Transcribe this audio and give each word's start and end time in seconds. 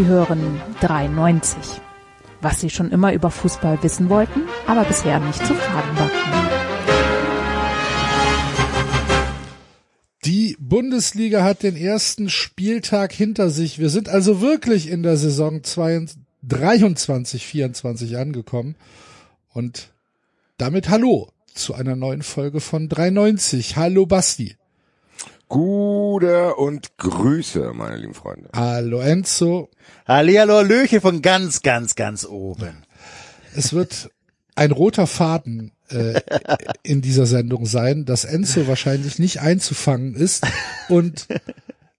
Sie 0.00 0.06
hören 0.06 0.58
93. 0.80 1.58
Was 2.40 2.58
Sie 2.58 2.70
schon 2.70 2.90
immer 2.90 3.12
über 3.12 3.30
Fußball 3.30 3.82
wissen 3.82 4.08
wollten, 4.08 4.44
aber 4.66 4.84
bisher 4.84 5.20
nicht 5.20 5.44
zu 5.44 5.52
fragen 5.52 5.98
wagten. 5.98 6.30
Die 10.24 10.56
Bundesliga 10.58 11.44
hat 11.44 11.62
den 11.62 11.76
ersten 11.76 12.30
Spieltag 12.30 13.12
hinter 13.12 13.50
sich. 13.50 13.78
Wir 13.78 13.90
sind 13.90 14.08
also 14.08 14.40
wirklich 14.40 14.88
in 14.88 15.02
der 15.02 15.18
Saison 15.18 15.60
23, 15.60 17.46
24 17.46 18.16
angekommen. 18.16 18.76
Und 19.52 19.90
damit 20.56 20.88
hallo 20.88 21.28
zu 21.52 21.74
einer 21.74 21.94
neuen 21.94 22.22
Folge 22.22 22.60
von 22.60 22.88
93. 22.88 23.76
Hallo 23.76 24.06
Basti. 24.06 24.56
Gute 25.50 26.54
und 26.54 26.96
Grüße, 26.96 27.72
meine 27.74 27.96
lieben 27.96 28.14
Freunde. 28.14 28.50
Hallo 28.54 29.00
Enzo. 29.00 29.68
Hallihallo 30.06 30.62
Löche 30.62 31.00
von 31.00 31.22
ganz, 31.22 31.62
ganz, 31.62 31.96
ganz 31.96 32.24
oben. 32.24 32.84
Es 33.56 33.72
wird 33.72 34.12
ein 34.54 34.70
roter 34.70 35.08
Faden 35.08 35.72
äh, 35.88 36.20
in 36.84 37.02
dieser 37.02 37.26
Sendung 37.26 37.66
sein, 37.66 38.04
dass 38.04 38.24
Enzo 38.24 38.68
wahrscheinlich 38.68 39.18
nicht 39.18 39.40
einzufangen 39.40 40.14
ist. 40.14 40.46
Und 40.88 41.26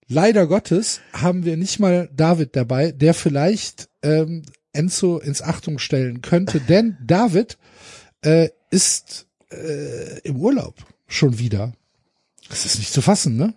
leider 0.08 0.48
Gottes 0.48 1.02
haben 1.12 1.44
wir 1.44 1.58
nicht 1.58 1.78
mal 1.78 2.10
David 2.16 2.56
dabei, 2.56 2.94
der 2.94 3.14
vielleicht 3.14 3.90
ähm, 4.02 4.44
Enzo 4.72 5.20
ins 5.20 5.42
Achtung 5.42 5.78
stellen 5.78 6.22
könnte, 6.22 6.62
denn 6.62 6.96
David 7.06 7.58
äh, 8.22 8.48
ist 8.70 9.28
äh, 9.52 10.20
im 10.24 10.38
Urlaub 10.38 10.76
schon 11.06 11.38
wieder. 11.38 11.74
Das 12.52 12.66
ist 12.66 12.80
nicht 12.80 12.92
zu 12.92 13.02
fassen, 13.02 13.38
ne? 13.38 13.54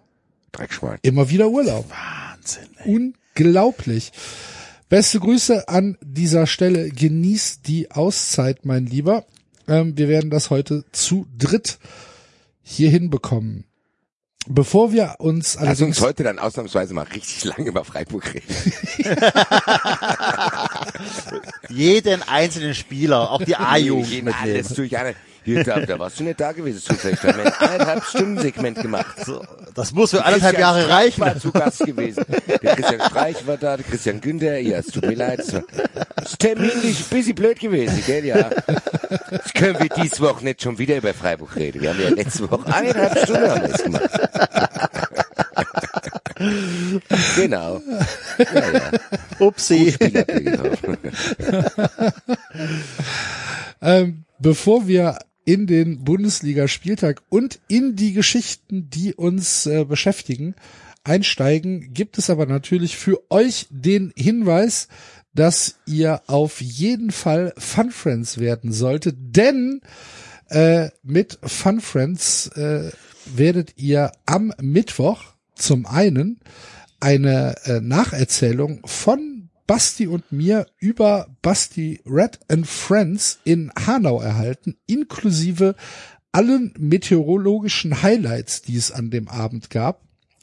Dreckschwein. 0.53 0.99
Immer 1.03 1.29
wieder 1.29 1.51
Urlaub. 1.51 1.85
Wahnsinn. 1.91 2.69
Ey. 2.79 3.13
Unglaublich. 3.35 4.13
Beste 4.89 5.19
Grüße 5.19 5.69
an 5.69 5.99
dieser 6.01 6.47
Stelle. 6.47 6.91
Genieß 6.91 7.63
die 7.63 7.91
Auszeit, 7.91 8.65
mein 8.65 8.87
Lieber. 8.87 9.25
Ähm, 9.67 9.99
wir 9.99 10.09
werden 10.09 10.31
das 10.31 10.51
heute 10.51 10.85
zu 10.93 11.27
dritt 11.37 11.79
hier 12.63 12.89
hinbekommen. 12.89 13.65
Bevor 14.47 14.93
wir 14.93 15.17
uns 15.19 15.55
Lass 15.55 15.63
uns 15.63 15.79
allerdings 15.81 16.01
heute 16.03 16.23
dann 16.23 16.39
ausnahmsweise 16.39 16.95
mal 16.95 17.07
richtig 17.07 17.45
lange 17.45 17.67
über 17.67 17.85
Freiburg 17.85 18.33
reden. 18.33 18.73
Jeden 21.71 22.23
einzelnen 22.23 22.75
Spieler, 22.75 23.31
auch 23.33 23.43
die 23.43 23.57
A-Jugend 23.57 24.33
alles 24.41 24.69
durch 24.69 24.97
alle. 24.97 25.17
Da, 25.47 25.81
da 25.81 25.99
warst 25.99 26.19
du 26.21 26.25
nicht 26.25 26.41
da 26.41 26.53
gewesen 26.53 26.81
zufällig. 26.81 27.21
Da 27.21 27.29
haben 27.29 27.39
wir 27.39 27.47
ein 27.47 27.71
eineinhalb 27.71 28.05
Stunden 28.05 28.39
Segment 28.41 28.81
gemacht. 28.81 29.25
So, 29.25 29.45
das 29.75 29.93
muss 29.93 30.11
für 30.11 30.25
anderthalb 30.25 30.59
Jahre 30.59 30.85
Streich 30.85 31.19
reichen. 31.19 31.21
war 31.21 31.39
zu 31.39 31.53
Gast 31.53 31.81
gewesen. 31.81 32.25
Der 32.63 32.77
Christian 32.77 33.01
Streich 33.03 33.47
war 33.47 33.57
da, 33.59 33.77
der 33.77 33.85
Christian 33.85 34.21
Günther. 34.21 34.59
Ja, 34.61 34.79
es 34.79 34.87
tut 34.87 35.05
mir 35.07 35.17
leid. 35.17 35.41
Es 35.41 35.53
ist 35.53 36.39
terminlich 36.39 37.01
ein 37.01 37.07
bisschen 37.11 37.35
blöd 37.35 37.61
gewesen, 37.61 38.03
gell, 38.07 38.25
ja. 38.25 38.51
Jetzt 39.31 39.55
können 39.55 39.79
wir 39.79 39.89
diese 39.91 40.21
Woche 40.21 40.45
nicht 40.45 40.63
schon 40.63 40.79
wieder 40.79 40.97
über 40.97 41.13
Freiburg 41.13 41.57
reden. 41.57 41.83
Wir 41.83 41.91
haben 41.91 42.01
ja 42.01 42.09
letzte 42.09 42.51
Woche 42.51 42.67
eineinhalb 42.75 43.19
Stunden 43.19 43.51
haben 43.51 43.63
wir 43.63 43.75
es 43.75 43.83
gemacht. 43.83 44.11
genau. 47.37 47.81
Ja, 48.39 48.73
ja. 48.73 48.91
Upsi. 49.39 49.95
Ähm, 53.85 54.25
bevor 54.39 54.89
wir 54.89 55.19
in 55.45 55.67
den 55.67 56.05
Bundesliga-Spieltag 56.05 57.23
und 57.29 57.61
in 57.69 57.97
die 57.97 58.13
Geschichten, 58.13 58.89
die 58.91 59.15
uns 59.15 59.67
äh, 59.67 59.85
beschäftigen, 59.85 60.55
einsteigen, 61.05 61.93
gibt 61.93 62.19
es 62.19 62.31
aber 62.31 62.47
natürlich 62.47 62.97
für 62.97 63.21
euch 63.31 63.67
den 63.71 64.13
Hinweis, 64.17 64.89
dass 65.35 65.77
ihr 65.87 66.23
auf 66.27 66.61
jeden 66.61 67.11
Fall 67.11 67.53
Fun 67.59 67.91
Friends 67.91 68.39
werden 68.39 68.73
solltet, 68.73 69.17
denn 69.19 69.81
äh, 70.49 70.91
mit 71.03 71.39
Fun 71.43 71.81
Friends 71.81 72.49
äh, 72.49 72.91
werdet 73.27 73.75
ihr 73.77 74.13
am 74.27 74.53
Mittwoch 74.61 75.25
zum 75.55 75.87
einen 75.87 76.41
eine 77.01 77.55
äh, 77.65 77.81
Nacherzählung 77.81 78.81
von 78.85 79.34
Basti 79.67 80.07
und 80.07 80.31
mir 80.31 80.67
über 80.79 81.29
Basti 81.43 82.01
Red 82.07 82.39
and 82.49 82.67
Friends 82.67 83.39
in 83.45 83.73
Hanau 83.87 84.21
erhalten, 84.21 84.77
inklusive 84.87 85.75
allen 86.33 86.75
meteorologischen 86.79 88.03
Highlights, 88.03 88.63
die 88.63 88.77
es 88.77 88.91
an 88.91 89.11
dem 89.11 89.29
Abend 89.29 89.71
gab. 89.71 90.03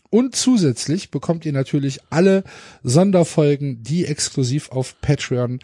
Und 0.10 0.36
zusätzlich 0.36 1.12
bekommt 1.12 1.46
ihr 1.46 1.54
natürlich 1.54 2.00
alle 2.10 2.44
Sonderfolgen, 2.84 3.84
die 3.84 4.06
exklusiv 4.06 4.70
auf 4.72 5.00
Patreon 5.02 5.60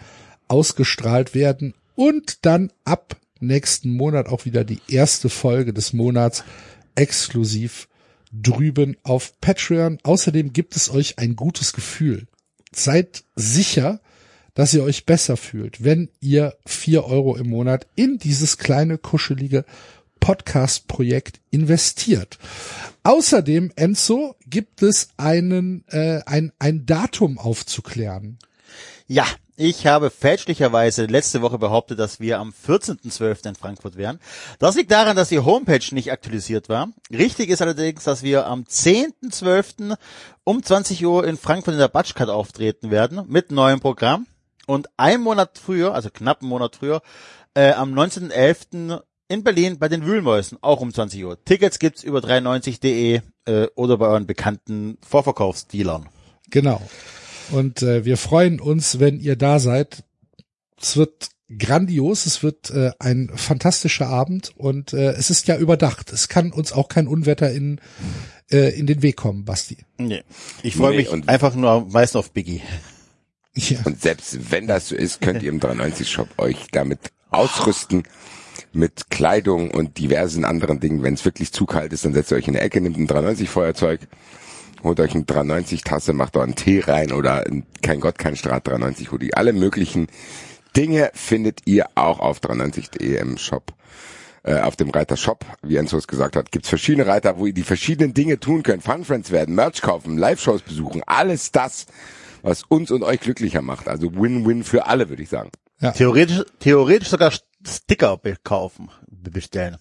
ausgestrahlt 0.48 1.34
werden 1.36 1.74
und 1.96 2.46
dann 2.46 2.72
ab 2.86 3.18
nächsten 3.40 3.92
Monat 3.92 4.28
auch 4.28 4.46
wieder 4.46 4.64
die 4.64 4.80
erste 4.88 5.30
Folge 5.30 5.74
des 5.74 5.94
Monats 5.94 6.44
exklusiv 6.96 7.88
drüben 8.32 8.98
auf 9.04 9.40
Patreon. 9.42 10.00
Außerdem 10.04 10.54
gibt 10.54 10.76
es 10.76 10.90
euch 10.90 11.20
ein 11.20 11.36
gutes 11.36 11.74
Gefühl. 11.74 12.28
Seid 12.74 13.24
sicher, 13.36 14.02
dass 14.54 14.74
ihr 14.74 14.84
euch 14.84 15.06
besser 15.06 15.38
fühlt, 15.38 15.84
wenn 15.84 16.10
ihr 16.20 16.58
vier 16.66 17.06
Euro 17.06 17.36
im 17.36 17.50
Monat 17.50 17.88
in 17.96 18.18
dieses 18.18 18.58
kleine, 18.58 18.98
kuschelige 18.98 19.66
Podcast-Projekt 20.20 21.40
investiert. 21.52 22.40
Außerdem, 23.04 23.72
Enzo, 23.76 24.36
gibt 24.48 24.82
es 24.82 25.10
einen, 25.18 25.84
äh, 25.90 26.22
ein, 26.26 26.52
ein 26.60 26.86
Datum 26.86 27.38
aufzuklären. 27.38 28.40
Ja, 29.08 29.26
ich 29.60 29.88
habe 29.88 30.12
fälschlicherweise 30.12 31.08
letzte 31.08 31.42
Woche 31.42 31.58
behauptet, 31.58 31.98
dass 31.98 32.20
wir 32.20 32.40
am 32.40 32.54
14.12. 32.68 33.48
in 33.48 33.56
Frankfurt 33.56 33.98
wären. 33.98 34.20
Das 34.60 34.76
liegt 34.76 34.92
daran, 34.92 35.18
dass 35.18 35.30
die 35.30 35.40
Homepage 35.40 35.84
nicht 35.94 36.12
aktualisiert 36.12 36.70
war. 36.70 36.90
Richtig 37.12 37.50
ist 37.50 37.64
allerdings, 37.64 38.04
dass 38.04 38.22
wir 38.22 38.46
am 38.46 38.64
10.12. 38.64 39.98
um 40.44 40.62
20 40.62 41.04
Uhr 41.06 41.26
in 41.26 41.38
Frankfurt 41.38 41.74
in 41.74 41.80
der 41.80 41.88
Batschkat 41.88 42.30
auftreten 42.30 42.92
werden 42.92 43.24
mit 43.28 43.52
neuem 43.52 43.80
Programm. 43.80 44.28
Und 44.68 44.90
ein 44.96 45.22
Monat 45.22 45.58
früher, 45.58 45.96
also 45.96 46.10
knapp 46.12 46.42
einen 46.42 46.50
Monat 46.50 46.76
früher, 46.76 47.02
äh, 47.56 47.72
am 47.72 47.94
19.11. 47.94 49.02
in 49.28 49.44
Berlin 49.44 49.80
bei 49.80 49.90
den 49.90 50.06
Wühlmäusen, 50.06 50.60
auch 50.62 50.82
um 50.82 50.94
20 50.94 51.26
Uhr. 51.26 51.44
Tickets 51.44 51.80
gibt's 51.80 52.04
über 52.04 52.20
93.de 52.20 53.22
äh, 53.46 53.68
oder 53.76 53.98
bei 53.98 54.06
euren 54.06 54.28
bekannten 54.28 55.00
Vorverkaufsdealern. 55.02 56.10
Genau. 56.52 56.80
Und 57.52 57.82
äh, 57.82 58.06
wir 58.06 58.18
freuen 58.18 58.60
uns, 58.60 59.00
wenn 59.00 59.20
ihr 59.20 59.36
da 59.36 59.60
seid. 59.60 60.04
Es 60.80 60.98
wird 60.98 61.30
grandios, 61.58 62.26
es 62.26 62.44
wird 62.44 62.70
äh, 62.72 62.92
ein 63.00 63.32
fantastischer 63.36 64.08
Abend 64.08 64.52
und 64.58 64.92
äh, 64.94 65.12
es 65.14 65.30
ist 65.30 65.48
ja 65.48 65.58
überdacht. 65.58 66.12
Es 66.12 66.28
kann 66.28 66.52
uns 66.52 66.74
auch 66.74 66.90
kein 66.90 67.08
Unwetter 67.08 67.52
in, 67.52 67.80
äh, 68.52 68.78
in 68.78 68.86
den 68.86 69.02
Weg 69.02 69.16
kommen, 69.16 69.46
Basti. 69.46 69.78
Nee. 69.98 70.24
Ich 70.62 70.76
freue 70.76 70.92
Nee, 70.92 70.98
mich 70.98 71.10
und- 71.10 71.30
einfach 71.30 71.56
nur 71.56 71.88
meist 71.90 72.16
auf 72.18 72.32
Biggie. 72.32 72.62
Ja. 73.56 73.80
Und 73.86 74.00
selbst 74.02 74.52
wenn 74.52 74.68
das 74.68 74.90
so 74.90 74.96
ist, 74.96 75.20
könnt 75.22 75.42
ihr 75.42 75.50
im 75.50 75.60
93-Shop 75.60 76.28
euch 76.38 76.68
damit 76.72 77.00
ausrüsten 77.32 78.04
mit 78.72 79.10
Kleidung 79.10 79.72
und 79.72 79.98
diversen 79.98 80.46
anderen 80.46 80.80
Dingen. 80.80 81.02
Wenn 81.02 81.16
es 81.16 81.26
wirklich 81.26 81.52
zu 81.54 81.66
kalt 81.66 81.92
ist, 81.94 82.06
dann 82.06 82.14
setzt 82.14 82.32
ihr 82.32 82.36
euch 82.38 82.48
in 82.48 82.54
der 82.54 82.62
Ecke, 82.64 82.82
nehmt 82.82 82.98
ein 82.98 83.08
390-Feuerzeug, 83.08 84.02
holt 84.84 85.00
euch 85.00 85.14
eine 85.14 85.24
390-Tasse, 85.24 86.14
macht 86.14 86.36
da 86.36 86.42
einen 86.42 86.56
Tee 86.56 86.80
rein 86.80 87.12
oder 87.12 87.46
ein, 87.46 87.66
kein 87.82 88.00
Gott, 88.00 88.18
kein 88.18 88.36
Strat 88.36 88.68
390-Hoodie. 88.68 89.34
Alle 89.34 89.54
möglichen 89.54 90.08
Dinge 90.76 91.12
findet 91.14 91.62
ihr 91.66 91.88
auch 91.96 92.20
auf 92.20 92.40
390.de 92.40 93.18
im 93.18 93.38
Shop. 93.38 93.74
Äh, 94.44 94.62
auf 94.62 94.76
dem 94.76 94.92
Reiter 94.92 95.18
Shop, 95.18 95.46
wie 95.62 95.76
Enzo 95.76 95.98
es 95.98 96.08
gesagt 96.08 96.36
hat, 96.36 96.52
gibt's 96.52 96.70
verschiedene 96.70 97.08
Reiter, 97.08 97.38
wo 97.38 97.48
ihr 97.48 97.54
die 97.54 97.64
verschiedenen 97.64 98.14
Dinge 98.14 98.40
tun 98.40 98.64
könnt. 98.64 98.84
Fun 98.84 99.04
Friends 99.04 99.32
werden, 99.32 99.56
Merch 99.56 99.82
kaufen, 99.82 100.18
Live-Shows 100.18 100.62
besuchen, 100.62 101.02
alles 101.06 101.52
das, 101.52 101.88
was 102.44 102.64
uns 102.64 102.92
und 102.92 103.04
euch 103.04 103.20
glücklicher 103.20 103.62
macht. 103.62 103.90
Also 103.90 104.16
Win-Win 104.16 104.64
für 104.64 104.86
alle, 104.86 105.10
würde 105.10 105.24
ich 105.24 105.30
sagen. 105.30 105.50
Theoretisch, 105.96 106.44
theoretisch 106.60 107.10
sogar 107.10 107.34
Sticker 107.66 108.20
kaufen, 108.44 108.90
bestellen. 109.08 109.78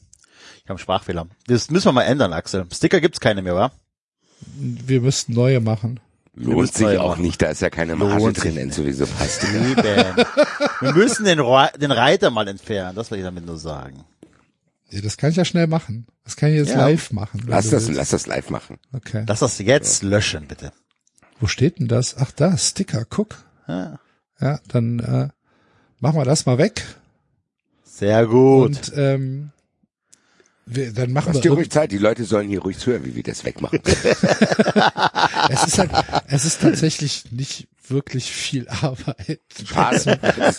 Ich 0.56 0.62
habe 0.64 0.70
einen 0.70 0.78
Sprachfehler. 0.78 1.28
Das 1.46 1.70
müssen 1.70 1.86
wir 1.86 1.92
mal 1.92 2.02
ändern, 2.02 2.32
Axel. 2.32 2.66
Sticker 2.72 3.00
gibt's 3.00 3.20
keine 3.20 3.42
mehr, 3.42 3.54
wa? 3.54 3.72
Wir 4.40 5.00
müssten 5.00 5.32
neue 5.34 5.60
machen. 5.60 6.00
Lohnt 6.34 6.74
sich 6.74 6.98
auch 6.98 7.10
machen. 7.10 7.22
nicht, 7.22 7.40
da 7.40 7.46
ist 7.46 7.62
ja 7.62 7.70
keine 7.70 7.96
Marge 7.96 8.22
Lohnt 8.22 8.42
drin, 8.42 8.52
sich 8.52 8.62
Enzo, 8.62 8.84
wieso 8.84 9.06
passt 9.06 9.42
wir 10.80 10.92
müssen 10.92 11.24
den, 11.24 11.38
den 11.80 11.90
Reiter 11.90 12.30
mal 12.30 12.46
entfernen, 12.46 12.94
das 12.94 13.10
will 13.10 13.18
ich 13.18 13.24
damit 13.24 13.46
nur 13.46 13.56
sagen. 13.56 14.04
Ja, 14.90 15.00
das 15.00 15.16
kann 15.16 15.30
ich 15.30 15.36
ja 15.36 15.46
schnell 15.46 15.66
machen. 15.66 16.06
Das 16.24 16.36
kann 16.36 16.50
ich 16.50 16.56
jetzt 16.56 16.70
Ja. 16.72 16.86
live 16.86 17.10
machen. 17.10 17.42
Lass 17.46 17.70
das, 17.70 17.86
willst. 17.86 17.96
lass 17.98 18.10
das 18.10 18.26
live 18.26 18.50
machen. 18.50 18.76
Okay. 18.92 19.24
Lass 19.26 19.40
das 19.40 19.58
jetzt 19.58 20.02
löschen, 20.02 20.46
bitte. 20.46 20.72
Wo 21.40 21.46
steht 21.46 21.78
denn 21.78 21.88
das? 21.88 22.16
Ach 22.18 22.30
da, 22.32 22.56
Sticker, 22.58 23.04
guck. 23.08 23.42
Ja. 23.66 23.98
Ja, 24.38 24.60
dann 24.68 24.98
äh, 25.00 25.28
machen 26.00 26.18
wir 26.18 26.24
das 26.24 26.44
mal 26.44 26.58
weg. 26.58 26.84
Sehr 27.84 28.26
gut. 28.26 28.66
Und 28.66 28.92
ähm, 28.96 29.50
wir, 30.66 30.92
dann 30.92 31.12
machen 31.12 31.32
Lass 31.32 31.44
wir 31.44 31.52
ruhig 31.52 31.70
Zeit, 31.70 31.92
die 31.92 31.98
Leute 31.98 32.24
sollen 32.24 32.48
hier 32.48 32.60
ruhig 32.60 32.78
zuhören, 32.78 33.04
wie 33.04 33.14
wir 33.14 33.22
das 33.22 33.44
wegmachen. 33.44 33.80
es 33.84 35.64
ist 35.64 35.78
halt, 35.78 35.90
es 36.26 36.44
ist 36.44 36.60
tatsächlich 36.60 37.30
nicht 37.30 37.68
wirklich 37.88 38.32
viel 38.32 38.68
Arbeit. 38.68 39.40
Schade. 39.64 40.18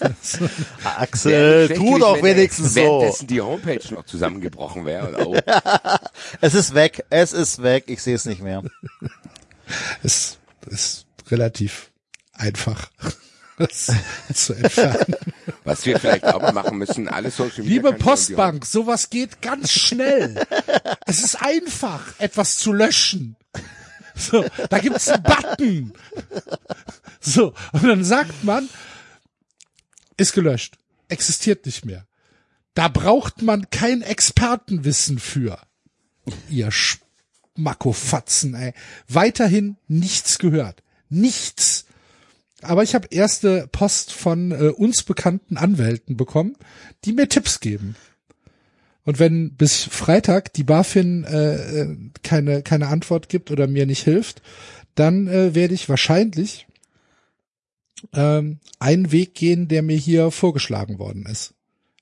Axel, 0.84 1.70
tu 1.76 2.00
doch 2.00 2.24
wenigstens 2.24 2.74
so. 2.74 2.80
Währenddessen 2.80 3.28
die 3.28 3.42
Homepage 3.42 3.94
noch 3.94 4.06
zusammengebrochen 4.06 4.86
wäre. 4.86 5.28
Oh, 5.28 5.36
Es 6.40 6.54
ist 6.54 6.74
weg, 6.74 7.06
es 7.10 7.34
ist 7.34 7.62
weg, 7.62 7.86
ich 7.88 8.02
sehe 8.02 8.16
es 8.16 8.26
nicht 8.26 8.42
mehr. 8.42 8.64
Es 10.04 10.38
ist 10.68 11.06
relativ 11.30 11.92
einfach 12.34 12.90
das 13.58 13.92
zu 14.34 14.54
entfernen. 14.54 15.16
was 15.64 15.86
wir 15.86 16.00
vielleicht 16.00 16.26
auch 16.26 16.42
mal 16.42 16.54
machen 16.54 16.78
müssen, 16.78 17.08
alle 17.08 17.32
Social 17.32 17.64
Media 17.64 17.70
Liebe 17.70 17.94
Postbank, 17.94 18.66
sowas 18.66 19.10
geht 19.10 19.42
ganz 19.42 19.72
schnell. 19.72 20.46
es 21.06 21.24
ist 21.24 21.36
einfach, 21.42 22.02
etwas 22.20 22.58
zu 22.58 22.72
löschen. 22.72 23.36
So, 24.16 24.46
da 24.70 24.80
gibt's 24.80 25.10
einen 25.10 25.24
Button. 25.24 25.94
So, 27.20 27.54
und 27.72 27.84
dann 27.84 28.04
sagt 28.04 28.44
man, 28.44 28.70
ist 30.18 30.34
gelöscht, 30.34 30.78
existiert 31.08 31.66
nicht 31.66 31.86
mehr. 31.86 32.08
Da 32.74 32.88
braucht 32.88 33.42
man 33.42 33.70
kein 33.70 34.02
Expertenwissen 34.02 35.20
für. 35.20 35.60
Ihr 36.50 36.70
Schmackofatzen, 36.72 38.54
ey. 38.54 38.74
Weiterhin 39.08 39.78
nichts 39.88 40.38
gehört. 40.38 40.84
Nichts. 41.10 41.87
Aber 42.62 42.84
ich 42.84 42.96
habe 42.96 43.08
erste 43.12 43.68
Post 43.72 44.12
von 44.12 44.52
äh, 44.52 44.70
uns 44.70 45.04
bekannten 45.04 45.58
Anwälten 45.58 46.18
bekommen, 46.18 46.56
die 47.06 47.14
mir 47.14 47.30
Tipps 47.30 47.60
geben. 47.60 47.96
Und 49.04 49.20
wenn 49.20 49.54
bis 49.56 49.84
Freitag 49.84 50.54
die 50.54 50.64
BaFin 50.64 51.24
äh, 51.24 51.82
äh, 51.82 51.98
keine 52.24 52.62
keine 52.62 52.88
Antwort 52.88 53.30
gibt 53.30 53.52
oder 53.52 53.68
mir 53.68 53.86
nicht 53.86 54.04
hilft, 54.04 54.42
dann 54.96 55.28
äh, 55.28 55.56
werde 55.56 55.76
ich 55.76 55.88
wahrscheinlich 55.88 56.68
ähm, 58.14 58.60
einen 58.80 59.12
Weg 59.12 59.36
gehen, 59.36 59.68
der 59.68 59.82
mir 59.82 59.98
hier 59.98 60.32
vorgeschlagen 60.32 61.00
worden 61.00 61.26
ist. 61.26 61.54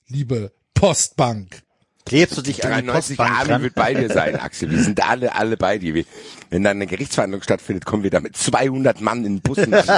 Liebe 0.08 0.52
Postbank. 0.74 1.62
Klebst 2.06 2.38
du 2.38 2.42
dich 2.42 2.64
an 2.64 2.70
die 2.70 2.86
93 2.86 3.16
Postbank 3.16 3.38
Army 3.38 3.48
dran? 3.48 3.62
wird 3.62 3.74
bei 3.74 3.94
dir 3.94 4.08
sein, 4.08 4.36
Axel. 4.36 4.70
Wir 4.70 4.82
sind 4.82 5.06
alle, 5.06 5.34
alle 5.34 5.56
bei 5.56 5.78
dir. 5.78 5.94
Wir, 5.94 6.04
wenn 6.50 6.62
dann 6.62 6.76
eine 6.76 6.86
Gerichtsverhandlung 6.86 7.42
stattfindet, 7.42 7.84
kommen 7.84 8.04
wir 8.04 8.10
da 8.10 8.20
mit 8.20 8.36
200 8.36 9.00
Mann 9.00 9.24
in 9.24 9.40
Bussen 9.40 9.74
an. 9.74 9.84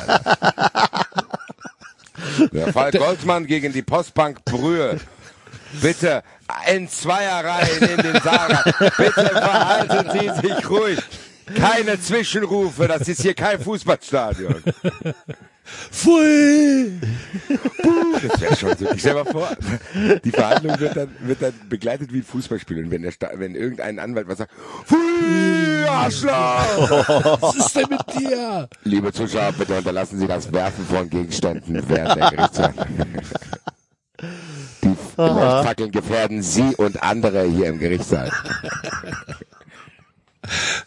Der 2.53 2.73
Fall 2.73 2.91
Goldmann 2.93 3.47
gegen 3.47 3.73
die 3.73 3.83
Postbank 3.83 4.45
Brühe. 4.45 4.99
Bitte 5.81 6.23
in 6.67 6.89
Zweierreihen 6.89 7.83
in 7.83 7.97
den 7.99 8.21
Saal. 8.23 8.63
Bitte 8.97 9.13
verhalten 9.13 10.11
Sie 10.13 10.49
sich 10.49 10.71
ruhig. 10.71 10.99
Keine 11.55 12.01
Zwischenrufe. 12.01 12.89
Das 12.89 13.07
ist 13.09 13.23
hier 13.23 13.35
kein 13.35 13.61
Fußballstadion. 13.61 14.63
Pfui! 15.91 16.93
Das 18.29 18.41
wäre 18.41 18.57
schon 18.57 18.77
so. 18.77 18.91
Ich 18.93 19.01
stell 19.01 19.15
mal 19.15 19.25
vor, 19.25 19.49
die 20.25 20.31
Verhandlung 20.31 20.79
wird 20.81 20.97
dann, 20.97 21.11
wird 21.21 21.43
dann 21.43 21.53
begleitet 21.69 22.13
wie 22.13 22.19
ein 22.19 22.25
Fußballspiel. 22.25 22.85
Und 22.85 22.91
wenn, 22.91 23.03
der, 23.03 23.13
Sta- 23.13 23.31
wenn 23.35 23.55
irgendein 23.55 23.99
Anwalt 23.99 24.29
was 24.29 24.39
sagt, 24.39 24.53
Pfui, 24.85 25.87
Arschloch! 25.89 27.41
Was 27.41 27.57
ist 27.57 27.77
denn 27.77 27.87
mit 27.91 28.01
dir? 28.19 28.69
Liebe 28.85 29.13
Zuschauer, 29.13 29.53
bitte 29.53 29.77
unterlassen 29.77 30.19
Sie 30.19 30.27
das 30.27 30.53
Werfen 30.53 30.85
von 30.87 31.09
Gegenständen 31.09 31.83
während 31.89 32.17
der 32.21 32.31
Gerichtsverhandlung. 32.31 32.89
Die 34.83 34.97
Leuchtfackeln 35.17 35.91
gefährden 35.93 36.43
Sie 36.43 36.75
und 36.77 37.03
andere 37.03 37.45
hier 37.45 37.67
im 37.69 37.79
Gerichtssaal. 37.79 38.31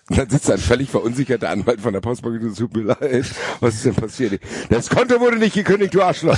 Und 0.10 0.18
Dann 0.18 0.30
sitzt 0.30 0.50
ein 0.52 0.58
völlig 0.58 0.90
verunsicherter 0.90 1.50
Anwalt 1.50 1.82
von 1.82 1.94
der 1.94 2.02
Postbank 2.02 2.42
und 2.42 2.58
tut 2.58 2.76
mir 2.76 2.84
leid, 2.84 3.26
was 3.60 3.76
ist 3.76 3.86
denn 3.86 3.96
passiert? 3.96 4.42
Das 4.70 4.90
Konto 4.90 5.20
wurde 5.20 5.38
nicht 5.38 5.54
gekündigt, 5.54 5.94
du 5.94 6.02
Arschloch. 6.02 6.38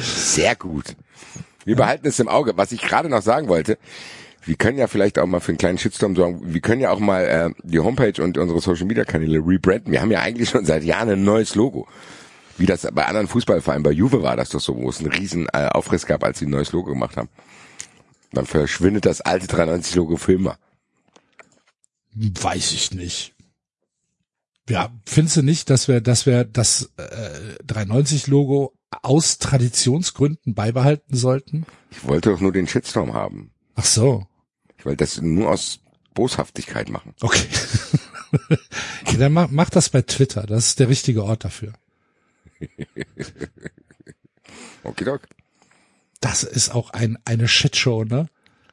Sehr 0.00 0.56
gut. 0.56 0.96
Wir 1.64 1.76
behalten 1.76 2.06
es 2.06 2.18
im 2.20 2.28
Auge. 2.28 2.52
Was 2.56 2.72
ich 2.72 2.80
gerade 2.82 3.08
noch 3.08 3.22
sagen 3.22 3.48
wollte, 3.48 3.78
wir 4.44 4.56
können 4.56 4.76
ja 4.78 4.86
vielleicht 4.86 5.18
auch 5.18 5.26
mal 5.26 5.40
für 5.40 5.52
einen 5.52 5.58
kleinen 5.58 5.78
Shitstorm 5.78 6.14
sorgen. 6.16 6.52
Wir 6.52 6.60
können 6.60 6.80
ja 6.80 6.90
auch 6.90 6.98
mal 6.98 7.24
äh, 7.24 7.50
die 7.62 7.80
Homepage 7.80 8.22
und 8.22 8.36
unsere 8.36 8.60
Social 8.60 8.86
Media 8.86 9.04
Kanäle 9.04 9.38
rebranden. 9.38 9.92
Wir 9.92 10.02
haben 10.02 10.10
ja 10.10 10.20
eigentlich 10.20 10.50
schon 10.50 10.66
seit 10.66 10.84
Jahren 10.84 11.08
ein 11.08 11.24
neues 11.24 11.54
Logo. 11.54 11.88
Wie 12.56 12.66
das 12.66 12.86
bei 12.92 13.06
anderen 13.06 13.26
Fußballvereinen, 13.26 13.82
bei 13.82 13.90
Juve 13.90 14.22
war 14.22 14.36
das 14.36 14.50
doch 14.50 14.60
so, 14.60 14.76
wo 14.76 14.88
es 14.88 15.00
einen 15.00 15.10
riesen 15.10 15.48
äh, 15.52 15.66
Aufriss 15.68 16.06
gab, 16.06 16.22
als 16.22 16.38
sie 16.38 16.46
ein 16.46 16.50
neues 16.50 16.72
Logo 16.72 16.90
gemacht 16.90 17.16
haben. 17.16 17.28
Dann 18.34 18.46
verschwindet 18.46 19.06
das 19.06 19.20
alte 19.20 19.46
93 19.46 19.94
Logo 19.94 20.16
für 20.16 20.32
immer. 20.34 20.58
Weiß 22.14 22.72
ich 22.72 22.92
nicht. 22.92 23.34
Ja, 24.68 24.90
findest 25.04 25.36
du 25.36 25.42
nicht, 25.42 25.68
dass 25.68 25.88
wir, 25.88 26.00
dass 26.00 26.26
wir 26.26 26.44
das 26.44 26.90
äh, 26.96 27.56
390-Logo 27.66 28.72
aus 29.02 29.38
Traditionsgründen 29.38 30.54
beibehalten 30.54 31.16
sollten? 31.16 31.66
Ich 31.90 32.04
wollte 32.04 32.30
doch 32.30 32.40
nur 32.40 32.52
den 32.52 32.66
Shitstorm 32.66 33.12
haben. 33.12 33.50
Ach 33.74 33.84
so, 33.84 34.26
Ich 34.78 34.86
wollte 34.86 35.04
das 35.04 35.20
nur 35.20 35.50
aus 35.50 35.80
Boshaftigkeit 36.14 36.88
machen. 36.88 37.14
okay. 37.20 37.46
okay 39.02 39.16
dann 39.18 39.32
mach, 39.32 39.50
mach 39.50 39.68
das 39.68 39.88
bei 39.90 40.00
Twitter, 40.02 40.44
das 40.46 40.68
ist 40.68 40.80
der 40.80 40.88
richtige 40.88 41.24
Ort 41.24 41.44
dafür. 41.44 41.72
Okay, 44.84 45.04
Doc. 45.04 45.22
Das 46.24 46.42
ist 46.42 46.74
auch 46.74 46.88
ein, 46.88 47.18
eine 47.26 47.48
Shitshow, 47.48 48.04
ne? 48.04 48.28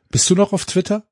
Bist 0.10 0.30
du 0.30 0.36
noch 0.36 0.54
auf 0.54 0.64
Twitter? 0.64 1.04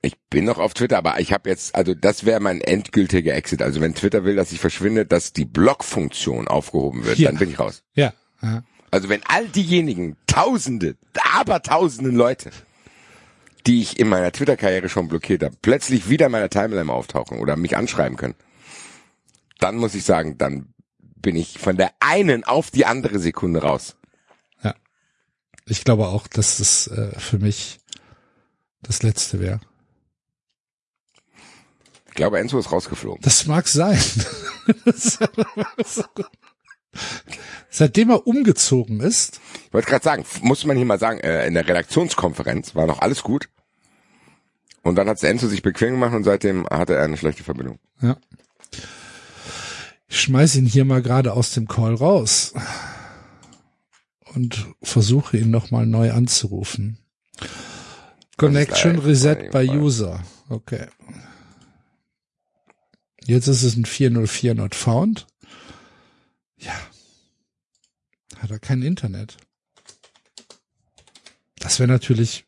Ich 0.00 0.18
bin 0.30 0.46
noch 0.46 0.56
auf 0.56 0.72
Twitter, 0.72 0.96
aber 0.96 1.20
ich 1.20 1.30
habe 1.30 1.50
jetzt, 1.50 1.74
also 1.74 1.92
das 1.92 2.24
wäre 2.24 2.40
mein 2.40 2.62
endgültiger 2.62 3.34
Exit. 3.34 3.60
Also 3.60 3.82
wenn 3.82 3.94
Twitter 3.94 4.24
will, 4.24 4.34
dass 4.34 4.50
ich 4.52 4.60
verschwinde, 4.60 5.04
dass 5.04 5.34
die 5.34 5.44
Blockfunktion 5.44 6.48
aufgehoben 6.48 7.04
wird, 7.04 7.18
Hier. 7.18 7.28
dann 7.28 7.36
bin 7.36 7.50
ich 7.50 7.58
raus. 7.58 7.82
Ja. 7.92 8.14
ja. 8.40 8.64
Also 8.90 9.10
wenn 9.10 9.20
all 9.26 9.46
diejenigen, 9.46 10.16
tausende, 10.26 10.96
abertausenden 11.34 12.16
Leute, 12.16 12.50
die 13.66 13.82
ich 13.82 14.00
in 14.00 14.08
meiner 14.08 14.32
Twitter-Karriere 14.32 14.88
schon 14.88 15.08
blockiert 15.08 15.42
habe, 15.42 15.54
plötzlich 15.60 16.08
wieder 16.08 16.26
in 16.26 16.32
meiner 16.32 16.48
Timeline 16.48 16.90
auftauchen 16.90 17.38
oder 17.38 17.56
mich 17.56 17.76
anschreiben 17.76 18.16
können, 18.16 18.36
dann 19.60 19.76
muss 19.76 19.94
ich 19.94 20.04
sagen, 20.04 20.38
dann 20.38 20.72
bin 20.98 21.36
ich 21.36 21.58
von 21.58 21.76
der 21.76 21.90
einen 22.00 22.42
auf 22.42 22.70
die 22.70 22.86
andere 22.86 23.18
Sekunde 23.18 23.60
raus. 23.60 23.96
Ich 25.66 25.84
glaube 25.84 26.08
auch, 26.08 26.26
dass 26.26 26.58
das 26.58 26.86
äh, 26.88 27.18
für 27.18 27.38
mich 27.38 27.78
das 28.82 29.02
letzte 29.02 29.40
wäre. 29.40 29.60
Ich 32.08 32.14
glaube, 32.14 32.38
Enzo 32.38 32.58
ist 32.58 32.70
rausgeflogen. 32.70 33.22
Das 33.22 33.46
mag 33.46 33.66
sein. 33.68 33.98
Seitdem 37.70 38.10
er 38.10 38.26
umgezogen 38.26 39.00
ist, 39.00 39.40
Ich 39.66 39.72
wollte 39.72 39.88
gerade 39.88 40.04
sagen, 40.04 40.26
muss 40.42 40.66
man 40.66 40.76
hier 40.76 40.84
mal 40.84 40.98
sagen, 40.98 41.20
äh, 41.20 41.46
in 41.46 41.54
der 41.54 41.66
Redaktionskonferenz 41.66 42.74
war 42.74 42.86
noch 42.86 43.00
alles 43.00 43.22
gut. 43.22 43.48
Und 44.82 44.96
dann 44.96 45.08
hat 45.08 45.22
Enzo 45.22 45.46
sich 45.48 45.62
bequem 45.62 45.92
gemacht 45.92 46.12
und 46.12 46.24
seitdem 46.24 46.66
hatte 46.66 46.94
er 46.96 47.04
eine 47.04 47.16
schlechte 47.16 47.44
Verbindung. 47.44 47.78
ja. 48.02 48.16
Ich 50.08 50.20
schmeiß 50.20 50.56
ihn 50.56 50.66
hier 50.66 50.84
mal 50.84 51.00
gerade 51.00 51.32
aus 51.32 51.52
dem 51.52 51.66
Call 51.66 51.94
raus 51.94 52.52
und 54.34 54.66
versuche 54.82 55.36
ihn 55.36 55.50
nochmal 55.50 55.86
neu 55.86 56.12
anzurufen. 56.12 56.98
Connection 58.36 58.98
Reset 58.98 59.50
by 59.50 59.68
User. 59.68 60.24
Okay. 60.48 60.86
Jetzt 63.24 63.46
ist 63.46 63.62
es 63.62 63.76
ein 63.76 63.84
404 63.84 64.54
not 64.54 64.74
found. 64.74 65.26
Ja. 66.58 66.74
Hat 68.38 68.50
er 68.50 68.58
kein 68.58 68.82
Internet. 68.82 69.36
Das 71.56 71.78
wäre 71.78 71.88
natürlich 71.88 72.44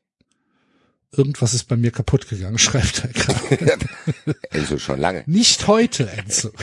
irgendwas 1.16 1.54
ist 1.54 1.64
bei 1.64 1.76
mir 1.76 1.90
kaputt 1.92 2.28
gegangen, 2.28 2.58
schreibt 2.64 3.04
er 3.04 3.08
gerade. 3.08 3.78
Enzo 4.50 4.78
schon 4.78 5.00
lange. 5.00 5.22
Nicht 5.26 5.66
heute, 5.66 6.10
Enzo. 6.10 6.50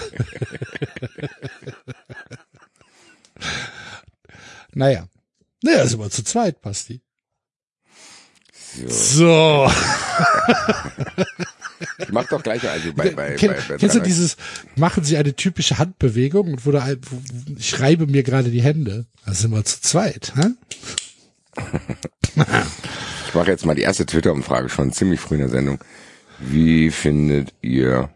naja. 4.73 5.07
Naja, 5.63 5.85
sind 5.87 5.99
wir 5.99 6.09
zu 6.09 6.23
zweit, 6.23 6.61
Basti. 6.61 7.01
So. 8.75 8.87
So. 8.87 9.71
Ich 11.97 12.09
mach 12.11 12.27
doch 12.27 12.43
gleich 12.43 12.67
also 12.69 12.93
bei, 12.93 13.09
bei, 13.11 13.35
Kenn, 13.35 13.51
bei, 13.51 13.55
bei 13.55 13.77
kennst 13.77 13.95
du 13.95 13.99
93. 13.99 14.03
dieses, 14.03 14.37
machen 14.75 15.03
Sie 15.03 15.17
eine 15.17 15.35
typische 15.35 15.77
Handbewegung 15.77 16.53
und 16.53 16.65
wo 16.65 16.71
da, 16.71 16.87
wo, 17.09 17.21
ich 17.57 17.79
reibe 17.79 18.07
mir 18.07 18.23
gerade 18.23 18.51
die 18.51 18.61
Hände. 18.61 19.05
Da 19.25 19.33
sind 19.33 19.51
wir 19.51 19.63
zu 19.63 19.81
zweit, 19.81 20.33
hä? 20.35 20.51
Ich 23.27 23.35
mache 23.35 23.49
jetzt 23.49 23.65
mal 23.65 23.75
die 23.75 23.81
erste 23.83 24.05
Twitter-Umfrage 24.05 24.67
schon 24.67 24.91
ziemlich 24.91 25.21
früh 25.21 25.35
in 25.35 25.41
der 25.41 25.49
Sendung. 25.49 25.79
Wie 26.39 26.91
findet 26.91 27.53
ihr 27.61 28.09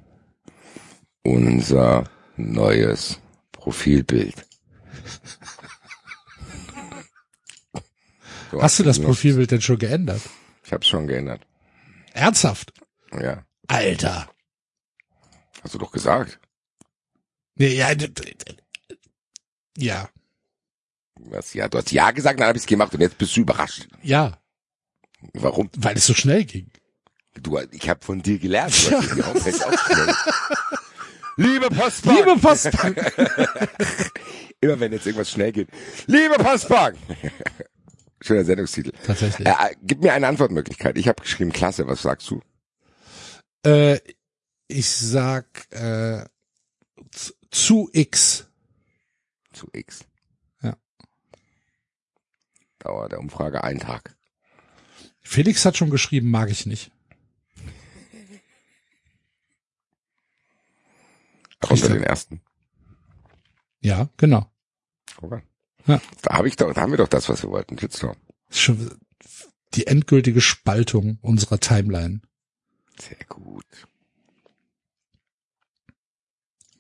unser 1.23 2.03
neues 2.35 3.19
Profilbild? 3.53 4.35
So, 8.55 8.63
Hast 8.63 8.79
du 8.79 8.83
das 8.83 9.01
Profilbild 9.01 9.51
denn 9.51 9.61
schon 9.61 9.77
geändert? 9.77 10.21
Ich 10.63 10.71
habe 10.71 10.81
es 10.81 10.87
schon 10.87 11.07
geändert. 11.07 11.41
Ernsthaft? 12.13 12.71
Ja, 13.11 13.43
Alter. 13.67 14.29
hast 15.61 15.73
du 15.73 15.77
doch 15.77 15.91
gesagt. 15.91 16.39
Nee, 17.55 17.75
ja, 17.75 17.91
ja, 19.77 20.09
Was, 21.15 21.53
ja, 21.53 21.67
du 21.67 21.77
hast 21.79 21.91
Ja 21.91 22.11
gesagt, 22.11 22.39
dann 22.39 22.47
habe 22.47 22.57
ich 22.57 22.63
es 22.63 22.67
gemacht 22.67 22.93
und 22.93 23.01
jetzt 23.01 23.17
bist 23.17 23.35
du 23.35 23.41
überrascht. 23.41 23.87
ja, 24.01 24.39
Warum? 25.33 25.69
weil 25.75 25.97
es 25.97 26.05
so 26.07 26.13
schnell 26.13 26.45
ging. 26.45 26.69
Du, 27.33 27.59
ich 27.71 27.89
habe 27.89 28.05
von 28.05 28.21
dir 28.21 28.39
gelernt. 28.39 28.71
Aufgestellt. 28.93 30.15
Liebe 31.35 31.67
Postbank. 31.67 32.17
Liebe 32.19 32.39
Postbank. 32.39 33.13
Immer 34.61 34.79
wenn 34.79 34.93
jetzt 34.93 35.05
irgendwas 35.05 35.29
schnell 35.29 35.51
geht. 35.51 35.67
Liebe 36.07 36.35
Postbank. 36.35 36.95
Schöner 38.25 38.43
Sendungstitel. 38.43 38.91
Tatsächlich. 39.05 39.47
Äh, 39.47 39.75
gib 39.83 40.01
mir 40.01 40.13
eine 40.13 40.27
Antwortmöglichkeit. 40.27 40.97
Ich 40.97 41.07
habe 41.07 41.21
geschrieben, 41.21 41.51
klasse, 41.51 41.85
was 41.85 42.01
sagst 42.01 42.27
du? 42.31 42.41
Äh, 43.63 43.99
ich 44.67 44.89
sag 44.89 45.71
äh, 45.71 46.25
zu 47.51 47.87
X. 47.93 48.47
Zu 49.53 49.69
X. 49.73 50.05
Ja. 50.63 50.75
Dauer 52.79 53.09
der 53.09 53.19
Umfrage 53.19 53.63
ein 53.63 53.77
Tag. 53.77 54.15
Felix 55.21 55.63
hat 55.63 55.77
schon 55.77 55.91
geschrieben, 55.91 56.31
mag 56.31 56.49
ich 56.49 56.65
nicht. 56.65 56.91
Christian. 61.59 61.93
den 61.93 62.03
ersten. 62.03 62.41
Ja, 63.81 64.09
genau. 64.17 64.51
Okay. 65.21 65.43
Ja. 65.87 66.01
Da 66.21 66.35
habe 66.35 66.47
ich 66.47 66.55
doch, 66.55 66.73
da 66.73 66.81
haben 66.81 66.91
wir 66.91 66.97
doch 66.97 67.07
das, 67.07 67.29
was 67.29 67.43
wir 67.43 67.49
wollten. 67.49 67.77
Shitstorm. 67.77 68.17
Ist 68.49 68.59
schon 68.59 68.91
die 69.73 69.87
endgültige 69.87 70.41
Spaltung 70.41 71.19
unserer 71.21 71.59
Timeline. 71.59 72.21
Sehr 72.99 73.17
gut. 73.27 73.65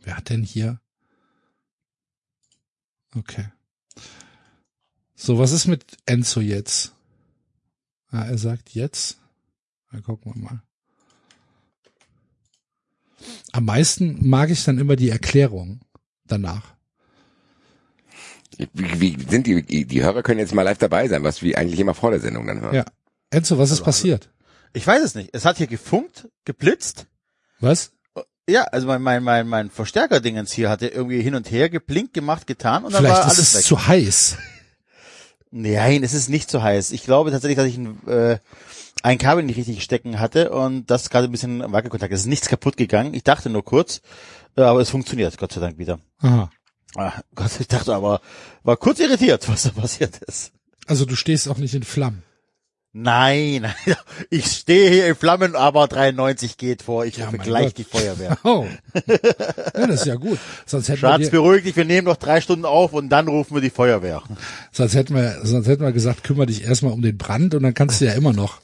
Wer 0.01 0.17
hat 0.17 0.29
denn 0.29 0.43
hier? 0.43 0.79
Okay. 3.15 3.49
So, 5.15 5.39
was 5.39 5.51
ist 5.51 5.67
mit 5.67 5.97
Enzo 6.05 6.41
jetzt? 6.41 6.93
Ah, 8.09 8.25
er 8.25 8.37
sagt 8.37 8.71
jetzt. 8.75 9.19
Na, 9.91 10.01
gucken 10.01 10.35
wir 10.35 10.41
mal. 10.41 10.61
Am 13.51 13.65
meisten 13.65 14.27
mag 14.27 14.49
ich 14.49 14.63
dann 14.63 14.77
immer 14.77 14.95
die 14.95 15.09
Erklärung 15.09 15.79
danach. 16.25 16.74
Wie, 18.73 19.01
wie 19.01 19.25
sind 19.29 19.47
die, 19.47 19.85
die 19.85 20.03
Hörer 20.03 20.23
können 20.23 20.39
jetzt 20.39 20.53
mal 20.53 20.61
live 20.63 20.77
dabei 20.77 21.07
sein, 21.07 21.23
was 21.23 21.41
wir 21.41 21.57
eigentlich 21.57 21.79
immer 21.79 21.93
vor 21.93 22.11
der 22.11 22.19
Sendung 22.19 22.47
dann 22.47 22.61
hören. 22.61 22.75
Ja. 22.75 22.85
Enzo, 23.29 23.57
was 23.57 23.71
ist 23.71 23.83
passiert? 23.83 24.29
Ich 24.73 24.85
weiß 24.85 25.03
es 25.03 25.15
nicht. 25.15 25.29
Es 25.33 25.45
hat 25.45 25.57
hier 25.57 25.67
gefunkt, 25.67 26.27
geblitzt. 26.45 27.07
Was? 27.59 27.91
Ja, 28.47 28.63
also 28.63 28.87
mein, 28.87 29.01
mein, 29.01 29.23
mein, 29.23 29.47
mein 29.47 29.69
Verstärkerdingens 29.69 30.51
hier 30.51 30.69
hat 30.69 30.81
ja 30.81 30.89
irgendwie 30.89 31.21
hin 31.21 31.35
und 31.35 31.49
her 31.49 31.69
geblinkt, 31.69 32.13
gemacht, 32.13 32.45
getan 32.45 32.85
und 32.85 32.93
dann 32.93 33.01
Vielleicht 33.01 33.15
war 33.21 33.27
ist 33.27 33.37
alles 33.37 33.49
es 33.49 33.55
weg. 33.55 33.63
zu 33.63 33.87
heiß. 33.87 34.37
Nein, 35.51 36.03
es 36.03 36.13
ist 36.13 36.29
nicht 36.29 36.51
so 36.51 36.61
heiß. 36.61 36.91
Ich 36.91 37.03
glaube 37.03 37.31
tatsächlich, 37.31 37.57
dass 37.57 37.65
ich 37.65 37.77
ein, 37.77 38.07
äh, 38.07 38.37
ein 39.03 39.17
Kabel 39.17 39.43
nicht 39.43 39.57
richtig 39.57 39.81
stecken 39.83 40.19
hatte 40.19 40.51
und 40.51 40.91
das 40.91 41.09
gerade 41.09 41.27
ein 41.27 41.31
bisschen 41.31 41.59
Wackelkontakt. 41.71 42.13
Es 42.13 42.21
ist 42.21 42.25
nichts 42.27 42.49
kaputt 42.49 42.77
gegangen. 42.77 43.13
Ich 43.13 43.23
dachte 43.23 43.49
nur 43.49 43.63
kurz, 43.63 44.01
äh, 44.57 44.61
aber 44.61 44.81
es 44.81 44.89
funktioniert, 44.89 45.37
Gott 45.37 45.53
sei 45.53 45.61
Dank 45.61 45.77
wieder. 45.77 45.99
Aha. 46.19 46.51
Ah, 46.95 47.13
Gott, 47.35 47.51
ich 47.59 47.67
dachte 47.67 47.93
aber, 47.93 48.21
war 48.63 48.77
kurz 48.77 48.99
irritiert, 48.99 49.47
was 49.49 49.63
da 49.63 49.69
passiert 49.71 50.17
ist. 50.27 50.51
Also 50.87 51.05
du 51.05 51.15
stehst 51.15 51.47
auch 51.49 51.57
nicht 51.57 51.73
in 51.73 51.83
Flammen. 51.83 52.23
Nein, 52.97 53.65
ich 54.29 54.45
stehe 54.47 54.89
hier 54.89 55.07
in 55.07 55.15
Flammen, 55.15 55.53
aber 55.55 55.87
93 55.89 56.55
geht 56.57 56.81
vor. 56.81 57.03
Ich 57.05 57.17
Ja, 57.17 57.25
rufe 57.25 57.39
gleich 57.39 57.75
Gott. 57.75 57.77
die 57.79 57.83
Feuerwehr. 57.83 58.37
Oh. 58.45 58.65
ja, 59.75 59.87
das 59.87 60.01
ist 60.01 60.05
ja 60.05 60.15
gut. 60.15 60.39
Sonst 60.65 60.87
hätten, 60.87 61.01
wir 61.01 61.09
Schatz, 61.09 61.21
dir, 61.23 61.31
beruhig 61.31 61.63
dich, 61.63 61.75
wir 61.75 61.83
nehmen 61.83 62.07
noch 62.07 62.15
drei 62.15 62.39
Stunden 62.39 62.63
auf 62.63 62.93
und 62.93 63.09
dann 63.09 63.27
rufen 63.27 63.55
wir 63.55 63.61
die 63.61 63.69
Feuerwehr. 63.69 64.23
sonst 64.71 64.95
hätten 64.95 65.13
wir, 65.13 65.39
sonst 65.43 65.67
hätten 65.67 65.83
wir 65.83 65.91
gesagt, 65.91 66.23
kümmere 66.23 66.45
dich 66.45 66.63
erstmal 66.63 66.93
um 66.93 67.01
den 67.01 67.17
Brand 67.17 67.53
und 67.53 67.63
dann 67.63 67.73
kannst 67.73 67.99
du 67.99 68.05
ja 68.05 68.13
immer 68.13 68.31
noch 68.31 68.61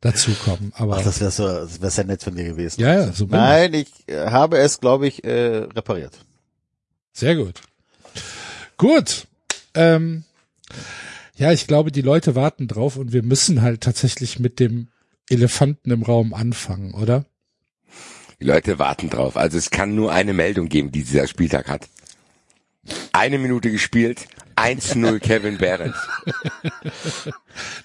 dazukommen. 0.00 0.72
Aber 0.76 0.98
Ach, 0.98 1.02
das 1.02 1.20
wäre 1.20 1.32
so, 1.32 1.44
das 1.48 1.80
wäre 1.80 1.90
sehr 1.90 2.04
nett 2.04 2.22
von 2.22 2.36
dir 2.36 2.44
gewesen. 2.44 2.80
ja, 2.80 2.94
ja, 3.00 3.12
so. 3.12 3.26
Nein, 3.28 3.74
ich 3.74 3.88
äh, 4.06 4.26
habe 4.30 4.58
es, 4.58 4.78
glaube 4.80 5.08
ich, 5.08 5.24
äh, 5.24 5.66
repariert. 5.74 6.12
Sehr 7.18 7.34
gut. 7.34 7.62
Gut. 8.76 9.26
Ähm, 9.74 10.22
ja, 11.34 11.50
ich 11.50 11.66
glaube, 11.66 11.90
die 11.90 12.00
Leute 12.00 12.36
warten 12.36 12.68
drauf 12.68 12.96
und 12.96 13.12
wir 13.12 13.24
müssen 13.24 13.60
halt 13.60 13.80
tatsächlich 13.80 14.38
mit 14.38 14.60
dem 14.60 14.86
Elefanten 15.28 15.90
im 15.90 16.04
Raum 16.04 16.32
anfangen, 16.32 16.94
oder? 16.94 17.24
Die 18.40 18.44
Leute 18.44 18.78
warten 18.78 19.10
drauf. 19.10 19.36
Also 19.36 19.58
es 19.58 19.70
kann 19.70 19.96
nur 19.96 20.12
eine 20.12 20.32
Meldung 20.32 20.68
geben, 20.68 20.92
die 20.92 21.02
dieser 21.02 21.26
Spieltag 21.26 21.68
hat. 21.68 21.88
Eine 23.10 23.38
Minute 23.38 23.72
gespielt, 23.72 24.28
1-0 24.54 25.18
Kevin 25.20 25.58
Behrens. 25.58 25.96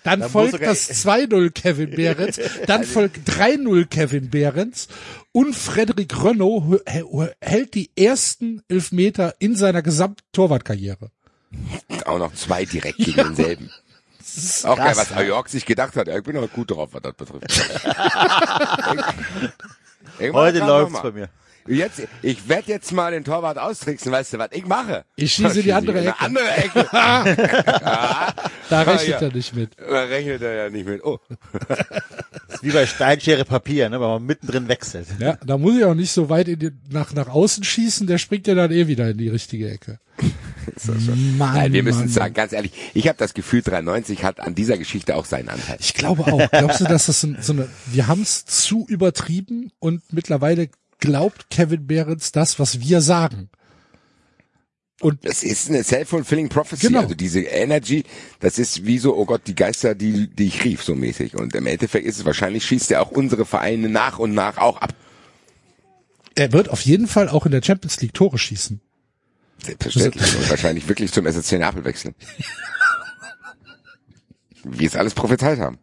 Dann 0.04 0.20
Da 0.20 0.28
muss 0.28 0.32
folgt 0.32 0.62
das 0.62 0.92
2-0 1.06 1.50
Kevin 1.50 1.90
Behrens, 1.90 2.40
dann 2.68 2.84
folgt 2.84 3.28
3-0 3.28 3.86
Kevin 3.88 4.30
Behrens 4.30 4.90
und 5.34 5.54
Frederik 5.56 6.24
Renault 6.24 6.82
h- 6.88 7.30
hält 7.42 7.74
die 7.74 7.92
ersten 7.98 8.64
Elfmeter 8.70 9.36
in 9.40 9.56
seiner 9.58 9.82
gesamten 9.82 10.22
Torwartkarriere. 10.32 11.12
Auch 12.06 12.18
noch 12.20 12.34
zwei 12.34 12.64
direkt 12.66 12.98
gegen 12.98 13.16
denselben. 13.36 13.70
Auch 14.64 14.78
geil, 14.78 14.94
was 14.96 15.12
Ajork 15.12 15.50
sich 15.50 15.66
gedacht 15.66 15.96
hat. 15.98 16.08
Ja, 16.08 16.18
Ich 16.18 16.24
bin 16.24 16.38
auch 16.38 16.50
gut 16.52 16.72
drauf, 16.72 16.90
was 16.94 17.02
das 17.02 17.14
betrifft. 17.16 17.86
Heute 20.34 20.60
läuft's 20.60 21.02
bei 21.02 21.12
mir. 21.12 21.30
Jetzt, 21.68 22.02
ich 22.22 22.48
werde 22.50 22.72
jetzt 22.72 22.92
mal 22.92 23.12
den 23.12 23.24
Torwart 23.24 23.58
austricksen, 23.58 24.12
weißt 24.12 24.34
du, 24.34 24.38
was 24.38 24.50
ich 24.52 24.66
mache? 24.66 25.06
Ich 25.16 25.34
schieße 25.34 25.60
in 25.60 25.66
die 25.66 25.74
andere 25.74 26.00
in 26.00 26.08
Ecke. 26.08 26.20
eine 26.20 26.40
andere 26.40 26.56
Ecke. 26.56 26.90
Da 28.70 28.82
rechnet 28.82 29.22
ja. 29.22 29.28
er 29.28 29.34
nicht 29.34 29.56
mit. 29.56 29.72
Da 29.78 30.04
rechnet 30.04 30.42
er 30.42 30.54
ja 30.56 30.70
nicht 30.70 30.88
mit. 30.88 31.04
Oh, 31.04 31.20
Das 31.68 31.80
ist 32.56 32.64
wie 32.64 32.72
bei 32.72 32.86
Steinschere 32.88 33.46
Papier, 33.46 33.90
ne, 33.90 34.00
wenn 34.00 34.08
man 34.08 34.26
mittendrin 34.26 34.68
wechselt. 34.68 35.08
Ja, 35.20 35.38
da 35.46 35.58
muss 35.58 35.78
ich 35.78 35.86
auch 35.86 35.94
nicht 35.94 36.12
so 36.12 36.30
weit 36.30 36.48
in 36.48 36.60
die, 36.60 36.72
nach, 36.90 37.14
nach 37.14 37.28
außen 37.28 37.64
schießen, 37.64 38.08
der 38.08 38.18
springt 38.18 38.48
ja 38.48 38.56
dann 38.56 38.72
eh 38.72 38.88
wieder 38.88 39.10
in 39.10 39.18
die 39.18 39.30
richtige 39.30 39.70
Ecke. 39.70 40.00
Mann, 41.38 41.54
Nein, 41.54 41.74
wir 41.74 41.84
müssen 41.84 42.00
Mann. 42.00 42.08
sagen, 42.10 42.34
ganz 42.34 42.54
ehrlich, 42.54 42.72
ich 42.94 43.08
habe 43.08 43.18
das 43.18 43.34
Gefühl, 43.34 43.62
93 43.62 44.24
hat 44.24 44.40
an 44.40 44.56
dieser 44.56 44.78
Geschichte 44.78 45.16
auch 45.16 45.26
seinen 45.26 45.50
Anteil. 45.50 45.78
Ich 45.80 45.94
glaube 45.94 46.24
auch. 46.24 46.50
Glaubst 46.52 46.82
du, 46.82 46.86
dass 46.86 47.08
das 47.08 47.22
so, 47.22 47.30
so 47.42 47.54
eine, 47.54 47.68
wir 47.88 48.08
haben 48.08 48.22
es 48.22 48.46
zu 48.46 48.86
übertrieben 48.88 49.72
und 49.80 50.02
mittlerweile 50.12 50.70
glaubt 51.04 51.50
Kevin 51.50 51.86
Behrens 51.86 52.32
das, 52.32 52.60
was 52.60 52.80
wir 52.80 53.02
sagen. 53.02 53.50
Und 55.02 55.26
Das 55.26 55.44
ist 55.44 55.70
eine 55.70 55.84
self-fulfilling 55.84 56.48
prophecy. 56.48 56.88
Genau. 56.88 57.02
Also 57.02 57.14
diese 57.14 57.42
Energy, 57.42 58.06
das 58.40 58.58
ist 58.58 58.86
wie 58.86 59.00
so, 59.00 59.18
oh 59.18 59.26
Gott, 59.26 59.42
die 59.48 59.54
Geister, 59.54 59.96
die, 59.96 60.30
die 60.30 60.46
ich 60.46 60.64
rief, 60.64 60.82
so 60.82 60.96
mäßig. 60.96 61.36
Und 61.36 61.56
im 61.56 61.68
Endeffekt 61.68 62.06
ist 62.06 62.20
es 62.20 62.26
wahrscheinlich, 62.26 62.66
schießt 62.66 62.92
er 62.92 63.02
auch 63.02 63.12
unsere 63.12 63.46
Vereine 63.46 63.90
nach 63.90 64.18
und 64.18 64.34
nach 64.34 64.58
auch 64.58 64.78
ab. 64.78 64.96
er 66.36 66.54
wird 66.54 66.70
auf 66.70 66.82
jeden 66.82 67.08
Fall 67.08 67.28
auch 67.28 67.46
in 67.46 67.52
der 67.52 67.62
Champions 67.62 68.00
League 68.00 68.14
Tore 68.14 68.38
schießen. 68.38 68.80
Selbstverständlich. 69.62 70.38
und 70.38 70.50
wahrscheinlich 70.50 70.88
wirklich 70.88 71.12
zum 71.12 71.26
SSC 71.26 71.58
Neapel 71.58 71.84
wechseln. 71.84 72.16
Wie 74.64 74.86
es 74.86 74.96
alles 74.96 75.14
prophezeit 75.14 75.60
haben. 75.60 75.78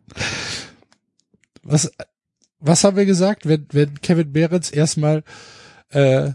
Was, 1.63 1.93
was 2.61 2.85
haben 2.85 2.97
wir 2.97 3.07
gesagt, 3.07 3.49
wenn, 3.49 3.67
wenn 3.73 4.01
Kevin 4.01 4.33
Behrens 4.33 4.71
erstmal 4.71 5.23
äh, 5.91 6.31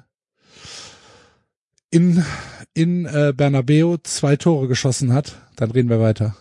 in, 1.91 2.25
in 2.73 3.05
äh, 3.05 3.33
Bernabeu 3.35 3.97
zwei 4.03 4.35
Tore 4.35 4.67
geschossen 4.67 5.13
hat, 5.13 5.35
dann 5.55 5.71
reden 5.71 5.89
wir 5.89 5.99
weiter. 5.99 6.35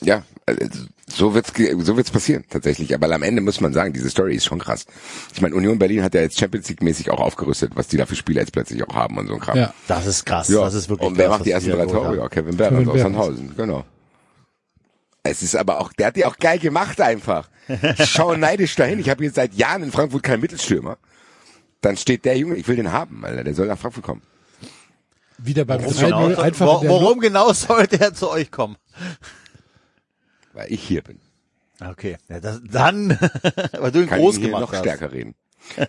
Ja, 0.00 0.24
also 0.46 0.86
so 1.08 1.34
wird's 1.34 1.52
so 1.84 1.96
wird's 1.96 2.10
passieren 2.10 2.44
tatsächlich. 2.48 2.94
Aber 2.94 3.12
am 3.14 3.22
Ende 3.22 3.42
muss 3.42 3.60
man 3.60 3.72
sagen, 3.72 3.92
diese 3.92 4.10
Story 4.10 4.34
ist 4.34 4.46
schon 4.46 4.58
krass. 4.58 4.86
Ich 5.32 5.40
meine, 5.40 5.54
Union 5.54 5.78
Berlin 5.78 6.02
hat 6.02 6.14
ja 6.14 6.22
jetzt 6.22 6.38
Champions 6.38 6.68
League 6.68 6.82
mäßig 6.82 7.10
auch 7.10 7.20
aufgerüstet, 7.20 7.72
was 7.76 7.88
die 7.88 7.96
da 7.96 8.06
für 8.06 8.16
Spieler 8.16 8.40
jetzt 8.40 8.52
plötzlich 8.52 8.82
auch 8.82 8.94
haben 8.94 9.18
und 9.18 9.28
so 9.28 9.34
ein 9.34 9.40
Kram. 9.40 9.56
Ja. 9.56 9.74
Das 9.86 10.06
ist 10.06 10.24
krass. 10.24 10.48
Ja. 10.48 10.60
Das 10.62 10.74
ist 10.74 10.88
wirklich 10.88 11.08
Und 11.08 11.18
wer 11.18 11.28
krass, 11.28 11.38
macht 11.38 11.46
die 11.46 11.50
ersten 11.52 11.70
drei 11.70 11.86
Tore? 11.86 12.16
Ja, 12.16 12.28
Kevin 12.28 12.56
Behrens 12.56 12.88
aus. 12.88 13.00
Sandhausen, 13.00 13.54
genau. 13.56 13.84
Es 15.22 15.42
ist 15.42 15.54
aber 15.54 15.80
auch, 15.80 15.92
der 15.92 16.08
hat 16.08 16.16
die 16.16 16.24
auch 16.24 16.36
geil 16.36 16.58
gemacht 16.58 17.00
einfach. 17.00 17.48
Ich 17.68 18.10
schaue 18.10 18.38
neidisch 18.38 18.74
dahin. 18.74 18.98
Ich 18.98 19.08
habe 19.08 19.24
jetzt 19.24 19.36
seit 19.36 19.54
Jahren 19.54 19.82
in 19.82 19.92
Frankfurt 19.92 20.22
keinen 20.22 20.40
Mittelstürmer. 20.40 20.98
Dann 21.80 21.96
steht 21.96 22.24
der 22.24 22.36
Junge, 22.36 22.56
ich 22.56 22.66
will 22.68 22.76
den 22.76 22.92
haben, 22.92 23.24
Alter. 23.24 23.44
Der 23.44 23.54
soll 23.54 23.66
nach 23.66 23.78
Frankfurt 23.78 24.04
kommen. 24.04 24.22
Wieder 25.38 25.64
beim 25.64 25.80
Warum 25.80 25.92
3-0 25.94 26.04
genau, 26.04 26.40
einfach 26.40 26.80
der 26.80 26.90
warum 26.90 27.20
genau 27.20 27.52
sollte 27.52 28.00
er 28.00 28.14
zu 28.14 28.30
euch 28.30 28.50
kommen? 28.50 28.76
Weil 30.52 30.72
ich 30.72 30.82
hier 30.82 31.02
bin. 31.02 31.18
Okay, 31.80 32.16
ja, 32.28 32.38
das, 32.38 32.60
dann, 32.64 33.18
weil 33.72 33.90
du 33.90 34.02
ihn 34.02 34.08
Kann 34.08 34.20
groß 34.20 34.36
ihn 34.36 34.42
gemacht 34.42 34.60
noch 34.60 34.72
hast. 34.72 34.80
stärker 34.80 35.12
reden. 35.12 35.34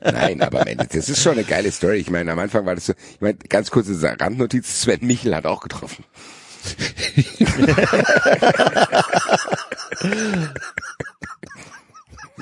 Nein, 0.04 0.42
aber 0.42 0.62
am 0.62 0.68
Ende, 0.68 0.88
das 0.88 1.10
ist 1.10 1.22
schon 1.22 1.34
eine 1.34 1.44
geile 1.44 1.72
Story. 1.72 1.98
Ich 1.98 2.10
meine, 2.10 2.32
am 2.32 2.40
Anfang 2.40 2.66
war 2.66 2.76
das 2.76 2.88
so, 2.88 2.94
ich 2.94 3.22
meine, 3.22 3.36
ganz 3.36 3.70
kurze 3.72 4.02
Randnotiz, 4.20 4.82
Sven 4.82 5.00
Michel 5.02 5.36
hat 5.36 5.46
auch 5.46 5.62
getroffen. 5.62 6.04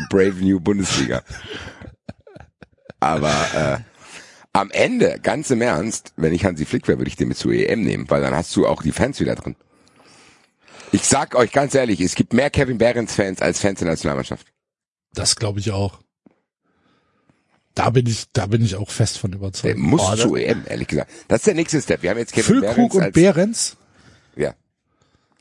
Brave 0.10 0.36
New 0.44 0.60
Bundesliga. 0.60 1.22
Aber 3.00 3.34
äh, 3.56 3.78
am 4.54 4.70
Ende, 4.72 5.20
ganz 5.22 5.50
im 5.50 5.62
Ernst, 5.62 6.14
wenn 6.18 6.34
ich 6.34 6.46
Hansi 6.46 6.66
Flick 6.66 6.88
wäre, 6.88 7.00
würde 7.00 7.10
ich 7.10 7.16
den 7.16 7.30
mit 7.30 7.38
zur 7.38 7.52
EM 7.54 7.82
nehmen, 7.82 8.10
weil 8.10 8.22
dann 8.22 8.36
hast 8.36 8.56
du 8.56 8.68
auch 8.68 8.84
die 8.84 8.92
Fans 8.92 9.20
wieder 9.20 9.36
drin. 9.36 9.56
Ich 10.92 11.04
sag 11.08 11.36
euch 11.36 11.52
ganz 11.52 11.74
ehrlich, 11.74 12.02
es 12.02 12.16
gibt 12.16 12.34
mehr 12.34 12.50
Kevin 12.50 12.78
Behrens 12.78 13.16
Fans 13.16 13.42
als 13.42 13.60
Fans 13.60 13.80
der 13.80 13.88
Nationalmannschaft. 13.88 14.48
Das 15.14 15.36
glaube 15.36 15.60
ich 15.60 15.72
auch. 15.72 16.00
Da 17.74 17.90
bin 17.90 18.06
ich, 18.06 18.26
da 18.34 18.48
bin 18.48 18.62
ich 18.64 18.76
auch 18.76 18.90
fest 18.90 19.18
von 19.18 19.32
Der 19.32 19.40
überzeugt. 19.40 19.78
muss 19.78 20.02
Oh, 20.02 20.16
zur 20.16 20.38
EM, 20.38 20.64
ehrlich 20.68 20.90
gesagt. 20.90 21.10
Das 21.30 21.40
ist 21.40 21.48
der 21.48 21.54
nächste 21.54 21.82
Step. 21.82 22.02
Wir 22.04 22.10
haben 22.10 22.18
jetzt 22.18 22.34
Kevin 22.34 22.44
Füllkrug 22.44 22.76
Behrens 22.92 22.96
und 22.96 23.04
als, 23.04 23.14
Behrens, 23.14 23.78
ja, 24.36 24.54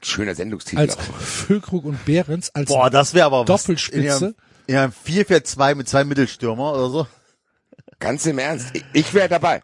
schöner 0.03 0.35
Sendungstitel 0.35 0.81
als 0.81 0.97
auch. 0.99 1.03
Füllkrug 1.03 1.85
und 1.85 2.05
Behrens 2.05 2.51
als 2.55 2.69
Boah, 2.69 2.91
das 2.91 3.15
wäre 3.15 3.27
aber 3.27 3.41
was. 3.41 3.47
Doppelspitze. 3.47 4.35
In 4.67 4.77
einem 4.77 4.93
4-4-2 4.93 5.75
mit 5.75 5.89
zwei 5.89 6.05
Mittelstürmer 6.05 6.73
oder 6.75 6.91
so. 6.91 7.07
Ganz 7.99 8.25
im 8.27 8.39
Ernst. 8.39 8.69
Ich- 8.73 8.85
Ich 8.93 9.15
wäre 9.15 9.29
dabei. 9.29 9.63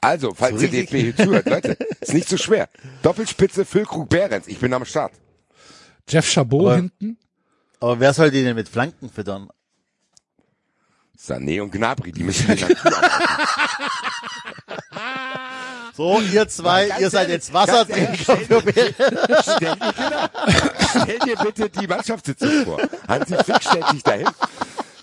Also, 0.00 0.34
falls 0.34 0.56
So 0.60 0.66
richtig? 0.66 0.90
DFB 0.90 1.00
hier 1.02 1.16
zuhört, 1.16 1.46
Leute, 1.48 1.72
ist 2.00 2.12
nicht 2.14 2.28
so 2.28 2.36
schwer. 2.36 2.68
Doppelspitze, 3.02 3.64
Füllkrug, 3.64 4.08
Behrens. 4.08 4.48
Ich 4.48 4.58
bin 4.58 4.72
am 4.74 4.84
Start. 4.84 5.12
Jeff 6.08 6.28
Chabot 6.30 6.60
Aber- 6.66 6.76
hinten. 6.76 7.18
Aber 7.80 7.98
wer 8.00 8.12
soll 8.12 8.30
die 8.30 8.42
denn 8.44 8.54
mit 8.56 8.68
Flanken 8.68 9.10
füttern? 9.10 9.48
Sané 11.18 11.62
und 11.62 11.70
Gnabry, 11.72 12.12
die 12.12 12.22
müssen 12.24 12.46
den 12.56 12.60
Natur 12.60 12.92
So, 16.02 16.20
ihr 16.20 16.48
zwei, 16.48 16.88
ihr 16.98 17.10
seid 17.10 17.28
ehrlich, 17.28 17.34
jetzt 17.34 17.52
Wassertrinker 17.52 18.36
für 18.36 18.60
Bären. 18.60 18.94
Stell 19.40 19.76
dir. 19.76 20.30
Stell 20.88 21.18
dir 21.20 21.36
bitte 21.36 21.70
die 21.70 21.86
Mannschaftssitzung 21.86 22.64
vor. 22.64 22.80
Hansi 23.06 23.36
Flick 23.44 23.62
stellt 23.62 23.86
sich 23.86 24.02
dahin, 24.02 24.26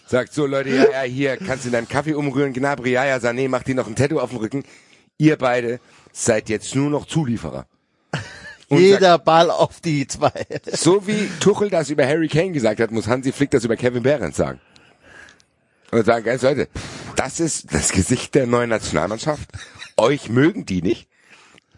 sagt 0.07 0.33
so, 0.33 0.45
Leute, 0.45 0.71
ja, 0.71 0.91
ja, 0.91 1.01
hier, 1.03 1.37
kannst 1.37 1.63
du 1.63 1.69
deinen 1.69 1.87
Kaffee 1.87 2.15
umrühren, 2.15 2.51
Gnabry, 2.51 2.91
ja, 2.91 3.05
ja, 3.05 3.15
Sané, 3.15 3.47
macht 3.47 3.67
dir 3.67 3.75
noch 3.75 3.87
ein 3.87 3.95
Tattoo 3.95 4.19
auf 4.19 4.31
dem 4.31 4.39
Rücken. 4.39 4.63
Ihr 5.17 5.37
beide 5.37 5.79
seid 6.11 6.49
jetzt 6.49 6.75
nur 6.75 6.89
noch 6.89 7.05
Zulieferer. 7.05 7.65
Und 8.67 8.79
Jeder 8.79 9.19
Ball 9.19 9.51
auf 9.51 9.79
die 9.79 10.05
zwei. 10.05 10.33
sagt, 10.49 10.77
so 10.77 11.07
wie 11.07 11.29
Tuchel 11.39 11.69
das 11.69 11.89
über 11.89 12.05
Harry 12.05 12.27
Kane 12.27 12.51
gesagt 12.51 12.81
hat, 12.81 12.91
muss 12.91 13.07
Hansi 13.07 13.31
Flick 13.31 13.51
das 13.51 13.63
über 13.63 13.77
Kevin 13.77 14.03
Behrens 14.03 14.35
sagen. 14.35 14.59
Und 15.91 16.05
sagen, 16.05 16.25
ganz 16.25 16.41
Leute, 16.41 16.67
das 17.15 17.39
ist 17.39 17.73
das 17.73 17.93
Gesicht 17.93 18.35
der 18.35 18.47
neuen 18.47 18.69
Nationalmannschaft. 18.69 19.47
Euch 19.99 20.29
mögen 20.29 20.65
die 20.65 20.81
nicht. 20.81 21.09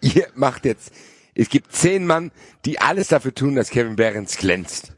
Ihr 0.02 0.28
macht 0.36 0.66
jetzt, 0.66 0.92
es 1.36 1.50
gibt 1.50 1.74
zehn 1.74 2.06
Mann, 2.06 2.32
die 2.66 2.80
alles 2.80 3.08
dafür 3.08 3.34
tun, 3.34 3.56
dass 3.56 3.70
Kevin 3.70 3.96
Behrens 3.96 4.38
glänzt. 4.38 4.94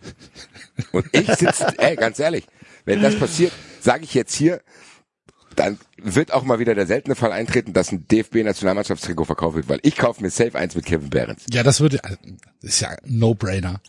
Und 0.91 1.05
ich 1.11 1.27
sitze, 1.33 1.67
ey, 1.77 1.95
ganz 1.95 2.19
ehrlich, 2.19 2.45
wenn 2.85 3.01
das 3.01 3.17
passiert, 3.17 3.51
sage 3.79 4.03
ich 4.03 4.13
jetzt 4.13 4.33
hier, 4.33 4.61
dann 5.55 5.77
wird 5.97 6.33
auch 6.33 6.43
mal 6.43 6.59
wieder 6.59 6.75
der 6.75 6.87
seltene 6.87 7.15
Fall 7.15 7.31
eintreten, 7.31 7.73
dass 7.73 7.91
ein 7.91 8.07
DFB-Nationalmannschaftstrikot 8.07 9.25
verkauft 9.25 9.55
wird, 9.55 9.69
weil 9.69 9.79
ich 9.83 9.95
kaufe 9.95 10.21
mir 10.21 10.29
safe 10.29 10.57
eins 10.57 10.75
mit 10.75 10.85
Kevin 10.85 11.09
Behrens. 11.09 11.45
Ja, 11.51 11.63
das 11.63 11.79
würde, 11.79 11.99
ist 12.61 12.81
ja 12.81 12.89
ein 12.89 12.97
No-Brainer. 13.05 13.81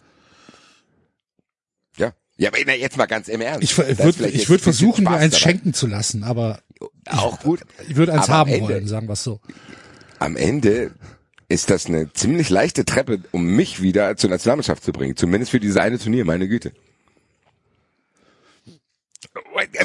Ja. 2.36 2.48
Aber 2.50 2.58
na, 2.66 2.74
jetzt 2.74 2.96
mal 2.96 3.06
ganz 3.06 3.28
im 3.28 3.40
Ernst. 3.40 3.62
Ich, 3.62 3.76
würde 3.78 4.28
ich 4.28 4.48
würde 4.48 4.62
versuchen, 4.62 5.04
mir 5.04 5.10
eins 5.10 5.34
dabei. 5.34 5.42
schenken 5.52 5.72
zu 5.74 5.86
lassen, 5.86 6.24
aber 6.24 6.60
Auch 7.06 7.40
gut. 7.40 7.61
ich 7.88 7.94
würde 7.96 8.12
eins 8.12 8.24
Aber 8.24 8.32
haben 8.38 8.50
Ende- 8.50 8.64
wollen, 8.68 8.87
sagen 8.88 9.06
wir 9.09 9.12
es 9.12 9.22
so. 9.22 9.40
am 10.18 10.37
Ende 10.37 10.90
ist 11.48 11.70
das 11.70 11.87
eine 11.87 12.12
ziemlich 12.12 12.50
leichte 12.50 12.85
Treppe, 12.85 13.20
um 13.30 13.44
mich 13.44 13.80
wieder 13.82 14.16
zur 14.16 14.30
Nationalmannschaft 14.30 14.82
zu 14.82 14.92
bringen. 14.92 15.14
Zumindest 15.16 15.50
für 15.52 15.61
dieses 15.61 15.76
eine 15.76 15.98
Turnier, 15.98 16.24
meine 16.24 16.48
Güte. 16.48 16.72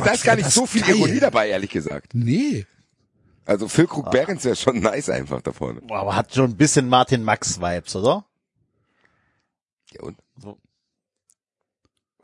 Da 0.04 0.12
ist 0.12 0.24
gar 0.24 0.36
nicht 0.36 0.50
so 0.50 0.66
viel 0.66 0.82
geil. 0.82 0.96
Ironie 0.96 1.20
dabei, 1.20 1.50
ehrlich 1.50 1.70
gesagt. 1.70 2.14
Nee. 2.14 2.66
Also 3.46 3.68
Füllkrug 3.68 4.12
Behrens 4.12 4.44
wäre 4.46 4.56
schon 4.56 4.80
nice 4.80 5.10
einfach 5.10 5.42
da 5.42 5.52
vorne. 5.52 5.82
Boah, 5.82 6.00
Aber 6.00 6.16
hat 6.16 6.34
schon 6.34 6.52
ein 6.52 6.58
bisschen 6.58 6.88
Martin 6.88 7.24
Max 7.24 7.60
Vibes, 7.60 7.96
oder? 7.96 8.26
Ja, 9.94 10.02
und? 10.04 10.18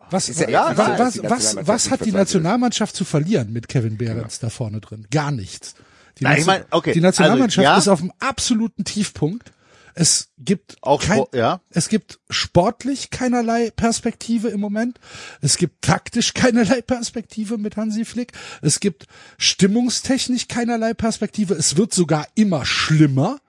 Was, 0.10 0.28
ja 0.28 0.74
dass 0.74 1.22
was, 1.24 1.56
was, 1.56 1.68
was 1.68 1.92
hat 1.92 2.06
die. 2.06 2.12
Nationalmannschaft 2.12 2.96
zu 2.96 3.06
verlieren 3.06 3.52
mit 3.52 3.68
Kevin 3.68 3.98
Behrens 3.98 4.40
da 4.40 4.50
vorne 4.50 4.80
drin? 4.80 5.08
Gar 5.12 5.32
nichts. 5.32 5.76
Die, 6.20 6.24
Nein, 6.24 6.40
ich 6.40 6.46
mein, 6.46 6.64
okay, 6.72 6.94
die 6.94 7.02
Nationalmannschaft 7.02 7.68
also, 7.68 7.74
ja. 7.74 7.78
ist 7.78 7.88
auf 7.88 8.02
einem 8.02 8.14
absoluten 8.20 8.86
Tiefpunkt. 8.86 9.52
Es 9.98 10.28
gibt 10.38 10.76
Auch 10.82 11.02
kein, 11.02 11.24
ja. 11.34 11.62
es 11.70 11.88
gibt 11.88 12.20
sportlich 12.30 13.12
keinerlei 13.12 13.72
Perspektive 13.72 14.50
im 14.50 14.60
Moment. 14.60 15.00
Es 15.42 15.58
gibt 15.58 15.82
taktisch 15.82 16.34
keinerlei 16.34 16.82
Perspektive 16.82 17.58
mit 17.58 17.78
Hansi 17.78 18.04
Flick. 18.04 18.34
Es 18.62 18.82
gibt 18.82 19.08
stimmungstechnisch 19.38 20.50
keinerlei 20.50 20.94
Perspektive. 20.94 21.54
Es 21.54 21.78
wird 21.78 21.94
sogar 21.94 22.28
immer 22.36 22.66
schlimmer 22.66 23.40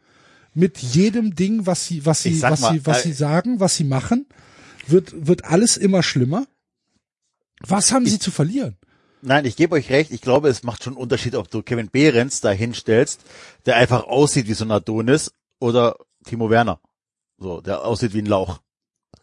mit 0.54 0.78
jedem 0.78 1.34
Ding, 1.34 1.66
was 1.66 1.86
sie, 1.86 2.06
was 2.06 2.22
sie, 2.22 2.40
was 2.40 2.60
mal, 2.60 2.72
sie, 2.72 2.86
was 2.86 3.00
äh, 3.00 3.02
sie 3.08 3.12
sagen, 3.12 3.60
was 3.60 3.76
sie 3.76 3.84
machen, 3.84 4.26
wird, 4.90 5.26
wird 5.26 5.44
alles 5.44 5.76
immer 5.76 6.02
schlimmer. 6.02 6.46
Was 7.60 7.92
haben 7.92 8.06
sie 8.06 8.18
zu 8.18 8.30
verlieren? 8.30 8.76
Nein, 9.22 9.44
ich 9.44 9.56
gebe 9.56 9.74
euch 9.74 9.90
recht. 9.90 10.10
Ich 10.12 10.20
glaube, 10.20 10.48
es 10.48 10.62
macht 10.62 10.84
schon 10.84 10.92
einen 10.94 11.02
Unterschied, 11.02 11.34
ob 11.34 11.50
du 11.50 11.62
Kevin 11.62 11.88
Behrens 11.90 12.40
da 12.40 12.50
hinstellst, 12.50 13.20
der 13.64 13.76
einfach 13.76 14.04
aussieht 14.04 14.46
wie 14.46 14.54
so 14.54 14.64
ein 14.64 14.70
Adonis, 14.70 15.32
oder 15.58 15.96
Timo 16.26 16.50
Werner. 16.50 16.80
So, 17.38 17.60
der 17.60 17.82
aussieht 17.84 18.12
wie 18.12 18.20
ein 18.22 18.26
Lauch. 18.26 18.60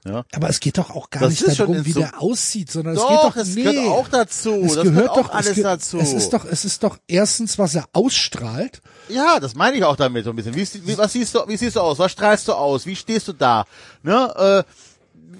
Ja. 0.05 0.25
Aber 0.33 0.49
es 0.49 0.59
geht 0.59 0.77
doch 0.77 0.89
auch 0.89 1.09
gar 1.09 1.21
Das 1.21 1.39
nicht 1.41 1.57
darum, 1.59 1.85
wie 1.85 1.91
so- 1.93 2.01
der 2.01 2.21
aussieht, 2.21 2.69
sondern 2.69 2.95
es 2.95 3.01
Doch, 3.01 3.09
geht 3.09 3.19
doch, 3.23 3.35
es 3.37 3.55
nee. 3.55 3.63
gehört 3.63 3.87
auch 3.87 4.07
dazu. 4.09 4.61
Es 4.65 4.73
das 4.75 4.83
gehört 4.83 5.15
doch 5.15 5.29
alles 5.29 5.47
es 5.51 5.55
ge- 5.55 5.63
dazu. 5.63 5.97
Es 5.99 6.11
ist 6.11 6.33
doch, 6.33 6.43
es 6.43 6.65
ist 6.65 6.83
doch 6.83 6.97
erstens, 7.07 7.57
was 7.57 7.73
er 7.75 7.85
ausstrahlt. 7.93 8.81
Ja, 9.07 9.39
das 9.39 9.55
meine 9.55 9.77
ich 9.77 9.83
auch 9.85 9.95
damit 9.95 10.25
so 10.25 10.31
ein 10.31 10.35
bisschen. 10.35 10.55
Wie, 10.55 10.67
wie, 10.87 10.97
was 10.97 11.13
siehst 11.13 11.33
du, 11.35 11.47
wie 11.47 11.55
siehst 11.55 11.77
du 11.77 11.79
aus? 11.79 11.99
Was 11.99 12.11
strahlst 12.11 12.47
du 12.49 12.53
aus? 12.53 12.85
Wie 12.85 12.95
stehst 12.97 13.29
du 13.29 13.33
da? 13.33 13.65
Ne? 14.01 14.65
Äh, 14.65 14.73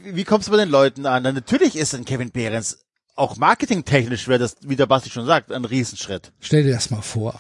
wie 0.03 0.23
kommst 0.23 0.47
du 0.47 0.51
bei 0.51 0.58
den 0.58 0.69
Leuten 0.69 1.06
an? 1.06 1.23
Dann 1.23 1.36
natürlich 1.36 1.75
ist 1.75 1.93
ein 1.93 2.06
Kevin 2.06 2.32
Behrens 2.32 2.79
auch 3.15 3.38
marketingtechnisch, 3.38 4.27
wäre 4.27 4.39
das, 4.39 4.58
wie 4.62 4.75
der 4.75 4.88
Basti 4.88 5.10
schon 5.10 5.25
sagt, 5.25 5.51
ein 5.51 5.65
Riesenschritt. 5.65 6.32
Stell 6.39 6.63
dir 6.63 6.73
das 6.73 6.89
mal 6.89 7.01
vor. 7.01 7.39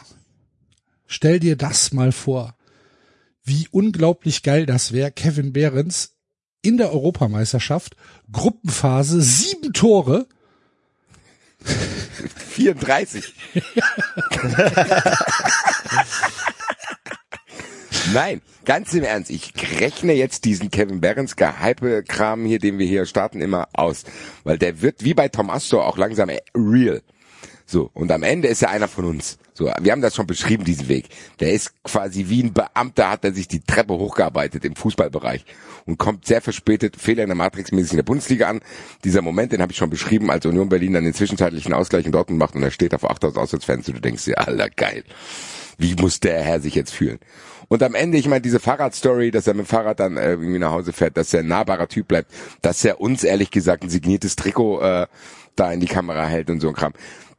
Stell 1.07 1.39
dir 1.39 1.55
das 1.55 1.93
mal 1.93 2.11
vor. 2.11 2.55
Wie 3.43 3.67
unglaublich 3.71 4.43
geil 4.43 4.65
das 4.65 4.91
wäre, 4.91 5.11
Kevin 5.11 5.51
Behrens 5.51 6.11
in 6.61 6.77
der 6.77 6.91
Europameisterschaft, 6.91 7.95
Gruppenphase, 8.31 9.21
sieben 9.21 9.73
Tore, 9.73 10.27
34. 12.51 13.33
Nein, 18.13 18.41
ganz 18.63 18.93
im 18.93 19.03
Ernst. 19.03 19.31
Ich 19.31 19.53
rechne 19.79 20.13
jetzt 20.13 20.45
diesen 20.45 20.69
Kevin 20.69 21.01
Behrens 21.01 21.35
Gehype-Kram 21.35 22.45
hier, 22.45 22.59
den 22.59 22.77
wir 22.77 22.85
hier 22.85 23.07
starten, 23.07 23.41
immer 23.41 23.67
aus. 23.73 24.03
Weil 24.43 24.59
der 24.59 24.83
wird 24.83 25.03
wie 25.03 25.15
bei 25.15 25.29
Tom 25.29 25.49
Astor 25.49 25.87
auch 25.87 25.97
langsam 25.97 26.29
real. 26.55 27.01
So, 27.65 27.89
und 27.95 28.11
am 28.11 28.21
Ende 28.21 28.49
ist 28.49 28.61
er 28.61 28.69
einer 28.69 28.87
von 28.87 29.05
uns. 29.05 29.39
So, 29.55 29.65
wir 29.79 29.91
haben 29.91 30.01
das 30.01 30.13
schon 30.13 30.27
beschrieben, 30.27 30.63
diesen 30.63 30.89
Weg. 30.89 31.09
Der 31.39 31.53
ist 31.53 31.71
quasi 31.83 32.25
wie 32.27 32.43
ein 32.43 32.53
Beamter, 32.53 33.09
hat 33.09 33.25
er 33.25 33.33
sich 33.33 33.47
die 33.47 33.61
Treppe 33.61 33.95
hochgearbeitet 33.95 34.63
im 34.63 34.75
Fußballbereich 34.75 35.43
und 35.87 35.97
kommt 35.97 36.27
sehr 36.27 36.41
verspätet, 36.41 36.97
Fehler 36.97 37.23
in 37.23 37.29
der 37.29 37.35
Matrix 37.35 37.71
mäßig 37.71 37.93
in 37.93 37.97
der 37.97 38.03
Bundesliga 38.03 38.47
an. 38.47 38.59
Dieser 39.03 39.23
Moment, 39.23 39.53
den 39.53 39.61
habe 39.63 39.71
ich 39.71 39.77
schon 39.79 39.89
beschrieben, 39.89 40.29
als 40.29 40.45
Union 40.45 40.69
Berlin 40.69 40.93
dann 40.93 41.03
den 41.03 41.15
zwischenzeitlichen 41.15 41.73
Ausgleich 41.73 42.05
in 42.05 42.11
Dortmund 42.11 42.37
macht 42.37 42.53
und 42.53 42.61
er 42.61 42.69
steht 42.69 42.93
vor 42.99 43.09
8000 43.09 43.39
Auswärtsfans 43.39 43.87
und 43.87 43.95
du 43.95 44.01
denkst 44.01 44.25
dir, 44.25 44.37
Alter, 44.37 44.69
geil. 44.69 45.03
Wie 45.79 45.95
muss 45.95 46.19
der 46.19 46.43
Herr 46.43 46.59
sich 46.59 46.75
jetzt 46.75 46.93
fühlen? 46.93 47.19
Und 47.73 47.81
am 47.81 47.95
Ende, 47.95 48.19
ich 48.19 48.27
meine, 48.27 48.41
diese 48.41 48.59
Fahrradstory, 48.59 49.31
dass 49.31 49.47
er 49.47 49.55
mit 49.55 49.65
dem 49.65 49.67
Fahrrad 49.67 49.99
dann 49.99 50.15
äh, 50.15 50.33
irgendwie 50.33 50.59
nach 50.59 50.69
Hause 50.69 50.93
fährt, 50.93 51.17
dass 51.17 51.33
er 51.33 51.39
ein 51.39 51.47
nahbarer 51.47 51.87
Typ 51.87 52.07
bleibt, 52.07 52.31
dass 52.61 52.85
er 52.85 53.01
uns 53.01 53.23
ehrlich 53.23 53.49
gesagt 53.49 53.81
ein 53.81 53.89
signiertes 53.89 54.35
Trikot 54.35 54.79
äh, 54.81 55.07
da 55.55 55.73
in 55.73 55.79
die 55.79 55.87
Kamera 55.87 56.27
hält 56.27 56.51
und 56.51 56.59
so 56.59 56.67
ein 56.67 56.75
Kram. 56.75 56.93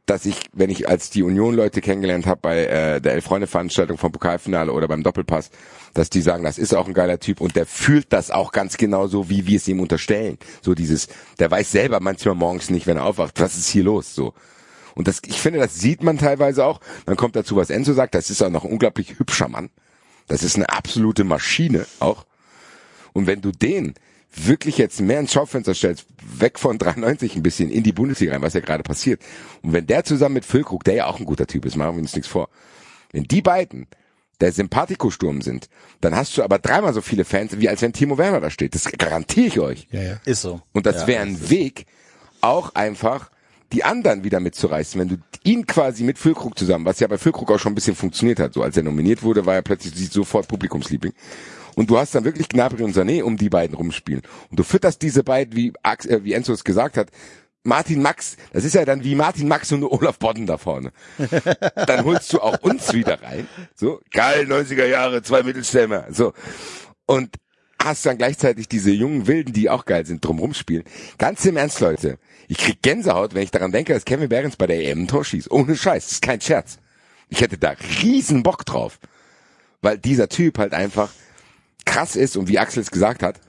Dass 0.07 0.27
ich, 0.27 0.51
wenn 0.53 0.70
ich 0.70 0.88
als 0.88 1.11
die 1.11 1.23
Union-Leute 1.23 1.81
kennengelernt 1.81 2.27
habe 2.27 2.40
bei 2.42 2.64
äh, 2.64 3.01
der 3.01 3.12
Elf-Freunde-Veranstaltung 3.12 3.97
vom 3.97 4.11
Pokalfinale 4.11 4.73
oder 4.73 4.88
beim 4.88 5.05
Doppelpass, 5.05 5.51
dass 5.94 6.11
die 6.11 6.20
sagen, 6.20 6.42
das 6.42 6.59
ist 6.59 6.75
auch 6.75 6.88
ein 6.88 6.94
geiler 6.94 7.20
Typ 7.20 7.40
und 7.40 7.55
der 7.55 7.64
fühlt 7.64 8.12
das 8.12 8.33
auch 8.33 8.51
ganz 8.51 8.77
genau 8.77 9.07
so, 9.07 9.31
wie 9.31 9.47
wir 9.47 9.59
es 9.59 9.68
ihm 9.68 9.79
unterstellen. 9.79 10.38
So 10.62 10.75
dieses, 10.75 11.07
der 11.38 11.53
weiß 11.53 11.70
selber 11.70 12.01
manchmal 12.01 12.35
morgens 12.35 12.70
nicht, 12.70 12.88
wenn 12.88 12.97
er 12.97 13.05
aufwacht, 13.05 13.40
was 13.40 13.57
ist 13.57 13.68
hier 13.68 13.85
los, 13.85 14.16
so. 14.16 14.35
Und 14.97 15.07
das, 15.07 15.23
ich 15.27 15.40
finde, 15.40 15.61
das 15.61 15.77
sieht 15.77 16.03
man 16.03 16.18
teilweise 16.18 16.64
auch. 16.64 16.81
Dann 17.07 17.14
kommt 17.14 17.37
dazu, 17.37 17.55
was 17.55 17.70
Enzo 17.70 17.92
sagt, 17.92 18.16
das 18.16 18.31
ist 18.31 18.42
auch 18.42 18.51
noch 18.51 18.64
unglaublich 18.64 19.16
hübscher 19.20 19.49
Mann. 19.49 19.70
Das 20.26 20.42
ist 20.42 20.56
eine 20.56 20.68
absolute 20.68 21.24
Maschine 21.24 21.87
auch. 22.00 22.24
Und 23.12 23.26
wenn 23.26 23.40
du 23.40 23.52
den 23.52 23.94
wirklich 24.34 24.78
jetzt 24.78 25.00
mehr 25.00 25.20
ins 25.20 25.32
Schaufenster 25.32 25.74
stellst, 25.74 26.06
weg 26.38 26.58
von 26.58 26.78
93 26.78 27.37
ein 27.37 27.42
bisschen 27.42 27.70
in 27.70 27.84
die 27.84 27.92
Bundesliga 27.92 28.32
rein, 28.32 28.42
was 28.42 28.54
ja 28.54 28.60
gerade 28.60 28.82
passiert. 28.82 29.22
Und 29.62 29.72
wenn 29.72 29.87
der 29.87 30.04
zusammen 30.04 30.34
mit 30.34 30.44
Füllkrug, 30.44 30.82
der 30.84 30.94
ja 30.94 31.06
auch 31.06 31.20
ein 31.20 31.26
guter 31.26 31.46
Typ 31.46 31.64
ist, 31.64 31.76
machen 31.76 31.96
wir 31.96 32.02
uns 32.02 32.14
nichts 32.14 32.28
vor. 32.28 32.48
Wenn 33.12 33.24
die 33.24 33.42
beiden 33.42 33.87
der 34.40 34.50
Sympathico-Sturm 34.50 35.42
sind, 35.42 35.68
dann 36.00 36.16
hast 36.16 36.37
du 36.37 36.42
aber 36.42 36.58
dreimal 36.58 36.92
so 36.92 37.00
viele 37.00 37.24
Fans, 37.24 37.58
wie 37.60 37.68
als 37.68 37.82
wenn 37.82 37.92
Timo 37.92 38.18
Werner 38.18 38.40
da 38.40 38.50
steht. 38.50 38.74
Das 38.74 38.90
garantiere 38.90 39.46
ich 39.46 39.60
euch. 39.60 39.87
Ja, 39.92 40.02
ja. 40.02 40.20
Ist 40.24 40.42
so. 40.42 40.60
Und 40.72 40.87
das 40.87 41.02
Ja, 41.02 41.06
wäre 41.06 41.22
ein 41.22 41.50
Weg, 41.50 41.87
auch 42.40 42.74
einfach 42.74 43.30
die 43.74 43.84
anderen 43.84 44.24
wieder 44.24 44.40
mitzureißen, 44.40 45.00
wenn 45.00 45.08
du 45.08 45.16
ihn 45.42 45.66
quasi 45.66 46.04
mit 46.04 46.18
Füllkrug 46.18 46.58
zusammen, 46.58 46.84
was 46.87 47.00
ja 47.00 47.06
bei 47.08 47.18
Füllkrug 47.18 47.50
auch 47.50 47.58
schon 47.58 47.72
ein 47.72 47.74
bisschen 47.74 47.96
funktioniert 47.96 48.38
hat, 48.40 48.54
so 48.54 48.62
als 48.62 48.76
er 48.76 48.82
nominiert 48.84 49.22
wurde, 49.22 49.44
war 49.46 49.54
er 49.54 49.62
plötzlich 49.62 50.10
sofort 50.10 50.48
Publikumsliebling. 50.48 51.12
Und 51.74 51.90
du 51.90 51.98
hast 51.98 52.14
dann 52.14 52.24
wirklich 52.24 52.48
Gnabry 52.48 52.84
und 52.84 52.94
Sané 52.96 53.22
um 53.22 53.37
die 53.37 53.48
beiden 53.50 53.76
rumspielen. 53.76 54.22
Und 54.50 54.58
du 54.58 54.62
fütterst 54.62 55.02
diese 55.02 55.24
beiden, 55.24 55.56
wie, 55.56 55.72
Ax- 55.82 56.06
äh, 56.06 56.22
wie 56.22 56.32
Enzo 56.32 56.52
es 56.52 56.62
gesagt 56.62 56.96
hat, 56.96 57.08
Martin 57.64 58.00
Max, 58.00 58.37
das 58.52 58.64
ist 58.64 58.74
ja 58.74 58.84
dann 58.84 59.02
wie 59.02 59.14
Martin 59.14 59.48
Max 59.48 59.72
und 59.72 59.82
Olaf 59.82 60.18
Bodden 60.18 60.46
da 60.46 60.58
vorne. 60.58 60.92
Dann 61.87 62.04
holst 62.04 62.30
du 62.34 62.40
auch 62.40 62.58
uns 62.60 62.92
wieder 62.92 63.22
rein. 63.22 63.48
So, 63.74 64.00
geil, 64.12 64.44
90er 64.46 64.84
Jahre, 64.84 65.22
zwei 65.22 65.42
Mittelstämmer. 65.42 66.04
So. 66.10 66.34
Und 67.06 67.30
hast 67.82 68.04
dann 68.04 68.18
gleichzeitig 68.18 68.68
diese 68.68 68.90
jungen 68.90 69.26
Wilden, 69.26 69.52
die 69.54 69.70
auch 69.70 69.87
geil 69.87 70.04
sind, 70.04 70.22
drumrum 70.24 70.52
spielen. 70.54 70.84
Ganz 71.16 71.44
im 71.46 71.56
Ernst, 71.56 71.80
Leute. 71.80 72.18
Ich 72.48 72.59
krieg 72.59 72.83
Gänsehaut, 72.83 73.35
wenn 73.35 73.42
ich 73.42 73.50
daran 73.50 73.72
denke, 73.72 73.94
dass 73.94 74.04
Kevin 74.04 74.28
Behrens 74.28 74.57
bei 74.57 74.66
der 74.66 74.85
EM 74.85 75.02
ein 75.02 75.09
Tor 75.09 75.24
schießt. 75.24 75.50
Ohne 75.50 75.76
Scheiß, 75.76 76.04
das 76.04 76.12
ist 76.12 76.22
kein 76.22 76.40
Scherz. 76.40 76.78
Ich 77.28 77.40
hätte 77.40 77.59
da 77.59 77.74
riesen 78.02 78.42
Bock 78.42 78.64
drauf. 78.64 78.98
Weil 79.80 79.98
dieser 79.98 80.28
Typ 80.28 80.59
halt 80.59 80.72
einfach 80.72 81.11
krass 81.85 82.16
ist 82.16 82.37
und 82.37 82.48
wie 82.48 82.59
Axel 82.59 82.83
es 82.83 82.90
gesagt 82.90 83.22
hat, 83.22 83.40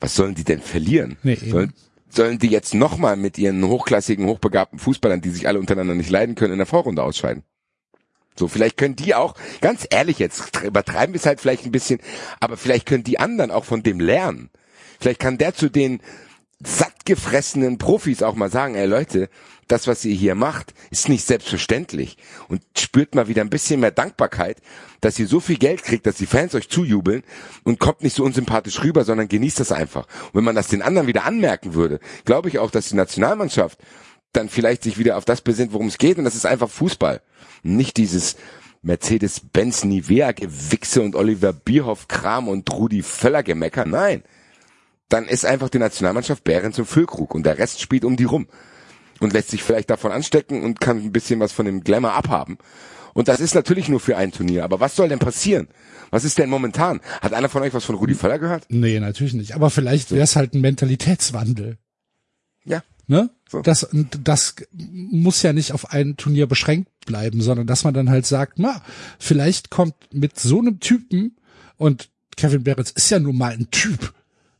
was 0.00 0.14
sollen 0.14 0.34
die 0.34 0.44
denn 0.44 0.60
verlieren? 0.60 1.16
Nee, 1.22 1.36
sollen, 1.36 1.72
sollen 2.08 2.38
die 2.38 2.48
jetzt 2.48 2.74
nochmal 2.74 3.16
mit 3.16 3.38
ihren 3.38 3.66
hochklassigen, 3.66 4.26
hochbegabten 4.26 4.78
Fußballern, 4.78 5.20
die 5.20 5.30
sich 5.30 5.46
alle 5.46 5.58
untereinander 5.58 5.94
nicht 5.94 6.10
leiden 6.10 6.34
können, 6.34 6.52
in 6.52 6.58
der 6.58 6.66
Vorrunde 6.66 7.02
ausscheiden? 7.02 7.42
So, 8.36 8.48
vielleicht 8.48 8.76
können 8.76 8.96
die 8.96 9.14
auch, 9.14 9.34
ganz 9.60 9.86
ehrlich 9.90 10.18
jetzt, 10.18 10.62
übertreiben 10.64 11.14
wir 11.14 11.20
es 11.20 11.26
halt 11.26 11.40
vielleicht 11.40 11.64
ein 11.64 11.72
bisschen, 11.72 12.00
aber 12.40 12.56
vielleicht 12.56 12.86
können 12.86 13.04
die 13.04 13.20
anderen 13.20 13.50
auch 13.50 13.64
von 13.64 13.82
dem 13.82 14.00
lernen. 14.00 14.50
Vielleicht 14.98 15.20
kann 15.20 15.38
der 15.38 15.54
zu 15.54 15.68
den 15.68 16.00
sattgefressenen 16.66 17.78
Profis 17.78 18.22
auch 18.22 18.34
mal 18.34 18.50
sagen, 18.50 18.74
ey 18.74 18.86
Leute, 18.86 19.28
das, 19.68 19.86
was 19.86 20.04
ihr 20.04 20.14
hier 20.14 20.34
macht, 20.34 20.74
ist 20.90 21.08
nicht 21.08 21.26
selbstverständlich. 21.26 22.16
Und 22.48 22.62
spürt 22.76 23.14
mal 23.14 23.28
wieder 23.28 23.42
ein 23.42 23.50
bisschen 23.50 23.80
mehr 23.80 23.90
Dankbarkeit, 23.90 24.58
dass 25.00 25.18
ihr 25.18 25.26
so 25.26 25.40
viel 25.40 25.56
Geld 25.56 25.82
kriegt, 25.82 26.06
dass 26.06 26.16
die 26.16 26.26
Fans 26.26 26.54
euch 26.54 26.68
zujubeln 26.68 27.22
und 27.62 27.78
kommt 27.78 28.02
nicht 28.02 28.16
so 28.16 28.24
unsympathisch 28.24 28.82
rüber, 28.82 29.04
sondern 29.04 29.28
genießt 29.28 29.60
das 29.60 29.72
einfach. 29.72 30.06
Und 30.26 30.34
wenn 30.34 30.44
man 30.44 30.54
das 30.54 30.68
den 30.68 30.82
anderen 30.82 31.06
wieder 31.06 31.24
anmerken 31.24 31.74
würde, 31.74 32.00
glaube 32.24 32.48
ich 32.48 32.58
auch, 32.58 32.70
dass 32.70 32.88
die 32.88 32.96
Nationalmannschaft 32.96 33.78
dann 34.32 34.48
vielleicht 34.48 34.82
sich 34.82 34.98
wieder 34.98 35.16
auf 35.16 35.24
das 35.24 35.40
besinnt, 35.40 35.72
worum 35.72 35.86
es 35.86 35.98
geht, 35.98 36.18
und 36.18 36.24
das 36.24 36.34
ist 36.34 36.46
einfach 36.46 36.68
Fußball. 36.68 37.22
Nicht 37.62 37.96
dieses 37.96 38.36
Mercedes-Benz 38.82 39.84
Nivea-Gewichse 39.84 41.00
und 41.00 41.16
Oliver 41.16 41.52
Bierhoff-Kram 41.52 42.48
und 42.48 42.70
Rudi 42.70 43.02
Völler-Gemecker. 43.02 43.86
Nein. 43.86 44.22
Dann 45.08 45.26
ist 45.26 45.44
einfach 45.44 45.68
die 45.68 45.78
Nationalmannschaft 45.78 46.44
Behrens 46.44 46.78
und 46.78 46.86
Füllkrug 46.86 47.34
und 47.34 47.44
der 47.44 47.58
Rest 47.58 47.80
spielt 47.80 48.04
um 48.04 48.16
die 48.16 48.24
rum 48.24 48.46
und 49.20 49.32
lässt 49.32 49.50
sich 49.50 49.62
vielleicht 49.62 49.90
davon 49.90 50.12
anstecken 50.12 50.62
und 50.62 50.80
kann 50.80 50.98
ein 50.98 51.12
bisschen 51.12 51.40
was 51.40 51.52
von 51.52 51.66
dem 51.66 51.84
Glamour 51.84 52.12
abhaben. 52.14 52.58
Und 53.14 53.28
das 53.28 53.40
ist 53.40 53.54
natürlich 53.54 53.88
nur 53.88 54.00
für 54.00 54.16
ein 54.16 54.32
Turnier. 54.32 54.64
Aber 54.64 54.80
was 54.80 54.96
soll 54.96 55.08
denn 55.08 55.20
passieren? 55.20 55.68
Was 56.10 56.24
ist 56.24 56.38
denn 56.38 56.50
momentan? 56.50 57.00
Hat 57.22 57.32
einer 57.32 57.48
von 57.48 57.62
euch 57.62 57.72
was 57.72 57.84
von 57.84 57.94
Rudi 57.94 58.14
Völler 58.14 58.38
gehört? 58.38 58.66
Nee, 58.68 58.98
natürlich 59.00 59.34
nicht. 59.34 59.54
Aber 59.54 59.70
vielleicht 59.70 60.10
wäre 60.10 60.24
es 60.24 60.36
halt 60.36 60.54
ein 60.54 60.60
Mentalitätswandel. 60.60 61.78
Ja. 62.64 62.82
Ne? 63.06 63.30
So. 63.48 63.60
Das, 63.60 63.88
das 63.92 64.56
muss 64.72 65.42
ja 65.42 65.52
nicht 65.52 65.72
auf 65.72 65.92
ein 65.92 66.16
Turnier 66.16 66.46
beschränkt 66.46 66.90
bleiben, 67.06 67.40
sondern 67.40 67.66
dass 67.66 67.84
man 67.84 67.94
dann 67.94 68.10
halt 68.10 68.26
sagt, 68.26 68.58
na, 68.58 68.82
vielleicht 69.18 69.70
kommt 69.70 69.94
mit 70.12 70.38
so 70.38 70.58
einem 70.58 70.80
Typen 70.80 71.36
und 71.76 72.10
Kevin 72.36 72.64
Behrens 72.64 72.90
ist 72.90 73.10
ja 73.10 73.18
nun 73.18 73.38
mal 73.38 73.52
ein 73.52 73.70
Typ. 73.70 74.12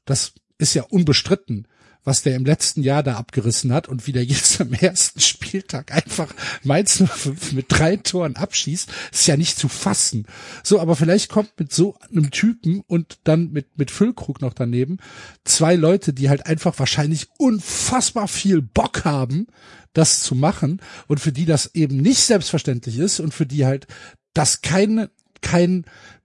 Das 0.04 0.32
ist 0.58 0.74
ja 0.74 0.82
unbestritten, 0.84 1.66
was 2.04 2.22
der 2.22 2.36
im 2.36 2.44
letzten 2.44 2.82
Jahr 2.82 3.02
da 3.02 3.16
abgerissen 3.16 3.72
hat 3.72 3.88
und 3.88 4.06
wie 4.06 4.12
der 4.12 4.24
jetzt 4.24 4.60
am 4.60 4.72
ersten 4.72 5.20
Spieltag 5.20 5.92
einfach 5.92 6.32
Mainz 6.62 7.02
05 7.02 7.52
mit 7.52 7.66
drei 7.68 7.96
Toren 7.96 8.36
abschießt, 8.36 8.90
ist 9.12 9.26
ja 9.26 9.36
nicht 9.36 9.58
zu 9.58 9.68
fassen. 9.68 10.26
So, 10.62 10.80
aber 10.80 10.96
vielleicht 10.96 11.30
kommt 11.30 11.58
mit 11.58 11.72
so 11.72 11.96
einem 12.10 12.30
Typen 12.30 12.82
und 12.86 13.18
dann 13.24 13.50
mit, 13.52 13.78
mit 13.78 13.90
Füllkrug 13.90 14.40
noch 14.40 14.52
daneben 14.52 14.98
zwei 15.44 15.74
Leute, 15.74 16.12
die 16.12 16.28
halt 16.28 16.46
einfach 16.46 16.78
wahrscheinlich 16.78 17.28
unfassbar 17.38 18.28
viel 18.28 18.60
Bock 18.62 19.04
haben, 19.04 19.46
das 19.94 20.20
zu 20.20 20.34
machen 20.34 20.80
und 21.06 21.20
für 21.20 21.32
die 21.32 21.46
das 21.46 21.74
eben 21.74 21.96
nicht 21.96 22.20
selbstverständlich 22.20 22.98
ist 22.98 23.20
und 23.20 23.32
für 23.32 23.46
die 23.46 23.64
halt 23.64 23.86
das 24.34 24.60
kein, 24.60 25.08
kein 25.40 25.84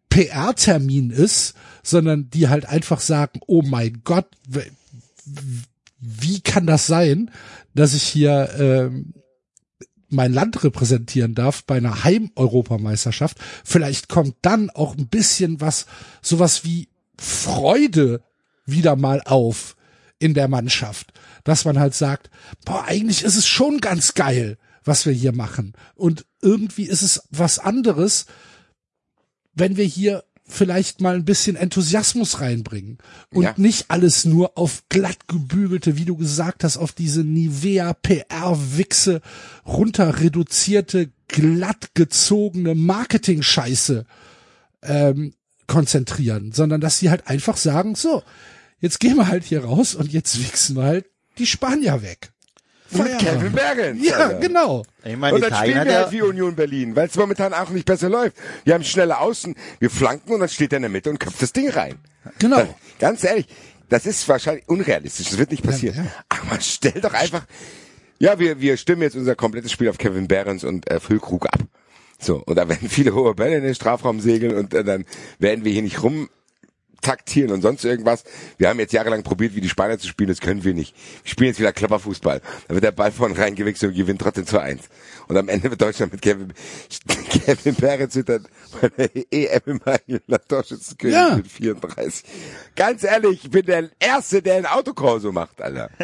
PR-Termin 0.09 1.11
ist, 1.11 1.53
sondern 1.83 2.29
die 2.29 2.49
halt 2.49 2.65
einfach 2.65 2.99
sagen, 2.99 3.39
oh 3.47 3.61
mein 3.61 4.01
Gott, 4.03 4.27
wie 5.99 6.41
kann 6.41 6.65
das 6.65 6.87
sein, 6.87 7.31
dass 7.73 7.93
ich 7.93 8.03
hier 8.03 8.49
ähm, 8.57 9.13
mein 10.09 10.33
Land 10.33 10.63
repräsentieren 10.63 11.35
darf 11.35 11.63
bei 11.65 11.77
einer 11.77 12.03
Heim-Europameisterschaft? 12.03 13.37
Vielleicht 13.63 14.09
kommt 14.09 14.35
dann 14.41 14.69
auch 14.69 14.97
ein 14.97 15.07
bisschen 15.07 15.61
was, 15.61 15.85
sowas 16.21 16.63
wie 16.63 16.89
Freude 17.17 18.23
wieder 18.65 18.95
mal 18.95 19.21
auf 19.25 19.75
in 20.19 20.33
der 20.33 20.47
Mannschaft, 20.47 21.13
dass 21.43 21.65
man 21.65 21.79
halt 21.79 21.95
sagt, 21.95 22.29
boah, 22.65 22.85
eigentlich 22.85 23.23
ist 23.23 23.35
es 23.35 23.47
schon 23.47 23.79
ganz 23.79 24.13
geil, 24.13 24.57
was 24.83 25.05
wir 25.05 25.13
hier 25.13 25.33
machen. 25.33 25.73
Und 25.95 26.25
irgendwie 26.41 26.85
ist 26.85 27.01
es 27.01 27.23
was 27.29 27.59
anderes, 27.59 28.25
wenn 29.53 29.77
wir 29.77 29.85
hier 29.85 30.23
vielleicht 30.49 30.99
mal 30.99 31.15
ein 31.15 31.25
bisschen 31.25 31.55
Enthusiasmus 31.55 32.41
reinbringen 32.41 32.97
und 33.33 33.43
Ja. 33.43 33.53
nicht 33.57 33.85
alles 33.89 34.25
nur 34.25 34.57
auf 34.57 34.83
glatt 34.89 35.27
gebügelte, 35.27 35.95
wie 35.97 36.05
du 36.05 36.17
gesagt 36.17 36.63
hast, 36.63 36.77
auf 36.77 36.91
diese 36.91 37.23
Nivea 37.23 37.93
PR 37.93 38.57
Wichse 38.75 39.21
runter 39.65 40.19
reduzierte, 40.19 41.11
glatt 41.27 41.91
gezogene 41.93 42.73
Marketing 42.75 43.43
Scheiße 43.43 44.05
ähm, 44.81 45.33
konzentrieren, 45.67 46.51
sondern 46.51 46.81
dass 46.81 46.97
sie 46.97 47.11
halt 47.11 47.27
einfach 47.27 47.57
sagen, 47.57 47.93
so, 47.95 48.23
jetzt 48.79 48.99
gehen 48.99 49.17
wir 49.17 49.27
halt 49.27 49.43
hier 49.43 49.63
raus 49.63 49.93
und 49.93 50.11
jetzt 50.11 50.39
wichsen 50.39 50.75
wir 50.75 50.83
halt 50.83 51.05
die 51.37 51.45
Spanier 51.45 52.01
weg. 52.01 52.31
Mit 52.91 53.01
Feierabend. 53.01 53.21
Kevin 53.21 53.51
Behrens. 53.53 54.05
Ja, 54.05 54.15
Alter. 54.15 54.39
genau. 54.39 54.83
Ich 55.03 55.17
meine, 55.17 55.35
Und 55.35 55.41
dann 55.41 55.49
Italien 55.51 55.71
spielen 55.71 55.85
wir 55.85 55.93
ja, 55.93 55.99
halt 55.99 56.11
wie 56.11 56.21
Union 56.21 56.55
Berlin, 56.55 56.95
weil 56.95 57.07
es 57.07 57.15
momentan 57.15 57.53
auch 57.53 57.69
nicht 57.69 57.85
besser 57.85 58.09
läuft. 58.09 58.35
Wir 58.63 58.73
haben 58.73 58.83
schnelle 58.83 59.19
Außen, 59.19 59.55
wir 59.79 59.89
flanken 59.89 60.33
und 60.33 60.39
dann 60.39 60.49
steht 60.49 60.73
er 60.73 60.77
in 60.77 60.83
der 60.83 60.89
Mitte 60.89 61.09
und 61.09 61.19
köpft 61.19 61.41
das 61.41 61.53
Ding 61.53 61.69
rein. 61.69 61.95
Genau. 62.39 62.63
Ganz 62.99 63.23
ehrlich, 63.23 63.47
das 63.89 64.05
ist 64.05 64.27
wahrscheinlich 64.27 64.67
unrealistisch, 64.67 65.29
das 65.29 65.37
wird 65.37 65.51
nicht 65.51 65.63
passieren. 65.63 65.97
Ja, 65.97 66.03
ja. 66.03 66.11
Aber 66.29 66.61
stell 66.61 66.99
doch 67.01 67.13
einfach, 67.13 67.45
ja, 68.19 68.37
wir, 68.39 68.59
wir 68.59 68.77
stimmen 68.77 69.01
jetzt 69.01 69.15
unser 69.15 69.35
komplettes 69.35 69.71
Spiel 69.71 69.89
auf 69.89 69.97
Kevin 69.97 70.27
Behrens 70.27 70.63
und 70.63 70.89
äh, 70.91 70.99
Füllkrug 70.99 71.45
ab. 71.45 71.59
So, 72.19 72.43
und 72.45 72.55
da 72.57 72.67
werden 72.67 72.89
viele 72.89 73.13
hohe 73.13 73.33
Bälle 73.33 73.57
in 73.57 73.63
den 73.63 73.75
Strafraum 73.75 74.19
segeln 74.19 74.55
und 74.55 74.73
äh, 74.73 74.83
dann 74.83 75.05
werden 75.39 75.63
wir 75.63 75.71
hier 75.71 75.81
nicht 75.81 76.03
rum 76.03 76.29
taktieren 77.01 77.51
und 77.51 77.61
sonst 77.61 77.83
irgendwas. 77.85 78.23
Wir 78.57 78.69
haben 78.69 78.79
jetzt 78.79 78.93
jahrelang 78.93 79.23
probiert, 79.23 79.55
wie 79.55 79.61
die 79.61 79.69
Spanier 79.69 79.97
zu 79.99 80.07
spielen, 80.07 80.29
das 80.29 80.39
können 80.41 80.63
wir 80.63 80.73
nicht. 80.73 80.95
Wir 81.23 81.29
spielen 81.31 81.47
jetzt 81.49 81.59
wieder 81.59 81.73
Klapperfußball. 81.73 82.41
Da 82.67 82.73
wird 82.73 82.83
der 82.83 82.91
Ball 82.91 83.11
vorne 83.11 83.37
reingewichst 83.37 83.83
und 83.83 83.93
gewinnt 83.93 84.21
trotzdem 84.21 84.45
zu 84.45 84.59
eins. 84.59 84.83
Und 85.27 85.37
am 85.37 85.49
Ende 85.49 85.69
wird 85.69 85.81
Deutschland 85.81 86.11
mit 86.11 86.21
Kevin, 86.21 86.53
Kevin 87.29 87.75
dann 88.25 88.47
bei 88.81 88.89
der 88.89 89.09
EM 89.31 89.61
im 89.65 89.81
Heiland 89.85 90.49
Torschützenkönig 90.49 91.15
Ja. 91.15 91.35
mit 91.35 91.47
34. 91.47 92.23
Ganz 92.75 93.03
ehrlich, 93.03 93.43
ich 93.43 93.51
bin 93.51 93.65
der 93.65 93.89
Erste, 93.99 94.41
der 94.41 94.55
ein 94.55 94.65
Autokorso 94.65 95.31
macht, 95.31 95.61
Alter. 95.61 95.89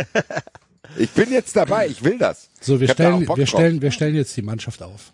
Ich 0.97 1.11
bin 1.11 1.31
jetzt 1.31 1.55
dabei, 1.55 1.87
ich 1.87 2.03
will 2.03 2.17
das. 2.17 2.49
So, 2.61 2.79
wir 2.79 2.87
da 2.87 2.93
stellen, 2.93 3.25
Bock 3.25 3.37
wir 3.37 3.47
stellen, 3.47 3.81
wir 3.81 3.91
stellen 3.91 4.15
jetzt 4.15 4.37
die 4.37 4.43
Mannschaft 4.43 4.81
auf. 4.83 5.13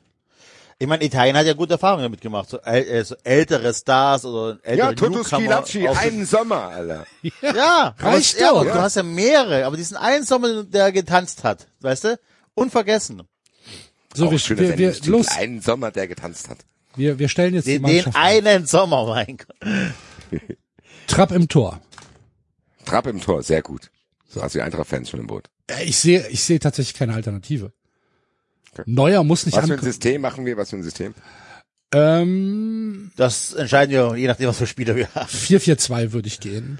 Ich 0.82 0.88
meine, 0.88 1.04
Italien 1.06 1.38
hat 1.38 1.46
ja 1.46 1.54
gute 1.54 1.74
Erfahrungen 1.74 2.04
damit 2.04 2.22
gemacht. 2.22 2.50
So, 2.50 2.60
äl 2.62 2.84
äh, 2.88 3.04
so 3.04 3.16
ältere 3.24 3.72
Stars 3.74 4.26
oder 4.26 4.58
ältere 4.64 4.96
Ja, 4.96 5.24
Schilacci, 5.24 5.88
aus- 5.88 5.98
einen 5.98 6.26
Sommer, 6.26 6.64
Alter. 6.64 7.06
Ja, 7.42 7.96
aber, 8.00 8.10
Reicht 8.14 8.40
ja, 8.40 8.50
aber 8.50 8.66
doch. 8.66 8.74
du 8.74 8.82
hast 8.82 8.96
ja 8.96 9.04
mehrere, 9.04 9.66
aber 9.66 9.78
diesen 9.78 9.96
einen 9.98 10.26
Sommer, 10.26 10.64
der 10.64 10.92
getanzt 10.92 11.44
hat, 11.44 11.68
weißt 11.82 12.04
du? 12.06 12.20
Unvergessen. 12.56 13.22
So, 14.16 14.26
Auch 14.28 14.32
wir, 14.32 14.58
wir, 14.60 14.78
wir, 14.78 14.96
los, 15.06 15.28
Einen 15.30 15.62
Sommer, 15.62 15.92
der 15.92 16.08
getanzt 16.08 16.50
hat. 16.50 16.58
wir, 16.96 17.20
wir 17.20 17.30
stellen 17.30 17.54
jetzt 17.54 17.68
die 17.68 17.74
Den, 17.80 17.84
den 17.84 17.96
Mannschaft 17.98 18.18
auf. 18.18 18.22
einen 18.24 18.66
Sommer, 18.66 19.06
mein 19.06 19.38
Gott. 19.38 20.42
Trapp 21.08 21.32
im 21.32 21.48
Tor. 21.48 21.80
Trapp 22.86 23.08
im 23.08 23.22
Tor, 23.22 23.44
sehr 23.44 23.62
gut. 23.62 23.92
So 24.28 24.42
hast 24.42 24.56
du 24.56 24.60
die 24.60 24.64
Eintracht-Fans 24.64 25.10
schon 25.10 25.20
im 25.20 25.28
Boot. 25.28 25.50
Äh, 25.68 25.84
Ich 25.86 25.98
sehe, 25.98 26.28
ich 26.30 26.44
sehe 26.44 26.60
tatsächlich 26.60 26.96
keine 26.96 27.14
Alternative. 27.14 27.72
Neuer 28.86 29.24
muss 29.24 29.46
nicht 29.46 29.58
Was 29.58 29.68
für 29.68 29.74
ein. 29.74 29.80
System 29.82 30.22
machen 30.22 30.46
wir? 30.46 30.56
Was 30.58 30.70
für 30.70 30.78
ein 30.78 30.84
System? 30.84 31.14
Ähm, 31.94 33.12
Das 33.18 33.54
entscheiden 33.54 33.92
wir, 33.92 34.16
je 34.16 34.28
nachdem, 34.28 34.48
was 34.48 34.58
für 34.58 34.68
Spieler 34.68 34.96
wir 34.96 35.14
haben. 35.14 35.28
4-4-2 35.28 36.14
würde 36.14 36.28
ich 36.28 36.40
gehen. 36.40 36.80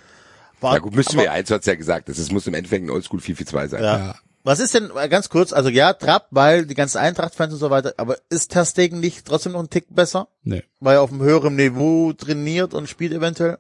Na 0.62 0.78
gut, 0.78 0.96
müssen 0.96 1.10
aber- 1.14 1.18
wir 1.20 1.26
ja. 1.26 1.32
Eins 1.32 1.50
hat's 1.52 1.66
ja 1.66 1.76
gesagt. 1.76 2.08
Das 2.08 2.20
ist, 2.20 2.32
muss 2.32 2.48
im 2.48 2.54
Endeffekt 2.54 2.86
ein 2.86 2.90
Oldschool 2.90 3.20
4-4-2 3.20 3.68
sein. 3.68 3.84
Ja. 3.84 3.98
Ja. 4.00 4.16
Was 4.44 4.60
ist 4.60 4.74
denn, 4.74 4.90
ganz 5.10 5.30
kurz, 5.30 5.54
also 5.54 5.70
ja, 5.70 5.94
Trapp, 5.94 6.28
weil 6.32 6.66
die 6.66 6.74
ganzen 6.74 6.98
Eintracht-Fans 6.98 7.54
und 7.54 7.60
so 7.60 7.70
weiter, 7.70 7.94
aber 7.98 8.18
ist 8.30 8.52
Ter 8.52 8.66
Stegen 8.66 9.00
nicht 9.00 9.26
trotzdem 9.26 9.52
noch 9.52 9.60
ein 9.60 9.70
Tick 9.70 9.86
besser? 9.94 10.30
Nee. 10.44 10.64
Weil 10.80 10.96
er 10.96 11.02
auf 11.04 11.12
einem 11.12 11.22
höheren 11.22 11.56
Niveau 11.56 12.12
trainiert 12.14 12.74
und 12.74 12.90
spielt 12.90 13.12
eventuell? 13.14 13.60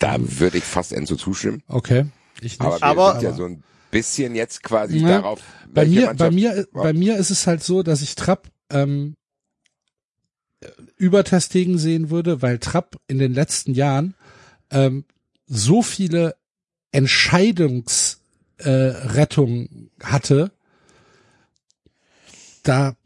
Da 0.00 0.16
würde 0.18 0.58
ich 0.58 0.64
fast 0.64 0.92
Enzo 0.92 1.14
zustimmen. 1.14 1.62
Okay. 1.68 2.06
Ich 2.40 2.58
nicht. 2.58 2.60
Aber 2.62 2.82
Aber- 2.82 3.12
sind 3.20 3.22
ja 3.22 3.32
so 3.34 3.44
ein 3.44 3.62
bisschen 3.90 4.34
jetzt 4.34 4.62
quasi 4.62 4.98
Ja, 4.98 5.08
darauf. 5.08 5.40
Bei 5.72 5.86
mir, 5.86 6.06
Mannschaft- 6.06 6.18
bei 6.18 6.30
mir, 6.30 6.56
Ja. 6.56 6.64
bei 6.72 6.92
mir 6.92 7.16
ist 7.16 7.30
es 7.30 7.46
halt 7.46 7.62
so, 7.62 7.82
dass 7.82 8.02
ich 8.02 8.14
Trapp 8.14 8.48
ähm, 8.70 9.14
über 10.96 11.24
Testegen 11.24 11.78
sehen 11.78 12.10
würde, 12.10 12.42
weil 12.42 12.58
Trapp 12.58 12.96
in 13.06 13.18
den 13.18 13.32
letzten 13.32 13.74
Jahren 13.74 14.14
ähm, 14.70 15.04
so 15.46 15.82
viele 15.82 16.36
Entscheidungsrettungen 16.92 19.90
äh, 20.00 20.04
hatte, 20.04 20.50
da 22.64 22.96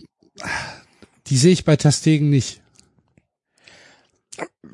die 1.27 1.37
sehe 1.37 1.53
ich 1.53 1.64
bei 1.64 1.77
Testegen 1.77 2.31
nicht. 2.31 2.62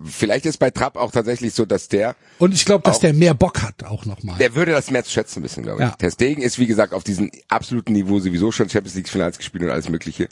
Vielleicht 0.05 0.47
ist 0.47 0.59
bei 0.59 0.71
Trapp 0.71 0.97
auch 0.97 1.11
tatsächlich 1.11 1.53
so, 1.55 1.65
dass 1.65 1.89
der, 1.89 2.15
Und 2.39 2.55
ich 2.55 2.65
glaube, 2.65 2.85
dass 2.85 2.97
Auch- 2.99 3.01
der 3.01 3.13
mehr 3.15 3.35
Bock 3.35 3.63
hat, 3.63 3.83
auch 3.85 4.05
nochmal. 4.07 4.39
der 4.39 4.55
würde 4.55 4.73
das 4.73 4.91
mehr 4.91 5.03
zu 5.05 5.11
schätzen 5.11 5.43
wissen, 5.43 5.63
glaube 5.65 5.83
ich. 5.83 5.89
Ja. 5.89 5.97
Ter 5.97 6.11
Stegen 6.13 6.41
ist, 6.43 6.59
wie 6.59 6.67
gesagt, 6.67 6.93
auf 6.95 7.03
diesem 7.03 7.31
absoluten 7.49 7.93
Niveau 7.95 8.21
sowieso 8.21 8.53
schon 8.53 8.69
Champions 8.69 8.95
League 8.95 9.09
Finals 9.09 9.39
gespielt 9.39 9.65
und 9.65 9.71
alles 9.71 9.89
mögliche. 9.89 10.29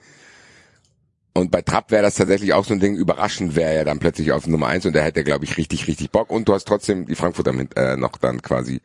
Und 1.34 1.50
bei 1.50 1.62
Trapp 1.62 1.90
wäre 1.90 2.02
das 2.02 2.14
tatsächlich 2.14 2.54
auch 2.54 2.64
so 2.64 2.72
ein 2.74 2.80
Ding, 2.80 2.94
überraschend 2.96 3.56
wäre 3.56 3.72
er 3.74 3.84
dann 3.84 3.98
plötzlich 3.98 4.32
auf 4.32 4.46
Nummer 4.46 4.68
eins 4.68 4.86
und 4.86 4.94
da 4.94 5.00
hätte 5.00 5.20
er, 5.20 5.24
glaube 5.24 5.44
ich, 5.44 5.56
richtig, 5.58 5.86
richtig 5.86 6.10
Bock. 6.10 6.30
Und 6.30 6.48
du 6.48 6.54
hast 6.54 6.66
trotzdem 6.66 7.04
die 7.06 7.14
Frankfurter 7.14 7.52
mit, 7.52 7.76
äh, 7.76 7.96
noch 7.96 8.12
dann 8.18 8.40
quasi 8.40 8.80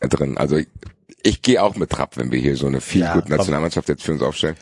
äh, 0.00 0.08
drin. 0.08 0.38
Also 0.38 0.56
ich, 0.56 0.68
ich 1.22 1.42
gehe 1.42 1.62
auch 1.62 1.74
mit 1.76 1.90
Trapp, 1.90 2.16
wenn 2.16 2.30
wir 2.32 2.38
hier 2.40 2.56
so 2.56 2.66
eine 2.66 2.80
viel 2.80 3.02
Ja, 3.02 3.12
gute 3.14 3.26
komm. 3.28 3.36
Nationalmannschaft 3.36 3.88
jetzt 3.88 4.02
für 4.04 4.12
uns 4.12 4.22
aufstellen. 4.22 4.56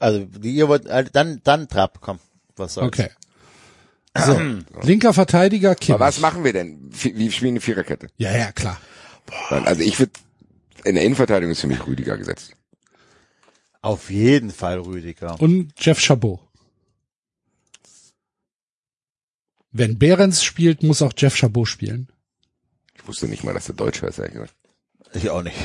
Also, 0.00 0.26
ihr 0.42 0.66
wollt, 0.68 0.86
äh, 0.86 1.04
dann, 1.12 1.40
dann 1.44 1.68
Trapp, 1.68 1.98
komm. 2.00 2.18
Was 2.56 2.74
soll's. 2.74 2.88
Okay. 2.88 3.10
So, 4.14 4.38
linker 4.82 5.14
Verteidiger 5.14 5.74
Kimmich. 5.74 5.94
Aber 5.94 6.06
was 6.06 6.20
machen 6.20 6.44
wir 6.44 6.52
denn? 6.52 6.90
Wie 6.90 7.30
spielen 7.30 7.52
eine 7.52 7.60
Viererkette? 7.60 8.08
Ja, 8.18 8.36
ja, 8.36 8.52
klar. 8.52 8.78
Also 9.48 9.80
ich 9.80 9.98
würde, 9.98 10.12
in 10.84 10.96
der 10.96 11.04
Innenverteidigung 11.04 11.52
ist 11.52 11.62
für 11.62 11.66
mich 11.66 11.86
Rüdiger 11.86 12.18
gesetzt. 12.18 12.54
Auf 13.80 14.10
jeden 14.10 14.50
Fall 14.50 14.78
Rüdiger. 14.80 15.40
Und 15.40 15.72
Jeff 15.78 15.98
Chabot. 15.98 16.40
Wenn 19.70 19.98
Behrens 19.98 20.44
spielt, 20.44 20.82
muss 20.82 21.00
auch 21.00 21.14
Jeff 21.16 21.34
Chabot 21.34 21.66
spielen. 21.66 22.12
Ich 22.94 23.08
wusste 23.08 23.26
nicht 23.26 23.42
mal, 23.42 23.54
dass 23.54 23.64
der 23.66 23.74
Deutscher 23.74 24.08
ist, 24.08 24.18
ehrlich 24.18 24.34
gesagt. 24.34 24.54
Ich 25.14 25.30
auch 25.30 25.42
nicht. 25.42 25.56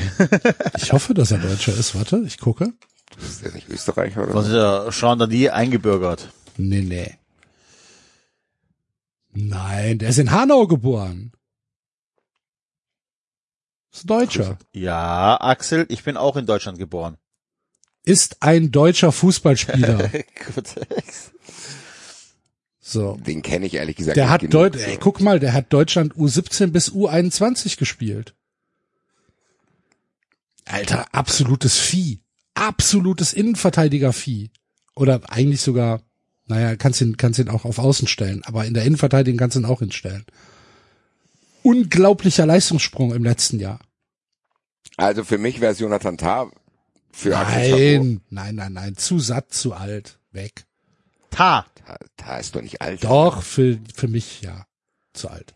Ich 0.76 0.92
hoffe, 0.92 1.12
dass 1.12 1.30
er 1.30 1.38
Deutscher 1.38 1.76
ist. 1.76 1.94
Warte, 1.94 2.22
ich 2.26 2.38
gucke. 2.38 2.72
Ist 3.20 3.44
der 3.44 3.52
nicht 3.52 3.68
Österreicher 3.68 4.22
oder? 4.22 4.34
Was 4.34 4.46
ist 4.46 4.54
der 4.54 4.90
Sean 4.90 5.18
dann 5.18 5.28
die 5.28 5.50
eingebürgert? 5.50 6.32
Nee, 6.56 6.80
nee. 6.80 7.17
Nein, 9.40 9.98
der 9.98 10.08
ist 10.08 10.18
in 10.18 10.32
Hanau 10.32 10.66
geboren. 10.66 11.32
Ist 13.92 14.04
ein 14.04 14.08
Deutscher. 14.08 14.58
Ja, 14.72 15.40
Axel, 15.40 15.86
ich 15.88 16.02
bin 16.02 16.16
auch 16.16 16.36
in 16.36 16.46
Deutschland 16.46 16.78
geboren. 16.78 17.16
Ist 18.04 18.42
ein 18.42 18.72
deutscher 18.72 19.12
Fußballspieler. 19.12 20.08
Gut. 20.54 20.74
So. 22.80 23.16
Den 23.26 23.42
kenne 23.42 23.66
ich 23.66 23.74
ehrlich 23.74 23.96
gesagt 23.96 24.16
Der 24.16 24.24
nicht 24.24 24.32
hat 24.32 24.54
Deut 24.54 24.74
ey, 24.76 24.96
guck 24.96 25.20
mal, 25.20 25.38
der 25.38 25.52
hat 25.52 25.72
Deutschland 25.72 26.14
U17 26.14 26.68
bis 26.68 26.90
U21 26.90 27.78
gespielt. 27.78 28.34
Alter, 30.64 31.06
absolutes 31.12 31.78
Vieh. 31.78 32.20
Absolutes 32.54 33.32
Innenverteidiger-Vieh. 33.32 34.50
Oder 34.96 35.20
eigentlich 35.30 35.60
sogar, 35.60 36.02
naja, 36.48 36.76
kannst 36.76 37.00
ihn, 37.00 37.16
kannst 37.16 37.38
ihn 37.38 37.48
auch 37.48 37.64
auf 37.64 37.78
Außen 37.78 38.08
stellen, 38.08 38.42
aber 38.44 38.64
in 38.64 38.74
der 38.74 38.84
Innenverteidigung 38.84 39.38
kannst 39.38 39.56
du 39.56 39.60
ihn 39.60 39.66
auch 39.66 39.80
hinstellen. 39.80 40.24
Unglaublicher 41.62 42.46
Leistungssprung 42.46 43.14
im 43.14 43.24
letzten 43.24 43.60
Jahr. 43.60 43.80
Also 44.96 45.24
für 45.24 45.38
mich 45.38 45.60
wäre 45.60 45.72
es 45.72 45.78
Jonathan 45.78 46.18
Tah 46.18 46.50
für. 47.12 47.30
Nein, 47.30 48.20
nein, 48.30 48.54
nein, 48.54 48.72
nein, 48.72 48.96
zu 48.96 49.18
satt, 49.18 49.52
zu 49.52 49.74
alt, 49.74 50.18
weg. 50.32 50.64
Ta. 51.30 51.66
Tah, 51.86 51.98
Tah 52.16 52.38
ist 52.38 52.54
doch 52.54 52.62
nicht 52.62 52.80
alt. 52.80 53.04
Doch, 53.04 53.42
für, 53.42 53.78
für 53.94 54.08
mich 54.08 54.40
ja, 54.40 54.66
zu 55.12 55.28
alt. 55.28 55.54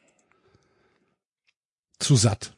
Zu 1.99 2.17
satt. 2.17 2.55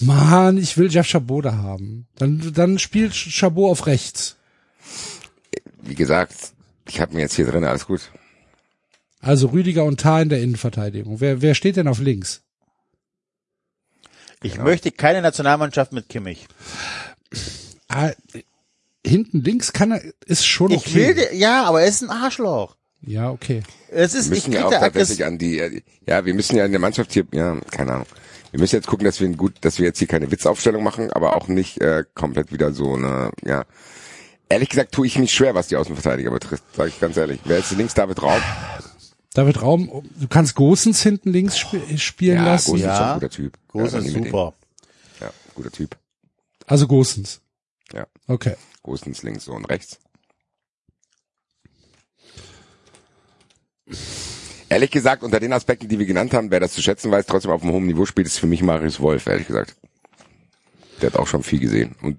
Mann, 0.00 0.58
ich 0.58 0.76
will 0.76 0.90
Jeff 0.90 1.06
Chabot 1.08 1.44
da 1.44 1.56
haben. 1.56 2.06
Dann, 2.16 2.52
dann 2.52 2.78
spielt 2.78 3.14
Chabot 3.14 3.70
auf 3.70 3.86
rechts. 3.86 4.36
Wie 5.82 5.94
gesagt, 5.94 6.52
ich 6.88 7.00
habe 7.00 7.14
mir 7.14 7.20
jetzt 7.20 7.34
hier 7.34 7.46
drin, 7.46 7.64
alles 7.64 7.86
gut. 7.86 8.10
Also 9.20 9.48
Rüdiger 9.48 9.84
und 9.84 10.00
Tah 10.00 10.20
in 10.22 10.28
der 10.28 10.40
Innenverteidigung. 10.40 11.20
Wer, 11.20 11.42
wer 11.42 11.54
steht 11.54 11.76
denn 11.76 11.88
auf 11.88 11.98
links? 11.98 12.42
Ich 14.42 14.52
Genau. 14.52 14.64
möchte 14.64 14.92
keine 14.92 15.22
Nationalmannschaft 15.22 15.92
mit 15.92 16.08
Kimmich. 16.08 16.46
Ah, 17.88 18.10
hinten 19.04 19.42
links 19.42 19.72
kann 19.72 19.92
er, 19.92 20.02
ist 20.26 20.46
schon 20.46 20.70
Ich 20.70 20.78
okay. 20.86 20.94
will, 20.94 21.14
de- 21.14 21.36
ja, 21.36 21.64
aber 21.64 21.82
er 21.82 21.88
ist 21.88 22.02
ein 22.02 22.10
Arschloch. 22.10 22.76
ja, 23.02 23.30
okay. 23.30 23.62
Es 23.88 24.14
ist, 24.14 24.30
Wir 24.30 24.36
ich 24.36 24.48
müssen 24.48 24.52
ja 24.52 24.58
krieg 24.60 24.66
auch 24.66 24.70
da 24.72 24.80
tatsächlich 24.80 25.24
an 25.24 25.38
die, 25.38 25.58
äh, 25.58 25.82
ja, 26.06 26.24
wir 26.26 26.34
müssen 26.34 26.56
ja 26.56 26.64
in 26.64 26.72
der 26.72 26.80
Mannschaft 26.80 27.12
hier, 27.12 27.24
ja, 27.32 27.56
keine 27.70 27.92
Ahnung. 27.92 28.06
Wir 28.50 28.60
müssen 28.60 28.76
jetzt 28.76 28.86
gucken, 28.86 29.04
dass 29.04 29.20
wir 29.20 29.28
ein 29.28 29.36
gut, 29.36 29.54
dass 29.62 29.78
wir 29.78 29.86
jetzt 29.86 29.98
hier 29.98 30.08
keine 30.08 30.30
Witzaufstellung 30.30 30.82
machen, 30.82 31.12
aber 31.12 31.36
auch 31.36 31.48
nicht 31.48 31.80
äh, 31.80 32.04
komplett 32.14 32.52
wieder 32.52 32.72
so 32.72 32.94
eine, 32.94 33.30
ja. 33.44 33.64
Ehrlich 34.48 34.68
gesagt 34.68 34.92
tue 34.92 35.06
ich 35.06 35.18
mich 35.18 35.32
schwer, 35.34 35.54
was 35.54 35.68
die 35.68 35.76
Außenverteidiger 35.76 36.30
betrifft, 36.30 36.62
sage 36.74 36.90
ich 36.90 37.00
ganz 37.00 37.16
ehrlich. 37.16 37.40
Wer 37.44 37.58
ist 37.58 37.72
links 37.72 37.94
David 37.94 38.22
Raum? 38.22 38.40
David 39.34 39.60
Raum, 39.60 40.08
du 40.18 40.28
kannst 40.28 40.54
Gosens 40.54 41.02
hinten 41.02 41.30
links 41.30 41.56
sp 41.60 41.76
spielen 41.98 42.38
Ja, 42.38 42.44
lassen. 42.44 42.70
Gosens 42.70 42.80
ist 42.80 42.86
Ja. 42.86 42.96
schon 42.96 43.06
ein 43.06 43.14
guter 43.14 43.30
Typ. 43.30 43.58
Groß 43.68 43.92
ja, 43.92 43.98
ist 43.98 44.12
super. 44.12 44.54
Ja, 45.20 45.30
guter 45.54 45.70
Typ. 45.72 45.96
Also 46.66 46.86
Gosens. 46.86 47.40
Ja. 47.92 48.06
Okay. 48.28 48.54
Gosens 48.82 49.22
links 49.22 49.48
und 49.48 49.64
rechts. 49.66 49.98
Ehrlich 54.68 54.90
gesagt, 54.90 55.22
unter 55.22 55.38
den 55.38 55.52
Aspekten, 55.52 55.88
die 55.88 55.98
wir 55.98 56.06
genannt 56.06 56.34
haben, 56.34 56.50
wer 56.50 56.58
das 56.60 56.72
zu 56.72 56.82
schätzen 56.82 57.10
weiß, 57.10 57.26
trotzdem 57.26 57.52
auf 57.52 57.62
einem 57.62 57.72
hohen 57.72 57.86
Niveau 57.86 58.04
spielt, 58.04 58.26
ist 58.26 58.38
für 58.38 58.48
mich 58.48 58.62
Marius 58.62 59.00
Wolf, 59.00 59.26
ehrlich 59.26 59.46
gesagt. 59.46 59.76
Der 61.00 61.10
hat 61.10 61.18
auch 61.18 61.26
schon 61.26 61.42
viel 61.42 61.60
gesehen 61.60 61.94
und 62.02 62.18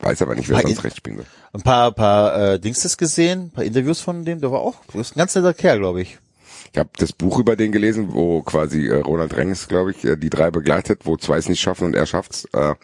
weiß 0.00 0.22
aber 0.22 0.34
nicht, 0.34 0.48
wer 0.48 0.60
sonst 0.60 0.84
rechts 0.84 0.98
spielen 0.98 1.16
soll. 1.16 1.26
Ein 1.52 1.62
paar, 1.62 1.92
paar 1.92 2.54
äh, 2.54 2.60
Dings 2.60 2.80
das 2.80 2.96
gesehen, 2.96 3.46
ein 3.46 3.50
paar 3.50 3.64
Interviews 3.64 4.00
von 4.00 4.24
dem, 4.24 4.40
der 4.40 4.52
war 4.52 4.60
auch, 4.60 4.76
das 4.92 5.08
ist 5.08 5.16
ein 5.16 5.18
ganz 5.18 5.34
netter 5.34 5.54
Kerl, 5.54 5.78
glaube 5.78 6.02
ich. 6.02 6.18
Ich 6.72 6.78
habe 6.78 6.90
das 6.98 7.12
Buch 7.12 7.38
über 7.38 7.56
den 7.56 7.72
gelesen, 7.72 8.12
wo 8.12 8.42
quasi 8.42 8.86
äh, 8.86 9.00
Ronald 9.00 9.36
Rengs, 9.36 9.68
glaube 9.68 9.92
ich, 9.92 10.04
äh, 10.04 10.16
die 10.16 10.30
drei 10.30 10.50
begleitet, 10.50 11.00
wo 11.04 11.16
zwei 11.16 11.38
es 11.38 11.48
nicht 11.48 11.60
schaffen 11.60 11.86
und 11.86 11.96
er 11.96 12.06
schafft's. 12.06 12.44
Äh, 12.52 12.74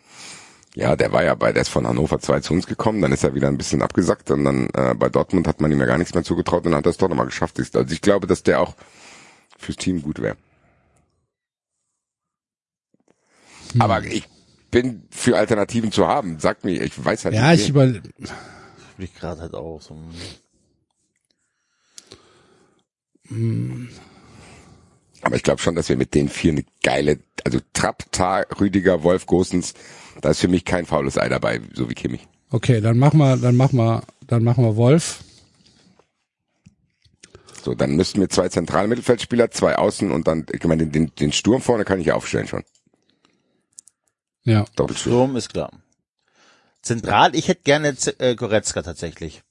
ja, 0.74 0.96
der 0.96 1.12
war 1.12 1.22
ja 1.22 1.34
bei, 1.36 1.52
der 1.52 1.62
ist 1.62 1.68
von 1.68 1.86
Hannover 1.86 2.18
2 2.18 2.40
zu 2.40 2.52
uns 2.52 2.66
gekommen, 2.66 3.00
dann 3.00 3.12
ist 3.12 3.22
er 3.22 3.34
wieder 3.34 3.46
ein 3.46 3.58
bisschen 3.58 3.80
abgesackt 3.80 4.32
und 4.32 4.44
dann 4.44 4.68
äh, 4.74 4.94
bei 4.94 5.08
Dortmund 5.08 5.46
hat 5.46 5.60
man 5.60 5.70
ihm 5.70 5.78
ja 5.78 5.86
gar 5.86 5.98
nichts 5.98 6.14
mehr 6.14 6.24
zugetraut 6.24 6.64
und 6.64 6.72
dann 6.72 6.78
hat 6.78 6.86
er 6.86 6.90
es 6.90 6.96
doch 6.96 7.08
nochmal 7.08 7.26
geschafft. 7.26 7.60
Also 7.60 7.92
ich 7.92 8.00
glaube, 8.00 8.26
dass 8.26 8.42
der 8.42 8.60
auch 8.60 8.74
fürs 9.56 9.76
Team 9.76 10.02
gut 10.02 10.20
wäre. 10.20 10.36
Aber 13.78 14.02
ich 14.04 14.26
bin 14.74 15.04
für 15.10 15.36
Alternativen 15.38 15.92
zu 15.92 16.08
haben. 16.08 16.38
Sag 16.40 16.64
mir, 16.64 16.82
ich 16.82 16.92
weiß 17.02 17.24
halt 17.26 17.34
Ja, 17.36 17.52
nicht. 17.52 17.68
ich 17.68 17.74
wen. 17.74 17.94
über, 17.94 18.00
Bin 18.00 19.04
ich 19.06 19.14
gerade 19.14 19.40
halt 19.40 19.54
auch 19.54 19.80
so. 19.80 19.96
Aber 25.22 25.36
ich 25.36 25.42
glaube 25.42 25.60
schon, 25.60 25.74
dass 25.76 25.88
wir 25.88 25.96
mit 25.96 26.14
den 26.14 26.28
vier 26.28 26.52
eine 26.52 26.64
geile, 26.82 27.20
also 27.44 27.60
Trapp, 27.72 28.04
Tar, 28.12 28.46
Rüdiger, 28.60 29.02
Wolf, 29.02 29.26
Gosens, 29.26 29.74
da 30.20 30.30
ist 30.30 30.40
für 30.40 30.48
mich 30.48 30.64
kein 30.64 30.86
faules 30.86 31.16
Ei 31.18 31.28
dabei, 31.28 31.60
so 31.72 31.88
wie 31.88 31.94
Kimmich. 31.94 32.26
okay, 32.50 32.80
dann 32.80 32.98
machen 32.98 33.18
wir, 33.18 33.36
dann 33.36 33.56
machen 33.56 33.76
wir, 33.78 34.02
dann 34.26 34.42
machen 34.44 34.64
wir 34.64 34.76
Wolf. 34.76 35.20
So, 37.62 37.74
dann 37.74 37.96
müssten 37.96 38.20
wir 38.20 38.28
zwei 38.28 38.48
zentrale 38.50 38.88
Mittelfeldspieler, 38.88 39.50
zwei 39.50 39.76
Außen 39.76 40.10
und 40.10 40.28
dann, 40.28 40.44
ich 40.52 40.62
meine, 40.64 40.86
den, 40.86 40.92
den, 40.92 41.14
den 41.14 41.32
Sturm 41.32 41.62
vorne 41.62 41.84
kann 41.84 41.98
ich 42.00 42.06
ja 42.06 42.14
aufstellen 42.14 42.46
schon. 42.46 42.64
Ja. 44.44 44.64
Doppelsturm. 44.76 45.12
Sturm 45.12 45.36
ist 45.36 45.48
klar. 45.50 45.70
Zentral, 46.82 47.34
ich 47.34 47.48
hätte 47.48 47.62
gerne 47.62 47.96
Z- 47.96 48.20
äh, 48.20 48.34
Goretzka 48.34 48.82
tatsächlich. 48.82 49.42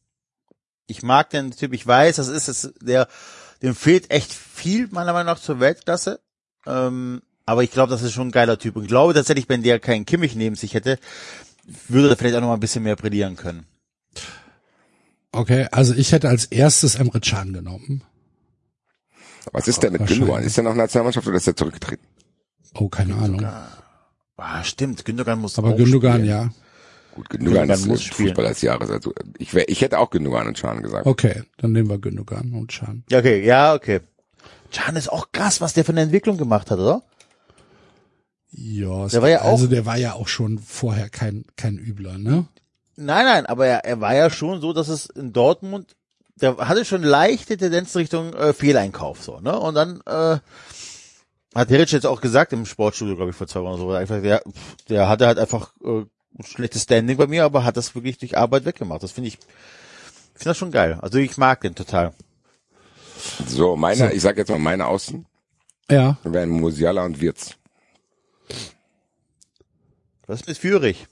Ich 0.85 1.01
mag 1.01 1.29
den 1.31 1.51
Typ, 1.51 1.73
ich 1.73 1.85
weiß, 1.85 2.17
das 2.17 2.27
ist 2.27 2.47
es, 2.47 2.73
der, 2.81 3.07
dem 3.61 3.75
fehlt 3.75 4.11
echt 4.11 4.31
viel, 4.31 4.87
meiner 4.91 5.13
Meinung 5.13 5.33
nach, 5.33 5.39
zur 5.39 5.59
Weltklasse. 5.59 6.19
Ähm, 6.65 7.21
aber 7.45 7.63
ich 7.63 7.71
glaube, 7.71 7.89
das 7.89 8.03
ist 8.03 8.13
schon 8.13 8.27
ein 8.27 8.31
geiler 8.31 8.57
Typ. 8.59 8.75
Und 8.75 8.83
ich 8.83 8.87
glaube 8.89 9.13
tatsächlich, 9.13 9.49
wenn 9.49 9.63
der 9.63 9.79
keinen 9.79 10.05
Kimmich 10.05 10.35
neben 10.35 10.55
sich 10.55 10.73
hätte, 10.75 10.99
würde 11.87 12.09
er 12.09 12.17
vielleicht 12.17 12.35
auch 12.35 12.41
noch 12.41 12.47
mal 12.49 12.53
ein 12.55 12.59
bisschen 12.59 12.83
mehr 12.83 12.95
brillieren 12.95 13.35
können. 13.35 13.65
Okay, 15.31 15.67
also 15.71 15.93
ich 15.95 16.11
hätte 16.11 16.29
als 16.29 16.45
erstes 16.45 16.95
Emre 16.95 17.19
Can 17.19 17.53
genommen. 17.53 18.03
Was 19.51 19.67
ist 19.67 19.81
denn 19.81 19.93
mit. 19.93 20.05
Gündogan? 20.05 20.43
Ist 20.43 20.57
er 20.57 20.63
noch 20.63 20.75
Nationalmannschaft 20.75 21.27
oder 21.27 21.37
ist 21.37 21.47
er 21.47 21.55
zurückgetreten? 21.55 22.05
Oh, 22.75 22.87
keine 22.87 23.15
Ahnung. 23.15 23.45
Ah, 24.37 24.63
stimmt, 24.63 25.05
Gündogan 25.05 25.39
muss 25.39 25.57
Aber 25.57 25.69
auch 25.69 25.77
Gündogan, 25.77 26.13
spielen. 26.21 26.27
ja. 26.29 26.49
Gut, 27.15 27.29
Gündogan, 27.29 27.67
Gündogan 27.67 27.79
ist 27.79 27.85
muss. 27.87 28.03
Fußballer 28.07 28.49
des 28.49 28.61
Jahres. 28.63 28.89
Also 28.89 29.13
ich, 29.37 29.53
wär, 29.53 29.69
ich 29.69 29.81
hätte 29.81 29.99
auch 29.99 30.09
Gündogan 30.09 30.47
und 30.47 30.57
Schahn 30.57 30.81
gesagt. 30.81 31.05
Okay, 31.05 31.43
dann 31.57 31.71
nehmen 31.71 31.89
wir 31.89 31.99
Gündogan 31.99 32.53
und. 32.53 32.73
Ja, 33.09 33.19
okay, 33.19 33.45
ja, 33.45 33.73
okay. 33.75 33.99
Can 34.71 34.95
ist 34.95 35.09
auch 35.11 35.27
krass, 35.31 35.61
was 35.61 35.73
der 35.73 35.85
für 35.85 35.91
eine 35.91 36.01
Entwicklung 36.01 36.37
gemacht 36.37 36.71
hat, 36.71 36.79
oder? 36.79 37.03
Ja, 38.51 39.07
Der 39.07 39.21
war 39.21 39.29
ja 39.29 39.41
auch- 39.41 39.51
also 39.51 39.67
der 39.67 39.85
war 39.85 39.97
ja 39.97 40.13
auch 40.13 40.27
schon 40.27 40.59
vorher 40.59 41.09
kein, 41.09 41.45
kein 41.55 41.77
Übler, 41.77 42.17
ne? 42.17 42.45
Nein, 42.95 43.25
nein, 43.25 43.45
aber 43.47 43.65
er, 43.65 43.85
er 43.85 43.99
war 44.01 44.15
ja 44.15 44.29
schon 44.29 44.61
so, 44.61 44.73
dass 44.73 44.87
es 44.87 45.07
in 45.07 45.33
Dortmund, 45.33 45.95
der 46.35 46.57
hatte 46.57 46.85
schon 46.85 47.01
leichte 47.03 47.57
Tendenz 47.57 47.95
Richtung 47.95 48.33
äh, 48.33 48.53
Fehleinkauf, 48.53 49.23
so, 49.23 49.39
ne? 49.39 49.59
Und 49.59 49.73
dann 49.75 50.01
äh, 50.05 50.39
hat 51.55 51.69
Heric 51.69 51.91
jetzt 51.91 52.05
auch 52.05 52.21
gesagt 52.21 52.53
im 52.53 52.65
Sportstudio, 52.65 53.15
glaube 53.15 53.31
ich, 53.31 53.35
vor 53.37 53.47
zwei 53.47 53.61
Wochen 53.61 53.77
so, 53.79 53.91
einfach, 53.91 54.21
der, 54.21 54.41
der 54.89 55.07
hatte 55.07 55.27
halt 55.27 55.37
einfach 55.37 55.73
äh, 55.83 56.01
ein 56.39 56.45
schlechtes 56.45 56.83
Standing 56.83 57.17
bei 57.17 57.27
mir, 57.27 57.43
aber 57.43 57.63
hat 57.63 57.77
das 57.77 57.93
wirklich 57.95 58.17
durch 58.17 58.37
Arbeit 58.37 58.65
weggemacht. 58.65 59.03
Das 59.03 59.11
finde 59.11 59.27
ich, 59.29 59.35
ich 59.35 59.41
finde 60.39 60.45
das 60.45 60.57
schon 60.57 60.71
geil. 60.71 60.97
Also 61.01 61.19
ich 61.19 61.37
mag 61.37 61.61
den 61.61 61.75
total. 61.75 62.13
So, 63.47 63.75
meine, 63.75 64.11
ich 64.13 64.21
sag 64.21 64.37
jetzt 64.37 64.49
mal 64.49 64.59
meine 64.59 64.87
Außen 64.87 65.25
Ja. 65.89 66.17
wären 66.23 66.49
Musiala 66.49 67.05
und 67.05 67.21
Wirtz. 67.21 67.55
Was 70.25 70.41
ist 70.41 70.47
mit 70.47 70.57
Führig? 70.57 71.07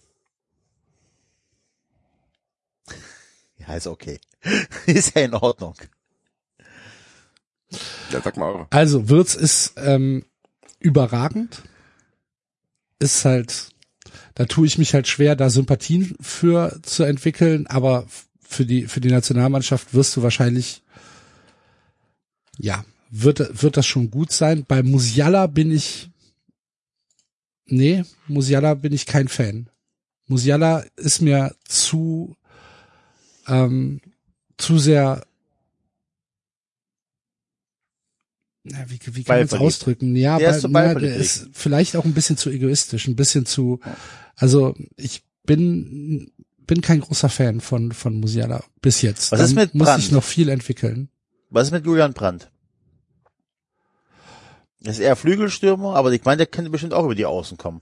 Ja, 3.58 3.76
ist 3.76 3.88
okay. 3.88 4.20
ist 4.88 5.16
ja 5.16 5.22
in 5.22 5.34
Ordnung. 5.36 5.76
Ja, 8.10 8.22
sag 8.22 8.36
mal 8.38 8.52
eure. 8.52 8.68
Also 8.72 9.08
Wirtz 9.08 9.36
ist 9.36 9.74
ähm, 9.78 10.26
überragend. 10.82 11.64
Ist 13.00 13.26
halt, 13.26 13.70
da 14.36 14.46
tue 14.46 14.68
ich 14.68 14.78
mich 14.78 14.94
halt 14.94 15.08
schwer, 15.08 15.36
da 15.36 15.50
Sympathien 15.50 16.16
für 16.20 16.80
zu 16.84 17.04
entwickeln, 17.04 17.68
aber 17.68 18.06
für 18.42 18.66
die 18.66 18.88
für 18.88 19.02
die 19.02 19.12
Nationalmannschaft 19.12 19.94
wirst 19.94 20.16
du 20.16 20.24
wahrscheinlich, 20.24 20.84
ja, 22.58 22.84
wird 23.10 23.62
wird 23.62 23.78
das 23.78 23.88
schon 23.88 24.12
gut 24.12 24.32
sein. 24.32 24.66
Bei 24.68 24.84
Musiala 24.84 25.48
bin 25.48 25.72
ich, 25.72 26.10
nee, 27.66 28.04
Musiala 28.28 28.74
bin 28.74 28.94
ich 28.94 29.06
kein 29.06 29.28
Fan. 29.28 29.70
Musiala 30.28 30.86
ist 30.98 31.22
mir 31.22 31.56
zu 31.64 32.36
ähm, 33.48 34.02
zu 34.58 34.78
sehr 34.78 35.26
na, 38.64 38.78
wie, 38.90 39.00
wie 39.16 39.24
kann 39.24 39.38
man 39.38 39.46
es 39.46 39.54
ausdrücken? 39.54 40.16
Ja, 40.16 40.38
Der 40.38 40.50
aber 40.50 40.58
ist 40.58 40.68
na, 40.70 40.92
ist 40.94 41.50
vielleicht 41.54 41.96
auch 41.96 42.06
ein 42.06 42.14
bisschen 42.14 42.38
zu 42.38 42.50
egoistisch, 42.50 43.08
ein 43.08 43.16
bisschen 43.16 43.46
zu, 43.46 43.80
also 44.36 44.76
ich 44.98 45.24
bin 45.46 46.32
bin 46.68 46.82
kein 46.82 47.02
großer 47.02 47.30
Fan 47.30 47.60
von 47.60 47.92
von 47.92 48.20
Musiala 48.20 48.64
bis 48.82 49.02
jetzt. 49.02 49.32
Was 49.32 49.40
Da 49.40 49.46
ist 49.46 49.56
mit 49.56 49.74
muss 49.74 49.88
Brandt? 49.88 50.04
ich 50.04 50.12
noch 50.12 50.24
viel 50.24 50.50
entwickeln. 50.50 51.10
Was 51.50 51.68
ist 51.68 51.72
mit 51.72 51.86
Julian 51.86 52.14
Brandt? 52.14 52.52
Das 54.80 54.96
ist 54.98 55.02
eher 55.02 55.16
Flügelstürmer, 55.16 55.96
aber 55.96 56.12
ich 56.12 56.24
meine, 56.24 56.38
der 56.38 56.48
könnte 56.48 56.72
bestimmt 56.72 56.94
auch 56.94 57.06
über 57.06 57.16
die 57.16 57.26
Außen 57.26 57.58
kommen. 57.58 57.82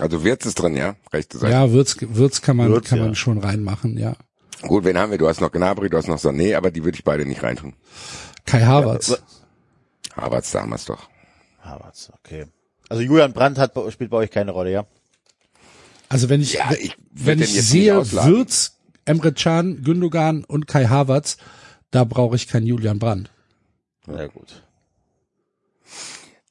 Also 0.00 0.22
Wirtz 0.22 0.46
ist 0.46 0.56
drin, 0.56 0.76
ja? 0.76 0.96
Rechte 1.12 1.38
Seite. 1.38 1.52
Ja, 1.52 1.72
Würz, 1.72 1.96
Würz 2.00 2.40
kann 2.40 2.56
man 2.56 2.70
Würz, 2.70 2.88
kann 2.88 2.98
ja. 2.98 3.04
man 3.06 3.14
schon 3.14 3.38
reinmachen, 3.38 3.98
ja. 3.98 4.16
Gut, 4.62 4.84
wen 4.84 4.98
haben 4.98 5.10
wir? 5.12 5.18
Du 5.18 5.28
hast 5.28 5.40
noch 5.40 5.52
Gnabry, 5.52 5.88
du 5.88 5.96
hast 5.96 6.08
noch 6.08 6.18
Sané, 6.18 6.56
aber 6.56 6.70
die 6.70 6.82
würde 6.84 6.96
ich 6.96 7.04
beide 7.04 7.24
nicht 7.26 7.42
reintun. 7.42 7.74
Kai 8.44 8.62
Havertz. 8.62 9.08
Ja, 9.08 9.18
Havertz 10.16 10.50
damals 10.50 10.84
doch. 10.84 11.08
Havertz, 11.60 12.10
okay. 12.18 12.46
Also 12.88 13.02
Julian 13.02 13.32
Brandt 13.32 13.58
hat, 13.58 13.72
spielt 13.92 14.10
bei 14.10 14.16
euch 14.16 14.30
keine 14.30 14.50
Rolle, 14.52 14.72
ja? 14.72 14.86
Also 16.08 16.28
wenn 16.28 16.40
ich, 16.40 16.54
Ja, 16.54 16.70
wenn- 16.70 16.80
ich 16.80 16.96
wenn 17.12 17.40
ich 17.40 17.52
sehe. 17.62 17.94
Würz, 18.12 18.78
Emre 19.04 19.32
Can, 19.32 19.82
Gündogan 19.84 20.44
und 20.44 20.66
Kai 20.66 20.86
Havertz, 20.86 21.36
da 21.90 22.04
brauche 22.04 22.36
ich 22.36 22.48
keinen 22.48 22.66
Julian 22.66 22.98
Brandt. 22.98 23.30
Ja, 24.06 24.26
gut. 24.26 24.62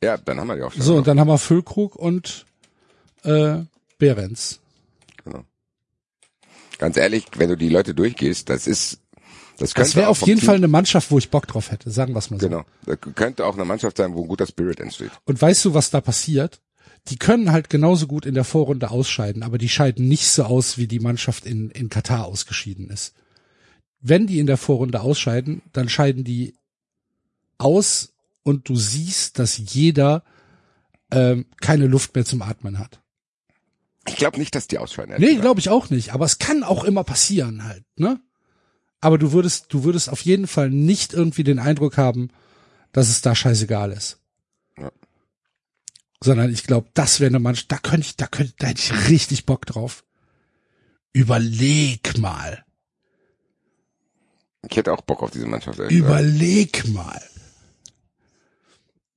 Ja, 0.03 0.15
dann 0.17 0.39
haben 0.39 0.47
wir 0.47 0.55
die 0.55 0.61
Aufstellung. 0.61 0.85
So, 0.87 0.95
und 0.97 1.07
dann 1.07 1.19
haben 1.19 1.27
wir 1.27 1.37
Füllkrug 1.39 1.95
und 1.95 2.45
äh, 3.23 3.57
Behrens. 3.97 4.59
Ganz 6.77 6.97
ehrlich, 6.97 7.25
wenn 7.35 7.49
du 7.49 7.55
die 7.57 7.69
Leute 7.69 7.93
durchgehst, 7.95 8.49
das 8.49 8.67
ist, 8.67 8.99
das 9.57 9.73
könnte 9.73 9.89
Das 9.89 9.95
wäre 9.95 10.07
auf 10.09 10.21
jeden 10.21 10.39
Team- 10.39 10.45
Fall 10.45 10.55
eine 10.57 10.67
Mannschaft, 10.67 11.09
wo 11.11 11.17
ich 11.17 11.29
Bock 11.29 11.47
drauf 11.47 11.71
hätte, 11.71 11.89
sagen 11.89 12.13
wir 12.13 12.19
es 12.19 12.29
mal 12.29 12.39
so. 12.39 12.47
Genau. 12.47 12.63
Das 12.85 12.97
könnte 13.15 13.45
auch 13.45 13.55
eine 13.55 13.65
Mannschaft 13.65 13.97
sein, 13.97 14.13
wo 14.13 14.21
ein 14.23 14.27
guter 14.27 14.45
Spirit 14.45 14.79
entsteht. 14.79 15.11
Und 15.25 15.41
weißt 15.41 15.65
du, 15.65 15.73
was 15.73 15.89
da 15.89 16.01
passiert? 16.01 16.61
Die 17.07 17.17
können 17.17 17.51
halt 17.51 17.69
genauso 17.69 18.05
gut 18.05 18.25
in 18.25 18.33
der 18.33 18.43
Vorrunde 18.43 18.91
ausscheiden, 18.91 19.41
aber 19.43 19.57
die 19.57 19.69
scheiden 19.69 20.07
nicht 20.07 20.27
so 20.27 20.43
aus, 20.43 20.77
wie 20.77 20.87
die 20.87 20.99
Mannschaft 20.99 21.45
in, 21.45 21.69
in 21.71 21.89
Katar 21.89 22.25
ausgeschieden 22.25 22.89
ist. 22.89 23.13
Wenn 24.01 24.27
die 24.27 24.39
in 24.39 24.45
der 24.45 24.57
Vorrunde 24.57 25.01
ausscheiden, 25.01 25.61
dann 25.73 25.89
scheiden 25.89 26.23
die 26.23 26.53
aus 27.57 28.13
und 28.43 28.69
du 28.69 28.75
siehst, 28.75 29.39
dass 29.39 29.57
jeder 29.57 30.23
ähm, 31.11 31.45
keine 31.61 31.87
Luft 31.87 32.13
mehr 32.13 32.25
zum 32.25 32.41
Atmen 32.41 32.77
hat. 32.77 33.01
Ich 34.07 34.15
glaube 34.15 34.39
nicht, 34.39 34.55
dass 34.55 34.67
die 34.67 34.77
ausscheiden. 34.77 35.15
Nee, 35.19 35.35
glaube 35.35 35.59
ich 35.59 35.69
auch 35.69 35.89
nicht, 35.89 36.13
aber 36.13 36.25
es 36.25 36.39
kann 36.39 36.63
auch 36.63 36.83
immer 36.83 37.03
passieren 37.03 37.63
halt, 37.63 37.83
ne? 37.97 38.19
Aber 38.99 39.17
du 39.17 39.31
würdest, 39.31 39.67
du 39.69 39.83
würdest 39.83 40.09
auf 40.09 40.21
jeden 40.21 40.47
Fall 40.47 40.69
nicht 40.69 41.13
irgendwie 41.13 41.43
den 41.43 41.59
Eindruck 41.59 41.97
haben, 41.97 42.29
dass 42.91 43.09
es 43.09 43.21
da 43.21 43.35
scheißegal 43.35 43.91
ist. 43.91 44.19
Ja. 44.77 44.91
Sondern 46.23 46.51
ich 46.51 46.63
glaube, 46.63 46.89
das 46.93 47.19
wäre 47.19 47.29
eine 47.29 47.39
Mannschaft, 47.39 47.71
da 47.71 47.77
könnte 47.77 48.07
ich, 48.07 48.15
da 48.15 48.27
könnte, 48.27 48.53
da 48.57 48.67
hätte 48.67 48.81
ich 48.81 49.09
richtig 49.09 49.45
Bock 49.45 49.65
drauf. 49.65 50.03
Überleg 51.13 52.17
mal. 52.17 52.65
Ich 54.69 54.77
hätte 54.77 54.91
auch 54.93 55.01
Bock 55.01 55.21
auf 55.21 55.31
diese 55.31 55.45
Mannschaft. 55.45 55.77
gesagt. 55.77 55.91
Überleg 55.91 56.87
mal. 56.87 57.21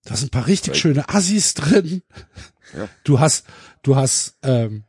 Da 0.05 0.17
sind 0.17 0.29
ein 0.29 0.31
paar 0.31 0.47
richtig 0.47 0.77
schöne 0.77 1.09
Assis 1.09 1.55
drin. 1.55 2.03
Ja. 2.77 2.89
Du 3.05 3.21
hast, 3.21 3.45
du 3.83 3.97
hast 3.97 4.37
ähm, 4.43 4.85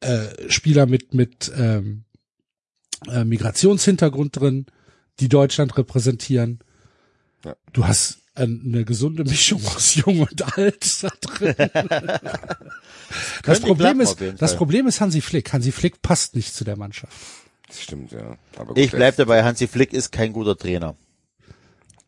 äh, 0.00 0.50
Spieler 0.50 0.86
mit 0.86 1.14
mit 1.14 1.52
ähm, 1.56 2.04
äh, 3.08 3.24
Migrationshintergrund 3.24 4.38
drin, 4.38 4.66
die 5.20 5.28
Deutschland 5.28 5.76
repräsentieren. 5.76 6.60
Ja. 7.44 7.56
Du 7.72 7.86
hast 7.86 8.18
äh, 8.34 8.42
eine 8.42 8.84
gesunde 8.84 9.24
Mischung 9.24 9.64
aus 9.66 9.94
Jung 9.96 10.20
und 10.20 10.58
Alt 10.58 11.02
da 11.02 11.10
drin. 11.20 11.54
das 13.42 13.60
Problem 13.60 14.00
ist, 14.00 14.20
das 14.20 14.50
Fall. 14.50 14.58
Problem 14.58 14.86
ist 14.86 15.00
Hansi 15.00 15.20
Flick. 15.20 15.52
Hansi 15.52 15.72
Flick 15.72 16.02
passt 16.02 16.34
nicht 16.34 16.54
zu 16.54 16.64
der 16.64 16.76
Mannschaft. 16.76 17.16
Das 17.68 17.82
stimmt, 17.82 18.12
ja. 18.12 18.36
Aber 18.56 18.68
gut, 18.68 18.78
Ich 18.78 18.90
bleib 18.90 19.16
dabei, 19.16 19.44
Hansi 19.44 19.68
Flick 19.68 19.92
ist 19.92 20.10
kein 20.10 20.32
guter 20.32 20.56
Trainer. 20.56 20.96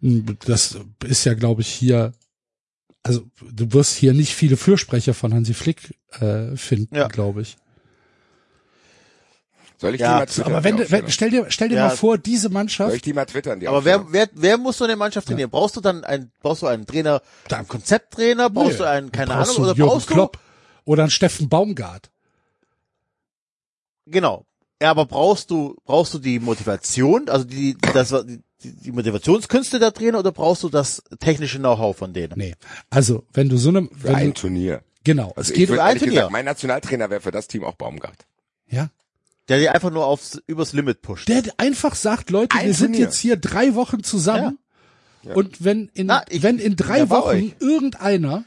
Das 0.01 0.79
ist 1.05 1.25
ja, 1.25 1.35
glaube 1.35 1.61
ich, 1.61 1.69
hier, 1.69 2.13
also 3.03 3.23
du 3.51 3.73
wirst 3.73 3.97
hier 3.97 4.13
nicht 4.13 4.35
viele 4.35 4.57
Fürsprecher 4.57 5.15
von 5.15 5.33
Hansi 5.35 5.55
Flick 5.55 5.95
äh, 6.21 6.57
finden, 6.57 6.95
Ja. 6.95 7.09
glaube 7.09 7.43
ich. 7.43 7.57
Soll 9.79 9.95
ich 9.95 10.01
Ja, 10.03 10.13
die 10.13 10.19
mal 10.19 10.27
twittern? 10.27 10.53
Aber 10.53 10.65
wenn, 10.65 10.77
die 10.77 10.83
du- 10.85 10.91
wenn 10.91 11.05
Aufstellung? 11.07 11.11
stell 11.11 11.31
dir, 11.45 11.47
stell 11.51 11.69
dir 11.71 11.77
Ja. 11.77 11.89
mal 11.89 11.97
vor, 11.97 12.19
diese 12.19 12.43
Soll 12.49 12.53
Mannschaft, 12.53 12.97
ich 12.97 13.03
die 13.03 13.13
mal 13.15 13.25
twittern, 13.25 13.61
die 13.61 13.69
Aber 13.69 13.85
wer, 13.87 14.13
wer, 14.13 14.29
wer 14.35 14.59
muss 14.59 14.77
so 14.77 14.85
eine 14.85 14.97
Mannschaft 14.97 15.27
trainieren? 15.29 15.49
Brauchst 15.51 15.75
du 15.77 15.81
dann 15.81 16.05
einen, 16.05 16.31
brauchst 16.43 16.61
du 16.63 16.67
einen 16.67 16.85
Trainer, 16.85 17.23
einen 17.51 17.67
Konzepttrainer? 17.67 18.51
Brauchst 18.51 18.73
Nee, 18.73 18.77
du 18.79 18.85
einen, 18.91 19.11
keine 19.11 19.33
brauchst 19.33 19.53
Ahnung, 19.53 19.57
du 19.57 19.63
oder 19.71 19.79
Jürgen 19.79 19.91
brauchst 19.93 20.07
Klopp 20.09 20.39
oder 20.85 21.03
einen 21.05 21.11
Steffen 21.11 21.49
Baumgart. 21.49 22.11
du, 24.05 24.11
genau. 24.11 24.45
Ja, 24.83 24.91
aber 24.91 25.07
brauchst 25.07 25.51
du, 25.51 25.77
brauchst 25.85 26.13
du 26.15 26.19
die 26.19 26.41
Motivation, 26.41 27.29
also 27.31 27.45
die, 27.47 27.77
das, 27.95 28.15
die, 28.63 28.73
die 28.73 28.93
Motivationskünste 28.93 29.79
der 29.79 29.93
Trainer 29.93 30.19
oder 30.19 30.33
brauchst 30.33 30.63
du 30.63 30.69
das 30.69 31.03
technische 31.19 31.59
Know-how 31.59 31.97
von 31.97 32.13
denen? 32.13 32.35
Nee, 32.37 32.55
also 32.91 33.25
wenn 33.33 33.49
du 33.49 33.57
so 33.57 33.71
eine, 33.71 33.83
Für 33.89 34.05
wenn 34.09 34.15
ein 34.15 34.27
du, 34.35 34.41
Turnier. 34.41 34.83
genau, 35.05 35.33
Also 35.37 35.53
es 35.53 35.57
geht, 35.59 35.69
würde 35.69 35.83
ein 35.83 35.99
Turnier. 35.99 36.15
gesagt, 36.15 36.33
mein 36.33 36.45
Nationaltrainer 36.45 37.11
wäre 37.11 37.21
für 37.21 37.31
das 37.31 37.49
Team 37.49 37.65
auch 37.65 37.75
Baumgart. 37.75 38.27
ja, 38.69 38.91
Der 39.49 39.59
dir 39.59 39.75
einfach 39.75 39.91
nur 39.91 40.07
aufs, 40.07 40.41
übers 40.47 40.73
Limit 40.73 41.03
pusht. 41.03 41.29
der 41.29 41.43
einfach 41.57 41.95
sagt, 41.95 42.31
Leute, 42.31 42.57
Ein 42.57 42.67
wir 42.67 42.75
sind 42.75 42.87
Turnier. 42.93 43.01
jetzt 43.07 43.19
hier 43.19 43.37
drei 43.37 43.75
Wochen 43.75 44.03
zusammen 44.03 44.59
und 45.35 45.63
wenn 45.65 45.91
in, 45.95 46.07
Na, 46.07 46.25
ich 46.31 46.43
wenn 46.43 46.59
in 46.59 46.77
drei 46.77 46.99
ja 47.01 47.11
Wochen 47.11 47.29
euch. 47.29 47.53
irgendeiner 47.61 48.45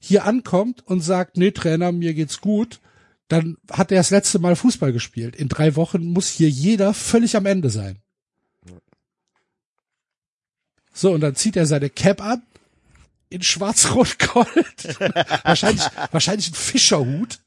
hier 0.00 0.24
ankommt 0.24 0.86
und 0.86 1.00
sagt, 1.00 1.36
nee, 1.36 1.50
Trainer, 1.50 1.90
mir 1.92 2.14
geht's 2.14 2.40
gut, 2.40 2.80
dann 3.28 3.56
hat 3.70 3.90
er 3.92 3.98
das 3.98 4.10
letzte 4.10 4.38
Mal 4.38 4.56
Fußball 4.56 4.92
gespielt. 4.92 5.36
In 5.36 5.48
drei 5.48 5.76
Wochen 5.76 6.04
muss 6.06 6.28
hier 6.28 6.48
jeder 6.48 6.94
völlig 6.94 7.36
am 7.36 7.46
Ende 7.46 7.68
sein. 7.70 7.98
So, 11.00 11.12
und 11.12 11.20
dann 11.20 11.36
zieht 11.36 11.54
er 11.56 11.64
seine 11.64 11.90
Cap 11.90 12.20
an, 12.20 12.42
in 13.28 13.40
schwarz-rot-gold, 13.42 14.98
wahrscheinlich, 15.44 15.84
wahrscheinlich 16.10 16.50
ein 16.50 16.54
Fischerhut 16.54 17.38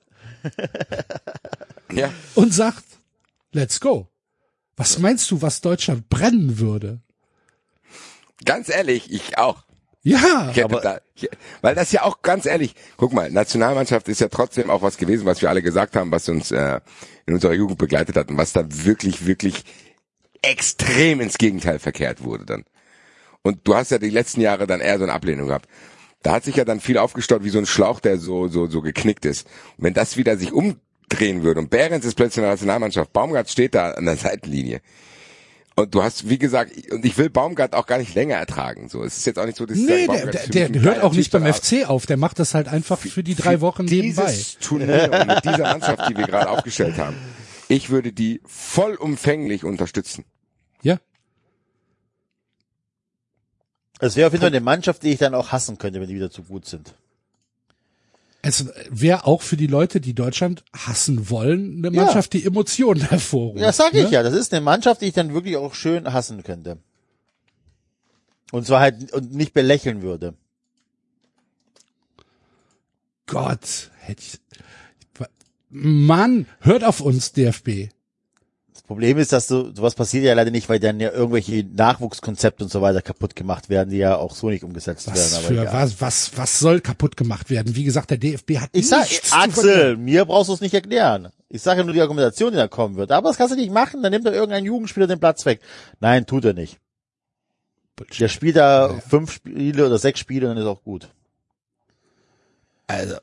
Ja. 1.91 2.13
und 2.35 2.53
sagt, 2.53 2.83
let's 3.51 3.81
go. 3.81 4.07
Was 4.77 4.99
meinst 4.99 5.29
du, 5.31 5.41
was 5.41 5.59
Deutschland 5.59 6.07
brennen 6.07 6.59
würde? 6.59 7.01
Ganz 8.45 8.69
ehrlich, 8.69 9.11
ich 9.11 9.37
auch. 9.37 9.63
Ja, 10.01 10.49
Ich 10.55 10.63
Aber- 10.63 10.79
da, 10.79 11.01
ich, 11.13 11.29
weil 11.61 11.75
das 11.75 11.91
ja 11.91 12.03
auch 12.03 12.21
ganz 12.21 12.45
ehrlich, 12.45 12.73
guck 12.95 13.11
mal, 13.11 13.29
Nationalmannschaft 13.29 14.07
ist 14.07 14.21
ja 14.21 14.29
trotzdem 14.29 14.69
auch 14.69 14.81
was 14.81 14.95
gewesen, 14.97 15.25
was 15.25 15.41
wir 15.41 15.49
alle 15.49 15.61
gesagt 15.61 15.97
haben, 15.97 16.09
was 16.11 16.29
uns 16.29 16.51
äh, 16.51 16.79
in 17.25 17.33
unserer 17.33 17.53
Jugend 17.53 17.77
begleitet 17.77 18.15
hat 18.15 18.29
und 18.29 18.37
was 18.37 18.53
da 18.53 18.63
wirklich, 18.65 19.25
wirklich 19.25 19.65
extrem 20.41 21.19
ins 21.19 21.37
Gegenteil 21.37 21.79
verkehrt 21.79 22.23
wurde 22.23 22.45
dann. 22.45 22.63
Und 23.43 23.59
du 23.63 23.75
hast 23.75 23.91
ja 23.91 23.97
die 23.97 24.09
letzten 24.09 24.41
Jahre 24.41 24.67
dann 24.67 24.81
eher 24.81 24.97
so 24.97 25.03
eine 25.03 25.13
Ablehnung 25.13 25.47
gehabt. 25.47 25.67
Da 26.23 26.33
hat 26.33 26.43
sich 26.43 26.55
ja 26.55 26.65
dann 26.65 26.79
viel 26.79 26.97
aufgestaut 26.97 27.43
wie 27.43 27.49
so 27.49 27.57
ein 27.57 27.65
Schlauch, 27.65 27.99
der 27.99 28.19
so, 28.19 28.47
so, 28.47 28.67
so 28.67 28.81
geknickt 28.81 29.25
ist. 29.25 29.47
Und 29.77 29.85
wenn 29.85 29.93
das 29.93 30.17
wieder 30.17 30.37
sich 30.37 30.53
umdrehen 30.53 31.41
würde 31.41 31.59
und 31.59 31.71
Behrens 31.71 32.05
ist 32.05 32.15
plötzlich 32.15 32.37
in 32.37 32.43
der 32.43 32.51
Nationalmannschaft, 32.51 33.11
Baumgart 33.11 33.49
steht 33.49 33.73
da 33.73 33.91
an 33.91 34.05
der 34.05 34.17
Seitenlinie. 34.17 34.81
Und 35.73 35.95
du 35.95 36.03
hast, 36.03 36.29
wie 36.29 36.37
gesagt, 36.37 36.73
und 36.91 37.03
ich 37.05 37.17
will 37.17 37.31
Baumgart 37.31 37.73
auch 37.73 37.87
gar 37.87 37.97
nicht 37.97 38.13
länger 38.13 38.35
ertragen. 38.35 38.89
So, 38.89 39.03
es 39.03 39.17
ist 39.17 39.25
jetzt 39.25 39.39
auch 39.39 39.45
nicht 39.45 39.57
so, 39.57 39.65
dass 39.65 39.77
Nee, 39.77 40.05
der, 40.05 40.27
der, 40.27 40.41
für 40.41 40.49
der 40.51 40.81
hört 40.81 41.01
auch 41.01 41.13
nicht 41.13 41.31
beim 41.31 41.51
FC 41.51 41.89
auf, 41.89 42.05
der 42.05 42.17
macht 42.17 42.37
das 42.37 42.53
halt 42.53 42.67
einfach 42.67 42.99
für 42.99 43.23
die 43.23 43.35
drei 43.35 43.61
Wochen 43.61 43.85
nebenbei. 43.85 44.25
dieses 44.29 44.59
Turnier 44.59 45.09
und 45.11 45.27
mit 45.27 45.45
dieser 45.45 45.63
Mannschaft, 45.63 46.09
die 46.09 46.17
wir 46.17 46.27
gerade 46.27 46.49
aufgestellt 46.49 46.97
haben, 46.97 47.15
ich 47.67 47.89
würde 47.89 48.11
die 48.11 48.41
vollumfänglich 48.45 49.63
unterstützen. 49.63 50.25
Ja, 50.83 50.97
Es 54.01 54.15
wäre 54.15 54.27
auf 54.27 54.33
jeden 54.33 54.41
Fall 54.41 54.49
eine 54.49 54.59
Mannschaft, 54.61 55.03
die 55.03 55.09
ich 55.11 55.19
dann 55.19 55.33
auch 55.35 55.51
hassen 55.51 55.77
könnte, 55.77 56.01
wenn 56.01 56.07
die 56.07 56.15
wieder 56.15 56.31
zu 56.31 56.43
gut 56.43 56.65
sind. 56.65 56.93
es 58.41 58.65
wäre 58.89 59.25
auch 59.27 59.43
für 59.43 59.55
die 59.57 59.67
Leute, 59.67 60.01
die 60.01 60.15
Deutschland 60.15 60.63
hassen 60.73 61.29
wollen, 61.29 61.85
eine 61.85 61.95
Ja. 61.95 62.03
Mannschaft, 62.05 62.33
die 62.33 62.43
Emotionen 62.43 63.01
hervorruft. 63.09 63.59
Ja, 63.61 63.71
sag 63.71 63.93
ich 63.93 64.05
ne? 64.05 64.09
ja. 64.11 64.23
Das 64.23 64.33
ist 64.33 64.51
eine 64.53 64.61
Mannschaft, 64.61 65.01
die 65.01 65.05
ich 65.05 65.13
dann 65.13 65.33
wirklich 65.33 65.55
auch 65.57 65.75
schön 65.75 66.11
hassen 66.11 66.41
könnte. 66.43 66.77
Und 68.51 68.65
zwar 68.65 68.79
halt 68.81 69.13
und 69.13 69.33
nicht 69.33 69.53
belächeln 69.53 70.01
würde. 70.01 70.33
Gott, 73.27 73.91
hätte 73.99 74.21
ich. 74.21 74.39
Mann, 75.69 76.47
hört 76.59 76.83
auf 76.83 76.99
uns, 76.99 77.31
DFB. 77.31 77.89
Das 78.91 78.95
Problem 78.95 79.17
ist, 79.19 79.31
dass 79.31 79.47
du, 79.47 79.73
sowas 79.73 79.95
passiert 79.95 80.25
ja 80.25 80.33
leider 80.33 80.51
nicht, 80.51 80.67
weil 80.67 80.77
dann 80.77 80.99
ja 80.99 81.11
irgendwelche 81.11 81.63
Nachwuchskonzepte 81.63 82.65
und 82.65 82.69
so 82.69 82.81
weiter 82.81 83.01
kaputt 83.01 83.37
gemacht 83.37 83.69
werden, 83.69 83.89
die 83.89 83.95
ja 83.95 84.17
auch 84.17 84.35
so 84.35 84.49
nicht 84.49 84.65
umgesetzt 84.65 85.07
Was, 85.07 85.41
werden. 85.41 85.45
für, 85.47 85.71
was, 85.71 86.01
was, 86.01 86.31
was 86.35 86.59
soll 86.59 86.81
kaputt 86.81 87.15
gemacht 87.15 87.49
werden? 87.49 87.73
Wie 87.77 87.85
gesagt, 87.85 88.09
der 88.09 88.17
DFB 88.17 88.57
hat 88.57 88.69
Ich 88.73 88.89
sag, 88.89 89.07
nichts 89.07 89.29
zu 89.29 89.35
Axel, 89.37 89.95
mir 89.95 90.25
brauchst 90.25 90.49
du 90.49 90.55
es 90.55 90.59
nicht 90.59 90.73
erklären. 90.73 91.29
Ich 91.47 91.61
sage 91.61 91.79
ja 91.79 91.83
nur 91.85 91.93
die 91.93 92.01
Argumentation, 92.01 92.51
die 92.51 92.57
da 92.57 92.67
kommen 92.67 92.97
wird. 92.97 93.13
Aber 93.13 93.29
das 93.29 93.37
kannst 93.37 93.53
du 93.53 93.57
nicht 93.57 93.71
machen, 93.71 94.03
dann 94.03 94.11
nimmt 94.11 94.25
er 94.25 94.33
irgendein 94.33 94.65
Jugendspieler 94.65 95.07
den 95.07 95.21
Platz 95.21 95.45
weg. 95.45 95.61
Nein, 96.01 96.25
tut 96.25 96.43
er 96.43 96.53
nicht. 96.53 96.77
Der 98.19 98.27
spielt 98.27 98.57
da 98.57 98.99
fünf 99.07 99.31
Spiele 99.31 99.85
oder 99.85 99.99
sechs 99.99 100.19
Spiele 100.19 100.49
und 100.49 100.55
dann 100.57 100.63
ist 100.65 100.69
auch 100.69 100.83
gut. 100.83 101.07
Also, 102.87 103.15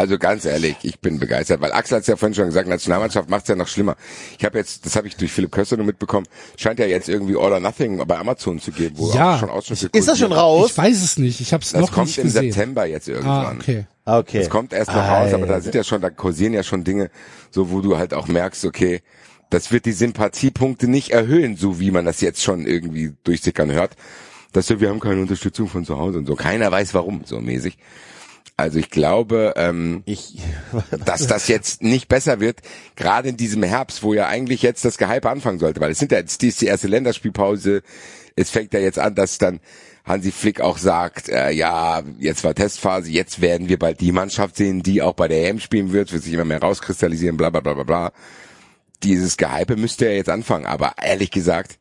Also 0.00 0.16
ganz 0.16 0.46
ehrlich, 0.46 0.76
ich 0.82 0.98
bin 0.98 1.18
begeistert, 1.18 1.60
weil 1.60 1.72
Axel 1.72 1.96
hat 1.96 2.00
es 2.02 2.06
ja 2.06 2.16
vorhin 2.16 2.34
schon 2.34 2.46
gesagt, 2.46 2.66
Nationalmannschaft 2.66 3.28
macht 3.28 3.42
es 3.42 3.48
ja 3.48 3.54
noch 3.54 3.68
schlimmer. 3.68 3.96
Ich 4.38 4.44
habe 4.46 4.56
jetzt, 4.56 4.86
das 4.86 4.96
habe 4.96 5.06
ich 5.08 5.14
durch 5.16 5.30
Philipp 5.30 5.52
Köster 5.52 5.76
nur 5.76 5.84
mitbekommen, 5.84 6.26
scheint 6.56 6.78
ja 6.78 6.86
jetzt 6.86 7.10
irgendwie 7.10 7.36
All 7.36 7.52
or 7.52 7.60
Nothing 7.60 7.98
bei 8.06 8.16
Amazon 8.16 8.58
zu 8.58 8.70
geben, 8.72 8.96
wo 8.96 9.12
Ja. 9.12 9.34
auch 9.34 9.40
schon 9.40 9.50
Ausschnitte 9.50 9.90
Ist 9.92 10.08
das 10.08 10.18
schon 10.18 10.32
raus? 10.32 10.70
ich 10.70 10.78
weiß 10.78 11.02
es 11.02 11.18
nicht. 11.18 11.42
Ich 11.42 11.52
habe 11.52 11.62
es 11.62 11.72
Das 11.72 11.82
noch 11.82 11.92
kommt 11.92 12.06
nicht 12.06 12.16
im 12.16 12.24
gesehen. 12.24 12.50
September 12.50 12.86
jetzt 12.86 13.08
irgendwann. 13.08 13.58
Ah, 13.58 13.60
okay. 13.60 13.84
Ah, 14.06 14.18
Okay. 14.20 14.38
Das 14.38 14.48
kommt 14.48 14.72
erst 14.72 14.88
noch 14.90 15.06
raus, 15.06 15.34
aber 15.34 15.44
da 15.46 15.60
sind 15.60 15.74
ja 15.74 15.84
schon, 15.84 16.00
da 16.00 16.08
kursieren 16.08 16.54
ja 16.54 16.62
schon 16.62 16.82
Dinge, 16.82 17.10
so 17.50 17.70
wo 17.70 17.82
du 17.82 17.98
halt 17.98 18.14
auch 18.14 18.26
merkst, 18.26 18.64
okay, 18.64 19.02
das 19.50 19.70
wird 19.70 19.84
die 19.84 19.92
Sympathiepunkte 19.92 20.88
nicht 20.88 21.10
erhöhen, 21.10 21.58
so 21.58 21.78
wie 21.78 21.90
man 21.90 22.06
das 22.06 22.22
jetzt 22.22 22.42
schon 22.42 22.64
irgendwie 22.66 23.12
durchsickern 23.24 23.70
hört. 23.70 23.96
Dass 24.54 24.70
wir, 24.70 24.80
wir 24.80 24.88
haben 24.88 24.98
keine 25.00 25.20
Unterstützung 25.20 25.68
von 25.68 25.84
zu 25.84 25.98
Hause 25.98 26.16
und 26.18 26.26
so. 26.26 26.36
Keiner 26.36 26.72
weiß 26.72 26.94
warum, 26.94 27.20
so 27.26 27.38
mäßig. 27.38 27.76
Also 28.60 28.78
ich 28.78 28.90
glaube, 28.90 29.54
ähm, 29.56 30.02
ich, 30.04 30.38
dass 31.04 31.26
das 31.26 31.48
jetzt 31.48 31.82
nicht 31.82 32.08
besser 32.08 32.40
wird, 32.40 32.60
gerade 32.94 33.30
in 33.30 33.36
diesem 33.36 33.62
Herbst, 33.62 34.02
wo 34.02 34.12
ja 34.12 34.28
eigentlich 34.28 34.62
jetzt 34.62 34.84
das 34.84 34.98
Gehype 34.98 35.30
anfangen 35.30 35.58
sollte, 35.58 35.80
weil 35.80 35.92
es 35.92 35.98
sind 35.98 36.12
ja 36.12 36.18
jetzt 36.18 36.42
die, 36.42 36.52
erste 36.64 36.86
Länderspielpause, 36.86 37.82
es 38.36 38.50
fängt 38.50 38.74
ja 38.74 38.80
jetzt 38.80 38.98
an, 38.98 39.14
dass 39.14 39.38
dann 39.38 39.60
Hansi 40.04 40.30
Flick 40.30 40.60
auch 40.60 40.76
sagt, 40.76 41.28
äh, 41.30 41.50
ja, 41.52 42.02
jetzt 42.18 42.44
war 42.44 42.54
Testphase, 42.54 43.10
jetzt 43.10 43.40
werden 43.40 43.68
wir 43.68 43.78
bald 43.78 44.00
die 44.00 44.12
Mannschaft 44.12 44.56
sehen, 44.56 44.82
die 44.82 45.00
auch 45.00 45.14
bei 45.14 45.28
der 45.28 45.48
EM 45.48 45.58
spielen 45.58 45.92
wird, 45.92 46.12
wird 46.12 46.22
sich 46.22 46.32
immer 46.34 46.44
mehr 46.44 46.60
rauskristallisieren, 46.60 47.36
bla 47.36 47.48
bla 47.48 47.60
bla 47.60 47.74
bla 47.74 47.84
bla. 47.84 48.12
Dieses 49.02 49.38
Gehype 49.38 49.76
müsste 49.76 50.04
ja 50.04 50.12
jetzt 50.12 50.28
anfangen, 50.28 50.66
aber 50.66 50.94
ehrlich 51.02 51.30
gesagt, 51.30 51.78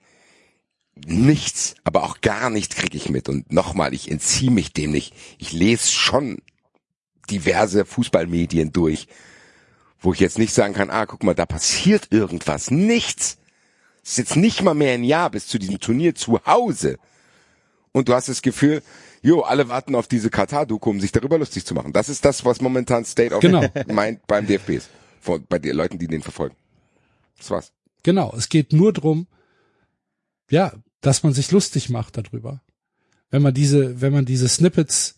nichts, 1.05 1.75
aber 1.83 2.03
auch 2.03 2.21
gar 2.21 2.49
nichts 2.49 2.75
kriege 2.75 2.95
ich 2.95 3.09
mit. 3.09 3.27
Und 3.27 3.51
nochmal, 3.51 3.93
ich 3.93 4.09
entziehe 4.09 4.51
mich 4.51 4.71
dem 4.71 4.91
nicht. 4.91 5.13
Ich 5.37 5.51
lese 5.51 5.91
schon 5.91 6.39
diverse 7.29 7.85
Fußballmedien 7.85 8.71
durch, 8.71 9.07
wo 9.99 10.13
ich 10.13 10.19
jetzt 10.19 10.39
nicht 10.39 10.53
sagen 10.53 10.73
kann, 10.73 10.89
ah, 10.89 11.05
guck 11.05 11.23
mal, 11.23 11.35
da 11.35 11.45
passiert 11.45 12.07
irgendwas. 12.11 12.71
Nichts. 12.71 13.37
Es 14.03 14.11
ist 14.11 14.17
jetzt 14.17 14.35
nicht 14.35 14.61
mal 14.61 14.73
mehr 14.73 14.93
ein 14.93 15.03
Jahr 15.03 15.29
bis 15.29 15.47
zu 15.47 15.59
diesem 15.59 15.79
Turnier 15.79 16.15
zu 16.15 16.39
Hause. 16.45 16.97
Und 17.91 18.07
du 18.07 18.13
hast 18.13 18.29
das 18.29 18.41
Gefühl, 18.41 18.81
jo, 19.21 19.41
alle 19.41 19.69
warten 19.69 19.95
auf 19.95 20.07
diese 20.07 20.29
Katar-Doku, 20.29 20.89
um 20.89 20.99
sich 20.99 21.11
darüber 21.11 21.37
lustig 21.37 21.65
zu 21.65 21.73
machen. 21.73 21.93
Das 21.93 22.09
ist 22.09 22.23
das, 22.23 22.45
was 22.45 22.61
momentan 22.61 23.05
State 23.05 23.33
of 23.33 23.41
Genau. 23.41 23.65
Mind 23.87 24.25
beim 24.27 24.47
DFB 24.47 24.69
ist. 24.69 24.89
Vor, 25.19 25.39
bei 25.39 25.59
den 25.59 25.75
Leuten, 25.75 25.99
die 25.99 26.07
den 26.07 26.21
verfolgen. 26.21 26.55
Das 27.37 27.51
war's. 27.51 27.73
Genau, 28.03 28.33
es 28.37 28.47
geht 28.47 28.71
nur 28.71 28.93
drum, 28.93 29.27
ja, 30.49 30.73
dass 31.01 31.23
man 31.23 31.33
sich 31.33 31.51
lustig 31.51 31.89
macht 31.89 32.17
darüber. 32.17 32.61
Wenn 33.29 33.41
man 33.41 33.53
diese, 33.53 34.01
wenn 34.01 34.13
man 34.13 34.25
diese 34.25 34.47
Snippets 34.47 35.17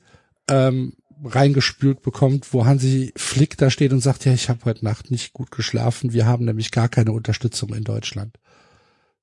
ähm, 0.49 0.93
reingespült 1.23 2.01
bekommt, 2.01 2.53
wo 2.53 2.65
Hansi 2.65 3.13
Flick 3.15 3.57
da 3.57 3.69
steht 3.69 3.93
und 3.93 3.99
sagt, 4.01 4.25
ja, 4.25 4.33
ich 4.33 4.49
habe 4.49 4.65
heute 4.65 4.83
Nacht 4.85 5.11
nicht 5.11 5.33
gut 5.33 5.51
geschlafen, 5.51 6.13
wir 6.13 6.25
haben 6.25 6.45
nämlich 6.45 6.71
gar 6.71 6.89
keine 6.89 7.11
Unterstützung 7.11 7.73
in 7.73 7.83
Deutschland. 7.83 8.37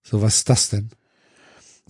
So, 0.03 0.23
was 0.23 0.37
ist 0.37 0.49
das 0.49 0.71
denn? 0.71 0.91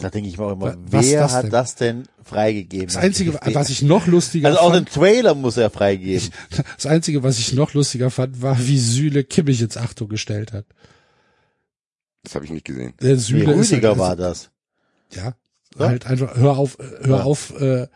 da 0.00 0.10
denke 0.10 0.28
ich 0.28 0.38
mir 0.38 0.44
auch 0.44 0.52
immer, 0.52 0.74
Wa- 0.74 0.78
was 0.90 1.06
wer 1.06 1.20
das 1.22 1.32
hat 1.32 1.44
denn? 1.44 1.50
das 1.50 1.74
denn 1.74 2.02
freigegeben? 2.22 2.86
Das 2.86 2.96
Einzige, 2.96 3.34
was 3.34 3.68
ich 3.68 3.82
noch 3.82 4.06
lustiger 4.06 4.46
also 4.46 4.60
auch 4.60 4.72
den 4.72 4.84
fand, 4.86 4.92
Trailer 4.94 5.34
muss 5.34 5.56
er 5.56 5.70
freigeben. 5.70 6.30
das 6.76 6.86
Einzige, 6.86 7.24
was 7.24 7.40
ich 7.40 7.52
noch 7.52 7.74
lustiger 7.74 8.08
fand, 8.12 8.40
war, 8.40 8.56
wie 8.64 8.78
Süle 8.78 9.24
Kimmich 9.24 9.60
ins 9.60 9.76
Achtung 9.76 10.08
gestellt 10.08 10.52
hat. 10.52 10.66
Das 12.22 12.34
habe 12.36 12.44
ich 12.44 12.52
nicht 12.52 12.64
gesehen. 12.64 12.94
Der 13.00 13.14
Nee, 13.14 13.16
Süle 13.16 13.52
ist 13.54 13.72
Rüdiger 13.72 13.88
halt, 13.90 13.98
war 13.98 14.14
das. 14.16 14.50
Ja, 15.12 15.34
Ja. 15.76 15.88
halt 15.88 16.06
einfach, 16.06 16.36
hör 16.36 16.56
auf, 16.58 16.78
äh, 16.78 16.84
hör 17.06 17.18
Ja. 17.18 17.22
auf, 17.24 17.60
äh, 17.60 17.88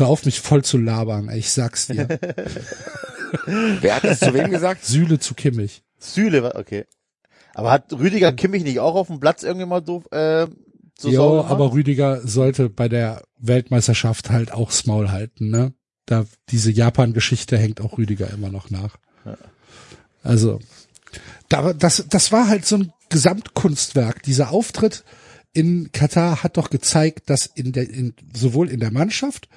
hör 0.00 0.08
auf, 0.08 0.24
mich 0.24 0.40
voll 0.40 0.64
zu 0.64 0.78
labern, 0.78 1.28
ey, 1.28 1.38
ich 1.38 1.52
sag's 1.52 1.86
dir. 1.86 2.08
Wer 3.46 3.96
hat 3.96 4.04
das 4.04 4.20
zu 4.20 4.34
wem 4.34 4.50
gesagt? 4.50 4.84
Süle 4.84 5.18
zu 5.18 5.34
Kimmich. 5.34 5.82
Süle 5.98 6.42
war, 6.42 6.56
okay. 6.56 6.86
Aber 7.54 7.70
hat 7.70 7.92
Rüdiger 7.92 8.32
Kimmich 8.32 8.64
nicht 8.64 8.80
auch 8.80 8.94
auf 8.94 9.06
dem 9.06 9.20
Platz 9.20 9.42
irgendwie 9.42 9.66
mal 9.66 9.80
doof, 9.80 10.10
äh, 10.12 10.46
so 11.00 11.08
jo, 11.08 11.44
aber 11.44 11.72
Rüdiger 11.72 12.20
sollte 12.26 12.68
bei 12.68 12.86
der 12.86 13.22
Weltmeisterschaft 13.38 14.28
halt 14.28 14.52
auch 14.52 14.70
Maul 14.84 15.10
halten, 15.10 15.48
ne? 15.48 15.72
Da, 16.04 16.26
diese 16.50 16.70
Japan-Geschichte 16.70 17.56
hängt 17.56 17.80
auch 17.80 17.96
Rüdiger 17.96 18.28
immer 18.30 18.50
noch 18.50 18.68
nach. 18.68 18.98
Also, 20.22 20.58
da, 21.48 21.72
das, 21.72 22.04
das 22.10 22.32
war 22.32 22.48
halt 22.48 22.66
so 22.66 22.76
ein 22.76 22.92
Gesamtkunstwerk. 23.08 24.22
Dieser 24.24 24.50
Auftritt 24.50 25.04
in 25.54 25.90
Katar 25.92 26.42
hat 26.42 26.58
doch 26.58 26.68
gezeigt, 26.68 27.30
dass 27.30 27.46
in 27.46 27.72
der, 27.72 27.88
in, 27.88 28.12
sowohl 28.34 28.68
in 28.68 28.80
der 28.80 28.92
Mannschaft 28.92 29.48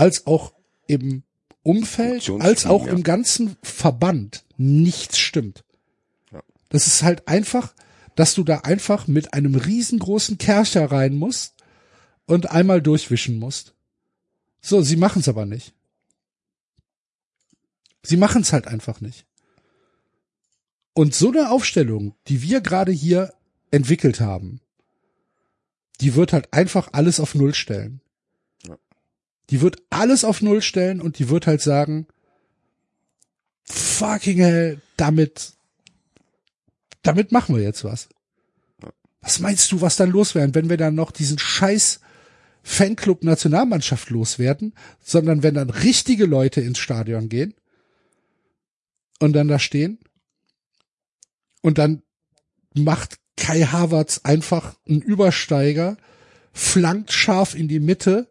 als 0.00 0.26
auch 0.26 0.54
im 0.86 1.24
Umfeld, 1.62 2.30
als 2.40 2.64
auch 2.64 2.86
ja. 2.86 2.92
im 2.92 3.02
ganzen 3.02 3.56
Verband 3.62 4.46
nichts 4.56 5.18
stimmt. 5.18 5.62
Das 6.70 6.86
ist 6.86 7.02
halt 7.02 7.28
einfach, 7.28 7.74
dass 8.14 8.34
du 8.34 8.42
da 8.42 8.60
einfach 8.60 9.08
mit 9.08 9.34
einem 9.34 9.56
riesengroßen 9.56 10.38
Kercher 10.38 10.90
rein 10.90 11.16
musst 11.16 11.54
und 12.24 12.50
einmal 12.50 12.80
durchwischen 12.80 13.38
musst. 13.38 13.74
So, 14.62 14.80
sie 14.80 14.96
machen's 14.96 15.28
aber 15.28 15.44
nicht. 15.44 15.74
Sie 18.02 18.16
machen's 18.16 18.54
halt 18.54 18.68
einfach 18.68 19.02
nicht. 19.02 19.26
Und 20.94 21.14
so 21.14 21.28
eine 21.28 21.50
Aufstellung, 21.50 22.14
die 22.26 22.40
wir 22.40 22.62
gerade 22.62 22.92
hier 22.92 23.34
entwickelt 23.70 24.20
haben, 24.20 24.60
die 26.00 26.14
wird 26.14 26.32
halt 26.32 26.54
einfach 26.54 26.88
alles 26.92 27.20
auf 27.20 27.34
Null 27.34 27.52
stellen. 27.52 28.00
Die 29.50 29.60
wird 29.60 29.82
alles 29.90 30.24
auf 30.24 30.42
Null 30.42 30.62
stellen 30.62 31.00
und 31.00 31.18
die 31.18 31.28
wird 31.28 31.46
halt 31.46 31.60
sagen, 31.60 32.06
fucking 33.64 34.38
hell, 34.38 34.80
damit, 34.96 35.52
damit 37.02 37.32
machen 37.32 37.56
wir 37.56 37.62
jetzt 37.62 37.84
was. 37.84 38.08
Was 39.20 39.40
meinst 39.40 39.70
du, 39.72 39.80
was 39.80 39.96
dann 39.96 40.10
los 40.10 40.34
wäre, 40.34 40.54
wenn 40.54 40.70
wir 40.70 40.76
dann 40.76 40.94
noch 40.94 41.10
diesen 41.10 41.38
scheiß 41.38 42.00
Fanclub 42.62 43.24
Nationalmannschaft 43.24 44.10
loswerden, 44.10 44.74
sondern 45.02 45.42
wenn 45.42 45.54
dann 45.54 45.70
richtige 45.70 46.26
Leute 46.26 46.60
ins 46.60 46.78
Stadion 46.78 47.28
gehen 47.28 47.54
und 49.18 49.32
dann 49.32 49.48
da 49.48 49.58
stehen 49.58 49.98
und 51.62 51.78
dann 51.78 52.02
macht 52.74 53.18
Kai 53.36 53.62
Havertz 53.62 54.20
einfach 54.24 54.76
einen 54.86 55.00
Übersteiger, 55.00 55.96
flankt 56.52 57.12
scharf 57.12 57.54
in 57.54 57.68
die 57.68 57.80
Mitte, 57.80 58.29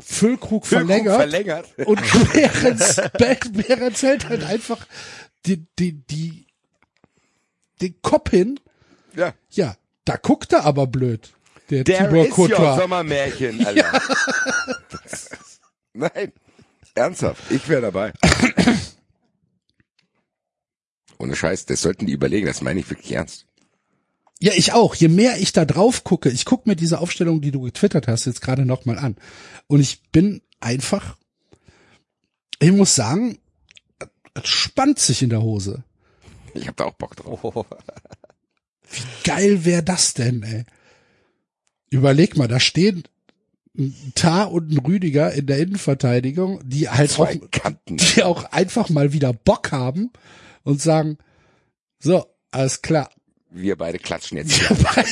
Füllkrug 0.00 0.66
verlängert 0.66 1.16
verlängert. 1.16 1.68
und 1.86 2.00
Behrens, 2.32 3.00
Behrens 3.52 4.02
hält 4.02 4.28
halt 4.28 4.44
einfach 4.44 4.86
die, 5.46 5.66
die, 5.78 5.92
die, 6.06 6.46
den 7.80 8.00
Kopf 8.02 8.30
hin. 8.30 8.58
Ja. 9.14 9.34
Ja, 9.50 9.76
da 10.04 10.16
guckt 10.16 10.52
er 10.52 10.64
aber 10.64 10.86
blöd. 10.86 11.32
Der 11.70 11.84
Der 11.84 12.08
Tibor 12.08 12.24
ist 12.26 12.32
Courtois. 12.32 12.76
Sommermärchen, 12.76 13.64
Alter. 13.64 14.02
Das- 14.90 15.30
Nein, 15.94 16.32
ernsthaft, 16.94 17.50
ich 17.50 17.66
wäre 17.68 17.82
dabei. 17.82 18.12
Ohne 21.18 21.36
Scheiß, 21.36 21.66
das 21.66 21.80
sollten 21.82 22.06
die 22.06 22.12
überlegen, 22.12 22.46
das 22.46 22.60
meine 22.60 22.80
ich 22.80 22.90
wirklich 22.90 23.12
ernst. 23.12 23.46
Ja, 24.40 24.52
ich 24.54 24.72
auch. 24.72 24.94
Je 24.94 25.08
mehr 25.08 25.38
ich 25.38 25.52
da 25.52 25.64
drauf 25.64 26.04
gucke, 26.04 26.28
ich 26.28 26.44
gucke 26.44 26.68
mir 26.68 26.76
diese 26.76 27.00
Aufstellung, 27.00 27.40
die 27.40 27.50
du 27.50 27.60
getwittert 27.60 28.08
hast, 28.08 28.26
jetzt 28.26 28.42
gerade 28.42 28.64
nochmal 28.66 28.98
an. 28.98 29.16
Und 29.66 29.80
ich 29.80 30.02
bin 30.10 30.42
einfach, 30.60 31.16
ich 32.58 32.72
muss 32.72 32.94
sagen, 32.94 33.38
es 34.34 34.48
spannt 34.48 34.98
sich 34.98 35.22
in 35.22 35.30
der 35.30 35.42
Hose. 35.42 35.84
Ich 36.54 36.66
habe 36.66 36.76
da 36.76 36.84
auch 36.84 36.94
Bock 36.94 37.16
drauf. 37.16 37.40
Oh. 37.42 37.64
Geil 39.24 39.64
wäre 39.64 39.82
das 39.82 40.14
denn, 40.14 40.42
ey. 40.42 40.64
Überleg 41.90 42.36
mal, 42.36 42.48
da 42.48 42.60
stehen 42.60 43.04
ein 43.76 44.12
Tar 44.14 44.52
und 44.52 44.70
ein 44.70 44.78
Rüdiger 44.78 45.32
in 45.32 45.46
der 45.46 45.58
Innenverteidigung, 45.58 46.60
die 46.64 46.88
halt 46.88 47.18
auch, 47.18 47.28
Kanten. 47.50 47.96
die 47.96 48.22
auch 48.22 48.44
einfach 48.44 48.88
mal 48.88 49.12
wieder 49.12 49.32
Bock 49.32 49.72
haben 49.72 50.12
und 50.62 50.80
sagen, 50.80 51.18
so, 51.98 52.26
alles 52.50 52.82
klar. 52.82 53.10
Wir 53.56 53.76
beide 53.76 53.98
klatschen 53.98 54.36
jetzt 54.36 54.52
hier. 54.52 54.70
Wir 54.70 54.84
beide 54.94 55.08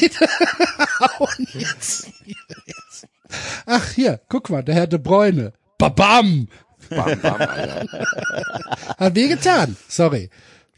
jetzt 1.55 2.09
jetzt. 2.25 3.07
Ach, 3.67 3.91
hier, 3.93 4.21
guck 4.29 4.51
mal, 4.51 4.63
der 4.65 4.75
Herr 4.75 4.87
De 4.89 4.99
Bruyne. 4.99 5.53
Babam! 5.79 6.49
Bam, 6.91 7.21
bam, 7.21 7.41
Alter. 7.41 7.87
Hat 8.99 9.15
weh 9.15 9.29
getan. 9.29 9.77
Sorry. 9.89 10.29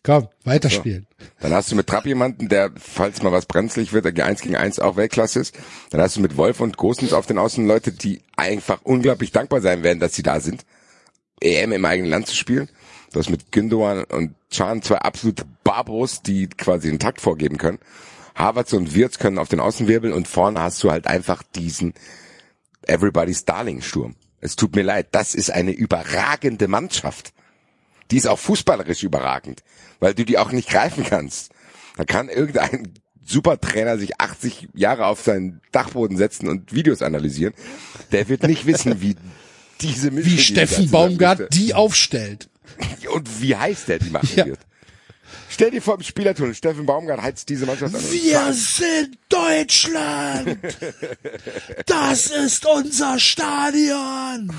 Komm, 0.03 0.29
weiterspielen. 0.45 1.07
Dann 1.41 1.55
hast 1.55 1.73
du 1.73 1.77
mit 1.77 1.87
Trapp 1.87 2.05
jemanden, 2.05 2.51
der, 2.51 2.71
falls 2.77 3.23
mal 3.23 3.33
was 3.33 3.47
brenzlig 3.47 3.95
wird, 3.95 4.05
der 4.05 4.27
1 4.27 4.43
gegen 4.43 4.57
1 4.57 4.79
auch 4.79 4.97
Weltklasse 4.97 5.41
ist. 5.41 5.59
Dann 5.89 6.03
hast 6.03 6.17
du 6.17 6.21
mit 6.21 6.37
Wolf 6.37 6.61
und 6.61 6.77
Gosens 6.77 7.15
auf 7.15 7.25
den 7.25 7.39
Außen 7.39 7.67
Leute, 7.67 7.93
die 7.93 8.21
einfach 8.37 8.83
unglaublich 8.83 9.33
dankbar 9.33 9.63
sein 9.63 9.83
werden, 9.83 10.01
dass 10.01 10.15
sie 10.15 10.23
da 10.23 10.41
sind. 10.41 10.67
EM 11.41 11.73
im 11.73 11.85
eigenen 11.87 12.11
Land 12.11 12.27
zu 12.27 12.37
spielen. 12.37 12.69
Du 13.13 13.19
hast 13.19 13.31
mit 13.31 13.51
Gündogan 13.51 14.05
und 14.05 14.35
Chan 14.51 14.83
zwei 14.83 14.99
absolute 14.99 15.45
Barbos, 15.75 16.23
die 16.23 16.47
quasi 16.47 16.89
den 16.89 17.01
Takt 17.01 17.21
vorgeben 17.21 17.59
können. 17.59 17.81
Havertz 18.37 18.73
und 18.75 18.95
Wirtz 18.95 19.19
können 19.19 19.39
auf 19.39 19.49
den 19.49 19.59
Außen 19.59 19.89
wirbeln 19.89 20.13
und 20.13 20.29
vorne 20.29 20.61
hast 20.61 20.81
du 20.85 20.91
halt 20.93 21.09
einfach 21.09 21.43
diesen 21.43 21.95
Everybody's 22.87 23.45
Darling 23.45 23.83
Sturm. 23.83 24.15
Es 24.41 24.55
tut 24.55 24.77
mir 24.77 24.83
leid, 24.85 25.09
das 25.13 25.35
ist 25.35 25.51
eine 25.51 25.73
überragende 25.73 26.69
Mannschaft. 26.69 27.33
Die 28.13 28.19
ist 28.19 28.29
auch 28.29 28.39
fußballerisch 28.39 29.03
überragend, 29.03 29.65
weil 29.99 30.15
du 30.15 30.25
die 30.25 30.39
auch 30.39 30.53
nicht 30.53 30.69
greifen 30.69 31.03
kannst. 31.05 31.51
Da 31.97 32.05
kann 32.05 32.29
irgendein 32.29 32.93
Supertrainer 33.25 33.99
sich 33.99 34.21
80 34.21 34.69
Jahre 34.75 35.07
auf 35.07 35.23
seinen 35.23 35.61
Dachboden 35.73 36.17
setzen 36.17 36.49
und 36.49 36.73
Videos 36.73 37.03
analysieren. 37.03 37.55
Der 38.13 38.29
wird 38.29 38.45
nicht 38.45 38.67
wissen, 38.67 39.01
wie 39.01 39.17
diese 39.81 40.13
Mischung, 40.13 40.33
Wie 40.33 40.39
Steffen 40.39 40.91
Baumgart 40.91 41.53
die 41.53 41.75
aufstellt. 41.75 42.49
und 43.13 43.41
wie 43.43 43.57
heiß 43.57 43.87
der 43.87 43.99
die 43.99 44.11
machen 44.11 44.31
Ja. 44.37 44.47
wird. 44.47 44.61
Stell 45.55 45.71
dir 45.71 45.81
vor, 45.81 45.95
im 45.95 46.03
Spielertunnel, 46.03 46.53
Steffen 46.53 46.85
Baumgart 46.85 47.23
heizt 47.23 47.49
diese 47.49 47.65
Mannschaft 47.65 47.95
an. 47.95 48.03
Wir 48.11 48.53
sind 48.53 49.17
Deutschland. 49.29 50.59
Das 51.87 52.27
ist 52.27 52.67
unser 52.67 53.21
Stadion. 53.21 54.53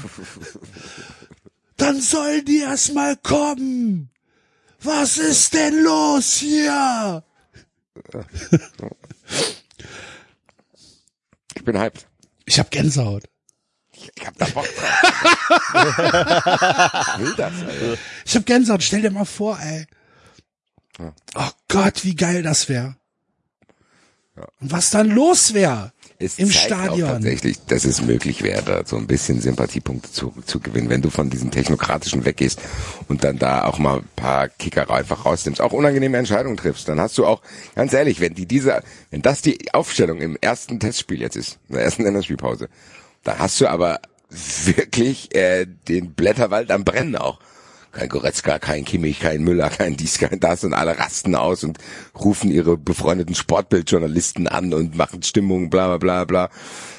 Dann 1.75 1.99
sollen 1.99 2.45
die 2.45 2.59
erst 2.59 2.93
mal 2.93 3.17
kommen. 3.17 4.09
Was 4.83 5.17
ist 5.17 5.53
denn 5.53 5.83
los 5.83 6.37
hier? 6.37 7.25
Ich 11.55 11.65
bin 11.65 11.77
hyped. 11.77 12.07
Ich 12.45 12.57
hab 12.57 12.71
Gänsehaut. 12.71 13.25
Ich, 13.91 14.09
ich 14.15 14.25
hab 14.25 14.37
da 14.37 14.45
Bock 14.45 14.65
drauf. 14.65 15.03
ich 17.11 17.19
will 17.19 17.33
das, 17.35 17.53
Alter. 17.67 17.97
Ich 18.23 18.35
hab 18.37 18.45
Gänsehaut. 18.45 18.81
Stell 18.81 19.01
dir 19.01 19.11
mal 19.11 19.25
vor, 19.25 19.59
ey. 19.59 19.85
Oh 20.99 21.49
Gott, 21.67 22.03
wie 22.03 22.15
geil 22.15 22.43
das 22.43 22.69
wäre. 22.69 22.95
Und 24.59 24.71
was 24.71 24.89
dann 24.89 25.09
los 25.09 25.53
wäre 25.53 25.93
im 26.19 26.49
Stadion. 26.49 27.09
tatsächlich, 27.09 27.57
dass 27.65 27.85
es 27.85 28.01
möglich 28.01 28.41
wäre, 28.41 28.83
so 28.85 28.97
ein 28.97 29.07
bisschen 29.07 29.41
Sympathiepunkte 29.41 30.11
zu, 30.11 30.33
zu 30.45 30.59
gewinnen, 30.59 30.89
wenn 30.89 31.01
du 31.01 31.09
von 31.09 31.29
diesem 31.29 31.51
technokratischen 31.51 32.25
weggehst 32.25 32.59
und 33.07 33.23
dann 33.23 33.37
da 33.37 33.65
auch 33.65 33.79
mal 33.79 33.99
ein 33.99 34.09
paar 34.15 34.49
Kicker 34.49 34.89
einfach 34.89 35.25
rausnimmst, 35.25 35.61
auch 35.61 35.73
unangenehme 35.73 36.17
Entscheidungen 36.17 36.57
triffst, 36.57 36.87
dann 36.87 36.99
hast 36.99 37.17
du 37.17 37.25
auch, 37.25 37.41
ganz 37.75 37.93
ehrlich, 37.93 38.19
wenn 38.19 38.33
die 38.33 38.45
diese, 38.45 38.81
wenn 39.09 39.21
das 39.21 39.41
die 39.41 39.73
Aufstellung 39.73 40.21
im 40.21 40.37
ersten 40.39 40.79
Testspiel 40.79 41.21
jetzt 41.21 41.35
ist, 41.35 41.59
in 41.69 41.75
der 41.75 41.83
ersten 41.83 42.03
Länderspielpause, 42.03 42.69
dann 43.23 43.39
hast 43.39 43.59
du 43.59 43.67
aber 43.67 43.99
wirklich 44.29 45.35
äh, 45.35 45.65
den 45.65 46.13
Blätterwald 46.13 46.71
am 46.71 46.83
Brennen 46.83 47.15
auch. 47.15 47.39
Kein 47.95 48.09
Goretzka, 48.09 48.59
kein 48.59 48.83
Kimmich, 48.83 49.21
kein 49.21 49.41
Müller, 49.41 49.69
kein 49.69 49.95
dies, 49.95 50.17
kein 50.17 50.41
das 50.41 50.65
und 50.65 50.73
alle 50.73 50.97
rasten 50.99 51.33
aus 51.33 51.63
und 51.63 51.77
rufen 52.13 52.51
ihre 52.51 52.75
befreundeten 52.77 53.35
Sportbildjournalisten 53.35 54.49
an 54.49 54.73
und 54.73 54.95
machen 54.97 55.23
Stimmung, 55.23 55.69
bla 55.69 55.87
bla 55.87 55.97
bla 55.97 56.25
bla. 56.25 56.49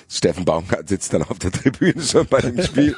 Steffen 0.09 0.47
Baumgart 0.47 0.89
sitzt 0.89 1.13
dann 1.13 1.23
auf 1.23 1.39
der 1.39 1.53
Tribüne 1.53 2.01
schon 2.03 2.27
bei 2.27 2.41
dem 2.41 2.63
Spiel. 2.63 2.97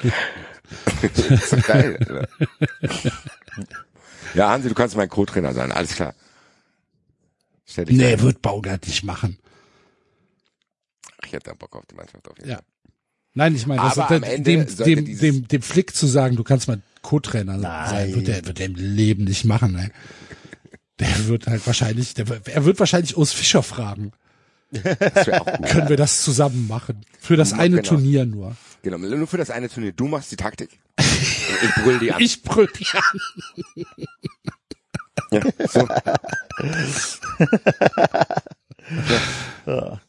das 1.02 1.18
ist 1.52 1.66
geil. 1.66 2.28
Ja, 4.34 4.50
Hansi, 4.50 4.68
du 4.68 4.74
kannst 4.76 4.94
mein 4.94 5.08
Co-Trainer 5.08 5.52
sein, 5.52 5.72
alles 5.72 5.96
klar. 5.96 6.14
Stell 7.66 7.86
dich 7.86 7.96
Nee, 7.96 8.12
ein. 8.12 8.20
wird 8.20 8.42
Baumgart 8.42 8.86
nicht 8.86 9.02
machen. 9.02 9.38
Ich 11.26 11.32
hätte 11.32 11.50
da 11.50 11.54
Bock 11.54 11.74
auf 11.74 11.84
die 11.86 11.96
Mannschaft 11.96 12.28
auf 12.28 12.38
jeden 12.38 12.50
Ja. 12.50 12.60
Nein, 13.34 13.54
ich 13.54 13.66
meine, 13.66 13.82
das 13.82 13.98
am 13.98 14.22
Ende 14.22 14.42
dem, 14.42 14.76
dem, 14.76 15.18
dem, 15.18 15.48
dem 15.48 15.62
Flick 15.62 15.94
zu 15.94 16.06
sagen, 16.06 16.36
du 16.36 16.44
kannst 16.44 16.66
mal 16.68 16.80
Co-Trainer 17.02 17.60
sein, 17.60 18.14
wird 18.14 18.28
er, 18.28 18.44
wird 18.46 18.60
er 18.60 18.66
im 18.66 18.74
Leben 18.74 19.24
nicht 19.24 19.44
machen, 19.44 19.76
ey. 19.78 19.90
Der 20.98 21.28
wird 21.28 21.46
halt 21.46 21.64
wahrscheinlich, 21.66 22.14
der, 22.14 22.26
er 22.46 22.64
wird 22.64 22.80
wahrscheinlich 22.80 23.16
Urs 23.16 23.32
Fischer 23.32 23.62
fragen. 23.62 24.12
Das 24.70 25.26
wäre 25.26 25.40
auch 25.40 25.52
gut. 25.56 25.66
Können 25.68 25.88
wir 25.88 25.96
das 25.96 26.22
zusammen 26.22 26.66
machen? 26.66 27.04
Für 27.20 27.36
das 27.36 27.52
eine 27.52 27.76
Genau. 27.76 27.88
Turnier 27.88 28.26
nur. 28.26 28.56
Genau, 28.82 28.98
nur 28.98 29.26
für 29.26 29.38
das 29.38 29.50
eine 29.50 29.68
Turnier. 29.68 29.92
Du 29.92 30.08
machst 30.08 30.32
die 30.32 30.36
Taktik. 30.36 30.80
Ich 30.98 31.74
brüll 31.82 31.98
die 32.00 32.12
an. 32.12 32.20
Ich 32.22 32.42
brüll 32.42 32.68
die 32.78 32.86
an. 32.94 33.02
Ja, 35.30 35.40
so. 35.68 35.88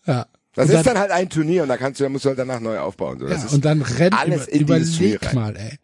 Ja. 0.06 0.26
Das 0.56 0.66
Und 0.70 0.76
ist 0.76 0.86
dann- 0.86 0.94
dann 0.96 1.02
halt 1.02 1.12
ein 1.12 1.30
Turnier 1.30 1.64
und 1.64 1.70
da 1.70 1.78
kannst 1.78 2.00
du, 2.00 2.04
da 2.04 2.10
musst 2.10 2.26
du 2.26 2.30
halt 2.30 2.40
danach 2.40 2.60
neu 2.60 2.80
aufbauen. 2.80 3.20
So, 3.20 3.28
Ja, 3.28 3.38
und 3.52 3.64
dann 3.66 3.82
rennt, 3.82 4.14
alles 4.18 4.48
über, 4.48 4.78
in 4.78 4.84
überleg 4.84 5.34
mal, 5.34 5.56
ey. 5.56 5.78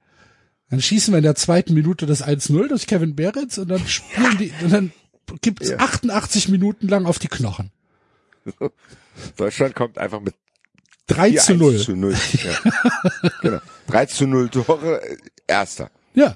Dann 0.69 0.81
schießen 0.81 1.13
wir 1.13 1.19
in 1.19 1.23
der 1.23 1.35
zweiten 1.35 1.73
Minute 1.75 2.05
das 2.07 2.23
1-0 2.23 2.67
durch 2.69 2.87
Kevin 2.87 3.15
Beretz 3.15 3.57
und 3.59 3.67
dann 3.69 3.85
spielen 3.87 4.37
die, 4.39 4.51
und 4.63 4.71
dann 4.73 4.91
gibt's 5.41 5.69
Ja. 5.69 5.77
88 5.77 6.49
Minuten 6.49 6.87
lang 6.87 7.05
auf 7.05 7.19
die 7.19 7.27
Knochen. 7.27 7.71
Deutschland 9.37 9.75
kommt 9.75 9.97
einfach 9.97 10.19
mit 10.19 10.33
3 11.07 11.29
4 11.31 11.41
zu 11.41 11.55
0. 11.55 11.77
zu 11.79 11.95
0. 11.95 12.15
Ja. 12.43 13.31
genau. 13.41 13.59
3 13.87 14.05
zu 14.07 14.25
0 14.27 14.49
Tore, 14.49 15.01
äh, 15.07 15.17
erster. 15.47 15.91
Ja, 16.15 16.35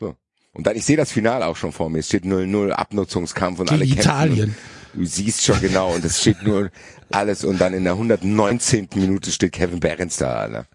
So. 0.00 0.16
Und 0.52 0.66
dann, 0.66 0.74
ich 0.76 0.84
sehe 0.84 0.96
das 0.96 1.12
Finale 1.12 1.46
auch 1.46 1.56
schon 1.56 1.70
vor 1.72 1.88
mir. 1.90 2.00
Es 2.00 2.06
steht 2.06 2.24
0-0, 2.24 2.70
Abnutzungskampf 2.72 3.60
und 3.60 3.68
Gegen 3.70 3.80
alle 3.80 3.86
kämpfen. 3.88 4.00
Italien. 4.00 4.56
Du 4.94 5.04
siehst 5.04 5.42
schon 5.44 5.60
genau 5.60 5.92
und 5.94 6.04
es 6.04 6.20
steht 6.20 6.42
nur 6.42 6.70
alles 7.14 7.44
und 7.44 7.60
dann 7.60 7.74
in 7.74 7.84
der 7.84 7.92
119. 7.94 8.88
Minute 8.94 9.30
steht 9.32 9.52
Kevin 9.52 9.80
Behrens 9.80 10.16
da, 10.16 10.34
Alter. 10.34 10.66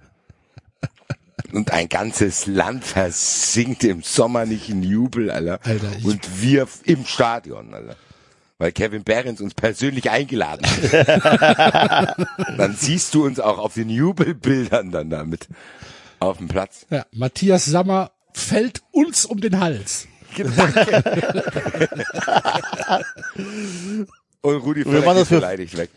Und 1.52 1.72
ein 1.72 1.90
ganzes 1.90 2.46
Land 2.46 2.84
versinkt 2.84 3.84
im 3.84 4.04
sommerlichen 4.04 4.84
Jubel, 4.84 5.32
Alter. 5.32 5.60
Alter, 5.64 5.92
ich- 5.98 6.06
und 6.06 6.42
wir 6.42 6.68
im 6.84 7.06
Stadion, 7.06 7.74
Alter. 7.74 7.96
Weil 8.60 8.72
Kevin 8.74 9.04
Behrens 9.04 9.40
uns 9.42 9.54
persönlich 9.54 10.12
eingeladen 10.12 10.66
hat. 10.68 12.18
dann 12.58 12.76
siehst 12.76 13.14
du 13.16 13.26
uns 13.26 13.40
auch 13.40 13.58
auf 13.58 13.74
den 13.76 13.90
Jubelbildern 13.90 14.92
dann 14.92 15.10
damit 15.10 15.48
auf 16.20 16.38
dem 16.38 16.50
Platz. 16.50 16.86
ja. 16.90 17.06
Matthias 17.14 17.64
Sammer 17.66 18.12
fällt 18.34 18.82
uns 18.92 19.26
um 19.26 19.40
den 19.40 19.60
Hals. 19.62 20.08
Und 24.42 24.56
Rudi 24.58 24.86
Wir 24.86 25.02
machen 25.02 25.04
Völler 25.04 25.14
das 25.16 25.18
geht 25.20 25.28
für- 25.28 25.36
beleidigt 25.36 25.78
weg. 25.78 25.90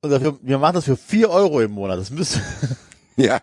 Und 0.00 0.10
dafür, 0.10 0.38
wir 0.42 0.58
machen 0.58 0.74
das 0.74 0.84
für 0.84 0.96
vier 0.96 1.30
Euro 1.30 1.60
im 1.60 1.72
Monat. 1.72 1.98
Das 1.98 2.10
müsste. 2.10 2.40
Ja. 3.16 3.42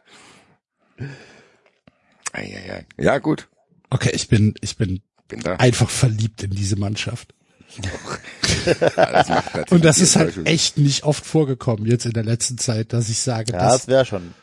Eieiei. 2.33 2.85
Ja, 2.97 3.19
gut. 3.19 3.47
Okay, 3.91 4.09
ich 4.13 4.27
bin, 4.27 4.55
ich 4.61 4.77
bin 4.77 5.01
Bin 5.27 5.39
da. 5.41 5.55
einfach 5.57 5.89
verliebt 5.89 6.41
in 6.43 6.49
diese 6.51 6.75
Mannschaft. 6.75 7.33
Ja, 7.77 9.23
das 9.23 9.71
Und 9.71 9.85
das 9.85 9.99
ist 9.99 10.15
halt 10.15 10.45
echt 10.47 10.77
nicht 10.79 11.03
oft 11.03 11.23
vorgekommen 11.23 11.85
jetzt 11.85 12.05
in 12.07 12.13
der 12.13 12.23
letzten 12.23 12.57
Zeit, 12.57 12.93
dass 12.93 13.09
ich 13.09 13.19
sage, 13.19 13.53
Ja, 13.53 13.59
dass, 13.59 13.81
das 13.81 13.87
wäre 13.87 14.05
schon. 14.05 14.33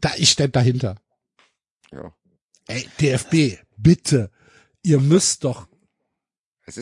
da, 0.00 0.10
ich 0.18 0.30
stehe 0.30 0.50
dahinter. 0.50 0.96
Ja. 1.90 2.12
Ey, 2.66 2.86
DFB, 3.00 3.58
bitte, 3.78 4.30
ihr 4.82 5.00
müsst 5.00 5.44
doch 5.44 5.66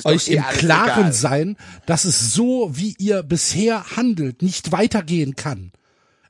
euch 0.05 0.29
im 0.29 0.43
Klaren 0.43 1.01
egal. 1.01 1.13
sein, 1.13 1.57
dass 1.87 2.05
es 2.05 2.33
so, 2.33 2.71
wie 2.77 2.95
ihr 2.99 3.23
bisher 3.23 3.97
handelt, 3.97 4.43
nicht 4.43 4.73
weitergehen 4.73 5.37
kann. 5.37 5.73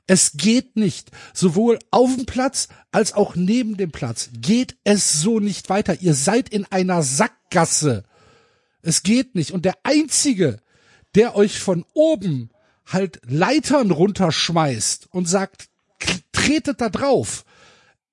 Es 0.07 0.31
geht 0.33 0.75
nicht. 0.75 1.11
Sowohl 1.33 1.77
auf 1.91 2.15
dem 2.15 2.25
Platz 2.25 2.67
als 2.91 3.13
auch 3.13 3.35
neben 3.35 3.77
dem 3.77 3.91
Platz 3.91 4.29
geht 4.33 4.75
es 4.83 5.21
so 5.21 5.39
nicht 5.39 5.69
weiter. 5.69 6.01
Ihr 6.01 6.15
seid 6.15 6.49
in 6.49 6.65
einer 6.65 7.03
Sackgasse. 7.03 8.03
Es 8.81 9.03
geht 9.03 9.35
nicht. 9.35 9.51
Und 9.51 9.65
der 9.65 9.77
einzige, 9.83 10.61
der 11.13 11.35
euch 11.35 11.59
von 11.59 11.85
oben 11.93 12.49
halt 12.87 13.21
Leitern 13.27 13.91
runterschmeißt 13.91 15.09
und 15.11 15.27
sagt, 15.27 15.69
tretet 16.31 16.81
da 16.81 16.89
drauf, 16.89 17.45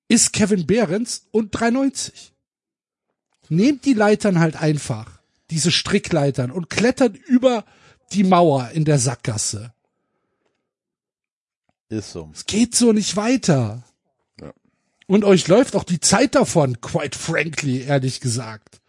ist 0.07 0.33
Kevin 0.33 0.67
Behrens 0.67 1.27
und 1.31 1.51
390. 1.51 2.33
Nehmt 3.49 3.85
die 3.85 3.93
Leitern 3.93 4.39
halt 4.39 4.57
einfach, 4.57 5.16
diese 5.49 5.71
Strickleitern 5.71 6.51
und 6.51 6.69
klettert 6.69 7.15
über 7.15 7.65
die 8.11 8.23
Mauer 8.23 8.69
in 8.71 8.85
der 8.85 8.99
Sackgasse. 8.99 9.73
Ist 11.89 12.11
so. 12.11 12.29
Es 12.33 12.45
geht 12.45 12.75
so 12.75 12.91
nicht 12.91 13.15
weiter. 13.15 13.83
Ja. 14.41 14.53
Und 15.07 15.23
euch 15.23 15.47
läuft 15.47 15.75
auch 15.75 15.85
die 15.85 16.01
Zeit 16.01 16.35
davon, 16.35 16.81
quite 16.81 17.17
frankly, 17.17 17.83
ehrlich 17.83 18.19
gesagt. 18.19 18.81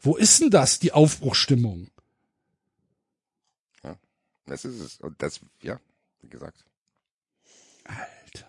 Wo 0.00 0.16
ist 0.16 0.40
denn 0.40 0.50
das, 0.50 0.80
die 0.80 0.92
Aufbruchstimmung? 0.92 1.88
Ja, 3.82 3.96
das 4.46 4.64
ist 4.64 4.80
es. 4.80 5.00
Und 5.00 5.22
das, 5.22 5.40
ja, 5.62 5.80
wie 6.22 6.28
gesagt. 6.28 6.64
Alter. 7.84 8.46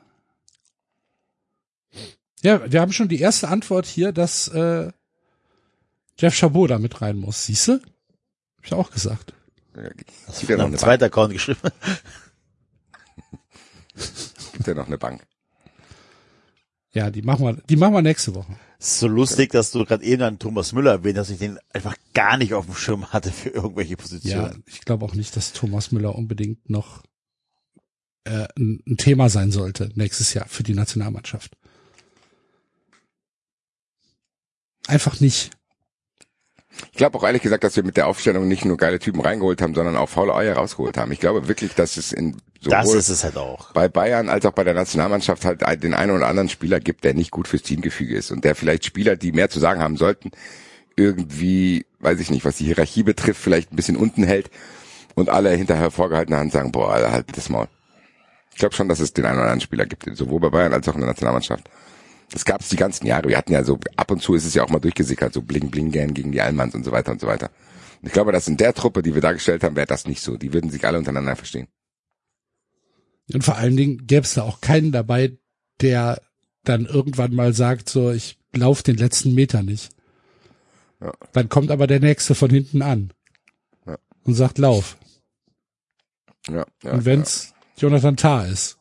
Ja, 2.41 2.71
wir 2.71 2.81
haben 2.81 2.91
schon 2.91 3.07
die 3.07 3.19
erste 3.19 3.49
Antwort 3.49 3.85
hier, 3.85 4.11
dass 4.11 4.47
äh, 4.47 4.91
Jeff 6.17 6.33
Chabot 6.35 6.69
da 6.69 6.79
mit 6.79 7.01
rein 7.01 7.17
muss. 7.17 7.45
Siehste? 7.45 7.81
Hab 8.57 8.65
ich 8.65 8.73
auch 8.73 8.91
gesagt. 8.91 9.33
Ja, 9.75 9.89
Hast 10.27 10.43
du 10.43 10.47
ja 10.47 10.57
noch 10.57 10.65
einen 10.65 10.77
zweiten 10.77 11.03
Account 11.03 11.33
geschrieben? 11.33 11.59
Gibt 14.53 14.67
ja 14.67 14.73
noch 14.73 14.87
eine 14.87 14.97
Bank. 14.97 15.25
Ja, 16.93 17.11
die 17.11 17.21
machen 17.21 17.45
wir, 17.45 17.53
die 17.69 17.75
machen 17.75 17.93
wir 17.93 18.01
nächste 18.01 18.33
Woche. 18.35 18.55
So 18.79 19.07
lustig, 19.07 19.51
dass 19.51 19.71
du 19.71 19.83
gerade 19.83 20.05
eben 20.05 20.21
an 20.21 20.39
Thomas 20.39 20.71
Müller 20.71 20.91
erwähnt 20.91 21.17
hast, 21.17 21.29
ich 21.29 21.39
den 21.39 21.59
einfach 21.73 21.97
gar 22.13 22.37
nicht 22.37 22.53
auf 22.53 22.65
dem 22.65 22.75
Schirm 22.75 23.11
hatte 23.11 23.31
für 23.33 23.49
irgendwelche 23.49 23.97
Positionen. 23.97 24.53
Ja, 24.53 24.57
ich 24.65 24.81
glaube 24.81 25.03
auch 25.03 25.13
nicht, 25.13 25.35
dass 25.35 25.51
Thomas 25.51 25.91
Müller 25.91 26.15
unbedingt 26.15 26.69
noch 26.69 27.03
äh, 28.23 28.47
ein, 28.57 28.81
ein 28.87 28.97
Thema 28.97 29.29
sein 29.29 29.51
sollte 29.51 29.91
nächstes 29.95 30.33
Jahr 30.33 30.47
für 30.47 30.63
die 30.63 30.73
Nationalmannschaft. 30.73 31.57
Einfach 34.87 35.19
nicht. 35.19 35.51
Ich 36.91 36.97
glaube 36.97 37.17
auch 37.17 37.23
ehrlich 37.23 37.41
gesagt, 37.41 37.63
dass 37.63 37.75
wir 37.75 37.83
mit 37.83 37.97
der 37.97 38.07
Aufstellung 38.07 38.47
nicht 38.47 38.65
nur 38.65 38.77
geile 38.77 38.99
Typen 38.99 39.21
reingeholt 39.21 39.61
haben, 39.61 39.75
sondern 39.75 39.95
auch 39.95 40.09
faule 40.09 40.35
Eier 40.35 40.55
rausgeholt 40.55 40.97
haben. 40.97 41.11
Ich 41.11 41.19
glaube 41.19 41.47
wirklich, 41.47 41.73
dass 41.73 41.97
es 41.97 42.11
in 42.11 42.37
das 42.61 42.93
ist 42.93 43.09
es 43.09 43.23
halt 43.23 43.37
auch. 43.37 43.71
bei 43.73 43.87
Bayern 43.87 44.27
als 44.27 44.45
auch 44.45 44.51
bei 44.51 44.63
der 44.63 44.73
Nationalmannschaft 44.73 45.45
halt 45.45 45.83
den 45.83 45.93
einen 45.93 46.11
oder 46.11 46.27
anderen 46.27 46.49
Spieler 46.49 46.79
gibt, 46.79 47.03
der 47.03 47.13
nicht 47.13 47.31
gut 47.31 47.47
fürs 47.47 47.61
Teamgefüge 47.61 48.15
ist 48.15 48.31
und 48.31 48.43
der 48.43 48.55
vielleicht 48.55 48.85
Spieler, 48.85 49.15
die 49.15 49.31
mehr 49.31 49.49
zu 49.49 49.59
sagen 49.59 49.81
haben 49.81 49.97
sollten, 49.97 50.31
irgendwie, 50.95 51.85
weiß 51.99 52.19
ich 52.19 52.31
nicht, 52.31 52.45
was 52.45 52.57
die 52.57 52.65
Hierarchie 52.65 53.03
betrifft, 53.03 53.41
vielleicht 53.41 53.71
ein 53.71 53.75
bisschen 53.75 53.97
unten 53.97 54.23
hält 54.23 54.49
und 55.13 55.29
alle 55.29 55.51
hinterher 55.51 55.91
vorgehaltener 55.91 56.39
Hand 56.39 56.53
sagen, 56.53 56.71
boah, 56.71 56.93
Alter, 56.93 57.11
halt 57.11 57.37
das 57.37 57.49
Maul. 57.49 57.67
Ich 58.51 58.57
glaube 58.57 58.73
schon, 58.73 58.89
dass 58.89 58.99
es 58.99 59.13
den 59.13 59.25
einen 59.25 59.35
oder 59.35 59.43
anderen 59.43 59.61
Spieler 59.61 59.85
gibt, 59.85 60.05
sowohl 60.15 60.39
bei 60.39 60.49
Bayern 60.49 60.73
als 60.73 60.87
auch 60.87 60.95
in 60.95 61.01
der 61.01 61.09
Nationalmannschaft. 61.09 61.69
Das 62.31 62.45
gab 62.45 62.61
es 62.61 62.69
die 62.69 62.75
ganzen 62.75 63.05
Jahre. 63.05 63.29
Wir 63.29 63.37
hatten 63.37 63.53
ja 63.53 63.63
so, 63.63 63.79
ab 63.95 64.11
und 64.11 64.21
zu 64.21 64.33
ist 64.33 64.45
es 64.45 64.53
ja 64.53 64.63
auch 64.63 64.69
mal 64.69 64.79
durchgesickert, 64.79 65.33
so 65.33 65.41
Bling 65.41 65.69
Bling 65.69 65.91
Gang 65.91 66.13
gegen 66.13 66.31
die 66.31 66.41
Allmanns 66.41 66.75
und 66.75 66.83
so 66.83 66.91
weiter 66.91 67.11
und 67.11 67.21
so 67.21 67.27
weiter. 67.27 67.49
Und 68.01 68.07
ich 68.07 68.13
glaube, 68.13 68.31
dass 68.31 68.47
in 68.47 68.57
der 68.57 68.73
Truppe, 68.73 69.01
die 69.01 69.13
wir 69.13 69.21
dargestellt 69.21 69.63
haben, 69.63 69.75
wäre 69.75 69.87
das 69.87 70.05
nicht 70.07 70.21
so. 70.21 70.37
Die 70.37 70.53
würden 70.53 70.69
sich 70.69 70.85
alle 70.85 70.97
untereinander 70.97 71.35
verstehen. 71.35 71.67
Und 73.33 73.43
vor 73.43 73.57
allen 73.57 73.77
Dingen 73.77 74.05
gäbe 74.05 74.25
es 74.25 74.35
da 74.35 74.43
auch 74.43 74.61
keinen 74.61 74.91
dabei, 74.91 75.37
der 75.81 76.21
dann 76.63 76.85
irgendwann 76.85 77.33
mal 77.33 77.53
sagt, 77.53 77.89
so, 77.89 78.11
ich 78.11 78.37
lauf 78.53 78.83
den 78.83 78.97
letzten 78.97 79.33
Meter 79.33 79.63
nicht. 79.63 79.91
Ja. 81.01 81.13
Dann 81.33 81.49
kommt 81.49 81.71
aber 81.71 81.87
der 81.87 81.99
nächste 81.99 82.35
von 82.35 82.49
hinten 82.49 82.81
an 82.81 83.13
ja. 83.85 83.97
und 84.23 84.35
sagt, 84.35 84.57
lauf. 84.57 84.97
Ja, 86.47 86.65
ja, 86.83 86.91
und 86.91 87.05
wenn's 87.05 87.53
ja. 87.75 87.83
Jonathan 87.83 88.17
Tah 88.17 88.45
ist, 88.45 88.77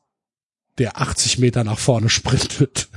der 0.78 1.00
80 1.00 1.38
Meter 1.38 1.64
nach 1.64 1.78
vorne 1.78 2.08
sprintet. 2.08 2.88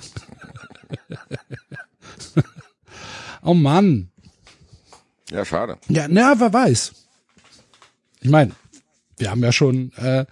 oh 3.43 3.53
Mann. 3.53 4.09
Ja, 5.29 5.45
schade. 5.45 5.77
Ja, 5.89 6.07
na, 6.07 6.39
wer 6.39 6.53
weiß. 6.53 6.93
Ich 8.21 8.29
meine, 8.29 8.51
wir 9.17 9.31
haben 9.31 9.43
ja 9.43 9.51
schon 9.51 9.91
äh, 9.97 10.25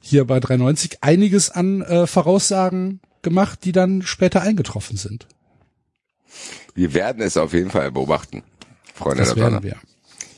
hier 0.00 0.26
bei 0.26 0.40
390 0.40 1.02
einiges 1.02 1.50
an 1.50 1.82
äh, 1.82 2.06
Voraussagen 2.06 3.00
gemacht, 3.22 3.64
die 3.64 3.72
dann 3.72 4.02
später 4.02 4.42
eingetroffen 4.42 4.96
sind. 4.96 5.26
Wir 6.74 6.94
werden 6.94 7.22
es 7.22 7.36
auf 7.36 7.52
jeden 7.52 7.70
Fall 7.70 7.90
beobachten, 7.90 8.42
Freunde 8.94 9.24
das 9.24 9.34
der 9.34 9.44
werden 9.44 9.62
wir. 9.62 9.76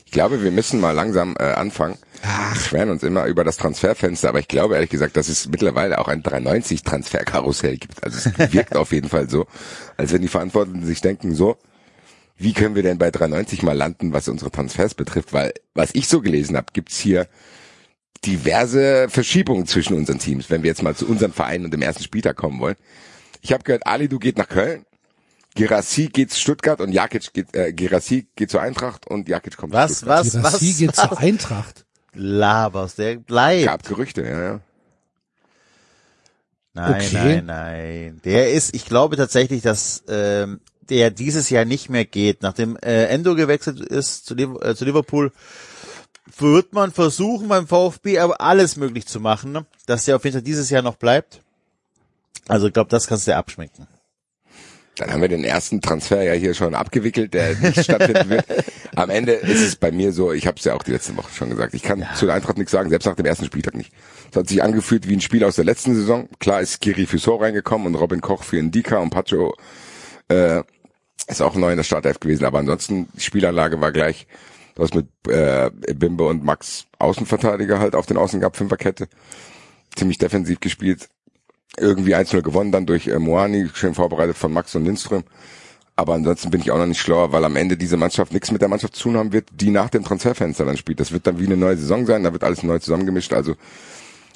Ich 0.05 0.11
glaube, 0.11 0.43
wir 0.43 0.51
müssen 0.51 0.79
mal 0.79 0.91
langsam 0.91 1.35
äh, 1.39 1.43
anfangen. 1.43 1.97
Ach. 2.25 2.51
Wir 2.51 2.53
beschweren 2.53 2.89
uns 2.89 3.03
immer 3.03 3.25
über 3.25 3.43
das 3.43 3.57
Transferfenster, 3.57 4.29
aber 4.29 4.39
ich 4.39 4.47
glaube 4.47 4.75
ehrlich 4.75 4.89
gesagt, 4.89 5.17
dass 5.17 5.27
es 5.27 5.47
mittlerweile 5.49 5.99
auch 5.99 6.07
ein 6.07 6.23
390 6.23 6.83
Transferkarussell 6.83 7.77
gibt. 7.77 8.03
Also 8.03 8.17
es 8.17 8.37
wirkt 8.53 8.75
auf 8.75 8.91
jeden 8.93 9.09
Fall 9.09 9.29
so, 9.29 9.45
als 9.97 10.13
wenn 10.13 10.21
die 10.21 10.29
Verantwortlichen 10.29 10.85
sich 10.85 11.01
denken, 11.01 11.35
so, 11.35 11.57
wie 12.37 12.53
können 12.53 12.75
wir 12.75 12.83
denn 12.83 12.97
bei 12.97 13.11
390 13.11 13.61
mal 13.61 13.77
landen, 13.77 14.13
was 14.13 14.27
unsere 14.27 14.51
Transfers 14.51 14.95
betrifft? 14.95 15.33
Weil, 15.33 15.53
was 15.73 15.91
ich 15.93 16.07
so 16.07 16.21
gelesen 16.21 16.55
habe, 16.55 16.67
gibt's 16.73 16.97
hier 16.97 17.27
diverse 18.25 19.07
Verschiebungen 19.09 19.67
zwischen 19.67 19.95
unseren 19.95 20.19
Teams, 20.19 20.49
wenn 20.49 20.63
wir 20.63 20.69
jetzt 20.69 20.81
mal 20.81 20.95
zu 20.95 21.07
unseren 21.07 21.33
Vereinen 21.33 21.65
und 21.65 21.73
dem 21.73 21.81
ersten 21.81 22.03
Spieltag 22.03 22.37
kommen 22.37 22.59
wollen. 22.59 22.75
Ich 23.41 23.51
habe 23.51 23.63
gehört, 23.63 23.85
Ali, 23.85 24.07
du 24.07 24.17
geht 24.17 24.37
nach 24.37 24.47
Köln, 24.47 24.85
Girassi 25.55 26.07
geht 26.07 26.31
zu 26.31 26.39
Stuttgart 26.39 26.79
und 26.79 26.93
Jakic 26.93 27.33
geht, 27.33 27.53
äh, 27.53 27.73
Girassi 27.73 28.27
geht 28.35 28.49
zur 28.49 28.61
Eintracht 28.61 29.07
und 29.07 29.27
Jakic 29.27 29.57
kommt 29.57 29.73
was, 29.73 29.91
zu 29.91 29.97
Stuttgart. 29.97 30.25
Was, 30.25 30.31
Girassi 30.31 30.69
was, 30.69 30.77
geht 30.77 30.97
was? 30.97 31.09
zur 31.09 31.19
Eintracht. 31.19 31.82
Laberst, 32.13 32.97
der 32.97 33.15
bleibt. 33.15 33.65
Gab 33.65 33.83
Gerüchte, 33.83 34.21
ja, 34.23 34.41
ja. 34.43 34.59
Nein, 36.75 36.95
Okay. 36.95 37.13
nein, 37.13 37.45
nein. 37.45 38.21
Der 38.25 38.51
ist, 38.51 38.73
ich 38.75 38.85
glaube 38.85 39.15
tatsächlich, 39.15 39.61
dass 39.61 40.03
ähm, 40.07 40.59
der 40.89 41.11
dieses 41.11 41.49
Jahr 41.49 41.65
nicht 41.65 41.89
mehr 41.89 42.05
geht. 42.05 42.41
Nachdem 42.41 42.77
äh, 42.77 43.05
Endo 43.05 43.35
gewechselt 43.35 43.79
ist 43.79 44.25
zu, 44.25 44.33
Liv 44.33 44.49
äh, 44.61 44.75
zu 44.75 44.85
Liverpool, 44.85 45.31
wird 46.37 46.73
man 46.73 46.91
versuchen 46.91 47.47
beim 47.47 47.67
VfB 47.67 48.19
aber 48.19 48.41
alles 48.41 48.75
möglich 48.75 49.05
zu 49.05 49.19
machen, 49.19 49.51
ne? 49.51 49.65
dass 49.85 50.05
der 50.05 50.15
auf 50.15 50.23
jeden 50.23 50.35
Fall 50.35 50.41
dieses 50.41 50.69
Jahr 50.69 50.81
noch 50.81 50.95
bleibt. 50.95 51.41
Also 52.47 52.67
ich 52.67 52.73
glaube, 52.73 52.89
das 52.89 53.07
kannst 53.07 53.27
du 53.27 53.31
dir 53.31 53.37
abschmecken. 53.37 53.87
Dann 55.03 55.15
haben 55.15 55.21
wir 55.21 55.27
den 55.27 55.43
ersten 55.43 55.81
Transfer 55.81 56.23
ja 56.23 56.31
hier 56.31 56.53
schon 56.53 56.75
abgewickelt, 56.75 57.33
der 57.33 57.57
nicht 57.57 57.83
stattfinden 57.83 58.29
wird. 58.29 58.45
Am 58.95 59.09
Ende 59.09 59.33
ist 59.33 59.59
es 59.59 59.75
bei 59.75 59.91
mir 59.91 60.13
so, 60.13 60.31
ich 60.31 60.47
habe 60.47 60.57
es 60.57 60.63
ja 60.63 60.75
auch 60.75 60.83
die 60.83 60.91
letzte 60.91 61.17
Woche 61.17 61.29
schon 61.33 61.49
gesagt, 61.49 61.73
ich 61.73 61.83
kann 61.83 61.99
ja. 61.99 62.13
zu 62.15 62.25
der 62.25 62.35
Eintracht 62.35 62.57
nichts 62.57 62.71
sagen, 62.71 62.89
selbst 62.89 63.05
nach 63.05 63.15
dem 63.15 63.25
ersten 63.25 63.43
Spieltag 63.43 63.75
nicht. 63.75 63.91
Es 64.31 64.37
hat 64.37 64.47
sich 64.47 64.63
angefühlt 64.63 65.09
wie 65.09 65.15
ein 65.17 65.19
Spiel 65.19 65.43
aus 65.43 65.57
der 65.57 65.65
letzten 65.65 65.93
Saison. 65.93 66.29
Klar 66.39 66.61
ist 66.61 66.81
Skiri 66.81 67.05
für 67.05 67.17
So 67.17 67.35
reingekommen 67.35 67.87
und 67.87 67.95
Robin 67.95 68.21
Koch 68.21 68.43
für 68.43 68.57
Indika 68.57 68.99
und 68.99 69.09
Pacho 69.09 69.55
äh, 70.29 70.63
ist 71.27 71.41
auch 71.41 71.55
neu 71.55 71.71
in 71.71 71.77
der 71.77 71.83
Startelf 71.83 72.21
gewesen, 72.21 72.45
aber 72.45 72.59
ansonsten 72.59 73.09
die 73.13 73.21
Spielanlage 73.21 73.81
war 73.81 73.91
gleich. 73.91 74.25
Du 74.75 74.83
hast 74.83 74.95
mit 74.95 75.07
äh, 75.27 75.69
Bimbe 75.95 76.25
und 76.25 76.45
Max 76.45 76.85
Außenverteidiger 76.97 77.79
halt 77.79 77.93
auf 77.93 78.05
den 78.05 78.15
Außen 78.15 78.39
gehabt, 78.39 78.55
Fünferkette. 78.55 79.09
Ziemlich 79.97 80.17
defensiv 80.17 80.61
gespielt 80.61 81.09
irgendwie 81.77 82.15
1-0 82.15 82.41
gewonnen, 82.41 82.71
dann 82.71 82.85
durch 82.85 83.07
äh, 83.07 83.19
Moani, 83.19 83.69
schön 83.73 83.93
vorbereitet 83.93 84.37
von 84.37 84.53
Max 84.53 84.75
und 84.75 84.85
Lindström. 84.85 85.23
Aber 85.95 86.13
ansonsten 86.15 86.49
bin 86.49 86.61
ich 86.61 86.71
auch 86.71 86.77
noch 86.77 86.87
nicht 86.87 87.01
schlauer, 87.01 87.31
weil 87.31 87.45
am 87.45 87.55
Ende 87.55 87.77
diese 87.77 87.97
Mannschaft 87.97 88.33
nichts 88.33 88.51
mit 88.51 88.61
der 88.61 88.69
Mannschaft 88.69 88.95
zu 88.95 89.03
tun 89.03 89.17
haben 89.17 89.31
wird, 89.31 89.49
die 89.51 89.69
nach 89.69 89.89
dem 89.89 90.03
Transferfenster 90.03 90.65
dann 90.65 90.77
spielt. 90.77 90.99
Das 90.99 91.11
wird 91.11 91.27
dann 91.27 91.39
wie 91.39 91.45
eine 91.45 91.57
neue 91.57 91.77
Saison 91.77 92.05
sein, 92.05 92.23
da 92.23 92.33
wird 92.33 92.43
alles 92.43 92.63
neu 92.63 92.79
zusammengemischt. 92.79 93.33
Also 93.33 93.55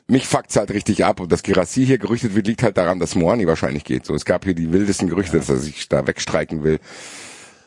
mich 0.07 0.27
fuckt's 0.27 0.55
halt 0.55 0.71
richtig 0.71 1.03
ab. 1.03 1.19
Und 1.19 1.31
dass 1.31 1.41
Girassi 1.41 1.85
hier 1.85 1.97
gerüchtet 1.97 2.35
wird, 2.35 2.45
liegt 2.45 2.61
halt 2.61 2.77
daran, 2.77 2.99
dass 2.99 3.15
Moani 3.15 3.47
wahrscheinlich 3.47 3.83
geht. 3.83 4.05
So, 4.05 4.13
es 4.13 4.25
gab 4.25 4.45
hier 4.45 4.53
die 4.53 4.71
wildesten 4.71 5.09
Gerüchte, 5.09 5.37
dass 5.37 5.49
er 5.49 5.57
sich 5.57 5.89
da 5.89 6.05
wegstreiken 6.05 6.63
will, 6.63 6.79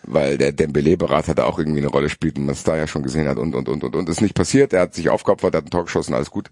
weil 0.04 0.38
der 0.38 0.52
Dembele-Berater 0.52 1.34
da 1.34 1.44
auch 1.44 1.58
irgendwie 1.58 1.80
eine 1.80 1.88
Rolle 1.88 2.08
spielt 2.08 2.38
und 2.38 2.46
man 2.46 2.54
es 2.54 2.62
da 2.62 2.76
ja 2.76 2.86
schon 2.86 3.02
gesehen 3.02 3.28
hat 3.28 3.38
und, 3.38 3.56
und, 3.56 3.68
und, 3.68 3.82
und, 3.82 3.96
und. 3.96 4.08
Ist 4.08 4.22
nicht 4.22 4.34
passiert. 4.34 4.72
Er 4.72 4.82
hat 4.82 4.94
sich 4.94 5.10
aufgeopfert, 5.10 5.54
hat 5.54 5.66
ein 5.66 5.70
Tor 5.70 5.84
geschossen, 5.84 6.14
alles 6.14 6.30
gut. 6.30 6.48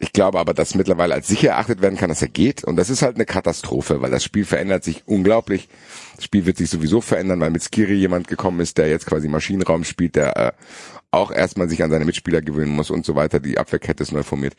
Ich 0.00 0.12
glaube 0.12 0.40
aber, 0.40 0.54
dass 0.54 0.74
mittlerweile 0.74 1.14
als 1.14 1.28
sicher 1.28 1.50
erachtet 1.50 1.80
werden 1.80 1.96
kann, 1.96 2.08
dass 2.08 2.20
er 2.20 2.28
geht. 2.28 2.64
Und 2.64 2.76
das 2.76 2.90
ist 2.90 3.02
halt 3.02 3.14
eine 3.14 3.26
Katastrophe, 3.26 4.02
weil 4.02 4.10
das 4.10 4.24
Spiel 4.24 4.44
verändert 4.44 4.82
sich 4.82 5.04
unglaublich. 5.06 5.68
Das 6.16 6.24
Spiel 6.24 6.46
wird 6.46 6.56
sich 6.56 6.68
sowieso 6.68 7.00
verändern, 7.00 7.40
weil 7.40 7.50
mit 7.50 7.62
Skiri 7.62 7.94
jemand 7.94 8.26
gekommen 8.26 8.58
ist, 8.60 8.76
der 8.78 8.88
jetzt 8.88 9.06
quasi 9.06 9.28
Maschinenraum 9.28 9.84
spielt, 9.84 10.16
der 10.16 10.36
äh, 10.36 10.52
auch 11.12 11.30
erstmal 11.30 11.68
sich 11.68 11.82
an 11.82 11.90
seine 11.90 12.04
Mitspieler 12.04 12.42
gewöhnen 12.42 12.74
muss 12.74 12.90
und 12.90 13.06
so 13.06 13.14
weiter. 13.14 13.38
Die 13.38 13.56
Abwehrkette 13.56 14.02
ist 14.02 14.10
neu 14.10 14.24
formiert. 14.24 14.54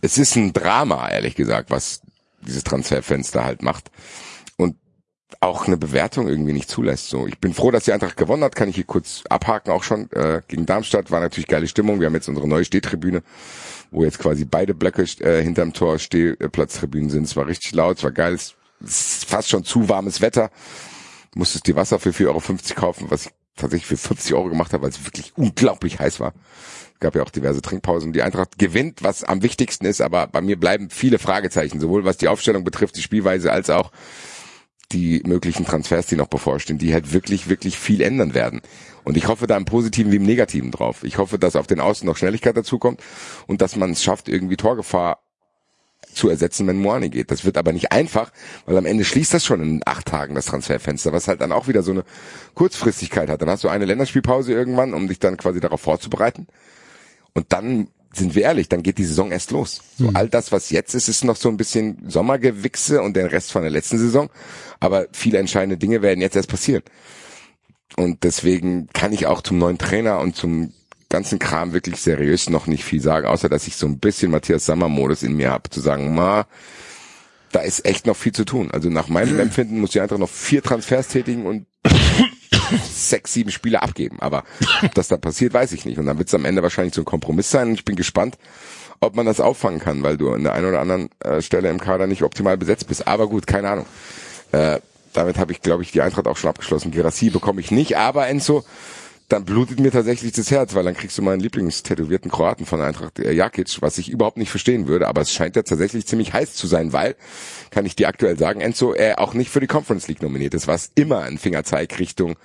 Es 0.00 0.16
ist 0.16 0.36
ein 0.36 0.54
Drama, 0.54 1.10
ehrlich 1.10 1.34
gesagt, 1.34 1.70
was 1.70 2.00
dieses 2.40 2.64
Transferfenster 2.64 3.44
halt 3.44 3.62
macht. 3.62 3.90
Und 4.56 4.76
auch 5.40 5.66
eine 5.66 5.76
Bewertung 5.76 6.28
irgendwie 6.28 6.54
nicht 6.54 6.70
zulässt. 6.70 7.10
So, 7.10 7.26
ich 7.26 7.38
bin 7.38 7.52
froh, 7.52 7.70
dass 7.70 7.84
die 7.84 7.92
Eintracht 7.92 8.16
gewonnen 8.16 8.42
hat, 8.42 8.56
kann 8.56 8.70
ich 8.70 8.76
hier 8.76 8.84
kurz 8.84 9.22
abhaken 9.28 9.70
auch 9.70 9.82
schon. 9.82 10.10
Äh, 10.12 10.40
gegen 10.48 10.64
Darmstadt 10.64 11.10
war 11.10 11.20
natürlich 11.20 11.46
geile 11.46 11.68
Stimmung. 11.68 12.00
Wir 12.00 12.06
haben 12.06 12.14
jetzt 12.14 12.28
unsere 12.28 12.48
neue 12.48 12.64
Stehtribüne, 12.64 13.22
wo 13.90 14.04
jetzt 14.04 14.18
quasi 14.18 14.44
beide 14.44 14.74
Blöcke 14.74 15.04
äh, 15.20 15.42
hinterm 15.42 15.72
Tor 15.72 15.98
Stehplatztribünen 15.98 17.10
sind. 17.10 17.24
Es 17.24 17.36
war 17.36 17.46
richtig 17.46 17.72
laut, 17.72 17.98
es 17.98 18.04
war 18.04 18.12
geil, 18.12 18.34
es 18.34 18.54
ist 18.80 19.24
fast 19.24 19.48
schon 19.48 19.64
zu 19.64 19.88
warmes 19.88 20.20
Wetter. 20.20 20.50
Musstest 21.34 21.66
die 21.66 21.76
Wasser 21.76 21.98
für 21.98 22.10
4,50 22.10 22.26
Euro 22.26 22.40
kaufen, 22.74 23.06
was 23.10 23.26
ich 23.26 23.32
tatsächlich 23.56 23.86
für 23.86 23.96
50 23.96 24.34
Euro 24.34 24.48
gemacht 24.48 24.72
habe, 24.72 24.84
weil 24.84 24.90
es 24.90 25.04
wirklich 25.04 25.32
unglaublich 25.36 25.98
heiß 25.98 26.20
war. 26.20 26.32
Es 26.94 27.00
gab 27.00 27.14
ja 27.14 27.22
auch 27.22 27.30
diverse 27.30 27.60
Trinkpausen. 27.60 28.12
Die 28.12 28.22
Eintracht 28.22 28.58
gewinnt, 28.58 29.02
was 29.02 29.24
am 29.24 29.42
wichtigsten 29.42 29.84
ist, 29.84 30.00
aber 30.00 30.26
bei 30.26 30.40
mir 30.40 30.58
bleiben 30.58 30.90
viele 30.90 31.18
Fragezeichen, 31.18 31.80
sowohl 31.80 32.04
was 32.04 32.16
die 32.16 32.28
Aufstellung 32.28 32.64
betrifft, 32.64 32.96
die 32.96 33.02
Spielweise, 33.02 33.52
als 33.52 33.70
auch 33.70 33.92
die 34.92 35.22
möglichen 35.26 35.66
Transfers, 35.66 36.06
die 36.06 36.16
noch 36.16 36.28
bevorstehen, 36.28 36.78
die 36.78 36.94
halt 36.94 37.12
wirklich, 37.12 37.48
wirklich 37.48 37.78
viel 37.78 38.00
ändern 38.00 38.34
werden. 38.34 38.62
Und 39.08 39.16
ich 39.16 39.26
hoffe 39.26 39.46
da 39.46 39.56
im 39.56 39.64
Positiven 39.64 40.12
wie 40.12 40.16
im 40.16 40.24
Negativen 40.24 40.70
drauf. 40.70 41.02
Ich 41.02 41.16
hoffe, 41.16 41.38
dass 41.38 41.56
auf 41.56 41.66
den 41.66 41.80
Außen 41.80 42.06
noch 42.06 42.18
Schnelligkeit 42.18 42.58
dazukommt 42.58 43.00
und 43.46 43.62
dass 43.62 43.74
man 43.74 43.92
es 43.92 44.02
schafft, 44.02 44.28
irgendwie 44.28 44.58
Torgefahr 44.58 45.20
zu 46.12 46.28
ersetzen, 46.28 46.66
wenn 46.66 46.76
Moani 46.76 47.08
geht. 47.08 47.30
Das 47.30 47.46
wird 47.46 47.56
aber 47.56 47.72
nicht 47.72 47.90
einfach, 47.90 48.30
weil 48.66 48.76
am 48.76 48.84
Ende 48.84 49.06
schließt 49.06 49.32
das 49.32 49.46
schon 49.46 49.62
in 49.62 49.80
acht 49.86 50.04
Tagen 50.04 50.34
das 50.34 50.44
Transferfenster, 50.44 51.14
was 51.14 51.26
halt 51.26 51.40
dann 51.40 51.52
auch 51.52 51.68
wieder 51.68 51.82
so 51.82 51.92
eine 51.92 52.04
Kurzfristigkeit 52.52 53.30
hat. 53.30 53.40
Dann 53.40 53.48
hast 53.48 53.64
du 53.64 53.70
eine 53.70 53.86
Länderspielpause 53.86 54.52
irgendwann, 54.52 54.92
um 54.92 55.08
dich 55.08 55.18
dann 55.18 55.38
quasi 55.38 55.58
darauf 55.58 55.80
vorzubereiten. 55.80 56.46
Und 57.32 57.46
dann 57.54 57.88
sind 58.12 58.34
wir 58.34 58.42
ehrlich, 58.42 58.68
dann 58.68 58.82
geht 58.82 58.98
die 58.98 59.06
Saison 59.06 59.32
erst 59.32 59.52
los. 59.52 59.80
So 59.96 60.10
mhm. 60.10 60.16
all 60.16 60.28
das, 60.28 60.52
was 60.52 60.68
jetzt 60.68 60.92
ist, 60.92 61.08
ist 61.08 61.24
noch 61.24 61.36
so 61.36 61.48
ein 61.48 61.56
bisschen 61.56 62.10
Sommergewichse 62.10 63.00
und 63.00 63.16
der 63.16 63.32
Rest 63.32 63.52
von 63.52 63.62
der 63.62 63.70
letzten 63.70 63.96
Saison. 63.96 64.28
Aber 64.80 65.06
viele 65.12 65.38
entscheidende 65.38 65.78
Dinge 65.78 66.02
werden 66.02 66.20
jetzt 66.20 66.36
erst 66.36 66.50
passieren. 66.50 66.82
Und 67.96 68.24
deswegen 68.24 68.88
kann 68.92 69.12
ich 69.12 69.26
auch 69.26 69.42
zum 69.42 69.58
neuen 69.58 69.78
Trainer 69.78 70.20
und 70.20 70.36
zum 70.36 70.72
ganzen 71.08 71.38
Kram 71.38 71.72
wirklich 71.72 72.00
seriös 72.00 72.50
noch 72.50 72.66
nicht 72.66 72.84
viel 72.84 73.00
sagen, 73.00 73.26
außer 73.26 73.48
dass 73.48 73.66
ich 73.66 73.76
so 73.76 73.86
ein 73.86 73.98
bisschen 73.98 74.30
Matthias 74.30 74.66
Sammer-Modus 74.66 75.22
in 75.22 75.36
mir 75.36 75.50
habe, 75.50 75.70
zu 75.70 75.80
sagen, 75.80 76.14
ma, 76.14 76.46
da 77.52 77.60
ist 77.60 77.86
echt 77.86 78.06
noch 78.06 78.16
viel 78.16 78.32
zu 78.32 78.44
tun. 78.44 78.70
Also 78.70 78.90
nach 78.90 79.08
meinem 79.08 79.40
Empfinden 79.40 79.80
muss 79.80 79.90
die 79.90 80.00
einfach 80.00 80.18
noch 80.18 80.28
vier 80.28 80.62
Transfers 80.62 81.08
tätigen 81.08 81.46
und 81.46 81.66
sechs, 82.90 83.32
sieben 83.32 83.50
Spiele 83.50 83.82
abgeben. 83.82 84.20
Aber 84.20 84.44
ob 84.82 84.94
das 84.94 85.08
da 85.08 85.16
passiert, 85.16 85.54
weiß 85.54 85.72
ich 85.72 85.86
nicht. 85.86 85.98
Und 85.98 86.06
dann 86.06 86.18
wird 86.18 86.28
es 86.28 86.34
am 86.34 86.44
Ende 86.44 86.62
wahrscheinlich 86.62 86.94
so 86.94 87.02
ein 87.02 87.06
Kompromiss 87.06 87.50
sein. 87.50 87.68
Und 87.68 87.74
ich 87.74 87.84
bin 87.84 87.96
gespannt, 87.96 88.36
ob 89.00 89.16
man 89.16 89.26
das 89.26 89.40
auffangen 89.40 89.80
kann, 89.80 90.02
weil 90.02 90.16
du 90.18 90.32
an 90.32 90.42
der 90.42 90.52
einen 90.52 90.66
oder 90.66 90.80
anderen 90.80 91.08
äh, 91.20 91.40
Stelle 91.40 91.70
im 91.70 91.80
Kader 91.80 92.06
nicht 92.06 92.22
optimal 92.22 92.58
besetzt 92.58 92.88
bist. 92.88 93.06
Aber 93.06 93.28
gut, 93.28 93.46
keine 93.46 93.70
Ahnung. 93.70 93.86
Äh, 94.52 94.80
damit 95.12 95.38
habe 95.38 95.52
ich, 95.52 95.60
glaube 95.60 95.82
ich, 95.82 95.92
die 95.92 96.02
Eintracht 96.02 96.26
auch 96.26 96.36
schon 96.36 96.50
abgeschlossen. 96.50 96.90
Gerassi 96.90 97.30
bekomme 97.30 97.60
ich 97.60 97.70
nicht, 97.70 97.96
aber 97.96 98.28
Enzo, 98.28 98.64
dann 99.28 99.44
blutet 99.44 99.78
mir 99.78 99.90
tatsächlich 99.90 100.32
das 100.32 100.50
Herz, 100.50 100.74
weil 100.74 100.84
dann 100.84 100.94
kriegst 100.94 101.18
du 101.18 101.22
meinen 101.22 101.40
Lieblingstätowierten 101.40 102.30
Kroaten 102.30 102.64
von 102.64 102.80
Eintracht 102.80 103.18
äh, 103.18 103.32
Jakic, 103.32 103.82
was 103.82 103.98
ich 103.98 104.08
überhaupt 104.08 104.38
nicht 104.38 104.50
verstehen 104.50 104.88
würde, 104.88 105.06
aber 105.06 105.20
es 105.20 105.32
scheint 105.32 105.54
ja 105.56 105.62
tatsächlich 105.62 106.06
ziemlich 106.06 106.32
heiß 106.32 106.54
zu 106.54 106.66
sein, 106.66 106.92
weil, 106.92 107.14
kann 107.70 107.84
ich 107.84 107.94
dir 107.94 108.08
aktuell 108.08 108.38
sagen, 108.38 108.60
Enzo, 108.60 108.94
er 108.94 109.20
auch 109.20 109.34
nicht 109.34 109.50
für 109.50 109.60
die 109.60 109.66
Conference 109.66 110.08
League 110.08 110.22
nominiert 110.22 110.54
ist, 110.54 110.66
was 110.66 110.92
immer 110.94 111.20
ein 111.20 111.36
Fingerzeig 111.36 111.98
Richtung 111.98 112.36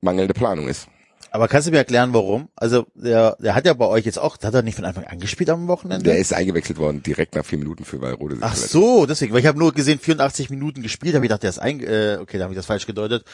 mangelnde 0.00 0.34
Planung 0.34 0.68
ist. 0.68 0.86
Aber 1.30 1.48
kannst 1.48 1.66
du 1.66 1.72
mir 1.72 1.78
erklären, 1.78 2.14
warum? 2.14 2.48
Also 2.56 2.86
der, 2.94 3.36
der 3.40 3.54
hat 3.54 3.66
ja 3.66 3.74
bei 3.74 3.86
euch 3.86 4.04
jetzt 4.04 4.18
auch, 4.18 4.38
hat 4.42 4.54
er 4.54 4.62
nicht 4.62 4.76
von 4.76 4.84
Anfang 4.84 5.04
an 5.04 5.20
gespielt 5.20 5.50
am 5.50 5.68
Wochenende? 5.68 6.04
Der 6.04 6.18
ist 6.18 6.32
eingewechselt 6.32 6.78
worden 6.78 7.02
direkt 7.02 7.34
nach 7.34 7.44
vier 7.44 7.58
Minuten 7.58 7.84
für 7.84 8.00
Walrode. 8.00 8.38
Ach 8.40 8.56
so, 8.56 9.06
deswegen, 9.06 9.32
weil 9.32 9.40
ich 9.40 9.46
habe 9.46 9.58
nur 9.58 9.72
gesehen 9.72 9.98
84 9.98 10.50
Minuten 10.50 10.82
gespielt, 10.82 11.14
habe 11.14 11.24
ich 11.24 11.28
gedacht, 11.28 11.42
der 11.42 11.50
ist 11.50 11.58
ein, 11.58 11.80
äh, 11.80 12.18
okay, 12.20 12.38
da 12.38 12.44
habe 12.44 12.54
ich 12.54 12.58
das 12.58 12.66
falsch 12.66 12.86
gedeutet. 12.86 13.24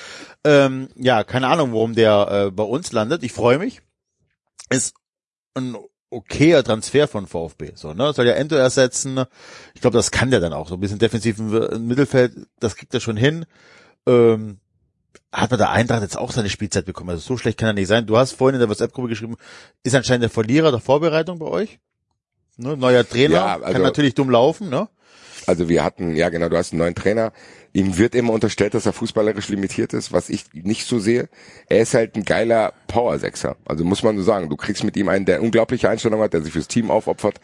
Ähm, 0.45 0.89
ja, 0.97 1.25
keine 1.25 1.49
Ahnung, 1.49 1.73
warum 1.73 1.95
der 1.95 2.47
äh, 2.47 2.51
bei 2.51 2.65
uns 2.65 2.93
landet. 2.93 3.23
Ich 3.23 3.33
freue 3.33 3.59
mich. 3.59 3.81
Ist 4.71 4.95
ein 5.55 5.77
okayer 6.11 6.63
Transfer 6.63 7.09
von 7.09 7.27
VfB. 7.27 7.73
So, 7.75 7.93
ne? 7.93 8.13
Soll 8.13 8.27
ja 8.27 8.35
Ento 8.35 8.55
ersetzen. 8.55 9.25
Ich 9.75 9.81
glaube, 9.81 9.97
das 9.97 10.11
kann 10.11 10.31
der 10.31 10.41
dann 10.41 10.53
auch. 10.53 10.69
So 10.69 10.75
ein 10.75 10.81
bisschen 10.81 10.99
defensiv 10.99 11.39
im 11.39 11.87
Mittelfeld, 11.87 12.33
das 12.61 12.77
kriegt 12.77 12.95
er 12.95 13.01
schon 13.01 13.17
hin. 13.17 13.47
Ähm, 14.07 14.59
hat 15.33 15.51
man 15.51 15.59
der 15.59 15.71
Eintracht 15.71 16.03
jetzt 16.03 16.17
auch 16.17 16.33
seine 16.33 16.49
Spielzeit 16.49 16.85
bekommen. 16.85 17.11
Also 17.11 17.23
so 17.23 17.37
schlecht 17.37 17.59
kann 17.59 17.69
er 17.69 17.73
nicht 17.73 17.89
sein. 17.89 18.07
Du 18.07 18.17
hast 18.17 18.33
vorhin 18.33 18.55
in 18.55 18.61
der 18.61 18.69
WhatsApp-Gruppe 18.69 19.09
geschrieben, 19.09 19.37
ist 19.83 19.95
anscheinend 19.95 20.23
der 20.23 20.31
Verlierer 20.31 20.71
der 20.71 20.81
Vorbereitung 20.81 21.39
bei 21.39 21.47
euch. 21.47 21.79
Ne? 22.57 22.77
Neuer 22.77 23.09
Trainer, 23.09 23.35
ja, 23.35 23.55
also, 23.55 23.73
kann 23.73 23.83
natürlich 23.83 24.15
dumm 24.15 24.31
laufen, 24.31 24.69
ne? 24.69 24.89
Also 25.47 25.69
wir 25.69 25.83
hatten, 25.83 26.15
ja 26.15 26.29
genau, 26.29 26.49
du 26.49 26.57
hast 26.57 26.73
einen 26.73 26.79
neuen 26.79 26.95
Trainer. 26.95 27.33
Ihm 27.73 27.99
wird 27.99 28.15
immer 28.15 28.33
unterstellt, 28.33 28.75
dass 28.75 28.87
er 28.87 28.93
fußballerisch 28.93 29.49
limitiert 29.49 29.93
ist, 29.93 30.13
was 30.13 30.31
ich 30.31 30.45
nicht 30.53 30.87
so 30.87 31.01
sehe. 31.01 31.29
Er 31.69 31.81
ist 31.83 31.95
halt 31.95 32.15
ein 32.15 32.25
geiler 32.25 32.73
Power-Sechser. 32.87 33.57
Also 33.67 33.85
muss 33.85 34.05
man 34.05 34.17
so 34.17 34.23
sagen. 34.23 34.49
Du 34.49 34.57
kriegst 34.57 34.85
mit 34.85 34.97
ihm 34.97 35.09
einen, 35.09 35.25
der 35.25 35.43
unglaubliche 35.43 35.91
Einstellung 35.91 36.21
hat, 36.21 36.33
der 36.33 36.43
sich 36.43 36.53
fürs 36.53 36.69
Team 36.69 36.91
aufopfert 36.91 37.41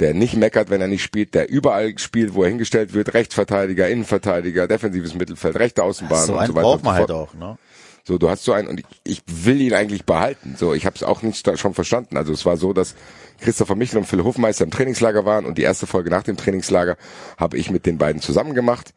der 0.00 0.14
nicht 0.14 0.36
meckert, 0.36 0.70
wenn 0.70 0.80
er 0.80 0.88
nicht 0.88 1.02
spielt, 1.02 1.34
der 1.34 1.50
überall 1.50 1.98
spielt, 1.98 2.34
wo 2.34 2.42
er 2.42 2.48
hingestellt 2.48 2.94
wird, 2.94 3.14
Rechtsverteidiger, 3.14 3.88
Innenverteidiger, 3.88 4.66
defensives 4.66 5.14
Mittelfeld, 5.14 5.56
rechte 5.56 5.82
Außenbahn 5.82 6.26
so 6.26 6.38
und 6.38 6.46
so 6.46 6.54
weiter. 6.54 6.62
braucht 6.62 6.84
man 6.84 6.94
halt 6.94 7.10
auch, 7.10 7.34
ne? 7.34 7.58
So, 8.04 8.18
du 8.18 8.28
hast 8.28 8.42
so 8.42 8.52
einen 8.52 8.66
und 8.66 8.80
ich, 8.80 8.86
ich 9.04 9.22
will 9.28 9.60
ihn 9.60 9.74
eigentlich 9.74 10.04
behalten. 10.04 10.56
So, 10.58 10.74
ich 10.74 10.86
habe 10.86 10.96
es 10.96 11.04
auch 11.04 11.22
nicht 11.22 11.48
schon 11.58 11.74
verstanden. 11.74 12.16
Also 12.16 12.32
es 12.32 12.44
war 12.44 12.56
so, 12.56 12.72
dass 12.72 12.96
Christopher 13.40 13.76
Michel 13.76 13.98
und 13.98 14.06
Phil 14.06 14.24
Hofmeister 14.24 14.64
im 14.64 14.72
Trainingslager 14.72 15.24
waren 15.24 15.44
und 15.44 15.56
die 15.56 15.62
erste 15.62 15.86
Folge 15.86 16.10
nach 16.10 16.24
dem 16.24 16.36
Trainingslager 16.36 16.96
habe 17.36 17.58
ich 17.58 17.70
mit 17.70 17.86
den 17.86 17.98
beiden 17.98 18.20
zusammen 18.20 18.54
gemacht. 18.54 18.92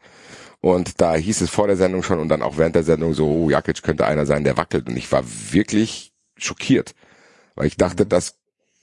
Und 0.60 1.00
da 1.00 1.14
hieß 1.14 1.42
es 1.42 1.50
vor 1.50 1.68
der 1.68 1.76
Sendung 1.76 2.02
schon 2.02 2.18
und 2.18 2.28
dann 2.28 2.42
auch 2.42 2.56
während 2.56 2.74
der 2.74 2.82
Sendung 2.82 3.14
so, 3.14 3.28
oh, 3.28 3.50
Jakic 3.50 3.82
könnte 3.82 4.06
einer 4.06 4.26
sein, 4.26 4.42
der 4.42 4.56
wackelt. 4.56 4.88
Und 4.88 4.96
ich 4.96 5.12
war 5.12 5.22
wirklich 5.52 6.12
schockiert, 6.36 6.94
weil 7.54 7.68
ich 7.68 7.76
dachte, 7.76 8.06
dass 8.06 8.34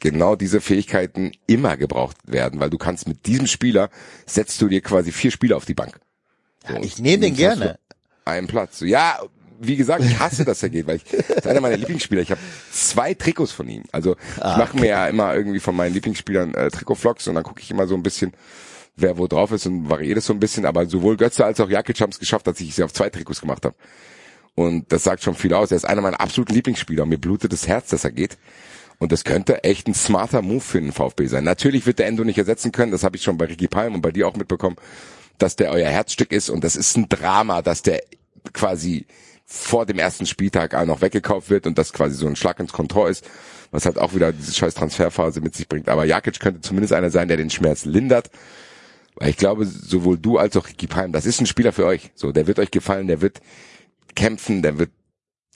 genau 0.04 0.36
diese 0.36 0.60
Fähigkeiten 0.60 1.32
immer 1.48 1.78
gebraucht 1.78 2.18
werden, 2.26 2.60
weil 2.60 2.70
du 2.70 2.78
kannst 2.78 3.08
mit 3.08 3.26
diesem 3.26 3.48
Spieler 3.48 3.90
setzt 4.26 4.62
du 4.62 4.68
dir 4.68 4.82
quasi 4.82 5.12
vier 5.12 5.32
Spieler 5.32 5.56
auf 5.56 5.66
die 5.66 5.74
Bank. 5.74 6.00
So, 6.68 6.74
ja, 6.74 6.82
ich 6.82 7.00
nehme 7.00 7.22
den 7.22 7.36
gerne. 7.36 7.80
Einen 8.26 8.48
Platz. 8.48 8.82
Ja, 8.82 9.20
wie 9.60 9.78
gesagt, 9.78 10.04
ich 10.04 10.20
hasse, 10.20 10.44
dass 10.44 10.62
er 10.62 10.70
geht, 10.70 10.88
weil 10.88 10.98
ich 10.98 11.06
das 11.06 11.30
ist 11.30 11.48
einer 11.48 11.62
meiner 11.62 11.78
Lieblingsspieler. 11.78 12.22
Ich 12.22 12.32
habe 12.32 12.42
zwei 12.72 13.14
Trikots 13.14 13.54
von 13.54 13.70
ihm. 13.70 13.84
Also 13.94 14.18
ich 14.36 14.44
ah, 14.44 14.58
mache 14.58 14.78
mir 14.78 14.88
ja 14.88 15.08
immer 15.08 15.34
irgendwie 15.34 15.60
von 15.60 15.76
meinen 15.76 15.94
Lieblingsspielern 15.94 16.54
äh, 16.54 16.70
Trikotvlogs 16.70 17.28
und 17.30 17.36
dann 17.36 17.44
gucke 17.44 17.62
ich 17.62 17.72
immer 17.72 17.88
so 17.88 17.96
ein 17.96 18.04
bisschen, 18.04 18.34
wer 18.98 19.18
wo 19.18 19.28
drauf 19.28 19.54
ist 19.54 19.66
und 19.68 19.90
variiert 19.90 20.18
es 20.18 20.26
so 20.26 20.34
ein 20.34 20.40
bisschen. 20.40 20.66
Aber 20.66 20.86
sowohl 20.86 21.16
Götze 21.16 21.46
als 21.46 21.62
auch 21.62 21.70
Jakic 21.70 22.02
haben 22.02 22.12
es 22.12 22.20
geschafft, 22.20 22.46
dass 22.46 22.60
ich 22.60 22.76
sie 22.76 22.84
auf 22.84 22.92
zwei 22.92 23.10
Trikots 23.10 23.40
gemacht 23.40 23.64
habe. 23.66 23.76
Und 24.56 24.92
das 24.92 25.04
sagt 25.04 25.24
schon 25.24 25.36
viel 25.36 25.54
aus. 25.54 25.72
Er 25.72 25.78
ist 25.78 25.86
einer 25.86 26.02
meiner 26.02 26.20
absoluten 26.20 26.54
Lieblingsspieler. 26.54 27.06
Mir 27.06 27.18
blutet 27.18 27.54
das 27.54 27.68
Herz, 27.68 27.90
dass 27.90 28.04
er 28.04 28.12
geht. 28.12 28.38
Und 29.00 29.12
das 29.12 29.24
könnte 29.24 29.64
echt 29.64 29.88
ein 29.88 29.94
smarter 29.94 30.42
Move 30.42 30.62
für 30.62 30.80
den 30.80 30.92
VfB 30.92 31.28
sein. 31.28 31.44
Natürlich 31.44 31.86
wird 31.86 32.00
der 32.00 32.08
Endo 32.08 32.24
nicht 32.24 32.38
ersetzen 32.38 32.72
können, 32.72 32.92
das 32.92 33.04
habe 33.04 33.18
ich 33.18 33.24
schon 33.24 33.38
bei 33.38 33.46
Ricky 33.46 33.68
Palm 33.68 33.96
und 33.96 34.02
bei 34.02 34.12
dir 34.12 34.28
auch 34.28 34.36
mitbekommen, 34.36 34.78
dass 35.38 35.56
der 35.56 35.72
euer 35.72 35.90
Herzstück 35.90 36.32
ist 36.32 36.50
und 36.50 36.64
das 36.64 36.76
ist 36.76 36.96
ein 36.96 37.10
Drama, 37.10 37.62
dass 37.62 37.82
der 37.82 38.02
quasi 38.54 39.06
vor 39.46 39.86
dem 39.86 40.00
ersten 40.00 40.26
Spieltag 40.26 40.74
auch 40.74 40.86
noch 40.86 41.02
weggekauft 41.02 41.50
wird 41.50 41.68
und 41.68 41.78
das 41.78 41.94
quasi 41.94 42.16
so 42.16 42.28
ein 42.28 42.36
Schlag 42.36 42.60
ins 42.60 42.74
Kontor 42.74 43.10
ist, 43.10 43.26
was 43.72 43.86
halt 43.86 43.98
auch 43.98 44.14
wieder 44.14 44.32
diese 44.32 44.54
scheiß 44.54 44.74
Transferphase 44.74 45.42
mit 45.42 45.56
sich 45.56 45.68
bringt. 45.68 45.90
Aber 45.90 46.06
Jakic 46.06 46.40
könnte 46.40 46.62
zumindest 46.62 46.94
einer 46.94 47.10
sein, 47.10 47.28
der 47.28 47.38
den 47.38 47.50
Schmerz 47.50 47.86
lindert. 47.86 48.30
Weil 49.16 49.30
ich 49.30 49.38
glaube, 49.38 49.66
sowohl 49.66 50.18
du 50.18 50.38
als 50.38 50.58
auch 50.58 50.68
Ricky 50.68 50.88
Palm, 50.88 51.12
das 51.12 51.26
ist 51.26 51.40
ein 51.40 51.46
Spieler 51.46 51.72
für 51.72 51.86
euch. 51.86 52.12
So, 52.16 52.32
der 52.32 52.48
wird 52.48 52.58
euch 52.58 52.72
gefallen, 52.72 53.08
der 53.08 53.22
wird 53.22 53.42
kämpfen, 54.16 54.64
der 54.64 54.80
wird 54.80 54.92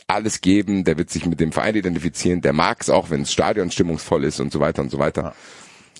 alles 0.07 0.41
geben, 0.41 0.83
der 0.83 0.97
wird 0.97 1.09
sich 1.09 1.25
mit 1.25 1.39
dem 1.39 1.51
Verein 1.51 1.75
identifizieren, 1.75 2.41
der 2.41 2.53
mag 2.53 2.81
es 2.81 2.89
auch, 2.89 3.09
wenn 3.09 3.21
das 3.21 3.31
Stadion 3.31 3.71
stimmungsvoll 3.71 4.23
ist 4.23 4.39
und 4.39 4.51
so 4.51 4.59
weiter 4.59 4.81
und 4.81 4.89
so 4.89 4.99
weiter. 4.99 5.21
Ja. 5.21 5.33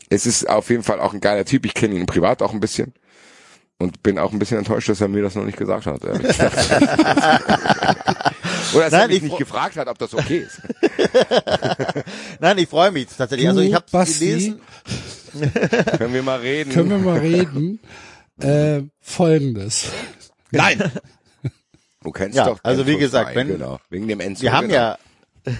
Es 0.10 0.26
ist 0.26 0.50
auf 0.50 0.70
jeden 0.70 0.84
Fall 0.84 1.02
auch 1.02 1.14
ein 1.14 1.20
geiler 1.20 1.44
Typ, 1.44 1.66
ich 1.66 1.74
kenne 1.74 1.96
ihn 1.96 2.06
privat 2.06 2.42
auch 2.42 2.54
ein 2.54 2.62
bisschen 2.62 2.94
und 3.78 4.02
bin 4.04 4.18
auch 4.18 4.32
ein 4.34 4.40
bisschen 4.40 4.58
enttäuscht, 4.58 4.90
dass 4.90 5.02
er 5.02 5.08
mir 5.08 5.22
das 5.22 5.36
noch 5.36 5.44
nicht 5.44 5.58
gesagt 5.58 5.86
hat. 5.86 6.04
Oder 8.74 8.84
dass 8.84 8.92
Nein, 8.92 9.02
er 9.02 9.08
mich 9.08 9.22
nicht 9.22 9.38
gefragt 9.38 9.78
hat, 9.78 9.88
ob 9.88 9.98
das 9.98 10.14
okay 10.14 10.40
ist. 10.40 10.62
Nein, 12.40 12.58
ich 12.58 12.68
freue 12.68 12.92
mich 12.92 13.08
tatsächlich. 13.16 13.48
Also 13.48 13.62
ich 13.62 13.74
habe 13.74 13.86
gelesen. 13.92 14.62
Können 15.98 16.14
wir 16.14 16.24
mal 16.24 16.40
reden? 16.40 16.74
Können 16.74 16.90
wir 16.90 16.98
mal 16.98 17.20
reden? 17.20 17.80
Äh, 18.40 18.82
Folgendes. 19.00 19.92
Nein. 20.52 20.92
Du 22.08 22.14
kennst 22.14 22.38
ja, 22.38 22.46
doch 22.46 22.60
also 22.64 22.88
wie 22.88 22.98
gesagt, 22.98 23.36
wenn, 23.36 23.50
genau, 23.50 23.82
wegen 23.90 24.08
dem 24.08 24.22
Enzo. 24.22 24.42
Wir 24.42 24.54
haben 24.54 24.70
genau. 24.70 24.80
ja 24.80 24.98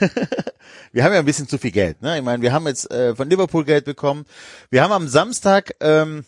wir 0.94 1.04
haben 1.04 1.12
ja 1.12 1.20
ein 1.20 1.26
bisschen 1.26 1.50
zu 1.50 1.58
viel 1.58 1.72
Geld. 1.72 2.02
Ne? 2.02 2.18
Ich 2.18 2.24
meine, 2.24 2.42
wir 2.42 2.54
haben 2.54 2.66
jetzt 2.68 2.90
äh, 2.90 3.14
von 3.16 3.30
Liverpool 3.30 3.66
Geld 3.66 3.84
bekommen. 3.84 4.24
Wir 4.70 4.82
haben 4.82 4.94
am 4.94 5.10
Samstag 5.10 5.76
ähm, 5.82 6.24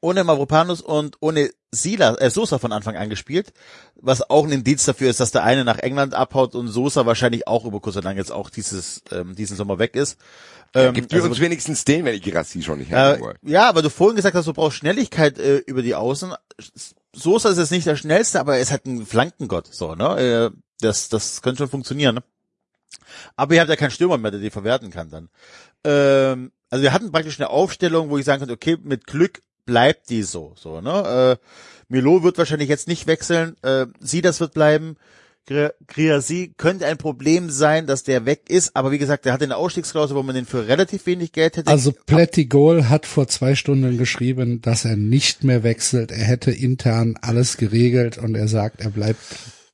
ohne 0.00 0.22
Mavropanus 0.22 0.80
und 0.80 1.16
ohne 1.18 1.50
Sila, 1.72 2.14
äh, 2.14 2.30
Sosa 2.30 2.60
von 2.60 2.70
Anfang 2.70 2.96
an 2.96 3.10
gespielt, 3.10 3.52
was 3.96 4.30
auch 4.30 4.44
ein 4.44 4.52
Indiz 4.52 4.84
dafür 4.84 5.10
ist, 5.10 5.18
dass 5.18 5.32
der 5.32 5.42
eine 5.42 5.64
nach 5.64 5.78
England 5.78 6.14
abhaut 6.14 6.54
und 6.54 6.68
Sosa 6.68 7.04
wahrscheinlich 7.04 7.48
auch 7.48 7.64
über 7.64 7.80
kurz 7.80 7.96
oder 7.96 8.04
lang 8.04 8.18
jetzt 8.18 8.30
auch 8.30 8.50
dieses 8.50 9.02
ähm, 9.10 9.34
diesen 9.34 9.56
Sommer 9.56 9.80
weg 9.80 9.96
ist. 9.96 10.16
Ähm, 10.74 10.94
gibt 10.94 11.12
also, 11.12 11.26
uns 11.26 11.40
wenigstens 11.40 11.84
den, 11.84 12.04
wenn 12.04 12.14
ich 12.14 12.22
Girassi 12.22 12.62
schon 12.62 12.78
nicht 12.78 12.92
äh, 12.92 13.18
Ja, 13.42 13.68
aber 13.68 13.82
du 13.82 13.90
vorhin 13.90 14.14
gesagt 14.14 14.36
hast, 14.36 14.46
du 14.46 14.52
brauchst 14.52 14.76
Schnelligkeit 14.76 15.40
äh, 15.40 15.56
über 15.56 15.82
die 15.82 15.96
Außen 15.96 16.34
Sosa 17.18 17.50
ist 17.50 17.58
jetzt 17.58 17.70
nicht 17.70 17.86
der 17.86 17.96
schnellste, 17.96 18.40
aber 18.40 18.56
er 18.56 18.62
ist 18.62 18.70
halt 18.70 18.86
ein 18.86 19.06
Flankengott, 19.06 19.66
so, 19.72 19.94
ne? 19.94 20.50
Äh, 20.52 20.58
Das, 20.80 21.08
das 21.08 21.42
könnte 21.42 21.58
schon 21.58 21.70
funktionieren, 21.70 22.14
ne? 22.14 22.22
Aber 23.36 23.54
ihr 23.54 23.60
habt 23.60 23.70
ja 23.70 23.76
keinen 23.76 23.90
Stürmer 23.90 24.16
mehr, 24.18 24.30
der 24.30 24.40
die 24.40 24.50
verwerten 24.50 24.90
kann 24.90 25.10
dann. 25.10 25.28
Ähm, 25.84 26.52
also 26.70 26.82
wir 26.82 26.92
hatten 26.92 27.10
praktisch 27.10 27.40
eine 27.40 27.50
Aufstellung, 27.50 28.10
wo 28.10 28.18
ich 28.18 28.24
sagen 28.24 28.40
könnte, 28.40 28.54
okay, 28.54 28.76
mit 28.82 29.06
Glück 29.06 29.42
bleibt 29.66 30.08
die 30.10 30.22
so, 30.22 30.54
so, 30.56 30.80
ne? 30.80 31.38
Äh, 31.40 31.44
Milo 31.88 32.22
wird 32.22 32.38
wahrscheinlich 32.38 32.68
jetzt 32.68 32.86
nicht 32.86 33.06
wechseln, 33.06 33.56
äh, 33.62 33.86
sie 34.00 34.22
das 34.22 34.40
wird 34.40 34.54
bleiben. 34.54 34.96
Griasi 35.86 36.54
könnte 36.56 36.86
ein 36.86 36.98
Problem 36.98 37.50
sein, 37.50 37.86
dass 37.86 38.02
der 38.02 38.26
weg 38.26 38.48
ist, 38.48 38.76
aber 38.76 38.90
wie 38.90 38.98
gesagt, 38.98 39.24
der 39.24 39.32
hat 39.32 39.42
eine 39.42 39.56
Ausstiegsklausel, 39.56 40.16
wo 40.16 40.22
man 40.22 40.34
den 40.34 40.46
für 40.46 40.68
relativ 40.68 41.06
wenig 41.06 41.32
Geld 41.32 41.56
hätte. 41.56 41.70
Also 41.70 41.92
Plättigol 41.92 42.88
hat 42.88 43.06
vor 43.06 43.28
zwei 43.28 43.54
Stunden 43.54 43.98
geschrieben, 43.98 44.60
dass 44.60 44.84
er 44.84 44.96
nicht 44.96 45.44
mehr 45.44 45.62
wechselt. 45.62 46.10
Er 46.10 46.24
hätte 46.24 46.50
intern 46.50 47.18
alles 47.20 47.56
geregelt 47.56 48.18
und 48.18 48.34
er 48.34 48.48
sagt, 48.48 48.80
er 48.80 48.90
bleibt 48.90 49.20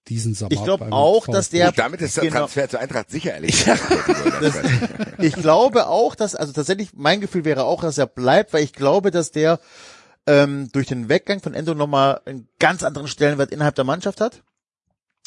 diesen 0.09 0.35
Sommer. 0.35 0.53
Ich 0.53 0.63
glaube 0.63 0.93
auch, 0.93 1.27
dass 1.27 1.49
der. 1.51 1.69
Und 1.69 1.79
damit 1.79 2.01
ist 2.03 2.17
der 2.17 2.25
genau. 2.25 2.41
Transfer 2.41 2.69
zur 2.69 2.81
Eintracht 2.81 3.11
sicher 3.11 3.35
ehrlich. 3.35 3.53
gesagt. 3.53 3.83
Das, 4.41 4.57
ich 5.19 5.35
glaube 5.35 5.87
auch, 5.87 6.15
dass, 6.15 6.35
also 6.35 6.53
tatsächlich, 6.53 6.91
mein 6.95 7.21
Gefühl 7.21 7.45
wäre 7.45 7.65
auch, 7.65 7.83
dass 7.83 7.99
er 7.99 8.07
bleibt, 8.07 8.53
weil 8.53 8.65
ich 8.65 8.73
glaube, 8.73 9.11
dass 9.11 9.31
der 9.31 9.61
ähm, 10.27 10.69
durch 10.73 10.87
den 10.87 11.09
Weggang 11.09 11.41
von 11.41 11.55
Endo 11.55 11.75
nochmal 11.75 12.21
einen 12.25 12.49
ganz 12.59 12.83
anderen 12.83 13.09
Stellenwert 13.09 13.53
innerhalb 13.53 13.75
der 13.77 13.85
Mannschaft 13.85 14.21
hat. 14.21 14.43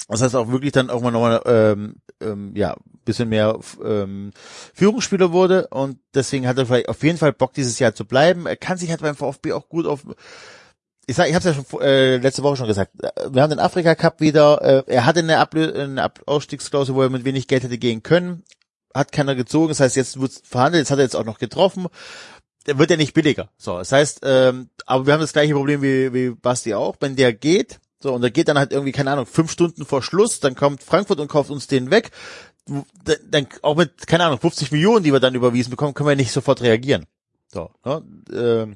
Das 0.07 0.21
heißt 0.21 0.35
auch 0.35 0.49
wirklich 0.49 0.71
dann 0.71 0.89
irgendwann 0.89 1.13
nochmal 1.13 1.41
ähm, 1.45 1.95
ähm, 2.21 2.55
ja 2.55 2.75
bisschen 3.03 3.29
mehr 3.29 3.57
ähm, 3.83 4.31
Führungsspieler 4.73 5.31
wurde 5.31 5.67
und 5.69 5.97
deswegen 6.13 6.47
hat 6.47 6.57
er 6.57 6.65
vielleicht 6.65 6.89
auf 6.89 7.01
jeden 7.03 7.17
Fall 7.17 7.33
Bock 7.33 7.53
dieses 7.53 7.79
Jahr 7.79 7.95
zu 7.95 8.05
bleiben. 8.05 8.45
Er 8.45 8.57
kann 8.57 8.77
sich 8.77 8.89
halt 8.89 9.01
beim 9.01 9.15
VfB 9.15 9.53
auch 9.53 9.69
gut 9.69 9.85
auf 9.85 10.05
ich 11.09 11.15
sag, 11.15 11.29
ich 11.29 11.35
habe 11.35 11.49
es 11.49 11.55
ja 11.55 11.63
schon 11.63 11.81
äh, 11.81 12.17
letzte 12.17 12.43
Woche 12.43 12.57
schon 12.57 12.67
gesagt. 12.67 12.91
Wir 13.29 13.41
haben 13.41 13.49
den 13.49 13.59
Afrika 13.59 13.95
Cup 13.95 14.19
wieder. 14.19 14.61
Äh, 14.61 14.93
er 14.93 15.05
hatte 15.05 15.21
eine, 15.21 15.39
Ablö 15.39 15.71
eine 15.71 16.11
Ausstiegsklausel, 16.25 16.95
wo 16.95 17.01
er 17.01 17.09
mit 17.09 17.23
wenig 17.23 17.47
Geld 17.47 17.63
hätte 17.63 17.77
gehen 17.77 18.03
können. 18.03 18.43
Hat 18.93 19.13
keiner 19.13 19.33
gezogen. 19.33 19.69
Das 19.69 19.79
heißt, 19.79 19.95
jetzt 19.95 20.19
wird 20.19 20.33
verhandelt. 20.43 20.81
Jetzt 20.81 20.91
hat 20.91 20.99
er 20.99 21.05
jetzt 21.05 21.15
auch 21.15 21.23
noch 21.23 21.39
getroffen. 21.39 21.87
Der 22.65 22.77
wird 22.77 22.89
ja 22.89 22.97
nicht 22.97 23.13
billiger. 23.13 23.49
So, 23.57 23.77
das 23.77 23.93
heißt, 23.93 24.19
ähm, 24.23 24.69
aber 24.85 25.05
wir 25.05 25.13
haben 25.13 25.21
das 25.21 25.31
gleiche 25.31 25.53
Problem 25.53 25.81
wie, 25.81 26.13
wie 26.13 26.31
Basti 26.31 26.73
auch. 26.73 26.97
Wenn 26.99 27.15
der 27.15 27.31
geht, 27.31 27.79
so 28.01 28.13
und 28.13 28.21
der 28.21 28.31
geht 28.31 28.47
dann 28.47 28.57
halt 28.57 28.71
irgendwie 28.71 28.91
keine 28.91 29.11
Ahnung 29.11 29.25
fünf 29.25 29.51
Stunden 29.51 29.85
vor 29.85 30.01
Schluss, 30.03 30.39
dann 30.39 30.55
kommt 30.55 30.83
Frankfurt 30.83 31.19
und 31.19 31.27
kauft 31.27 31.49
uns 31.49 31.67
den 31.67 31.89
weg. 31.91 32.11
Dann, 33.29 33.47
auch 33.61 33.75
mit 33.77 34.07
keine 34.07 34.25
Ahnung 34.25 34.39
50 34.39 34.71
Millionen, 34.71 35.03
die 35.03 35.13
wir 35.13 35.21
dann 35.21 35.35
überwiesen 35.35 35.69
bekommen, 35.69 35.93
können 35.93 36.09
wir 36.09 36.15
nicht 36.17 36.31
sofort 36.33 36.61
reagieren. 36.61 37.05
So, 37.53 37.71
ne? 37.85 38.03
ähm, 38.33 38.75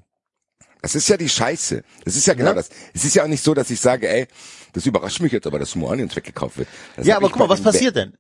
Das 0.82 0.95
ist 0.95 1.09
ja 1.09 1.17
die 1.17 1.28
Scheiße. 1.28 1.84
Das 2.05 2.15
ist 2.15 2.26
ja 2.26 2.34
genau 2.34 2.51
Ja. 2.51 2.55
das. 2.55 2.69
Es 2.93 3.03
ist 3.03 3.15
ja 3.15 3.24
auch 3.24 3.28
nicht 3.28 3.43
so, 3.43 3.53
dass 3.53 3.69
ich 3.69 3.82
sage, 3.82 4.07
ey, 4.09 4.28
das 4.74 4.86
überrascht 4.86 5.19
mich 5.19 5.34
jetzt 5.34 5.45
aber, 5.45 5.59
dass 5.59 5.76
Moani 5.76 6.03
uns 6.03 6.15
weggekauft 6.15 6.57
wird. 6.57 6.69
Das 6.95 7.05
ja, 7.05 7.17
aber 7.17 7.28
guck 7.30 7.39
mal, 7.39 7.49
was 7.49 7.61
passiert 7.61 7.97
denn? 7.97 8.13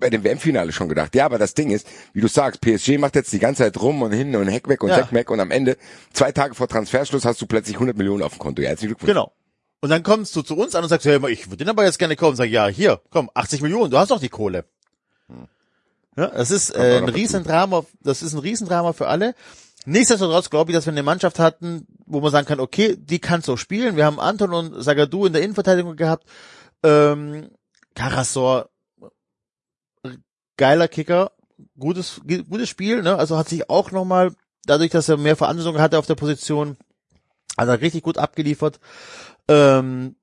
Bei 0.00 0.10
dem 0.10 0.24
WM-Finale 0.24 0.72
schon 0.72 0.88
gedacht. 0.88 1.14
Ja, 1.14 1.26
aber 1.26 1.38
das 1.38 1.54
Ding 1.54 1.70
ist, 1.70 1.86
wie 2.12 2.20
du 2.20 2.26
sagst, 2.28 2.60
PSG 2.60 2.98
macht 2.98 3.14
jetzt 3.14 3.32
die 3.32 3.38
ganze 3.38 3.62
Zeit 3.62 3.80
rum 3.80 4.02
und 4.02 4.12
hin 4.12 4.34
und 4.34 4.48
Heck 4.48 4.66
weg 4.68 4.82
und 4.82 4.90
Ja. 4.90 4.96
Heck 4.96 5.12
weg 5.12 5.30
und 5.30 5.38
am 5.40 5.50
Ende, 5.52 5.76
zwei 6.12 6.32
Tage 6.32 6.54
vor 6.56 6.66
Transferschluss, 6.68 7.24
hast 7.24 7.40
du 7.40 7.46
plötzlich 7.46 7.76
100 7.76 7.96
Millionen 7.96 8.22
auf 8.24 8.32
dem 8.32 8.38
Konto. 8.40 8.62
Ja, 8.62 8.70
herzlichen 8.70 8.88
Glückwunsch. 8.90 9.10
Genau. 9.10 9.32
Und 9.80 9.90
dann 9.90 10.02
kommst 10.02 10.34
du 10.34 10.42
zu 10.42 10.56
uns 10.56 10.74
an 10.74 10.82
und 10.82 10.88
sagst, 10.88 11.06
hey, 11.06 11.20
ich 11.30 11.46
würde 11.46 11.58
den 11.58 11.68
aber 11.68 11.84
jetzt 11.84 11.98
gerne 11.98 12.16
kaufen. 12.16 12.36
Sag, 12.36 12.48
ja, 12.48 12.68
hier, 12.68 13.00
komm, 13.10 13.30
80 13.34 13.60
Millionen, 13.60 13.90
du 13.90 13.98
hast 13.98 14.10
doch 14.10 14.20
die 14.20 14.30
Kohle. 14.30 14.64
Ja, 16.16 16.28
das 16.28 16.50
ist 16.50 16.70
äh, 16.70 16.98
ein. 16.98 17.08
Riesendrama, 17.08 17.84
das 18.00 18.22
ist 18.22 18.32
ein 18.32 18.38
Riesendrama 18.38 18.92
für 18.92 19.08
alle. 19.08 19.34
Nichtsdestotrotz 19.84 20.48
glaube 20.48 20.70
ich, 20.70 20.76
dass 20.76 20.86
wir 20.86 20.92
eine 20.92 21.02
Mannschaft 21.02 21.38
hatten, 21.38 21.86
wo 22.06 22.20
man 22.20 22.30
sagen 22.30 22.46
kann, 22.46 22.60
okay, 22.60 22.96
die 22.96 23.18
kann 23.18 23.42
so 23.42 23.56
spielen. 23.56 23.96
Wir 23.96 24.06
haben 24.06 24.20
Anton 24.20 24.54
und 24.54 24.82
Sagadu 24.82 25.26
in 25.26 25.32
der 25.32 25.42
Innenverteidigung 25.42 25.96
gehabt. 25.96 26.26
Ähm, 26.82 27.50
Karasor, 27.94 28.70
geiler 30.56 30.88
Kicker, 30.88 31.32
gutes, 31.78 32.20
gutes 32.48 32.68
Spiel, 32.68 33.02
ne? 33.02 33.16
Also 33.16 33.36
hat 33.36 33.48
sich 33.48 33.68
auch 33.68 33.90
nochmal, 33.90 34.34
dadurch, 34.64 34.90
dass 34.90 35.08
er 35.08 35.16
mehr 35.16 35.36
Verantwortung 35.36 35.80
hatte 35.80 35.98
auf 35.98 36.06
der 36.06 36.14
Position, 36.14 36.76
hat 37.58 37.68
er 37.68 37.80
richtig 37.80 38.02
gut 38.02 38.18
abgeliefert. 38.18 38.80
Ähm, 39.48 40.16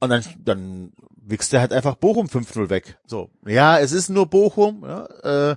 und 0.00 0.10
dann, 0.10 0.24
dann 0.38 0.92
wichst 1.16 1.52
er 1.52 1.60
halt 1.60 1.72
einfach 1.72 1.96
Bochum 1.96 2.26
5-0 2.26 2.68
weg. 2.70 2.98
So. 3.06 3.30
Ja, 3.46 3.78
es 3.78 3.92
ist 3.92 4.08
nur 4.10 4.26
Bochum, 4.26 4.84
ja, 4.84 5.50
äh, 5.52 5.56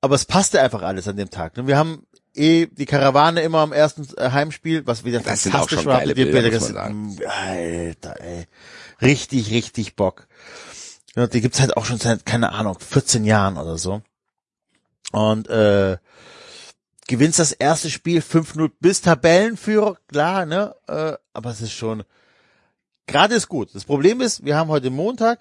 aber 0.00 0.14
es 0.14 0.24
passte 0.24 0.60
einfach 0.60 0.82
alles 0.82 1.06
an 1.08 1.16
dem 1.16 1.30
Tag. 1.30 1.56
ne? 1.56 1.66
Wir 1.66 1.76
haben 1.76 2.06
eh 2.34 2.66
die 2.66 2.86
Karawane 2.86 3.42
immer 3.42 3.58
am 3.58 3.72
ersten 3.72 4.06
äh, 4.16 4.30
Heimspiel, 4.30 4.86
was 4.86 5.04
wieder 5.04 5.20
Das 5.20 5.42
sind 5.42 5.52
fantastisch 5.52 5.84
war. 5.86 5.98
geile 5.98 6.14
Bilder, 6.14 6.32
Bilder, 6.42 6.50
das- 6.50 6.72
man 6.72 7.18
Alter, 7.26 8.20
ey. 8.20 8.46
Richtig, 9.00 9.50
richtig 9.50 9.94
Bock. 9.96 10.26
Ja, 11.14 11.26
die 11.26 11.40
gibt's 11.40 11.60
halt 11.60 11.76
auch 11.76 11.84
schon 11.86 11.98
seit, 11.98 12.26
keine 12.26 12.52
Ahnung, 12.52 12.78
14 12.78 13.24
Jahren 13.24 13.56
oder 13.56 13.78
so. 13.78 14.02
Und 15.12 15.48
äh, 15.48 15.98
gewinnst 17.06 17.38
das 17.38 17.52
erste 17.52 17.90
Spiel 17.90 18.20
5-0 18.20 18.70
bis 18.80 19.00
Tabellenführer, 19.00 19.96
klar, 20.08 20.44
ne? 20.46 20.74
Äh, 20.88 21.14
aber 21.32 21.50
es 21.50 21.60
ist 21.60 21.72
schon, 21.72 22.02
gerade 23.06 23.34
ist 23.34 23.48
gut. 23.48 23.74
Das 23.74 23.84
Problem 23.84 24.20
ist, 24.20 24.44
wir 24.44 24.56
haben 24.56 24.68
heute 24.68 24.90
Montag, 24.90 25.38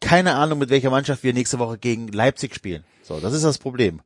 keine 0.00 0.34
Ahnung, 0.34 0.58
mit 0.58 0.70
welcher 0.70 0.90
Mannschaft 0.90 1.22
wir 1.22 1.32
nächste 1.32 1.58
Woche 1.58 1.78
gegen 1.78 2.08
Leipzig 2.08 2.54
spielen. 2.54 2.84
So, 3.02 3.20
das 3.20 3.32
ist 3.32 3.44
das 3.44 3.58
Problem. 3.58 4.00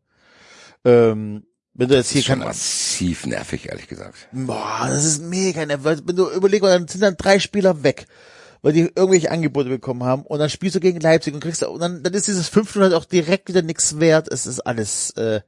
Ähm, 0.85 1.45
wenn 1.75 1.89
du 1.89 1.95
jetzt 1.97 2.07
Das 2.07 2.13
hier 2.13 2.21
ist 2.21 2.27
schon 2.27 2.39
kann, 2.39 2.49
massiv 2.49 3.27
nervig, 3.27 3.69
ehrlich 3.69 3.89
gesagt. 3.89 4.29
boah, 4.33 4.87
das 4.89 5.05
ist 5.05 5.23
mega 5.23 5.65
nervös. 5.67 6.03
Wenn 6.05 6.17
du 6.17 6.31
überlegst, 6.31 6.65
dann 6.65 6.87
sind 6.87 7.01
dann 7.01 7.17
drei 7.17 7.39
Spieler 7.41 7.83
weg, 7.83 8.07
weil 8.63 8.73
die 8.73 8.91
irgendwelche 8.95 9.31
Angebote 9.31 9.69
bekommen 9.69 10.05
haben 10.05 10.23
und 10.23 10.39
dann 10.39 10.51
spielst 10.51 10.77
du 10.77 10.81
gegen 10.81 11.01
Leipzig 11.01 11.35
und 11.35 11.41
kriegst 11.41 11.65
und 11.65 11.81
dann, 11.81 12.03
dann 12.03 12.15
ist 12.15 12.29
dieses 12.29 12.49
5 12.49 12.77
halt 12.77 12.95
auch 12.95 13.05
direkt 13.05 13.49
wieder 13.49 13.63
nichts 13.63 13.99
wert. 13.99 14.29
Es 14.31 14.47
ist 14.47 14.61
alles 14.61 15.11
äh, 15.13 15.41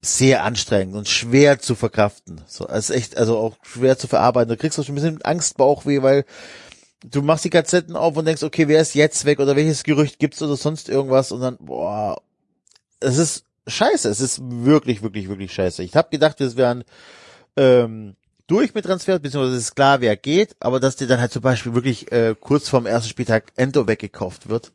sehr 0.00 0.44
anstrengend 0.44 0.94
und 0.94 1.08
schwer 1.08 1.58
zu 1.58 1.74
verkraften. 1.74 2.40
So, 2.46 2.66
ist 2.66 2.90
echt, 2.90 3.16
also 3.16 3.36
auch 3.36 3.56
schwer 3.62 3.98
zu 3.98 4.06
verarbeiten. 4.06 4.48
Du 4.48 4.56
kriegst 4.56 4.78
auch 4.78 4.84
schon 4.84 4.94
ein 4.94 5.00
bisschen 5.02 5.22
Angstbauchweh, 5.22 6.02
weil 6.02 6.24
du 7.04 7.22
machst 7.22 7.44
die 7.44 7.50
Gazetten 7.50 7.96
auf 7.96 8.16
und 8.16 8.24
denkst, 8.24 8.42
okay, 8.42 8.68
wer 8.68 8.80
ist 8.80 8.94
jetzt 8.94 9.24
weg 9.24 9.40
oder 9.40 9.56
welches 9.56 9.82
Gerücht 9.82 10.18
gibt's 10.18 10.40
oder 10.42 10.56
sonst 10.56 10.88
irgendwas 10.88 11.32
und 11.32 11.40
dann, 11.40 11.56
boah, 11.58 12.20
es 13.00 13.18
ist 13.18 13.44
scheiße. 13.66 14.08
Es 14.08 14.20
ist 14.20 14.40
wirklich, 14.42 15.02
wirklich, 15.02 15.28
wirklich 15.28 15.52
scheiße. 15.52 15.82
Ich 15.82 15.96
habe 15.96 16.10
gedacht, 16.10 16.40
wir 16.40 16.56
wären 16.56 16.84
ähm, 17.56 18.16
durch 18.46 18.74
mit 18.74 18.84
Transfer, 18.84 19.18
beziehungsweise 19.18 19.56
es 19.56 19.64
ist 19.64 19.74
klar, 19.74 20.00
wer 20.00 20.16
geht, 20.16 20.56
aber 20.60 20.80
dass 20.80 20.96
dir 20.96 21.06
dann 21.06 21.20
halt 21.20 21.32
zum 21.32 21.42
Beispiel 21.42 21.74
wirklich 21.74 22.10
äh, 22.12 22.34
kurz 22.38 22.68
vorm 22.68 22.86
ersten 22.86 23.10
Spieltag 23.10 23.52
Endo 23.56 23.86
weggekauft 23.86 24.48
wird. 24.48 24.72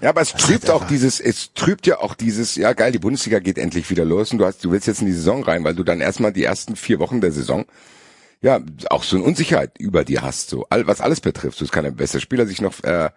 Ja, 0.00 0.10
aber 0.10 0.20
es 0.20 0.32
trübt 0.32 0.64
einfach- 0.64 0.74
auch 0.82 0.86
dieses, 0.86 1.20
es 1.20 1.52
trübt 1.54 1.86
ja 1.86 1.98
auch 1.98 2.14
dieses, 2.14 2.56
ja 2.56 2.72
geil, 2.72 2.92
die 2.92 2.98
Bundesliga 2.98 3.38
geht 3.38 3.58
endlich 3.58 3.88
wieder 3.90 4.04
los 4.04 4.32
und 4.32 4.38
du 4.38 4.44
hast, 4.44 4.64
du 4.64 4.70
willst 4.70 4.86
jetzt 4.86 5.00
in 5.00 5.06
die 5.06 5.12
Saison 5.12 5.42
rein, 5.42 5.64
weil 5.64 5.74
du 5.74 5.82
dann 5.84 6.00
erstmal 6.00 6.32
die 6.32 6.44
ersten 6.44 6.76
vier 6.76 6.98
Wochen 6.98 7.20
der 7.20 7.32
Saison 7.32 7.64
ja 8.42 8.60
auch 8.90 9.04
so 9.04 9.16
eine 9.16 9.24
Unsicherheit 9.24 9.72
über 9.78 10.04
dir 10.04 10.20
hast, 10.22 10.50
so 10.50 10.66
all, 10.68 10.86
was 10.86 11.00
alles 11.00 11.20
betrifft. 11.20 11.56
So, 11.58 11.64
es 11.64 11.72
kann 11.72 11.86
ein 11.86 11.96
besser 11.96 12.20
Spieler 12.20 12.46
sich 12.46 12.60
noch, 12.60 12.82
äh, 12.84 13.08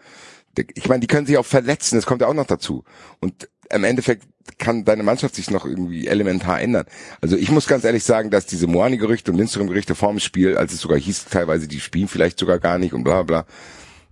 der- 0.55 0.65
ich 0.75 0.87
meine, 0.87 1.01
die 1.01 1.07
können 1.07 1.27
sich 1.27 1.37
auch 1.37 1.45
verletzen, 1.45 1.95
das 1.95 2.05
kommt 2.05 2.21
ja 2.21 2.27
auch 2.27 2.33
noch 2.33 2.47
dazu. 2.47 2.85
Und 3.19 3.49
im 3.69 3.83
Endeffekt 3.83 4.23
kann 4.57 4.85
deine 4.85 5.03
Mannschaft 5.03 5.35
sich 5.35 5.51
noch 5.51 5.65
irgendwie 5.65 6.07
elementar 6.07 6.61
ändern. 6.61 6.85
Also 7.19 7.35
ich 7.35 7.51
muss 7.51 7.67
ganz 7.67 7.83
ehrlich 7.83 8.05
sagen, 8.05 8.29
dass 8.31 8.45
diese 8.45 8.65
Moani-Gerüchte 8.67 9.29
und 9.31 9.37
Lindström-Gerüchte 9.37 9.93
vorm 9.93 10.19
Spiel, 10.19 10.55
als 10.57 10.71
es 10.71 10.79
sogar 10.79 10.97
hieß 10.97 11.25
teilweise, 11.25 11.67
die 11.67 11.81
spielen 11.81 12.07
vielleicht 12.07 12.39
sogar 12.39 12.59
gar 12.59 12.77
nicht 12.77 12.93
und 12.93 13.03
bla 13.03 13.23
bla, 13.23 13.45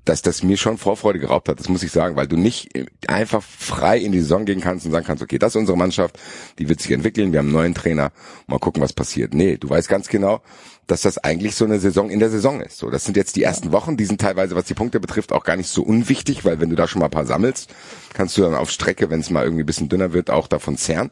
dass 0.05 0.21
das 0.21 0.43
mir 0.43 0.55
schon 0.55 0.77
Vorfreude 0.77 1.19
geraubt 1.19 1.49
hat, 1.49 1.59
das 1.59 1.67
muss 1.67 1.83
ich 1.83 1.91
sagen, 1.91 2.15
weil 2.15 2.27
du 2.27 2.37
nicht 2.37 2.69
einfach 3.07 3.43
frei 3.43 3.97
in 3.97 4.11
die 4.11 4.21
Saison 4.21 4.45
gehen 4.45 4.61
kannst 4.61 4.85
und 4.85 4.91
sagen 4.91 5.05
kannst, 5.05 5.23
okay, 5.23 5.39
das 5.39 5.53
ist 5.53 5.59
unsere 5.59 5.77
Mannschaft, 5.77 6.19
die 6.59 6.69
wird 6.69 6.79
sich 6.79 6.91
entwickeln, 6.91 7.31
wir 7.31 7.39
haben 7.39 7.47
einen 7.47 7.55
neuen 7.55 7.73
Trainer, 7.73 8.11
mal 8.47 8.59
gucken, 8.59 8.81
was 8.81 8.93
passiert. 8.93 9.33
Nee, 9.33 9.57
du 9.57 9.69
weißt 9.69 9.89
ganz 9.89 10.07
genau, 10.07 10.41
dass 10.87 11.01
das 11.01 11.17
eigentlich 11.17 11.55
so 11.55 11.65
eine 11.65 11.79
Saison 11.79 12.09
in 12.11 12.19
der 12.19 12.29
Saison 12.29 12.61
ist. 12.61 12.77
So, 12.77 12.91
das 12.91 13.03
sind 13.03 13.17
jetzt 13.17 13.35
die 13.35 13.43
ersten 13.43 13.71
Wochen, 13.71 13.97
die 13.97 14.05
sind 14.05 14.21
teilweise, 14.21 14.55
was 14.55 14.65
die 14.65 14.75
Punkte 14.75 14.99
betrifft, 14.99 15.33
auch 15.33 15.43
gar 15.43 15.57
nicht 15.57 15.69
so 15.69 15.81
unwichtig, 15.81 16.45
weil 16.45 16.59
wenn 16.59 16.69
du 16.69 16.75
da 16.75 16.87
schon 16.87 16.99
mal 16.99 17.07
ein 17.07 17.11
paar 17.11 17.25
sammelst, 17.25 17.73
kannst 18.13 18.37
du 18.37 18.43
dann 18.43 18.53
auf 18.53 18.69
Strecke, 18.69 19.09
wenn 19.09 19.21
es 19.21 19.31
mal 19.31 19.43
irgendwie 19.43 19.63
ein 19.63 19.67
bisschen 19.67 19.89
dünner 19.89 20.13
wird, 20.13 20.29
auch 20.29 20.47
davon 20.47 20.77
zehren. 20.77 21.09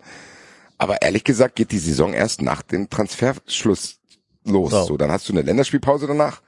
Aber 0.77 1.01
ehrlich 1.01 1.23
gesagt 1.23 1.55
geht 1.55 1.71
die 1.71 1.79
Saison 1.79 2.13
erst 2.13 2.43
nach 2.43 2.61
dem 2.61 2.89
Transferschluss 2.89 3.97
los. 4.45 4.71
So. 4.71 4.83
So, 4.83 4.97
dann 4.97 5.11
hast 5.11 5.27
du 5.27 5.33
eine 5.33 5.41
Länderspielpause 5.41 6.05
danach. 6.05 6.42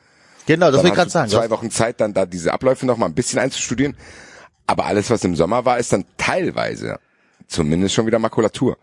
Genau, 0.46 0.72
das 0.72 0.84
will 0.84 0.90
ich 0.90 0.96
gerade 0.96 1.10
sagen. 1.10 1.30
Zwei 1.30 1.50
Wochen 1.50 1.72
Zeit, 1.72 2.00
dann 2.02 2.14
da 2.14 2.26
diese 2.26 2.54
Abläufe 2.54 2.86
noch 2.86 2.98
mal 2.98 3.08
ein 3.08 3.16
bisschen 3.16 3.40
einzustudieren. 3.40 3.96
Aber 4.68 4.86
alles, 4.86 5.10
was 5.10 5.24
im 5.24 5.36
Sommer 5.36 5.66
war, 5.66 5.78
ist 5.78 5.94
dann 5.94 6.06
teilweise 6.18 7.00
zumindest 7.48 7.94
schon 7.96 8.06
wieder 8.06 8.20
Makulatur. 8.20 8.78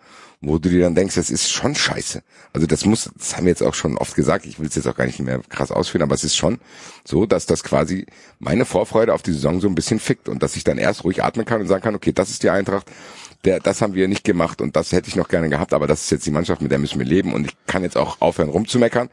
Wo 0.44 0.58
du 0.58 0.68
dir 0.68 0.80
dann 0.80 0.96
denkst, 0.96 1.14
das 1.14 1.30
ist 1.30 1.52
schon 1.52 1.76
scheiße. 1.76 2.20
Also 2.52 2.66
das 2.66 2.84
muss, 2.84 3.08
das 3.16 3.36
haben 3.36 3.44
wir 3.44 3.50
jetzt 3.50 3.62
auch 3.62 3.74
schon 3.74 3.96
oft 3.96 4.16
gesagt, 4.16 4.44
ich 4.44 4.58
will 4.58 4.66
es 4.66 4.74
jetzt 4.74 4.88
auch 4.88 4.96
gar 4.96 5.06
nicht 5.06 5.20
mehr 5.20 5.40
krass 5.48 5.70
ausführen, 5.70 6.02
aber 6.02 6.16
es 6.16 6.24
ist 6.24 6.34
schon 6.34 6.58
so, 7.04 7.26
dass 7.26 7.46
das 7.46 7.62
quasi 7.62 8.06
meine 8.40 8.64
Vorfreude 8.64 9.14
auf 9.14 9.22
die 9.22 9.32
Saison 9.32 9.60
so 9.60 9.68
ein 9.68 9.76
bisschen 9.76 10.00
fickt 10.00 10.28
und 10.28 10.42
dass 10.42 10.56
ich 10.56 10.64
dann 10.64 10.78
erst 10.78 11.04
ruhig 11.04 11.22
atmen 11.22 11.46
kann 11.46 11.60
und 11.60 11.68
sagen 11.68 11.84
kann, 11.84 11.94
okay, 11.94 12.12
das 12.12 12.30
ist 12.30 12.42
die 12.42 12.50
Eintracht, 12.50 12.90
der, 13.44 13.60
das 13.60 13.82
haben 13.82 13.94
wir 13.94 14.08
nicht 14.08 14.24
gemacht 14.24 14.60
und 14.60 14.74
das 14.74 14.90
hätte 14.90 15.08
ich 15.08 15.14
noch 15.14 15.28
gerne 15.28 15.48
gehabt, 15.48 15.74
aber 15.74 15.86
das 15.86 16.02
ist 16.02 16.10
jetzt 16.10 16.26
die 16.26 16.32
Mannschaft, 16.32 16.60
mit 16.60 16.72
der 16.72 16.80
müssen 16.80 16.98
wir 16.98 17.06
leben 17.06 17.32
und 17.34 17.46
ich 17.46 17.56
kann 17.68 17.84
jetzt 17.84 17.96
auch 17.96 18.20
aufhören 18.20 18.48
rumzumeckern, 18.48 19.10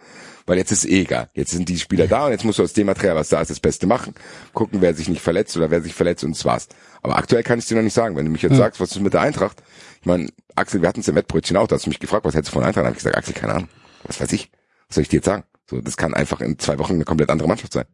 weil 0.50 0.58
jetzt 0.58 0.72
ist 0.72 0.86
eh 0.86 1.02
egal. 1.02 1.30
Jetzt 1.36 1.52
sind 1.52 1.70
die 1.70 1.78
Spieler 1.80 2.08
da 2.08 2.26
und 2.26 2.32
jetzt 2.32 2.44
musst 2.44 2.60
du 2.60 2.64
aus 2.64 2.74
dem 2.74 2.88
Material, 2.88 3.16
was 3.16 3.30
da 3.30 3.40
ist, 3.40 3.50
das 3.52 3.60
Beste 3.60 3.86
machen, 3.88 4.16
gucken, 4.54 4.82
wer 4.82 4.94
sich 4.96 5.08
nicht 5.08 5.22
verletzt 5.22 5.56
oder 5.56 5.70
wer 5.72 5.82
sich 5.82 5.94
verletzt 5.94 6.24
und 6.24 6.36
das 6.36 6.44
war's. 6.44 6.68
Aber 7.02 7.18
aktuell 7.18 7.44
kann 7.44 7.60
ich 7.60 7.66
dir 7.68 7.76
noch 7.76 7.84
nicht 7.84 7.94
sagen. 7.94 8.16
Wenn 8.16 8.26
du 8.26 8.32
mich 8.32 8.42
jetzt 8.42 8.54
Ja. 8.54 8.58
sagst, 8.58 8.80
was 8.82 8.92
ist 8.92 9.00
mit 9.00 9.14
der 9.14 9.22
Eintracht? 9.22 9.62
Ich 10.02 10.06
meine, 10.08 10.28
Axel, 10.56 10.82
wir 10.82 10.90
hatten 10.90 11.02
es 11.02 11.08
im 11.08 11.16
Wettbrötchen 11.16 11.56
auch, 11.56 11.68
da 11.68 11.76
hast 11.76 11.86
du 11.86 11.90
mich 11.90 12.00
gefragt, 12.00 12.26
was 12.26 12.34
hättest 12.34 12.50
du 12.50 12.54
von 12.60 12.64
Eintracht? 12.64 12.84
Da 12.84 12.88
habe 12.88 12.98
ich 12.98 13.04
gesagt, 13.04 13.16
Axel, 13.16 13.34
keine 13.34 13.54
Ahnung. 13.54 13.70
Was 14.04 14.20
weiß 14.20 14.32
ich? 14.34 14.50
Was 14.88 14.96
soll 14.96 15.04
ich 15.04 15.10
dir 15.10 15.18
jetzt 15.18 15.26
sagen? 15.26 15.44
So, 15.70 15.80
das 15.82 15.98
kann 15.98 16.14
einfach 16.16 16.42
in 16.42 16.58
zwei 16.58 16.80
Wochen 16.80 16.94
eine 16.94 17.06
komplett 17.06 17.30
andere 17.30 17.48
Mannschaft 17.48 17.74
sein. 17.74 17.86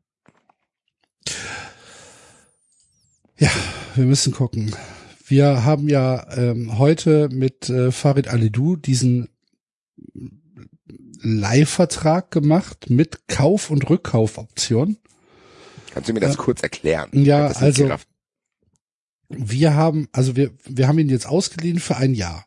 Ja, 3.37 3.49
wir 3.95 4.05
müssen 4.05 4.33
gucken. 4.33 4.73
Wir 5.27 5.65
haben 5.65 5.89
ja 5.89 6.25
ähm, 6.37 6.77
heute 6.77 7.29
mit 7.31 7.69
äh, 7.69 7.91
Farid 7.91 8.27
Alidou 8.27 8.75
diesen 8.75 9.27
Leihvertrag 11.25 12.31
gemacht 12.31 12.89
mit 12.89 13.27
Kauf- 13.27 13.69
und 13.71 13.89
Rückkaufoption. 13.89 14.97
Kannst 15.91 16.09
du 16.09 16.13
mir 16.13 16.19
das 16.19 16.35
Ja. 16.35 16.41
kurz 16.41 16.61
erklären? 16.61 17.09
Ja, 17.13 17.47
also-. 17.47 17.89
Wir 19.29 19.73
haben, 19.73 20.07
also 20.11 20.35
wir, 20.35 20.51
wir 20.65 20.87
haben 20.87 20.99
ihn 20.99 21.09
jetzt 21.09 21.25
ausgeliehen 21.25 21.79
für 21.79 21.97
ein 21.97 22.13
Jahr. 22.13 22.45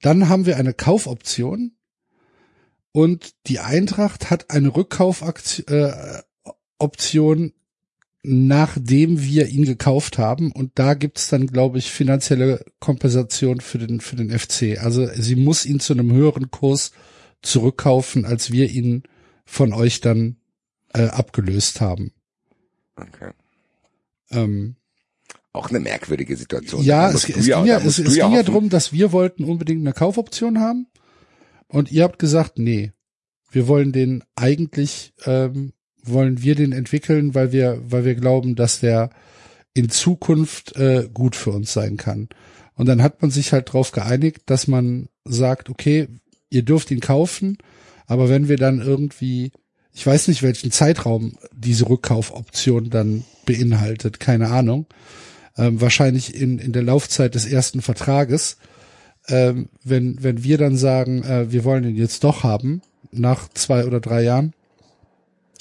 Dann 0.00 0.28
haben 0.30 0.46
wir 0.46 0.56
eine 0.56 0.72
Kaufoption 0.72 1.72
und 2.92 3.34
die 3.46 3.58
Eintracht 3.60 4.30
hat 4.30 4.50
eine 4.50 4.74
Rückkaufoption, 4.74 5.66
äh, 5.68 6.22
Option, 6.78 7.52
nachdem 8.22 9.22
wir 9.22 9.48
ihn 9.48 9.64
gekauft 9.66 10.16
haben. 10.16 10.52
Und 10.52 10.72
da 10.78 10.94
gibt's 10.94 11.28
dann, 11.28 11.46
glaube 11.46 11.78
ich, 11.78 11.90
finanzielle 11.90 12.64
Kompensation 12.78 13.60
für 13.60 13.78
den, 13.78 14.00
für 14.00 14.16
den 14.16 14.30
FC. 14.30 14.78
Also 14.82 15.06
sie 15.14 15.36
muss 15.36 15.66
ihn 15.66 15.80
zu 15.80 15.92
einem 15.92 16.10
höheren 16.12 16.50
Kurs 16.50 16.92
zurückkaufen, 17.42 18.24
als 18.24 18.52
wir 18.52 18.70
ihn 18.70 19.02
von 19.44 19.72
euch 19.72 20.00
dann 20.00 20.36
äh, 20.92 21.06
abgelöst 21.06 21.80
haben. 21.80 22.12
Okay. 22.96 23.30
Ähm, 24.30 24.76
Auch 25.52 25.70
eine 25.70 25.80
merkwürdige 25.80 26.36
Situation. 26.36 26.82
Ja, 26.82 27.10
es, 27.10 27.28
es 27.28 27.46
ging 27.46 27.64
ja, 27.64 27.78
es, 27.78 27.84
musst 27.84 27.98
es 27.98 28.14
du 28.14 28.20
ging 28.20 28.32
ja 28.32 28.42
darum, 28.42 28.68
dass 28.68 28.92
wir 28.92 29.12
wollten 29.12 29.44
unbedingt 29.44 29.80
eine 29.80 29.92
Kaufoption 29.92 30.60
haben 30.60 30.86
und 31.68 31.90
ihr 31.90 32.04
habt 32.04 32.18
gesagt, 32.18 32.58
nee, 32.58 32.92
wir 33.50 33.66
wollen 33.66 33.92
den 33.92 34.22
eigentlich, 34.36 35.12
ähm, 35.24 35.72
wollen 36.02 36.42
wir 36.42 36.54
den 36.54 36.72
entwickeln, 36.72 37.34
weil 37.34 37.52
wir, 37.52 37.80
weil 37.84 38.04
wir 38.04 38.14
glauben, 38.14 38.54
dass 38.54 38.80
der 38.80 39.10
in 39.74 39.88
Zukunft 39.88 40.76
äh, 40.76 41.08
gut 41.12 41.36
für 41.36 41.50
uns 41.50 41.72
sein 41.72 41.96
kann. 41.96 42.28
Und 42.74 42.86
dann 42.86 43.02
hat 43.02 43.22
man 43.22 43.30
sich 43.30 43.52
halt 43.52 43.68
darauf 43.68 43.92
geeinigt, 43.92 44.42
dass 44.46 44.66
man 44.66 45.08
sagt, 45.24 45.68
okay, 45.68 46.08
ihr 46.50 46.62
dürft 46.62 46.90
ihn 46.90 47.00
kaufen, 47.00 47.58
aber 48.06 48.28
wenn 48.28 48.48
wir 48.48 48.56
dann 48.56 48.80
irgendwie, 48.80 49.52
ich 49.94 50.06
weiß 50.06 50.28
nicht, 50.28 50.42
welchen 50.42 50.72
Zeitraum 50.72 51.38
diese 51.52 51.88
Rückkaufoption 51.88 52.90
dann 52.90 53.24
beinhaltet, 53.46 54.20
keine 54.20 54.48
Ahnung, 54.48 54.86
ähm, 55.56 55.80
wahrscheinlich 55.80 56.34
in, 56.34 56.58
in 56.58 56.72
der 56.72 56.82
Laufzeit 56.82 57.34
des 57.34 57.46
ersten 57.46 57.82
Vertrages, 57.82 58.56
ähm, 59.28 59.68
wenn, 59.84 60.22
wenn 60.22 60.42
wir 60.42 60.58
dann 60.58 60.76
sagen, 60.76 61.22
äh, 61.22 61.52
wir 61.52 61.64
wollen 61.64 61.84
ihn 61.84 61.96
jetzt 61.96 62.24
doch 62.24 62.42
haben, 62.42 62.82
nach 63.12 63.48
zwei 63.48 63.86
oder 63.86 64.00
drei 64.00 64.22
Jahren, 64.22 64.52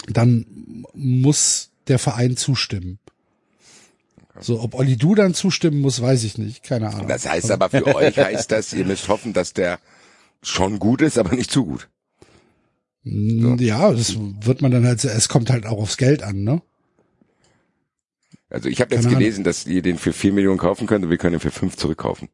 dann 0.08 0.46
muss 0.94 1.70
der 1.88 2.00
Verein 2.00 2.38
zustimmen. 2.38 3.00
So, 4.40 4.62
ob 4.62 4.74
Olli 4.74 4.96
Du 4.96 5.16
dann 5.16 5.34
zustimmen 5.34 5.82
muss, 5.82 6.02
weiß 6.02 6.24
ich 6.24 6.38
nicht, 6.38 6.64
keine 6.64 6.90
Ahnung. 6.90 7.08
Das 7.08 7.28
heißt 7.28 7.52
aber 7.52 7.70
für 7.70 7.86
euch 7.96 8.18
heißt 8.18 8.52
das, 8.52 8.74
ihr 8.74 8.86
müsst 8.86 9.08
hoffen, 9.08 9.34
dass 9.34 9.54
der 9.54 9.80
schon 10.44 10.80
gut 10.80 11.02
ist, 11.02 11.18
aber 11.18 11.36
nicht 11.36 11.52
zu 11.52 11.66
gut. 11.66 11.90
Mm, 13.04 13.58
Ja, 13.60 13.92
das 13.92 14.16
wird 14.18 14.62
man 14.62 14.72
dann 14.72 14.86
halt, 14.86 15.04
es 15.04 15.30
kommt 15.30 15.50
halt 15.50 15.66
auch 15.66 15.78
aufs 15.80 15.98
Geld 15.98 16.24
an, 16.24 16.44
ne? 16.44 16.62
Also 18.50 18.68
ich 18.68 18.82
habe 18.82 18.94
jetzt 18.96 19.04
Keine 19.04 19.10
Ahnung. 19.16 19.20
gelesen, 19.20 19.44
dass 19.44 19.68
ihr 19.68 19.82
den 19.82 19.98
für 19.98 20.12
vier 20.14 20.34
Millionen 20.34 20.58
kaufen 20.58 20.88
könnt 20.88 21.06
und 21.06 21.12
wir 21.12 21.18
können 21.18 21.36
ihn 21.36 21.40
für 21.40 21.52
fünf 21.52 21.76
zurückkaufen. 21.78 22.30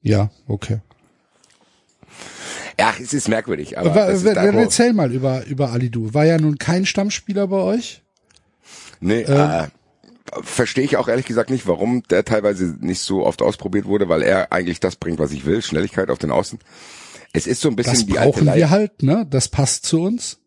Ja, 0.00 0.30
okay. 0.46 0.80
Ja, 2.80 2.94
es 3.00 3.12
ist 3.12 3.28
merkwürdig, 3.28 3.76
aber 3.76 3.90
Aber, 3.90 4.06
das 4.06 4.18
ist 4.18 4.24
wer- 4.24 4.34
da, 4.34 4.44
wer- 4.44 4.54
wo, 4.54 4.58
erzähl 4.60 4.92
mal 4.92 5.12
über, 5.12 5.44
über 5.46 5.70
Ali 5.72 5.90
Du. 5.90 6.14
War 6.14 6.24
ja 6.24 6.38
nun 6.38 6.58
kein 6.58 6.86
Stammspieler 6.86 7.48
bei 7.48 7.56
euch. 7.58 8.02
nee, 9.00 9.22
ähm, 9.22 9.36
äh, 9.36 9.66
verstehe 10.42 10.84
ich 10.84 10.96
auch 10.96 11.08
ehrlich 11.08 11.26
gesagt 11.26 11.50
nicht, 11.50 11.66
warum 11.66 12.02
der 12.04 12.24
teilweise 12.24 12.76
nicht 12.80 13.00
so 13.00 13.26
oft 13.26 13.42
ausprobiert 13.42 13.84
wurde, 13.86 14.08
weil 14.08 14.22
er 14.22 14.52
eigentlich 14.52 14.78
das 14.80 14.96
bringt, 14.96 15.18
was 15.18 15.32
ich 15.32 15.44
will, 15.44 15.60
Schnelligkeit 15.62 16.08
auf 16.10 16.18
den 16.18 16.30
Außen. 16.30 16.58
Es 17.32 17.46
ist 17.46 17.60
so 17.60 17.68
ein 17.68 17.76
bisschen 17.76 17.92
Das 17.94 18.06
die 18.06 18.18
alte 18.18 18.32
brauchen 18.32 18.46
Leier. 18.46 18.56
wir 18.56 18.70
halt, 18.70 19.02
ne? 19.02 19.26
Das 19.28 19.48
passt 19.48 19.86
zu 19.86 20.00
uns. 20.02 20.38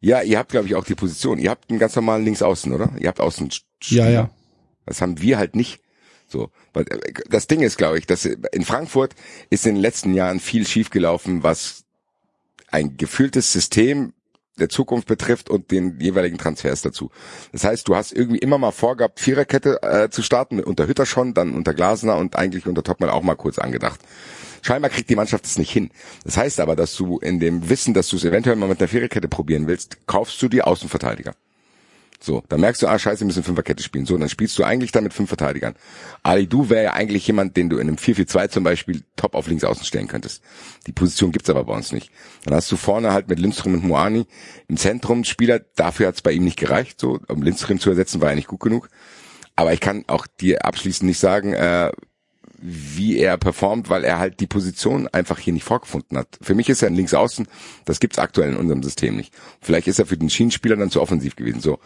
Ja, 0.00 0.22
ihr 0.22 0.38
habt 0.38 0.50
glaube 0.50 0.66
ich 0.66 0.74
auch 0.74 0.84
die 0.84 0.94
Position. 0.94 1.38
Ihr 1.38 1.50
habt 1.50 1.70
einen 1.70 1.78
ganz 1.78 1.94
normalen 1.96 2.24
Linksaußen, 2.24 2.72
oder? 2.72 2.90
Ihr 2.98 3.08
habt 3.08 3.20
Außen. 3.20 3.50
Ja, 3.84 4.08
ja. 4.08 4.30
Das 4.86 5.00
haben 5.00 5.20
wir 5.20 5.38
halt 5.38 5.54
nicht. 5.56 5.80
So, 6.28 6.50
äh, 6.74 6.84
das 7.28 7.46
Ding 7.46 7.60
ist, 7.60 7.76
glaube 7.76 7.98
ich, 7.98 8.06
dass 8.06 8.24
in 8.24 8.64
Frankfurt 8.64 9.14
ist 9.50 9.66
in 9.66 9.74
den 9.74 9.82
letzten 9.82 10.14
Jahren 10.14 10.40
viel 10.40 10.66
schiefgelaufen, 10.66 11.42
was 11.42 11.84
ein 12.68 12.96
gefühltes 12.96 13.52
System 13.52 14.12
der 14.58 14.68
Zukunft 14.68 15.08
betrifft 15.08 15.50
und 15.50 15.70
den 15.70 15.98
jeweiligen 16.00 16.38
Transfers 16.38 16.82
dazu. 16.82 17.10
Das 17.52 17.64
heißt, 17.64 17.88
du 17.88 17.96
hast 17.96 18.12
irgendwie 18.12 18.38
immer 18.38 18.58
mal 18.58 18.70
vorgehabt, 18.70 19.20
Viererkette 19.20 19.82
äh, 19.82 20.10
zu 20.10 20.22
starten, 20.22 20.60
unter 20.60 20.86
Hütter 20.86 21.06
schon, 21.06 21.34
dann 21.34 21.54
unter 21.54 21.74
Glasner 21.74 22.16
und 22.16 22.36
eigentlich 22.36 22.66
unter 22.66 22.82
Topmann 22.82 23.10
auch 23.10 23.22
mal 23.22 23.34
kurz 23.34 23.58
angedacht. 23.58 24.00
Scheinbar 24.62 24.90
kriegt 24.90 25.10
die 25.10 25.16
Mannschaft 25.16 25.44
es 25.44 25.58
nicht 25.58 25.72
hin. 25.72 25.90
Das 26.24 26.36
heißt 26.36 26.60
aber, 26.60 26.76
dass 26.76 26.94
du 26.94 27.18
in 27.18 27.40
dem 27.40 27.68
Wissen, 27.68 27.94
dass 27.94 28.08
du 28.08 28.16
es 28.16 28.24
eventuell 28.24 28.56
mal 28.56 28.68
mit 28.68 28.80
einer 28.80 28.88
Viererkette 28.88 29.26
probieren 29.26 29.66
willst, 29.66 30.06
kaufst 30.06 30.40
du 30.40 30.48
die 30.48 30.62
Außenverteidiger. 30.62 31.34
So, 32.22 32.42
dann 32.48 32.60
merkst 32.60 32.82
du, 32.82 32.86
ah 32.86 32.98
scheiße, 32.98 33.20
wir 33.20 33.26
müssen 33.26 33.42
Fünferkette 33.42 33.82
spielen. 33.82 34.06
So, 34.06 34.16
dann 34.16 34.28
spielst 34.28 34.58
du 34.58 34.64
eigentlich 34.64 34.92
dann 34.92 35.04
mit 35.04 35.12
fünf 35.12 35.28
Verteidigern. 35.28 35.74
Ali 36.22 36.46
Du 36.46 36.70
wäre 36.70 36.84
ja 36.84 36.92
eigentlich 36.92 37.26
jemand, 37.26 37.56
den 37.56 37.68
du 37.68 37.78
in 37.78 37.88
einem 37.88 37.96
4-4-2 37.96 38.48
zum 38.48 38.64
Beispiel 38.64 39.02
top 39.16 39.34
auf 39.34 39.48
links 39.48 39.64
außen 39.64 39.84
stellen 39.84 40.08
könntest. 40.08 40.42
Die 40.86 40.92
Position 40.92 41.32
gibt's 41.32 41.50
aber 41.50 41.64
bei 41.64 41.74
uns 41.74 41.92
nicht. 41.92 42.10
Dann 42.44 42.54
hast 42.54 42.70
du 42.70 42.76
vorne 42.76 43.12
halt 43.12 43.28
mit 43.28 43.38
Lindström 43.38 43.74
und 43.74 43.84
Moani 43.84 44.26
im 44.68 44.76
Zentrum 44.76 45.24
Spieler, 45.24 45.60
dafür 45.76 46.08
hat's 46.08 46.22
bei 46.22 46.32
ihm 46.32 46.44
nicht 46.44 46.58
gereicht, 46.58 47.00
so, 47.00 47.18
um 47.28 47.42
Lindström 47.42 47.80
zu 47.80 47.90
ersetzen, 47.90 48.20
war 48.20 48.30
er 48.30 48.36
nicht 48.36 48.48
gut 48.48 48.60
genug. 48.60 48.88
Aber 49.56 49.72
ich 49.72 49.80
kann 49.80 50.04
auch 50.06 50.26
dir 50.26 50.64
abschließend 50.64 51.08
nicht 51.08 51.18
sagen, 51.18 51.52
äh, 51.52 51.90
wie 52.62 53.18
er 53.18 53.36
performt, 53.38 53.90
weil 53.90 54.04
er 54.04 54.18
halt 54.20 54.38
die 54.38 54.46
Position 54.46 55.08
einfach 55.08 55.38
hier 55.38 55.52
nicht 55.52 55.64
vorgefunden 55.64 56.16
hat. 56.16 56.38
Für 56.40 56.54
mich 56.54 56.68
ist 56.68 56.80
er 56.82 56.88
ein 56.88 56.94
Linksaußen, 56.94 57.48
das 57.84 57.98
gibt's 57.98 58.20
aktuell 58.20 58.52
in 58.52 58.56
unserem 58.56 58.84
System 58.84 59.16
nicht. 59.16 59.34
Vielleicht 59.60 59.88
ist 59.88 59.98
er 59.98 60.06
für 60.06 60.16
den 60.16 60.30
Schienenspieler 60.30 60.76
dann 60.76 60.90
zu 60.90 61.02
offensiv 61.02 61.34
gewesen, 61.34 61.60
so. 61.60 61.80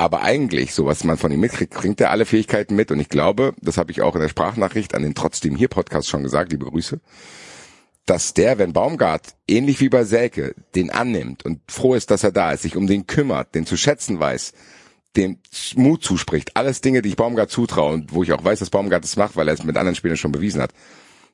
Aber 0.00 0.22
eigentlich, 0.22 0.72
so 0.72 0.86
was 0.86 1.04
man 1.04 1.18
von 1.18 1.30
ihm 1.30 1.40
mitkriegt, 1.40 1.74
bringt 1.74 2.00
er 2.00 2.10
alle 2.10 2.24
Fähigkeiten 2.24 2.74
mit. 2.74 2.90
Und 2.90 3.00
ich 3.00 3.10
glaube, 3.10 3.52
das 3.60 3.76
habe 3.76 3.92
ich 3.92 4.00
auch 4.00 4.14
in 4.14 4.22
der 4.22 4.30
Sprachnachricht 4.30 4.94
an 4.94 5.02
den 5.02 5.14
Trotzdem 5.14 5.54
hier 5.54 5.68
Podcast 5.68 6.08
schon 6.08 6.22
gesagt, 6.22 6.52
liebe 6.52 6.64
Grüße, 6.64 7.00
dass 8.06 8.32
der, 8.32 8.56
wenn 8.56 8.72
Baumgart, 8.72 9.34
ähnlich 9.46 9.78
wie 9.80 9.90
bei 9.90 10.04
Selke, 10.04 10.54
den 10.74 10.88
annimmt 10.88 11.44
und 11.44 11.60
froh 11.70 11.92
ist, 11.92 12.10
dass 12.10 12.24
er 12.24 12.32
da 12.32 12.50
ist, 12.52 12.62
sich 12.62 12.78
um 12.78 12.86
den 12.86 13.06
kümmert, 13.06 13.54
den 13.54 13.66
zu 13.66 13.76
schätzen 13.76 14.18
weiß, 14.18 14.54
dem 15.18 15.36
Mut 15.74 16.02
zuspricht, 16.02 16.56
alles 16.56 16.80
Dinge, 16.80 17.02
die 17.02 17.10
ich 17.10 17.16
Baumgart 17.16 17.50
zutraue 17.50 17.92
und 17.92 18.14
wo 18.14 18.22
ich 18.22 18.32
auch 18.32 18.42
weiß, 18.42 18.60
dass 18.60 18.70
Baumgart 18.70 19.04
es 19.04 19.16
macht, 19.16 19.36
weil 19.36 19.48
er 19.48 19.54
es 19.54 19.64
mit 19.64 19.76
anderen 19.76 19.96
Spielern 19.96 20.16
schon 20.16 20.32
bewiesen 20.32 20.62
hat, 20.62 20.72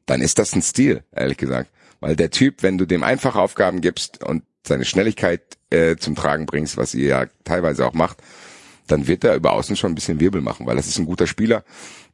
dann 0.07 0.21
ist 0.21 0.41
das 0.41 0.57
ein 0.57 0.63
Stil, 0.63 1.05
ehrlich 1.15 1.39
gesagt. 1.39 1.71
Weil 2.01 2.17
der 2.17 2.33
Typ, 2.33 2.65
wenn 2.65 2.79
du 2.79 2.85
dem 2.85 3.05
einfache 3.05 3.39
Aufgaben 3.39 3.81
gibst 3.81 4.25
und 4.25 4.43
seine 4.67 4.85
Schnelligkeit 4.85 5.57
äh, 5.71 5.95
zum 5.95 6.17
Tragen 6.17 6.47
bringst, 6.47 6.77
was 6.77 6.95
ihr 6.95 7.07
ja 7.07 7.27
teilweise 7.45 7.87
auch 7.87 7.95
macht, 7.95 8.21
dann 8.87 9.07
wird 9.07 9.25
er 9.25 9.35
über 9.35 9.53
außen 9.53 9.77
schon 9.77 9.93
ein 9.93 9.95
bisschen 9.95 10.21
Wirbel 10.21 10.41
machen, 10.41 10.67
weil 10.67 10.77
das 10.77 10.87
ist 10.87 10.99
ein 10.99 11.07
guter 11.07 11.27
Spieler, 11.27 11.65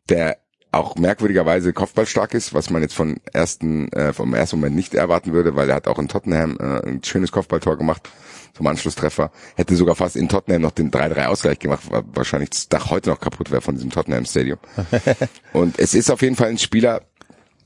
der 0.08 0.38
auch 0.72 0.96
merkwürdigerweise 0.96 1.74
kopfballstark 1.74 2.32
ist, 2.32 2.54
was 2.54 2.70
man 2.70 2.80
jetzt 2.80 2.94
von 2.94 3.20
ersten, 3.32 3.92
äh, 3.92 4.14
vom 4.14 4.32
ersten 4.32 4.56
Moment 4.56 4.74
nicht 4.74 4.94
erwarten 4.94 5.32
würde, 5.32 5.54
weil 5.54 5.68
er 5.68 5.76
hat 5.76 5.86
auch 5.86 5.98
in 5.98 6.08
Tottenham 6.08 6.56
äh, 6.58 6.88
ein 6.88 7.04
schönes 7.04 7.30
Kopfballtor 7.30 7.76
gemacht 7.76 8.08
zum 8.54 8.66
Anschlusstreffer. 8.66 9.30
Hätte 9.54 9.76
sogar 9.76 9.94
fast 9.94 10.16
in 10.16 10.30
Tottenham 10.30 10.62
noch 10.62 10.70
den 10.70 10.90
3-3 10.90 11.26
Ausgleich 11.26 11.58
gemacht, 11.58 11.90
war 11.90 12.04
wahrscheinlich 12.14 12.50
das 12.50 12.68
Dach 12.70 12.90
heute 12.90 13.10
noch 13.10 13.20
kaputt 13.20 13.50
wäre 13.50 13.60
von 13.60 13.74
diesem 13.74 13.90
Tottenham 13.90 14.24
Stadium. 14.24 14.58
Und 15.52 15.78
es 15.78 15.92
ist 15.92 16.10
auf 16.10 16.22
jeden 16.22 16.36
Fall 16.36 16.48
ein 16.48 16.58
Spieler, 16.58 17.02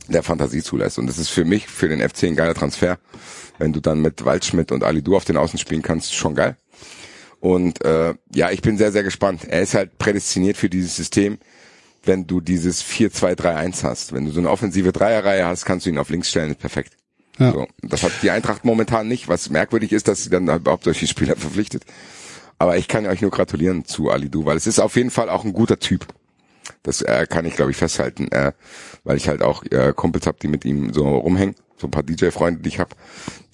der 0.08 0.22
Fantasie 0.22 0.62
zulässt. 0.62 0.98
Und 0.98 1.06
das 1.06 1.18
ist 1.18 1.28
für 1.28 1.44
mich, 1.44 1.68
für 1.68 1.88
den 1.88 2.06
FC 2.06 2.24
ein 2.24 2.36
geiler 2.36 2.54
Transfer. 2.54 2.98
Wenn 3.58 3.72
du 3.72 3.80
dann 3.80 4.00
mit 4.00 4.24
Waldschmidt 4.24 4.72
und 4.72 4.84
Ali 4.84 5.02
Du 5.02 5.16
auf 5.16 5.24
den 5.24 5.36
Außen 5.36 5.58
spielen 5.58 5.82
kannst, 5.82 6.14
schon 6.14 6.34
geil. 6.34 6.56
Und 7.46 7.84
äh, 7.84 8.14
ja, 8.34 8.50
ich 8.50 8.60
bin 8.60 8.76
sehr, 8.76 8.90
sehr 8.90 9.04
gespannt. 9.04 9.44
Er 9.44 9.62
ist 9.62 9.74
halt 9.74 9.98
prädestiniert 9.98 10.56
für 10.56 10.68
dieses 10.68 10.96
System, 10.96 11.38
wenn 12.02 12.26
du 12.26 12.40
dieses 12.40 12.82
4-2-3-1 12.84 13.84
hast. 13.84 14.12
Wenn 14.12 14.24
du 14.24 14.32
so 14.32 14.40
eine 14.40 14.50
offensive 14.50 14.90
Dreierreihe 14.90 15.46
hast, 15.46 15.64
kannst 15.64 15.86
du 15.86 15.90
ihn 15.90 15.98
auf 15.98 16.10
links 16.10 16.28
stellen, 16.28 16.50
ist 16.50 16.58
perfekt. 16.58 16.96
Ja. 17.38 17.52
So, 17.52 17.68
das 17.82 18.02
hat 18.02 18.10
die 18.22 18.32
Eintracht 18.32 18.64
momentan 18.64 19.06
nicht, 19.06 19.28
was 19.28 19.48
merkwürdig 19.48 19.92
ist, 19.92 20.08
dass 20.08 20.24
sie 20.24 20.30
dann 20.30 20.48
überhaupt 20.48 20.82
solche 20.82 21.06
Spieler 21.06 21.36
verpflichtet. 21.36 21.84
Aber 22.58 22.78
ich 22.78 22.88
kann 22.88 23.06
euch 23.06 23.20
nur 23.20 23.30
gratulieren 23.30 23.84
zu 23.84 24.10
Ali 24.10 24.28
Du, 24.28 24.44
weil 24.44 24.56
es 24.56 24.66
ist 24.66 24.80
auf 24.80 24.96
jeden 24.96 25.12
Fall 25.12 25.30
auch 25.30 25.44
ein 25.44 25.52
guter 25.52 25.78
Typ. 25.78 26.04
Das 26.82 27.00
äh, 27.00 27.28
kann 27.30 27.44
ich, 27.44 27.54
glaube 27.54 27.70
ich, 27.70 27.76
festhalten, 27.76 28.26
äh, 28.32 28.54
weil 29.04 29.18
ich 29.18 29.28
halt 29.28 29.42
auch 29.42 29.62
äh, 29.70 29.92
Kumpels 29.94 30.26
hab, 30.26 30.40
die 30.40 30.48
mit 30.48 30.64
ihm 30.64 30.92
so 30.92 31.06
rumhängen. 31.16 31.54
So 31.78 31.86
ein 31.86 31.90
paar 31.90 32.02
DJ-Freunde, 32.02 32.62
die 32.62 32.68
ich 32.68 32.78
habe, 32.78 32.94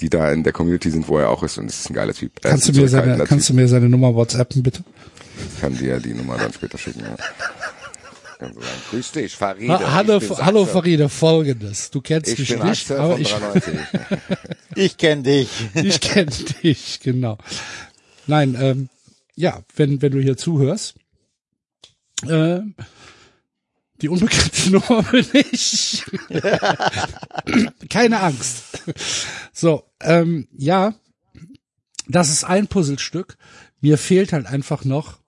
die 0.00 0.08
da 0.08 0.30
in 0.32 0.42
der 0.42 0.52
Community 0.52 0.90
sind, 0.90 1.08
wo 1.08 1.18
er 1.18 1.30
auch 1.30 1.42
ist 1.42 1.58
und 1.58 1.66
es 1.66 1.80
ist 1.80 1.90
ein 1.90 1.94
geiler 1.94 2.14
Typ. 2.14 2.40
Kannst 2.40 2.68
du 2.68 2.72
mir 2.72 2.88
seine, 2.88 3.16
kannst 3.24 3.48
du 3.48 3.52
typ. 3.52 3.60
mir 3.60 3.68
seine 3.68 3.88
Nummer 3.88 4.14
WhatsAppen 4.14 4.62
bitte? 4.62 4.84
Ich 5.54 5.60
kann 5.60 5.76
dir 5.76 5.98
die 5.98 6.14
Nummer 6.14 6.36
dann 6.36 6.52
später 6.52 6.78
schicken. 6.78 7.00
Ja. 7.00 7.16
Kannst 8.38 8.56
du 8.56 8.60
sagen, 8.60 8.82
Grüß 8.90 9.12
dich, 9.12 9.34
Faride. 9.36 9.72
Ha 9.72 9.92
hallo, 9.92 10.20
hallo. 10.38 10.66
Faride, 10.66 11.08
folgendes. 11.08 11.90
Du 11.90 12.00
kennst 12.00 12.32
Ich 12.32 12.38
mich 12.38 12.48
bin 12.48 12.58
nicht, 12.68 12.90
Axel 12.90 12.98
aber 12.98 13.18
ich, 13.18 13.32
93. 13.32 13.74
Ich 14.74 14.96
kenne 14.96 15.22
dich. 15.22 15.48
ich 15.74 16.00
kenne 16.00 16.30
dich, 16.62 17.00
genau. 17.00 17.38
Nein, 18.26 18.56
ähm, 18.58 18.88
ja, 19.34 19.60
wenn, 19.76 20.02
wenn 20.02 20.12
du 20.12 20.20
hier 20.20 20.36
zuhörst, 20.36 20.94
ähm, 22.28 22.74
die 24.03 24.09
unbekannte 24.09 24.70
Nummer 24.70 25.03
bin 25.05 25.26
ich. 25.53 26.05
Keine 27.88 28.20
Angst. 28.20 28.82
So, 29.53 29.84
ähm, 30.00 30.48
ja, 30.57 30.94
das 32.09 32.30
ist 32.30 32.44
ein 32.44 32.66
Puzzlestück. 32.66 33.36
Mir 33.80 33.98
fehlt 33.98 34.32
halt 34.32 34.46
einfach 34.46 34.84
noch, 34.84 35.20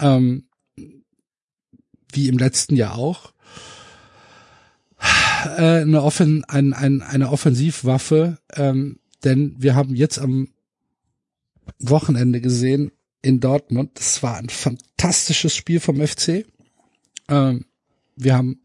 ähm, 0.00 0.48
wie 2.12 2.28
im 2.28 2.38
letzten 2.38 2.76
Jahr 2.76 2.96
auch, 2.96 3.32
äh, 5.44 5.82
eine, 5.82 6.02
Offen 6.02 6.44
ein, 6.44 6.72
ein, 6.72 7.02
eine 7.02 7.30
Offensivwaffe, 7.30 8.38
ähm, 8.54 9.00
denn 9.24 9.56
wir 9.58 9.74
haben 9.74 9.94
jetzt 9.94 10.18
am 10.18 10.48
Wochenende 11.78 12.40
gesehen 12.40 12.92
in 13.22 13.40
Dortmund, 13.40 13.90
das 13.94 14.22
war 14.22 14.36
ein 14.36 14.48
fantastisches 14.48 15.54
Spiel 15.54 15.80
vom 15.80 15.96
FC. 15.96 16.46
Ähm, 17.28 17.66
wir 18.16 18.36
haben 18.36 18.60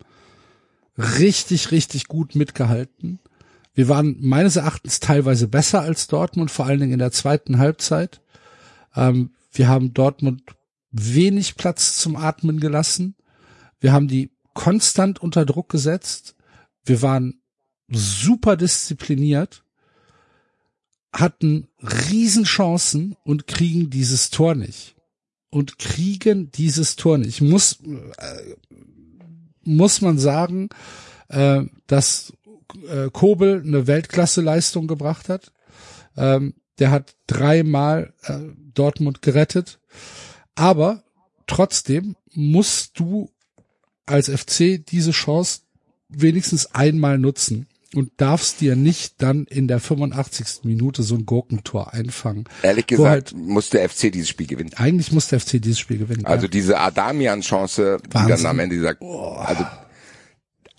richtig, 0.97 1.71
richtig 1.71 2.07
gut 2.07 2.35
mitgehalten. 2.35 3.19
Wir 3.73 3.87
waren 3.87 4.17
meines 4.19 4.57
Erachtens 4.57 4.99
teilweise 4.99 5.47
besser 5.47 5.81
als 5.81 6.07
Dortmund, 6.07 6.51
vor 6.51 6.65
allen 6.65 6.79
Dingen 6.79 6.93
in 6.93 6.99
der 6.99 7.11
zweiten 7.11 7.57
Halbzeit. 7.57 8.21
Ähm, 8.95 9.31
wir 9.51 9.67
haben 9.67 9.93
Dortmund 9.93 10.43
wenig 10.91 11.55
Platz 11.55 11.97
zum 11.97 12.15
Atmen 12.15 12.59
gelassen. 12.59 13.15
Wir 13.79 13.93
haben 13.93 14.07
die 14.07 14.31
konstant 14.53 15.19
unter 15.19 15.45
Druck 15.45 15.69
gesetzt. 15.69 16.35
Wir 16.83 17.01
waren 17.01 17.41
super 17.87 18.57
diszipliniert, 18.57 19.63
hatten 21.13 21.67
Riesenchancen 21.79 23.15
und 23.23 23.47
kriegen 23.47 23.89
dieses 23.89 24.29
Tor 24.29 24.55
nicht. 24.55 24.95
Und 25.51 25.77
kriegen 25.77 26.51
dieses 26.51 26.95
Tor 26.95 27.17
nicht. 27.17 27.41
Muss, 27.41 27.79
äh, 28.17 28.55
muss 29.63 30.01
man 30.01 30.17
sagen, 30.17 30.69
äh, 31.27 31.63
dass 31.87 32.33
äh, 32.87 33.09
Kobel 33.11 33.61
eine 33.63 33.85
Weltklasse-Leistung 33.85 34.87
gebracht 34.87 35.29
hat. 35.29 35.51
Ähm, 36.17 36.53
der 36.79 36.91
hat 36.91 37.15
dreimal 37.27 38.13
äh, 38.23 38.39
Dortmund 38.73 39.21
gerettet. 39.21 39.79
Aber 40.55 41.03
trotzdem 41.47 42.15
musst 42.33 42.97
du 42.97 43.29
als 44.05 44.29
FC 44.29 44.83
diese 44.85 45.11
Chance 45.11 45.61
wenigstens 46.09 46.73
einmal 46.73 47.17
nutzen 47.17 47.67
und 47.95 48.11
darfst 48.17 48.61
dir 48.61 48.75
nicht 48.75 49.21
dann 49.21 49.45
in 49.45 49.67
der 49.67 49.79
85. 49.79 50.63
Minute 50.63 51.03
so 51.03 51.15
ein 51.15 51.25
Gurkentor 51.25 51.93
einfangen. 51.93 52.45
Ehrlich 52.61 52.87
gesagt, 52.87 53.09
halt- 53.09 53.35
muss 53.35 53.69
der 53.69 53.87
FC 53.89 54.11
dieses 54.11 54.29
Spiel 54.29 54.47
gewinnen. 54.47 54.71
Eigentlich 54.75 55.11
muss 55.11 55.27
der 55.27 55.39
FC 55.39 55.61
dieses 55.61 55.79
Spiel 55.79 55.97
gewinnen. 55.97 56.25
Also 56.25 56.45
ja. 56.45 56.49
diese 56.51 56.79
Adamian-Chance, 56.79 57.97
die 58.05 58.09
dann 58.09 58.45
am 58.45 58.59
Ende 58.59 58.79
sagt, 58.81 59.01
also 59.01 59.65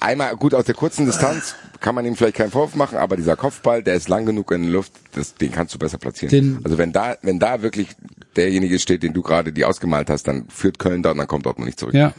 einmal 0.00 0.36
gut 0.36 0.54
aus 0.54 0.64
der 0.64 0.74
kurzen 0.74 1.06
Distanz 1.06 1.54
kann 1.80 1.94
man 1.94 2.06
ihm 2.06 2.16
vielleicht 2.16 2.36
keinen 2.36 2.50
Vorwurf 2.50 2.74
machen, 2.76 2.98
aber 2.98 3.16
dieser 3.16 3.36
Kopfball, 3.36 3.82
der 3.82 3.94
ist 3.94 4.08
lang 4.08 4.24
genug 4.24 4.50
in 4.52 4.62
der 4.62 4.70
Luft, 4.72 4.92
das, 5.12 5.34
den 5.34 5.52
kannst 5.52 5.74
du 5.74 5.78
besser 5.78 5.98
platzieren. 5.98 6.30
Den- 6.30 6.60
also 6.64 6.78
wenn 6.78 6.92
da, 6.92 7.16
wenn 7.22 7.38
da 7.38 7.62
wirklich 7.62 7.88
derjenige 8.36 8.78
steht, 8.78 9.02
den 9.02 9.12
du 9.12 9.22
gerade 9.22 9.52
die 9.52 9.64
ausgemalt 9.64 10.10
hast, 10.10 10.24
dann 10.28 10.48
führt 10.48 10.78
Köln 10.78 11.02
da 11.02 11.10
und 11.12 11.18
dann 11.18 11.26
kommt 11.26 11.46
Dortmund 11.46 11.66
nicht 11.66 11.78
zurück. 11.78 11.94
ja. 11.94 12.12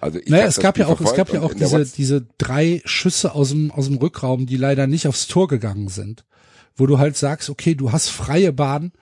Also 0.00 0.20
ich 0.20 0.28
Naja, 0.28 0.46
es 0.46 0.54
das 0.54 0.62
gab 0.62 0.78
ja 0.78 0.86
auch, 0.86 1.00
es 1.00 1.14
gab 1.14 1.32
ja 1.32 1.40
auch 1.40 1.50
in 1.50 1.58
der 1.58 1.66
diese, 1.66 1.80
What's- 1.80 1.92
diese 1.92 2.26
drei 2.38 2.82
Schüsse 2.84 3.34
aus 3.34 3.48
dem, 3.48 3.72
aus 3.72 3.86
dem 3.86 3.96
Rückraum, 3.96 4.46
die 4.46 4.56
leider 4.56 4.86
nicht 4.86 5.08
aufs 5.08 5.26
Tor 5.26 5.48
gegangen 5.48 5.88
sind. 5.88 6.24
Wo 6.76 6.86
du 6.86 6.98
halt 6.98 7.16
sagst, 7.16 7.50
okay, 7.50 7.74
du 7.74 7.90
hast 7.90 8.08
freie 8.08 8.52
Bahn, 8.52 8.92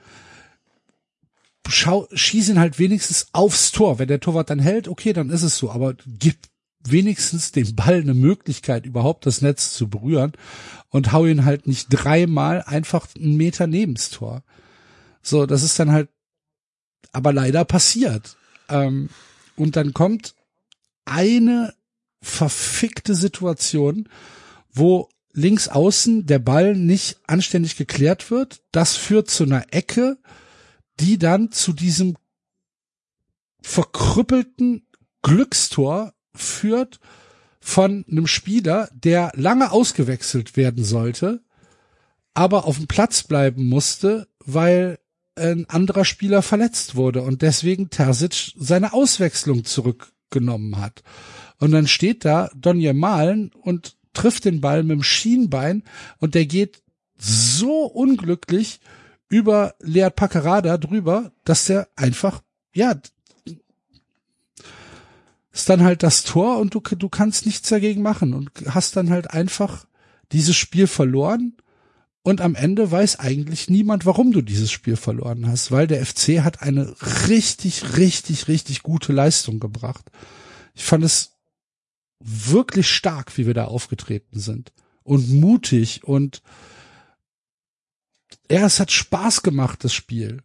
schau, 1.68 2.06
schieß 2.12 2.48
ihn 2.48 2.58
halt 2.58 2.78
wenigstens 2.78 3.26
aufs 3.32 3.72
Tor. 3.72 3.98
Wenn 3.98 4.08
der 4.08 4.20
Torwart 4.20 4.48
dann 4.50 4.58
hält, 4.58 4.88
okay, 4.88 5.12
dann 5.12 5.30
ist 5.30 5.42
es 5.42 5.58
so, 5.58 5.70
aber 5.70 5.94
gib 6.06 6.36
wenigstens 6.88 7.52
dem 7.52 7.74
Ball 7.74 8.00
eine 8.00 8.14
Möglichkeit, 8.14 8.86
überhaupt 8.86 9.26
das 9.26 9.42
Netz 9.42 9.72
zu 9.74 9.88
berühren 9.88 10.32
und 10.90 11.12
hau 11.12 11.26
ihn 11.26 11.44
halt 11.44 11.66
nicht 11.66 11.88
dreimal 11.90 12.62
einfach 12.62 13.06
einen 13.16 13.36
Meter 13.36 13.66
nebens 13.66 14.10
Tor. 14.10 14.42
So, 15.22 15.46
das 15.46 15.62
ist 15.64 15.78
dann 15.78 15.90
halt 15.90 16.08
aber 17.12 17.32
leider 17.32 17.64
passiert. 17.64 18.36
Ähm, 18.68 19.08
und 19.56 19.76
dann 19.76 19.94
kommt 19.94 20.34
eine 21.04 21.74
verfickte 22.20 23.14
Situation, 23.14 24.08
wo 24.72 25.08
links 25.32 25.68
außen 25.68 26.26
der 26.26 26.38
Ball 26.38 26.74
nicht 26.74 27.18
anständig 27.26 27.76
geklärt 27.76 28.30
wird. 28.30 28.62
Das 28.72 28.96
führt 28.96 29.30
zu 29.30 29.44
einer 29.44 29.72
Ecke, 29.72 30.18
die 30.98 31.18
dann 31.18 31.52
zu 31.52 31.72
diesem 31.72 32.16
verkrüppelten 33.62 34.86
Glückstor 35.22 36.14
führt 36.34 37.00
von 37.60 38.04
einem 38.08 38.26
Spieler, 38.26 38.88
der 38.94 39.32
lange 39.34 39.72
ausgewechselt 39.72 40.56
werden 40.56 40.84
sollte, 40.84 41.42
aber 42.32 42.64
auf 42.64 42.76
dem 42.76 42.86
Platz 42.86 43.24
bleiben 43.24 43.68
musste, 43.68 44.28
weil 44.38 44.98
ein 45.36 45.68
anderer 45.68 46.04
Spieler 46.04 46.42
verletzt 46.42 46.96
wurde 46.96 47.22
und 47.22 47.42
deswegen 47.42 47.90
Terzic 47.90 48.52
seine 48.56 48.92
Auswechslung 48.92 49.64
zurückgenommen 49.64 50.78
hat. 50.78 51.02
Und 51.58 51.70
dann 51.72 51.86
steht 51.86 52.24
da 52.24 52.50
Donje 52.54 52.94
Malen 52.94 53.50
und 53.52 53.96
trifft 54.12 54.44
den 54.44 54.60
Ball 54.60 54.82
mit 54.82 54.96
dem 54.96 55.02
Schienbein 55.02 55.82
und 56.18 56.34
der 56.34 56.46
geht 56.46 56.82
so 57.18 57.84
unglücklich 57.84 58.80
über 59.28 59.74
Lead 59.80 60.16
Packerada 60.16 60.78
drüber, 60.78 61.32
dass 61.44 61.66
der 61.66 61.88
einfach, 61.96 62.42
ja, 62.74 62.94
ist 65.52 65.68
dann 65.68 65.82
halt 65.82 66.02
das 66.02 66.24
Tor 66.24 66.58
und 66.58 66.74
du, 66.74 66.80
du 66.80 67.08
kannst 67.08 67.46
nichts 67.46 67.68
dagegen 67.68 68.02
machen 68.02 68.34
und 68.34 68.50
hast 68.68 68.96
dann 68.96 69.10
halt 69.10 69.30
einfach 69.30 69.86
dieses 70.32 70.56
Spiel 70.56 70.86
verloren 70.86 71.56
und 72.26 72.40
am 72.40 72.56
Ende 72.56 72.90
weiß 72.90 73.20
eigentlich 73.20 73.70
niemand, 73.70 74.04
warum 74.04 74.32
du 74.32 74.42
dieses 74.42 74.72
Spiel 74.72 74.96
verloren 74.96 75.46
hast, 75.46 75.70
weil 75.70 75.86
der 75.86 76.04
FC 76.04 76.40
hat 76.40 76.60
eine 76.60 76.92
richtig, 77.28 77.98
richtig, 77.98 78.48
richtig 78.48 78.82
gute 78.82 79.12
Leistung 79.12 79.60
gebracht. 79.60 80.10
Ich 80.74 80.82
fand 80.82 81.04
es 81.04 81.36
wirklich 82.18 82.90
stark, 82.90 83.38
wie 83.38 83.46
wir 83.46 83.54
da 83.54 83.66
aufgetreten 83.66 84.40
sind 84.40 84.72
und 85.04 85.30
mutig 85.30 86.02
und 86.02 86.42
ja, 88.50 88.66
es 88.66 88.80
hat 88.80 88.90
Spaß 88.90 89.44
gemacht, 89.44 89.84
das 89.84 89.94
Spiel. 89.94 90.42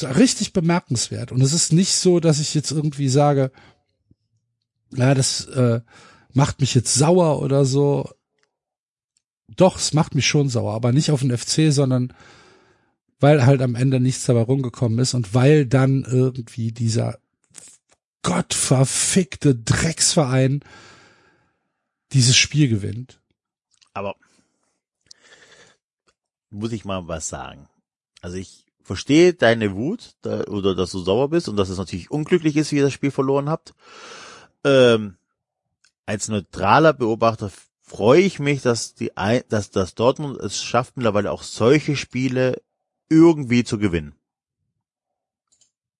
War 0.00 0.16
richtig 0.16 0.54
bemerkenswert. 0.54 1.32
Und 1.32 1.42
es 1.42 1.52
ist 1.52 1.70
nicht 1.70 1.92
so, 1.92 2.18
dass 2.18 2.40
ich 2.40 2.54
jetzt 2.54 2.70
irgendwie 2.70 3.10
sage, 3.10 3.52
ja, 4.90 5.12
das 5.12 5.44
äh, 5.48 5.82
macht 6.32 6.62
mich 6.62 6.74
jetzt 6.74 6.94
sauer 6.94 7.42
oder 7.42 7.66
so. 7.66 8.08
Doch, 9.48 9.76
es 9.76 9.92
macht 9.92 10.14
mich 10.14 10.26
schon 10.26 10.48
sauer, 10.48 10.74
aber 10.74 10.92
nicht 10.92 11.10
auf 11.10 11.20
den 11.20 11.36
FC, 11.36 11.72
sondern 11.72 12.12
weil 13.20 13.46
halt 13.46 13.62
am 13.62 13.74
Ende 13.74 14.00
nichts 14.00 14.24
dabei 14.24 14.42
rumgekommen 14.42 14.98
ist 14.98 15.14
und 15.14 15.34
weil 15.34 15.66
dann 15.66 16.04
irgendwie 16.04 16.72
dieser 16.72 17.18
gottverfickte 18.22 19.54
Drecksverein 19.54 20.60
dieses 22.12 22.36
Spiel 22.36 22.68
gewinnt. 22.68 23.20
Aber 23.92 24.16
muss 26.50 26.72
ich 26.72 26.84
mal 26.84 27.06
was 27.08 27.28
sagen. 27.28 27.68
Also 28.20 28.36
ich 28.36 28.64
verstehe 28.82 29.34
deine 29.34 29.74
Wut 29.74 30.14
da, 30.22 30.44
oder 30.44 30.74
dass 30.74 30.92
du 30.92 31.00
sauer 31.00 31.28
bist 31.30 31.48
und 31.48 31.56
dass 31.56 31.68
es 31.68 31.78
natürlich 31.78 32.10
unglücklich 32.10 32.56
ist, 32.56 32.72
wie 32.72 32.76
ihr 32.76 32.82
das 32.82 32.92
Spiel 32.92 33.10
verloren 33.10 33.48
habt. 33.48 33.74
Ähm, 34.62 35.16
als 36.06 36.28
neutraler 36.28 36.92
Beobachter 36.92 37.50
freue 37.94 38.20
ich 38.22 38.38
mich, 38.40 38.62
dass 38.62 38.94
die, 38.94 39.16
Ein- 39.16 39.44
dass 39.48 39.70
das 39.70 39.94
Dortmund 39.94 40.38
es 40.40 40.62
schafft 40.62 40.96
mittlerweile 40.96 41.30
auch 41.30 41.42
solche 41.44 41.94
Spiele 41.96 42.60
irgendwie 43.08 43.62
zu 43.64 43.78
gewinnen. 43.78 44.14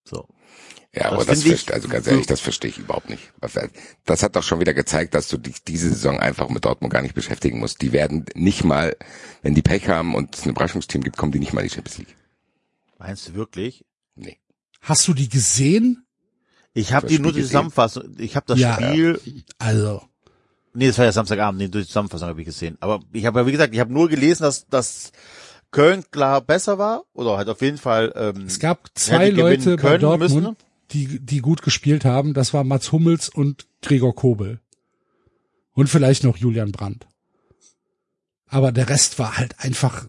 So. 0.05 0.29
Ja, 0.93 1.05
Das 1.05 1.13
aber 1.13 1.25
das, 1.25 1.43
finde 1.43 1.55
ich- 1.57 1.63
verste- 1.63 1.73
also 1.73 1.89
ganz 1.89 2.07
ehrlich, 2.07 2.27
das 2.27 2.41
verstehe 2.41 2.71
ich 2.71 2.79
überhaupt 2.79 3.11
nicht. 3.11 3.33
Das 4.05 4.23
hat 4.23 4.37
doch 4.37 4.43
schon 4.43 4.61
wieder 4.61 4.75
gezeigt, 4.75 5.15
dass 5.15 5.29
du 5.29 5.39
dich 5.39 5.63
diese 5.65 5.89
Saison 5.89 6.21
einfach 6.21 6.49
mit 6.49 6.65
Dortmund 6.65 6.93
gar 6.93 7.03
nicht 7.03 7.15
beschäftigen 7.15 7.59
musst. 7.59 7.83
Die 7.83 7.93
werden 7.93 8.27
nicht 8.35 8.65
mal, 8.65 8.97
wenn 9.43 9.55
die 9.55 9.63
Pech 9.63 9.89
haben 9.89 10.15
und 10.15 10.35
es 10.37 10.45
ein 10.45 10.51
Überraschungsteam 10.51 11.03
gibt, 11.03 11.17
kommen 11.17 11.33
die 11.33 11.39
nicht 11.41 11.53
mal 11.53 11.63
in 11.63 11.69
die 11.69 11.75
Champions 11.75 11.99
League. 11.99 12.17
Meinst 12.99 13.29
du 13.29 13.35
wirklich? 13.35 13.85
Nee. 14.15 14.39
Hast 14.81 15.07
du 15.09 15.15
die 15.15 15.29
gesehen? 15.29 16.07
Ich 16.75 16.93
habe 16.93 17.07
die 17.07 17.19
nur 17.19 17.33
die 17.33 17.43
Zusammenfassung. 17.43 18.15
Ich 18.19 18.37
habe 18.37 18.47
das 18.47 18.59
Ja. 18.59 18.75
Spiel. 18.77 19.21
Also, 19.59 20.03
Nee, 20.75 20.89
das 20.89 20.99
war 20.99 21.05
ja 21.05 21.13
Samstagabend, 21.13 21.61
nee, 21.61 21.69
durch 21.69 21.85
die 21.85 21.89
Zusammenfassung 21.89 22.29
habe 22.29 22.41
ich 22.41 22.47
gesehen. 22.47 22.77
Aber 22.81 23.01
ich 23.13 23.25
habe 23.27 23.41
ja, 23.41 23.47
wie 23.47 23.53
gesagt, 23.53 23.73
ich 23.73 23.81
habe 23.81 23.93
nur 23.93 24.09
gelesen, 24.09 24.43
dass, 24.43 24.67
dass 24.67 25.13
Köln 25.71 26.05
klar 26.11 26.41
besser 26.41 26.79
war 26.79 27.05
oder 27.15 27.37
halt 27.37 27.49
auf 27.49 27.63
jeden 27.63 27.79
Fall. 27.79 28.13
Ähm, 28.17 28.45
Es 28.47 28.59
gab 28.59 28.89
zwei 28.95 29.31
Leute 29.31 29.77
bei 29.77 29.99
Dortmund, 29.99 30.33
müssen. 30.33 30.57
die, 30.91 31.21
die 31.21 31.41
gut 31.41 31.63
gespielt 31.63 32.05
haben. 32.05 32.35
Das 32.35 32.53
war 32.53 32.65
Mats 32.65 32.91
Hummels 32.93 33.29
und 33.29 33.67
Gregor 33.83 34.15
Kobel. 34.15 34.61
Und 35.73 35.89
vielleicht 35.89 36.25
noch 36.25 36.37
Julian 36.37 36.73
Brandt. 36.73 37.07
Aber 38.47 38.71
der 38.71 38.89
Rest 38.89 39.19
war 39.19 39.37
halt 39.37 39.59
einfach, 39.59 40.07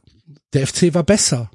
der 0.54 0.68
FC 0.68 0.94
war 0.94 1.04
besser. 1.04 1.50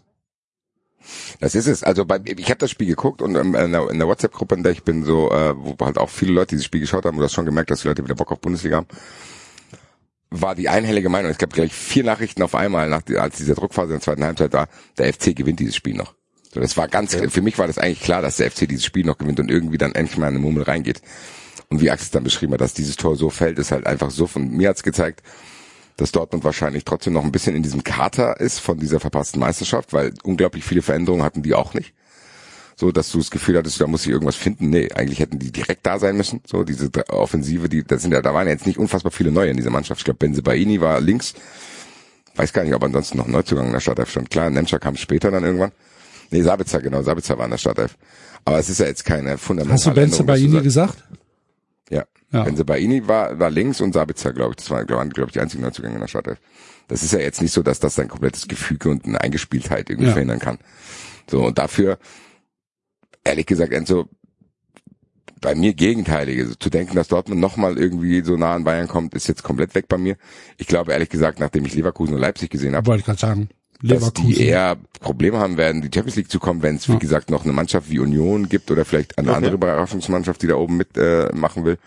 Das 1.40 1.54
ist 1.54 1.66
es. 1.66 1.82
Also 1.82 2.04
bei, 2.04 2.20
ich 2.24 2.50
habe 2.50 2.58
das 2.58 2.70
Spiel 2.70 2.86
geguckt 2.86 3.22
und 3.22 3.34
ähm, 3.34 3.54
in 3.54 3.72
der, 3.72 3.86
der 3.86 4.06
WhatsApp-Gruppe, 4.06 4.54
in 4.54 4.62
der 4.62 4.72
ich 4.72 4.82
bin, 4.82 5.04
so, 5.04 5.30
äh, 5.30 5.54
wo 5.56 5.76
halt 5.84 5.98
auch 5.98 6.10
viele 6.10 6.32
Leute 6.32 6.50
dieses 6.50 6.64
Spiel 6.64 6.80
geschaut 6.80 7.04
haben, 7.04 7.16
du 7.16 7.24
hast 7.24 7.32
schon 7.32 7.46
gemerkt, 7.46 7.70
dass 7.70 7.82
die 7.82 7.88
Leute 7.88 8.04
wieder 8.04 8.14
Bock 8.14 8.32
auf 8.32 8.40
Bundesliga 8.40 8.76
haben, 8.76 8.88
war 10.30 10.54
die 10.54 10.68
einhellige 10.68 11.08
Meinung. 11.08 11.30
Es 11.30 11.38
gab 11.38 11.52
gleich 11.52 11.72
vier 11.72 12.04
Nachrichten 12.04 12.42
auf 12.42 12.54
einmal, 12.54 12.88
nach, 12.88 13.02
als 13.18 13.36
dieser 13.36 13.54
Druckphase 13.54 13.88
in 13.88 13.98
der 13.98 14.00
zweiten 14.00 14.24
Halbzeit 14.24 14.52
war, 14.52 14.68
der 14.98 15.12
FC 15.12 15.34
gewinnt 15.34 15.60
dieses 15.60 15.76
Spiel 15.76 15.94
noch. 15.94 16.14
So, 16.52 16.60
das 16.60 16.76
war 16.76 16.88
ganz, 16.88 17.14
für 17.14 17.42
mich 17.42 17.58
war 17.58 17.66
das 17.66 17.78
eigentlich 17.78 18.00
klar, 18.00 18.22
dass 18.22 18.36
der 18.36 18.50
FC 18.50 18.68
dieses 18.68 18.84
Spiel 18.84 19.04
noch 19.04 19.18
gewinnt 19.18 19.38
und 19.38 19.50
irgendwie 19.50 19.78
dann 19.78 19.94
endlich 19.94 20.18
mal 20.18 20.28
in 20.28 20.34
eine 20.34 20.44
Mummel 20.44 20.64
reingeht. 20.64 21.00
Und 21.68 21.80
wie 21.80 21.90
Axel 21.90 22.10
dann 22.12 22.24
beschrieben 22.24 22.54
hat, 22.54 22.60
dass 22.60 22.74
dieses 22.74 22.96
Tor 22.96 23.14
so 23.14 23.30
fällt, 23.30 23.58
ist 23.58 23.70
halt 23.70 23.86
einfach 23.86 24.10
so 24.10 24.26
von 24.26 24.48
mir 24.50 24.68
hat's 24.70 24.82
gezeigt, 24.82 25.22
dass 26.00 26.12
Dortmund 26.12 26.44
wahrscheinlich 26.44 26.84
trotzdem 26.84 27.12
noch 27.12 27.24
ein 27.24 27.32
bisschen 27.32 27.54
in 27.54 27.62
diesem 27.62 27.84
Kater 27.84 28.40
ist 28.40 28.58
von 28.60 28.78
dieser 28.78 29.00
verpassten 29.00 29.40
Meisterschaft, 29.40 29.92
weil 29.92 30.12
unglaublich 30.24 30.64
viele 30.64 30.82
Veränderungen 30.82 31.22
hatten 31.22 31.42
die 31.42 31.54
auch 31.54 31.74
nicht. 31.74 31.92
So, 32.76 32.90
dass 32.92 33.12
du 33.12 33.18
das 33.18 33.30
Gefühl 33.30 33.58
hattest, 33.58 33.78
da 33.80 33.86
muss 33.86 34.06
ich 34.06 34.10
irgendwas 34.10 34.36
finden. 34.36 34.70
Nee, 34.70 34.90
eigentlich 34.92 35.18
hätten 35.20 35.38
die 35.38 35.52
direkt 35.52 35.84
da 35.84 35.98
sein 35.98 36.16
müssen. 36.16 36.40
So, 36.46 36.64
diese 36.64 36.90
Offensive, 37.10 37.68
die, 37.68 37.84
das 37.84 38.00
sind 38.02 38.12
ja, 38.12 38.22
da 38.22 38.32
waren 38.32 38.48
jetzt 38.48 38.66
nicht 38.66 38.78
unfassbar 38.78 39.12
viele 39.12 39.30
neue 39.30 39.50
in 39.50 39.56
dieser 39.58 39.68
Mannschaft. 39.70 40.00
Ich 40.00 40.04
glaube, 40.06 40.16
Benzebaini 40.18 40.80
war 40.80 40.98
links. 41.00 41.34
Weiß 42.36 42.54
gar 42.54 42.64
nicht, 42.64 42.72
ob 42.74 42.82
ansonsten 42.82 43.18
noch 43.18 43.26
Neuzugang 43.26 43.66
in 43.66 43.72
der 43.72 43.80
Startelf 43.80 44.10
stand. 44.10 44.30
Klar, 44.30 44.48
Nemtscher 44.48 44.78
kam 44.78 44.96
später 44.96 45.30
dann 45.30 45.44
irgendwann. 45.44 45.72
Nee, 46.30 46.40
Sabitzer, 46.42 46.80
genau, 46.80 47.02
Sabitzer 47.02 47.36
war 47.36 47.44
in 47.44 47.50
der 47.50 47.58
Startelf. 47.58 47.98
Aber 48.46 48.58
es 48.58 48.70
ist 48.70 48.80
ja 48.80 48.86
jetzt 48.86 49.04
keine 49.04 49.36
fundamentale 49.36 49.74
Hast 49.74 49.86
du 49.86 49.90
Benze 49.92 50.20
Änderung, 50.22 50.26
dass 50.28 50.36
du 50.38 50.42
Baini 50.42 50.52
sagst- 50.52 50.64
gesagt? 50.64 51.04
ja. 51.90 52.04
Ja. 52.32 52.44
Benzebaini 52.44 53.08
war, 53.08 53.38
war 53.38 53.50
links 53.50 53.80
und 53.80 53.92
Sabitzer, 53.92 54.32
glaube 54.32 54.50
ich. 54.52 54.56
Das 54.56 54.70
waren, 54.70 54.86
glaube 54.86 55.08
glaub 55.08 55.28
ich, 55.28 55.32
die 55.32 55.40
einzigen 55.40 55.62
Neuzugänge 55.62 55.94
in 55.94 56.00
der 56.00 56.08
Startelf. 56.08 56.38
Das 56.88 57.02
ist 57.02 57.12
ja 57.12 57.18
jetzt 57.18 57.42
nicht 57.42 57.52
so, 57.52 57.62
dass 57.62 57.80
das 57.80 57.94
sein 57.96 58.08
komplettes 58.08 58.46
Gefüge 58.48 58.88
und 58.90 59.04
eine 59.04 59.20
Eingespieltheit 59.20 59.90
irgendwie 59.90 60.06
Ja. 60.08 60.12
verhindern 60.12 60.38
kann. 60.38 60.58
So, 61.28 61.44
und 61.44 61.58
dafür, 61.58 61.98
ehrlich 63.24 63.46
gesagt, 63.46 63.72
Enzo, 63.72 64.08
bei 65.40 65.54
mir 65.54 65.72
gegenteilige. 65.74 66.42
Also, 66.42 66.54
zu 66.54 66.70
denken, 66.70 66.96
dass 66.96 67.08
Dortmund 67.08 67.40
nochmal 67.40 67.78
irgendwie 67.78 68.22
so 68.22 68.36
nah 68.36 68.54
an 68.54 68.64
Bayern 68.64 68.88
kommt, 68.88 69.14
ist 69.14 69.26
jetzt 69.28 69.42
komplett 69.42 69.74
weg 69.74 69.88
bei 69.88 69.96
mir. 69.98 70.16
Ich 70.58 70.66
glaube, 70.66 70.92
ehrlich 70.92 71.08
gesagt, 71.08 71.40
nachdem 71.40 71.64
ich 71.64 71.74
Leverkusen 71.74 72.14
und 72.14 72.20
Leipzig 72.20 72.50
gesehen 72.50 72.74
habe, 72.76 72.86
Wollte 72.86 73.00
ich 73.00 73.06
gerade 73.06 73.18
sagen. 73.18 73.48
dass 73.82 74.12
die 74.12 74.22
Leverkusen. 74.22 74.42
eher 74.44 74.76
Probleme 75.00 75.38
haben 75.38 75.56
werden, 75.56 75.80
die 75.82 75.90
Champions 75.92 76.16
League 76.16 76.30
zu 76.30 76.38
kommen, 76.38 76.62
wenn 76.62 76.76
es, 76.76 76.88
wie 76.88 76.98
gesagt, 76.98 77.30
noch 77.30 77.44
eine 77.44 77.52
Mannschaft 77.54 77.88
wie 77.90 77.98
Union 78.00 78.48
gibt 78.50 78.70
oder 78.70 78.84
vielleicht 78.84 79.16
eine 79.18 79.28
Okay. 79.28 79.36
andere 79.36 79.54
Überraschungsmannschaft, 79.54 80.42
die 80.42 80.46
da 80.48 80.56
oben 80.56 80.76
mitmachen 80.76 81.30
äh, 81.30 81.34
machen 81.34 81.64
will, 81.64 81.78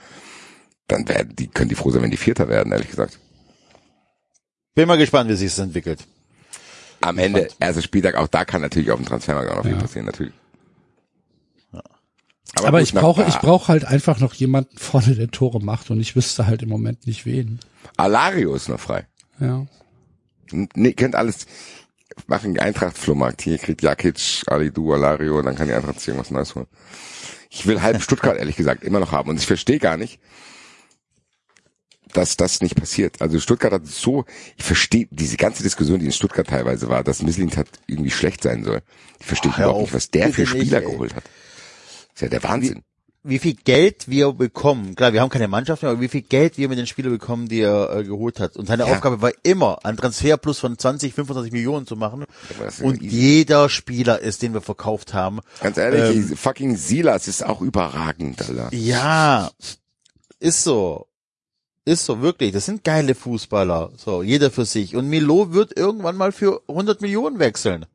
dann 0.87 1.07
werden 1.07 1.35
die, 1.35 1.47
können 1.47 1.69
die 1.69 1.75
froh 1.75 1.91
sein, 1.91 2.01
wenn 2.01 2.11
die 2.11 2.17
Vierter 2.17 2.47
werden, 2.47 2.71
ehrlich 2.71 2.89
gesagt. 2.89 3.19
Bin 4.75 4.87
mal 4.87 4.97
gespannt, 4.97 5.29
wie 5.29 5.35
sich 5.35 5.47
es 5.47 5.59
entwickelt. 5.59 6.05
Am 7.01 7.17
Ende, 7.17 7.49
erster 7.59 7.81
Spieltag, 7.81 8.15
auch 8.15 8.27
da 8.27 8.45
kann 8.45 8.61
natürlich 8.61 8.89
auf 8.91 8.99
dem 8.99 9.05
Transfermarkt 9.05 9.51
auch 9.51 9.57
noch 9.57 9.63
viel 9.63 9.73
Ja. 9.73 9.79
passieren, 9.79 10.05
natürlich. 10.05 10.33
Aber 12.55 12.79
gut, 12.79 12.87
ich 12.87 12.93
brauche, 12.93 13.23
ich 13.23 13.39
brauche 13.39 13.67
halt 13.69 13.85
einfach 13.85 14.19
noch 14.19 14.33
jemanden 14.35 14.77
vorne, 14.77 15.15
der 15.15 15.31
Tore 15.31 15.59
macht 15.59 15.89
und 15.89 15.99
ich 15.99 16.15
wüsste 16.15 16.45
halt 16.45 16.61
im 16.61 16.69
Moment 16.69 17.07
nicht 17.07 17.25
wen. 17.25 17.59
Alario 17.97 18.53
ist 18.53 18.69
noch 18.69 18.79
frei. 18.79 19.07
Ja. 19.39 19.65
Nee, 20.51 20.93
kennt 20.93 21.15
alles. 21.15 21.47
Machen 22.27 22.59
Eintracht-Flohmarkt. 22.59 23.41
Hier 23.41 23.57
kriegt 23.57 23.81
Jakic, 23.81 24.43
Alidu, 24.45 24.93
Alario 24.93 25.39
und 25.39 25.45
dann 25.45 25.55
kann 25.55 25.67
die 25.67 25.73
Eintracht 25.73 25.99
sich 25.99 26.09
irgendwas 26.09 26.29
Neues 26.29 26.53
holen. 26.53 26.67
Ich 27.49 27.65
will 27.65 27.81
halb 27.81 28.01
Stuttgart, 28.03 28.37
ehrlich 28.39 28.55
gesagt, 28.55 28.83
immer 28.83 28.99
noch 28.99 29.11
haben. 29.11 29.29
Und 29.29 29.39
ich 29.39 29.47
verstehe 29.47 29.79
gar 29.79 29.97
nicht, 29.97 30.19
dass 32.13 32.37
das 32.37 32.61
nicht 32.61 32.75
passiert. 32.75 33.21
Also 33.21 33.39
Stuttgart 33.39 33.73
hat 33.73 33.85
so, 33.87 34.25
ich 34.57 34.63
verstehe 34.63 35.07
diese 35.11 35.37
ganze 35.37 35.63
Diskussion, 35.63 35.99
die 35.99 36.05
in 36.05 36.11
Stuttgart 36.11 36.47
teilweise 36.47 36.89
war, 36.89 37.03
dass 37.03 37.21
Misslint 37.21 37.57
hat 37.57 37.67
irgendwie 37.87 38.11
schlecht 38.11 38.43
sein 38.43 38.63
soll. 38.63 38.81
Ich 39.19 39.25
verstehe 39.25 39.51
Ach, 39.53 39.59
überhaupt 39.59 39.75
auf, 39.75 39.81
nicht, 39.83 39.93
was 39.93 40.09
der 40.11 40.29
für 40.33 40.41
nicht, 40.41 40.49
Spieler 40.51 40.81
ey. 40.83 40.85
geholt 40.91 41.15
hat. 41.15 41.23
Das 41.25 42.15
ist 42.15 42.21
ja 42.21 42.27
der 42.29 42.43
Wahnsinn. 42.43 42.83
Wie 43.25 43.39
viel 43.39 43.53
Geld 43.55 44.09
wir 44.09 44.33
bekommen. 44.33 44.95
Klar, 44.95 45.13
wir 45.13 45.21
haben 45.21 45.29
keine 45.29 45.47
Mannschaft 45.47 45.81
mehr, 45.81 45.91
aber 45.93 46.01
wie 46.01 46.09
viel 46.09 46.23
Geld 46.23 46.57
wir 46.57 46.67
mit 46.67 46.77
den 46.77 46.87
Spielern 46.87 47.13
bekommen, 47.13 47.47
die 47.47 47.61
er 47.61 47.95
äh, 47.95 48.03
geholt 48.03 48.41
hat. 48.41 48.57
Und 48.57 48.65
seine 48.67 48.85
Ja. 48.85 48.93
Aufgabe 48.93 49.21
war 49.21 49.31
immer, 49.43 49.85
einen 49.85 49.95
Transfer 49.95 50.35
plus 50.35 50.59
von 50.59 50.77
20, 50.77 51.13
25 51.13 51.53
Millionen 51.53 51.87
zu 51.87 51.95
machen. 51.95 52.25
Und 52.81 53.01
jeder 53.01 53.69
Spieler 53.69 54.19
ist, 54.19 54.41
den 54.41 54.53
wir 54.53 54.59
verkauft 54.59 55.13
haben. 55.13 55.39
Ganz 55.61 55.77
ehrlich, 55.77 56.17
Ähm, 56.31 56.35
fucking 56.35 56.75
Silas 56.75 57.29
ist 57.29 57.45
auch 57.45 57.61
überragend, 57.61 58.41
Alter. 58.41 58.67
Ja, 58.75 59.49
ist 60.41 60.63
so. 60.65 61.07
Ist 61.85 62.05
so, 62.05 62.21
wirklich. 62.21 62.51
Das 62.53 62.65
sind 62.65 62.83
geile 62.83 63.13
Fußballer. 63.13 63.91
So, 63.97 64.23
jeder 64.23 64.51
für 64.51 64.65
sich. 64.65 64.95
Und 64.95 65.09
Milo 65.09 65.53
wird 65.53 65.77
irgendwann 65.77 66.15
mal 66.15 66.31
für 66.31 66.61
100 66.67 67.01
Millionen 67.01 67.39
wechseln. 67.39 67.85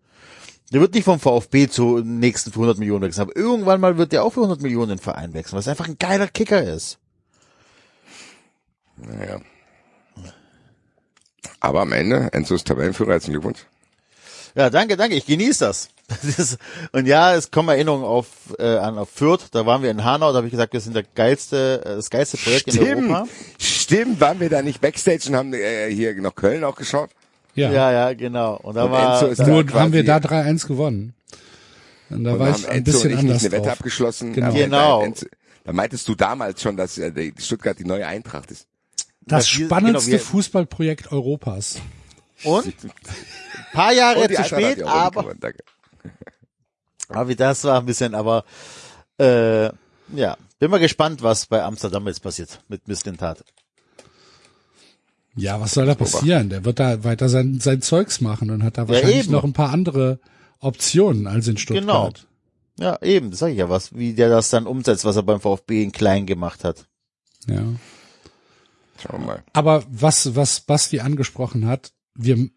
Der 0.73 0.83
wird 0.83 0.93
nicht 0.93 1.05
vom 1.05 1.19
VfB 1.19 1.69
zu 1.69 1.99
nächsten 2.01 2.53
für 2.53 2.59
100 2.59 2.79
Millionen 2.79 3.03
wechseln, 3.03 3.23
aber 3.23 3.37
irgendwann 3.37 3.81
mal 3.81 3.97
wird 3.97 4.13
der 4.13 4.23
auch 4.23 4.35
für 4.35 4.41
100 4.41 4.61
Millionen 4.61 4.91
den 4.91 4.99
Verein 4.99 5.33
wechseln, 5.33 5.57
was 5.57 5.67
einfach 5.67 5.89
ein 5.89 5.97
geiler 5.99 6.29
Kicker 6.29 6.63
ist. 6.63 6.99
Naja. 8.97 9.41
Aber 11.61 11.81
am 11.81 11.93
Ende, 11.93 12.29
Enzo 12.33 12.55
ist 12.55 12.67
Tabellenführer, 12.67 13.13
herzlichen 13.13 13.41
Glückwunsch. 13.41 13.67
Ja, 14.55 14.69
danke, 14.69 14.97
danke. 14.97 15.17
Ich 15.17 15.25
genieße 15.25 15.65
das. 15.65 15.89
Das 16.09 16.39
ist, 16.39 16.59
und 16.93 17.07
ja, 17.07 17.35
es 17.35 17.51
kommen 17.51 17.69
Erinnerungen 17.69 18.05
auf, 18.05 18.27
äh, 18.59 18.65
an 18.79 18.97
auf 18.99 19.11
Fürth. 19.11 19.49
Da 19.53 19.67
waren 19.67 19.83
wir 19.83 19.91
in 19.91 20.05
Hanau. 20.05 20.31
Da 20.33 20.39
habe 20.39 20.47
ich 20.47 20.51
gesagt, 20.51 20.73
wir 20.73 20.81
sind 20.81 20.95
der 20.97 21.05
geilste, 21.15 21.83
äh, 21.85 21.97
das 21.97 22.09
geilste 22.11 22.37
Projekt 22.39 22.69
in 22.75 22.81
Europa. 22.83 23.27
stimmt, 23.61 24.21
waren 24.21 24.41
wir 24.41 24.49
da 24.51 24.63
nicht 24.63 24.81
Backstage 24.81 25.29
und 25.29 25.37
haben 25.37 25.53
äh, 25.55 25.91
hier 25.91 26.15
noch 26.21 26.35
Köln 26.35 26.65
auch 26.65 26.77
geschaut? 26.77 27.11
Ja. 27.55 27.71
Ja, 27.73 27.93
ja, 27.93 28.13
genau. 28.15 28.57
Und 28.57 28.75
da 28.77 28.85
Und 28.85 28.91
war, 28.93 29.21
da, 29.29 29.35
da- 29.35 29.47
Nur 29.47 29.67
haben 29.75 29.93
wir 29.93 30.05
da 30.05 30.17
3-1 30.19 30.67
gewonnen. 30.67 31.15
Und 32.11 32.25
da 32.25 32.33
Und 32.33 32.39
war 32.39 32.51
ich 32.57 32.67
ein 32.69 32.79
Enzo 32.79 32.93
bisschen 32.93 33.13
und 33.13 33.19
ich 33.19 33.23
nicht 33.25 33.31
anders 33.33 33.43
eine 33.45 33.53
Wette 33.53 33.63
drauf. 33.65 33.73
abgeschlossen. 33.73 34.33
Genau. 34.33 34.53
Genau. 34.55 35.03
Enzo, 35.03 35.27
da 35.65 35.73
meintest 35.73 36.09
du 36.09 36.15
damals 36.15 36.63
schon, 36.63 36.77
dass 36.77 36.97
äh, 36.99 37.11
die 37.13 37.35
Stuttgart 37.39 37.79
die 37.79 37.85
neue 37.85 38.07
Eintracht 38.07 38.51
ist. 38.51 38.67
Das 39.27 39.53
Ja, 39.53 39.59
wir- 39.59 39.67
spannendste 39.67 40.11
genau, 40.13 40.23
Fußballprojekt 40.23 41.13
Europas. 41.13 41.81
und? 42.45 42.73
Paar 43.73 43.93
Jahre 43.93 44.27
zu 44.33 44.45
spät, 44.45 44.83
aber, 44.85 45.23
gewonnen, 45.23 45.39
danke. 45.41 45.59
aber 47.09 47.29
wie 47.29 47.37
das 47.37 47.65
war 47.65 47.81
ein 47.81 47.87
bisschen, 47.87 48.15
aber, 48.15 48.45
äh, 49.19 49.67
ja. 50.15 50.37
Bin 50.59 50.71
mal 50.71 50.79
gespannt, 50.79 51.23
was 51.23 51.47
bei 51.47 51.63
Amsterdam 51.63 52.07
jetzt 52.09 52.21
passiert 52.21 52.61
mit 52.69 52.89
Misslintat. 52.89 53.45
Ja, 55.37 55.61
was 55.61 55.73
soll 55.75 55.87
da 55.87 55.95
passieren? 55.95 56.51
Der 56.51 56.65
wird 56.65 56.81
da 56.81 57.05
weiter 57.05 57.29
sein, 57.29 57.61
sein 57.61 57.81
Zeugs 57.81 58.21
machen 58.21 58.51
und 58.51 58.65
hat 58.65 58.77
da 58.77 58.89
wahrscheinlich 58.89 59.25
eben. 59.25 59.33
noch 59.33 59.45
ein 59.45 59.53
paar 59.53 59.71
andere 59.71 60.19
Optionen 60.59 61.29
als 61.29 61.47
in 61.47 61.57
Stuttgart. 61.57 62.27
Ja, 62.79 63.01
eben, 63.03 63.31
das 63.31 63.41
sag 63.41 63.51
ich 63.51 63.59
ja 63.59 63.69
was, 63.69 63.95
wie 63.95 64.15
der 64.15 64.29
das 64.29 64.51
dann 64.51 64.67
umsetzt, 64.67 65.05
was 65.05 65.17
er 65.17 65.23
beim 65.23 65.41
VfB 65.41 65.83
in 65.83 65.93
klein 65.93 66.27
gemacht 66.27 66.65
hat. 66.65 66.87
Ja. 67.47 67.63
Schauen 69.01 69.21
wir 69.21 69.27
mal. 69.27 69.43
Aber 69.53 69.85
was, 69.89 70.35
was 70.35 70.61
Basti 70.61 71.01
angesprochen 71.01 71.67
hat, 71.67 71.93
wir, 72.15 72.49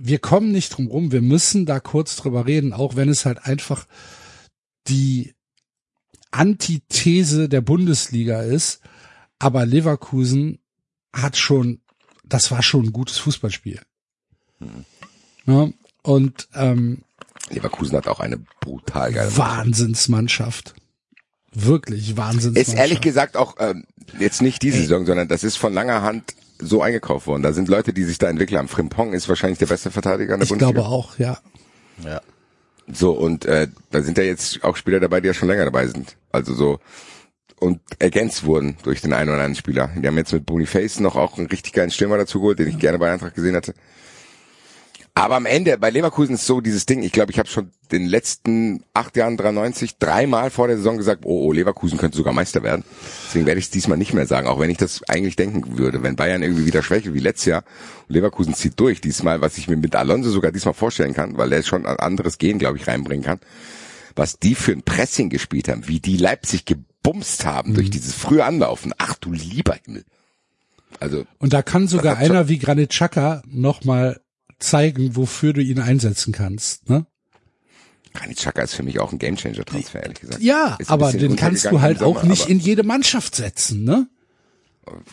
wir 0.00 0.18
kommen 0.18 0.52
nicht 0.52 0.70
drum 0.70 0.88
rum, 0.88 1.12
wir 1.12 1.22
müssen 1.22 1.66
da 1.66 1.80
kurz 1.80 2.16
drüber 2.16 2.46
reden, 2.46 2.72
auch 2.72 2.96
wenn 2.96 3.08
es 3.08 3.24
halt 3.24 3.44
einfach 3.44 3.86
die 4.88 5.34
Antithese 6.30 7.48
der 7.48 7.60
Bundesliga 7.60 8.42
ist. 8.42 8.80
Aber 9.38 9.66
Leverkusen 9.66 10.58
hat 11.12 11.36
schon, 11.36 11.80
das 12.24 12.50
war 12.50 12.62
schon 12.62 12.86
ein 12.86 12.92
gutes 12.92 13.18
Fußballspiel. 13.18 13.80
Ja, 15.46 15.68
und 16.02 16.48
ähm, 16.54 17.02
Leverkusen 17.50 17.96
hat 17.96 18.08
auch 18.08 18.20
eine 18.20 18.38
brutal 18.60 19.12
geile 19.12 19.36
Wahnsinnsmannschaft. 19.36 20.74
Wirklich 21.52 22.16
Wahnsinnsmannschaft. 22.16 22.68
Ist 22.68 22.78
ehrlich 22.78 23.00
gesagt 23.00 23.36
auch 23.36 23.56
ähm, 23.58 23.84
jetzt 24.18 24.42
nicht 24.42 24.62
diese 24.62 24.78
Saison, 24.78 25.06
sondern 25.06 25.28
das 25.28 25.44
ist 25.44 25.56
von 25.56 25.72
langer 25.72 26.02
Hand 26.02 26.34
so 26.58 26.82
eingekauft 26.82 27.26
worden. 27.26 27.42
Da 27.42 27.52
sind 27.52 27.68
Leute, 27.68 27.92
die 27.92 28.04
sich 28.04 28.18
da 28.18 28.28
entwickeln 28.28 28.58
haben. 28.58 28.68
Frimpong 28.68 29.12
ist 29.12 29.28
wahrscheinlich 29.28 29.58
der 29.58 29.66
beste 29.66 29.90
Verteidiger 29.90 30.34
in 30.34 30.40
der 30.40 30.44
ich 30.44 30.50
Bundesliga. 30.50 30.80
glaube 30.80 30.88
auch, 30.94 31.18
ja. 31.18 31.38
Ja. 32.04 32.20
So, 32.92 33.12
und 33.12 33.44
äh, 33.46 33.68
da 33.90 34.02
sind 34.02 34.18
ja 34.18 34.24
jetzt 34.24 34.62
auch 34.62 34.76
Spieler 34.76 35.00
dabei, 35.00 35.20
die 35.20 35.28
ja 35.28 35.34
schon 35.34 35.48
länger 35.48 35.64
dabei 35.64 35.86
sind. 35.86 36.16
Also 36.30 36.54
so 36.54 36.80
und 37.60 37.80
ergänzt 37.98 38.44
wurden 38.44 38.76
durch 38.82 39.00
den 39.00 39.12
einen 39.12 39.30
oder 39.30 39.38
anderen 39.38 39.54
Spieler. 39.54 39.90
Die 39.96 40.06
haben 40.06 40.16
jetzt 40.16 40.32
mit 40.32 40.44
Boniface 40.44 41.00
noch 41.00 41.16
auch 41.16 41.38
einen 41.38 41.46
richtig 41.46 41.72
geilen 41.72 41.90
Stürmer 41.90 42.18
dazu 42.18 42.40
geholt, 42.40 42.58
den 42.58 42.68
ich 42.68 42.78
gerne 42.78 42.98
bei 42.98 43.10
Eintracht 43.10 43.34
gesehen 43.34 43.56
hatte. 43.56 43.74
Aber 45.16 45.36
am 45.36 45.46
Ende, 45.46 45.78
bei 45.78 45.90
Leverkusen 45.90 46.34
ist 46.34 46.44
so 46.44 46.60
dieses 46.60 46.86
Ding, 46.86 47.04
ich 47.04 47.12
glaube, 47.12 47.30
ich 47.30 47.38
habe 47.38 47.48
schon 47.48 47.70
den 47.92 48.04
letzten 48.04 48.82
acht 48.94 49.16
Jahren 49.16 49.36
93 49.36 49.98
dreimal 49.98 50.50
vor 50.50 50.66
der 50.66 50.76
Saison 50.76 50.96
gesagt, 50.96 51.22
oh, 51.24 51.46
oh, 51.46 51.52
Leverkusen 51.52 51.98
könnte 51.98 52.16
sogar 52.16 52.32
Meister 52.32 52.64
werden. 52.64 52.82
Deswegen 53.26 53.46
werde 53.46 53.60
ich 53.60 53.66
es 53.66 53.70
diesmal 53.70 53.96
nicht 53.96 54.12
mehr 54.12 54.26
sagen, 54.26 54.48
auch 54.48 54.58
wenn 54.58 54.70
ich 54.70 54.76
das 54.76 55.02
eigentlich 55.08 55.36
denken 55.36 55.78
würde. 55.78 56.02
Wenn 56.02 56.16
Bayern 56.16 56.42
irgendwie 56.42 56.66
wieder 56.66 56.82
schwächelt 56.82 57.14
wie 57.14 57.20
letztes 57.20 57.46
Jahr 57.46 57.64
und 58.08 58.14
Leverkusen 58.14 58.54
zieht 58.54 58.80
durch, 58.80 59.00
diesmal, 59.00 59.40
was 59.40 59.56
ich 59.56 59.68
mir 59.68 59.76
mit 59.76 59.94
Alonso 59.94 60.30
sogar 60.30 60.50
diesmal 60.50 60.74
vorstellen 60.74 61.14
kann, 61.14 61.38
weil 61.38 61.52
er 61.52 61.62
schon 61.62 61.86
ein 61.86 61.98
anderes 62.00 62.38
Gehen, 62.38 62.58
glaube 62.58 62.78
ich, 62.78 62.88
reinbringen 62.88 63.24
kann, 63.24 63.38
was 64.16 64.40
die 64.40 64.56
für 64.56 64.72
ein 64.72 64.82
Pressing 64.82 65.30
gespielt 65.30 65.68
haben, 65.68 65.86
wie 65.86 66.00
die 66.00 66.16
Leipzig 66.16 66.64
gebumst 66.64 67.44
haben 67.44 67.70
mhm. 67.70 67.74
durch 67.74 67.90
dieses 67.90 68.14
frühe 68.14 68.44
Anlaufen. 68.44 68.92
Ach 68.98 69.14
du 69.14 69.30
lieber 69.30 69.76
Himmel. 69.84 70.04
Also, 70.98 71.24
und 71.38 71.52
da 71.52 71.62
kann 71.62 71.86
sogar 71.86 72.16
einer 72.16 72.48
wie 72.48 72.58
Granit 72.58 72.90
Xhaka 72.90 73.42
nochmal 73.46 74.20
zeigen, 74.58 75.16
wofür 75.16 75.52
du 75.52 75.62
ihn 75.62 75.80
einsetzen 75.80 76.32
kannst. 76.32 76.88
Ne? 76.88 77.06
Granit 78.14 78.38
Xhaka 78.38 78.62
ist 78.62 78.74
für 78.74 78.84
mich 78.84 79.00
auch 79.00 79.12
ein 79.12 79.18
Gamechanger-Transfer, 79.18 80.02
ehrlich 80.02 80.20
gesagt. 80.20 80.42
Ja, 80.42 80.78
aber 80.86 81.12
den 81.12 81.36
kannst 81.36 81.64
du 81.66 81.80
halt 81.80 81.98
Sommer, 81.98 82.20
auch 82.20 82.22
nicht 82.22 82.48
in 82.48 82.60
jede 82.60 82.84
Mannschaft 82.84 83.34
setzen, 83.34 83.84
ne? 83.84 84.06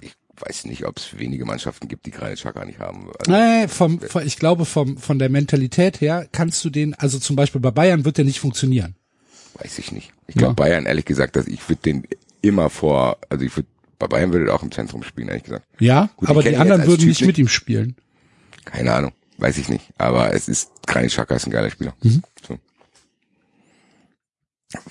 Ich 0.02 0.14
weiß 0.40 0.66
nicht, 0.66 0.86
ob 0.86 0.98
es 0.98 1.18
wenige 1.18 1.46
Mannschaften 1.46 1.88
gibt, 1.88 2.06
die 2.06 2.12
Granit 2.12 2.38
Xhaka 2.38 2.64
nicht 2.66 2.80
haben. 2.80 3.10
Also, 3.20 3.32
nee, 3.32 3.68
vom, 3.68 4.00
vom, 4.00 4.22
ich 4.26 4.38
glaube, 4.38 4.66
vom, 4.66 4.98
von 4.98 5.18
der 5.18 5.30
Mentalität 5.30 6.00
her 6.00 6.28
kannst 6.32 6.64
du 6.64 6.70
den, 6.70 6.94
also 6.94 7.20
zum 7.20 7.36
Beispiel 7.36 7.62
bei 7.62 7.72
Bayern 7.72 8.06
wird 8.06 8.18
der 8.18 8.26
nicht 8.26 8.40
funktionieren. 8.40 8.96
Weiß 9.56 9.80
ich 9.80 9.92
nicht. 9.92 10.14
Ich 10.28 10.36
glaube, 10.36 10.52
ja. 10.52 10.54
Bayern, 10.54 10.86
ehrlich 10.86 11.06
gesagt, 11.06 11.36
dass 11.36 11.48
ich 11.48 11.68
würde 11.68 11.82
den 11.82 12.08
immer 12.42 12.70
vor, 12.70 13.18
also 13.30 13.44
ich 13.44 13.56
würde, 13.56 13.68
bei 14.00 14.08
Bayern 14.08 14.32
würde 14.32 14.48
er 14.48 14.56
auch 14.56 14.64
im 14.64 14.72
Zentrum 14.72 15.04
spielen, 15.04 15.28
ehrlich 15.28 15.44
gesagt. 15.44 15.66
Ja, 15.80 16.10
Gut, 16.18 16.30
aber 16.30 16.44
die 16.44 16.56
anderen 16.56 16.86
würden 16.86 17.08
nicht 17.08 17.26
mit 17.26 17.38
ihm 17.38 17.48
spielen. 17.48 17.96
Keine 18.66 18.94
Ahnung. 18.94 19.12
Weiß 19.42 19.58
ich 19.58 19.70
nicht. 19.70 19.90
Aber 19.98 20.34
es 20.36 20.48
ist, 20.48 20.70
Granit 20.86 21.10
Xhaka 21.10 21.36
ist 21.36 21.48
ein 21.48 21.52
geiler 21.52 21.72
Spieler. 21.72 21.96
Mhm. 22.04 22.22
So. 22.48 22.60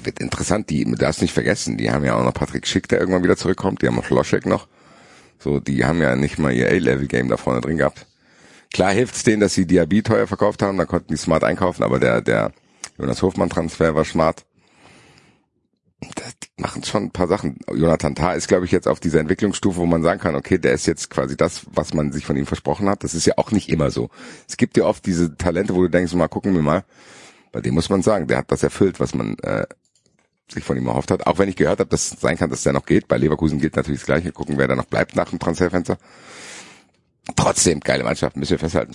Wird 0.03 0.19
interessant, 0.19 0.69
die, 0.71 0.85
du 0.85 0.97
darfst 0.97 1.23
nicht 1.23 1.33
vergessen, 1.33 1.79
die 1.79 1.91
haben 1.91 2.05
ja 2.05 2.17
auch 2.17 2.25
noch 2.25 2.35
Patrick 2.35 2.67
Schick, 2.67 2.89
der 2.89 2.99
irgendwann 2.99 3.23
wieder 3.23 3.37
zurückkommt, 3.37 3.81
die 3.81 3.87
haben 3.87 3.99
auch 3.99 4.11
Loschek 4.11 4.47
noch. 4.47 4.67
So, 5.39 5.61
die 5.61 5.85
haben 5.85 6.03
ja 6.03 6.17
nicht 6.17 6.39
mal 6.39 6.53
ihr 6.53 6.69
A-Level-Game 6.69 7.29
da 7.29 7.37
vorne 7.37 7.61
drin 7.61 7.79
gehabt. 7.79 8.07
Klar 8.73 8.93
hilft's 8.93 9.23
denen, 9.23 9.41
dass 9.41 9.55
sie 9.55 9.67
Diaby 9.67 10.03
teuer 10.03 10.27
verkauft 10.27 10.63
haben, 10.63 10.77
da 10.77 10.85
konnten 10.85 11.13
die 11.13 11.17
smart 11.17 11.45
einkaufen, 11.45 11.85
aber 11.85 12.01
der, 12.01 12.21
der 12.21 12.53
Jonas 12.99 13.23
Hofmann-Transfer 13.23 13.95
war 13.95 14.05
smart 14.05 14.45
die 16.03 16.63
machen 16.63 16.83
schon 16.85 17.05
ein 17.05 17.11
paar 17.11 17.29
Sachen. 17.29 17.59
Jonathan 17.73 18.15
Tah 18.15 18.33
ist, 18.33 18.49
glaube 18.49 18.65
ich, 18.65 18.73
jetzt 18.73 18.89
auf 18.89 19.01
dieser 19.01 19.21
Entwicklungsstufe, 19.21 19.79
wo 19.79 19.87
man 19.87 20.03
sagen 20.03 20.21
kann, 20.21 20.35
okay, 20.35 20.59
der 20.59 20.73
ist 20.73 20.87
jetzt 20.87 21.11
quasi 21.11 21.37
das, 21.37 21.67
was 21.73 21.95
man 21.95 22.13
sich 22.13 22.25
von 22.25 22.37
ihm 22.37 22.47
versprochen 22.47 22.89
hat. 22.89 23.05
Das 23.05 23.15
ist 23.15 23.27
ja 23.27 23.35
auch 23.37 23.51
nicht 23.51 23.69
immer 23.69 23.91
so. 23.91 24.11
Es 24.49 24.57
gibt 24.57 24.77
ja 24.77 24.85
oft 24.85 25.05
diese 25.05 25.37
Talente, 25.37 25.75
wo 25.75 25.83
du 25.83 25.91
denkst, 25.91 26.13
mal 26.15 26.29
gucken 26.29 26.55
wir 26.55 26.63
mal. 26.63 26.85
Bei 27.53 27.61
dem 27.61 27.75
muss 27.75 27.89
man 27.91 28.03
sagen, 28.03 28.29
der 28.29 28.39
hat 28.39 28.51
das 28.51 28.63
erfüllt, 28.63 29.01
was 29.01 29.15
man 29.15 29.37
äh, 29.41 29.67
sich 30.53 30.65
von 30.65 30.77
ihm 30.77 30.87
erhofft 30.87 31.11
hat. 31.11 31.27
Auch 31.27 31.39
wenn 31.39 31.49
ich 31.49 31.57
gehört 31.57 31.81
habe, 31.81 31.91
dass 31.91 32.13
es 32.13 32.21
sein 32.21 32.37
kann, 32.37 32.51
dass 32.51 32.63
der 32.63 32.73
noch 32.73 32.87
geht. 32.87 33.09
Bei 33.09 33.17
Leverkusen 33.17 33.59
gilt 33.59 33.77
natürlich 33.77 34.01
das 34.01 34.07
Gleiche. 34.07 34.33
Gucken, 34.33 34.57
wer 34.59 34.69
da 34.69 34.77
noch 34.77 34.87
bleibt 34.87 35.17
nach 35.17 35.31
dem 35.31 35.39
Transferfenster. 35.39 35.99
Trotzdem, 37.37 37.81
geile 37.81 38.05
Mannschaft, 38.05 38.37
müssen 38.37 38.53
wir 38.53 38.59
festhalten. 38.59 38.95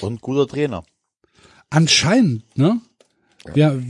Und 0.00 0.20
guter 0.20 0.46
Trainer. 0.46 0.84
Anscheinend, 1.68 2.44
ne? 2.56 2.80
Wir, 3.54 3.82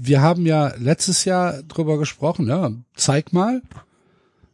wir 0.00 0.20
haben 0.20 0.44
ja 0.44 0.74
letztes 0.76 1.24
Jahr 1.24 1.62
drüber 1.62 1.98
gesprochen, 1.98 2.46
ja, 2.48 2.70
zeig 2.94 3.32
mal. 3.32 3.62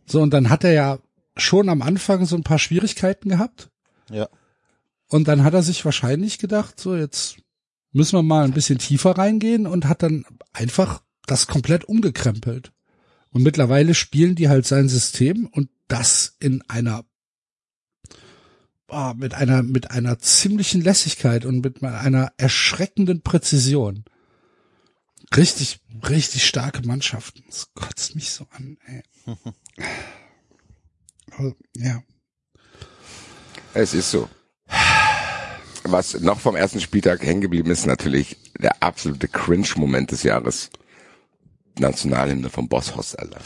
So, 0.07 0.21
und 0.21 0.31
dann 0.31 0.49
hat 0.49 0.65
er 0.65 0.73
ja 0.73 0.99
schon 1.37 1.69
am 1.69 1.83
Anfang 1.83 2.25
so 2.25 2.37
ein 2.37 2.45
paar 2.45 2.59
Schwierigkeiten 2.59 3.31
gehabt. 3.31 3.71
Ja. 4.11 4.29
Und 5.09 5.29
dann 5.29 5.45
hat 5.45 5.55
er 5.55 5.63
sich 5.63 5.85
wahrscheinlich 5.85 6.39
gedacht, 6.39 6.79
so 6.79 6.95
jetzt 6.95 7.37
müssen 7.93 8.19
wir 8.19 8.23
mal 8.23 8.45
ein 8.45 8.53
bisschen 8.53 8.79
tiefer 8.79 9.13
reingehen 9.13 9.67
und 9.67 9.87
hat 9.87 10.03
dann 10.03 10.25
einfach 10.53 11.03
das 11.27 11.47
komplett 11.47 11.85
umgekrempelt. 11.85 12.73
Und 13.31 13.43
mittlerweile 13.43 13.95
spielen 13.95 14.35
die 14.37 14.49
halt 14.49 14.67
sein 14.67 14.89
System 14.89 15.47
und 15.47 15.69
das 15.89 16.37
in 16.39 16.63
einer 16.69 17.05
oh, 18.89 19.13
mit 19.17 19.35
einer 19.35 19.63
mit 19.63 19.91
einer 19.91 20.19
ziemlichen 20.19 20.81
Lässigkeit 20.81 21.45
und 21.45 21.65
mit 21.65 21.83
einer 21.83 22.33
erschreckenden 22.37 23.23
Präzision. 23.23 24.05
Richtig, 25.37 25.81
richtig 26.09 26.47
starke 26.47 26.87
Mannschaften. 26.87 27.45
Das 27.47 27.69
kotzt 27.75 28.15
mich 28.15 28.31
so 28.31 28.47
an, 28.51 28.79
ey. 28.87 29.03
Also, 31.37 31.57
ja. 31.77 32.03
Es 33.73 33.93
ist 33.93 34.11
so. 34.11 34.29
Was 35.83 36.21
noch 36.21 36.39
vom 36.39 36.55
ersten 36.55 36.81
Spieltag 36.81 37.23
hängen 37.23 37.41
geblieben 37.41 37.71
ist, 37.71 37.87
natürlich 37.87 38.37
der 38.59 38.83
absolute 38.83 39.27
Cringe-Moment 39.27 40.13
des 40.13 40.23
Jahres. 40.23 40.71
Nationalhymne 41.79 42.51
vom 42.51 42.69
Bosshaus, 42.69 43.15
Alter. 43.17 43.39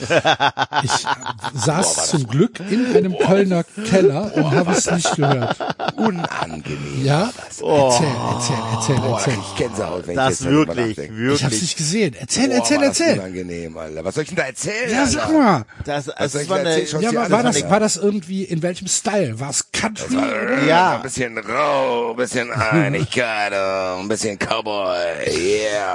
Ich 0.82 1.06
saß 1.54 1.94
Boah, 1.94 2.04
zum 2.04 2.26
Glück 2.26 2.60
in 2.70 2.94
einem 2.94 3.12
Boah. 3.12 3.26
Kölner 3.26 3.64
Keller 3.88 4.34
und 4.34 4.50
habe 4.50 4.72
es 4.72 4.90
nicht 4.90 5.16
gehört. 5.16 5.56
Unangenehm. 5.96 7.04
Ja? 7.04 7.30
Oh. 7.62 7.90
Erzähl, 7.90 8.06
erzähl, 8.34 8.56
erzähl, 8.74 8.96
Boah, 8.96 9.18
erzähl. 9.18 9.34
Ich 9.40 9.56
Gänsehaut, 9.56 10.06
wenn 10.06 10.16
das 10.16 10.40
ich 10.40 10.46
wirklich, 10.46 10.96
wirklich. 10.98 11.34
Ich 11.34 11.44
hab's 11.44 11.62
nicht 11.62 11.76
gesehen. 11.76 12.16
Erzähl, 12.18 12.48
Boah, 12.48 12.56
erzähl, 12.56 12.82
erzähl. 12.82 13.18
unangenehm, 13.18 13.76
Alter. 13.78 14.04
Was 14.04 14.14
soll 14.14 14.22
ich 14.24 14.28
denn 14.28 14.36
da 14.36 14.44
erzählen? 14.44 14.90
Ja, 14.90 15.06
sag 15.06 15.32
mal. 15.32 15.64
Das, 15.84 16.08
also 16.10 16.38
das 16.38 16.48
war, 16.48 16.58
eine, 16.58 16.82
ja, 16.84 17.14
war, 17.14 17.30
war 17.30 17.42
das, 17.42 17.70
war 17.70 17.80
das 17.80 17.96
irgendwie, 17.96 18.44
in 18.44 18.62
welchem 18.62 18.88
Style? 18.88 19.40
War 19.40 19.50
es 19.50 19.72
Country? 19.72 20.14
Das 20.14 20.16
war, 20.16 20.62
ja. 20.64 20.96
Ein 20.96 21.02
bisschen 21.02 21.38
roh, 21.38 22.10
ein 22.10 22.16
bisschen 22.16 22.52
Einigkeit, 22.52 23.52
ein 23.54 24.08
bisschen 24.08 24.38
Cowboy, 24.38 24.98
yeah. 25.34 25.94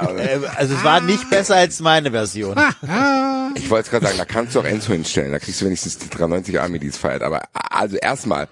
Also 0.56 0.74
es 0.74 0.82
war 0.84 1.00
nicht 1.00 1.30
besser 1.30 1.56
als 1.56 1.78
meine 1.80 2.10
Version. 2.10 2.23
ich 3.54 3.70
wollte 3.70 3.90
gerade 3.90 4.06
sagen, 4.06 4.18
da 4.18 4.24
kannst 4.24 4.54
du 4.54 4.60
auch 4.60 4.64
Enzo 4.64 4.92
hinstellen, 4.92 5.32
da 5.32 5.38
kriegst 5.38 5.60
du 5.60 5.66
wenigstens 5.66 5.98
die 5.98 6.08
93 6.08 6.60
Army, 6.60 6.78
die 6.78 6.88
es 6.88 6.96
feiert. 6.96 7.22
Aber 7.22 7.48
also 7.52 7.96
erstmal, 7.96 8.48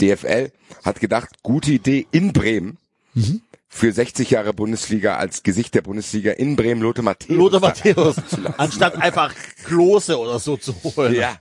DFL 0.00 0.50
hat 0.84 1.00
gedacht, 1.00 1.28
gute 1.42 1.72
Idee 1.72 2.06
in 2.10 2.32
Bremen. 2.32 2.78
Mhm. 3.14 3.42
Für 3.70 3.92
60 3.92 4.30
Jahre 4.30 4.54
Bundesliga 4.54 5.16
als 5.16 5.42
Gesicht 5.42 5.74
der 5.74 5.82
Bundesliga 5.82 6.32
in 6.32 6.56
Bremen 6.56 6.80
Lothar 6.80 7.04
Matthäus. 7.04 7.36
Lothar 7.36 7.60
Matthäus. 7.60 8.16
Anstatt 8.56 8.96
einfach 8.96 9.34
Klose 9.64 10.18
oder 10.18 10.38
so 10.38 10.56
zu 10.56 10.74
holen. 10.82 11.14
Ja. 11.14 11.38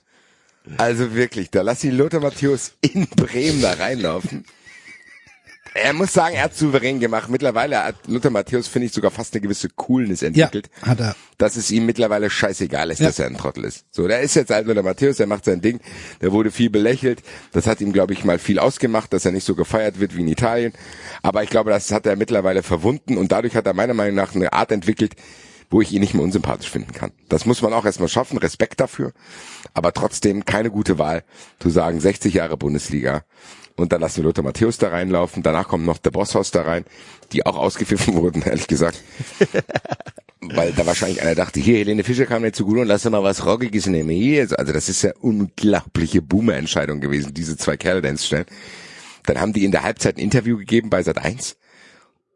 Also 0.78 1.16
wirklich, 1.16 1.50
da 1.50 1.62
lass 1.62 1.84
ihn 1.86 1.96
Lothar 1.96 2.20
Matthäus 2.20 2.74
in 2.82 3.08
Bremen 3.08 3.62
da 3.62 3.74
reinlaufen. 3.74 4.46
Er 5.84 5.94
muss 5.94 6.14
sagen, 6.14 6.36
er 6.36 6.44
hat 6.44 6.56
souverän 6.56 7.00
gemacht. 7.00 7.30
Mittlerweile 7.30 7.84
hat 7.84 7.96
Luther 8.08 8.30
Matthäus, 8.30 8.68
finde 8.68 8.88
ich, 8.88 8.94
sogar 8.94 9.12
fast 9.12 9.34
eine 9.34 9.42
gewisse 9.42 9.70
Coolness 9.70 10.24
entwickelt. 10.24 10.70
Ja, 10.82 10.88
hat 10.88 11.00
er. 11.00 11.16
Dass 11.38 11.56
es 11.56 11.72
ihm 11.72 11.86
mittlerweile 11.86 12.30
scheißegal 12.30 12.90
ist, 12.90 13.00
ja. 13.00 13.08
dass 13.08 13.20
er 13.20 13.28
ein 13.28 13.38
Trottel 13.38 13.64
ist. 13.64 13.86
So, 13.92 14.08
der 14.08 14.22
ist 14.22 14.36
jetzt 14.36 14.50
halt 14.50 14.66
Luther 14.66 14.84
Matthäus, 14.84 15.18
der 15.18 15.28
macht 15.28 15.46
sein 15.46 15.62
Ding. 15.62 15.80
Der 16.22 16.32
wurde 16.32 16.52
viel 16.52 16.70
belächelt. 16.70 17.22
Das 17.52 17.68
hat 17.68 17.80
ihm, 17.82 17.94
glaube 17.94 18.14
ich, 18.14 18.26
mal 18.26 18.40
viel 18.40 18.60
ausgemacht, 18.60 19.14
dass 19.14 19.26
er 19.26 19.32
nicht 19.32 19.46
so 19.46 19.56
gefeiert 19.56 20.00
wird 20.00 20.16
wie 20.16 20.22
in 20.22 20.28
Italien. 20.28 20.74
Aber 21.22 21.44
ich 21.44 21.50
glaube, 21.50 21.70
das 21.70 21.92
hat 21.92 22.06
er 22.06 22.16
mittlerweile 22.16 22.64
verwunden 22.64 23.18
und 23.18 23.32
dadurch 23.32 23.56
hat 23.56 23.68
er 23.68 23.74
meiner 23.74 23.94
Meinung 23.94 24.16
nach 24.16 24.34
eine 24.34 24.54
Art 24.54 24.72
entwickelt, 24.72 25.16
wo 25.70 25.82
ich 25.82 25.92
ihn 25.92 26.00
nicht 26.00 26.14
mehr 26.14 26.24
unsympathisch 26.24 26.70
finden 26.70 26.94
kann. 26.94 27.12
Das 27.30 27.46
muss 27.46 27.62
man 27.62 27.74
auch 27.74 27.86
erstmal 27.86 28.10
schaffen, 28.10 28.38
Respekt 28.38 28.80
dafür. 28.80 29.12
Aber 29.74 29.94
trotzdem 29.94 30.46
keine 30.46 30.72
gute 30.72 30.98
Wahl, 30.98 31.24
zu 31.60 31.70
sagen, 31.70 32.00
60 32.00 32.34
Jahre 32.34 32.58
Bundesliga 32.58 33.24
und 33.78 33.94
dann 33.94 34.02
lassen 34.02 34.18
wir 34.18 34.24
Lothar 34.26 34.44
Matthäus 34.44 34.78
da 34.80 34.90
reinlaufen. 34.90 35.44
Danach 35.44 35.68
kommt 35.68 35.86
noch 35.86 36.00
der 36.00 36.10
Bosshaus 36.12 36.52
da 36.52 36.64
rein, 36.64 36.84
die 37.32 37.46
auch 37.46 37.56
ausgepfiffen 37.56 38.14
wurden, 38.16 38.42
ehrlich 38.42 38.68
gesagt. 38.68 39.02
Weil 40.42 40.74
da 40.74 40.86
wahrscheinlich 40.86 41.22
einer 41.22 41.36
dachte, 41.36 41.60
hier, 41.60 41.78
Helene 41.78 42.04
Fischer 42.04 42.26
kam 42.26 42.42
mir 42.42 42.52
zu 42.52 42.66
gut 42.66 42.80
und 42.80 42.88
lass 42.88 43.06
mal 43.06 43.24
was 43.24 43.46
Rockiges 43.46 43.86
nehmen. 43.86 44.10
Hier, 44.10 44.48
also 44.58 44.74
das 44.74 44.90
ist 44.90 45.04
ja 45.04 45.12
unglaubliche 45.20 46.22
Boomer-Entscheidung 46.22 47.02
gewesen, 47.02 47.34
diese 47.34 47.56
zwei 47.56 47.78
Kerle 47.78 48.02
da 48.02 48.08
hinzustellen. 48.08 48.46
Dann 49.26 49.40
haben 49.40 49.54
die 49.54 49.64
in 49.64 49.72
der 49.72 49.84
Halbzeit 49.84 50.18
ein 50.18 50.22
Interview 50.22 50.58
gegeben 50.58 50.90
bei 50.90 51.04
Sat 51.04 51.20
1. 51.20 51.58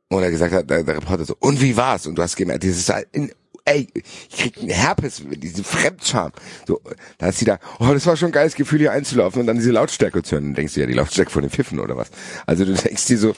Und 0.09 0.23
er 0.23 0.30
gesagt 0.30 0.53
hat, 0.53 0.69
der, 0.69 0.84
der 0.84 0.97
Reporter 0.97 1.26
so, 1.26 1.35
und 1.39 1.61
wie 1.61 1.77
war's? 1.77 2.05
Und 2.05 2.15
du 2.15 2.22
hast 2.22 2.35
gemerkt, 2.35 2.63
dieses 2.63 2.89
halt 2.89 3.07
in 3.13 3.31
ey, 3.66 3.88
ich 3.94 4.38
krieg 4.38 4.58
einen 4.58 4.70
Herpes, 4.70 5.22
diese 5.26 5.64
Fremdscham. 5.64 6.32
So, 6.68 6.82
da 7.18 7.30
ist 7.30 7.40
sie 7.40 7.46
da, 7.46 7.60
oh, 7.80 7.88
das 7.94 8.06
war 8.06 8.18
schon 8.18 8.30
ein 8.30 8.34
geiles 8.34 8.56
Gefühl, 8.56 8.80
hier 8.80 8.92
einzulaufen 8.92 9.42
und 9.42 9.48
dann 9.48 9.58
diese 9.58 9.72
Lautstärke 9.72 10.24
zu 10.24 10.34
hören. 10.34 10.46
Dann 10.46 10.54
denkst 10.56 10.74
du 10.74 10.80
ja, 10.80 10.86
die 10.86 10.94
Lautstärke 10.94 11.32
von 11.32 11.42
den 11.42 11.52
Pfiffen 11.52 11.80
oder 11.80 11.98
was. 11.98 12.12
Also 12.46 12.66
du 12.66 12.74
denkst 12.74 13.06
dir 13.06 13.18
so, 13.18 13.36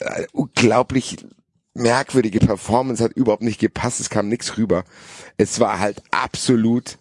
äh, 0.00 0.26
unglaublich 0.32 1.18
merkwürdige 1.74 2.40
Performance, 2.40 3.02
hat 3.02 3.12
überhaupt 3.12 3.42
nicht 3.42 3.60
gepasst, 3.60 4.00
es 4.00 4.10
kam 4.10 4.28
nichts 4.28 4.56
rüber. 4.58 4.84
Es 5.36 5.60
war 5.60 5.78
halt 5.78 6.02
absolut 6.10 6.98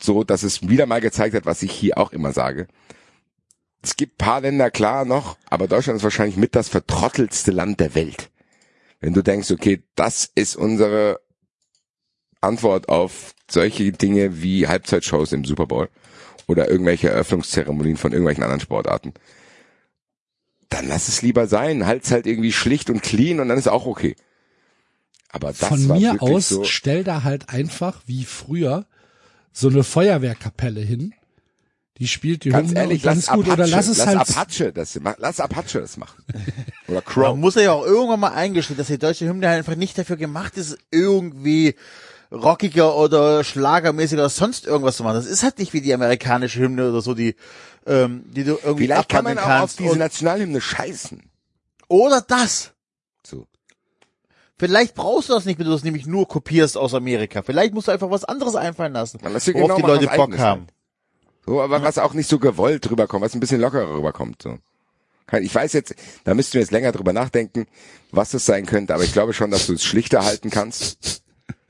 so, 0.00 0.24
dass 0.24 0.42
es 0.42 0.68
wieder 0.68 0.86
mal 0.86 1.00
gezeigt 1.00 1.34
hat, 1.34 1.46
was 1.46 1.62
ich 1.62 1.72
hier 1.72 1.98
auch 1.98 2.12
immer 2.12 2.32
sage. 2.32 2.66
Es 3.82 3.96
gibt 3.96 4.18
paar 4.18 4.40
Länder 4.40 4.70
klar 4.70 5.04
noch, 5.04 5.36
aber 5.50 5.68
Deutschland 5.68 5.98
ist 5.98 6.04
wahrscheinlich 6.04 6.36
mit 6.36 6.54
das 6.54 6.68
vertrottelste 6.68 7.50
Land 7.50 7.80
der 7.80 7.94
Welt. 7.94 8.30
Wenn 9.00 9.12
du 9.12 9.22
denkst, 9.22 9.50
okay, 9.50 9.82
das 9.94 10.30
ist 10.34 10.56
unsere 10.56 11.20
Antwort 12.44 12.88
auf 12.88 13.34
solche 13.50 13.92
Dinge 13.92 14.42
wie 14.42 14.66
Halbzeitshows 14.68 15.32
im 15.32 15.44
Super 15.44 15.66
Bowl 15.66 15.88
oder 16.46 16.70
irgendwelche 16.70 17.08
Eröffnungszeremonien 17.10 17.96
von 17.96 18.12
irgendwelchen 18.12 18.44
anderen 18.44 18.60
Sportarten. 18.60 19.14
dann 20.68 20.88
lass 20.88 21.08
es 21.08 21.22
lieber 21.22 21.46
sein. 21.46 21.86
Halt's 21.86 22.10
halt 22.10 22.26
irgendwie 22.26 22.52
schlicht 22.52 22.90
und 22.90 23.02
clean 23.02 23.40
und 23.40 23.48
dann 23.48 23.58
ist 23.58 23.68
auch 23.68 23.86
okay. 23.86 24.16
Aber 25.30 25.48
das 25.48 25.58
Von 25.68 25.88
war 25.88 25.98
mir 25.98 26.20
aus 26.22 26.48
so, 26.48 26.64
stell 26.64 27.04
da 27.04 27.22
halt 27.24 27.48
einfach 27.48 28.02
wie 28.06 28.24
früher 28.24 28.86
so 29.52 29.68
eine 29.68 29.84
Feuerwehrkapelle 29.84 30.80
hin. 30.80 31.14
Die 31.98 32.08
spielt 32.08 32.42
die 32.44 32.48
ganz 32.48 32.70
Hymne 32.70 32.80
ehrlich, 32.80 33.02
und 33.02 33.06
dann 33.06 33.16
lass 33.16 33.26
gut. 33.28 33.44
Apache, 33.46 33.52
Oder 33.52 33.66
lass 33.68 33.86
es 33.88 33.98
lass 33.98 34.06
halt 34.06 34.18
Apache 34.18 34.72
das, 34.72 35.00
lass 35.18 35.40
Apache 35.40 35.80
das 35.80 35.96
machen. 35.96 36.24
Oder 36.88 36.94
Man 36.94 37.04
Crow. 37.04 37.36
muss 37.36 37.54
ja 37.54 37.72
auch 37.72 37.84
irgendwann 37.84 38.20
mal 38.20 38.32
eingestehen, 38.32 38.76
dass 38.76 38.88
die 38.88 38.98
deutsche 38.98 39.26
Hymne 39.28 39.48
halt 39.48 39.58
einfach 39.58 39.76
nicht 39.76 39.96
dafür 39.96 40.16
gemacht 40.16 40.56
ist, 40.56 40.76
irgendwie 40.90 41.76
rockiger 42.34 42.96
oder 42.96 43.44
schlagermäßiger 43.44 44.22
oder 44.22 44.28
sonst 44.28 44.66
irgendwas 44.66 44.96
zu 44.96 45.04
machen. 45.04 45.16
Das 45.16 45.26
ist 45.26 45.42
halt 45.42 45.58
nicht 45.58 45.72
wie 45.72 45.80
die 45.80 45.94
amerikanische 45.94 46.60
Hymne 46.60 46.90
oder 46.90 47.00
so, 47.00 47.14
die, 47.14 47.36
ähm, 47.86 48.24
die 48.26 48.44
du 48.44 48.58
irgendwie 48.62 48.84
Vielleicht 48.84 49.08
kann 49.08 49.24
man 49.24 49.38
auch 49.38 49.62
auf 49.62 49.76
diese 49.76 49.96
Nationalhymne 49.96 50.60
scheißen. 50.60 51.22
oder 51.88 52.20
das. 52.20 52.72
So. 53.24 53.46
Vielleicht 54.58 54.94
brauchst 54.94 55.28
du 55.28 55.34
das 55.34 55.44
nicht, 55.44 55.58
wenn 55.58 55.66
du 55.66 55.72
das 55.72 55.84
nämlich 55.84 56.06
nur 56.06 56.28
kopierst 56.28 56.76
aus 56.76 56.94
Amerika. 56.94 57.42
Vielleicht 57.42 57.74
musst 57.74 57.88
du 57.88 57.92
einfach 57.92 58.10
was 58.10 58.24
anderes 58.24 58.54
einfallen 58.54 58.92
lassen, 58.92 59.20
worauf 59.22 59.76
genau 59.76 59.96
die 59.96 60.04
Leute 60.04 60.16
Bock 60.16 60.38
haben. 60.38 60.62
halt. 60.62 60.74
So, 61.46 61.60
aber 61.60 61.82
was 61.82 61.98
auch 61.98 62.14
nicht 62.14 62.28
so 62.28 62.38
gewollt 62.38 62.90
rüberkommt, 62.90 63.24
was 63.24 63.34
ein 63.34 63.40
bisschen 63.40 63.60
lockerer 63.60 63.96
rüberkommt. 63.96 64.42
So. 64.42 64.58
Ich 65.40 65.54
weiß 65.54 65.72
jetzt, 65.72 65.94
da 66.24 66.34
müssten 66.34 66.54
wir 66.54 66.60
jetzt 66.60 66.70
länger 66.70 66.92
drüber 66.92 67.12
nachdenken, 67.12 67.66
was 68.12 68.34
es 68.34 68.46
sein 68.46 68.66
könnte, 68.66 68.94
aber 68.94 69.04
ich 69.04 69.12
glaube 69.12 69.32
schon, 69.32 69.50
dass 69.50 69.66
du 69.66 69.74
es 69.74 69.84
schlichter 69.84 70.24
halten 70.24 70.50
kannst. 70.50 71.23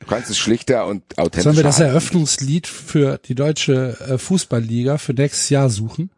Du 0.04 0.10
kannst 0.10 0.28
es 0.28 0.36
schlichter 0.36 0.86
und 0.86 1.02
authentischer 1.16 1.42
Sollen 1.44 1.56
wir 1.56 1.62
das. 1.62 1.80
Eröffnungslied 1.80 2.66
für 2.66 3.18
die 3.24 3.34
deutsche 3.34 3.96
äh, 4.06 4.18
Fußballliga 4.18 4.98
für 4.98 5.14
nächstes 5.14 5.48
Jahr 5.48 5.70
suchen? 5.70 6.10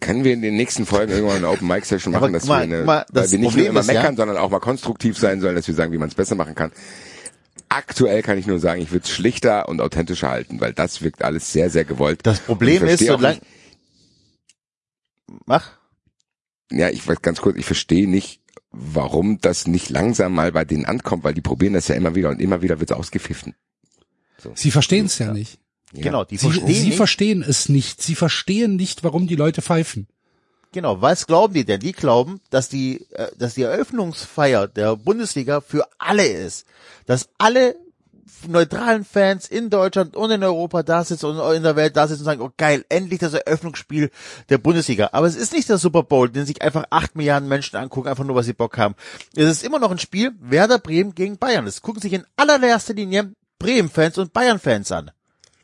Können 0.00 0.24
wir 0.24 0.34
in 0.34 0.42
den 0.42 0.56
nächsten 0.56 0.84
Folgen 0.84 1.10
irgendwann 1.10 1.38
eine 1.38 1.48
Open 1.48 1.66
Mic 1.66 1.86
Session 1.86 2.12
machen, 2.12 2.34
dass 2.34 2.44
mal, 2.44 2.68
wir, 2.68 2.76
eine, 2.76 2.84
mal, 2.84 3.06
weil 3.10 3.22
das 3.22 3.32
wir 3.32 3.38
nicht 3.38 3.48
Problem 3.48 3.64
nur 3.64 3.70
immer 3.70 3.80
ist 3.80 3.88
ja- 3.88 3.94
meckern, 3.94 4.16
sondern 4.16 4.36
auch 4.36 4.50
mal 4.50 4.60
konstruktiv 4.60 5.16
sein 5.16 5.40
sollen, 5.40 5.56
dass 5.56 5.66
wir 5.66 5.74
sagen, 5.74 5.90
wie 5.92 5.96
man 5.98 6.10
es 6.10 6.14
besser 6.14 6.34
machen 6.34 6.54
kann. 6.54 6.70
Aktuell 7.70 8.22
kann 8.22 8.36
ich 8.36 8.46
nur 8.46 8.58
sagen, 8.58 8.82
ich 8.82 8.92
würde 8.92 9.04
es 9.04 9.10
schlichter 9.10 9.70
und 9.70 9.80
authentischer 9.80 10.28
halten, 10.28 10.60
weil 10.60 10.74
das 10.74 11.00
wirkt 11.00 11.22
alles 11.24 11.50
sehr, 11.50 11.70
sehr 11.70 11.86
gewollt. 11.86 12.20
Das 12.24 12.40
Problem 12.40 12.84
ist, 12.84 13.06
solange, 13.06 13.40
mach. 15.46 15.70
ja, 16.70 16.90
ich 16.90 17.08
weiß 17.08 17.22
ganz 17.22 17.40
kurz, 17.40 17.56
ich 17.56 17.64
verstehe 17.64 18.06
nicht, 18.08 18.40
warum 18.76 19.40
das 19.40 19.66
nicht 19.66 19.90
langsam 19.90 20.34
mal 20.34 20.52
bei 20.52 20.64
denen 20.64 20.84
ankommt, 20.84 21.24
weil 21.24 21.34
die 21.34 21.40
probieren 21.40 21.72
das 21.72 21.88
ja 21.88 21.94
immer 21.94 22.14
wieder 22.14 22.30
und 22.30 22.40
immer 22.40 22.62
wieder 22.62 22.78
wird 22.78 22.90
es 22.90 22.96
ausgepfiffen. 22.96 23.54
Sie 24.54 24.70
verstehen 24.70 25.06
es 25.06 25.18
ja, 25.18 25.32
nicht. 25.32 25.58
Ja. 25.92 26.02
Genau, 26.02 26.24
die 26.24 26.36
Sie, 26.36 26.46
verstehen 26.46 26.74
sie 26.74 26.84
nicht. 26.86 26.96
verstehen 26.96 27.42
es 27.42 27.68
nicht. 27.68 28.02
Sie 28.02 28.14
verstehen 28.14 28.76
nicht, 28.76 29.02
warum 29.02 29.26
die 29.26 29.36
Leute 29.36 29.62
pfeifen. 29.62 30.08
Genau, 30.72 31.00
was 31.00 31.26
glauben 31.26 31.54
die 31.54 31.64
denn? 31.64 31.80
Die 31.80 31.92
glauben, 31.92 32.40
dass 32.50 32.68
die, 32.68 33.06
äh, 33.12 33.28
dass 33.38 33.54
die 33.54 33.62
Eröffnungsfeier 33.62 34.68
der 34.68 34.96
Bundesliga 34.96 35.60
für 35.60 35.88
alle 35.98 36.26
ist. 36.26 36.66
Dass 37.06 37.30
alle 37.38 37.76
neutralen 38.46 39.04
Fans 39.04 39.48
in 39.48 39.70
Deutschland 39.70 40.16
und 40.16 40.30
in 40.30 40.42
Europa 40.42 40.82
da 40.82 41.04
sitzen 41.04 41.26
und 41.26 41.54
in 41.54 41.62
der 41.62 41.76
Welt 41.76 41.96
da 41.96 42.06
sitzen 42.06 42.22
und 42.22 42.26
sagen, 42.26 42.40
oh 42.40 42.50
geil, 42.56 42.84
endlich 42.88 43.20
das 43.20 43.34
Eröffnungsspiel 43.34 44.10
der 44.48 44.58
Bundesliga. 44.58 45.10
Aber 45.12 45.26
es 45.26 45.36
ist 45.36 45.52
nicht 45.52 45.68
der 45.68 45.78
Super 45.78 46.02
Bowl, 46.02 46.28
den 46.28 46.46
sich 46.46 46.62
einfach 46.62 46.84
acht 46.90 47.16
Milliarden 47.16 47.48
Menschen 47.48 47.76
angucken, 47.76 48.08
einfach 48.08 48.24
nur, 48.24 48.36
weil 48.36 48.44
sie 48.44 48.52
Bock 48.52 48.78
haben. 48.78 48.94
Es 49.34 49.48
ist 49.48 49.64
immer 49.64 49.78
noch 49.78 49.90
ein 49.90 49.98
Spiel 49.98 50.32
Werder 50.40 50.78
Bremen 50.78 51.14
gegen 51.14 51.38
Bayern. 51.38 51.64
Das 51.64 51.82
gucken 51.82 52.02
sich 52.02 52.12
in 52.12 52.24
allererster 52.36 52.94
Linie 52.94 53.32
Bremen-Fans 53.58 54.18
und 54.18 54.32
Bayern-Fans 54.32 54.92
an. 54.92 55.10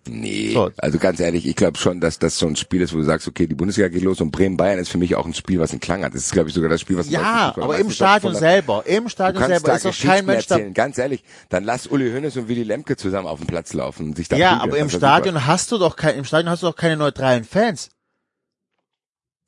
Nee, 0.08 0.52
So. 0.52 0.70
also 0.78 0.98
ganz 0.98 1.20
ehrlich, 1.20 1.46
ich 1.46 1.54
glaube 1.54 1.78
schon, 1.78 2.00
dass 2.00 2.18
das 2.18 2.36
so 2.36 2.48
ein 2.48 2.56
Spiel 2.56 2.80
ist, 2.80 2.92
wo 2.92 2.96
du 2.98 3.04
sagst, 3.04 3.28
okay, 3.28 3.46
die 3.46 3.54
Bundesliga 3.54 3.88
geht 3.88 4.02
los 4.02 4.20
und 4.20 4.32
Bremen-Bayern 4.32 4.80
ist 4.80 4.88
für 4.88 4.98
mich 4.98 5.14
auch 5.14 5.24
ein 5.26 5.32
Spiel, 5.34 5.60
was 5.60 5.70
einen 5.70 5.78
Klang 5.78 6.02
hat. 6.02 6.12
Das 6.12 6.22
ist, 6.22 6.32
glaube 6.32 6.48
ich, 6.48 6.54
sogar 6.56 6.68
das 6.68 6.80
Spiel, 6.80 6.96
was 6.98 7.06
den 7.06 7.14
Ja, 7.20 7.54
aber 7.56 7.78
im 7.78 7.88
Stadion 7.88 8.34
selber, 8.34 8.82
im 8.86 9.08
Stadion 9.08 9.44
selber 9.46 9.74
ist 9.76 9.84
doch 9.84 9.96
kein 10.00 10.26
Mensch 10.26 10.46
da. 10.46 10.58
Ganz 10.58 10.98
ehrlich, 10.98 11.22
dann 11.50 11.62
lass 11.62 11.86
Uli 11.86 12.10
Hoeneß 12.10 12.36
und 12.36 12.48
Willy 12.48 12.64
Lemke 12.64 12.96
zusammen 12.96 13.28
auf 13.28 13.38
dem 13.38 13.46
Platz 13.46 13.74
laufen 13.74 14.06
und 14.08 14.16
sich 14.16 14.28
da 14.28 14.36
Ja, 14.36 14.54
prügeln. 14.54 14.70
aber 14.70 14.78
im 14.78 14.88
super. 14.88 14.98
Stadion 15.06 15.46
hast 15.46 15.70
du 15.70 15.78
doch 15.78 15.94
kein, 15.94 16.16
im 16.16 16.24
Stadion 16.24 16.50
hast 16.50 16.64
du 16.64 16.66
doch 16.66 16.76
keine 16.76 16.96
neutralen 16.96 17.44
Fans. 17.44 17.90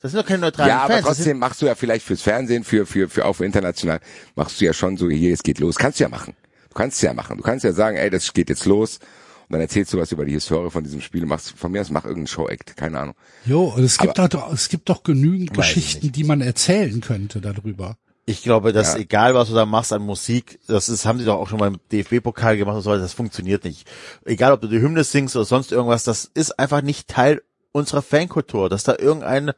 Das 0.00 0.12
sind 0.12 0.20
doch 0.22 0.28
keine 0.28 0.40
neutralen 0.42 0.68
Ja, 0.68 0.82
aber 0.82 0.94
Fans. 0.94 1.06
Trotzdem 1.06 1.38
machst 1.40 1.62
du 1.62 1.66
ja 1.66 1.74
vielleicht 1.74 2.06
fürs 2.06 2.22
Fernsehen, 2.22 2.62
für, 2.62 2.86
für, 2.86 3.08
für 3.08 3.24
auch 3.24 3.32
für 3.34 3.44
international, 3.44 3.98
machst 4.36 4.60
du 4.60 4.66
ja 4.66 4.72
schon 4.72 4.96
so, 4.98 5.08
hier, 5.10 5.32
es 5.34 5.42
geht 5.42 5.58
los. 5.58 5.76
Kannst 5.76 5.98
du 5.98 6.04
ja 6.04 6.08
machen. 6.08 6.36
Du 6.68 6.74
kannst 6.74 6.96
es 6.98 7.02
ja 7.02 7.12
machen. 7.12 7.38
Du 7.38 7.42
kannst 7.42 7.64
ja 7.64 7.72
sagen, 7.72 7.96
ey, 7.96 8.08
das 8.10 8.32
geht 8.34 8.50
jetzt 8.50 8.66
los. 8.66 9.00
Und 9.48 9.52
dann 9.52 9.60
erzählst 9.60 9.92
du 9.92 9.98
was 9.98 10.10
über 10.12 10.24
die 10.24 10.32
Historie 10.32 10.70
von 10.70 10.82
diesem 10.84 11.00
Spiel. 11.00 11.26
Machst, 11.26 11.52
von 11.56 11.70
mir 11.72 11.80
aus 11.82 11.90
mach 11.90 12.04
irgendeinen 12.04 12.26
Show-Act. 12.28 12.76
Keine 12.76 12.98
Ahnung. 12.98 13.14
Jo, 13.44 13.64
und 13.64 13.84
es 13.84 13.98
gibt 13.98 14.18
Aber- 14.18 14.28
doch, 14.28 14.52
es 14.52 14.68
gibt 14.68 14.88
doch 14.88 15.02
genügend 15.02 15.52
Geschichten, 15.54 16.12
die 16.12 16.24
man 16.24 16.40
erzählen 16.40 17.00
könnte 17.00 17.40
darüber. 17.40 17.96
ich 18.26 18.42
glaube, 18.42 18.72
dass 18.72 18.94
Ja. 18.94 19.00
egal 19.00 19.34
was 19.34 19.48
du 19.48 19.54
da 19.54 19.66
machst 19.66 19.92
an 19.92 20.00
Musik, 20.00 20.58
das 20.66 20.88
ist, 20.88 21.04
haben 21.04 21.18
sie 21.18 21.26
doch 21.26 21.36
auch 21.38 21.46
schon 21.48 21.58
beim 21.58 21.76
DFB-Pokal 21.92 22.56
gemacht 22.56 22.76
und 22.76 22.80
so, 22.82 22.88
weiter, 22.90 23.02
das 23.02 23.12
funktioniert 23.12 23.64
nicht. 23.64 23.86
Egal, 24.24 24.52
ob 24.52 24.62
du 24.62 24.66
die 24.68 24.80
Hymne 24.80 25.04
singst 25.04 25.36
oder 25.36 25.44
sonst 25.44 25.72
irgendwas, 25.72 26.04
das 26.04 26.30
ist 26.32 26.58
einfach 26.58 26.80
nicht 26.80 27.08
Teil 27.08 27.42
unserer 27.72 28.00
Fankultur, 28.00 28.70
dass 28.70 28.82
da 28.84 28.96
irgendein, 28.98 29.52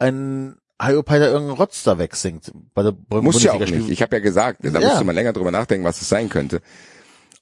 ein 0.00 0.56
Hyopai 0.82 1.18
da 1.20 1.26
irgendein 1.26 1.56
Rotz 1.58 1.82
da 1.84 1.98
wegsingt. 1.98 2.50
Bei 2.74 2.82
der 2.82 2.94
Muss 3.20 3.42
ja 3.42 3.52
auch 3.52 3.60
nicht. 3.60 3.88
Ich 3.88 4.02
habe 4.02 4.16
ja 4.16 4.20
gesagt, 4.22 4.60
da 4.64 4.80
Ja. 4.80 4.88
musste 4.88 5.04
man 5.04 5.14
länger 5.14 5.32
drüber 5.32 5.50
nachdenken, 5.52 5.84
was 5.84 6.00
es 6.02 6.08
sein 6.08 6.28
könnte. 6.28 6.60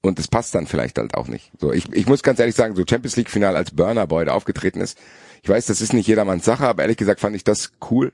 Und 0.02 0.18
es 0.18 0.28
passt 0.28 0.54
dann 0.54 0.66
vielleicht 0.66 0.98
halt 0.98 1.14
auch 1.14 1.28
nicht. 1.28 1.50
So, 1.58 1.72
ich, 1.72 1.92
ich 1.92 2.06
muss 2.06 2.22
ganz 2.22 2.38
ehrlich 2.38 2.54
sagen, 2.54 2.76
so 2.76 2.84
Champions 2.88 3.16
League 3.16 3.30
Final 3.30 3.56
als 3.56 3.72
Burner 3.72 4.06
Boy 4.06 4.24
da 4.24 4.32
aufgetreten 4.32 4.80
ist. 4.80 4.98
Ich 5.42 5.48
weiß, 5.48 5.66
das 5.66 5.80
ist 5.80 5.92
nicht 5.92 6.06
jedermanns 6.06 6.44
Sache, 6.44 6.66
aber 6.66 6.82
ehrlich 6.82 6.96
gesagt 6.96 7.20
fand 7.20 7.34
ich 7.34 7.44
das 7.44 7.72
cool, 7.90 8.12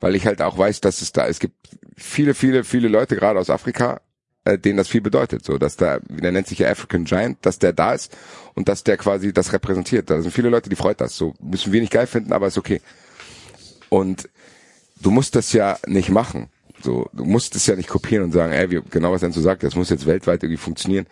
weil 0.00 0.14
ich 0.14 0.26
halt 0.26 0.40
auch 0.42 0.56
weiß, 0.56 0.80
dass 0.80 1.02
es 1.02 1.12
da, 1.12 1.26
es 1.26 1.38
gibt 1.38 1.54
viele, 1.96 2.34
viele, 2.34 2.64
viele 2.64 2.88
Leute 2.88 3.16
gerade 3.16 3.38
aus 3.38 3.50
Afrika, 3.50 4.00
äh, 4.44 4.58
denen 4.58 4.76
das 4.76 4.88
viel 4.88 5.00
bedeutet. 5.00 5.44
So, 5.44 5.58
dass 5.58 5.76
da, 5.76 5.98
der 6.08 6.32
nennt 6.32 6.46
sich 6.46 6.58
ja 6.60 6.70
African 6.70 7.04
Giant, 7.04 7.38
dass 7.42 7.58
der 7.58 7.72
da 7.72 7.92
ist 7.92 8.16
und 8.54 8.68
dass 8.68 8.84
der 8.84 8.96
quasi 8.96 9.32
das 9.32 9.52
repräsentiert. 9.52 10.10
Da 10.10 10.20
sind 10.22 10.32
viele 10.32 10.48
Leute, 10.48 10.70
die 10.70 10.76
freut 10.76 11.00
das. 11.00 11.16
So 11.16 11.34
müssen 11.40 11.72
wir 11.72 11.80
nicht 11.80 11.92
geil 11.92 12.06
finden, 12.06 12.32
aber 12.32 12.46
ist 12.46 12.58
okay. 12.58 12.80
Und 13.88 14.28
du 15.00 15.10
musst 15.10 15.36
das 15.36 15.52
ja 15.52 15.78
nicht 15.86 16.08
machen. 16.08 16.48
So, 16.82 17.08
du 17.12 17.24
musst 17.24 17.56
es 17.56 17.66
ja 17.66 17.76
nicht 17.76 17.88
kopieren 17.88 18.24
und 18.24 18.32
sagen, 18.32 18.52
ey, 18.52 18.70
wie, 18.70 18.80
genau 18.90 19.12
was 19.12 19.22
Enzo 19.22 19.40
sagt, 19.40 19.62
das 19.62 19.74
muss 19.74 19.90
jetzt 19.90 20.06
weltweit 20.06 20.42
irgendwie 20.42 20.56
funktionieren. 20.56 21.06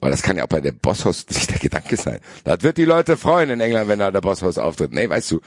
Aber 0.00 0.10
das 0.10 0.22
kann 0.22 0.36
ja 0.36 0.44
auch 0.44 0.48
bei 0.48 0.60
der 0.60 0.72
Bosshaus 0.72 1.26
nicht 1.30 1.50
der 1.50 1.58
Gedanke 1.58 1.96
sein. 1.96 2.20
Das 2.44 2.62
wird 2.62 2.78
die 2.78 2.84
Leute 2.84 3.16
freuen 3.16 3.50
in 3.50 3.60
England, 3.60 3.88
wenn 3.88 3.98
da 3.98 4.10
der 4.10 4.20
Bosshaus 4.20 4.58
auftritt. 4.58 4.92
Nee, 4.92 5.08
weißt 5.08 5.30
du. 5.30 5.40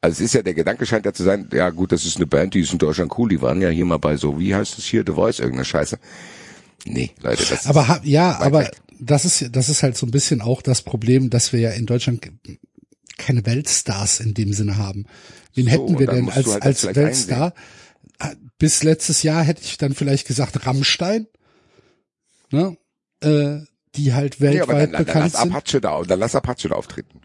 Also 0.00 0.16
es 0.16 0.20
ist 0.20 0.34
ja, 0.34 0.42
der 0.42 0.54
Gedanke 0.54 0.86
scheint 0.86 1.06
ja 1.06 1.12
zu 1.12 1.22
sein, 1.22 1.48
ja 1.52 1.70
gut, 1.70 1.90
das 1.90 2.04
ist 2.04 2.16
eine 2.16 2.26
Band, 2.26 2.54
die 2.54 2.60
ist 2.60 2.72
in 2.72 2.78
Deutschland 2.78 3.18
cool, 3.18 3.30
die 3.30 3.40
waren 3.40 3.60
ja 3.62 3.70
hier 3.70 3.86
mal 3.86 3.98
bei 3.98 4.16
so, 4.16 4.38
wie 4.38 4.54
heißt 4.54 4.78
es 4.78 4.84
hier, 4.84 5.02
The 5.06 5.14
Voice, 5.14 5.38
irgendeine 5.38 5.64
Scheiße. 5.64 5.98
Nee, 6.84 7.10
Leute, 7.22 7.44
das 7.48 7.62
ist, 7.62 7.66
Aber 7.66 8.00
ja, 8.04 8.38
aber 8.38 8.60
weg. 8.60 8.72
das 9.00 9.24
ist, 9.24 9.56
das 9.56 9.68
ist 9.68 9.82
halt 9.82 9.96
so 9.96 10.06
ein 10.06 10.10
bisschen 10.10 10.42
auch 10.42 10.62
das 10.62 10.82
Problem, 10.82 11.30
dass 11.30 11.52
wir 11.52 11.60
ja 11.60 11.70
in 11.70 11.86
Deutschland 11.86 12.30
keine 13.16 13.44
Weltstars 13.46 14.20
in 14.20 14.34
dem 14.34 14.52
Sinne 14.52 14.76
haben. 14.76 15.06
Wen 15.54 15.66
hätten 15.66 15.94
und 15.94 15.98
wir 15.98 16.06
denn 16.06 16.28
als, 16.28 16.46
halt 16.46 16.64
das 16.64 16.84
als 16.86 16.96
Weltstar? 16.96 17.54
Bis 18.58 18.82
letztes 18.82 19.22
Jahr 19.22 19.42
hätte 19.42 19.62
ich 19.62 19.76
dann 19.78 19.94
vielleicht 19.94 20.26
gesagt 20.26 20.66
Rammstein, 20.66 21.26
ne? 22.50 22.76
äh, 23.20 23.58
die 23.94 24.14
halt 24.14 24.40
nee, 24.40 24.60
aber 24.60 24.74
weltweit 24.74 24.82
dann, 24.82 24.92
dann, 24.92 24.92
dann 24.92 25.04
bekannt 25.06 25.32
lass 25.32 25.42
sind. 25.42 25.52
Apache 25.54 25.80
da, 25.80 26.02
dann 26.02 26.18
lass 26.20 26.34
Apache 26.34 26.68
da 26.68 26.74
auftreten. 26.74 27.20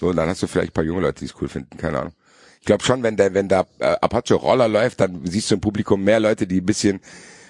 So, 0.00 0.08
und 0.08 0.16
dann 0.16 0.28
hast 0.28 0.42
du 0.42 0.46
vielleicht 0.46 0.70
ein 0.70 0.74
paar 0.74 0.84
junge 0.84 1.02
Leute, 1.02 1.20
die 1.20 1.26
es 1.26 1.34
cool 1.40 1.48
finden, 1.48 1.76
keine 1.76 2.00
Ahnung. 2.00 2.12
Ich 2.60 2.66
glaube 2.66 2.82
schon, 2.82 3.02
wenn 3.02 3.16
der, 3.16 3.34
wenn 3.34 3.48
da 3.48 3.66
äh, 3.78 3.84
Apache 4.00 4.34
Roller 4.34 4.68
läuft, 4.68 5.00
dann 5.00 5.24
siehst 5.26 5.50
du 5.50 5.56
im 5.56 5.60
Publikum 5.60 6.02
mehr 6.02 6.18
Leute, 6.18 6.46
die 6.46 6.60
ein 6.60 6.66
bisschen, 6.66 7.00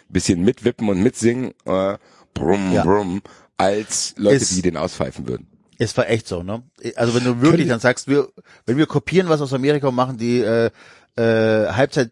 bisschen 0.09 0.43
mitwippen 0.43 0.89
und 0.89 1.03
mitsingen, 1.03 1.53
äh, 1.67 1.97
brumm, 2.35 2.73
Ja. 2.73 2.83
brumm, 2.85 3.23
als 3.57 4.15
Leute, 4.19 4.37
Es- 4.37 4.49
die 4.51 4.63
den 4.63 4.77
auspfeifen 4.77 5.27
würden. 5.29 5.47
Es 5.79 5.97
war 5.97 6.09
echt 6.09 6.29
so, 6.29 6.43
ne? 6.45 6.63
Also 6.95 7.15
wenn 7.15 7.25
du 7.25 7.41
wirklich 7.41 7.61
Können- 7.63 7.69
dann 7.71 7.81
sagst, 7.81 8.07
wir, 8.09 8.29
wenn 8.67 8.77
wir 8.77 8.87
kopieren 8.87 9.29
was 9.29 9.41
aus 9.41 9.53
Amerika 9.53 9.89
und 9.89 9.95
machen 9.97 10.19
die 10.19 10.41
äh, 10.41 10.71
äh, 11.17 11.67
Halbzeit 11.73 12.11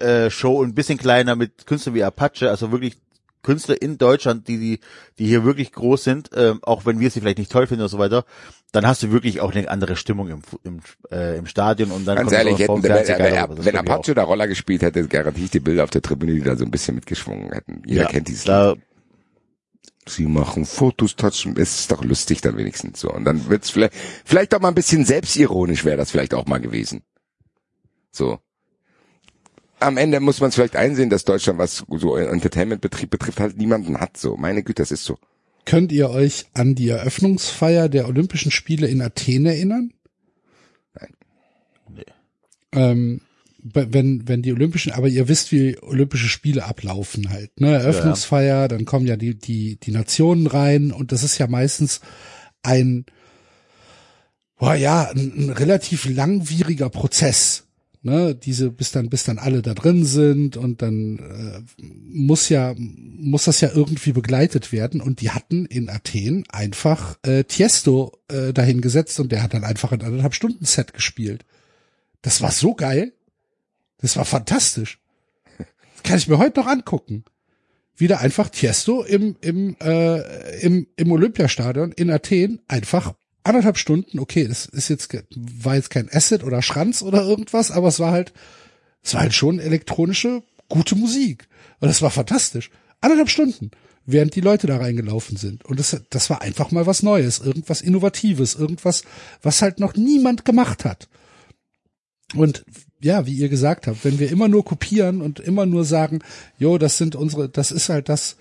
äh, 0.00 0.30
Show 0.30 0.62
ein 0.62 0.74
bisschen 0.74 0.98
kleiner 0.98 1.36
mit 1.36 1.66
Künstlern 1.66 1.94
wie 1.94 2.04
Apache, 2.04 2.50
also 2.50 2.72
wirklich 2.72 2.96
Künstler 3.42 3.80
in 3.80 3.98
Deutschland, 3.98 4.48
die 4.48 4.58
die 4.58 4.80
die 5.18 5.26
hier 5.26 5.44
wirklich 5.44 5.72
groß 5.72 6.04
sind, 6.04 6.30
ähm, 6.34 6.58
auch 6.62 6.86
wenn 6.86 7.00
wir 7.00 7.10
sie 7.10 7.20
vielleicht 7.20 7.38
nicht 7.38 7.52
toll 7.52 7.66
finden 7.66 7.84
und 7.84 7.88
so 7.88 7.98
weiter, 7.98 8.24
dann 8.72 8.86
hast 8.86 9.02
du 9.02 9.10
wirklich 9.10 9.40
auch 9.40 9.52
eine 9.54 9.68
andere 9.70 9.96
Stimmung 9.96 10.28
im 10.28 10.42
im, 10.64 10.80
äh, 11.10 11.38
im 11.38 11.46
Stadion 11.46 11.90
und 11.90 12.06
dann 12.06 12.16
Ganz 12.16 12.32
ehrlich, 12.32 12.58
hätten, 12.58 12.82
wenn, 12.82 12.92
wenn, 12.92 13.64
wenn 13.64 13.76
Apache 13.76 14.14
da 14.14 14.24
Roller 14.24 14.48
gespielt 14.48 14.82
hätte, 14.82 15.06
garantiere 15.06 15.44
ich 15.44 15.50
die 15.50 15.60
Bilder 15.60 15.84
auf 15.84 15.90
der 15.90 16.02
Tribüne, 16.02 16.34
die 16.34 16.42
da 16.42 16.56
so 16.56 16.64
ein 16.64 16.70
bisschen 16.70 16.96
mitgeschwungen 16.96 17.52
hätten. 17.52 17.82
Jeder 17.86 18.02
Ja, 18.02 18.08
kennt 18.08 18.28
dieses 18.28 18.44
da. 18.44 18.74
Sie 20.06 20.26
machen 20.26 20.64
Fotos, 20.64 21.16
touchen, 21.16 21.56
es 21.58 21.80
ist 21.80 21.92
doch 21.92 22.02
lustig 22.02 22.40
dann 22.40 22.56
wenigstens 22.56 23.00
so. 23.00 23.12
Und 23.12 23.24
dann 23.24 23.48
wird's 23.48 23.70
vielleicht, 23.70 23.94
vielleicht 24.24 24.54
auch 24.54 24.60
mal 24.60 24.68
ein 24.68 24.74
bisschen 24.74 25.04
selbstironisch 25.04 25.84
wäre 25.84 25.98
das 25.98 26.10
vielleicht 26.10 26.32
auch 26.34 26.46
mal 26.46 26.58
gewesen. 26.58 27.02
So. 28.10 28.38
Am 29.80 29.96
Ende 29.96 30.20
muss 30.20 30.40
man 30.40 30.48
es 30.48 30.56
vielleicht 30.56 30.76
einsehen, 30.76 31.10
dass 31.10 31.24
Deutschland, 31.24 31.58
was 31.58 31.84
so 31.88 32.16
Entertainment-Betrieb 32.16 33.10
betrifft, 33.10 33.40
halt 33.40 33.56
niemanden 33.56 34.00
hat. 34.00 34.16
So, 34.16 34.36
meine 34.36 34.62
Güte, 34.62 34.82
das 34.82 34.90
ist 34.90 35.04
so. 35.04 35.18
Könnt 35.64 35.92
ihr 35.92 36.10
euch 36.10 36.46
an 36.54 36.74
die 36.74 36.88
Eröffnungsfeier 36.88 37.88
der 37.88 38.08
Olympischen 38.08 38.50
Spiele 38.50 38.88
in 38.88 39.02
Athen 39.02 39.46
erinnern? 39.46 39.92
Nein. 40.94 41.10
Nee. 41.94 42.04
Ähm, 42.72 43.20
wenn, 43.62 44.26
wenn 44.26 44.42
die 44.42 44.52
Olympischen, 44.52 44.92
aber 44.92 45.08
ihr 45.08 45.28
wisst, 45.28 45.52
wie 45.52 45.78
Olympische 45.82 46.28
Spiele 46.28 46.64
ablaufen 46.64 47.30
halt, 47.30 47.60
ne? 47.60 47.74
Eröffnungsfeier, 47.74 48.68
dann 48.68 48.84
kommen 48.84 49.06
ja 49.06 49.16
die, 49.16 49.34
die, 49.34 49.76
die 49.76 49.90
Nationen 49.90 50.46
rein 50.46 50.92
und 50.92 51.12
das 51.12 51.22
ist 51.22 51.38
ja 51.38 51.46
meistens 51.48 52.00
ein, 52.62 53.04
boah, 54.56 54.74
ja, 54.74 55.10
ein, 55.10 55.32
ein 55.36 55.50
relativ 55.50 56.08
langwieriger 56.08 56.88
Prozess. 56.88 57.67
Ne, 58.00 58.32
diese, 58.32 58.70
bis 58.70 58.92
dann, 58.92 59.08
bis 59.08 59.24
dann 59.24 59.38
alle 59.38 59.60
da 59.60 59.74
drin 59.74 60.04
sind 60.04 60.56
und 60.56 60.82
dann 60.82 61.18
äh, 61.18 61.82
muss 61.82 62.48
ja, 62.48 62.72
muss 62.76 63.46
das 63.46 63.60
ja 63.60 63.70
irgendwie 63.74 64.12
begleitet 64.12 64.70
werden. 64.70 65.00
Und 65.00 65.20
die 65.20 65.30
hatten 65.30 65.66
in 65.66 65.90
Athen 65.90 66.44
einfach 66.48 67.18
äh, 67.22 67.42
Tiesto 67.42 68.12
äh, 68.28 68.52
dahingesetzt 68.52 69.18
und 69.18 69.32
der 69.32 69.42
hat 69.42 69.52
dann 69.52 69.64
einfach 69.64 69.90
ein 69.90 70.02
anderthalb 70.02 70.34
Stunden 70.34 70.64
Set 70.64 70.94
gespielt. 70.94 71.44
Das 72.22 72.40
war 72.40 72.52
so 72.52 72.74
geil. 72.74 73.12
Das 73.98 74.16
war 74.16 74.24
fantastisch. 74.24 75.00
Das 75.58 76.02
kann 76.04 76.18
ich 76.18 76.28
mir 76.28 76.38
heute 76.38 76.60
noch 76.60 76.68
angucken. 76.68 77.24
Wieder 77.96 78.20
einfach 78.20 78.48
Tiesto 78.48 79.02
im, 79.02 79.34
im, 79.40 79.76
äh, 79.80 80.60
im, 80.60 80.86
im 80.94 81.10
Olympiastadion 81.10 81.90
in 81.90 82.12
Athen 82.12 82.60
einfach 82.68 83.14
anderthalb 83.44 83.78
Stunden, 83.78 84.18
okay, 84.18 84.46
das 84.46 84.66
ist 84.66 84.88
jetzt, 84.88 85.16
war 85.34 85.76
jetzt 85.76 85.90
kein 85.90 86.08
Asset 86.12 86.44
oder 86.44 86.62
Schranz 86.62 87.02
oder 87.02 87.22
irgendwas, 87.24 87.70
aber 87.70 87.88
es 87.88 88.00
war 88.00 88.12
halt, 88.12 88.32
es 89.02 89.14
war 89.14 89.22
halt 89.22 89.34
schon 89.34 89.58
elektronische, 89.58 90.42
gute 90.68 90.96
Musik. 90.96 91.48
Und 91.80 91.88
das 91.88 92.02
war 92.02 92.10
fantastisch. 92.10 92.70
Anderthalb 93.00 93.30
Stunden, 93.30 93.70
während 94.06 94.34
die 94.34 94.40
Leute 94.40 94.66
da 94.66 94.78
reingelaufen 94.78 95.36
sind. 95.36 95.64
Und 95.64 95.78
das, 95.78 96.00
das 96.10 96.30
war 96.30 96.42
einfach 96.42 96.70
mal 96.70 96.86
was 96.86 97.02
Neues, 97.02 97.38
irgendwas 97.38 97.80
Innovatives, 97.80 98.54
irgendwas, 98.54 99.02
was 99.42 99.62
halt 99.62 99.80
noch 99.80 99.94
niemand 99.94 100.44
gemacht 100.44 100.84
hat. 100.84 101.08
Und 102.34 102.64
ja, 103.00 103.26
wie 103.26 103.34
ihr 103.34 103.48
gesagt 103.48 103.86
habt, 103.86 104.04
wenn 104.04 104.18
wir 104.18 104.30
immer 104.30 104.48
nur 104.48 104.64
kopieren 104.64 105.22
und 105.22 105.40
immer 105.40 105.66
nur 105.66 105.84
sagen, 105.84 106.20
jo, 106.58 106.78
das 106.78 106.98
sind 106.98 107.16
unsere, 107.16 107.48
das 107.48 107.70
ist 107.70 107.88
halt 107.88 108.08
das 108.08 108.36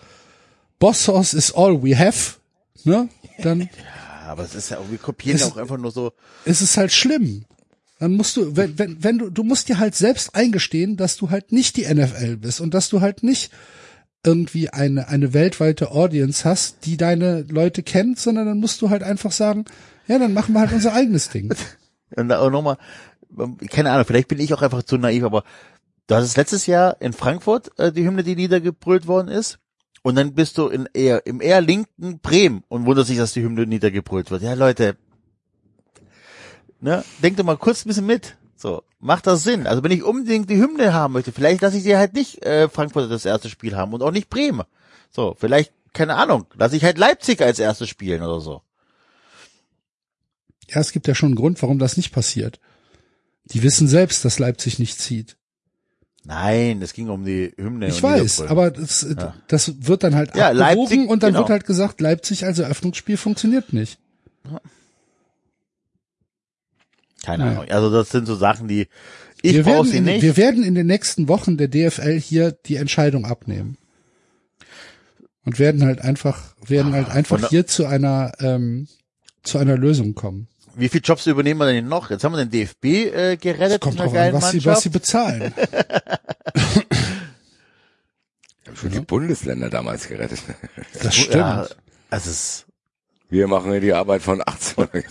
Boss 0.79 1.05
Sauce 1.05 1.33
is 1.33 1.53
all 1.53 1.83
we 1.83 1.97
have, 1.97 2.35
ne? 2.83 3.09
Dann 3.39 3.69
aber 4.27 4.43
es 4.43 4.55
ist 4.55 4.69
ja 4.69 4.77
auch, 4.77 4.89
wir 4.89 4.97
kopieren 4.97 5.37
Es- 5.37 5.43
auch 5.51 5.57
einfach 5.57 5.77
nur 5.77 5.91
so. 5.91 6.11
ist 6.45 6.61
es 6.61 6.77
halt 6.77 6.91
schlimm. 6.91 7.45
Dann 7.99 8.13
musst 8.13 8.37
du, 8.37 8.55
wenn, 8.55 8.77
wenn, 8.77 9.03
wenn 9.03 9.17
du, 9.17 9.29
du 9.31 9.43
musst 9.43 9.69
dir 9.69 9.79
halt 9.79 9.95
selbst 9.95 10.35
eingestehen, 10.35 10.97
dass 10.97 11.17
du 11.17 11.31
halt 11.31 11.51
nicht 11.51 11.77
die 11.77 11.91
NFL 11.91 12.37
bist 12.37 12.61
und 12.61 12.73
dass 12.75 12.89
du 12.89 13.01
halt 13.01 13.23
nicht 13.23 13.51
irgendwie 14.23 14.69
eine, 14.69 15.07
eine 15.07 15.33
weltweite 15.33 15.91
Audience 15.91 16.47
hast, 16.47 16.85
die 16.85 16.97
deine 16.97 17.41
Leute 17.49 17.81
kennt, 17.81 18.19
sondern 18.19 18.45
dann 18.45 18.59
musst 18.59 18.81
du 18.81 18.89
halt 18.89 19.01
einfach 19.01 19.31
sagen, 19.31 19.65
ja, 20.07 20.19
dann 20.19 20.33
machen 20.33 20.53
wir 20.53 20.59
halt 20.61 20.73
unser 20.73 20.93
eigenes 20.93 21.29
Ding. 21.29 21.53
Und 22.15 22.31
auch 22.31 22.49
nochmal, 22.49 22.77
keine 23.69 23.91
Ahnung, 23.91 24.05
vielleicht 24.05 24.27
bin 24.29 24.39
ich 24.39 24.53
auch 24.53 24.61
einfach 24.61 24.83
zu 24.83 24.97
naiv, 24.97 25.23
aber 25.23 25.43
du 26.07 26.15
hattest 26.15 26.37
letztes 26.37 26.65
Jahr 26.67 27.01
in 27.01 27.13
Frankfurt 27.13 27.77
äh, 27.79 27.91
die 27.91 28.05
Hymne, 28.05 28.23
die 28.23 28.35
niedergebrüllt 28.35 29.07
worden 29.07 29.27
ist. 29.27 29.59
Und 30.07 30.15
dann 30.15 30.33
bist 30.33 30.57
du 30.57 30.69
in 30.69 30.87
eher, 30.93 31.25
im 31.25 31.41
eher 31.41 31.59
linken 31.59 32.19
Bremen 32.19 32.63
und 32.69 32.85
wunderst 32.85 33.09
dich, 33.09 33.17
dass 33.17 33.33
die 33.33 33.43
Hymne 33.43 33.65
niedergebrüllt 33.65 34.31
wird. 34.31 34.41
Ja, 34.41 34.53
Leute, 34.53 34.95
ne, 36.79 37.03
denk 37.21 37.35
doch 37.35 37.43
mal 37.43 37.57
kurz 37.57 37.83
ein 37.83 37.89
bisschen 37.89 38.05
mit. 38.05 38.37
So, 38.55 38.83
macht 39.01 39.27
das 39.27 39.43
Sinn? 39.43 39.67
Also 39.67 39.83
wenn 39.83 39.91
ich 39.91 40.03
unbedingt 40.03 40.49
die 40.49 40.61
Hymne 40.61 40.93
haben 40.93 41.11
möchte, 41.11 41.33
vielleicht 41.33 41.61
lasse 41.61 41.75
ich 41.75 41.83
sie 41.83 41.97
halt 41.97 42.13
nicht 42.13 42.41
äh, 42.45 42.69
Frankfurt 42.69 43.11
das 43.11 43.25
erste 43.25 43.49
Spiel 43.49 43.75
haben 43.75 43.91
und 43.91 44.01
auch 44.01 44.13
nicht 44.13 44.29
Bremen. 44.29 44.63
So, 45.11 45.35
vielleicht, 45.37 45.73
keine 45.91 46.15
Ahnung, 46.15 46.45
lasse 46.55 46.77
ich 46.77 46.85
halt 46.85 46.97
Leipzig 46.97 47.41
als 47.41 47.59
erstes 47.59 47.89
spielen 47.89 48.21
oder 48.21 48.39
so. 48.39 48.61
Ja, 50.69 50.79
es 50.79 50.93
gibt 50.93 51.09
ja 51.09 51.15
schon 51.15 51.31
einen 51.31 51.35
Grund, 51.35 51.61
warum 51.61 51.79
das 51.79 51.97
nicht 51.97 52.13
passiert. 52.13 52.61
Die 53.43 53.61
wissen 53.61 53.89
selbst, 53.89 54.23
dass 54.23 54.39
Leipzig 54.39 54.79
nicht 54.79 55.01
zieht. 55.01 55.35
Nein, 56.27 56.81
es 56.81 56.91
ging 56.93 57.07
um 57.09 57.23
die 57.23 57.53
Hymne. 57.57 57.87
Ich 57.87 58.03
weiß, 58.03 58.41
aber 58.41 58.69
das, 58.69 59.07
das 59.47 59.87
wird 59.87 60.03
dann 60.03 60.13
halt 60.13 60.35
Ja, 60.35 60.49
abgewogen 60.49 60.79
Leipzig, 60.81 61.09
und 61.09 61.23
dann 61.23 61.29
genau. 61.31 61.39
wird 61.43 61.49
halt 61.49 61.65
gesagt, 61.65 62.01
Leipzig 62.01 62.45
als 62.45 62.59
Eröffnungsspiel 62.59 63.15
funktioniert 63.15 63.71
nicht. 63.71 63.97
Keine 67.23 67.45
Ja. 67.45 67.51
Ahnung. 67.51 67.65
Also 67.69 67.91
das 67.91 68.09
sind 68.09 68.25
so 68.25 68.35
Sachen, 68.35 68.67
die 68.67 68.87
ich 69.41 69.53
wir, 69.55 69.63
brauche 69.63 69.75
werden 69.75 69.87
sie 69.91 69.97
in, 69.97 70.03
nicht. 70.03 70.21
wir 70.21 70.35
werden 70.37 70.63
in 70.63 70.75
den 70.75 70.87
nächsten 70.87 71.27
Wochen 71.27 71.57
der 71.57 71.67
DFL 71.67 72.19
hier 72.19 72.51
die 72.51 72.75
Entscheidung 72.75 73.25
abnehmen. 73.25 73.77
Und 75.45 75.59
werden 75.59 75.85
halt 75.85 76.01
einfach, 76.01 76.55
werden 76.65 76.91
halt 76.93 77.09
einfach 77.09 77.41
und- 77.43 77.49
hier 77.49 77.65
zu 77.67 77.85
einer, 77.85 78.33
ähm, 78.39 78.87
zu 79.43 79.57
einer 79.59 79.77
Lösung 79.77 80.13
kommen. 80.13 80.47
Wie 80.77 80.89
viele 80.89 81.01
Jobs 81.01 81.25
übernehmen 81.25 81.59
wir 81.59 81.65
denn 81.67 81.87
noch? 81.87 82.09
Jetzt 82.11 82.23
haben 82.23 82.33
wir 82.33 82.45
den 82.45 82.51
DFB 82.51 82.85
äh, 82.85 83.37
gerettet 83.37 83.81
Kommt 83.81 83.99
mit 83.99 84.13
einer 84.13 84.31
drauf 84.31 84.43
an, 84.43 84.47
was 84.47 84.51
sie, 84.51 84.63
was 84.65 84.81
sie 84.83 84.89
bezahlen. 84.89 85.53
Ich 88.61 88.67
habe 88.67 88.77
schon 88.77 88.91
die 88.91 88.99
Bundesländer 88.99 89.69
damals 89.69 90.07
gerettet. 90.07 90.39
Das 91.01 91.15
stimmt. 91.15 91.33
Ja, 91.35 91.67
also 92.11 92.29
es 92.29 92.65
Wir 93.29 93.47
machen 93.47 93.71
hier 93.71 93.81
die 93.81 93.93
Arbeit 93.93 94.21
von 94.21 94.41
18. 94.45 94.87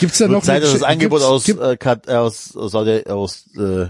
Gibt's 0.00 0.18
da 0.18 0.28
noch 0.28 0.42
Zeit, 0.42 0.62
dass 0.62 0.72
das 0.72 0.82
Angebot 0.82 1.22
aus, 1.22 1.44
gibt- 1.44 1.60
äh, 1.60 1.76
Kat- 1.76 2.06
äh, 2.08 2.12
aus, 2.14 2.56
aus 2.56 2.72
Saudi, 2.72 3.02
aus, 3.06 3.44
äh, 3.56 3.86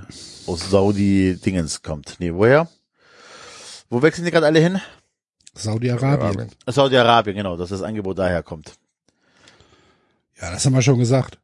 aus 0.46 0.70
Saudi 0.70 1.36
Dingens 1.44 1.82
kommt. 1.82 2.16
Nee, 2.18 2.32
woher? 2.32 2.68
Wo 3.90 4.00
wechseln 4.02 4.24
die 4.24 4.30
gerade 4.30 4.46
alle 4.46 4.60
hin? 4.60 4.80
Saudi-Arabien. 5.58 6.50
Saudi-Arabien, 6.66 7.36
genau, 7.36 7.56
dass 7.56 7.70
das 7.70 7.82
Angebot 7.82 8.18
daher 8.18 8.42
kommt. 8.42 8.74
Ja, 10.40 10.50
das 10.52 10.64
haben 10.64 10.74
wir 10.74 10.82
schon 10.82 10.98
gesagt. 10.98 11.38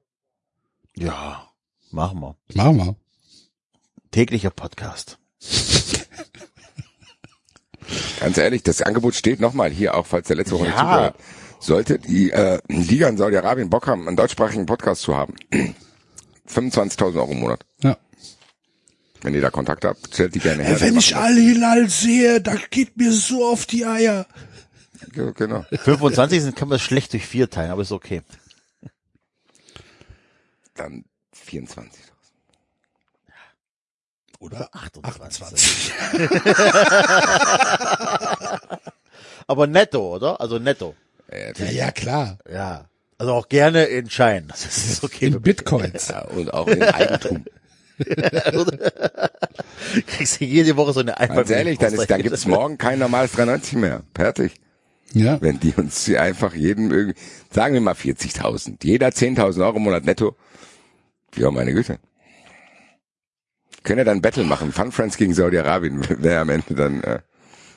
Ja, 0.97 1.49
machen 1.91 2.21
wir. 2.21 2.37
Machen 2.55 2.77
wir. 2.77 2.97
Täglicher 4.13 4.51
Podcast. 4.51 5.19
Ganz 8.21 8.39
ehrlich, 8.39 8.63
das 8.63 8.81
Angebot 8.83 9.15
steht 9.15 9.41
nochmal 9.41 9.71
hier, 9.71 9.95
auch 9.95 10.07
falls 10.07 10.29
der 10.29 10.37
letzte 10.37 10.55
Woche 10.55 10.65
nicht 10.65 10.75
Ja. 10.75 10.81
zugehört. 10.81 11.15
hat. 11.15 11.21
Sollte 11.61 11.99
die 11.99 12.31
äh, 12.31 12.61
Liga 12.69 13.09
in 13.09 13.17
Saudi-Arabien 13.17 13.71
Bock 13.71 13.87
haben, 13.87 14.07
einen 14.07 14.17
deutschsprachigen 14.17 14.67
Podcast 14.67 15.03
zu 15.03 15.17
haben, 15.17 15.35
25.000 16.49 17.17
Euro 17.17 17.33
im 17.33 17.41
Monat. 17.41 17.65
Ja. 17.83 17.97
Wenn 19.25 19.35
ihr 19.35 19.41
da 19.41 19.49
Kontakt 19.49 19.87
habt, 19.87 20.13
stellt 20.13 20.35
die 20.35 20.39
gerne 20.39 20.63
her. 20.63 20.79
Wenn 20.83 20.99
ich 20.99 21.17
Al-Hilal 21.17 21.89
sehe, 21.89 22.43
da 22.43 22.57
geht 22.69 22.99
mir 22.99 23.11
so 23.11 23.47
auf 23.51 23.65
die 23.65 23.87
Eier. 23.87 24.27
Ja, 25.17 25.31
Genau. 25.31 25.65
25 25.71 26.43
sind, 26.43 26.57
kann 26.57 26.69
man 26.69 26.79
schlecht 26.79 27.15
durch 27.15 27.27
vier 27.27 27.49
teilen, 27.49 27.71
aber 27.71 27.81
ist 27.81 27.93
okay. 27.93 28.21
Dann 30.75 31.07
24. 31.33 32.03
Oder 34.41 34.69
28. 34.73 35.43
28. 35.43 35.93
Aber 39.47 39.67
netto, 39.67 40.17
oder? 40.17 40.39
Also 40.41 40.59
netto. 40.59 40.95
Ja, 41.33 41.65
ja, 41.71 41.91
klar. 41.93 42.39
Ja. 42.51 42.89
Also 43.17 43.33
auch 43.33 43.49
gerne 43.49 43.85
in 43.85 44.11
Schein. 44.11 44.49
Das 44.49 44.67
ist 44.67 45.03
okay. 45.03 45.29
In 45.29 45.41
Bitcoins. 45.41 46.09
ja, 46.09 46.23
und 46.27 46.53
auch 46.53 46.67
in 46.67 46.83
Eigentum. 46.83 47.47
Kriegst 50.07 50.41
du 50.41 50.45
jede 50.45 50.77
Woche 50.77 50.93
so 50.93 51.01
eine 51.01 51.19
Einmal. 51.19 51.39
Ganz 51.39 51.51
ehrlich, 51.51 51.79
dann, 51.79 51.95
ist, 51.95 52.11
dann 52.11 52.23
gibt's 52.23 52.47
morgen 52.47 52.79
kein 52.79 52.99
normales 52.99 53.33
390 53.33 53.79
mehr. 53.79 54.03
Fertig. 54.15 54.55
Ja. 55.13 55.41
Wenn 55.41 55.61
die 55.61 55.73
uns 55.77 56.09
einfach 56.11 56.55
jeden 56.55 56.91
irgendwie, 56.91 57.19
sagen 57.51 57.75
wir 57.75 57.81
mal 57.81 57.95
40.000, 57.95 58.79
jeder 58.83 59.09
10.000 59.09 59.65
Euro 59.65 59.77
im 59.77 59.85
Monat 59.85 60.05
netto. 60.05 60.37
Ja, 61.37 61.51
meine 61.51 61.73
Güte. 61.73 61.99
Können 63.85 63.99
ja 63.99 64.05
dann 64.05 64.23
Battle 64.23 64.45
machen. 64.45 64.73
Fun 64.73 64.93
Friends 64.93 65.17
gegen 65.17 65.35
Saudi-Arabien. 65.35 66.03
Wer 66.19 66.41
am 66.41 66.49
Ende 66.49 66.75
dann, 66.75 67.03
äh, 67.05 67.21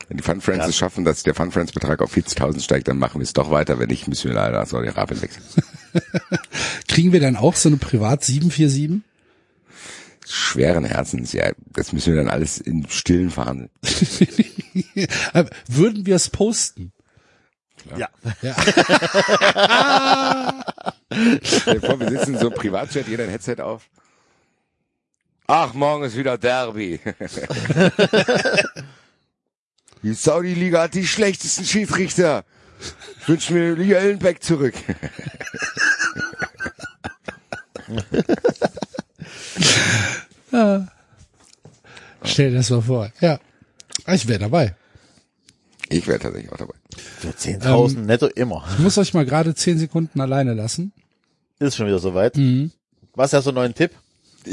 wenn 0.07 0.17
die 0.17 0.23
Fun 0.23 0.41
Friends 0.41 0.63
Ja. 0.63 0.69
es 0.69 0.77
schaffen, 0.77 1.05
dass 1.05 1.21
der 1.23 1.35
Fun 1.35 1.51
Friends 1.51 1.73
Betrag 1.73 2.01
auf 2.01 2.15
40.000 2.15 2.63
steigt, 2.63 2.87
dann 2.87 2.97
machen 2.97 3.19
wir 3.19 3.23
es 3.23 3.33
doch 3.33 3.51
weiter, 3.51 3.77
wenn 3.77 3.89
nicht, 3.89 4.07
müssen 4.07 4.29
wir 4.29 4.35
leider 4.35 4.59
nach 4.59 4.67
Saudi-Arabien 4.67 5.21
wechseln. 5.21 5.43
Kriegen 6.87 7.11
wir 7.11 7.19
dann 7.19 7.35
auch 7.35 7.55
so 7.55 7.69
eine 7.69 7.77
Privat 7.77 8.23
747? 8.23 9.01
Schweren 10.29 10.83
Herzens, 10.83 11.31
ja, 11.31 11.51
das 11.67 11.93
müssen 11.93 12.13
wir 12.13 12.21
dann 12.21 12.29
alles 12.29 12.57
in 12.57 12.87
stillen 12.89 13.29
verhandeln. 13.29 13.69
Würden 15.67 16.05
wir 16.05 16.15
es 16.15 16.29
posten? 16.29 16.91
Ja. 17.97 18.09
Ja. 18.41 18.55
Stell 21.41 21.79
dir 21.79 21.87
vor, 21.87 21.99
wir 21.99 22.09
sitzen 22.09 22.33
in 22.33 22.39
so 22.39 22.47
einem 22.47 22.57
Privatjet, 22.57 23.07
jeder 23.07 23.23
ein 23.23 23.29
Headset 23.29 23.61
auf. 23.61 23.89
Ach, 25.47 25.73
morgen 25.73 26.03
ist 26.03 26.17
wieder 26.17 26.37
Derby. 26.37 26.99
Die 30.03 30.13
Saudi-Liga 30.13 30.83
hat 30.83 30.93
die 30.93 31.07
schlechtesten 31.07 31.63
Schiedsrichter. 31.65 32.43
Ich 33.21 33.29
wünsche 33.29 33.53
mir 33.53 33.75
Liga 33.75 33.97
Ellenbeck 33.97 34.43
zurück. 34.43 34.75
Stell 42.23 42.51
dir 42.51 42.57
das 42.57 42.69
mal 42.69 42.81
vor. 42.81 43.11
Ja. 43.21 43.39
Ah, 44.05 44.13
Ich 44.13 44.27
wäre 44.27 44.39
dabei. 44.39 44.75
Ich 45.89 46.07
wäre 46.07 46.19
tatsächlich 46.19 46.51
auch 46.51 46.57
dabei. 46.57 46.73
Für 46.97 47.29
10.000 47.29 47.99
netto 47.99 48.27
immer. 48.27 48.65
Ich 48.73 48.79
muss 48.79 48.97
euch 48.97 49.13
mal 49.13 49.25
gerade 49.25 49.55
zehn 49.55 49.77
Sekunden 49.77 50.19
alleine 50.19 50.53
lassen. 50.53 50.91
Ist 51.59 51.75
schon 51.77 51.87
wieder 51.87 51.99
soweit. 51.99 52.35
Mhm. 52.35 52.71
Was 53.15 53.33
hast 53.33 53.45
du 53.45 53.49
einen 53.51 53.55
neuen 53.55 53.73
Tipp? 53.73 53.91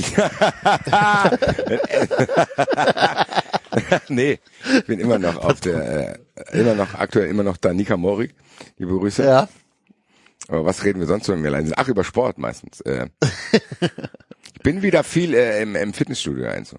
nee, 4.09 4.39
ich 4.77 4.85
bin 4.87 4.99
immer 5.01 5.19
noch 5.19 5.37
auf 5.37 5.61
der, 5.61 6.15
äh, 6.55 6.59
immer 6.59 6.75
noch 6.75 6.95
aktuell 6.95 7.29
immer 7.29 7.43
noch 7.45 7.57
da 7.57 7.73
Nika 7.73 7.97
Mori. 7.97 8.33
Liebe 8.79 8.93
Grüße. 8.99 9.25
Ja. 9.25 9.49
Aber 10.49 10.65
was 10.65 10.85
reden 10.85 11.01
wir 11.01 11.07
sonst, 11.07 11.29
wenn 11.29 11.43
wir 11.43 11.51
allein 11.51 11.67
sind? 11.67 11.79
Ach, 11.79 11.89
über 11.89 12.03
Sport 12.05 12.39
meistens. 12.39 12.81
Äh, 12.83 13.07
bin 14.65 14.83
wieder 14.83 15.05
viel 15.05 15.33
äh, 15.35 15.63
im, 15.63 15.77
im 15.77 15.93
Fitnessstudio 15.95 16.49
ein. 16.49 16.65
So. 16.65 16.77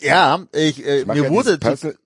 Ja, 0.00 0.46
ich, 0.54 0.84
äh, 0.86 1.00
Ich 1.00 1.06
mir 1.06 1.24
ja 1.24 1.28
wurde, 1.30 1.58
Personal- 1.58 1.98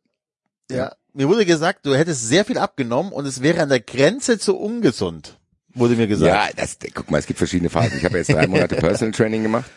ja, 0.71 0.93
mir 1.15 1.29
wurde 1.29 1.47
gesagt, 1.47 1.87
du 1.87 1.95
hättest 1.95 2.27
sehr 2.29 2.45
viel 2.45 2.59
abgenommen 2.59 3.13
und 3.13 3.27
es 3.27 3.41
wäre 3.43 3.63
an 3.63 3.69
der 3.69 3.81
Grenze 3.81 4.39
zu 4.41 4.59
ungesund. 4.59 5.39
Wurde 5.75 5.95
mir 5.95 6.09
gesagt. 6.09 6.29
Ja, 6.35 6.49
das, 6.57 6.77
guck 6.93 7.11
mal, 7.11 7.19
es 7.19 7.27
gibt 7.27 7.39
verschiedene 7.39 7.71
Phasen. 7.71 7.99
Ich 7.99 8.05
habe 8.05 8.19
jetzt 8.19 8.33
drei 8.33 8.47
Monate 8.49 8.75
Personal 8.81 9.13
Training 9.13 9.43
gemacht, 9.45 9.71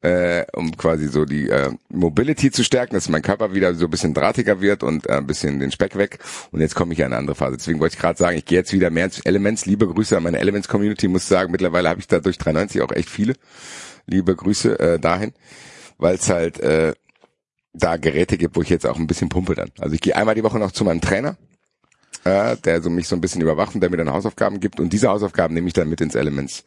äh, 0.00 0.44
um 0.54 0.76
quasi 0.76 1.08
so 1.08 1.24
die 1.24 1.48
äh, 1.48 1.70
Mobility 1.88 2.50
zu 2.52 2.62
stärken, 2.62 2.94
dass 2.94 3.08
mein 3.08 3.22
Körper 3.22 3.52
wieder 3.52 3.74
so 3.74 3.86
ein 3.86 3.90
bisschen 3.90 4.14
drahtiger 4.14 4.60
wird 4.60 4.82
und 4.84 5.06
äh, 5.08 5.14
ein 5.14 5.26
bisschen 5.26 5.58
den 5.58 5.72
Speck 5.72 5.96
weg. 5.96 6.18
Und 6.52 6.60
jetzt 6.60 6.74
komme 6.76 6.92
ich 6.92 7.00
in 7.00 7.06
eine 7.06 7.16
andere 7.16 7.34
Phase. 7.34 7.56
Deswegen 7.56 7.80
wollte 7.80 7.96
ich 7.96 8.00
gerade 8.00 8.18
sagen, 8.18 8.36
ich 8.38 8.44
gehe 8.44 8.58
jetzt 8.58 8.72
wieder 8.72 8.90
mehr 8.90 9.06
ins 9.06 9.18
Elements. 9.20 9.66
Liebe 9.66 9.88
Grüße 9.88 10.16
an 10.16 10.22
meine 10.22 10.38
Elements-Community. 10.38 11.08
Muss 11.08 11.26
sagen, 11.26 11.50
mittlerweile 11.50 11.88
habe 11.88 12.00
ich 12.00 12.06
da 12.06 12.20
durch 12.20 12.38
93 12.38 12.80
auch 12.82 12.92
echt 12.92 13.10
viele. 13.10 13.34
Liebe 14.08 14.34
Grüße 14.34 14.78
äh, 14.78 14.98
dahin, 14.98 15.32
weil 15.98 16.16
es 16.16 16.28
halt 16.28 16.58
äh, 16.60 16.94
da 17.72 17.96
Geräte 17.96 18.38
gibt, 18.38 18.56
wo 18.56 18.62
ich 18.62 18.68
jetzt 18.70 18.86
auch 18.86 18.96
ein 18.96 19.06
bisschen 19.06 19.28
pumpe 19.28 19.54
dann. 19.54 19.70
Also 19.78 19.94
ich 19.94 20.00
gehe 20.00 20.16
einmal 20.16 20.34
die 20.34 20.42
Woche 20.42 20.58
noch 20.58 20.72
zu 20.72 20.84
meinem 20.84 21.00
Trainer, 21.00 21.36
äh, 22.24 22.56
der 22.56 22.82
so 22.82 22.90
mich 22.90 23.06
so 23.06 23.14
ein 23.14 23.20
bisschen 23.20 23.40
überwacht 23.40 23.74
und 23.74 23.80
der 23.80 23.90
mir 23.90 23.98
dann 23.98 24.10
Hausaufgaben 24.10 24.60
gibt. 24.60 24.80
Und 24.80 24.92
diese 24.92 25.08
Hausaufgaben 25.08 25.54
nehme 25.54 25.68
ich 25.68 25.74
dann 25.74 25.88
mit 25.88 26.00
ins 26.00 26.14
Elements. 26.14 26.64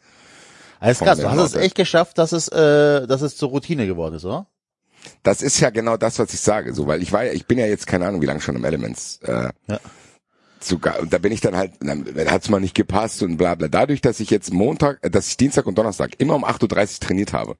Alles 0.80 0.98
krass, 0.98 1.18
du 1.18 1.30
hast 1.30 1.54
es 1.54 1.54
echt 1.54 1.74
geschafft, 1.74 2.18
dass 2.18 2.32
es, 2.32 2.48
äh, 2.48 3.06
dass 3.06 3.22
es 3.22 3.36
zur 3.36 3.50
Routine 3.50 3.86
geworden 3.86 4.14
ist, 4.16 4.24
oder? 4.24 4.46
Das 5.22 5.42
ist 5.42 5.60
ja 5.60 5.70
genau 5.70 5.96
das, 5.96 6.18
was 6.18 6.32
ich 6.32 6.40
sage, 6.40 6.74
so, 6.74 6.86
weil 6.86 7.02
ich 7.02 7.12
war 7.12 7.24
ja, 7.24 7.32
ich 7.32 7.46
bin 7.46 7.58
ja 7.58 7.66
jetzt 7.66 7.86
keine 7.86 8.06
Ahnung, 8.06 8.22
wie 8.22 8.26
lange 8.26 8.40
schon 8.40 8.56
im 8.56 8.64
Elements. 8.64 9.18
Äh, 9.22 9.50
Ja. 9.66 9.80
Sogar, 10.64 11.00
und 11.00 11.12
da 11.12 11.18
bin 11.18 11.32
ich 11.32 11.40
dann 11.40 11.56
halt, 11.56 11.72
dann 11.80 12.04
hat's 12.30 12.48
mal 12.48 12.60
nicht 12.60 12.74
gepasst 12.74 13.22
und 13.22 13.36
bla 13.36 13.54
bla. 13.54 13.68
Dadurch, 13.68 14.00
dass 14.00 14.20
ich 14.20 14.30
jetzt 14.30 14.52
Montag, 14.52 14.98
äh, 15.02 15.10
dass 15.10 15.28
ich 15.28 15.36
Dienstag 15.36 15.66
und 15.66 15.76
Donnerstag 15.76 16.12
immer 16.18 16.34
um 16.34 16.44
8.30 16.44 16.62
Uhr 16.94 17.00
trainiert 17.00 17.32
habe, 17.32 17.56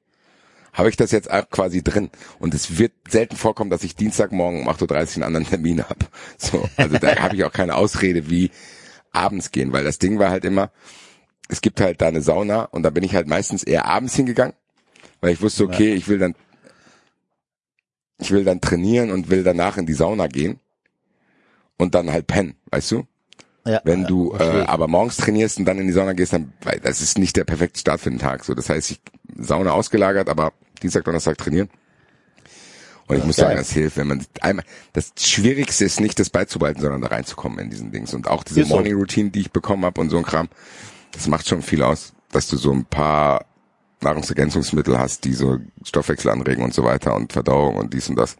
habe 0.73 0.89
ich 0.89 0.97
das 0.97 1.11
jetzt 1.11 1.29
auch 1.29 1.49
quasi 1.49 1.83
drin. 1.83 2.09
Und 2.39 2.53
es 2.53 2.77
wird 2.77 2.93
selten 3.07 3.35
vorkommen, 3.35 3.69
dass 3.69 3.83
ich 3.83 3.95
Dienstagmorgen 3.95 4.61
um 4.61 4.69
8.30 4.69 4.81
Uhr 4.81 5.15
einen 5.15 5.23
anderen 5.23 5.47
Termin 5.47 5.83
habe. 5.83 6.05
So, 6.37 6.67
also 6.77 6.97
da 6.97 7.15
habe 7.17 7.35
ich 7.35 7.43
auch 7.43 7.51
keine 7.51 7.75
Ausrede 7.75 8.29
wie 8.29 8.51
abends 9.11 9.51
gehen, 9.51 9.71
weil 9.71 9.83
das 9.83 9.99
Ding 9.99 10.17
war 10.19 10.29
halt 10.29 10.45
immer, 10.45 10.71
es 11.47 11.61
gibt 11.61 11.79
halt 11.79 12.01
da 12.01 12.07
eine 12.07 12.21
Sauna 12.21 12.63
und 12.63 12.83
da 12.83 12.89
bin 12.89 13.03
ich 13.03 13.13
halt 13.13 13.27
meistens 13.27 13.63
eher 13.63 13.85
abends 13.85 14.15
hingegangen, 14.15 14.55
weil 15.21 15.33
ich 15.33 15.41
wusste, 15.41 15.63
okay, 15.63 15.93
ich 15.93 16.07
will 16.07 16.17
dann 16.17 16.35
ich 18.19 18.31
will 18.31 18.43
dann 18.43 18.61
trainieren 18.61 19.11
und 19.11 19.29
will 19.29 19.43
danach 19.43 19.77
in 19.77 19.85
die 19.85 19.93
Sauna 19.93 20.27
gehen 20.27 20.59
und 21.77 21.95
dann 21.95 22.11
halt 22.11 22.27
pennen, 22.27 22.55
weißt 22.71 22.91
du? 22.91 23.07
Ja. 23.65 23.81
Wenn 23.85 24.05
du 24.05 24.35
verstehe 24.35 24.63
äh, 24.63 24.65
aber 24.65 24.87
morgens 24.87 25.17
trainierst 25.17 25.57
und 25.57 25.65
dann 25.65 25.79
in 25.79 25.87
die 25.87 25.93
Sauna 25.93 26.13
gehst, 26.13 26.33
dann 26.33 26.51
weil 26.63 26.79
das 26.81 27.01
ist 27.01 27.17
nicht 27.17 27.37
der 27.37 27.45
perfekte 27.45 27.79
Start 27.79 28.01
für 28.01 28.09
den 28.09 28.19
Tag. 28.19 28.43
So, 28.43 28.53
das 28.53 28.69
heißt, 28.69 28.91
ich 28.91 29.01
Sauna 29.37 29.71
ausgelagert, 29.71 30.27
aber 30.27 30.51
Dienstag, 30.81 31.05
Donnerstag 31.05 31.37
trainieren. 31.37 31.69
Und 33.07 33.17
ich 33.17 33.25
muss 33.25 33.37
geil. 33.37 33.47
sagen, 33.47 33.57
das 33.57 33.71
hilft, 33.71 33.97
wenn 33.97 34.07
man 34.07 34.25
einmal. 34.41 34.65
Das 34.93 35.11
Schwierigste 35.19 35.85
ist 35.85 35.99
nicht, 35.99 36.19
das 36.19 36.29
beizubehalten, 36.29 36.81
sondern 36.81 37.01
da 37.01 37.07
reinzukommen 37.07 37.59
in 37.59 37.69
diesen 37.69 37.91
Dings. 37.91 38.13
Und 38.13 38.27
auch 38.27 38.43
diese 38.43 38.61
Ist 38.61 38.69
so. 38.69 38.75
Morning 38.75 38.95
Routine, 38.95 39.29
die 39.29 39.41
ich 39.41 39.51
bekommen 39.51 39.85
habe 39.85 39.99
und 39.99 40.09
so 40.09 40.17
ein 40.17 40.23
Kram, 40.23 40.49
das 41.11 41.27
macht 41.27 41.47
schon 41.47 41.61
viel 41.61 41.83
aus, 41.83 42.13
dass 42.31 42.47
du 42.47 42.57
so 42.57 42.71
ein 42.71 42.85
paar 42.85 43.45
Nahrungsergänzungsmittel 44.01 44.97
hast, 44.97 45.25
die 45.25 45.33
so 45.33 45.59
Stoffwechsel 45.83 46.31
anregen 46.31 46.63
und 46.63 46.73
so 46.73 46.83
weiter 46.83 47.15
und 47.15 47.33
Verdauung 47.33 47.75
und 47.75 47.93
dies 47.93 48.09
und 48.09 48.15
das. 48.15 48.35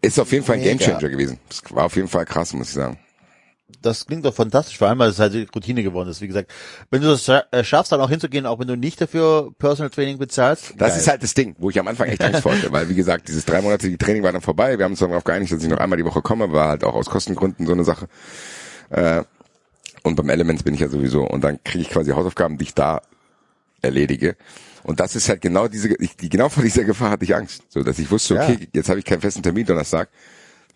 Ist 0.00 0.18
auf 0.18 0.30
jeden 0.32 0.44
Fall 0.44 0.56
ein. 0.56 0.62
Gamechanger 0.62 1.08
gewesen. 1.08 1.38
Das 1.48 1.62
war 1.70 1.84
auf 1.84 1.96
jeden 1.96 2.08
Fall 2.08 2.24
krass, 2.24 2.52
muss 2.52 2.68
ich 2.68 2.74
sagen. 2.74 2.98
Das 3.82 4.06
klingt 4.06 4.24
doch 4.24 4.34
fantastisch, 4.34 4.78
vor 4.78 4.88
allem, 4.88 4.98
weil 4.98 5.10
es 5.10 5.18
halt 5.18 5.34
die 5.34 5.46
Routine 5.54 5.82
geworden 5.82 6.08
ist. 6.08 6.20
Wie 6.20 6.26
gesagt, 6.26 6.50
wenn 6.90 7.02
du 7.02 7.08
das 7.08 7.28
äh, 7.28 7.62
schaffst, 7.62 7.92
dann 7.92 8.00
auch 8.00 8.08
hinzugehen, 8.08 8.46
auch 8.46 8.58
wenn 8.58 8.66
du 8.66 8.76
nicht 8.76 9.00
dafür 9.00 9.52
Personal 9.58 9.90
Training 9.90 10.18
bezahlst. 10.18 10.74
Das 10.78 10.90
geil. 10.90 10.98
ist 10.98 11.08
halt 11.08 11.22
das 11.22 11.34
Ding, 11.34 11.54
wo 11.58 11.68
ich 11.70 11.78
am 11.78 11.86
Anfang 11.86 12.08
echt 12.08 12.22
Angst 12.24 12.42
vor 12.42 12.52
hatte, 12.52 12.72
weil 12.72 12.88
wie 12.88 12.94
gesagt, 12.94 13.28
dieses 13.28 13.44
dreimonatige 13.44 13.98
Training 13.98 14.22
war 14.22 14.32
dann 14.32 14.40
vorbei. 14.40 14.78
Wir 14.78 14.84
haben 14.84 14.92
uns 14.92 15.00
dann 15.00 15.10
darauf 15.10 15.24
geeinigt, 15.24 15.52
dass 15.52 15.62
ich 15.62 15.68
noch 15.68 15.78
einmal 15.78 15.98
die 15.98 16.04
Woche 16.04 16.22
komme, 16.22 16.50
war 16.50 16.68
halt 16.68 16.82
auch 16.82 16.94
aus 16.94 17.06
Kostengründen 17.06 17.66
so 17.66 17.72
eine 17.72 17.84
Sache. 17.84 18.08
Äh, 18.90 19.22
und 20.02 20.16
beim 20.16 20.30
Elements 20.30 20.62
bin 20.62 20.74
ich 20.74 20.80
ja 20.80 20.88
sowieso. 20.88 21.24
Und 21.24 21.44
dann 21.44 21.62
kriege 21.62 21.82
ich 21.82 21.90
quasi 21.90 22.12
Hausaufgaben, 22.12 22.56
die 22.56 22.64
ich 22.64 22.74
da 22.74 23.02
erledige. 23.82 24.36
Und 24.88 25.00
das 25.00 25.14
ist 25.14 25.28
halt 25.28 25.42
genau 25.42 25.68
diese, 25.68 25.94
ich, 25.98 26.16
die, 26.16 26.30
genau 26.30 26.48
vor 26.48 26.62
dieser 26.62 26.82
Gefahr 26.82 27.10
hatte 27.10 27.22
ich 27.22 27.36
Angst. 27.36 27.62
So, 27.68 27.82
dass 27.82 27.98
ich 27.98 28.10
wusste, 28.10 28.36
okay, 28.36 28.68
jetzt 28.72 28.88
habe 28.88 28.98
ich 28.98 29.04
keinen 29.04 29.20
festen 29.20 29.42
Termin 29.42 29.66
Donnerstag, 29.66 30.08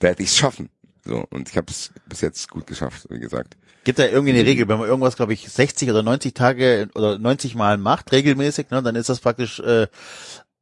werde 0.01 0.22
ich 0.22 0.28
es 0.28 0.36
schaffen. 0.36 0.68
So, 1.02 1.24
und 1.30 1.48
ich 1.48 1.56
habe 1.56 1.68
es 1.70 1.93
bis 2.10 2.20
jetzt 2.20 2.51
gut 2.51 2.66
geschafft, 2.66 3.06
wie 3.09 3.18
gesagt. 3.18 3.56
Gibt 3.84 3.98
da 3.98 4.06
irgendwie 4.06 4.34
eine 4.34 4.44
Regel, 4.44 4.68
wenn 4.68 4.78
man 4.78 4.86
irgendwas, 4.86 5.16
glaube 5.16 5.32
ich, 5.32 5.48
60 5.48 5.89
oder 5.89 6.02
90 6.02 6.34
Tage 6.34 6.90
oder 6.94 7.18
90 7.18 7.55
Mal 7.55 7.78
macht, 7.78 8.12
regelmäßig, 8.12 8.68
ne, 8.68 8.82
dann 8.82 8.97
ist 8.97 9.09
das 9.09 9.20
praktisch, 9.20 9.60
äh, 9.60 9.86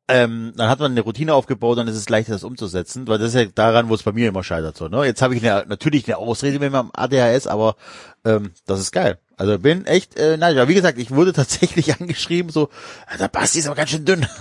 ähm, 0.06 0.52
dann 0.55 0.68
hat 0.68 0.78
man 0.78 0.93
eine 0.93 1.01
Routine 1.01 1.35
aufgebaut, 1.35 1.77
dann 1.77 1.89
ist 1.89 1.97
es 1.97 2.09
leichter, 2.09 2.35
das 2.35 2.44
umzusetzen, 2.44 3.09
weil 3.09 3.18
das 3.18 3.35
ist 3.35 3.35
ja 3.35 3.47
daran, 3.47 3.89
wo 3.89 3.94
es 3.94 4.05
bei 4.05 4.12
mir 4.12 4.28
immer 4.28 4.44
scheitert. 4.44 4.77
So, 4.77 4.86
ne? 4.86 5.05
Jetzt 5.05 5.22
habe 5.22 5.35
ich 5.35 5.44
eine, 5.44 5.66
natürlich 5.66 6.06
eine 6.06 6.18
Ausrede 6.18 6.60
mit 6.60 6.70
meinem 6.70 6.90
ADHS, 6.93 7.48
aber 7.48 7.74
ähm, 8.24 8.52
das 8.66 8.78
ist 8.78 8.93
geil. 8.93 9.18
Also 9.41 9.59
bin 9.59 9.87
echt, 9.87 10.19
äh, 10.19 10.37
nein, 10.37 10.55
ja, 10.55 10.69
wie 10.69 10.75
gesagt, 10.75 10.99
ich 10.99 11.12
wurde 11.12 11.33
tatsächlich 11.33 11.99
angeschrieben, 11.99 12.53
so, 12.53 12.69
der 13.19 13.29
Basti 13.29 13.61
ist 13.61 13.67
aber 13.67 13.77
ganz 13.77 13.91
schön 13.91 14.05
dünn. 14.05 14.27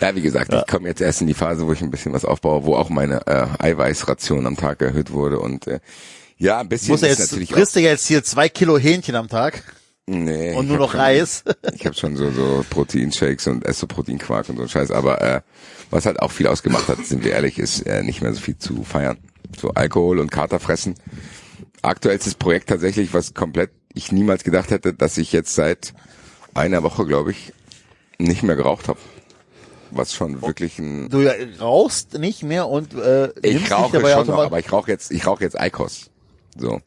Ja, 0.00 0.14
wie 0.14 0.20
gesagt, 0.20 0.52
ich 0.52 0.66
komme 0.66 0.88
jetzt 0.88 1.00
erst 1.00 1.22
in 1.22 1.28
die 1.28 1.34
Phase, 1.34 1.66
wo 1.66 1.72
ich 1.72 1.80
ein 1.80 1.90
bisschen 1.90 2.12
was 2.12 2.26
aufbaue, 2.26 2.64
wo 2.64 2.76
auch 2.76 2.90
meine 2.90 3.26
äh, 3.26 3.46
Eiweißration 3.58 4.44
am 4.46 4.56
Tag 4.56 4.82
erhöht 4.82 5.12
wurde 5.12 5.38
und 5.38 5.66
äh, 5.66 5.80
ja, 6.36 6.58
ein 6.58 6.68
bisschen 6.68 6.90
Muss 6.90 7.02
er 7.02 7.10
ist 7.10 7.20
jetzt, 7.20 7.30
natürlich 7.30 7.50
frisst 7.50 7.76
er 7.76 7.82
jetzt 7.82 8.06
hier 8.06 8.22
zwei 8.22 8.50
Kilo 8.50 8.76
Hähnchen 8.76 9.14
am 9.14 9.28
Tag 9.28 9.62
nee, 10.04 10.52
und 10.52 10.68
nur 10.68 10.76
noch 10.76 10.90
schon, 10.90 11.00
Reis. 11.00 11.44
Ich 11.74 11.86
habe 11.86 11.96
schon 11.96 12.16
so 12.16 12.30
so 12.32 12.66
Proteinshakes 12.68 13.46
und 13.46 13.64
esse 13.64 13.80
so 13.80 13.86
Proteinquark 13.86 14.50
und 14.50 14.58
so 14.58 14.68
Scheiß, 14.68 14.90
aber 14.90 15.22
äh, 15.22 15.40
was 15.90 16.04
halt 16.04 16.20
auch 16.20 16.32
viel 16.32 16.48
ausgemacht 16.48 16.88
hat, 16.88 17.06
sind 17.06 17.24
wir 17.24 17.32
ehrlich, 17.32 17.58
ist 17.58 17.86
äh, 17.86 18.02
nicht 18.02 18.20
mehr 18.20 18.34
so 18.34 18.40
viel 18.40 18.58
zu 18.58 18.82
feiern. 18.82 19.16
So 19.58 19.70
Alkohol 19.70 20.18
und 20.18 20.30
Kater 20.30 20.60
fressen. 20.60 20.96
Aktuell 21.84 22.16
ist 22.16 22.26
das 22.26 22.34
Projekt 22.34 22.68
tatsächlich, 22.70 23.12
was 23.12 23.34
komplett 23.34 23.70
ich 23.92 24.10
niemals 24.10 24.42
gedacht 24.42 24.70
hätte, 24.70 24.94
dass 24.94 25.18
ich 25.18 25.32
jetzt 25.32 25.54
seit 25.54 25.94
einer 26.54 26.82
Woche, 26.82 27.06
glaube 27.06 27.30
ich, 27.30 27.52
nicht 28.18 28.42
mehr 28.42 28.56
geraucht 28.56 28.88
habe. 28.88 28.98
Was 29.90 30.12
schon 30.14 30.42
wirklich 30.42 30.78
ein 30.78 31.08
Du 31.10 31.20
ja, 31.20 31.32
rauchst 31.60 32.18
nicht 32.18 32.42
mehr 32.42 32.68
und 32.68 32.94
äh, 32.94 33.32
Ich 33.42 33.70
rauche 33.70 34.00
schon 34.00 34.26
noch, 34.26 34.44
aber 34.44 34.58
ich 34.58 34.72
rauche 34.72 34.90
jetzt, 34.90 35.12
ich 35.12 35.26
rauche 35.26 35.44
jetzt 35.44 35.60
Eikos. 35.60 36.10
So. 36.56 36.80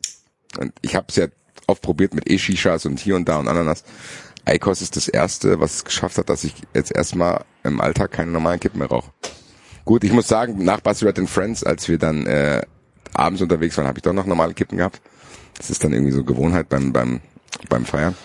Und 0.58 0.74
ich 0.82 0.96
habe 0.96 1.06
es 1.10 1.16
ja 1.16 1.28
oft 1.68 1.82
probiert 1.82 2.14
mit 2.14 2.30
E-Shishas 2.30 2.86
und 2.86 3.00
hier 3.00 3.16
und 3.16 3.30
da 3.30 3.38
und 3.38 3.48
Ananas. 3.48 3.84
Eikos 4.46 4.82
ist 4.82 4.96
das 4.96 5.08
erste, 5.08 5.60
was 5.60 5.76
es 5.76 5.86
geschafft 5.86 6.18
hat, 6.18 6.30
dass 6.30 6.44
ich 6.44 6.54
jetzt 6.74 6.92
erstmal 6.94 7.46
im 7.64 7.82
Alltag 7.82 8.12
keine 8.12 8.32
normalen 8.32 8.60
Kippen 8.60 8.80
mehr 8.80 8.88
rauche. 8.88 9.12
Gut, 9.86 10.04
ich 10.04 10.12
muss 10.12 10.28
sagen, 10.28 10.64
nach 10.64 10.82
Bachelorette 10.82 11.22
and 11.22 11.30
Friends, 11.30 11.64
als 11.64 11.88
wir 11.88 11.98
dann 11.98 12.26
äh, 12.26 12.62
abends 13.14 13.42
unterwegs 13.42 13.78
waren, 13.78 13.88
habe 13.88 14.00
ich 14.00 14.04
doch 14.04 14.14
noch 14.14 14.26
normale 14.26 14.54
Kippen 14.54 14.78
gehabt. 14.78 15.02
Das 15.58 15.70
ist 15.70 15.84
dann 15.84 15.94
irgendwie 15.94 16.12
so 16.12 16.24
Gewohnheit 16.24 16.70
beim 16.70 16.94
beim 16.94 17.22
beim 17.70 17.86
Feiern. 17.86 18.16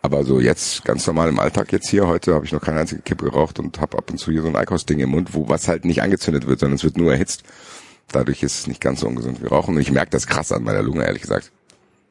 Aber 0.00 0.24
so 0.24 0.40
jetzt 0.40 0.84
ganz 0.84 1.06
normal 1.06 1.28
im 1.28 1.38
Alltag 1.38 1.72
jetzt 1.72 1.88
hier 1.88 2.06
heute 2.06 2.34
habe 2.34 2.44
ich 2.44 2.52
noch 2.52 2.62
keine 2.62 2.80
einzige 2.80 3.02
Kippe 3.02 3.24
geraucht 3.24 3.58
und 3.58 3.80
habe 3.80 3.98
ab 3.98 4.10
und 4.10 4.18
zu 4.18 4.30
hier 4.30 4.42
so 4.42 4.48
ein 4.48 4.56
Eikos-Ding 4.56 5.00
im 5.00 5.10
Mund, 5.10 5.34
wo 5.34 5.48
was 5.48 5.66
halt 5.66 5.84
nicht 5.84 6.02
angezündet 6.02 6.46
wird, 6.46 6.60
sondern 6.60 6.76
es 6.76 6.84
wird 6.84 6.96
nur 6.96 7.12
erhitzt. 7.12 7.42
Dadurch 8.12 8.42
ist 8.42 8.60
es 8.60 8.66
nicht 8.68 8.80
ganz 8.80 9.00
so 9.00 9.08
ungesund 9.08 9.42
wie 9.42 9.46
Rauchen 9.46 9.74
und 9.74 9.80
ich 9.80 9.90
merke 9.90 10.10
das 10.10 10.26
krass 10.26 10.52
an 10.52 10.62
meiner 10.62 10.82
Lunge, 10.82 11.04
ehrlich 11.04 11.22
gesagt. 11.22 11.50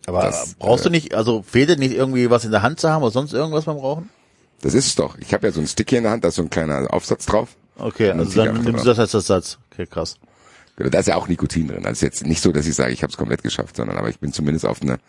Aber 0.05 0.21
Das, 0.21 0.55
brauchst 0.59 0.85
äh, 0.85 0.89
du 0.89 0.91
nicht, 0.91 1.15
also 1.15 1.41
fehlt 1.41 1.69
dir 1.69 1.77
nicht 1.77 1.93
irgendwie 1.93 2.29
was 2.29 2.45
in 2.45 2.51
der 2.51 2.61
Hand 2.61 2.79
zu 2.79 2.89
haben 2.89 3.03
oder 3.03 3.11
sonst 3.11 3.33
irgendwas 3.33 3.65
beim 3.65 3.77
Rauchen? 3.77 4.09
Das 4.61 4.73
ist 4.73 4.87
es 4.87 4.95
doch. 4.95 5.17
Ich 5.17 5.33
habe 5.33 5.47
ja 5.47 5.53
so 5.53 5.59
ein 5.59 5.67
Stick 5.67 5.89
hier 5.89 5.99
in 5.99 6.03
der 6.03 6.11
Hand, 6.11 6.23
da 6.23 6.27
ist 6.27 6.35
so 6.35 6.41
ein 6.43 6.49
kleiner 6.49 6.93
Aufsatz 6.93 7.25
drauf. 7.25 7.55
Okay, 7.77 8.11
also 8.11 8.43
dann 8.43 8.63
nimmst 8.63 8.83
du 8.83 8.89
das 8.89 8.99
als 8.99 9.13
Ersatz. 9.13 9.57
Okay, 9.71 9.85
krass. 9.85 10.17
Da 10.77 10.99
ist 10.99 11.07
ja 11.07 11.15
auch 11.15 11.27
Nikotin 11.27 11.67
drin. 11.67 11.85
Also 11.85 11.91
ist 11.91 12.01
jetzt 12.01 12.25
nicht 12.25 12.41
so, 12.41 12.51
dass 12.51 12.67
ich 12.67 12.75
sage, 12.75 12.93
ich 12.93 13.01
habe 13.01 13.11
es 13.11 13.17
komplett 13.17 13.41
geschafft, 13.43 13.75
sondern 13.75 13.97
aber 13.97 14.09
ich 14.09 14.19
bin 14.19 14.31
zumindest 14.31 14.65
auf 14.65 14.81
eine 14.81 14.99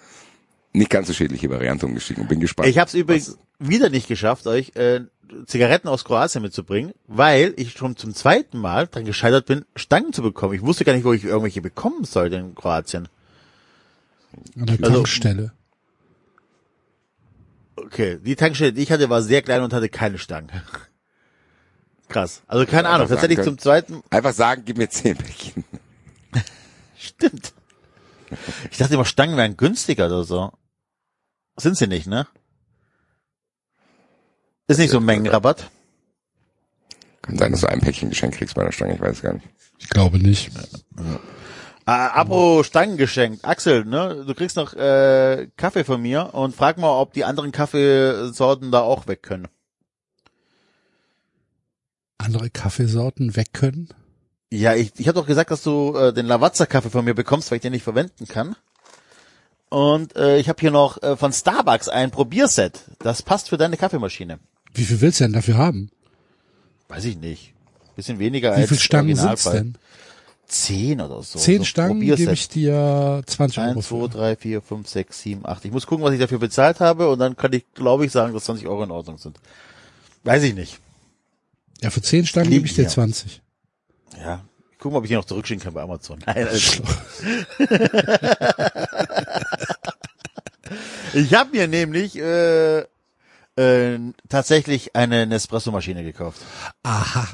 nicht 0.72 0.90
ganz 0.90 1.08
so 1.08 1.12
schädliche 1.12 1.50
Variante 1.50 1.84
umgestiegen 1.86 2.22
und 2.22 2.28
bin 2.28 2.40
gespannt. 2.40 2.68
Ich 2.68 2.78
habe 2.78 2.88
es 2.88 2.94
übrigens 2.94 3.38
wieder 3.58 3.90
nicht 3.90 4.08
geschafft, 4.08 4.46
euch 4.46 4.74
äh, 4.76 5.00
Zigaretten 5.46 5.88
aus 5.88 6.04
Kroatien 6.04 6.42
mitzubringen, 6.42 6.92
weil 7.06 7.52
ich 7.56 7.72
schon 7.72 7.96
zum 7.96 8.14
zweiten 8.14 8.58
Mal 8.58 8.86
dran 8.86 9.04
gescheitert 9.04 9.44
bin, 9.46 9.66
Stangen 9.76 10.12
zu 10.14 10.22
bekommen. 10.22 10.54
Ich 10.54 10.62
wusste 10.62 10.84
gar 10.84 10.94
nicht, 10.94 11.04
wo 11.04 11.12
ich 11.12 11.24
irgendwelche 11.24 11.60
bekommen 11.60 12.04
sollte 12.04 12.36
in 12.36 12.54
Kroatien. 12.54 13.08
An 14.58 14.66
der 14.66 14.78
Also- 14.82 14.94
Tankstelle. 14.94 15.52
Okay, 17.76 18.18
die 18.24 18.36
Tankstelle, 18.36 18.72
die 18.72 18.82
ich 18.82 18.90
hatte, 18.90 19.08
war 19.08 19.22
sehr 19.22 19.42
klein 19.42 19.62
und 19.62 19.72
hatte 19.72 19.88
keine 19.88 20.18
Stangen. 20.18 20.50
Krass. 22.08 22.42
Also 22.46 22.64
keine 22.66 22.88
Ja, 22.88 22.94
Ahnung, 22.94 23.08
tatsächlich 23.08 23.42
zum 23.42 23.58
zweiten, 23.58 24.02
Einfach 24.10 24.32
sagen, 24.32 24.62
gib 24.64 24.78
mir 24.78 24.88
zehn 24.88 25.16
Päckchen. 25.16 25.64
stimmt. 26.98 27.52
Ich 28.70 28.78
dachte 28.78 28.94
immer, 28.94 29.04
Stangen 29.04 29.36
wären 29.36 29.56
günstiger 29.56 30.06
oder 30.06 30.24
so. 30.24 30.52
Sind 31.56 31.76
sie 31.76 31.86
nicht, 31.86 32.06
ne? 32.06 32.26
Ist 34.66 34.78
nicht 34.78 34.90
so 34.90 34.98
ein 34.98 35.04
Mengenrabatt. 35.04 35.70
Kann 37.22 37.38
sein, 37.38 37.52
dass 37.52 37.62
du 37.62 37.68
ein 37.68 37.80
Päckchen 37.80 38.10
Geschenk 38.10 38.34
kriegst 38.34 38.54
bei 38.54 38.64
der 38.64 38.72
Stange, 38.72 38.94
ich 38.94 39.00
weiß 39.00 39.22
gar 39.22 39.34
nicht. 39.34 39.46
Ich 39.78 39.88
glaube 39.88 40.18
nicht. 40.18 40.50
Ah, 41.84 42.08
apro 42.20 42.62
Stangengeschenk. 42.62 43.40
Axel, 43.42 43.84
ne? 43.84 44.24
Du 44.26 44.34
kriegst 44.34 44.56
noch 44.56 44.74
äh, 44.74 45.48
Kaffee 45.56 45.84
von 45.84 46.02
mir 46.02 46.34
und 46.34 46.54
frag 46.54 46.76
mal, 46.78 47.00
ob 47.00 47.12
die 47.14 47.24
anderen 47.24 47.50
Kaffeesorten 47.52 48.70
da 48.70 48.80
auch 48.80 49.06
weg 49.06 49.22
können. 49.22 49.48
Andere 52.18 52.50
Kaffeesorten 52.50 53.36
weg 53.36 53.52
können? 53.52 53.88
Ja, 54.50 54.74
ich, 54.74 54.92
ich 54.98 55.08
habe 55.08 55.18
doch 55.20 55.26
gesagt, 55.26 55.50
dass 55.50 55.62
du 55.62 55.94
äh, 55.96 56.12
den 56.12 56.26
Lavazza-Kaffee 56.26 56.90
von 56.90 57.04
mir 57.04 57.14
bekommst, 57.14 57.50
weil 57.50 57.56
ich 57.56 57.62
den 57.62 57.72
nicht 57.72 57.82
verwenden 57.82 58.26
kann. 58.26 58.56
Und 59.68 60.16
äh, 60.16 60.38
ich 60.38 60.48
habe 60.48 60.58
hier 60.60 60.70
noch 60.70 61.02
äh, 61.02 61.16
von 61.16 61.32
Starbucks 61.32 61.88
ein 61.88 62.10
Probierset. 62.10 62.80
Das 63.00 63.22
passt 63.22 63.50
für 63.50 63.58
deine 63.58 63.76
Kaffeemaschine. 63.76 64.38
Wie 64.72 64.84
viel 64.84 65.00
willst 65.00 65.20
du 65.20 65.24
denn 65.24 65.34
dafür 65.34 65.58
haben? 65.58 65.90
Weiß 66.88 67.04
ich 67.04 67.18
nicht. 67.18 67.52
Bisschen 67.94 68.18
weniger 68.18 68.52
Wie 68.56 68.60
als 68.60 68.68
viele 68.68 68.80
Stangen 68.80 69.08
Originalpreis. 69.10 69.52
denn? 69.52 69.74
Zehn 70.46 71.00
oder 71.02 71.22
so. 71.22 71.38
Zehn 71.38 71.58
so 71.58 71.64
Stangen 71.64 72.00
gebe 72.00 72.32
ich 72.32 72.48
dir 72.48 73.22
20 73.26 73.58
Euro 73.58 73.68
Eins, 73.70 73.86
zwei, 73.88 73.98
für. 73.98 74.08
drei, 74.08 74.36
vier, 74.36 74.62
fünf, 74.62 74.88
sechs, 74.88 75.20
sieben, 75.20 75.44
acht. 75.44 75.62
Ich 75.66 75.72
muss 75.72 75.86
gucken, 75.86 76.04
was 76.04 76.14
ich 76.14 76.20
dafür 76.20 76.38
bezahlt 76.38 76.80
habe 76.80 77.10
und 77.10 77.18
dann 77.18 77.36
kann 77.36 77.52
ich, 77.52 77.64
glaube 77.74 78.06
ich, 78.06 78.12
sagen, 78.12 78.32
dass 78.32 78.44
20 78.44 78.66
Euro 78.66 78.82
in 78.84 78.90
Ordnung 78.90 79.18
sind. 79.18 79.38
Weiß 80.24 80.42
ich 80.44 80.54
nicht. 80.54 80.78
Ja, 81.82 81.90
für 81.90 82.02
10 82.02 82.26
Stangen 82.26 82.50
gebe 82.50 82.66
ich 82.66 82.74
dir 82.74 82.82
hier. 82.82 82.90
20. 82.90 83.40
Ja. 84.20 84.44
Ich 84.72 84.78
gucke 84.78 84.92
mal, 84.92 84.98
ob 84.98 85.04
ich 85.04 85.08
die 85.08 85.14
noch 85.14 85.24
zurückschicken 85.24 85.64
kann 85.64 85.74
bei 85.74 85.82
Amazon. 85.82 86.20
Nein, 86.24 86.46
also. 86.46 86.82
ich 91.14 91.34
habe 91.34 91.50
mir 91.50 91.66
nämlich 91.66 92.16
äh, 92.16 92.84
äh, 93.56 93.98
tatsächlich 94.28 94.94
eine 94.94 95.26
Nespresso-Maschine 95.26 96.04
gekauft. 96.04 96.40
Aha. 96.84 97.26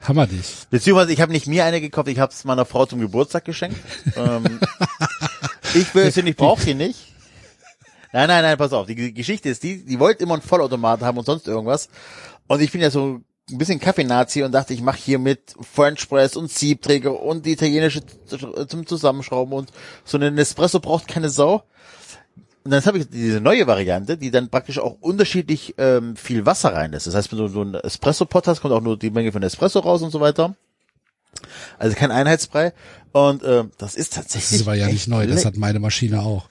Hammer 0.00 0.26
dich. 0.26 0.66
Beziehungsweise 0.70 1.12
ich 1.12 1.20
habe 1.20 1.30
nicht 1.30 1.46
mir 1.46 1.64
eine 1.64 1.80
gekauft, 1.80 2.08
ich 2.08 2.18
habe 2.18 2.32
es 2.32 2.44
meiner 2.44 2.64
Frau 2.64 2.86
zum 2.86 3.00
Geburtstag 3.00 3.44
geschenkt. 3.44 3.76
ähm, 4.16 4.58
ich 5.74 5.94
will 5.94 6.10
sie 6.10 6.22
nicht, 6.22 6.38
brauche 6.38 6.62
sie 6.62 6.74
nicht. 6.74 6.98
Nein, 8.12 8.26
nein, 8.26 8.42
nein, 8.42 8.58
pass 8.58 8.72
auf. 8.72 8.86
Die 8.86 9.14
Geschichte 9.14 9.50
ist 9.50 9.62
die, 9.62 9.84
die 9.84 10.00
wollte 10.00 10.24
immer 10.24 10.34
einen 10.34 10.42
Vollautomat 10.42 11.02
haben 11.02 11.18
und 11.18 11.26
sonst 11.26 11.46
irgendwas. 11.46 11.88
Und 12.48 12.60
ich 12.60 12.72
bin 12.72 12.80
ja 12.80 12.90
so 12.90 13.20
ein 13.50 13.58
bisschen 13.58 13.80
Kaffeenazi 13.80 14.42
und 14.42 14.52
dachte, 14.52 14.74
ich 14.74 14.82
mache 14.82 14.98
hier 14.98 15.18
mit 15.18 15.54
French 15.60 16.08
Press 16.08 16.36
und 16.36 16.50
Siebträger 16.50 17.20
und 17.20 17.46
die 17.46 17.52
italienische 17.52 18.02
zum 18.68 18.86
Zusammenschrauben 18.86 19.52
und 19.52 19.70
so 20.04 20.18
eine 20.18 20.30
Nespresso 20.30 20.80
braucht 20.80 21.08
keine 21.08 21.28
Sau. 21.28 21.62
Und 22.62 22.72
dann 22.72 22.84
habe 22.84 22.98
ich 22.98 23.08
diese 23.08 23.40
neue 23.40 23.66
Variante, 23.66 24.18
die 24.18 24.30
dann 24.30 24.50
praktisch 24.50 24.78
auch 24.78 24.98
unterschiedlich 25.00 25.74
ähm, 25.78 26.14
viel 26.14 26.44
Wasser 26.44 26.74
reinlässt. 26.74 27.06
Das 27.06 27.14
heißt, 27.14 27.32
wenn 27.32 27.38
du 27.38 27.48
so 27.48 27.62
einen 27.62 27.74
Espresso-Pot 27.74 28.46
hast, 28.46 28.60
kommt 28.60 28.74
auch 28.74 28.82
nur 28.82 28.98
die 28.98 29.10
Menge 29.10 29.32
von 29.32 29.42
Espresso 29.42 29.78
raus 29.78 30.02
und 30.02 30.10
so 30.10 30.20
weiter. 30.20 30.54
Also 31.78 31.96
kein 31.96 32.10
Einheitsbrei. 32.10 32.74
Und 33.12 33.42
ähm, 33.44 33.70
das 33.78 33.94
ist 33.94 34.12
tatsächlich. 34.12 34.60
Das 34.60 34.66
war 34.66 34.74
ja 34.74 34.88
nicht 34.88 35.08
neu, 35.08 35.26
das 35.26 35.46
hat 35.46 35.56
meine 35.56 35.80
Maschine 35.80 36.20
auch. 36.20 36.49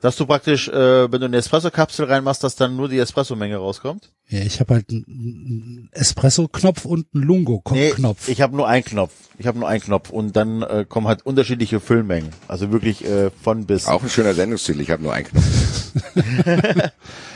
Dass 0.00 0.16
du 0.16 0.24
praktisch, 0.26 0.68
äh, 0.68 1.12
wenn 1.12 1.20
du 1.20 1.26
eine 1.26 1.36
Espresso-Kapsel 1.36 2.06
reinmachst, 2.06 2.42
dass 2.42 2.56
dann 2.56 2.74
nur 2.74 2.88
die 2.88 2.98
Espresso-Menge 2.98 3.56
rauskommt? 3.58 4.10
Ja, 4.28 4.40
ich 4.40 4.58
habe 4.60 4.74
halt 4.74 4.88
einen- 4.90 5.88
Espresso-Knopf 5.92 6.84
und 6.86 7.06
einen 7.14 7.22
Lungo-Knopf. 7.24 8.28
ich 8.28 8.40
habe 8.40 8.56
nur 8.56 8.66
einen 8.66 8.84
Knopf. 8.84 9.12
Ich 9.38 9.46
habe 9.46 9.58
nur 9.58 9.68
einen 9.68 9.82
Knopf 9.82 10.08
und 10.10 10.34
dann 10.36 10.62
äh, 10.62 10.86
kommen 10.88 11.06
halt 11.06 11.26
unterschiedliche 11.26 11.80
Füllmengen. 11.80 12.30
Also 12.48 12.70
wirklich 12.72 13.04
äh, 13.04 13.30
von 13.42 13.66
bis. 13.66 13.86
Auch 13.86 14.02
ein 14.02 14.08
schöner 14.08 14.32
Sendungstitel, 14.34 14.80
ich 14.80 14.90
habe 14.90 15.02
nur 15.02 15.12
einen 15.12 15.26
Knopf. 15.26 15.44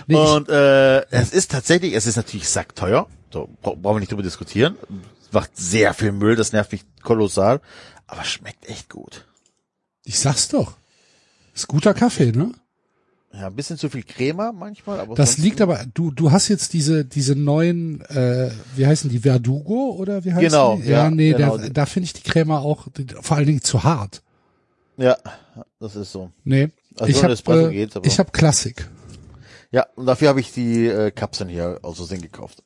Nee, 0.06 0.16
Und 0.16 0.48
äh, 0.50 1.00
es 1.10 1.32
ist 1.32 1.50
tatsächlich, 1.50 1.94
es 1.94 2.06
ist 2.06 2.16
natürlich 2.16 2.46
sackteuer. 2.48 3.06
So, 3.32 3.48
bra 3.62 3.72
brauchen 3.74 3.96
wir 3.96 4.00
nicht 4.00 4.12
drüber 4.12 4.22
diskutieren. 4.22 4.76
Macht 5.32 5.56
sehr 5.56 5.94
viel 5.94 6.12
Müll, 6.12 6.36
das 6.36 6.52
nervt 6.52 6.72
mich 6.72 6.84
kolossal. 7.02 7.60
Aber 8.06 8.22
schmeckt 8.24 8.68
echt 8.68 8.90
gut. 8.90 9.24
ich 10.04 10.18
sag's 10.18 10.48
doch. 10.48 10.74
Ist 11.54 11.68
guter 11.68 11.94
Kaffee, 11.94 12.32
ne? 12.32 12.52
Ja, 13.32 13.48
ein 13.48 13.56
bisschen 13.56 13.76
zu 13.78 13.88
viel 13.90 14.04
Crema 14.04 14.52
manchmal, 14.52 15.00
aber 15.00 15.14
Das 15.16 15.38
liegt 15.38 15.60
aber, 15.60 15.84
du, 15.92 16.12
du 16.12 16.30
hast 16.30 16.48
jetzt 16.48 16.72
diese, 16.72 17.04
diese 17.04 17.34
neuen, 17.34 18.00
äh, 18.02 18.50
wie 18.76 18.86
heißen 18.86 19.10
die, 19.10 19.20
Verdugo 19.20 19.96
oder 19.98 20.24
wie 20.24 20.30
heißen 20.32 20.44
Genau, 20.48 20.76
die? 20.76 20.88
Ja, 20.88 21.04
ja, 21.04 21.10
nee, 21.10 21.32
genau. 21.32 21.58
Da, 21.58 21.68
da 21.68 21.86
finde 21.86 22.04
ich 22.06 22.12
die 22.12 22.22
Crema 22.22 22.58
auch, 22.58 22.86
die- 22.96 23.06
vor 23.20 23.36
allen 23.36 23.46
Dingen 23.46 23.62
zu 23.62 23.82
hart. 23.82 24.22
Ja, 24.96 25.16
das 25.80 25.96
ist 25.96 26.12
so. 26.12 26.30
Nee, 26.44 26.70
Also 26.96 27.10
ich 27.10 27.24
habe 27.24 27.32
äh, 27.74 27.88
ich 28.04 28.18
habe 28.20 28.30
Klassik. 28.30 28.88
Ja, 29.72 29.86
und 29.96 30.06
dafür 30.06 30.28
habe 30.28 30.38
ich 30.38 30.52
die 30.52 30.86
äh, 30.86 31.10
Kapseln 31.10 31.48
hier 31.50 31.80
aus 31.82 31.96
Versehen 31.96 32.22
gekauft. 32.22 32.62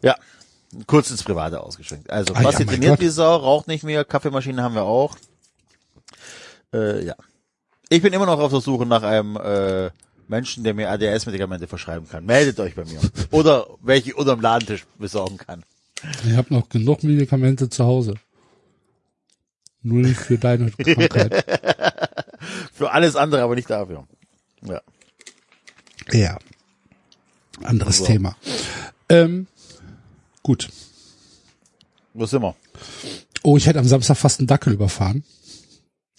Ja, 0.00 0.16
kurz 0.86 1.10
ins 1.10 1.22
Private 1.22 1.60
ausgeschwenkt. 1.60 2.08
Also, 2.08 2.32
Ah, 2.34 2.42
ja, 2.42 2.52
trainiert 2.52 3.00
wie 3.00 3.08
Sau, 3.08 3.36
raucht 3.36 3.68
nicht 3.68 3.84
mehr, 3.84 4.02
Kaffeemaschine 4.06 4.62
haben 4.62 4.74
wir 4.74 4.84
auch. 4.84 5.16
Äh, 6.72 7.04
ja. 7.04 7.14
Ich 7.88 8.02
bin 8.02 8.12
immer 8.12 8.26
noch 8.26 8.38
auf 8.38 8.50
der 8.50 8.60
Suche 8.60 8.86
nach 8.86 9.02
einem 9.02 9.36
äh, 9.36 9.90
Menschen, 10.28 10.64
der 10.64 10.74
mir 10.74 10.90
ADS-Medikamente 10.90 11.66
verschreiben 11.66 12.08
kann. 12.08 12.24
Meldet 12.24 12.58
euch 12.60 12.74
bei 12.74 12.84
mir. 12.84 13.00
Oder 13.30 13.66
welche 13.82 14.14
unterm 14.14 14.40
Ladentisch 14.40 14.84
besorgen 14.98 15.36
kann. 15.36 15.64
Ich 16.26 16.36
habe 16.36 16.52
noch 16.52 16.68
genug 16.68 17.02
Medikamente 17.02 17.68
zu 17.68 17.84
Hause. 17.84 18.14
Nur 19.82 20.00
nicht 20.02 20.18
für 20.18 20.38
deine 20.38 20.70
Krankheit. 20.78 21.44
Für 22.72 22.90
alles 22.92 23.16
andere, 23.16 23.42
aber 23.42 23.54
nicht 23.54 23.68
dafür. 23.68 24.06
Ja. 24.62 24.80
Ja. 26.10 26.38
Anderes 27.62 27.98
So. 27.98 28.06
Thema. 28.06 28.36
Ähm, 29.08 29.46
gut. 30.42 30.70
Wo 32.14 32.26
sind 32.26 32.42
wir? 32.42 32.56
Oh, 33.42 33.56
ich 33.56 33.66
hätte 33.66 33.78
am 33.78 33.86
Samstag 33.86 34.16
fast 34.16 34.40
einen 34.40 34.46
Dackel 34.46 34.72
überfahren. 34.72 35.24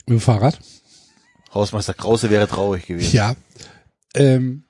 Mit 0.05 0.19
dem 0.19 0.21
Fahrrad. 0.21 0.59
Hausmeister 1.55 1.93
Krause 1.93 2.29
wäre 2.29 2.47
traurig 2.47 2.85
gewesen. 2.85 3.15
Ja. 3.15 3.35
Ähm, 4.13 4.65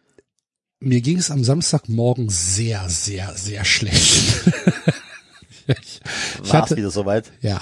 mir 0.80 1.02
ging 1.02 1.18
es 1.18 1.32
am 1.32 1.44
Samstagmorgen 1.44 2.30
sehr, 2.30 2.88
sehr, 2.90 3.34
sehr 3.36 3.66
schlecht. 3.66 4.46
ich, 5.68 6.02
ich 6.44 6.54
hatte, 6.54 6.78
wieder 6.78 6.92
soweit. 6.92 7.32
ja, 7.42 7.60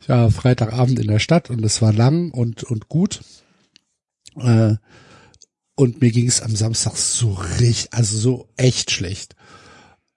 ich 0.00 0.08
war 0.08 0.30
Freitagabend 0.30 0.98
in 1.00 1.08
der 1.08 1.18
Stadt 1.18 1.50
und 1.50 1.64
es 1.64 1.82
war 1.82 1.92
lang 1.92 2.30
und, 2.30 2.62
und 2.62 2.88
gut. 2.88 3.20
Äh, 4.36 4.76
und 5.74 6.00
mir 6.00 6.10
ging 6.10 6.26
es 6.26 6.40
am 6.40 6.54
Samstag 6.56 6.96
so 6.96 7.32
richtig, 7.32 7.92
also 7.92 8.16
so 8.16 8.48
echt 8.56 8.90
schlecht. 8.90 9.36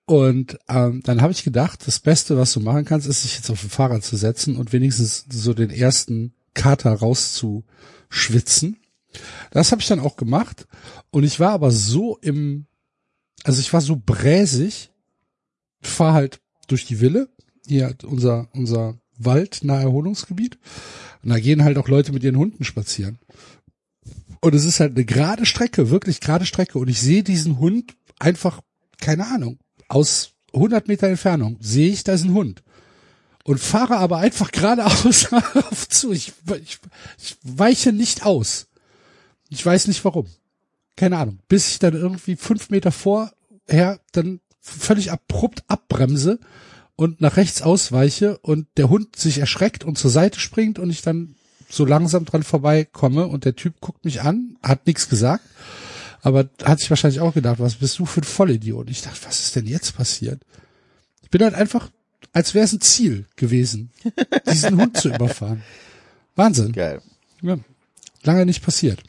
Und 0.05 0.57
ähm, 0.67 1.01
dann 1.03 1.21
habe 1.21 1.31
ich 1.31 1.43
gedacht, 1.43 1.87
das 1.87 1.99
Beste, 1.99 2.37
was 2.37 2.53
du 2.53 2.59
machen 2.59 2.85
kannst, 2.85 3.07
ist, 3.07 3.21
sich 3.21 3.35
jetzt 3.35 3.49
auf 3.49 3.63
ein 3.63 3.69
Fahrrad 3.69 4.03
zu 4.03 4.17
setzen 4.17 4.57
und 4.57 4.73
wenigstens 4.73 5.25
so 5.29 5.53
den 5.53 5.69
ersten 5.69 6.33
Kater 6.53 6.93
rauszuschwitzen. 8.11 8.77
Das 9.51 9.71
habe 9.71 9.81
ich 9.81 9.87
dann 9.87 9.99
auch 9.99 10.15
gemacht. 10.15 10.67
Und 11.09 11.23
ich 11.23 11.39
war 11.39 11.51
aber 11.51 11.71
so 11.71 12.17
im, 12.21 12.65
also 13.43 13.59
ich 13.59 13.73
war 13.73 13.81
so 13.81 14.01
bräsig, 14.03 14.91
fahr 15.81 16.13
halt 16.13 16.39
durch 16.67 16.85
die 16.85 16.99
Ville, 16.99 17.29
hier 17.67 17.87
hat 17.87 18.03
unser, 18.03 18.47
unser 18.53 18.97
Wald, 19.17 19.63
Naherholungsgebiet. 19.63 20.57
Und 21.23 21.29
da 21.29 21.39
gehen 21.39 21.63
halt 21.63 21.77
auch 21.77 21.87
Leute 21.87 22.13
mit 22.13 22.23
ihren 22.23 22.37
Hunden 22.37 22.63
spazieren. 22.63 23.19
Und 24.39 24.55
es 24.55 24.65
ist 24.65 24.79
halt 24.79 24.95
eine 24.95 25.05
gerade 25.05 25.45
Strecke, 25.45 25.89
wirklich 25.89 26.19
gerade 26.21 26.45
Strecke. 26.45 26.79
Und 26.79 26.87
ich 26.87 26.99
sehe 26.99 27.23
diesen 27.23 27.59
Hund 27.59 27.95
einfach, 28.19 28.61
keine 28.99 29.27
Ahnung, 29.27 29.59
aus 29.87 30.33
100 30.53 30.87
Meter 30.87 31.07
Entfernung 31.07 31.57
sehe 31.59 31.91
ich, 31.91 32.03
da 32.03 32.13
ist 32.13 32.23
ein 32.23 32.33
Hund. 32.33 32.63
Und 33.43 33.59
fahre 33.59 33.97
aber 33.97 34.17
einfach 34.17 34.51
geradeaus 34.51 35.31
auf 35.71 35.89
zu. 35.89 36.11
Ich, 36.11 36.33
ich, 36.63 36.79
ich 37.17 37.37
weiche 37.43 37.91
nicht 37.91 38.25
aus. 38.25 38.67
Ich 39.49 39.65
weiß 39.65 39.87
nicht 39.87 40.03
warum. 40.05 40.27
Keine 40.95 41.17
Ahnung. 41.17 41.39
Bis 41.47 41.69
ich 41.69 41.79
dann 41.79 41.93
irgendwie 41.93 42.35
fünf 42.35 42.69
Meter 42.69 42.91
vorher 42.91 43.99
dann 44.11 44.39
völlig 44.61 45.11
abrupt 45.11 45.63
abbremse 45.67 46.39
und 46.95 47.19
nach 47.19 47.37
rechts 47.37 47.63
ausweiche 47.63 48.37
und 48.39 48.67
der 48.77 48.89
Hund 48.89 49.15
sich 49.15 49.39
erschreckt 49.39 49.83
und 49.83 49.97
zur 49.97 50.11
Seite 50.11 50.39
springt 50.39 50.77
und 50.77 50.91
ich 50.91 51.01
dann 51.01 51.35
so 51.67 51.85
langsam 51.85 52.25
dran 52.25 52.43
vorbeikomme 52.43 53.25
und 53.25 53.45
der 53.45 53.55
Typ 53.55 53.81
guckt 53.81 54.05
mich 54.05 54.21
an, 54.21 54.57
hat 54.61 54.85
nichts 54.85 55.09
gesagt, 55.09 55.43
aber 56.21 56.49
hat 56.63 56.79
sich 56.79 56.89
wahrscheinlich 56.89 57.21
auch 57.21 57.33
gedacht, 57.33 57.59
was 57.59 57.75
bist 57.75 57.97
du 57.97 58.05
für 58.05 58.21
ein 58.21 58.25
Vollidiot? 58.25 58.89
Ich 58.89 59.01
dachte, 59.01 59.25
was 59.25 59.39
ist 59.39 59.55
denn 59.55 59.65
jetzt 59.65 59.95
passiert? 59.95 60.43
Ich 61.23 61.29
bin 61.29 61.41
halt 61.41 61.55
einfach, 61.55 61.89
als 62.33 62.53
wäre 62.53 62.65
es 62.65 62.73
ein 62.73 62.81
Ziel 62.81 63.25
gewesen, 63.35 63.91
diesen 64.49 64.79
Hund 64.79 64.97
zu 64.97 65.09
überfahren. 65.09 65.63
Wahnsinn. 66.35 66.71
Geil. 66.71 67.01
Ja, 67.41 67.57
lange 68.23 68.45
nicht 68.45 68.63
passiert. 68.63 69.01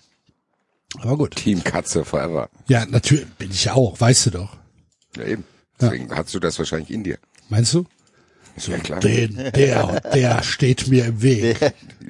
Aber 0.99 1.17
gut. 1.17 1.37
Team 1.37 1.63
Katze 1.65 2.05
forever. 2.05 2.51
Ja, 2.69 2.85
natürlich 2.87 3.27
bin 3.27 3.51
ich 3.51 3.65
ja 3.65 3.75
auch, 3.75 4.01
weißt 4.01 4.27
du 4.27 4.31
doch. 4.31 4.57
Ja, 5.17 5.25
eben. 5.25 5.45
Deswegen 5.81 6.15
hast 6.15 6.35
du 6.35 6.41
das 6.41 6.59
wahrscheinlich 6.59 6.91
in 6.91 7.05
dir. 7.05 7.19
Meinst 7.49 7.75
du? 7.75 7.87
Ja, 8.67 8.79
klar. 8.79 9.01
Den, 9.01 9.37
der, 9.37 10.01
der 10.13 10.43
steht 10.43 10.89
mir 10.89 11.07
im 11.07 11.23
Weg. 11.23 11.59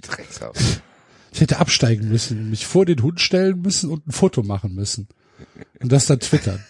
Drecksau. 0.03 0.53
Ich 1.33 1.41
hätte 1.41 1.59
absteigen 1.59 2.09
müssen, 2.09 2.51
mich 2.51 2.67
vor 2.67 2.85
den 2.85 3.03
Hund 3.03 3.21
stellen 3.21 3.63
müssen 3.63 3.91
und 3.91 4.07
ein 4.07 4.13
Foto 4.13 4.43
machen 4.43 4.75
müssen. 4.75 5.09
Und 5.81 5.91
das 5.93 6.07
dann 6.07 6.21
twittern. 6.21 6.63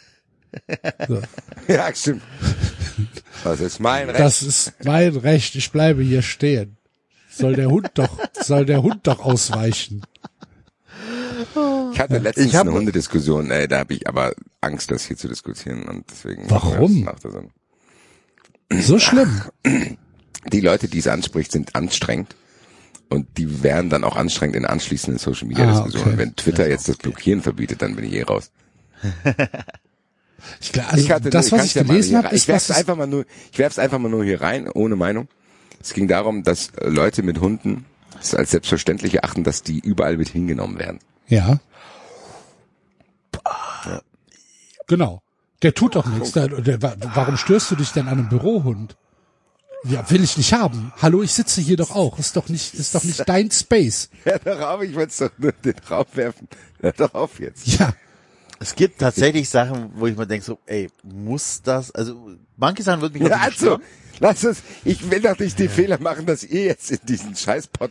So. 1.08 1.22
Ja, 1.68 1.94
stimmt. 1.94 2.22
Das 3.44 3.60
ist 3.60 3.80
mein 3.80 4.08
Recht. 4.08 4.20
Das 4.20 4.42
ist 4.42 4.72
mein 4.84 5.16
Recht, 5.16 5.54
ich 5.54 5.70
bleibe 5.72 6.02
hier 6.02 6.22
stehen. 6.22 6.76
Soll 7.30 7.54
der 7.54 7.68
Hund 7.70 7.90
doch, 7.94 8.18
soll 8.40 8.66
der 8.66 8.82
Hund 8.82 9.06
doch 9.06 9.20
ausweichen. 9.20 10.02
Ich 11.92 11.98
hatte 12.00 12.18
letztens 12.18 12.46
Ich 12.48 12.54
hab- 12.54 12.66
eine 12.66 12.72
Hundediskussion, 12.76 13.50
ey, 13.50 13.66
da 13.68 13.78
habe 13.80 13.94
ich 13.94 14.06
aber 14.06 14.32
Angst, 14.60 14.90
das 14.90 15.04
hier 15.06 15.16
zu 15.16 15.28
diskutieren 15.28 15.84
und 15.84 16.04
deswegen. 16.10 16.48
Warum? 16.50 17.08
So 18.70 18.98
schlimm. 18.98 19.42
Die 20.52 20.60
Leute, 20.60 20.88
die 20.88 20.98
es 20.98 21.06
anspricht, 21.06 21.52
sind 21.52 21.74
anstrengend. 21.74 22.34
Und 23.08 23.36
die 23.38 23.62
wären 23.62 23.90
dann 23.90 24.04
auch 24.04 24.16
anstrengend 24.16 24.56
in 24.56 24.64
anschließenden 24.66 25.18
Social 25.18 25.46
Media 25.46 25.66
Ah, 25.68 25.72
Diskussionen. 25.72 26.06
okay. 26.08 26.18
Wenn 26.18 26.34
Twitter 26.36 26.68
jetzt 26.68 26.88
das 26.88 26.96
Blockieren 26.96 27.42
verbietet, 27.42 27.80
dann 27.82 27.94
bin 27.94 28.04
ich 28.06 28.12
eh 28.14 28.22
raus. 28.22 28.50
Ich, 30.60 30.73
glaub, 30.73 30.93
also 30.93 31.05
ich 31.05 31.10
hatte, 31.10 31.31
das, 31.31 31.52
was 31.52 31.64
ich 31.66 31.74
ja 31.74 31.82
gelesen 31.82 32.16
habe, 32.16 32.35
ich 32.35 32.48
werf's 32.48 32.70
einfach 32.70 32.97
mal 32.97 33.06
nur, 33.06 33.24
ich 33.52 33.59
werf's 33.59 33.78
einfach 33.78 33.98
mal 33.98 34.09
nur 34.09 34.24
hier 34.24 34.40
rein, 34.40 34.69
ohne 34.69 34.97
Meinung. 34.97 35.28
Es 35.81 35.93
ging 35.94 36.09
darum, 36.09 36.43
dass 36.43 36.69
äh, 36.77 36.89
Leute 36.89 37.23
mit 37.23 37.40
Hunden 37.40 37.85
es 38.20 38.35
als 38.35 38.51
selbstverständlich 38.52 39.14
erachten, 39.14 39.44
dass 39.44 39.62
die 39.62 39.78
überall 39.81 40.16
mit 40.16 40.28
hingenommen 40.28 40.78
werden. 40.78 41.01
Ja. 41.28 41.59
Genau. 44.86 45.23
Der 45.62 45.74
tut 45.74 45.94
doch 45.94 46.06
nichts. 46.06 46.32
Der, 46.32 46.48
der, 46.48 46.82
wa- 46.82 46.97
warum 47.14 47.36
störst 47.36 47.70
du 47.70 47.77
dich 47.77 47.90
denn 47.93 48.09
an 48.09 48.19
einem 48.19 48.28
Bürohund? 48.28 48.97
Ja, 49.85 50.09
will 50.10 50.23
ich 50.23 50.36
nicht 50.36 50.52
haben. 50.52 50.93
Hallo, 51.01 51.23
ich 51.23 51.32
sitze 51.32 51.60
hier 51.60 51.77
doch 51.77 51.90
auch. 51.93 52.19
Ist 52.19 52.36
doch 52.36 52.48
nicht, 52.48 52.74
ist 52.74 52.94
doch 52.94 53.02
nicht 53.02 53.23
dein 53.28 53.51
Space. 53.51 54.10
Ja, 54.24 54.39
darauf, 54.39 54.82
ich 54.82 54.94
wollte 54.94 55.10
es 55.10 55.16
doch 55.19 55.31
nur 55.39 55.52
den 55.52 55.74
Raum 55.90 56.06
werfen. 56.14 56.48
Hör 56.81 56.93
doch 56.93 57.14
auf 57.14 57.40
jetzt. 57.40 57.66
Ja. 57.66 57.93
Es 58.62 58.74
gibt 58.76 58.98
tatsächlich 59.01 59.48
Sachen, 59.48 59.90
wo 59.94 60.06
ich 60.06 60.16
mir 60.16 60.26
denke, 60.26 60.44
so, 60.44 60.59
ey, 60.66 60.89
muss 61.02 61.60
das, 61.62 61.90
also 61.93 62.30
manche 62.56 62.82
Sachen 62.82 63.01
würden 63.02 63.20
mich 63.20 63.28
Ja, 63.30 63.39
also, 63.39 63.80
lass 64.20 64.44
es, 64.44 64.59
ich 64.84 65.10
will 65.10 65.20
doch 65.20 65.39
nicht 65.39 65.59
den 65.59 65.68
Fehler 65.68 65.98
machen, 66.01 66.26
dass 66.26 66.44
ihr 66.44 66.64
jetzt 66.64 66.90
in 66.90 67.01
diesen 67.05 67.34
Scheißpot 67.36 67.90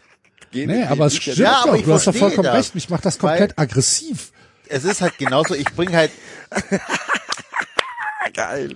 geht. 0.52 0.68
Nee, 0.68 0.84
aber 0.84 1.08
es 1.08 1.16
stimmt 1.18 1.38
Ja, 1.38 1.62
aber 1.64 1.72
doch. 1.74 1.78
ich 1.80 1.84
Du 1.86 1.94
hast 1.94 2.08
doch 2.08 2.16
vollkommen 2.16 2.46
das. 2.46 2.56
recht. 2.56 2.76
Mich 2.76 2.90
macht 2.90 3.06
das 3.06 3.20
komplett 3.20 3.58
aggressiv. 3.60 4.32
Es 4.70 4.86
ist 4.86 5.02
halt 5.02 5.18
genauso, 5.18 5.54
ich 5.56 5.66
bringe 5.76 5.96
halt, 5.98 6.12
Geil. 8.34 8.76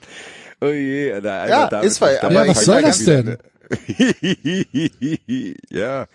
Oh 0.61 0.67
je, 0.67 1.13
Alter, 1.13 1.47
Ja, 1.47 1.67
David 1.67 1.89
ist 1.89 2.01
weil- 2.01 2.19
aber. 2.19 2.33
Ja, 2.33 2.47
was 2.47 2.59
ich 2.59 2.65
soll 2.65 2.81
das 2.81 3.03
denn? 3.05 3.37
ja, 5.69 6.07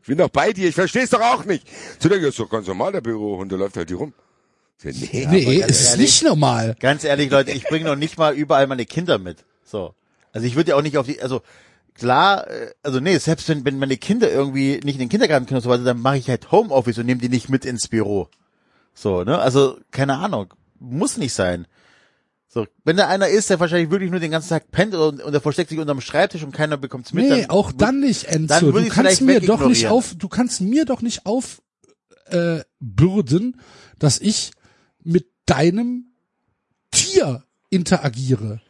ich 0.00 0.06
bin 0.06 0.18
doch 0.18 0.28
bei 0.30 0.52
dir, 0.52 0.68
ich 0.68 0.74
versteh's 0.74 1.10
doch 1.10 1.20
auch 1.20 1.44
nicht. 1.44 1.66
Zu 1.98 2.08
der 2.08 2.18
ist 2.18 2.38
doch 2.38 2.48
ganz 2.50 2.66
normal, 2.66 2.92
der 2.92 3.00
Bürohund, 3.00 3.50
der 3.50 3.58
läuft 3.58 3.76
halt 3.76 3.88
hier 3.88 3.96
rum. 3.98 4.12
Nee, 4.82 5.26
Nee, 5.30 5.54
ist 5.66 5.90
ehrlich- 5.92 5.96
nicht 5.98 6.22
normal. 6.24 6.76
ganz 6.80 7.04
ehrlich, 7.04 7.30
Leute, 7.30 7.52
ich 7.52 7.64
bringe 7.64 7.86
noch 7.86 7.96
nicht 7.96 8.18
mal 8.18 8.34
überall 8.34 8.66
meine 8.66 8.84
Kinder 8.84 9.18
mit. 9.18 9.44
So. 9.64 9.94
Also 10.32 10.46
ich 10.46 10.56
würde 10.56 10.70
ja 10.70 10.76
auch 10.76 10.82
nicht 10.82 10.98
auf 10.98 11.06
die, 11.06 11.22
also 11.22 11.42
klar, 11.94 12.48
äh, 12.50 12.70
also 12.82 13.00
nee, 13.00 13.16
selbst 13.18 13.48
wenn, 13.48 13.64
wenn 13.64 13.78
meine 13.78 13.96
Kinder 13.96 14.30
irgendwie 14.30 14.80
nicht 14.84 14.94
in 14.96 14.98
den 15.00 15.08
Kindergarten 15.08 15.46
können 15.46 15.58
und 15.58 15.62
so 15.62 15.70
weiter, 15.70 15.84
dann 15.84 16.00
mache 16.00 16.18
ich 16.18 16.28
halt 16.28 16.50
Homeoffice 16.52 16.98
und 16.98 17.06
nehme 17.06 17.20
die 17.20 17.28
nicht 17.28 17.48
mit 17.48 17.64
ins 17.64 17.88
Büro. 17.88 18.28
So, 18.94 19.24
ne? 19.24 19.38
Also, 19.38 19.78
keine 19.90 20.16
Ahnung. 20.18 20.52
Muss 20.80 21.16
nicht 21.16 21.32
sein. 21.32 21.66
So, 22.48 22.66
wenn 22.84 22.96
da 22.96 23.08
einer 23.08 23.28
ist, 23.28 23.50
der 23.50 23.58
wahrscheinlich 23.58 23.90
wirklich 23.90 24.10
nur 24.10 24.20
den 24.20 24.30
ganzen 24.30 24.50
Tag 24.50 24.70
pennt 24.70 24.94
und, 24.94 25.20
und 25.22 25.32
der 25.32 25.40
versteckt 25.40 25.70
sich 25.70 25.78
unterm 25.78 26.00
Schreibtisch 26.00 26.44
und 26.44 26.52
keiner 26.52 26.76
bekommt's 26.76 27.12
mit. 27.12 27.24
Nee, 27.24 27.40
dann, 27.42 27.50
auch 27.50 27.72
dann 27.72 28.00
nicht, 28.00 28.26
dann 28.28 28.42
Enzo. 28.48 28.66
würde 28.72 28.82
Du 28.82 28.88
kannst 28.94 29.22
mir 29.22 29.40
doch 29.40 29.66
nicht 29.66 29.86
auf, 29.88 30.14
du 30.16 30.28
kannst 30.28 30.60
mir 30.60 30.84
doch 30.84 31.00
nicht 31.02 31.26
auf 31.26 31.62
äh, 32.26 32.60
bürden, 32.80 33.60
dass 33.98 34.20
ich 34.20 34.52
mit 35.04 35.26
deinem 35.46 36.06
Tier 36.90 37.44
interagiere. 37.70 38.60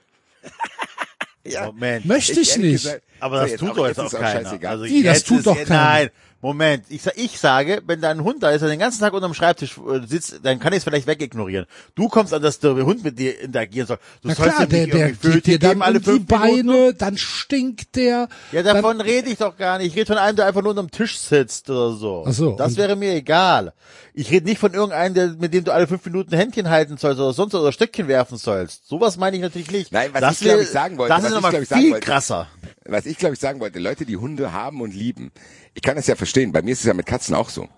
ja. 1.47 1.66
Moment. 1.66 2.05
Möchte 2.06 2.40
ich, 2.40 2.51
ehrlich 2.52 2.73
nicht. 2.73 2.82
gesagt- 2.82 3.02
Aber 3.20 3.36
So, 3.36 3.43
das 3.43 3.51
jetzt- 3.52 3.61
tut 3.61 3.77
doch 3.78 3.86
jetzt 3.86 4.01
auch 4.01 4.11
keiner. 4.12 4.69
Also 4.69 4.85
Wie, 4.85 5.02
das 5.02 5.24
tut 5.24 5.39
ist, 5.39 5.47
doch 5.47 5.56
keiner. 5.56 5.69
Nein, 5.85 6.11
Moment. 6.45 6.85
Ich, 6.91 7.01
ich 7.16 7.39
sage, 7.41 7.83
wenn 7.87 8.01
da 8.03 8.11
ein 8.11 8.23
Hund 8.23 8.43
da 8.43 8.51
ist, 8.51 8.61
der 8.61 8.69
den 8.69 8.79
ganzen 8.79 9.01
Tag 9.01 9.15
unterm 9.15 9.33
Schreibtisch 9.33 9.79
äh, 9.79 10.07
sitzt, 10.07 10.41
dann 10.43 10.59
kann 10.61 10.73
ich 10.75 10.79
es 10.79 10.85
vielleicht 10.85 11.07
wegignorieren. 11.07 11.65
Du 11.95 12.09
kommst 12.09 12.35
an, 12.35 12.43
dass 12.43 12.59
der 12.59 12.75
Hund 12.75 13.03
mit 13.03 13.19
dir 13.19 13.41
interagieren 13.41 13.87
soll. 13.87 13.97
Du 14.21 14.29
Na 14.29 14.35
sollst 14.35 14.55
klar, 14.57 14.66
der, 14.66 14.87
der 14.87 15.12
geht 15.12 15.47
dir 15.47 15.59
dann 15.59 15.71
geben 15.71 15.83
alle 15.83 15.99
um 15.99 16.05
die 16.05 16.11
fünf 16.11 16.29
Minuten. 16.31 16.66
Beine, 16.66 16.95
dann 16.95 17.16
stinkt 17.16 17.97
der. 17.97 18.29
Ja, 18.53 18.62
davon 18.62 19.01
rede 19.01 19.31
ich 19.31 19.39
doch 19.39 19.57
gar 19.57 19.79
nicht. 19.79 19.87
Ich 19.89 19.97
rede 19.97 20.07
von 20.07 20.19
einem, 20.19 20.37
der 20.37 20.45
einfach 20.47 20.61
nur 20.61 20.71
unterm 20.71 20.91
Tisch 20.91 21.19
sitzt 21.19 21.71
oder 21.71 21.93
so. 21.95 22.25
Ach 22.29 22.33
so, 22.33 22.57
Das 22.57 22.77
wäre 22.77 22.95
mir 22.95 23.15
egal. 23.15 23.73
Ich 24.12 24.31
rede 24.31 24.47
nicht 24.47 24.59
von 24.59 24.75
irgendeinem, 24.75 25.15
der, 25.15 25.29
mit 25.39 25.55
dem 25.55 25.65
du 25.65 25.73
alle 25.73 25.87
fünf 25.87 26.05
Minuten 26.05 26.37
Händchen 26.37 26.69
halten 26.69 26.99
sollst 26.99 27.19
oder 27.21 27.33
sonst 27.33 27.55
oder 27.55 27.73
Stöckchen 27.73 28.07
werfen 28.07 28.37
sollst. 28.37 28.87
Sowas 28.87 29.16
meine 29.16 29.37
ich 29.37 29.43
natürlich 29.43 29.71
nicht. 29.71 29.93
Nein, 29.93 30.11
was 30.12 30.21
das 30.21 30.33
ich, 30.35 30.41
glaub 30.47 30.57
wär- 30.57 30.62
ich, 30.62 30.69
sagen 30.69 30.99
wollte, 30.99 31.09
Das 31.15 31.23
was 31.25 31.31
ist 31.31 31.37
ich, 31.39 31.43
nochmal 31.43 31.65
viel 31.65 31.91
wollte. 31.93 32.07
krasser. 32.07 32.49
Was 32.85 33.07
ich 33.07 33.16
glaube 33.16 33.35
ich 33.35 33.41
sagen 33.41 33.61
wollte, 33.61 33.79
Leute, 33.79 34.05
die 34.05 34.19
Hunde 34.19 34.53
haben 34.53 34.83
und 34.83 34.93
lieben. 34.95 35.33
Ich 35.77 35.83
kann 35.83 35.97
das 35.97 36.07
ja 36.07 36.15
verstehen, 36.16 36.34
bei 36.52 36.62
mir 36.62 36.73
ist 36.73 36.81
es 36.81 36.86
ja 36.86 36.94
mit 36.94 37.06
Katzen 37.06 37.35
auch 37.35 37.48
so. 37.51 37.69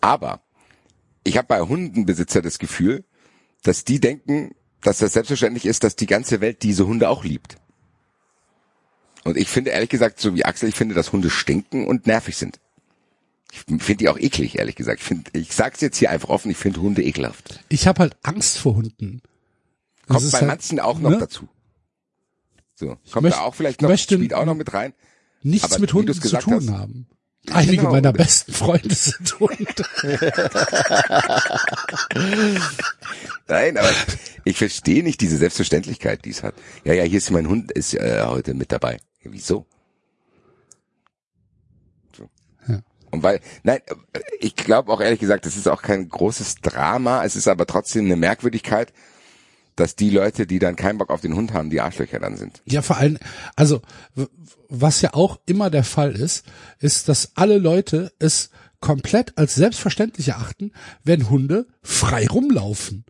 Aber 0.00 0.40
ich 1.24 1.36
habe 1.36 1.48
bei 1.48 1.60
Hundenbesitzer 1.60 2.42
das 2.42 2.58
Gefühl, 2.58 3.04
dass 3.62 3.84
die 3.84 4.00
denken, 4.00 4.54
dass 4.80 4.98
das 4.98 5.12
selbstverständlich 5.12 5.66
ist, 5.66 5.82
dass 5.84 5.96
die 5.96 6.06
ganze 6.06 6.40
Welt 6.40 6.62
diese 6.62 6.86
Hunde 6.86 7.08
auch 7.08 7.24
liebt. 7.24 7.56
Und 9.24 9.36
ich 9.36 9.48
finde 9.48 9.70
ehrlich 9.72 9.90
gesagt, 9.90 10.20
so 10.20 10.34
wie 10.34 10.44
Axel, 10.44 10.68
ich 10.68 10.74
finde, 10.76 10.94
dass 10.94 11.12
Hunde 11.12 11.28
stinken 11.30 11.86
und 11.86 12.06
nervig 12.06 12.36
sind. 12.36 12.60
Ich 13.50 13.60
finde 13.60 13.96
die 13.96 14.08
auch 14.08 14.18
eklig, 14.18 14.58
ehrlich 14.58 14.76
gesagt. 14.76 15.00
Ich, 15.00 15.06
find, 15.06 15.30
ich 15.36 15.52
sag's 15.54 15.80
jetzt 15.80 15.96
hier 15.96 16.10
einfach 16.10 16.28
offen, 16.28 16.50
ich 16.50 16.56
finde 16.56 16.80
Hunde 16.80 17.02
ekelhaft. 17.02 17.60
Ich 17.68 17.86
habe 17.86 18.00
halt 18.00 18.16
Angst 18.22 18.58
vor 18.58 18.76
Hunden. 18.76 19.22
Das 20.06 20.18
Kommt 20.18 20.32
bei 20.32 20.38
halt, 20.38 20.48
manchen 20.48 20.80
auch 20.80 20.98
noch 20.98 21.10
ne? 21.10 21.18
dazu. 21.18 21.48
So, 22.74 22.96
kommt 23.10 23.26
möcht- 23.26 23.36
da 23.38 23.40
auch 23.42 23.54
vielleicht 23.54 23.82
noch, 23.82 23.88
möchte- 23.88 24.14
spielt 24.14 24.34
auch 24.34 24.44
noch 24.44 24.54
mit 24.54 24.72
rein. 24.72 24.94
nichts 25.42 25.64
aber 25.72 25.80
mit 25.80 25.92
Hunden 25.92 26.14
zu 26.14 26.38
tun 26.38 26.54
hast- 26.54 26.70
haben. 26.70 27.08
Einige 27.52 27.76
Genau. 27.78 27.90
meiner 27.90 28.12
besten 28.12 28.52
Freunde 28.52 28.94
sind 28.94 29.38
Hunde. 29.40 29.84
Nein, 33.46 33.76
aber 33.78 33.90
ich 34.44 34.56
verstehe 34.58 35.02
nicht 35.02 35.20
diese 35.20 35.36
Selbstverständlichkeit, 35.36 36.24
die 36.24 36.30
es 36.30 36.42
hat. 36.42 36.54
Ja, 36.84 36.92
ja, 36.92 37.04
hier 37.04 37.18
ist 37.18 37.30
mein 37.30 37.48
Hund, 37.48 37.72
ist 37.72 37.94
äh, 37.94 38.22
heute 38.24 38.54
mit 38.54 38.72
dabei. 38.72 38.98
Ja, 39.22 39.32
wieso? 39.32 39.66
So. 42.16 42.28
Ja. 42.68 42.80
Und 43.10 43.22
weil, 43.22 43.40
nein, 43.62 43.80
äh, 44.12 44.20
ich 44.40 44.54
glaube 44.56 44.92
auch 44.92 45.00
ehrlich 45.00 45.20
gesagt, 45.20 45.46
das 45.46 45.56
ist 45.56 45.68
auch 45.68 45.82
kein 45.82 46.08
großes 46.08 46.56
Drama, 46.56 47.24
es 47.24 47.36
ist 47.36 47.48
aber 47.48 47.66
trotzdem 47.66 48.04
eine 48.06 48.16
Merkwürdigkeit, 48.16 48.92
dass 49.80 49.96
die 49.96 50.10
Leute, 50.10 50.46
die 50.46 50.58
dann 50.58 50.76
keinen 50.76 50.98
Bock 50.98 51.10
auf 51.10 51.20
den 51.20 51.34
Hund 51.34 51.52
haben, 51.52 51.70
die 51.70 51.80
Arschlöcher 51.80 52.18
dann 52.18 52.36
sind. 52.36 52.62
Ja, 52.66 52.82
vor 52.82 52.96
allem, 52.98 53.18
also 53.56 53.80
was 54.68 55.00
ja 55.00 55.14
auch 55.14 55.38
immer 55.46 55.70
der 55.70 55.84
Fall 55.84 56.12
ist, 56.12 56.44
ist, 56.80 57.08
dass 57.08 57.32
alle 57.36 57.58
Leute 57.58 58.12
es 58.18 58.50
komplett 58.80 59.36
als 59.38 59.54
selbstverständlich 59.54 60.28
erachten, 60.28 60.72
wenn 61.04 61.28
Hunde 61.30 61.66
frei 61.82 62.26
rumlaufen. 62.26 63.04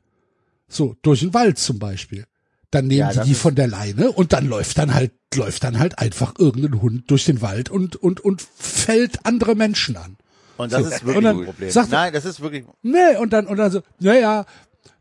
So, 0.68 0.96
durch 1.02 1.20
den 1.20 1.34
Wald 1.34 1.58
zum 1.58 1.78
Beispiel. 1.78 2.24
Dann 2.70 2.86
nehmen 2.86 3.00
Ja, 3.00 3.22
die 3.22 3.30
die 3.30 3.34
von 3.34 3.54
der 3.54 3.66
Leine 3.66 4.12
und 4.12 4.32
dann 4.34 4.46
läuft 4.46 4.76
dann 4.78 4.92
halt, 4.92 5.12
läuft 5.34 5.64
dann 5.64 5.78
halt 5.78 5.98
einfach 5.98 6.34
irgendein 6.38 6.82
Hund 6.82 7.10
durch 7.10 7.24
den 7.24 7.40
Wald 7.40 7.70
und, 7.70 7.96
und, 7.96 8.20
und 8.20 8.42
fällt 8.42 9.24
andere 9.24 9.54
Menschen 9.54 9.96
an. 9.96 10.16
Und 10.58 10.72
das 10.72 10.82
So. 10.82 10.88
ist 10.90 11.00
wirklich 11.04 11.16
Und 11.16 11.24
dann 11.24 11.38
ein 11.38 11.44
Problem. 11.46 11.70
sagt- 11.70 11.90
Nein, 11.90 12.12
das 12.12 12.24
ist 12.26 12.40
wirklich, 12.40 12.64
Nee, 12.82 13.16
und 13.18 13.32
dann, 13.32 13.46
und 13.46 13.56
dann 13.56 13.70
so, 13.70 13.80
naja, 14.00 14.44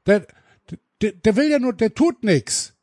der, 0.06 0.26
der, 1.02 1.12
der 1.12 1.36
will 1.36 1.50
ja 1.50 1.60
nur, 1.60 1.74
der 1.74 1.94
tut 1.94 2.24
nix. 2.24 2.74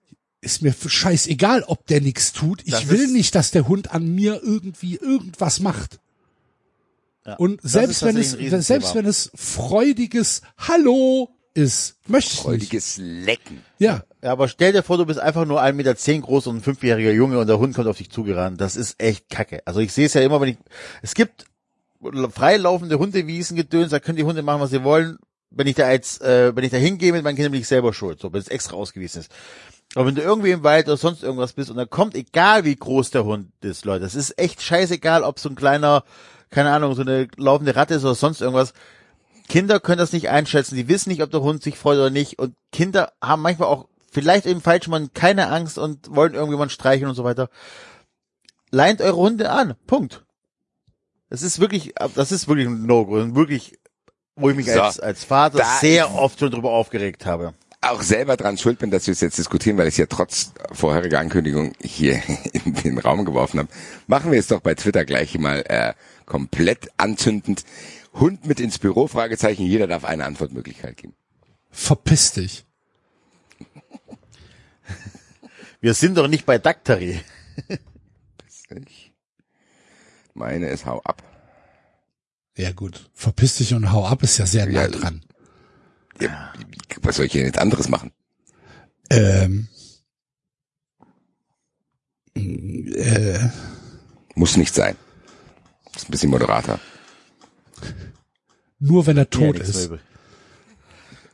Ist 0.40 0.62
mir 0.62 0.74
scheißegal, 0.74 1.62
ob 1.64 1.86
der 1.86 2.00
nix 2.00 2.32
tut. 2.32 2.62
Ich 2.64 2.72
Das 2.72 2.88
will 2.88 3.08
nicht, 3.08 3.34
dass 3.34 3.50
der 3.50 3.66
Hund 3.66 3.92
an 3.92 4.14
mir 4.14 4.40
irgendwie 4.42 4.96
irgendwas 4.96 5.60
macht. 5.60 6.00
ja. 7.26 7.34
Und 7.36 7.60
selbst 7.62 8.02
wenn 8.04 8.16
es, 8.16 8.32
selbst 8.32 8.94
wenn 8.94 9.06
es 9.06 9.30
freudiges 9.34 10.42
Hallo 10.58 11.30
ist, 11.54 11.96
möchte 12.06 12.32
ich 12.32 12.36
nicht. 12.36 12.42
Freudiges 12.42 12.96
Lecken. 12.98 13.62
Ja. 13.78 14.04
Ja, 14.22 14.32
aber 14.32 14.48
stell 14.48 14.72
dir 14.72 14.82
vor, 14.82 14.98
du 14.98 15.06
bist 15.06 15.20
einfach 15.20 15.46
nur 15.46 15.62
1,10 15.62 15.72
Meter 15.72 15.94
groß 15.94 16.46
und 16.48 16.56
ein 16.56 16.62
fünfjähriger 16.62 17.12
Junge 17.12 17.38
und 17.38 17.46
der 17.46 17.58
Hund 17.58 17.74
kommt 17.74 17.88
auf 17.88 17.98
dich 17.98 18.10
zugerannt. 18.10 18.60
Das 18.60 18.76
ist 18.76 19.00
echt 19.00 19.28
kacke. 19.30 19.62
Also 19.66 19.80
ich 19.80 19.92
sehe 19.92 20.06
es 20.06 20.14
ja 20.14 20.20
immer, 20.22 20.40
wenn 20.40 20.50
ich, 20.50 20.56
es 21.02 21.14
gibt 21.14 21.46
freilaufende 22.32 22.98
Hundewiesen, 22.98 23.56
Gedöns, 23.56 23.90
da 23.90 24.00
können 24.00 24.16
die 24.16 24.24
Hunde 24.24 24.42
machen, 24.42 24.60
was 24.60 24.70
sie 24.70 24.84
wollen. 24.84 25.18
Wenn 25.56 25.66
ich 25.66 25.76
da 25.76 25.90
jetzt, 25.90 26.22
äh, 26.22 26.54
wenn 26.54 26.64
ich 26.64 26.70
da 26.70 26.76
hingehe 26.76 27.12
mit 27.12 27.22
meinen 27.22 27.36
Kindern, 27.36 27.52
bin 27.52 27.60
ich 27.60 27.68
selber 27.68 27.92
schuld, 27.92 28.20
so, 28.20 28.32
wenn 28.32 28.40
es 28.40 28.48
extra 28.48 28.76
ausgewiesen 28.76 29.20
ist. 29.20 29.32
Aber 29.94 30.06
wenn 30.06 30.14
du 30.14 30.22
irgendwie 30.22 30.50
im 30.50 30.64
Wald 30.64 30.86
oder 30.86 30.96
sonst 30.96 31.22
irgendwas 31.22 31.52
bist 31.52 31.70
und 31.70 31.76
dann 31.76 31.88
kommt, 31.90 32.14
egal 32.14 32.64
wie 32.64 32.74
groß 32.74 33.10
der 33.10 33.24
Hund 33.24 33.52
ist, 33.60 33.84
Leute, 33.84 34.00
das 34.00 34.14
ist 34.14 34.38
echt 34.38 34.60
scheißegal, 34.62 35.22
ob 35.22 35.38
so 35.38 35.48
ein 35.48 35.54
kleiner, 35.54 36.04
keine 36.50 36.72
Ahnung, 36.72 36.94
so 36.94 37.02
eine 37.02 37.28
laufende 37.36 37.76
Ratte 37.76 37.94
ist 37.94 38.04
oder 38.04 38.14
sonst 38.14 38.40
irgendwas. 38.40 38.72
Kinder 39.48 39.78
können 39.78 39.98
das 39.98 40.12
nicht 40.12 40.30
einschätzen, 40.30 40.74
die 40.74 40.88
wissen 40.88 41.10
nicht, 41.10 41.22
ob 41.22 41.30
der 41.30 41.42
Hund 41.42 41.62
sich 41.62 41.76
freut 41.76 41.98
oder 41.98 42.10
nicht 42.10 42.38
und 42.38 42.56
Kinder 42.72 43.12
haben 43.22 43.42
manchmal 43.42 43.68
auch 43.68 43.88
vielleicht 44.10 44.46
im 44.46 44.60
falschen 44.60 44.90
Moment 44.90 45.14
keine 45.14 45.48
Angst 45.48 45.76
und 45.76 46.14
wollen 46.14 46.34
irgendjemand 46.34 46.72
streicheln 46.72 47.10
und 47.10 47.16
so 47.16 47.24
weiter. 47.24 47.50
Leint 48.70 49.00
eure 49.00 49.16
Hunde 49.16 49.50
an. 49.50 49.74
Punkt. 49.86 50.24
Das 51.30 51.42
ist 51.42 51.60
wirklich, 51.60 51.94
das 52.14 52.32
ist 52.32 52.48
wirklich 52.48 52.66
ein 52.66 52.86
No-Go. 52.86 53.34
Wirklich, 53.34 53.78
wo 54.36 54.50
ich 54.50 54.56
mich 54.56 54.66
So, 54.70 54.80
als, 54.80 55.00
als 55.00 55.24
Vater 55.24 55.58
da 55.58 55.78
sehr 55.80 56.06
ist- 56.06 56.12
oft 56.14 56.38
schon 56.40 56.50
drüber 56.50 56.70
aufgeregt 56.70 57.24
habe. 57.26 57.54
auch 57.80 58.02
selber 58.02 58.36
dran 58.36 58.56
schuld 58.58 58.78
bin, 58.78 58.90
dass 58.90 59.06
wir 59.06 59.12
es 59.12 59.20
jetzt 59.20 59.38
diskutieren, 59.38 59.76
weil 59.78 59.86
ich 59.88 59.94
es 59.94 59.98
ja 59.98 60.06
trotz 60.06 60.52
vorheriger 60.72 61.18
Ankündigung 61.20 61.72
hier 61.82 62.22
in 62.52 62.74
den 62.74 62.98
Raum 62.98 63.24
geworfen 63.24 63.58
habe, 63.60 63.68
machen 64.06 64.32
wir 64.32 64.38
es 64.38 64.46
doch 64.48 64.60
bei 64.60 64.74
Twitter 64.74 65.04
gleich 65.04 65.38
mal 65.38 65.60
äh, 65.68 65.94
komplett 66.26 66.88
anzündend. 66.96 67.64
Hund 68.14 68.46
mit 68.46 68.60
ins 68.60 68.78
Büro? 68.78 69.06
Fragezeichen. 69.08 69.64
Jeder 69.66 69.86
darf 69.88 70.04
eine 70.04 70.24
Antwortmöglichkeit 70.24 70.96
geben. 70.96 71.14
Verpiss 71.70 72.32
dich. 72.32 72.64
Wir 75.80 75.94
sind 75.94 76.16
doch 76.16 76.28
nicht 76.28 76.46
bei 76.46 76.56
Daktari. 76.58 77.20
Meine 80.32 80.68
es 80.68 80.86
hau 80.86 81.00
ab. 81.02 81.22
Ja 82.56 82.72
gut, 82.72 83.10
verpiss 83.14 83.56
dich 83.56 83.74
und 83.74 83.90
hau 83.92 84.06
ab 84.06 84.22
ist 84.22 84.38
ja 84.38 84.46
sehr 84.46 84.66
nah 84.66 84.82
Ja, 84.82 84.88
dran. 84.88 85.22
Ja, 86.20 86.52
was 87.02 87.16
soll 87.16 87.26
ich 87.26 87.32
denn 87.32 87.46
jetzt 87.46 87.58
anderes 87.58 87.88
machen? 87.88 88.12
Ähm, 89.10 89.68
äh, 92.36 93.38
Muss 94.34 94.56
nicht 94.56 94.74
sein. 94.74 94.96
Ist 95.94 96.08
ein 96.08 96.10
bisschen 96.12 96.30
moderater. 96.30 96.78
nur 98.78 99.06
wenn 99.06 99.16
er 99.16 99.24
Ja, 99.24 99.30
tot 99.30 99.58
mehr 99.58 99.62
ist. 99.68 99.86
übrig. 99.86 100.00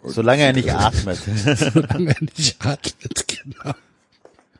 Solange 0.02 0.42
er 0.44 0.52
nicht 0.54 0.70
atmet. 0.72 1.18
Solange 1.56 2.10
er 2.14 2.22
nicht 2.36 2.64
atmet, 2.64 3.26
genau. 3.28 3.74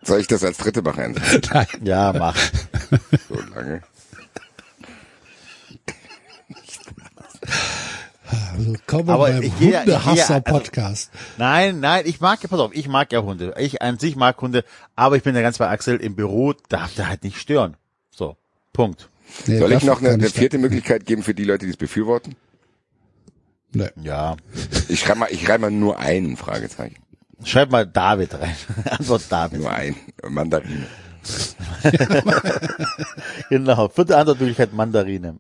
Soll 0.03 0.21
ich 0.21 0.27
das 0.27 0.45
als 0.45 0.59
dritte 0.59 0.83
machen? 0.83 1.15
Nein. 1.53 1.67
Ja, 1.83 2.13
mach. 2.13 2.37
So 3.29 3.35
Also 9.15 9.25
beim 9.33 9.43
ich 9.43 9.59
gehe- 9.59 9.69
ich 9.81 10.05
gehe- 10.05 10.27
also-. 10.45 11.11
Nein, 11.39 11.81
nein, 11.81 12.05
ich 12.07 12.21
mag 12.21 12.43
ja, 12.43 12.49
pass 12.49 12.61
auf, 12.61 12.75
ich 12.75 12.89
mag 12.89 13.13
ja 13.13 13.23
Hunde. 13.23 13.55
Ich 13.59 13.81
an 13.83 13.99
sich 13.99 14.17
mag 14.17 14.41
Hunde, 14.41 14.65
aber 14.97 15.17
ich 15.17 15.23
bin 15.23 15.35
ja 15.35 15.43
ganz 15.43 15.59
bei 15.59 15.69
Axel, 15.69 15.97
im 15.97 16.15
Büro 16.17 16.55
darf 16.69 16.95
der 16.95 17.09
halt 17.09 17.25
nicht 17.25 17.39
stören. 17.39 17.77
So, 18.11 18.37
Punkt. 18.73 19.09
Nee, 19.47 19.59
Soll 19.59 19.73
ich 19.73 19.85
noch 19.85 20.01
eine, 20.01 20.11
eine 20.11 20.29
vierte 20.29 20.59
Möglichkeit 20.59 21.07
geben 21.07 21.23
für 21.23 21.35
die 21.35 21.45
Leute, 21.45 21.65
die 21.67 21.71
es 21.71 21.77
befürworten? 21.77 22.35
Nee. 23.73 23.89
Ja. 24.03 24.37
Ich 24.89 25.01
schreibe 25.01 25.21
mal, 25.21 25.29
ich 25.31 25.45
schreibe 25.45 25.63
mal 25.63 25.71
nur 25.71 25.99
einen 26.01 26.37
Fragezeichen. 26.37 26.97
Schreib 27.45 27.71
mal 27.71 27.87
David 27.87 28.35
rein. 28.35 28.57
Antwort 28.91 29.23
David. 29.31 29.61
Nur 29.61 29.71
ein. 29.71 29.95
Mandarine. 30.29 30.87
Genau. 33.51 33.89
Vierte 33.89 34.17
Antwortmöglichkeit 34.17 34.73
Mandarine. 34.73 35.37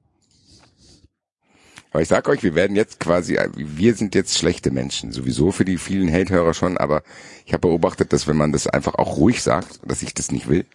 Aber 1.91 2.03
ich 2.03 2.09
sag 2.09 2.29
euch, 2.29 2.43
wir 2.43 2.55
werden 2.55 2.77
jetzt 2.77 3.01
quasi, 3.01 3.39
wir 3.57 3.95
sind 3.95 4.15
jetzt 4.15 4.39
schlechte 4.39 4.71
Menschen. 4.71 5.11
Sowieso 5.13 5.51
für 5.51 5.65
die 5.65 5.77
vielen 5.79 6.13
Hate-Hörer 6.13 6.55
schon, 6.55 6.79
aber 6.79 7.03
ich 7.47 7.53
habe 7.53 7.63
beobachtet, 7.69 8.13
dass 8.13 8.27
wenn 8.29 8.37
man 8.37 8.53
das 8.53 8.67
einfach 8.69 8.95
auch 8.95 9.17
ruhig 9.17 9.43
sagt, 9.43 9.81
dass 9.85 10.03
ich 10.03 10.15
das 10.15 10.31
nicht 10.31 10.49
will, 10.49 10.67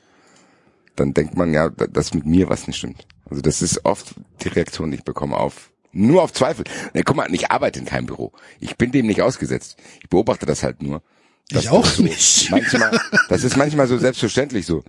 dann 0.96 1.14
denkt 1.14 1.38
man 1.38 1.54
ja, 1.54 1.70
da- 1.70 1.88
dass 1.88 2.14
mit 2.14 2.26
mir 2.26 2.50
was 2.50 2.68
nicht 2.68 2.78
stimmt. 2.78 3.06
Also 3.30 3.42
das 3.42 3.62
ist 3.62 3.86
oft 3.86 4.16
die 4.44 4.50
Reaktion, 4.50 4.92
die 4.92 4.98
ich 4.98 5.04
bekomme 5.04 5.38
auf 5.38 5.72
nur 5.98 6.22
auf 6.24 6.34
Zweifel. 6.34 6.66
Na, 6.94 7.02
guck 7.06 7.16
mal, 7.16 7.34
ich 7.34 7.50
arbeite 7.52 7.80
in 7.80 7.86
keinem 7.86 8.06
Büro. 8.08 8.34
Ich 8.60 8.76
bin 8.76 8.92
dem 8.92 9.08
nicht 9.08 9.22
ausgesetzt. 9.22 9.78
Ich 10.04 10.10
beobachte 10.10 10.46
das 10.46 10.62
halt 10.64 10.82
nur. 10.84 11.02
Ich 11.50 11.70
auch 11.70 11.86
so 11.86 12.04
nicht. 12.04 12.52
Manchmal, 12.52 13.00
das 13.30 13.46
ist 13.46 13.56
manchmal 13.56 13.88
so 13.88 13.98
selbstverständlich 13.98 14.66
so. 14.66 14.84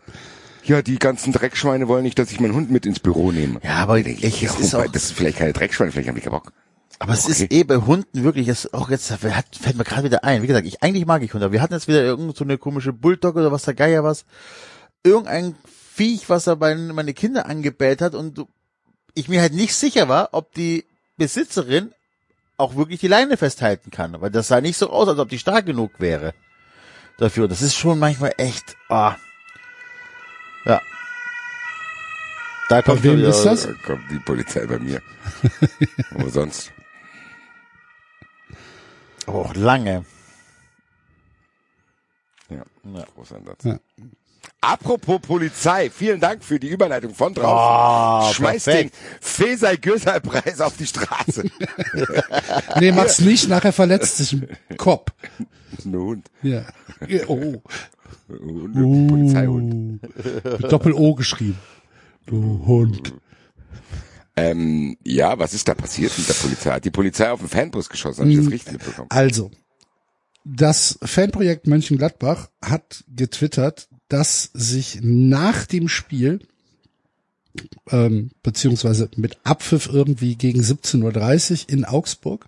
Ja, 0.66 0.82
die 0.82 0.98
ganzen 0.98 1.32
Dreckschweine 1.32 1.86
wollen 1.86 2.02
nicht, 2.02 2.18
dass 2.18 2.32
ich 2.32 2.40
meinen 2.40 2.54
Hund 2.54 2.70
mit 2.70 2.86
ins 2.86 2.98
Büro 2.98 3.30
nehme. 3.30 3.60
Ja, 3.62 3.76
aber 3.76 3.98
Ich, 3.98 4.24
ich, 4.24 4.42
ja, 4.42 4.52
ist 4.58 4.74
auch, 4.74 4.86
das 4.86 5.04
ist 5.04 5.12
vielleicht 5.12 5.38
keine 5.38 5.52
Dreckschweine, 5.52 5.92
vielleicht 5.92 6.08
habe 6.08 6.18
ich 6.18 6.24
keinen 6.24 6.32
Bock. 6.32 6.52
aber 6.98 7.12
es 7.12 7.24
okay. 7.24 7.32
ist 7.32 7.52
eh 7.52 7.62
bei 7.64 7.76
Hunden 7.76 8.24
wirklich, 8.24 8.48
es 8.48 8.72
auch 8.74 8.90
jetzt 8.90 9.10
hat, 9.10 9.46
fällt 9.60 9.76
mir 9.76 9.84
gerade 9.84 10.04
wieder 10.04 10.24
ein. 10.24 10.42
Wie 10.42 10.46
gesagt, 10.46 10.66
ich 10.66 10.82
eigentlich 10.82 11.06
mag 11.06 11.22
ich 11.22 11.32
Hunde, 11.32 11.52
wir 11.52 11.62
hatten 11.62 11.74
jetzt 11.74 11.88
wieder 11.88 12.02
irgend 12.02 12.36
so 12.36 12.44
eine 12.44 12.58
komische 12.58 12.92
Bulldog 12.92 13.36
oder 13.36 13.52
was 13.52 13.62
der 13.62 13.74
Geier 13.74 14.02
was. 14.02 14.24
Irgendein 15.04 15.54
Viech, 15.94 16.28
was 16.28 16.46
er 16.46 16.56
bei 16.56 16.74
meine 16.74 17.14
Kinder 17.14 17.46
angebellt 17.46 18.00
hat 18.00 18.14
und 18.14 18.44
ich 19.14 19.28
mir 19.28 19.40
halt 19.40 19.54
nicht 19.54 19.74
sicher 19.74 20.08
war, 20.08 20.30
ob 20.32 20.52
die 20.52 20.84
Besitzerin 21.16 21.92
auch 22.56 22.76
wirklich 22.76 23.00
die 23.00 23.08
Leine 23.08 23.36
festhalten 23.36 23.90
kann, 23.90 24.20
weil 24.20 24.30
das 24.30 24.48
sah 24.48 24.60
nicht 24.60 24.76
so 24.76 24.90
aus, 24.90 25.08
als 25.08 25.18
ob 25.18 25.28
die 25.28 25.38
stark 25.38 25.66
genug 25.66 25.92
wäre 25.98 26.34
dafür. 27.18 27.48
Das 27.48 27.62
ist 27.62 27.76
schon 27.76 27.98
manchmal 27.98 28.32
echt, 28.36 28.76
ah. 28.88 29.16
Ja. 30.66 30.82
Da 32.68 32.82
kommt 32.82 33.02
wem 33.02 33.12
schon 33.12 33.18
wieder- 33.20 33.28
ist 33.30 33.44
das? 33.44 33.62
Da 33.62 33.72
kommt 33.84 34.10
die 34.10 34.18
Polizei 34.18 34.66
bei 34.66 34.78
mir. 34.78 35.00
Wo 36.10 36.28
sonst? 36.28 36.72
Oh, 39.26 39.50
lange. 39.54 40.04
Ja, 42.48 42.62
Ja. 42.94 43.04
großer 43.14 43.40
Satz. 43.44 43.64
Ja. 43.64 43.78
Apropos 44.60 45.20
Polizei, 45.20 45.90
vielen 45.90 46.18
Dank 46.18 46.42
für 46.42 46.58
die 46.58 46.68
Überleitung 46.68 47.14
von 47.14 47.34
draußen. 47.34 48.30
Oh, 48.30 48.32
Schmeiß 48.32 48.64
perfekt. 48.64 48.94
den 48.94 49.20
Fesei 49.20 49.76
Gösal 49.76 50.20
Preis 50.20 50.60
auf 50.60 50.76
die 50.76 50.86
Straße. 50.86 51.44
Nee, 52.80 52.92
mach's 52.92 53.20
nicht, 53.20 53.48
nachher 53.48 53.72
verletzt 53.72 54.16
sich 54.18 54.32
ein 54.34 54.76
Kopf. 54.76 55.12
Ein 55.84 55.94
Hund. 55.96 56.30
Ja. 56.42 56.64
Oh. 57.28 57.62
Hund, 58.28 58.76
Uh. 58.76 59.06
Polizeihund. 59.08 60.00
Mit 60.60 60.72
Doppel-O 60.72 61.14
geschrieben. 61.14 61.58
Du 62.26 62.66
Hund. 62.66 63.14
Ähm, 64.36 64.98
ja, 65.04 65.38
was 65.38 65.54
ist 65.54 65.66
da 65.66 65.74
passiert 65.74 66.16
mit 66.18 66.28
der 66.28 66.34
Polizei? 66.34 66.70
Hat 66.72 66.84
die 66.84 66.90
Polizei 66.90 67.30
auf 67.30 67.40
den 67.40 67.48
Fanbus 67.48 67.88
geschossen? 67.88 68.20
Habe 68.20 68.30
ich 68.30 68.38
das 68.38 68.50
richtig 68.50 68.72
mitbekommen? 68.74 69.08
Also, 69.10 69.50
das 70.44 70.98
Fanprojekt 71.02 71.66
Mönchengladbach 71.66 72.50
hat 72.62 73.04
getwittert, 73.08 73.88
dass 74.08 74.50
sich 74.52 75.00
nach 75.02 75.66
dem 75.66 75.88
Spiel, 75.88 76.40
ähm, 77.90 78.30
beziehungsweise 78.42 79.10
mit 79.16 79.38
Abpfiff 79.42 79.88
irgendwie 79.90 80.36
gegen 80.36 80.60
17.30 80.60 81.64
Uhr 81.64 81.72
in 81.72 81.84
Augsburg, 81.84 82.46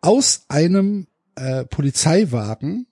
aus 0.00 0.44
einem 0.48 1.08
äh, 1.34 1.64
Polizeiwagen 1.64 2.86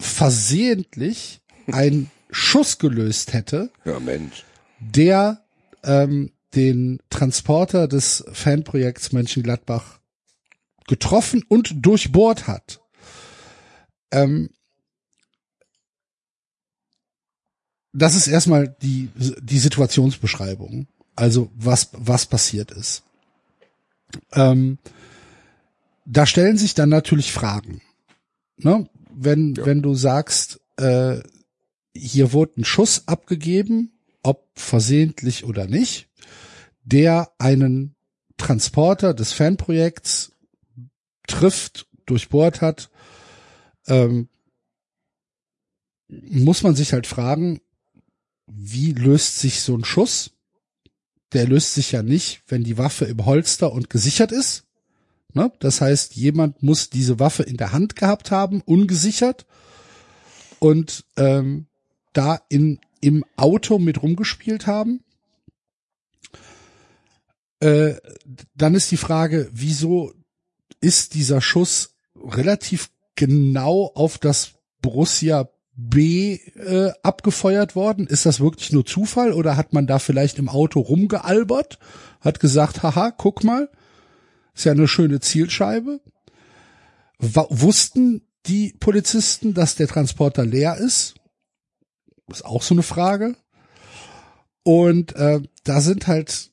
versehentlich 0.00 1.40
ein 1.70 2.10
Schuss 2.30 2.78
gelöst 2.78 3.32
hätte, 3.32 3.70
Ja, 3.84 4.00
Mensch. 4.00 4.44
der 4.80 5.44
ähm, 5.84 6.32
den 6.54 7.00
Transporter 7.10 7.86
des 7.86 8.24
Fanprojekts 8.32 9.12
Mönchengladbach 9.12 10.00
getroffen 10.88 11.44
und 11.48 11.74
durchbohrt 11.86 12.48
hat. 12.48 12.80
Ähm, 14.10 14.50
das 17.92 18.14
ist 18.14 18.26
erstmal 18.26 18.74
die, 18.82 19.10
die 19.14 19.58
Situationsbeschreibung. 19.58 20.86
Also 21.16 21.50
was, 21.54 21.90
was 21.92 22.26
passiert 22.26 22.70
ist. 22.70 23.02
Ähm, 24.32 24.78
da 26.06 26.26
stellen 26.26 26.56
sich 26.56 26.74
dann 26.74 26.88
natürlich 26.88 27.32
Fragen. 27.32 27.82
Ne? 28.56 28.88
Wenn, 29.22 29.54
Ja. 29.54 29.66
wenn 29.66 29.82
du 29.82 29.94
sagst, 29.94 30.60
äh, 30.76 31.20
hier 31.94 32.32
wurde 32.32 32.60
ein 32.60 32.64
Schuss 32.64 33.06
abgegeben, 33.06 33.92
ob 34.22 34.48
versehentlich 34.54 35.44
oder 35.44 35.66
nicht, 35.66 36.08
der 36.84 37.30
einen 37.38 37.96
Transporter 38.38 39.12
des 39.12 39.32
Fanprojekts 39.34 40.32
trifft, 41.26 41.86
durchbohrt 42.06 42.62
hat, 42.62 42.90
ähm, 43.86 44.28
muss 46.08 46.62
man 46.62 46.74
sich 46.74 46.94
halt 46.94 47.06
fragen, 47.06 47.60
wie 48.46 48.92
löst 48.92 49.38
sich 49.38 49.60
so 49.60 49.76
ein 49.76 49.84
Schuss? 49.84 50.30
Der 51.32 51.46
löst 51.46 51.74
sich 51.74 51.92
ja 51.92 52.02
nicht, 52.02 52.42
wenn 52.48 52.64
die 52.64 52.78
Waffe 52.78 53.04
im 53.04 53.26
Holster 53.26 53.70
und 53.70 53.90
gesichert 53.90 54.32
ist. 54.32 54.64
Ne? 55.34 55.52
Das 55.60 55.80
heißt, 55.80 56.16
jemand 56.16 56.62
muss 56.62 56.90
diese 56.90 57.18
Waffe 57.18 57.42
in 57.42 57.56
der 57.56 57.72
Hand 57.72 57.96
gehabt 57.96 58.30
haben, 58.30 58.62
ungesichert, 58.62 59.46
und 60.58 61.04
ähm, 61.16 61.66
da 62.12 62.40
in, 62.48 62.78
im 63.00 63.24
Auto 63.36 63.78
mit 63.78 64.02
rumgespielt 64.02 64.66
haben. 64.66 65.02
Äh, 67.60 67.94
dann 68.54 68.74
ist 68.74 68.90
die 68.90 68.96
Frage, 68.96 69.50
wieso 69.52 70.12
ist 70.80 71.14
dieser 71.14 71.40
Schuss 71.40 71.96
relativ 72.16 72.90
genau 73.16 73.90
auf 73.94 74.18
das 74.18 74.52
Borussia 74.80 75.48
B 75.76 76.34
äh, 76.34 76.92
abgefeuert 77.02 77.74
worden? 77.74 78.06
Ist 78.06 78.26
das 78.26 78.40
wirklich 78.40 78.72
nur 78.72 78.84
Zufall 78.84 79.32
oder 79.32 79.56
hat 79.56 79.72
man 79.72 79.86
da 79.86 79.98
vielleicht 79.98 80.38
im 80.38 80.48
Auto 80.48 80.80
rumgealbert? 80.80 81.78
Hat 82.20 82.40
gesagt, 82.40 82.82
haha, 82.82 83.10
guck 83.10 83.44
mal, 83.44 83.70
ist 84.54 84.64
ja 84.64 84.72
eine 84.72 84.88
schöne 84.88 85.20
Zielscheibe. 85.20 86.00
Wa 87.18 87.46
wussten 87.50 88.22
die 88.46 88.74
Polizisten, 88.78 89.54
dass 89.54 89.74
der 89.74 89.88
Transporter 89.88 90.44
leer 90.44 90.76
ist? 90.76 91.14
Ist 92.28 92.44
auch 92.44 92.62
so 92.62 92.74
eine 92.74 92.82
Frage. 92.82 93.36
Und 94.62 95.14
äh, 95.16 95.40
da 95.64 95.80
sind 95.80 96.06
halt 96.06 96.50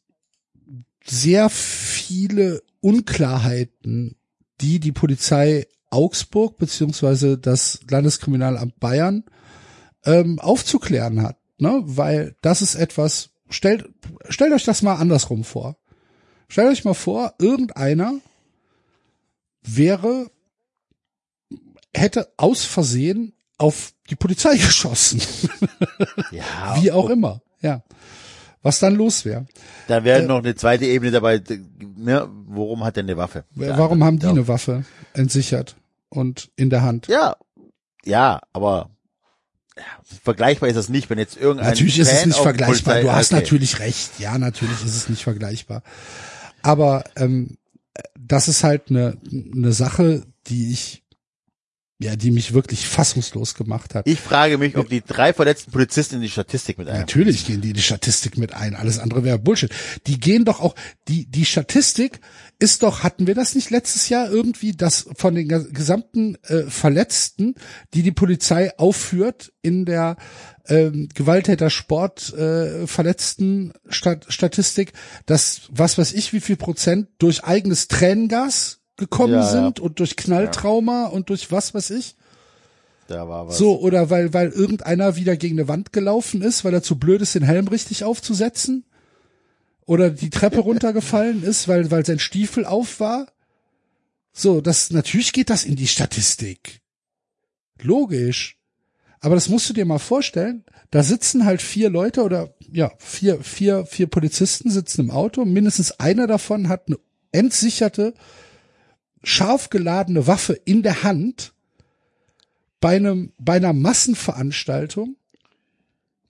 sehr 1.04 1.50
viele 1.50 2.62
Unklarheiten, 2.82 4.16
die 4.62 4.80
die 4.80 4.92
Polizei 4.92 5.68
Augsburg 5.90 6.58
beziehungsweise 6.58 7.38
das 7.38 7.80
Landeskriminalamt 7.90 8.80
Bayern 8.80 9.24
ähm, 10.04 10.40
aufzuklären 10.40 11.22
hat, 11.22 11.38
ne? 11.58 11.82
Weil 11.86 12.36
das 12.42 12.62
ist 12.62 12.76
etwas. 12.76 13.30
Stellt 13.50 13.90
stellt 14.28 14.54
euch 14.54 14.66
das 14.66 14.82
mal 14.82 14.96
andersrum 14.96 15.44
vor. 15.46 15.78
Stellt 16.50 16.70
euch 16.72 16.86
mal 16.86 16.94
vor, 16.94 17.34
irgendeiner 17.40 18.14
wäre 19.64 20.30
hätte 21.94 22.32
aus 22.38 22.64
Versehen 22.64 23.34
auf 23.58 23.94
die 24.10 24.16
Polizei 24.16 24.56
geschossen. 24.58 25.22
Ja, 26.32 26.78
Wie 26.82 26.92
auch 26.92 27.10
immer. 27.10 27.42
Ja. 27.62 27.84
Was 28.62 28.80
dann 28.80 28.96
los 28.96 29.24
wäre. 29.26 29.46
Dann 29.88 30.04
wäre 30.04 30.24
noch 30.24 30.40
eine 30.40 30.56
zweite 30.56 30.86
Ebene 30.86 31.12
dabei. 31.12 31.42
Ne, 31.96 32.28
worum 32.48 32.84
hat 32.84 32.98
er 32.98 33.04
eine 33.04 33.18
Waffe? 33.18 33.46
Der 33.56 33.78
Warum 33.78 33.94
andere. 34.04 34.06
haben 34.08 34.20
die 34.20 34.26
Ja. 34.26 34.32
eine 34.32 34.48
Waffe 34.48 34.84
entsichert 35.14 35.76
und 36.10 36.52
in 36.56 36.70
der 36.70 36.82
Hand? 36.84 37.08
Ja, 37.08 37.36
ja, 38.04 38.42
aber 38.54 38.90
ja, 39.78 39.84
vergleichbar 40.24 40.70
ist 40.70 40.76
das 40.76 40.90
nicht, 40.90 41.10
wenn 41.10 41.18
jetzt 41.20 41.38
irgendein 41.38 41.70
Natürlich 41.70 42.00
ist 42.00 42.12
es 42.12 42.20
Fan 42.20 42.30
nicht 42.30 42.40
vergleichbar. 42.40 42.96
Polizei- 42.96 43.02
Du 43.02 43.12
hast 43.12 43.32
okay. 43.32 43.42
natürlich 43.42 43.80
recht. 43.80 44.20
Ja, 44.20 44.38
natürlich 44.38 44.84
ist 44.84 44.96
es 44.96 45.10
nicht 45.10 45.24
vergleichbar. 45.24 45.82
Aber 46.68 47.06
ähm, 47.16 47.58
das 48.20 48.50
ist 48.50 48.64
halt 48.64 48.90
eine, 48.90 49.18
eine 49.32 49.72
Sache, 49.72 50.24
die 50.48 50.74
ich, 50.74 51.04
ja, 51.98 52.18
die 52.18 52.30
mich 52.30 52.54
wirklich 52.54 52.86
fassungslos 52.88 53.54
gemacht 53.54 53.96
hat. 53.96 54.06
Ich 54.06 54.20
frage 54.20 54.58
mich, 54.58 54.76
ob 54.76 54.90
die 54.90 55.02
drei 55.02 55.34
verletzten 55.34 55.72
Polizisten 55.72 56.16
in 56.16 56.22
die 56.22 56.30
Statistik 56.30 56.78
mit 56.78 56.90
ein. 56.90 57.00
Natürlich 57.00 57.46
gehen 57.48 57.62
die 57.62 57.70
in 57.70 57.74
die 57.74 57.82
Statistik 57.82 58.38
mit 58.38 58.54
ein. 58.54 58.76
Alles 58.76 59.00
andere 59.00 59.24
wäre 59.24 59.40
Bullshit. 59.40 59.72
Die 60.08 60.20
gehen 60.20 60.44
doch 60.44 60.60
auch, 60.60 60.76
die, 61.08 61.26
die 61.26 61.46
Statistik 61.46 62.20
ist 62.60 62.84
doch, 62.84 63.02
hatten 63.02 63.28
wir 63.28 63.34
das 63.34 63.56
nicht 63.56 63.70
letztes 63.70 64.10
Jahr 64.10 64.30
irgendwie, 64.30 64.74
dass 64.74 65.08
von 65.16 65.36
den 65.36 65.50
ges- 65.50 65.72
gesamten 65.72 66.36
äh, 66.44 66.64
Verletzten, 66.64 67.56
die 67.94 68.04
die 68.04 68.12
Polizei 68.12 68.78
aufführt 68.78 69.54
in 69.62 69.86
der 69.86 70.18
ähm, 70.68 71.10
Gewalttäter-Sport 71.14 72.34
äh, 72.34 72.88
Verletzten 72.88 73.74
Stat 73.90 74.26
Statistik, 74.30 74.94
dass 75.26 75.62
was 75.70 75.98
weiß 75.98 76.14
ich 76.14 76.34
wie 76.34 76.42
viel 76.42 76.58
Prozent 76.58 77.08
durch 77.20 77.44
eigenes 77.44 77.88
Tränengas 77.88 78.80
gekommen 78.98 79.34
Ja, 79.34 79.40
ja. 79.40 79.48
sind 79.48 79.80
und 79.80 80.00
durch 80.00 80.16
Knalltrauma 80.16 81.06
und 81.06 81.30
durch 81.30 81.52
was 81.52 81.74
weiß 81.74 81.92
ich. 81.92 82.16
Da 83.08 83.28
war 83.30 83.48
was. 83.48 83.58
So, 83.58 83.80
oder 83.80 84.10
weil, 84.10 84.34
weil 84.34 84.50
irgendeiner 84.50 85.16
wieder 85.16 85.38
gegen 85.38 85.58
eine 85.58 85.68
Wand 85.68 85.94
gelaufen 85.94 86.42
ist, 86.42 86.66
weil 86.66 86.74
er 86.74 86.84
zu 86.84 87.00
blöd 87.00 87.22
ist, 87.22 87.36
den 87.36 87.44
Helm 87.44 87.68
richtig 87.68 88.04
aufzusetzen. 88.04 88.86
Oder 89.86 90.10
die 90.10 90.30
Treppe 90.30 90.60
runtergefallen 90.60 91.44
ist, 91.44 91.68
weil, 91.68 91.90
weil 91.90 92.06
sein 92.06 92.20
Stiefel 92.20 92.66
auf 92.66 93.00
war. 93.00 93.28
So, 94.34 94.62
das, 94.62 94.92
natürlich 94.92 95.32
geht 95.32 95.50
das 95.50 95.64
in 95.64 95.76
die 95.76 95.88
Statistik. 95.88 96.82
Logisch. 97.82 98.57
Aber 99.20 99.36
das 99.36 99.50
musst 99.50 99.70
du 99.70 99.74
dir 99.74 99.86
mal 99.86 100.00
vorstellen. 100.00 100.64
Da 100.92 101.04
sitzen 101.04 101.46
halt 101.46 101.62
vier 101.62 101.90
Leute 101.90 102.24
oder, 102.24 102.54
ja, 102.72 102.92
vier, 103.00 103.44
vier, 103.44 103.86
vier 103.86 104.08
Polizisten 104.08 104.70
sitzen 104.70 105.02
im 105.02 105.12
Auto. 105.12 105.44
Mindestens 105.44 106.00
einer 106.00 106.28
davon 106.28 106.70
hat 106.70 106.88
eine 106.88 107.00
entsicherte, 107.32 108.14
scharf 109.24 109.70
geladene 109.70 110.28
Waffe 110.28 110.54
in 110.54 110.84
der 110.84 111.04
Hand 111.04 111.54
bei 112.80 112.96
einem, 112.96 113.34
bei 113.38 113.58
einer 113.58 113.74
Massenveranstaltung. 113.74 115.16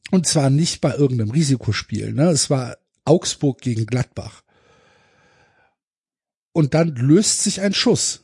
Und 0.09 0.25
zwar 0.25 0.49
nicht 0.49 0.79
bei 0.79 0.95
irgendeinem 0.95 1.31
Risikospiel, 1.31 2.13
ne? 2.13 2.29
Es 2.29 2.49
war 2.49 2.77
Augsburg 3.03 3.61
gegen 3.61 3.85
Gladbach. 3.85 4.41
Und 6.53 6.73
dann 6.73 6.95
löst 6.95 7.43
sich 7.43 7.61
ein 7.61 7.73
Schuss. 7.73 8.23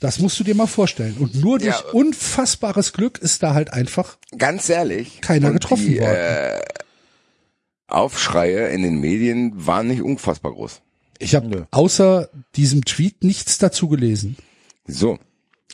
Das 0.00 0.18
musst 0.18 0.38
du 0.38 0.44
dir 0.44 0.54
mal 0.54 0.66
vorstellen. 0.66 1.16
Und 1.18 1.34
nur 1.36 1.58
durch 1.58 1.80
Ja. 1.80 1.90
unfassbares 1.92 2.92
Glück 2.92 3.18
ist 3.18 3.42
da 3.42 3.54
halt 3.54 3.72
einfach 3.72 4.18
Ganz 4.36 4.68
ehrlich. 4.68 5.20
Keiner 5.22 5.52
getroffen 5.52 5.86
die, 5.86 6.00
worden. 6.00 6.14
Äh, 6.16 6.60
Aufschreie 7.88 8.68
in 8.68 8.82
den 8.82 9.00
Medien 9.00 9.52
waren 9.66 9.88
nicht 9.88 10.02
unfassbar 10.02 10.52
groß. 10.52 10.80
Ich 11.18 11.34
habe 11.34 11.66
außer 11.70 12.28
diesem 12.56 12.84
Tweet 12.84 13.24
nichts 13.24 13.58
dazu 13.58 13.88
gelesen. 13.88 14.36
So, 14.86 15.18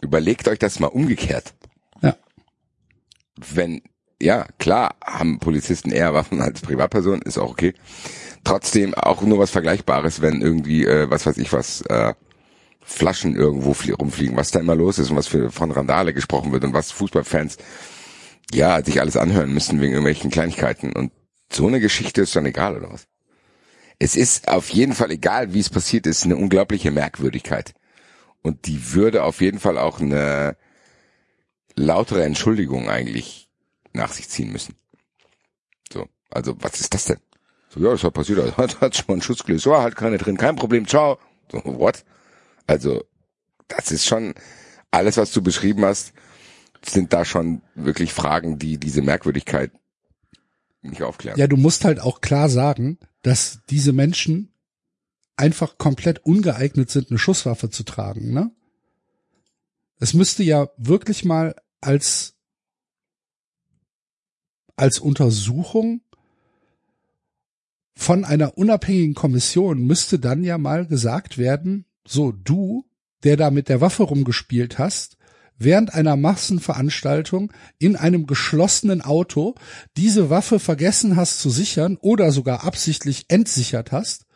überlegt 0.00 0.46
euch 0.46 0.58
das 0.58 0.78
mal 0.78 0.86
umgekehrt. 0.86 1.54
Ja. 2.02 2.16
Wenn, 3.36 3.82
ja, 4.20 4.46
klar, 4.58 4.94
haben 5.04 5.38
Polizisten 5.40 5.90
eher 5.90 6.14
Waffen 6.14 6.40
als 6.40 6.60
Privatpersonen, 6.60 7.22
ist 7.22 7.38
auch 7.38 7.50
okay. 7.50 7.74
Trotzdem 8.44 8.94
auch 8.94 9.22
nur 9.22 9.38
was 9.38 9.50
Vergleichbares, 9.50 10.20
wenn 10.20 10.42
irgendwie, 10.42 10.84
äh, 10.84 11.10
was 11.10 11.26
weiß 11.26 11.38
ich 11.38 11.52
was, 11.52 11.80
äh, 11.82 12.14
Flaschen 12.84 13.36
irgendwo 13.36 13.74
flie- 13.74 13.94
rumfliegen, 13.94 14.36
was 14.36 14.50
da 14.50 14.60
immer 14.60 14.74
los 14.74 14.98
ist 14.98 15.10
und 15.10 15.16
was 15.16 15.28
für 15.28 15.50
von 15.50 15.70
Randale 15.70 16.12
gesprochen 16.12 16.52
wird 16.52 16.64
und 16.64 16.72
was 16.74 16.90
Fußballfans 16.90 17.56
ja 18.52 18.84
sich 18.84 19.00
alles 19.00 19.16
anhören 19.16 19.52
müssen 19.54 19.80
wegen 19.80 19.92
irgendwelchen 19.92 20.30
Kleinigkeiten. 20.30 20.92
Und 20.92 21.12
so 21.52 21.66
eine 21.66 21.80
Geschichte 21.80 22.22
ist 22.22 22.34
dann 22.36 22.46
egal, 22.46 22.76
oder 22.76 22.92
was? 22.92 23.06
Es 23.98 24.16
ist 24.16 24.48
auf 24.48 24.70
jeden 24.70 24.94
Fall 24.94 25.10
egal, 25.12 25.54
wie 25.54 25.60
es 25.60 25.70
passiert 25.70 26.06
ist, 26.06 26.24
eine 26.24 26.36
unglaubliche 26.36 26.90
Merkwürdigkeit. 26.90 27.72
Und 28.42 28.66
die 28.66 28.92
würde 28.94 29.22
auf 29.22 29.40
jeden 29.40 29.60
Fall 29.60 29.78
auch 29.78 30.00
eine 30.00 30.56
lautere 31.76 32.24
Entschuldigung 32.24 32.90
eigentlich 32.90 33.48
nach 33.92 34.12
sich 34.12 34.28
ziehen 34.28 34.50
müssen. 34.50 34.74
So, 35.92 36.08
also 36.30 36.56
was 36.60 36.80
ist 36.80 36.92
das 36.94 37.04
denn? 37.04 37.18
So, 37.68 37.80
ja, 37.80 37.90
das 37.92 38.02
hat 38.02 38.12
passiert, 38.14 38.56
hat, 38.56 38.80
hat 38.80 38.96
schon 38.96 39.04
mal 39.16 39.22
Schuss 39.22 39.44
gelöst, 39.44 39.64
so, 39.64 39.76
halt 39.76 39.96
keine 39.96 40.18
drin, 40.18 40.36
kein 40.36 40.56
Problem, 40.56 40.86
ciao. 40.86 41.18
So, 41.50 41.62
what? 41.64 42.04
Also, 42.66 43.04
das 43.68 43.90
ist 43.90 44.06
schon, 44.06 44.34
alles, 44.90 45.16
was 45.16 45.32
du 45.32 45.42
beschrieben 45.42 45.84
hast, 45.84 46.12
sind 46.84 47.12
da 47.12 47.24
schon 47.24 47.62
wirklich 47.74 48.12
Fragen, 48.12 48.58
die 48.58 48.78
diese 48.78 49.02
Merkwürdigkeit 49.02 49.72
nicht 50.82 51.02
aufklären. 51.02 51.38
Ja, 51.38 51.46
du 51.46 51.56
musst 51.56 51.84
halt 51.84 52.00
auch 52.00 52.20
klar 52.20 52.48
sagen, 52.48 52.98
dass 53.22 53.60
diese 53.70 53.92
Menschen 53.92 54.52
einfach 55.36 55.78
komplett 55.78 56.24
ungeeignet 56.24 56.90
sind, 56.90 57.10
eine 57.10 57.18
Schusswaffe 57.18 57.70
zu 57.70 57.84
tragen, 57.84 58.32
ne? 58.32 58.50
Es 59.98 60.14
müsste 60.14 60.42
ja 60.42 60.68
wirklich 60.76 61.24
mal 61.24 61.54
als, 61.80 62.34
als 64.74 64.98
Untersuchung 64.98 66.00
von 67.94 68.24
einer 68.24 68.58
unabhängigen 68.58 69.14
Kommission 69.14 69.78
müsste 69.78 70.18
dann 70.18 70.42
ja 70.42 70.58
mal 70.58 70.86
gesagt 70.86 71.38
werden, 71.38 71.84
so 72.06 72.32
du, 72.32 72.84
der 73.24 73.36
da 73.36 73.50
mit 73.50 73.68
der 73.68 73.80
Waffe 73.80 74.04
rumgespielt 74.04 74.78
hast, 74.78 75.16
während 75.58 75.94
einer 75.94 76.16
Massenveranstaltung 76.16 77.52
in 77.78 77.96
einem 77.96 78.26
geschlossenen 78.26 79.02
Auto 79.02 79.54
diese 79.96 80.30
Waffe 80.30 80.58
vergessen 80.58 81.16
hast 81.16 81.40
zu 81.40 81.50
sichern 81.50 81.96
oder 82.00 82.32
sogar 82.32 82.64
absichtlich 82.64 83.26
entsichert 83.28 83.92
hast. 83.92 84.26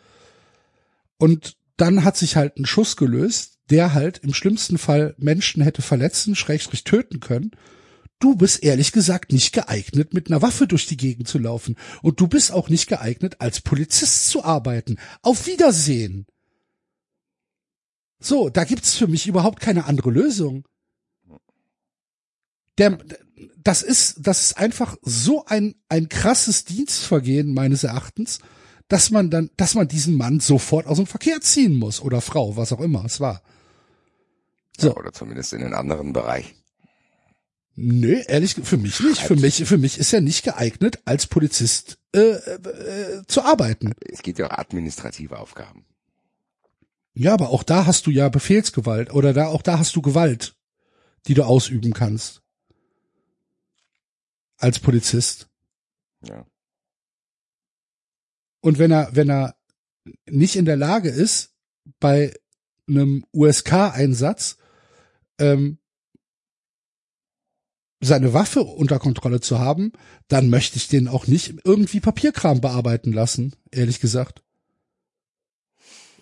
Und 1.18 1.56
dann 1.76 2.05
hat 2.05 2.16
sich 2.16 2.36
halt 2.36 2.56
ein 2.56 2.66
Schuss 2.66 2.97
gelöst, 2.97 3.59
der 3.70 3.94
halt 3.94 4.18
im 4.18 4.32
schlimmsten 4.32 4.78
Fall 4.78 5.14
Menschen 5.18 5.62
hätte 5.62 5.82
verletzen, 5.82 6.36
schrägstrich 6.36 6.84
töten 6.84 7.20
können. 7.20 7.51
Du 8.18 8.34
bist 8.34 8.62
ehrlich 8.62 8.93
gesagt 8.93 9.32
nicht 9.32 9.52
geeignet, 9.52 10.14
mit 10.14 10.28
einer 10.28 10.40
Waffe 10.40 10.66
durch 10.66 10.86
die 10.86 10.97
Gegend 10.97 11.28
zu 11.28 11.38
laufen. 11.38 11.76
Und 12.02 12.20
du 12.20 12.28
bist 12.28 12.51
auch 12.52 12.70
nicht 12.70 12.88
geeignet, 12.88 13.36
als 13.40 13.60
Polizist 13.60 14.30
zu 14.30 14.43
arbeiten. 14.43 14.97
Auf 15.22 15.47
Wiedersehen. 15.47 16.26
So, 18.18 18.48
da 18.48 18.64
gibt's 18.64 18.94
für 18.94 19.06
mich 19.06 19.26
überhaupt 19.26 19.60
keine 19.60 19.84
andere 19.86 20.10
Lösung. 20.10 20.64
Der, 22.78 22.98
das 23.56 23.82
ist, 23.82 24.16
das 24.18 24.43
ist 24.43 24.59
einfach 24.59 24.97
so 25.02 25.44
ein, 25.47 25.74
ein 25.88 26.09
krasses 26.09 26.64
Dienstvergehen 26.64 27.52
meines 27.52 27.84
Erachtens, 27.84 28.38
dass 28.88 29.10
man 29.10 29.30
dann, 29.30 29.51
dass 29.56 29.74
man 29.74 29.88
diesen 29.88 30.14
Mann 30.14 30.40
sofort 30.40 30.86
aus 30.86 30.98
dem 30.98 31.06
Verkehr 31.06 31.40
ziehen 31.40 31.74
muss 31.74 32.01
oder 32.01 32.20
Frau, 32.20 32.56
was 32.56 32.72
auch 32.72 32.80
immer 32.80 33.05
es 33.05 33.20
war. 33.20 33.43
So. 34.78 34.88
Ja, 34.88 34.97
oder 34.97 35.12
zumindest 35.12 35.52
in 35.52 35.62
einen 35.62 35.74
anderen 35.74 36.12
Bereich. 36.12 36.55
Nö, 37.74 38.22
ehrlich, 38.26 38.55
für 38.55 38.78
mich 38.78 39.01
nicht. 39.01 39.20
Für 39.20 39.36
mich, 39.36 39.64
für 39.64 39.76
mich 39.76 39.98
ist 39.98 40.12
er 40.12 40.22
nicht 40.22 40.44
geeignet, 40.44 41.01
als 41.05 41.26
Polizist 41.26 41.98
äh, 42.14 42.20
äh, 42.20 43.22
zu 43.26 43.43
arbeiten. 43.43 43.93
Es 44.01 44.22
geht 44.22 44.38
ja 44.38 44.47
auch 44.47 44.59
administrative 44.59 45.38
Aufgaben. 45.38 45.84
Ja, 47.18 47.32
aber 47.32 47.48
auch 47.48 47.62
da 47.62 47.86
hast 47.86 48.06
du 48.06 48.10
ja 48.10 48.28
Befehlsgewalt 48.28 49.10
oder 49.10 49.32
da 49.32 49.47
auch 49.47 49.62
da 49.62 49.78
hast 49.78 49.97
du 49.97 50.02
Gewalt, 50.02 50.55
die 51.26 51.32
du 51.32 51.44
ausüben 51.44 51.94
kannst 51.94 52.43
als 54.59 54.78
Polizist. 54.78 55.48
Ja. 56.22 56.47
Und 58.60 58.78
wenn 58.78 58.90
er, 58.90 59.09
wenn 59.12 59.30
er 59.30 59.56
nicht 60.26 60.56
in 60.56 60.66
der 60.66 60.76
Lage 60.76 61.09
ist, 61.09 61.55
bei 62.01 62.34
einem 62.86 63.24
USK-Einsatz 63.32 64.59
ähm, 65.38 65.78
seine 68.01 68.34
Waffe 68.34 68.62
unter 68.62 68.98
Kontrolle 68.98 69.40
zu 69.40 69.59
haben, 69.59 69.93
dann 70.28 70.51
möchte 70.51 70.76
ich 70.76 70.88
den 70.88 71.09
auch 71.09 71.26
nicht 71.26 71.55
irgendwie 71.64 72.01
Papierkram 72.01 72.60
bearbeiten 72.60 73.12
lassen, 73.12 73.56
ehrlich 73.70 74.01
gesagt. 74.01 74.45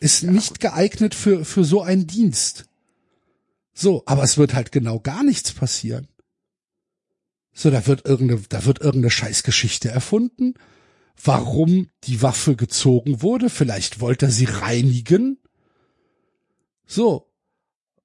Ist 0.05 0.23
nicht 0.23 0.61
geeignet 0.61 1.15
für, 1.15 1.47
für 1.47 1.65
so 1.65 1.81
einen 1.81 2.07
Dienst. 2.07 2.67
So, 3.73 4.03
aber 4.05 4.23
es 4.23 4.37
wird 4.37 4.53
halt 4.53 4.71
genau 4.71 5.01
gar 5.01 5.25
nichts 5.25 5.53
passieren. 5.53 6.09
So, 7.55 7.71
da 7.71 7.87
wird 7.87 8.05
irgendeine, 8.05 8.43
da 8.51 8.67
wird 8.67 8.81
irgendeine 8.83 9.11
Scheißgeschichte 9.11 9.89
erfunden, 9.89 10.55
warum 11.23 11.89
die 12.05 12.21
Waffe 12.21 12.55
gezogen 12.55 13.23
wurde. 13.23 13.49
Vielleicht 13.49 14.01
wollte 14.01 14.27
er 14.27 14.31
sie 14.31 14.45
reinigen. 14.45 15.39
So. 16.87 17.33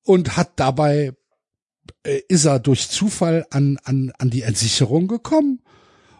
Und 0.04 0.38
hat 0.38 0.54
dabei, 0.56 1.18
äh, 2.04 2.22
ist 2.30 2.46
er 2.46 2.60
durch 2.60 2.88
Zufall 2.88 3.46
an, 3.50 3.78
an, 3.84 4.14
an 4.18 4.30
die 4.30 4.44
Entsicherung 4.44 5.10
gekommen. 5.10 5.62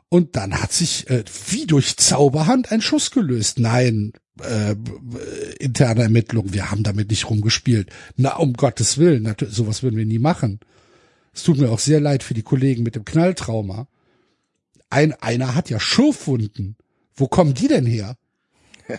Und 0.10 0.36
dann 0.36 0.62
hat 0.62 0.74
sich 0.74 1.10
äh, 1.10 1.24
wie 1.48 1.68
durch 1.68 1.96
Zauberhand 1.96 2.74
ein 2.74 2.82
Schuss 2.82 3.12
gelöst. 3.12 3.60
Nein, 3.60 4.12
äh, 4.42 4.76
interne 5.60 6.04
Ermittlung, 6.04 6.54
wir 6.54 6.72
haben 6.72 6.84
damit 6.84 7.10
nicht 7.10 7.30
rumgespielt. 7.30 7.90
Na, 8.16 8.36
um 8.38 8.54
Gottes 8.54 8.98
Willen, 8.98 9.24
natürlich, 9.24 9.56
sowas 9.56 9.84
würden 9.84 9.98
wir 9.98 10.06
nie 10.06 10.20
machen. 10.20 10.60
Es 11.34 11.44
tut 11.44 11.58
mir 11.58 11.70
auch 11.70 11.80
sehr 11.80 12.00
leid 12.00 12.24
für 12.24 12.34
die 12.34 12.44
Kollegen 12.44 12.84
mit 12.84 12.96
dem 12.96 13.06
Knalltrauma. 13.06 13.88
Ein, 14.90 15.14
einer 15.14 15.56
hat 15.56 15.70
ja 15.70 15.80
Schurfwunden. 15.80 16.76
Wo 17.16 17.28
kommen 17.28 17.54
die 17.54 17.68
denn 17.68 17.86
her? 17.86 18.18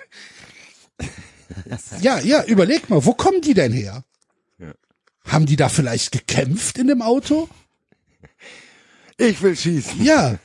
ja, 2.00 2.20
ja, 2.20 2.44
überleg 2.44 2.88
mal, 2.88 3.04
wo 3.04 3.14
kommen 3.14 3.40
die 3.40 3.54
denn 3.54 3.72
her? 3.72 4.04
Ja. 4.58 4.72
Haben 5.24 5.46
die 5.46 5.56
da 5.56 5.68
vielleicht 5.68 6.12
gekämpft 6.12 6.78
in 6.78 6.86
dem 6.86 7.02
Auto? 7.02 7.48
Ich 9.16 9.42
will 9.42 9.56
schießen. 9.56 10.02
Ja. 10.02 10.38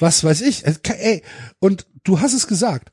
Was 0.00 0.24
weiß 0.24 0.40
ich. 0.42 0.64
Ey, 0.66 1.22
und 1.58 1.86
du 2.04 2.20
hast 2.20 2.32
es 2.32 2.46
gesagt, 2.46 2.90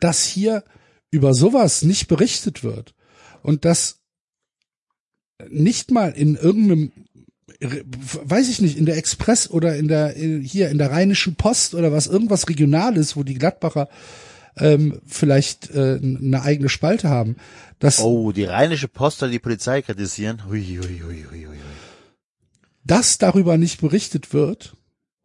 dass 0.00 0.24
hier 0.24 0.64
über 1.10 1.34
sowas 1.34 1.82
nicht 1.82 2.08
berichtet 2.08 2.62
wird 2.62 2.94
und 3.42 3.64
dass 3.64 4.00
nicht 5.48 5.90
mal 5.90 6.10
in 6.12 6.36
irgendeinem 6.36 6.92
weiß 7.60 8.48
ich 8.48 8.60
nicht, 8.60 8.76
in 8.76 8.86
der 8.86 8.96
Express 8.96 9.48
oder 9.48 9.76
in 9.76 9.88
der 9.88 10.10
hier 10.12 10.68
in 10.68 10.78
der 10.78 10.90
Rheinischen 10.90 11.36
Post 11.36 11.74
oder 11.74 11.92
was 11.92 12.06
irgendwas 12.06 12.48
Regionales, 12.48 13.16
wo 13.16 13.22
die 13.22 13.34
Gladbacher 13.34 13.88
ähm, 14.56 15.00
vielleicht 15.06 15.70
äh, 15.70 15.98
eine 16.02 16.42
eigene 16.42 16.68
Spalte 16.68 17.08
haben. 17.08 17.36
Das, 17.78 18.00
oh, 18.00 18.32
die 18.32 18.44
Rheinische 18.44 18.88
Post 18.88 19.22
oder 19.22 19.30
die 19.30 19.38
Polizei 19.38 19.82
kritisieren. 19.82 20.46
Hui, 20.46 20.62
hui, 20.62 21.00
hui, 21.02 21.26
hui, 21.30 21.46
hui. 21.46 21.56
Dass 22.84 23.18
darüber 23.18 23.58
nicht 23.58 23.80
berichtet 23.80 24.32
wird, 24.32 24.74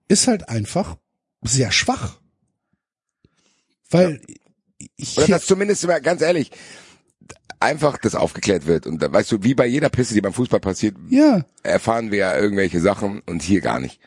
ist 0.08 0.28
halt 0.28 0.50
einfach 0.50 0.98
sehr 1.42 1.72
schwach. 1.72 2.20
Weil 3.90 4.22
ja. 4.28 4.36
Oder 5.18 5.28
das 5.28 5.46
zumindest, 5.46 5.88
ganz 6.04 6.22
ehrlich, 6.22 6.52
einfach 7.60 7.98
das 7.98 8.16
aufgeklärt 8.16 8.66
wird. 8.66 8.88
Und 8.88 9.02
da 9.02 9.12
weißt 9.12 9.32
du, 9.32 9.44
wie 9.44 9.54
bei 9.54 9.66
jeder 9.66 9.90
Pisse, 9.90 10.14
die 10.14 10.22
beim 10.22 10.34
Fußball 10.34 10.60
passiert, 10.60 10.96
ja. 11.10 11.46
erfahren 11.64 12.12
wir 12.12 12.20
ja 12.20 12.38
irgendwelche 12.38 12.80
Sachen 12.80 13.22
und 13.26 13.42
hier 13.42 13.62
gar 13.62 13.80
nicht. 13.80 14.00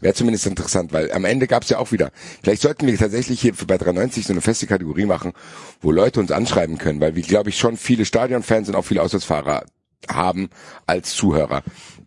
Wäre 0.00 0.14
zumindest 0.14 0.46
interessant, 0.46 0.92
weil 0.92 1.10
am 1.12 1.24
Ende 1.24 1.46
gab 1.46 1.64
es 1.64 1.70
ja 1.70 1.78
auch 1.78 1.90
wieder. 1.90 2.12
Vielleicht 2.42 2.62
sollten 2.62 2.86
wir 2.86 2.96
tatsächlich 2.96 3.40
hier 3.40 3.52
bei 3.66 3.78
390 3.78 4.26
so 4.26 4.32
eine 4.32 4.42
feste 4.42 4.66
Kategorie 4.66 5.06
machen, 5.06 5.32
wo 5.80 5.90
Leute 5.90 6.20
uns 6.20 6.30
anschreiben 6.30 6.78
können, 6.78 7.00
weil 7.00 7.16
wir, 7.16 7.22
glaube 7.22 7.50
ich, 7.50 7.58
schon 7.58 7.76
viele 7.76 8.04
Stadionfans 8.04 8.68
und 8.68 8.76
auch 8.76 8.84
viele 8.84 9.02
Auswärtsfahrer 9.02 9.64
haben 10.08 10.50
als 10.86 11.14
Zuhörer, 11.14 11.62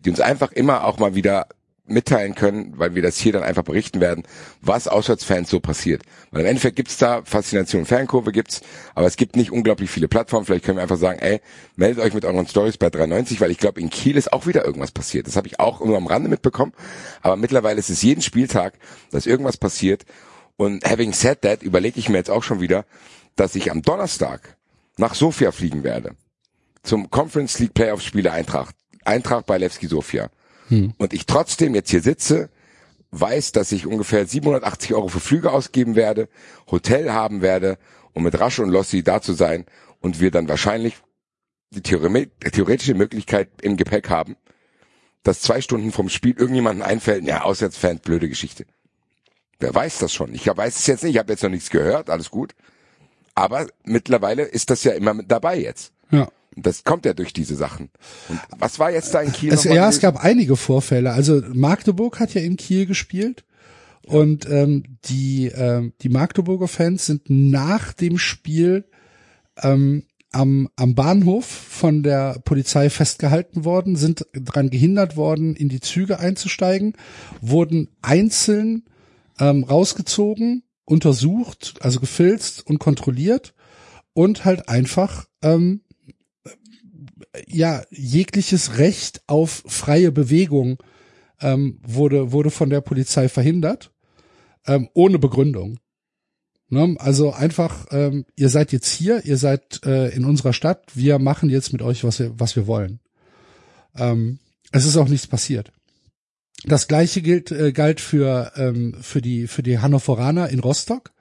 die 0.05 0.09
uns 0.09 0.21
einfach 0.21 0.51
immer 0.53 0.85
auch 0.85 0.99
mal 0.99 1.15
wieder 1.15 1.47
mitteilen 1.91 2.35
können, 2.35 2.73
weil 2.77 2.95
wir 2.95 3.01
das 3.01 3.18
hier 3.18 3.34
dann 3.34 3.43
einfach 3.43 3.63
berichten 3.63 4.01
werden, 4.01 4.23
was 4.61 4.88
Auswärtsfans 4.88 5.49
so 5.49 5.59
passiert. 5.59 6.03
Weil 6.31 6.41
im 6.41 6.47
Endeffekt 6.47 6.76
gibt's 6.76 6.97
da 6.97 7.22
Faszination 7.23 7.85
Fankurve 7.85 8.31
gibt's, 8.31 8.61
aber 8.95 9.07
es 9.07 9.18
gibt 9.18 9.35
nicht 9.35 9.51
unglaublich 9.51 9.89
viele 9.89 10.07
Plattformen. 10.07 10.45
Vielleicht 10.45 10.65
können 10.65 10.77
wir 10.77 10.84
einfach 10.84 10.97
sagen, 10.97 11.19
ey, 11.19 11.41
meldet 11.76 12.03
euch 12.03 12.13
mit 12.13 12.26
euren 12.26 12.47
Stories 12.47 12.77
bei 12.77 12.89
93, 12.89 13.41
weil 13.41 13.51
ich 13.51 13.57
glaube, 13.57 13.80
in 13.80 13.89
Kiel 13.89 14.18
ist 14.18 14.34
auch 14.34 14.47
wieder 14.47 14.65
irgendwas 14.65 14.91
passiert. 14.91 15.27
Das 15.27 15.35
habe 15.35 15.47
ich 15.47 15.59
auch 15.59 15.84
nur 15.84 15.97
am 15.97 16.07
Rande 16.07 16.30
mitbekommen, 16.30 16.73
aber 17.22 17.35
mittlerweile 17.35 17.80
ist 17.80 17.89
es 17.89 18.01
jeden 18.01 18.22
Spieltag, 18.22 18.73
dass 19.11 19.26
irgendwas 19.26 19.57
passiert. 19.57 20.05
Und 20.57 20.85
having 20.85 21.13
said 21.13 21.41
that, 21.41 21.63
überlege 21.63 21.99
ich 21.99 22.09
mir 22.09 22.18
jetzt 22.18 22.30
auch 22.30 22.43
schon 22.43 22.61
wieder, 22.61 22.85
dass 23.35 23.55
ich 23.55 23.72
am 23.72 23.81
Donnerstag 23.81 24.57
nach 24.97 25.15
Sofia 25.15 25.51
fliegen 25.51 25.84
werde. 25.84 26.15
Zum 26.84 27.09
Conference 27.09 27.59
League 27.59 27.73
Playoff 27.73 28.01
Spiele 28.01 28.31
Eintracht. 28.31 28.76
Eintracht 29.03 29.45
bei 29.45 29.57
Levski 29.57 29.88
Sofia 29.88 30.30
hm. 30.72 30.93
und 30.98 31.14
ich 31.14 31.26
trotzdem 31.26 31.76
jetzt 31.76 31.91
hier 31.91 32.02
sitze, 32.02 32.49
weiß, 33.11 33.52
dass 33.52 33.73
ich 33.73 33.85
ungefähr 33.85 34.26
780 34.26 34.93
Euro 34.93 35.10
für 35.10 35.19
Flüge 35.19 35.52
ausgeben 35.52 35.95
werde, 35.95 36.30
Hotel 36.72 37.11
haben 37.11 37.41
werde, 37.41 37.77
um 38.14 38.23
mit 38.23 38.39
Rasche 38.39 38.64
und 38.64 38.69
Lossi 38.69 39.03
da 39.03 39.22
zu 39.22 39.34
sein 39.34 39.65
und 39.99 40.22
wir 40.22 40.31
dann 40.31 40.48
wahrscheinlich 40.48 40.95
die 41.72 41.81
theoretische 41.81 42.93
Möglichkeit 42.93 43.49
im 43.61 43.76
Gepäck 43.76 44.10
haben, 44.10 44.38
dass 45.23 45.41
zwei 45.41 45.61
Stunden 45.61 45.91
vom 45.91 46.07
Spiel 46.07 46.35
irgendjemanden 46.38 46.84
einfällt, 46.84 47.26
ja, 47.26 47.43
Auswärtsfan, 47.43 47.99
blöde 47.99 48.30
Geschichte. 48.30 48.65
Wer 49.60 49.76
weiß 49.76 49.99
das 49.99 50.14
schon? 50.14 50.34
Ich 50.34 50.48
weiß 50.48 50.77
es 50.77 50.88
jetzt 50.88 51.03
nicht, 51.03 51.14
ich 51.14 51.19
habe 51.19 51.34
jetzt 51.34 51.43
noch 51.43 51.49
nichts 51.49 51.69
gehört, 51.69 52.10
alles 52.10 52.31
gut. 52.31 52.56
Aber 53.35 53.68
mittlerweile 53.84 54.43
ist 54.43 54.69
das 54.69 54.84
ja 54.84 54.93
immer 54.93 55.14
mit 55.14 55.30
dabei 55.31 55.60
jetzt. 55.60 55.93
Ja. 56.11 56.30
Das 56.56 56.84
kommt 56.84 57.06
ja 57.06 57.14
durch 57.14 57.34
diese 57.34 57.56
Sachen. 57.56 57.90
Und 58.28 58.40
was 58.57 58.78
war 58.78 58.91
jetzt 58.91 59.14
da 59.14 59.22
in 59.22 59.32
Kiel? 59.32 59.53
Es, 59.53 59.64
ja, 59.64 59.88
es 59.88 59.99
gab 59.99 60.23
einige 60.23 60.57
Vorfälle. 60.57 61.14
Also 61.14 61.41
Magdeburg 61.53 62.19
hat 62.19 62.34
ja 62.34 62.41
in 62.41 62.57
Kiel 62.57 62.86
gespielt. 62.86 63.45
Und 64.06 64.49
ähm, 64.49 64.84
die, 65.06 65.48
ähm, 65.48 65.94
die 66.02 66.10
Magdeburger 66.10 66.68
Fans 66.68 67.06
sind 67.06 67.30
nach 67.30 67.94
dem 67.94 68.18
Spiel 68.18 68.86
ähm, 69.61 70.03
am, 70.32 70.69
am 70.76 70.95
Bahnhof 70.95 71.45
von 71.45 72.03
der 72.03 72.40
Polizei 72.44 72.90
festgehalten 72.90 73.64
worden, 73.64 73.95
sind 73.95 74.26
daran 74.34 74.69
gehindert 74.69 75.18
worden, 75.18 75.56
in 75.56 75.69
die 75.69 75.82
Züge 75.82 76.19
einzusteigen, 76.19 76.94
wurden 77.41 77.90
einzeln 78.02 78.86
ähm, 79.40 79.64
rausgezogen, 79.64 80.64
untersucht, 80.86 81.76
also 81.82 81.99
gefilzt 81.99 82.65
und 82.65 82.80
kontrolliert 82.80 83.53
und 84.14 84.45
halt 84.45 84.69
einfach 84.69 85.26
ähm, 85.41 85.82
ja 87.48 87.84
jegliches 87.90 88.78
Recht 88.78 89.22
auf 89.28 89.64
freie 89.68 90.12
Bewegung 90.12 90.78
ähm, 91.40 91.80
wurde 91.86 92.32
wurde 92.32 92.52
von 92.52 92.70
der 92.70 92.82
Polizei 92.82 93.30
verhindert 93.30 93.91
ähm, 94.68 94.90
ohne 94.94 95.20
Begründung. 95.20 95.80
Ne? 96.70 96.95
Also 96.99 97.32
einfach 97.32 97.88
ähm, 97.91 98.26
ihr 98.36 98.49
seid 98.49 98.72
jetzt 98.72 98.91
hier, 98.91 99.26
ihr 99.26 99.38
seid 99.38 99.86
äh, 99.86 100.10
in 100.10 100.26
unserer 100.26 100.53
Stadt, 100.53 100.84
wir 100.94 101.20
machen 101.20 101.49
jetzt 101.49 101.74
mit 101.74 101.82
euch 101.82 102.03
was 102.03 102.20
wir 102.20 102.40
was 102.40 102.56
wir 102.56 102.68
wollen. 102.68 102.99
Ähm, 103.95 104.40
es 104.72 104.86
ist 104.86 104.98
auch 104.98 105.08
nichts 105.08 105.28
passiert. 105.28 105.72
Das 106.64 106.88
gleiche 106.88 107.22
gilt 107.22 107.52
äh, 107.52 107.72
galt 107.72 107.99
für 107.99 108.52
ähm, 108.56 108.95
für 109.02 109.22
die 109.22 109.48
für 109.48 109.64
die 109.64 109.80
Hannoveraner 109.80 110.49
in 110.49 110.60
Rostock. 110.60 111.12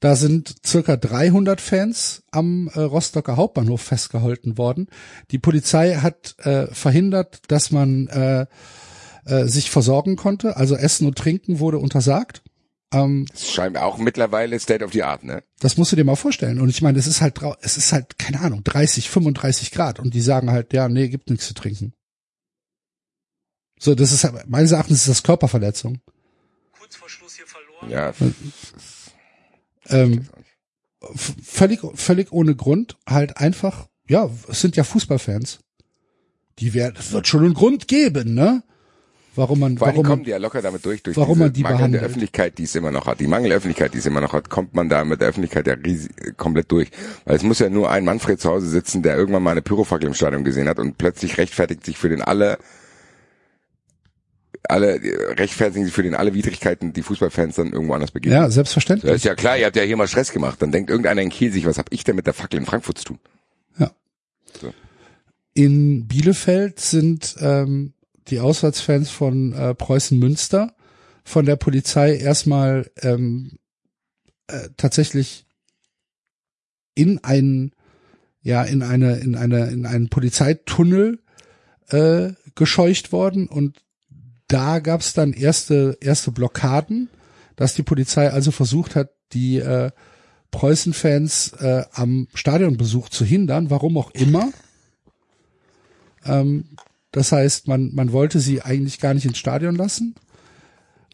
Da 0.00 0.14
sind 0.14 0.56
circa 0.64 0.96
300 0.96 1.60
Fans 1.60 2.22
am 2.30 2.68
äh, 2.74 2.80
Rostocker 2.80 3.36
Hauptbahnhof 3.36 3.80
festgehalten 3.80 4.58
worden. 4.58 4.88
Die 5.30 5.38
Polizei 5.38 5.96
hat 5.96 6.36
äh, 6.40 6.66
verhindert, 6.66 7.40
dass 7.48 7.70
man 7.70 8.06
äh, 8.08 8.46
äh, 9.24 9.46
sich 9.46 9.70
versorgen 9.70 10.16
konnte. 10.16 10.56
Also 10.56 10.76
Essen 10.76 11.06
und 11.06 11.16
Trinken 11.16 11.60
wurde 11.60 11.78
untersagt. 11.78 12.42
Ähm, 12.92 13.26
das 13.30 13.50
scheint 13.50 13.78
auch 13.78 13.98
mittlerweile 13.98 14.58
State 14.60 14.84
of 14.84 14.92
the 14.92 15.02
Art, 15.02 15.24
ne? 15.24 15.42
Das 15.60 15.76
musst 15.78 15.92
du 15.92 15.96
dir 15.96 16.04
mal 16.04 16.14
vorstellen. 16.14 16.60
Und 16.60 16.68
ich 16.68 16.82
meine, 16.82 16.98
es 16.98 17.06
ist 17.06 17.22
halt, 17.22 17.40
es 17.62 17.76
ist 17.76 17.92
halt, 17.92 18.18
keine 18.18 18.40
Ahnung, 18.40 18.62
30, 18.64 19.08
35 19.08 19.72
Grad. 19.72 19.98
Und 19.98 20.14
die 20.14 20.20
sagen 20.20 20.50
halt, 20.50 20.72
ja, 20.74 20.88
nee, 20.88 21.08
gibt 21.08 21.30
nichts 21.30 21.46
zu 21.46 21.54
trinken. 21.54 21.94
So, 23.78 23.94
das 23.94 24.12
ist, 24.12 24.28
meines 24.46 24.72
Erachtens 24.72 25.00
ist 25.00 25.08
das 25.08 25.22
Körperverletzung. 25.22 26.00
Kurz 26.78 26.96
vor 26.96 27.08
Schluss 27.08 27.34
hier 27.34 27.46
verloren. 27.46 27.90
Ja. 27.90 28.12
Ähm, 29.88 30.26
völlig, 31.14 31.80
völlig 31.94 32.32
ohne 32.32 32.54
Grund, 32.54 32.96
halt 33.08 33.36
einfach, 33.36 33.88
ja, 34.08 34.30
es 34.48 34.60
sind 34.60 34.76
ja 34.76 34.84
Fußballfans. 34.84 35.60
Die 36.58 36.74
werden, 36.74 36.96
es 36.98 37.12
wird 37.12 37.26
schon 37.26 37.44
einen 37.44 37.54
Grund 37.54 37.86
geben, 37.88 38.34
ne? 38.34 38.62
Warum 39.36 39.60
man, 39.60 39.76
Vor 39.76 39.88
warum 39.88 40.02
kommen 40.02 40.24
die 40.24 40.30
ja 40.30 40.38
locker 40.38 40.62
damit 40.62 40.84
durch, 40.86 41.02
durch 41.02 41.14
warum 41.18 41.38
man 41.38 41.52
die 41.52 41.62
mangelnde 41.62 41.82
behandelt. 41.82 42.04
Öffentlichkeit, 42.04 42.56
die 42.56 42.62
es 42.62 42.74
immer 42.74 42.90
noch 42.90 43.06
hat. 43.06 43.20
Die 43.20 43.26
Mangelöffentlichkeit, 43.26 43.92
die 43.92 43.98
es 43.98 44.06
immer 44.06 44.22
noch 44.22 44.32
hat, 44.32 44.48
kommt 44.48 44.74
man 44.74 44.88
da 44.88 45.04
mit 45.04 45.20
der 45.20 45.28
Öffentlichkeit 45.28 45.66
ja 45.66 45.74
riesig, 45.74 46.38
komplett 46.38 46.72
durch. 46.72 46.90
Weil 47.26 47.36
es 47.36 47.42
muss 47.42 47.58
ja 47.58 47.68
nur 47.68 47.90
ein 47.90 48.04
Manfred 48.04 48.40
zu 48.40 48.48
Hause 48.48 48.66
sitzen, 48.68 49.02
der 49.02 49.14
irgendwann 49.14 49.42
mal 49.42 49.50
eine 49.50 49.60
Pyrofackel 49.60 50.08
im 50.08 50.14
Stadion 50.14 50.42
gesehen 50.42 50.68
hat 50.68 50.78
und 50.78 50.96
plötzlich 50.96 51.36
rechtfertigt 51.36 51.84
sich 51.84 51.98
für 51.98 52.08
den 52.08 52.22
alle 52.22 52.56
alle 54.70 55.00
rechtfertigen 55.38 55.84
sich 55.84 55.94
für 55.94 56.02
den 56.02 56.14
alle 56.14 56.34
Widrigkeiten, 56.34 56.92
die 56.92 57.02
Fußballfans 57.02 57.56
dann 57.56 57.72
irgendwo 57.72 57.94
anders 57.94 58.10
begehen. 58.10 58.32
Ja, 58.32 58.50
selbstverständlich. 58.50 59.10
Das 59.10 59.18
ist 59.18 59.24
ja 59.24 59.34
klar, 59.34 59.56
ihr 59.58 59.66
habt 59.66 59.76
ja 59.76 59.82
hier 59.82 59.96
mal 59.96 60.08
Stress 60.08 60.32
gemacht. 60.32 60.60
Dann 60.60 60.72
denkt 60.72 60.90
irgendeiner 60.90 61.22
in 61.22 61.30
Kiel 61.30 61.52
sich, 61.52 61.66
was 61.66 61.78
hab 61.78 61.92
ich 61.92 62.04
denn 62.04 62.16
mit 62.16 62.26
der 62.26 62.34
Fackel 62.34 62.58
in 62.58 62.66
Frankfurt 62.66 62.98
zu 62.98 63.04
tun? 63.04 63.18
Ja. 63.78 63.90
So. 64.60 64.72
In 65.54 66.06
Bielefeld 66.06 66.80
sind 66.80 67.36
ähm, 67.40 67.94
die 68.28 68.40
Auswärtsfans 68.40 69.10
von 69.10 69.52
äh, 69.52 69.74
Preußen 69.74 70.18
Münster 70.18 70.74
von 71.24 71.44
der 71.44 71.56
Polizei 71.56 72.16
erstmal 72.16 72.90
ähm, 73.02 73.58
äh, 74.48 74.68
tatsächlich 74.76 75.46
in 76.94 77.22
einen, 77.24 77.72
ja, 78.42 78.62
in 78.62 78.82
eine, 78.82 79.16
in 79.18 79.34
eine, 79.34 79.68
in 79.68 79.86
einen 79.86 80.08
Polizeitunnel 80.08 81.18
äh, 81.88 82.32
gescheucht 82.54 83.12
worden 83.12 83.48
und 83.48 83.82
da 84.48 84.78
gab's 84.78 85.12
dann 85.12 85.32
erste, 85.32 85.98
erste 86.00 86.30
Blockaden, 86.30 87.08
dass 87.56 87.74
die 87.74 87.82
Polizei 87.82 88.30
also 88.30 88.50
versucht 88.50 88.94
hat, 88.94 89.10
die 89.32 89.58
äh, 89.58 89.90
Preußen-Fans 90.50 91.54
äh, 91.58 91.84
am 91.92 92.28
Stadionbesuch 92.34 93.08
zu 93.08 93.24
hindern, 93.24 93.70
warum 93.70 93.98
auch 93.98 94.10
immer. 94.12 94.50
Ähm, 96.24 96.76
das 97.12 97.32
heißt, 97.32 97.66
man, 97.66 97.94
man 97.94 98.12
wollte 98.12 98.40
sie 98.40 98.62
eigentlich 98.62 99.00
gar 99.00 99.14
nicht 99.14 99.26
ins 99.26 99.38
Stadion 99.38 99.74
lassen. 99.74 100.14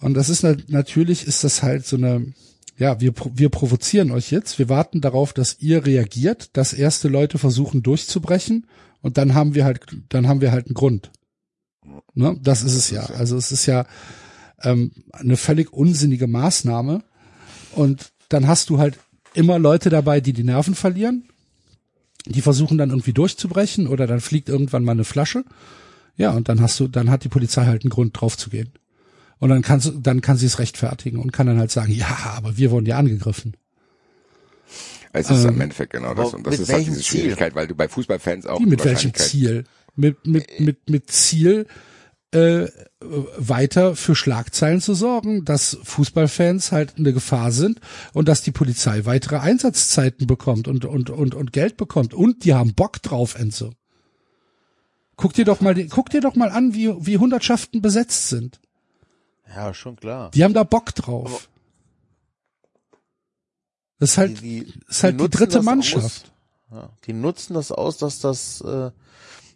Und 0.01 0.15
das 0.15 0.29
ist 0.29 0.43
natürlich, 0.43 1.27
ist 1.27 1.45
das 1.45 1.63
halt 1.63 1.87
so 1.87 1.97
eine, 1.97 2.33
ja, 2.77 3.01
wir, 3.01 3.13
wir 3.35 3.49
provozieren 3.49 4.11
euch 4.11 4.33
jetzt. 4.33 4.59
Wir 4.59 4.69
warten 4.69 5.01
darauf, 5.01 5.33
dass 5.33 5.61
ihr 5.61 5.87
reagiert, 5.87 6.57
dass 6.57 6.73
erste 6.73 7.09
Leute 7.09 7.39
versuchen 7.39 7.83
durchzubrechen 7.83 8.67
und 9.01 9.17
dann 9.19 9.35
haben 9.35 9.55
wir 9.55 9.65
halt, 9.65 9.81
dann 10.09 10.27
haben 10.27 10.41
wir 10.41 10.51
halt 10.51 10.67
einen 10.67 10.75
Grund. 10.75 11.13
Ne? 12.15 12.37
Das 12.41 12.63
ist 12.63 12.75
es 12.75 12.91
ja. 12.91 13.03
Also 13.03 13.37
es 13.37 13.53
ist 13.53 13.67
ja 13.67 13.87
ähm, 14.63 14.93
eine 15.13 15.37
völlig 15.37 15.73
unsinnige 15.73 16.27
Maßnahme 16.27 17.03
und 17.75 18.13
dann 18.29 18.47
hast 18.47 18.71
du 18.71 18.79
halt 18.79 18.99
immer 19.35 19.59
Leute 19.59 19.91
dabei, 19.91 20.21
die 20.21 20.33
die 20.33 20.45
Nerven 20.45 20.75
verlieren. 20.75 21.29
Die 22.27 22.41
versuchen 22.41 22.79
dann 22.79 22.91
irgendwie 22.91 23.13
durchzubrechen 23.13 23.87
oder 23.89 24.07
dann 24.07 24.21
fliegt 24.21 24.49
irgendwann 24.49 24.85
mal 24.85 24.93
eine 24.93 25.05
Flasche. 25.05 25.45
Ja, 26.17 26.31
und 26.33 26.49
dann 26.49 26.61
hast 26.61 26.79
du, 26.79 26.87
dann 26.87 27.11
hat 27.11 27.25
die 27.25 27.29
Polizei 27.29 27.65
halt 27.65 27.83
einen 27.83 27.91
Grund 27.91 28.21
drauf 28.21 28.37
zu 28.37 28.51
gehen. 28.51 28.73
Und 29.39 29.49
dann 29.49 29.63
kannst 29.63 29.93
dann 30.03 30.21
kann 30.21 30.37
sie 30.37 30.47
es 30.47 30.61
rechtfertigen 30.61 31.19
und 31.19 31.33
kann 31.33 31.49
dann 31.49 31.59
halt 31.59 31.73
sagen, 31.73 31.93
ja, 31.93 32.35
aber 32.37 32.57
wir 32.57 32.71
wurden 32.71 32.87
ja 32.87 32.97
angegriffen. 32.97 33.57
Es 35.13 35.31
ist 35.31 35.45
ähm, 35.45 35.55
im 35.55 35.61
Endeffekt 35.63 35.93
genau 35.93 36.15
das. 36.15 36.33
Und 36.33 36.47
das 36.47 36.61
ist 36.61 36.73
halt 36.73 36.87
diese 36.87 37.03
Schwierigkeit, 37.03 37.55
weil 37.55 37.67
du 37.67 37.75
bei 37.75 37.89
Fußballfans 37.89 38.47
auch. 38.47 38.61
Wie, 38.61 38.67
mit 38.67 38.85
welchem 38.85 39.13
Ziel? 39.15 39.65
Mit, 39.95 40.27
mit, 40.27 40.61
mit, 40.61 40.89
mit 40.89 41.11
Ziel, 41.11 41.67
äh, 42.33 42.69
weiter 43.01 43.95
für 43.95 44.15
Schlagzeilen 44.15 44.81
zu 44.81 44.95
sorgen, 44.95 45.45
dass 45.45 45.79
Fußballfans 45.83 46.73
halt 46.73 46.95
eine 46.97 47.13
Gefahr 47.13 47.53
sind 47.53 47.81
und 48.15 48.29
dass 48.29 48.43
die 48.43 48.53
Polizei 48.53 49.05
weitere 49.05 49.39
Einsatzzeiten 49.39 50.27
bekommt 50.27 50.67
und, 50.69 50.85
und, 50.85 51.11
und, 51.11 51.35
und 51.35 51.53
Geld 51.53 51.77
bekommt. 51.77 52.15
Und 52.15 52.45
die 52.45 52.55
haben 52.55 52.75
Bock 52.75 53.03
drauf, 53.03 53.35
Enzo. 53.35 53.75
Guck 55.17 55.35
dir 55.35 55.45
doch 55.45 55.61
mal, 55.61 55.75
guck 55.89 56.11
dir 56.11 56.21
doch 56.21 56.35
mal 56.35 56.51
an, 56.51 56.75
wie, 56.75 56.89
wie 57.07 57.19
Hundertschaften 57.19 57.83
besetzt 57.83 58.29
sind. 58.29 58.61
Ja, 59.55 59.75
schon 59.75 59.97
klar. 59.97 60.31
Die 60.31 60.43
haben 60.43 60.55
da 60.55 60.65
Bock 60.65 60.95
drauf. 60.95 61.49
das 63.99 64.13
ist 64.13 64.19
halt, 64.19 64.41
die, 64.41 64.65
die, 64.65 64.81
ist 64.89 65.03
halt 65.03 65.21
die, 65.21 65.25
die 65.25 65.31
dritte 65.31 65.63
Mannschaft. 65.63 66.33
Aus, 66.71 66.79
ja, 66.79 66.91
die 67.07 67.13
nutzen 67.13 67.55
das 67.55 67.71
aus, 67.71 67.99
dass 67.99 68.21
das 68.21 68.63
äh, 68.63 68.91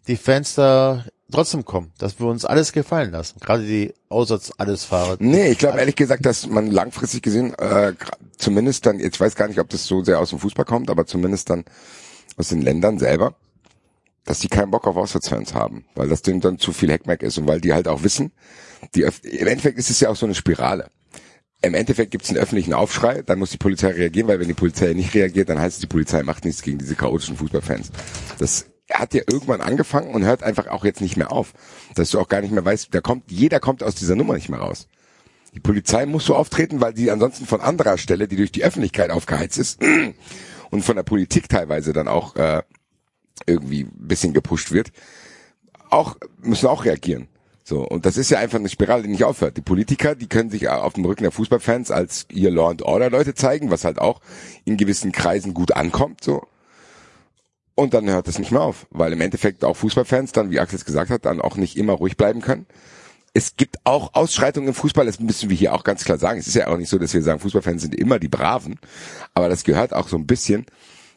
die 0.06 0.16
Fans 0.16 0.54
da 0.54 1.04
trotzdem 1.30 1.64
kommen, 1.64 1.92
dass 1.98 2.18
wir 2.20 2.26
uns 2.26 2.44
alles 2.44 2.72
gefallen 2.72 3.10
lassen. 3.10 3.40
Gerade 3.40 3.64
die 3.64 3.92
Aussatz 4.08 4.52
alles 4.58 4.84
Fahrer. 4.84 5.16
Nee, 5.18 5.50
ich 5.50 5.58
glaube 5.58 5.78
ehrlich 5.78 5.96
gesagt, 5.96 6.24
dass 6.24 6.46
man 6.46 6.70
langfristig 6.70 7.22
gesehen, 7.22 7.54
äh, 7.54 7.94
zumindest 8.36 8.86
dann, 8.86 9.00
jetzt 9.00 9.18
weiß 9.18 9.34
gar 9.34 9.48
nicht, 9.48 9.58
ob 9.58 9.68
das 9.68 9.86
so 9.86 10.04
sehr 10.04 10.20
aus 10.20 10.30
dem 10.30 10.38
Fußball 10.38 10.64
kommt, 10.64 10.90
aber 10.90 11.06
zumindest 11.06 11.50
dann 11.50 11.64
aus 12.36 12.48
den 12.48 12.62
Ländern 12.62 12.98
selber, 12.98 13.34
dass 14.24 14.40
die 14.40 14.48
keinen 14.48 14.70
Bock 14.70 14.86
auf 14.86 14.96
Auswärtsfans 14.96 15.54
haben, 15.54 15.84
weil 15.94 16.08
das 16.08 16.22
denen 16.22 16.40
dann 16.40 16.58
zu 16.58 16.72
viel 16.72 16.90
Heckmeck 16.90 17.22
ist 17.22 17.38
und 17.38 17.46
weil 17.46 17.60
die 17.60 17.72
halt 17.72 17.88
auch 17.88 18.02
wissen, 18.02 18.32
die 18.94 19.02
im 19.02 19.46
Endeffekt 19.46 19.78
ist 19.78 19.90
es 19.90 20.00
ja 20.00 20.10
auch 20.10 20.16
so 20.16 20.26
eine 20.26 20.34
Spirale. 20.34 20.90
Im 21.62 21.74
Endeffekt 21.74 22.10
gibt 22.10 22.24
es 22.24 22.30
einen 22.30 22.38
öffentlichen 22.38 22.74
Aufschrei, 22.74 23.22
dann 23.22 23.38
muss 23.38 23.50
die 23.50 23.56
Polizei 23.56 23.88
reagieren, 23.88 24.28
weil 24.28 24.38
wenn 24.38 24.48
die 24.48 24.54
Polizei 24.54 24.92
nicht 24.92 25.14
reagiert, 25.14 25.48
dann 25.48 25.58
heißt 25.58 25.76
es, 25.76 25.80
die 25.80 25.86
Polizei 25.86 26.22
macht 26.22 26.44
nichts 26.44 26.62
gegen 26.62 26.78
diese 26.78 26.94
chaotischen 26.94 27.36
Fußballfans. 27.36 27.90
Das 28.38 28.66
hat 28.92 29.14
ja 29.14 29.22
irgendwann 29.28 29.60
angefangen 29.60 30.14
und 30.14 30.24
hört 30.24 30.42
einfach 30.42 30.68
auch 30.68 30.84
jetzt 30.84 31.00
nicht 31.00 31.16
mehr 31.16 31.32
auf. 31.32 31.52
Dass 31.94 32.10
du 32.10 32.20
auch 32.20 32.28
gar 32.28 32.40
nicht 32.40 32.52
mehr 32.52 32.64
weißt, 32.64 32.88
da 32.94 33.00
kommt, 33.00 33.30
jeder 33.30 33.60
kommt 33.60 33.82
aus 33.82 33.94
dieser 33.94 34.14
Nummer 34.14 34.34
nicht 34.34 34.48
mehr 34.48 34.60
raus. 34.60 34.86
Die 35.54 35.60
Polizei 35.60 36.06
muss 36.06 36.26
so 36.26 36.34
auftreten, 36.34 36.80
weil 36.80 36.92
die 36.92 37.10
ansonsten 37.10 37.46
von 37.46 37.60
anderer 37.60 37.98
Stelle, 37.98 38.28
die 38.28 38.36
durch 38.36 38.52
die 38.52 38.64
Öffentlichkeit 38.64 39.10
aufgeheizt 39.10 39.58
ist 39.58 39.82
und 40.70 40.82
von 40.82 40.96
der 40.96 41.02
Politik 41.02 41.48
teilweise 41.48 41.92
dann 41.92 42.08
auch 42.08 42.36
äh, 42.36 42.62
irgendwie 43.46 43.82
ein 43.82 44.08
bisschen 44.08 44.34
gepusht 44.34 44.70
wird, 44.70 44.92
auch 45.90 46.16
müssen 46.42 46.66
auch 46.66 46.84
reagieren. 46.84 47.28
So, 47.64 47.80
und 47.80 48.06
das 48.06 48.16
ist 48.16 48.30
ja 48.30 48.38
einfach 48.38 48.60
eine 48.60 48.68
Spirale, 48.68 49.02
die 49.02 49.08
nicht 49.08 49.24
aufhört. 49.24 49.56
Die 49.56 49.62
Politiker, 49.62 50.14
die 50.14 50.28
können 50.28 50.50
sich 50.50 50.68
auf 50.68 50.92
dem 50.92 51.04
Rücken 51.04 51.24
der 51.24 51.32
Fußballfans 51.32 51.90
als 51.90 52.26
ihr 52.30 52.50
Law 52.50 52.70
and 52.70 52.82
Order 52.82 53.10
Leute 53.10 53.34
zeigen, 53.34 53.70
was 53.70 53.84
halt 53.84 53.98
auch 53.98 54.20
in 54.64 54.76
gewissen 54.76 55.10
Kreisen 55.10 55.52
gut 55.52 55.72
ankommt, 55.72 56.22
so. 56.22 56.46
Und 57.76 57.92
dann 57.92 58.08
hört 58.08 58.26
es 58.26 58.38
nicht 58.38 58.50
mehr 58.50 58.62
auf, 58.62 58.86
weil 58.90 59.12
im 59.12 59.20
Endeffekt 59.20 59.62
auch 59.62 59.76
Fußballfans 59.76 60.32
dann, 60.32 60.50
wie 60.50 60.58
Axel 60.58 60.78
es 60.78 60.86
gesagt 60.86 61.10
hat, 61.10 61.26
dann 61.26 61.42
auch 61.42 61.56
nicht 61.56 61.76
immer 61.76 61.92
ruhig 61.92 62.16
bleiben 62.16 62.40
können. 62.40 62.66
Es 63.34 63.56
gibt 63.56 63.76
auch 63.84 64.14
Ausschreitungen 64.14 64.68
im 64.68 64.74
Fußball, 64.74 65.04
das 65.04 65.20
müssen 65.20 65.50
wir 65.50 65.56
hier 65.56 65.74
auch 65.74 65.84
ganz 65.84 66.02
klar 66.02 66.16
sagen. 66.16 66.40
Es 66.40 66.46
ist 66.46 66.54
ja 66.54 66.68
auch 66.68 66.78
nicht 66.78 66.88
so, 66.88 66.98
dass 66.98 67.12
wir 67.12 67.22
sagen, 67.22 67.38
Fußballfans 67.38 67.82
sind 67.82 67.94
immer 67.94 68.18
die 68.18 68.28
Braven, 68.28 68.80
aber 69.34 69.50
das 69.50 69.62
gehört 69.62 69.92
auch 69.92 70.08
so 70.08 70.16
ein 70.16 70.26
bisschen 70.26 70.64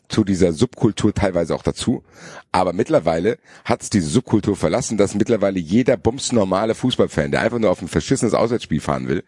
zu 0.09 0.25
dieser 0.25 0.51
Subkultur 0.51 1.13
teilweise 1.13 1.55
auch 1.55 1.63
dazu. 1.63 2.03
Aber 2.51 2.73
mittlerweile 2.73 3.37
hat 3.63 3.81
es 3.81 3.89
diese 3.89 4.09
Subkultur 4.09 4.57
verlassen, 4.57 4.97
dass 4.97 5.15
mittlerweile 5.15 5.59
jeder 5.59 5.95
bumsnormale 5.95 6.75
Fußballfan, 6.75 7.31
der 7.31 7.39
einfach 7.39 7.59
nur 7.59 7.71
auf 7.71 7.81
ein 7.81 7.87
verschissenes 7.87 8.33
Auswärtsspiel 8.33 8.81
fahren 8.81 9.07
will, 9.07 9.23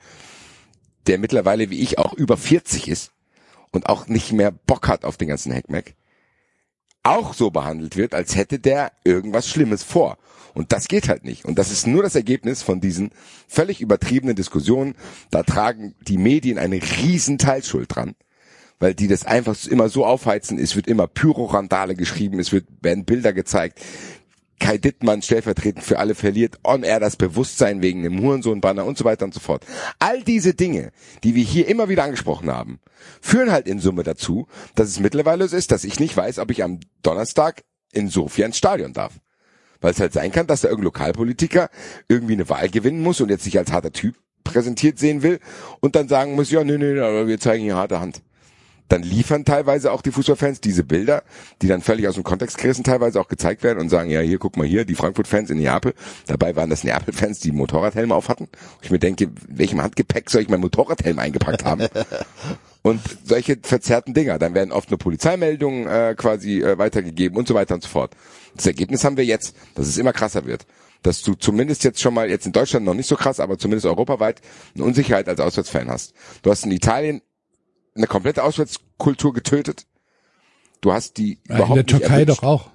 der 1.08 1.18
mittlerweile 1.18 1.70
wie 1.70 1.80
ich 1.80 1.98
auch 1.98 2.14
über 2.14 2.36
40 2.36 2.90
ist 2.90 3.12
und 3.72 3.88
auch 3.88 4.08
nicht 4.08 4.34
mehr 4.34 4.52
Bock 4.52 4.90
hat 4.90 5.06
auf 5.06 5.16
den 5.16 5.30
ganzen 5.30 5.54
Heckmeck, 5.54 5.96
auch 7.04 7.34
so 7.34 7.50
behandelt 7.50 7.98
wird, 7.98 8.14
als 8.14 8.36
hätte 8.36 8.60
der 8.60 8.92
irgendwas 9.04 9.48
Schlimmes 9.48 9.84
vor. 9.84 10.18
Und 10.54 10.72
das 10.74 10.88
geht 10.88 11.08
halt 11.08 11.24
nicht. 11.24 11.46
Und 11.46 11.58
das 11.58 11.72
ist 11.72 11.88
nur 11.88 12.04
das 12.04 12.16
Ergebnis 12.16 12.62
von 12.62 12.82
diesen 12.82 13.12
völlig 13.48 13.82
übertriebenen 13.82 14.36
Diskussionen. 14.36 14.96
Da 15.30 15.44
tragen 15.44 15.96
die 16.02 16.18
Medien 16.18 16.58
eine 16.58 16.82
riesen 16.82 17.38
Teilschuld 17.38 17.96
dran. 17.96 18.16
Weil 18.80 18.96
die 18.96 19.08
das 19.08 19.26
einfach 19.26 19.56
immer 19.68 19.90
so 19.90 20.06
aufheizen. 20.06 20.58
Es 20.58 20.76
wird 20.76 20.88
immer 20.88 21.08
Pyrorandale 21.08 21.96
geschrieben. 21.96 22.40
Es 22.40 22.52
wird, 22.52 22.66
werden 22.82 23.06
Bilder 23.06 23.32
gezeigt. 23.32 23.80
Kai 24.62 24.78
Dittmann 24.78 25.24
stellvertretend 25.24 25.84
für 25.84 25.98
alle 25.98 26.14
verliert 26.16 26.60
on 26.64 26.84
air 26.84 27.00
das 27.00 27.16
Bewusstsein 27.16 27.82
wegen 27.82 28.04
dem 28.04 28.22
Hurensohn-Banner 28.22 28.86
und 28.86 28.98
so 28.98 29.04
weiter 29.04 29.26
und 29.26 29.34
so 29.34 29.40
fort. 29.40 29.66
All 29.98 30.22
diese 30.24 30.54
Dinge, 30.54 30.92
die 31.24 31.34
wir 31.34 31.44
hier 31.44 31.68
immer 31.68 31.90
wieder 31.90 32.04
angesprochen 32.04 32.50
haben, 32.50 32.80
führen 33.22 33.52
halt 33.52 33.68
in 33.68 33.80
Summe 33.80 34.04
dazu, 34.04 34.48
dass 34.76 34.88
es 34.88 35.00
mittlerweile 35.00 35.48
so 35.48 35.58
ist, 35.58 35.72
dass 35.72 35.84
ich 35.84 36.00
nicht 36.00 36.16
weiß, 36.16 36.38
ob 36.38 36.52
ich 36.52 36.64
am 36.64 36.80
Donnerstag 37.02 37.64
in 37.92 38.08
Sofia 38.08 38.46
ins 38.46 38.58
Stadion 38.58 38.94
darf. 38.94 39.20
Weil 39.82 39.94
es 39.94 40.00
halt 40.00 40.14
sein 40.14 40.32
kann, 40.32 40.46
dass 40.46 40.62
da 40.62 40.70
irgendein 40.70 40.86
Lokalpolitiker 40.86 41.70
irgendwie 42.08 42.34
eine 42.34 42.48
Wahl 42.48 42.70
gewinnen 42.70 43.02
muss 43.02 43.20
und 43.20 43.30
jetzt 43.30 43.44
sich 43.44 43.58
als 43.58 43.72
harter 43.72 43.92
Typ 43.92 44.16
präsentiert 44.44 45.00
sehen 45.00 45.24
will 45.24 45.40
und 45.80 45.96
dann 45.96 46.08
sagen 46.08 46.36
muss, 46.36 46.52
ja, 46.52 46.64
nö, 46.64 46.78
nö, 46.78 47.04
aber 47.04 47.28
wir 47.28 47.40
zeigen 47.40 47.64
hier 47.64 47.76
harte 47.76 48.00
Hand 48.00 48.22
dann 48.92 49.04
liefern 49.04 49.46
teilweise 49.46 49.92
auch 49.94 50.02
die 50.02 50.12
Fußballfans 50.12 50.60
diese 50.60 50.84
Bilder, 50.84 51.24
die 51.62 51.68
dann 51.68 51.82
völlig 51.82 52.08
aus 52.10 52.16
dem 52.16 52.24
Kontext 52.24 52.58
gerissen 52.58 52.84
teilweise 52.84 53.22
auch 53.22 53.30
gezeigt 53.30 53.64
werden 53.64 53.80
und 53.80 53.90
sagen, 53.90 54.10
ja, 54.10 54.20
hier, 54.20 54.38
guck 54.38 54.58
mal 54.58 54.68
hier, 54.68 54.84
die 54.84 54.96
Frankfurt-Fans 54.96 55.50
in 55.50 55.60
Neapel. 55.60 55.94
Dabei 56.28 56.58
waren 56.58 56.70
das 56.70 56.84
Neapel-Fans, 56.84 57.40
die 57.40 57.54
Motorradhelme 57.54 58.14
auf 58.14 58.28
hatten. 58.28 58.50
Ich 58.82 58.92
mir 58.92 59.00
denke, 59.00 59.30
welchem 59.48 59.82
Handgepäck 59.82 60.30
soll 60.30 60.42
ich 60.42 60.50
mein 60.50 60.60
Motorradhelm 60.60 61.20
eingepackt 61.20 61.64
haben? 61.64 61.88
und 62.82 63.00
solche 63.24 63.58
verzerrten 63.62 64.14
Dinger. 64.14 64.40
Dann 64.40 64.54
werden 64.56 64.74
oft 64.74 64.90
nur 64.90 65.00
Polizeimeldungen 65.00 65.88
äh, 65.88 66.16
quasi 66.18 66.62
äh, 66.62 66.78
weitergegeben 66.78 67.38
und 67.38 67.48
so 67.48 67.54
weiter 67.54 67.76
und 67.76 67.84
so 67.84 67.90
fort. 67.90 68.12
Das 68.56 68.66
Ergebnis 68.66 69.06
haben 69.06 69.16
wir 69.16 69.26
jetzt, 69.26 69.56
dass 69.76 69.88
es 69.88 69.98
immer 69.98 70.12
krasser 70.12 70.46
wird. 70.46 70.66
Dass 71.02 71.22
du 71.22 71.34
zumindest 71.34 71.86
jetzt 71.86 72.02
schon 72.02 72.14
mal, 72.14 72.30
jetzt 72.30 72.46
in 72.46 72.52
Deutschland 72.52 72.86
noch 72.86 72.94
nicht 72.94 73.08
so 73.08 73.16
krass, 73.16 73.40
aber 73.40 73.58
zumindest 73.58 73.86
europaweit 73.86 74.42
eine 74.76 74.84
Unsicherheit 74.84 75.30
als 75.30 75.40
Auswärtsfan 75.40 75.90
hast. 75.90 76.14
Du 76.44 76.52
hast 76.52 76.66
in 76.66 76.72
Italien 76.72 77.22
eine 77.96 78.08
komplette 78.08 78.44
Auswärtskultur 78.44 79.34
getötet. 79.34 79.86
Du 80.82 80.94
hast 80.94 81.18
die 81.18 81.40
ja, 81.48 81.56
überhaupt 81.56 81.80
in 81.80 81.86
der 81.86 82.00
Türkei 82.00 82.26
doch 82.26 82.44
auch. 82.44 82.70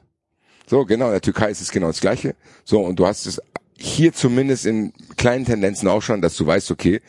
So, 0.66 0.84
genau, 0.84 1.06
in 1.06 1.12
der 1.12 1.20
Türkei 1.20 1.51
ist 1.51 1.60
es 1.60 1.70
genau 1.70 1.88
das 1.88 2.01
Gleiche. 2.01 2.34
So, 2.64 2.80
und 2.80 2.98
du 2.98 3.06
hast 3.06 3.26
es 3.26 3.40
hier 3.78 4.12
zumindest 4.12 4.66
in 4.66 4.93
kleinen 5.16 5.44
Tendenzen 5.44 5.88
auch 5.88 6.02
schon, 6.02 6.22
dass 6.22 6.36
du 6.36 6.47
weißt, 6.47 6.70
okay, 6.70 7.01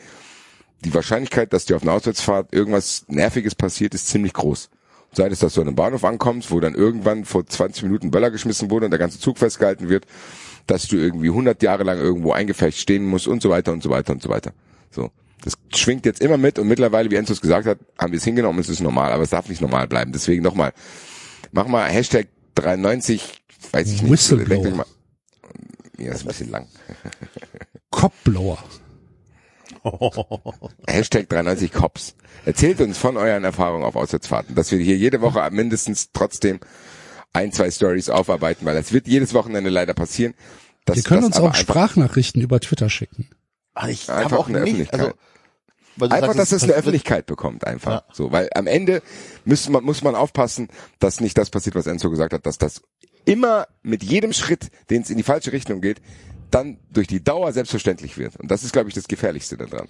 die 0.84 0.94
Wahrscheinlichkeit, 0.94 1.52
dass 1.52 1.64
dir 1.64 1.76
auf 1.76 1.82
einer 1.82 1.92
Auswärtsfahrt 1.92 2.52
irgendwas 2.52 3.04
Nerviges 3.08 3.54
passiert, 3.54 3.94
ist 3.94 4.08
ziemlich 4.08 4.32
groß. 4.32 4.70
Sei 5.12 5.26
es, 5.26 5.38
dass 5.40 5.54
du 5.54 5.62
an 5.62 5.68
einem 5.68 5.76
Bahnhof 5.76 6.04
ankommst, 6.04 6.50
wo 6.50 6.60
dann 6.60 6.74
irgendwann 6.74 7.24
vor 7.24 7.46
20 7.46 7.82
Minuten 7.84 8.10
Böller 8.10 8.30
geschmissen 8.30 8.70
wurde 8.70 8.84
und 8.84 8.90
der 8.90 8.98
ganze 8.98 9.18
Zug 9.18 9.38
festgehalten 9.38 9.88
wird, 9.88 10.06
dass 10.66 10.86
du 10.86 10.96
irgendwie 10.96 11.28
100 11.28 11.62
Jahre 11.62 11.82
lang 11.82 11.98
irgendwo 11.98 12.32
eingefecht 12.32 12.78
stehen 12.78 13.06
musst 13.06 13.26
und 13.26 13.42
so 13.42 13.50
weiter 13.50 13.72
und 13.72 13.82
so 13.82 13.90
weiter 13.90 14.12
und 14.12 14.22
so 14.22 14.28
weiter. 14.28 14.52
So. 14.90 15.10
Das 15.48 15.80
schwingt 15.80 16.04
jetzt 16.04 16.20
immer 16.20 16.36
mit 16.36 16.58
und 16.58 16.68
mittlerweile, 16.68 17.10
wie 17.10 17.14
Enzo 17.14 17.32
es 17.32 17.40
gesagt 17.40 17.66
hat, 17.66 17.78
haben 17.98 18.12
wir 18.12 18.18
es 18.18 18.24
hingenommen, 18.24 18.58
es 18.58 18.68
ist 18.68 18.80
normal, 18.80 19.12
aber 19.12 19.22
es 19.22 19.30
darf 19.30 19.48
nicht 19.48 19.62
normal 19.62 19.88
bleiben. 19.88 20.12
Deswegen 20.12 20.42
nochmal, 20.42 20.74
mach 21.52 21.66
mal 21.66 21.88
Hashtag 21.88 22.28
93, 22.54 23.22
weiß 23.72 23.90
ich 23.90 24.02
nicht. 24.02 24.12
Whistleblower. 24.12 24.70
Mal, 24.70 24.86
ja, 25.96 26.12
ist 26.12 26.20
ein 26.20 26.28
bisschen 26.28 26.50
lang. 26.50 26.66
Kopfblower. 27.90 28.58
Hashtag 30.86 31.30
93 31.30 31.72
Cops. 31.72 32.14
Erzählt 32.44 32.82
uns 32.82 32.98
von 32.98 33.16
euren 33.16 33.44
Erfahrungen 33.44 33.84
auf 33.84 33.96
Auswärtsfahrten, 33.96 34.54
dass 34.54 34.70
wir 34.70 34.78
hier 34.80 34.98
jede 34.98 35.22
Woche 35.22 35.48
mindestens 35.50 36.10
trotzdem 36.12 36.60
ein, 37.32 37.52
zwei 37.52 37.70
Stories 37.70 38.10
aufarbeiten, 38.10 38.66
weil 38.66 38.74
das 38.74 38.92
wird 38.92 39.08
jedes 39.08 39.32
Wochenende 39.32 39.70
leider 39.70 39.94
passieren. 39.94 40.34
Wir 40.86 41.02
können 41.02 41.24
uns 41.24 41.38
auch 41.38 41.54
Sprachnachrichten 41.54 42.42
über 42.42 42.60
Twitter 42.60 42.90
schicken. 42.90 43.30
Ah, 43.72 43.88
ich 43.88 44.10
Einfach 44.10 44.32
habe 44.32 44.38
auch 44.38 44.48
eine 44.48 44.60
nicht, 44.60 44.92
also, 44.92 45.06
Öffentlichkeit. 45.06 45.14
Weil 45.98 46.08
du 46.08 46.14
Einfach, 46.14 46.28
sagst, 46.34 46.38
dass 46.38 46.52
es 46.52 46.62
eine 46.62 46.72
passiert- 46.72 46.78
Öffentlichkeit 46.78 47.26
bekommt, 47.26 47.66
einfach. 47.66 47.92
Ja. 47.92 48.04
So, 48.12 48.32
weil 48.32 48.48
am 48.54 48.66
Ende 48.66 49.02
muss 49.44 49.68
man, 49.68 49.84
muss 49.84 50.02
man 50.02 50.14
aufpassen, 50.14 50.68
dass 50.98 51.20
nicht 51.20 51.36
das 51.38 51.50
passiert, 51.50 51.74
was 51.74 51.86
Enzo 51.86 52.10
gesagt 52.10 52.32
hat, 52.32 52.46
dass 52.46 52.58
das 52.58 52.82
immer 53.24 53.66
mit 53.82 54.02
jedem 54.02 54.32
Schritt, 54.32 54.68
den 54.90 55.02
es 55.02 55.10
in 55.10 55.16
die 55.16 55.22
falsche 55.22 55.52
Richtung 55.52 55.80
geht, 55.80 56.00
dann 56.50 56.78
durch 56.90 57.06
die 57.06 57.22
Dauer 57.22 57.52
selbstverständlich 57.52 58.16
wird. 58.16 58.36
Und 58.36 58.50
das 58.50 58.64
ist, 58.64 58.72
glaube 58.72 58.88
ich, 58.88 58.94
das 58.94 59.06
Gefährlichste 59.08 59.56
daran. 59.58 59.86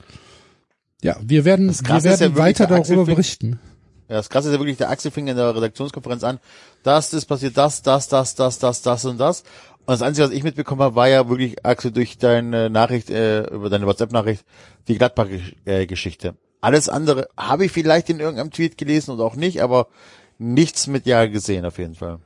Ja, 1.02 1.16
wir 1.22 1.44
werden, 1.44 1.68
Das 1.68 1.84
wir 1.84 2.02
werden 2.02 2.32
ja 2.32 2.36
weiter 2.36 2.66
darüber 2.66 3.04
berichten. 3.04 3.60
Ja, 4.08 4.16
das 4.16 4.30
krasse 4.30 4.48
ist 4.48 4.54
ja 4.54 4.58
wirklich, 4.58 4.78
der 4.78 4.90
Axel 4.90 5.10
fing 5.10 5.28
in 5.28 5.36
der 5.36 5.54
Redaktionskonferenz 5.54 6.24
an, 6.24 6.40
das 6.82 7.12
ist 7.12 7.26
passiert, 7.26 7.56
das, 7.56 7.82
das, 7.82 8.08
das, 8.08 8.34
das, 8.34 8.58
das, 8.58 8.82
das 8.82 9.04
und 9.04 9.18
das. 9.18 9.44
Und 9.88 9.92
das 9.94 10.02
Einzige, 10.02 10.26
was 10.26 10.34
ich 10.34 10.42
mitbekommen 10.44 10.82
habe, 10.82 10.96
war 10.96 11.08
ja 11.08 11.30
wirklich, 11.30 11.64
Axel, 11.64 11.90
durch 11.92 12.18
deine 12.18 12.68
Nachricht, 12.68 13.08
äh, 13.08 13.44
über 13.44 13.70
deine 13.70 13.86
WhatsApp-Nachricht, 13.86 14.44
die 14.86 14.98
Gladbach-Geschichte. 14.98 16.36
Alles 16.60 16.90
andere 16.90 17.30
habe 17.38 17.64
ich 17.64 17.72
vielleicht 17.72 18.10
in 18.10 18.20
irgendeinem 18.20 18.50
Tweet 18.50 18.76
gelesen 18.76 19.12
oder 19.12 19.24
auch 19.24 19.34
nicht, 19.34 19.62
aber 19.62 19.88
nichts 20.36 20.88
mit 20.88 21.06
Ja 21.06 21.24
gesehen 21.24 21.64
auf 21.64 21.78
jeden 21.78 21.94
Fall. 21.94 22.18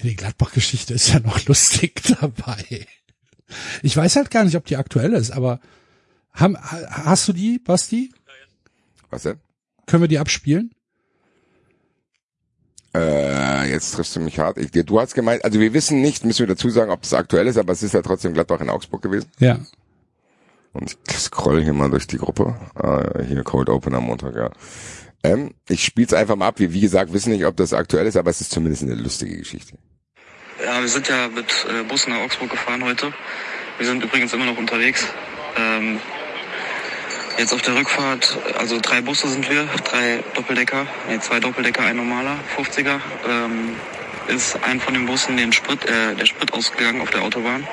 Die 0.00 0.14
Gladbach-Geschichte 0.14 0.94
ist 0.94 1.08
ja 1.12 1.18
noch 1.18 1.44
lustig 1.46 2.00
dabei. 2.20 2.86
Ich 3.82 3.96
weiß 3.96 4.14
halt 4.14 4.30
gar 4.30 4.44
nicht, 4.44 4.54
ob 4.54 4.66
die 4.66 4.76
aktuell 4.76 5.12
ist, 5.12 5.32
aber 5.32 5.58
haben, 6.34 6.56
ha- 6.56 7.04
hast 7.04 7.26
du 7.26 7.32
die, 7.32 7.58
Basti? 7.58 8.12
Was 9.10 9.24
denn? 9.24 9.40
Können 9.86 10.04
wir 10.04 10.08
die 10.08 10.20
abspielen? 10.20 10.70
Äh, 12.98 13.70
jetzt 13.70 13.92
triffst 13.92 14.16
du 14.16 14.20
mich 14.20 14.38
hart. 14.38 14.58
Ich, 14.58 14.70
du 14.70 15.00
hast 15.00 15.14
gemeint, 15.14 15.44
also 15.44 15.60
wir 15.60 15.72
wissen 15.72 16.00
nicht, 16.00 16.24
müssen 16.24 16.40
wir 16.40 16.54
dazu 16.54 16.68
sagen, 16.70 16.90
ob 16.90 17.02
das 17.02 17.14
aktuell 17.14 17.46
ist, 17.46 17.56
aber 17.56 17.72
es 17.72 17.82
ist 17.82 17.94
ja 17.94 18.02
trotzdem 18.02 18.34
Gladbach 18.34 18.60
in 18.60 18.70
Augsburg 18.70 19.02
gewesen. 19.02 19.30
Ja. 19.38 19.58
Und 20.72 20.96
ich 21.08 21.18
scroll 21.18 21.62
hier 21.62 21.72
mal 21.72 21.90
durch 21.90 22.06
die 22.06 22.18
Gruppe. 22.18 22.56
Äh, 22.74 23.24
hier 23.24 23.42
Cold 23.44 23.68
Open 23.68 23.94
am 23.94 24.04
Montag, 24.04 24.34
ja. 24.34 24.50
Ähm, 25.22 25.54
ich 25.68 25.84
spiel's 25.84 26.12
einfach 26.12 26.36
mal 26.36 26.48
ab. 26.48 26.58
Wir, 26.58 26.72
wie 26.72 26.80
gesagt, 26.80 27.12
wissen 27.12 27.32
nicht, 27.32 27.44
ob 27.44 27.56
das 27.56 27.72
aktuell 27.72 28.06
ist, 28.06 28.16
aber 28.16 28.30
es 28.30 28.40
ist 28.40 28.50
zumindest 28.50 28.82
eine 28.82 28.94
lustige 28.94 29.36
Geschichte. 29.36 29.76
Ja, 30.64 30.80
wir 30.80 30.88
sind 30.88 31.08
ja 31.08 31.28
mit 31.28 31.66
äh, 31.68 31.84
Bus 31.84 32.06
nach 32.08 32.18
Augsburg 32.18 32.50
gefahren 32.50 32.84
heute. 32.84 33.12
Wir 33.78 33.86
sind 33.86 34.02
übrigens 34.02 34.32
immer 34.32 34.46
noch 34.46 34.58
unterwegs. 34.58 35.06
Ähm, 35.56 36.00
jetzt 37.38 37.52
auf 37.54 37.62
der 37.62 37.76
Rückfahrt, 37.76 38.36
also 38.58 38.80
drei 38.80 39.00
Busse 39.00 39.28
sind 39.28 39.48
wir, 39.48 39.66
drei 39.84 40.22
Doppeldecker, 40.34 40.86
nee, 41.08 41.18
zwei 41.20 41.40
Doppeldecker, 41.40 41.84
ein 41.84 41.96
normaler, 41.96 42.36
50er. 42.56 43.00
Ähm, 43.28 43.76
ist 44.26 44.62
ein 44.62 44.80
von 44.80 44.92
den 44.92 45.06
Bussen 45.06 45.36
den 45.36 45.52
Sprit, 45.52 45.84
äh, 45.86 46.14
der 46.14 46.26
Sprit 46.26 46.52
ausgegangen 46.52 47.00
auf 47.00 47.10
der 47.10 47.22
Autobahn. 47.22 47.66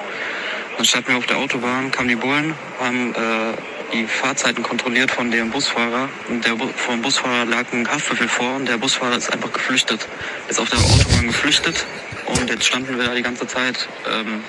Dann 0.77 0.85
standen 0.85 1.09
wir 1.09 1.17
auf 1.17 1.25
der 1.25 1.37
Autobahn, 1.37 1.91
kamen 1.91 2.07
die 2.07 2.15
Bullen, 2.15 2.53
haben 2.79 3.13
äh, 3.13 3.93
die 3.93 4.05
Fahrzeiten 4.05 4.63
kontrolliert 4.63 5.11
von 5.11 5.31
dem 5.31 5.49
Busfahrer. 5.49 6.09
Und 6.29 6.45
der 6.45 6.55
Bu 6.55 6.67
vom 6.75 7.01
Busfahrer 7.01 7.45
lag 7.45 7.65
ein 7.73 7.87
Haftbefehl 7.89 8.27
vor 8.27 8.55
und 8.55 8.67
der 8.67 8.77
Busfahrer 8.77 9.17
ist 9.17 9.31
einfach 9.33 9.51
geflüchtet. 9.51 10.07
Ist 10.47 10.59
auf 10.59 10.69
der 10.69 10.79
Autobahn 10.79 11.27
geflüchtet 11.27 11.85
und 12.25 12.49
jetzt 12.49 12.65
standen 12.65 12.97
wir 12.97 13.05
da 13.05 13.13
die 13.13 13.21
ganze 13.21 13.47
Zeit 13.47 13.87
ähm, 14.09 14.43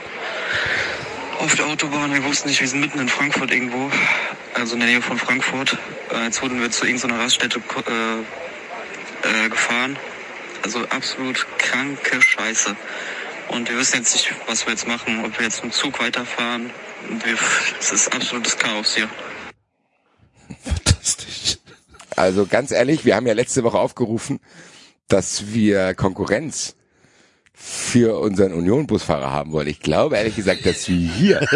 auf 1.39 1.55
der 1.55 1.67
Autobahn. 1.67 2.13
Wir 2.13 2.25
wussten 2.25 2.49
nicht, 2.49 2.61
wir 2.61 2.69
sind 2.69 2.81
mitten 2.81 2.99
in 2.99 3.09
Frankfurt 3.09 3.51
irgendwo, 3.51 3.91
also 4.55 4.75
in 4.75 4.81
der 4.81 4.89
Nähe 4.89 5.03
von 5.03 5.19
Frankfurt. 5.19 5.77
Äh, 6.13 6.25
jetzt 6.25 6.43
wurden 6.43 6.61
wir 6.61 6.71
zu 6.71 6.87
irgendeiner 6.87 7.19
Raststätte 7.19 7.59
äh, 7.59 9.45
äh, 9.47 9.49
gefahren. 9.49 9.99
Also 10.63 10.81
absolut 10.89 11.47
kranke 11.59 12.21
Scheiße. 12.21 12.77
Und 13.49 13.69
wir 13.69 13.79
wissen 13.79 13.99
jetzt 13.99 14.15
nicht, 14.15 14.33
was 14.47 14.67
wir 14.67 14.73
jetzt 14.73 14.89
machen, 14.89 15.25
ob 15.25 15.39
wir 15.39 15.47
jetzt 15.47 15.63
dem 15.63 15.71
Zug 15.71 16.01
weiterfahren. 16.01 16.71
Wir, 17.09 17.37
es 17.79 17.93
ist 17.93 18.13
absolutes 18.13 18.59
Chaos 18.59 18.95
hier. 18.95 19.09
Fantastisch. 20.65 21.59
Also 22.17 22.47
ganz 22.47 22.71
ehrlich, 22.71 23.05
wir 23.05 23.15
haben 23.15 23.27
ja 23.27 23.35
letzte 23.35 23.63
Woche 23.63 23.79
aufgerufen, 23.79 24.41
dass 25.09 25.53
wir 25.53 25.95
Konkurrenz 25.95 26.75
für 27.59 28.21
unseren 28.21 28.53
Union-Busfahrer 28.53 29.33
haben 29.33 29.51
wollen. 29.53 29.67
Ich 29.67 29.81
glaube 29.81 30.17
ehrlich 30.17 30.37
gesagt, 30.37 30.67
dass 30.67 30.87
wir 30.89 30.97
hier 31.11 31.41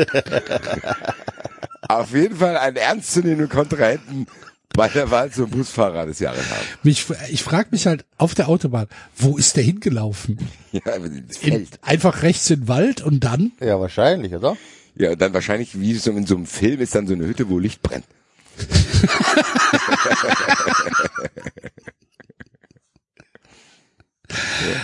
auf 1.88 2.12
jeden 2.14 2.36
Fall 2.36 2.56
einen 2.56 2.76
ernstzunehmenden 2.76 3.50
Kontrahenten 3.50 4.26
bei 4.72 4.88
der 4.88 5.10
Wahl 5.10 5.30
zum 5.30 5.50
Busfahrer 5.50 6.06
des 6.06 6.18
Jahres 6.20 6.48
haben. 6.50 6.64
Mich, 6.82 7.04
ich 7.30 7.42
frage 7.42 7.68
mich 7.72 7.86
halt 7.86 8.06
auf 8.16 8.34
der 8.34 8.48
Autobahn, 8.48 8.86
wo 9.16 9.36
ist 9.36 9.56
der 9.56 9.64
hingelaufen? 9.64 10.38
Ja, 10.72 10.80
das 10.98 11.38
In, 11.42 11.52
Feld. 11.52 11.80
einfach 11.82 12.22
rechts 12.22 12.48
in 12.48 12.60
den 12.60 12.68
Wald 12.68 13.02
und 13.02 13.20
dann? 13.24 13.50
Ja, 13.60 13.80
wahrscheinlich, 13.80 14.32
oder? 14.32 14.56
Ja, 14.94 15.16
dann 15.16 15.34
wahrscheinlich, 15.34 15.80
wie 15.80 15.94
so 15.94 16.12
in 16.12 16.26
so 16.26 16.36
einem 16.36 16.46
Film, 16.46 16.80
ist 16.80 16.94
dann 16.94 17.08
so 17.08 17.14
eine 17.14 17.26
Hütte, 17.26 17.48
wo 17.48 17.58
Licht 17.58 17.82
brennt. 17.82 18.04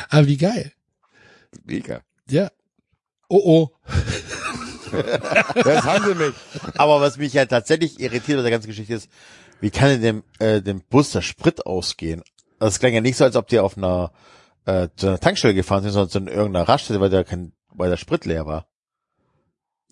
Aber 0.08 0.26
wie 0.26 0.36
geil. 0.36 0.72
Mega. 1.66 2.00
Ja. 2.28 2.50
Oh 3.28 3.42
oh. 3.44 3.70
Das 5.64 5.84
haben 5.84 6.04
sie 6.04 6.14
mich. 6.14 6.34
Aber 6.76 7.00
was 7.00 7.16
mich 7.18 7.32
ja 7.32 7.44
tatsächlich 7.44 8.00
irritiert 8.00 8.38
bei 8.38 8.42
der 8.42 8.52
ganzen 8.52 8.68
Geschichte 8.68 8.94
ist, 8.94 9.10
wie 9.60 9.70
kann 9.70 9.88
denn 9.88 10.02
dem, 10.02 10.24
äh, 10.38 10.62
dem 10.62 10.80
Bus 10.80 11.10
der 11.10 11.22
Sprit 11.22 11.66
ausgehen? 11.66 12.22
Das 12.60 12.78
klang 12.78 12.94
ja 12.94 13.00
nicht 13.00 13.16
so, 13.16 13.24
als 13.24 13.36
ob 13.36 13.48
die 13.48 13.58
auf 13.58 13.76
einer, 13.76 14.12
äh, 14.64 14.88
zu 14.96 15.08
einer 15.08 15.18
Tankstelle 15.18 15.54
gefahren 15.54 15.82
sind, 15.82 15.92
sondern 15.92 16.10
zu 16.10 16.18
irgendeiner 16.18 16.68
Raststätte, 16.68 17.00
weil 17.00 17.10
der 17.10 17.24
kein, 17.24 17.52
weil 17.68 17.90
der 17.90 17.96
Sprit 17.96 18.24
leer 18.24 18.46
war. 18.46 18.68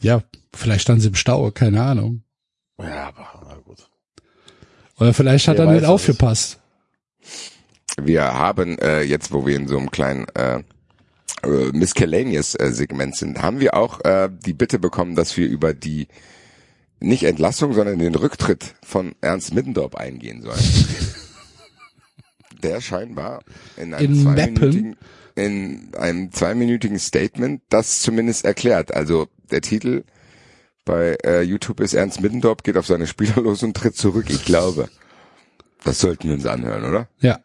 Ja, 0.01 0.23
vielleicht 0.55 0.83
standen 0.83 1.01
sie 1.03 1.09
im 1.09 1.15
Stau, 1.15 1.51
keine 1.51 1.83
Ahnung. 1.83 2.23
Ja, 2.79 3.09
aber 3.09 3.43
na 3.47 3.55
gut. 3.57 3.89
Oder 4.99 5.13
vielleicht 5.13 5.49
hat 5.49 5.59
Wer 5.59 5.67
er 5.67 5.73
nicht 5.73 5.85
aufgepasst. 5.85 6.61
Wir 7.97 8.23
haben 8.23 8.79
äh, 8.79 9.03
jetzt, 9.03 9.33
wo 9.33 9.47
wir 9.47 9.57
in 9.57 9.69
so 9.69 9.79
einem 9.79 9.91
kleinen 9.91 10.27
äh, 10.35 10.63
äh, 11.47 11.71
Miscellaneous 11.73 12.55
äh, 12.55 12.73
Segment 12.73 13.17
sind, 13.17 13.43
haben 13.43 13.61
wir 13.61 13.75
auch 13.75 14.01
äh, 14.05 14.31
die 14.31 14.55
Bitte 14.55 14.79
bekommen, 14.79 15.15
dass 15.15 15.37
wir 15.37 15.49
über 15.49 15.75
die 15.75 16.09
nicht 17.01 17.25
Entlassung, 17.25 17.75
sondern 17.75 17.99
den 17.99 18.15
Rücktritt 18.15 18.75
von 18.83 19.15
Ernst 19.21 19.55
Middendorf 19.55 19.95
eingehen 19.95 20.43
sollen. 20.43 20.59
Der 22.63 22.81
scheinbar 22.81 23.43
in 23.77 23.93
einem 23.93 24.15
In 24.15 24.23
zweiminütigen 24.23 24.97
in 25.35 25.91
einem 25.97 26.33
zweiminütigen 26.33 26.99
Statement 26.99 27.63
das 27.69 28.03
zumindest 28.03 28.45
erklärt. 28.45 28.95
Also 28.95 29.29
der 29.51 29.61
Titel 29.61 30.05
bei 30.85 31.17
äh, 31.25 31.43
YouTube 31.43 31.81
ist 31.81 31.95
Ernst 31.95 32.21
Middendorf 32.21 32.63
geht 32.63 32.77
auf 32.77 32.87
seine 32.87 33.07
Spieler 33.07 33.43
los 33.43 33.63
und 33.63 33.77
tritt 33.77 33.97
zurück. 33.97 34.27
Ich 34.29 34.45
glaube, 34.45 34.89
das 35.83 35.99
sollten 35.99 36.29
wir 36.29 36.35
uns 36.35 36.47
anhören, 36.47 36.85
oder? 36.85 37.09
Ja. 37.21 37.41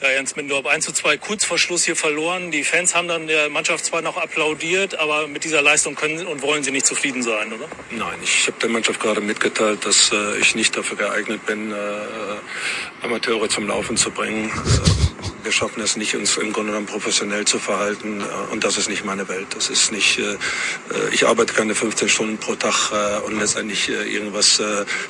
Ja, 0.00 0.10
Jens 0.10 0.36
Mindorp 0.36 0.66
1 0.66 0.84
zu 0.84 0.92
2 0.92 1.16
kurz 1.16 1.44
vor 1.44 1.58
Schluss 1.58 1.84
hier 1.84 1.96
verloren. 1.96 2.52
Die 2.52 2.62
Fans 2.62 2.94
haben 2.94 3.08
dann 3.08 3.26
der 3.26 3.50
Mannschaft 3.50 3.84
zwar 3.84 4.00
noch 4.00 4.16
applaudiert, 4.16 4.96
aber 4.96 5.26
mit 5.26 5.42
dieser 5.42 5.60
Leistung 5.60 5.96
können 5.96 6.24
und 6.24 6.40
wollen 6.40 6.62
sie 6.62 6.70
nicht 6.70 6.86
zufrieden 6.86 7.24
sein, 7.24 7.52
oder? 7.52 7.66
Nein, 7.90 8.16
ich 8.22 8.46
habe 8.46 8.56
der 8.60 8.68
Mannschaft 8.68 9.00
gerade 9.00 9.20
mitgeteilt, 9.20 9.84
dass 9.84 10.12
äh, 10.12 10.38
ich 10.38 10.54
nicht 10.54 10.76
dafür 10.76 10.96
geeignet 10.96 11.44
bin, 11.46 11.72
äh, 11.72 11.74
Amateure 13.02 13.48
zum 13.48 13.66
Laufen 13.66 13.96
zu 13.96 14.12
bringen. 14.12 14.50
Äh, 14.50 15.07
wir 15.48 15.52
schaffen 15.52 15.80
es 15.80 15.96
nicht, 15.96 16.14
uns 16.14 16.36
im 16.36 16.52
Grunde 16.52 16.72
genommen 16.72 16.86
professionell 16.86 17.46
zu 17.46 17.58
verhalten 17.58 18.20
äh, 18.20 18.52
und 18.52 18.64
das 18.64 18.76
ist 18.76 18.90
nicht 18.90 19.06
meine 19.06 19.28
Welt. 19.28 19.46
Das 19.54 19.70
ist 19.70 19.92
nicht, 19.92 20.18
äh, 20.18 20.32
äh, 20.32 20.36
ich 21.10 21.26
arbeite 21.26 21.54
keine 21.54 21.74
15 21.74 22.10
Stunden 22.10 22.36
pro 22.36 22.54
Tag 22.54 22.92
und 23.24 23.38
letztendlich 23.38 23.88
irgendwas 23.88 24.60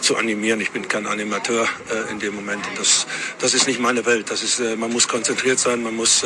zu 0.00 0.16
animieren. 0.16 0.60
Ich 0.60 0.70
bin 0.70 0.86
kein 0.86 1.06
Animateur 1.06 1.66
in 2.10 2.18
dem 2.18 2.34
Moment. 2.34 2.64
Das, 2.76 3.06
das 3.38 3.54
ist 3.54 3.66
nicht 3.66 3.80
meine 3.80 4.04
Welt. 4.06 4.30
Das 4.30 4.42
ist, 4.42 4.60
man 4.76 4.92
muss 4.92 5.08
konzentriert 5.08 5.58
sein, 5.58 5.82
man 5.82 5.96
muss 5.96 6.24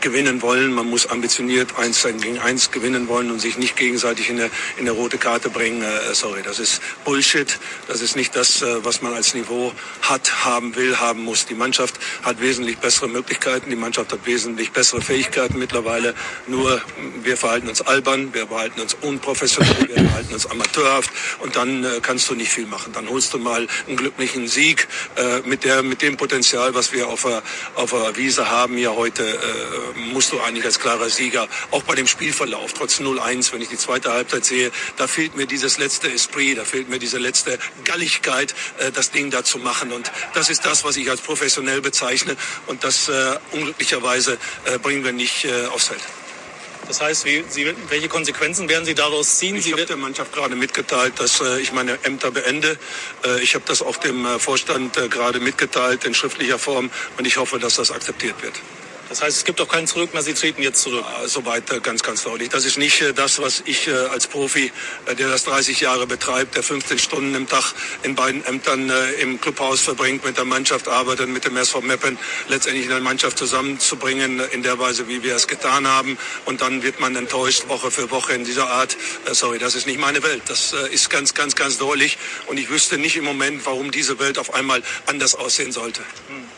gewinnen 0.00 0.42
wollen, 0.42 0.72
man 0.72 0.88
muss 0.88 1.06
ambitioniert 1.06 1.76
eins 1.78 2.02
gegen 2.02 2.38
eins 2.38 2.70
gewinnen 2.70 3.08
wollen 3.08 3.30
und 3.30 3.40
sich 3.40 3.58
nicht 3.58 3.76
gegenseitig 3.76 4.30
in 4.30 4.40
eine, 4.40 4.50
in 4.76 4.82
eine 4.88 4.92
rote 4.92 5.18
Karte 5.18 5.50
bringen. 5.50 5.84
Sorry, 6.12 6.42
das 6.42 6.58
ist 6.58 6.80
Bullshit. 7.04 7.58
Das 7.86 8.00
ist 8.00 8.16
nicht 8.16 8.34
das, 8.34 8.62
was 8.62 9.02
man 9.02 9.12
als 9.12 9.34
Niveau 9.34 9.72
hat, 10.02 10.44
haben 10.44 10.74
will, 10.76 10.98
haben 10.98 11.22
muss. 11.22 11.46
Die 11.46 11.54
Mannschaft 11.54 11.98
hat 12.22 12.40
wesentlich 12.40 12.78
bessere 12.78 13.08
Möglichkeiten 13.08 13.35
Möglichkeiten. 13.36 13.70
Die 13.70 13.76
Mannschaft 13.76 14.12
hat 14.12 14.26
wesentlich 14.26 14.72
bessere 14.72 15.02
Fähigkeiten 15.02 15.58
mittlerweile. 15.58 16.14
Nur 16.46 16.80
wir 17.22 17.36
verhalten 17.36 17.68
uns 17.68 17.82
albern, 17.82 18.32
wir 18.32 18.46
verhalten 18.46 18.80
uns 18.80 18.94
unprofessionell, 18.94 19.88
wir 19.88 19.96
verhalten 19.96 20.34
uns 20.34 20.46
amateurhaft 20.46 21.10
und 21.40 21.56
dann 21.56 21.84
äh, 21.84 22.00
kannst 22.00 22.28
du 22.30 22.34
nicht 22.34 22.50
viel 22.50 22.66
machen. 22.66 22.92
Dann 22.92 23.08
holst 23.08 23.34
du 23.34 23.38
mal 23.38 23.66
einen 23.86 23.96
glücklichen 23.96 24.48
Sieg 24.48 24.88
äh, 25.16 25.40
mit 25.46 25.64
der 25.64 25.82
mit 25.82 26.02
dem 26.02 26.16
Potenzial, 26.16 26.74
was 26.74 26.92
wir 26.92 27.08
auf 27.08 27.22
der 27.22 27.42
auf 27.74 27.90
der 27.90 28.16
Wiese 28.16 28.48
haben 28.50 28.76
hier 28.76 28.94
heute, 28.96 29.22
äh, 29.24 29.98
musst 30.12 30.32
du 30.32 30.40
eigentlich 30.40 30.64
als 30.64 30.78
klarer 30.78 31.10
Sieger 31.10 31.48
auch 31.70 31.82
bei 31.82 31.94
dem 31.94 32.06
Spielverlauf 32.06 32.72
trotz 32.72 33.00
0-1, 33.00 33.52
wenn 33.52 33.62
ich 33.62 33.68
die 33.68 33.76
zweite 33.76 34.12
Halbzeit 34.12 34.44
sehe, 34.44 34.70
da 34.96 35.06
fehlt 35.06 35.36
mir 35.36 35.46
dieses 35.46 35.78
letzte 35.78 36.10
Esprit, 36.10 36.58
da 36.58 36.64
fehlt 36.64 36.88
mir 36.88 36.98
diese 36.98 37.18
letzte 37.18 37.58
Galligkeit, 37.84 38.54
äh, 38.78 38.90
das 38.92 39.10
Ding 39.10 39.30
da 39.30 39.44
zu 39.44 39.58
machen 39.58 39.92
und 39.92 40.10
das 40.34 40.48
ist 40.48 40.64
das, 40.64 40.84
was 40.84 40.96
ich 40.96 41.10
als 41.10 41.20
professionell 41.20 41.80
bezeichne 41.80 42.36
und 42.66 42.84
das 42.84 43.08
äh, 43.08 43.25
unglücklicherweise 43.52 44.38
äh, 44.64 44.78
bringen 44.78 45.04
wir 45.04 45.12
nicht 45.12 45.44
äh, 45.44 45.66
aufs 45.66 45.88
Feld. 45.88 46.02
Das 46.86 47.00
heißt, 47.00 47.24
wie, 47.24 47.44
Sie, 47.48 47.74
welche 47.88 48.08
Konsequenzen 48.08 48.68
werden 48.68 48.84
Sie 48.84 48.94
daraus 48.94 49.38
ziehen? 49.38 49.56
Ich 49.56 49.72
habe 49.72 49.86
der 49.86 49.96
Mannschaft 49.96 50.32
gerade 50.32 50.54
mitgeteilt, 50.54 51.14
dass 51.18 51.40
äh, 51.40 51.58
ich 51.60 51.72
meine 51.72 51.98
Ämter 52.04 52.30
beende. 52.30 52.78
Äh, 53.24 53.42
ich 53.42 53.54
habe 53.54 53.64
das 53.66 53.82
auch 53.82 53.96
dem 53.96 54.24
äh, 54.24 54.38
Vorstand 54.38 54.96
äh, 54.96 55.08
gerade 55.08 55.40
mitgeteilt 55.40 56.04
in 56.04 56.14
schriftlicher 56.14 56.58
Form 56.58 56.90
und 57.18 57.26
ich 57.26 57.38
hoffe, 57.38 57.58
dass 57.58 57.76
das 57.76 57.90
akzeptiert 57.90 58.40
wird. 58.42 58.54
Das 59.08 59.22
heißt, 59.22 59.36
es 59.36 59.44
gibt 59.44 59.60
auch 59.60 59.68
keinen 59.68 59.86
Zurück 59.86 60.12
mehr. 60.14 60.22
Sie 60.22 60.34
treten 60.34 60.62
jetzt 60.62 60.82
zurück. 60.82 61.04
Äh, 61.22 61.28
Soweit 61.28 61.70
äh, 61.70 61.80
ganz, 61.80 62.02
ganz 62.02 62.24
deutlich. 62.24 62.48
Das 62.48 62.64
ist 62.64 62.76
nicht 62.76 63.00
äh, 63.02 63.12
das, 63.12 63.38
was 63.40 63.62
ich 63.64 63.86
äh, 63.86 63.92
als 63.92 64.26
Profi, 64.26 64.72
der 65.06 65.28
das 65.28 65.44
30 65.44 65.80
Jahre 65.80 66.06
betreibt, 66.06 66.56
der 66.56 66.62
15 66.62 66.98
Stunden 66.98 67.34
im 67.34 67.48
Tag 67.48 67.74
in 68.02 68.14
beiden 68.14 68.44
Ämtern 68.44 68.90
im 69.20 69.40
Clubhaus 69.40 69.80
verbringt, 69.80 70.24
mit 70.24 70.36
der 70.36 70.44
Mannschaft 70.44 70.88
arbeitet, 70.88 71.28
mit 71.28 71.44
dem 71.44 71.56
SV 71.56 71.80
Meppen, 71.82 72.18
letztendlich 72.48 72.90
eine 72.90 73.00
Mannschaft 73.00 73.38
zusammenzubringen, 73.38 74.40
in 74.52 74.62
der 74.62 74.78
Weise, 74.78 75.08
wie 75.08 75.22
wir 75.22 75.36
es 75.36 75.46
getan 75.46 75.86
haben. 75.86 76.18
Und 76.44 76.60
dann 76.60 76.82
wird 76.82 77.00
man 77.00 77.14
enttäuscht, 77.16 77.68
Woche 77.68 77.90
für 77.90 78.10
Woche 78.10 78.34
in 78.34 78.44
dieser 78.44 78.68
Art. 78.68 78.96
Sorry, 79.32 79.58
das 79.58 79.74
ist 79.74 79.86
nicht 79.86 80.00
meine 80.00 80.22
Welt. 80.22 80.42
Das 80.46 80.74
ist 80.90 81.10
ganz, 81.10 81.34
ganz, 81.34 81.54
ganz 81.54 81.78
deutlich. 81.78 82.18
Und 82.46 82.58
ich 82.58 82.70
wüsste 82.70 82.98
nicht 82.98 83.16
im 83.16 83.24
Moment, 83.24 83.64
warum 83.66 83.90
diese 83.90 84.18
Welt 84.18 84.38
auf 84.38 84.54
einmal 84.54 84.82
anders 85.06 85.34
aussehen 85.34 85.72
sollte. 85.72 86.02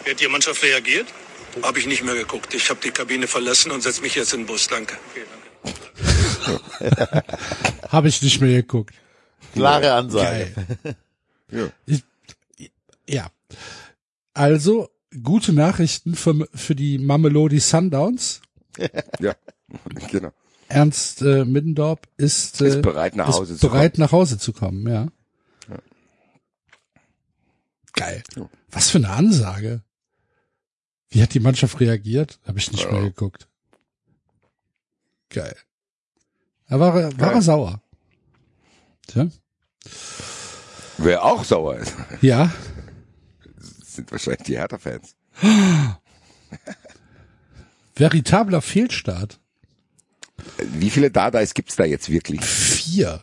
Wie 0.04 0.10
hat 0.10 0.20
die 0.20 0.28
Mannschaft 0.28 0.62
reagiert? 0.62 1.06
Habe 1.62 1.78
ich 1.78 1.86
nicht 1.86 2.04
mehr 2.04 2.14
geguckt. 2.14 2.54
Ich 2.54 2.70
habe 2.70 2.80
die 2.82 2.90
Kabine 2.90 3.26
verlassen 3.26 3.70
und 3.70 3.82
setze 3.82 4.02
mich 4.02 4.14
jetzt 4.14 4.32
in 4.32 4.40
den 4.40 4.46
Bus. 4.46 4.68
Danke. 4.68 4.96
Habe 7.88 8.08
ich 8.08 8.22
nicht 8.22 8.40
mehr 8.40 8.62
geguckt. 8.62 8.94
Klare 9.54 9.92
Ansage. 9.94 10.52
Geil. 10.54 11.72
Ich, 11.86 12.04
ja. 13.08 13.30
Also, 14.34 14.90
gute 15.22 15.54
Nachrichten 15.54 16.14
für, 16.14 16.46
für 16.54 16.74
die 16.74 16.98
Mamelodi 16.98 17.58
Sundowns. 17.58 18.42
Ja, 19.18 19.34
genau. 20.10 20.30
Ernst 20.68 21.22
äh, 21.22 21.44
Middendorp 21.44 22.06
ist, 22.16 22.60
äh, 22.60 22.68
Ist 22.68 22.82
bereit, 22.82 23.16
nach 23.16 23.28
Hause 23.28 23.54
ist 23.54 23.60
zu 23.60 23.68
bereit 23.68 23.98
nach 23.98 24.12
Hause 24.12 24.38
zu 24.38 24.52
kommen, 24.52 24.86
ja. 24.86 25.08
Ja. 25.68 25.78
Geil. 27.94 28.22
Ja. 28.36 28.48
Was 28.70 28.90
für 28.90 28.98
eine 28.98 29.10
Ansage. 29.10 29.82
Wie 31.10 31.22
hat 31.22 31.32
die 31.34 31.40
Mannschaft 31.40 31.80
reagiert? 31.80 32.38
Habe 32.46 32.58
ich 32.58 32.70
nicht 32.70 32.84
Ja. 32.84 32.92
mehr 32.92 33.02
geguckt. 33.02 33.48
Geil. 35.30 35.56
War 36.68 36.94
er, 36.96 37.04
war 37.04 37.10
Geil. 37.12 37.34
er 37.34 37.42
sauer. 37.42 37.82
Tja. 39.06 39.28
Wer 40.98 41.24
auch 41.24 41.44
sauer 41.44 41.76
ist, 41.76 41.94
Ja. 42.20 42.52
sind 43.84 44.10
wahrscheinlich 44.10 44.42
die 44.42 44.58
Hertha-Fans. 44.58 45.14
Veritabler 47.94 48.60
Fehlstart. 48.62 49.40
Wie 50.58 50.90
viele 50.90 51.10
Dadais 51.10 51.54
gibt's 51.54 51.76
da 51.76 51.84
jetzt 51.84 52.10
wirklich? 52.10 52.44
Vier. 52.44 53.22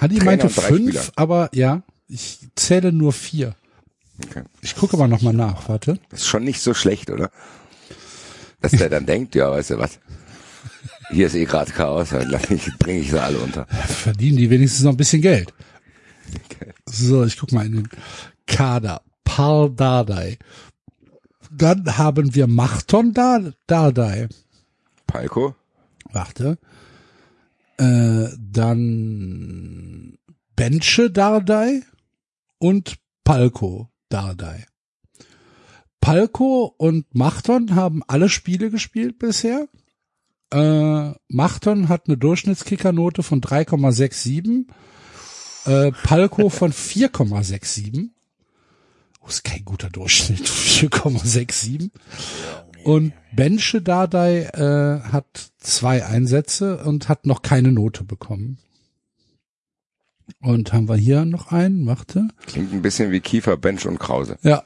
Hadi 0.00 0.16
Trainer 0.16 0.24
meinte 0.30 0.48
fünf, 0.48 0.90
Spieler. 0.90 1.04
aber 1.16 1.48
ja, 1.52 1.82
ich 2.08 2.48
zähle 2.56 2.92
nur 2.92 3.12
vier. 3.12 3.54
Okay. 4.22 4.42
Ich 4.60 4.76
gucke 4.76 4.94
aber 4.96 5.08
nochmal 5.08 5.32
nach, 5.34 5.68
warte. 5.68 5.98
Das 6.10 6.20
ist 6.20 6.26
schon 6.26 6.44
nicht 6.44 6.60
so 6.60 6.74
schlecht, 6.74 7.10
oder? 7.10 7.30
Dass 8.60 8.72
der 8.72 8.88
dann 8.88 9.06
denkt, 9.06 9.34
ja, 9.34 9.50
weißt 9.50 9.70
du 9.70 9.78
was? 9.78 9.98
Hier 11.10 11.26
ist 11.26 11.34
eh 11.34 11.44
gerade 11.44 11.70
Chaos, 11.72 12.10
dann 12.10 12.30
bringe 12.78 13.00
ich 13.00 13.10
sie 13.10 13.20
alle 13.22 13.38
unter. 13.38 13.66
Verdienen 13.66 14.36
die 14.38 14.50
wenigstens 14.50 14.84
noch 14.84 14.92
ein 14.92 14.96
bisschen 14.96 15.20
Geld. 15.22 15.52
So, 16.86 17.24
ich 17.24 17.36
guck 17.38 17.52
mal 17.52 17.66
in 17.66 17.72
den 17.72 17.88
Kader. 18.46 19.02
Paul 19.24 19.70
Dardai. 19.74 20.38
Dann 21.50 21.96
haben 21.98 22.34
wir 22.34 22.46
Machton 22.46 23.12
Dar- 23.12 23.52
Dardai. 23.66 24.28
Palko? 25.06 25.54
Warte. 26.12 26.58
Äh, 27.78 28.28
dann 28.38 30.16
Benche 30.56 31.10
Dardai 31.10 31.82
und 32.58 32.96
Palko 33.24 33.88
Dardai. 34.14 34.64
Palko 36.00 36.72
und 36.78 37.16
Machton 37.16 37.74
haben 37.74 38.02
alle 38.06 38.28
Spiele 38.28 38.70
gespielt 38.70 39.18
bisher. 39.18 39.66
Äh, 40.52 41.10
Machton 41.26 41.88
hat 41.88 42.06
eine 42.06 42.16
Durchschnittskickernote 42.16 43.24
von 43.24 43.40
3,67. 43.40 44.66
Äh, 45.66 45.90
Palko 46.04 46.48
von 46.60 46.72
4,67. 46.72 48.10
Oh, 49.20 49.26
ist 49.26 49.42
kein 49.42 49.64
guter 49.64 49.90
Durchschnitt. 49.90 50.42
4,67. 50.46 51.90
Und 52.84 53.14
Benche 53.32 53.82
Dardai 53.82 54.42
äh, 54.42 55.00
hat 55.10 55.50
zwei 55.58 56.06
Einsätze 56.06 56.84
und 56.84 57.08
hat 57.08 57.26
noch 57.26 57.42
keine 57.42 57.72
Note 57.72 58.04
bekommen. 58.04 58.58
Und 60.40 60.72
haben 60.72 60.88
wir 60.88 60.96
hier 60.96 61.24
noch 61.24 61.52
einen? 61.52 61.86
Warte. 61.86 62.28
Klingt 62.46 62.72
ein 62.72 62.82
bisschen 62.82 63.10
wie 63.10 63.20
Kiefer, 63.20 63.56
Bench 63.56 63.86
und 63.86 63.98
Krause. 63.98 64.36
Ja. 64.42 64.62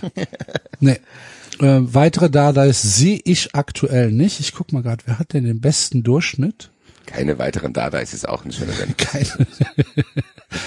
nee. 0.80 0.98
Äh, 1.60 1.80
weitere 1.80 2.28
Dardais 2.28 2.82
sehe 2.82 3.20
ich 3.24 3.54
aktuell 3.54 4.12
nicht. 4.12 4.40
Ich 4.40 4.52
guck 4.52 4.72
mal 4.72 4.82
gerade, 4.82 5.04
wer 5.06 5.18
hat 5.18 5.32
denn 5.32 5.44
den 5.44 5.60
besten 5.60 6.02
Durchschnitt? 6.02 6.70
Keine 7.06 7.38
weiteren 7.38 7.72
Dadais 7.72 8.12
ist 8.12 8.28
auch 8.28 8.44
ein 8.44 8.52
schöner 8.52 8.72
Sendung. 8.72 8.96
Keine. 8.98 9.46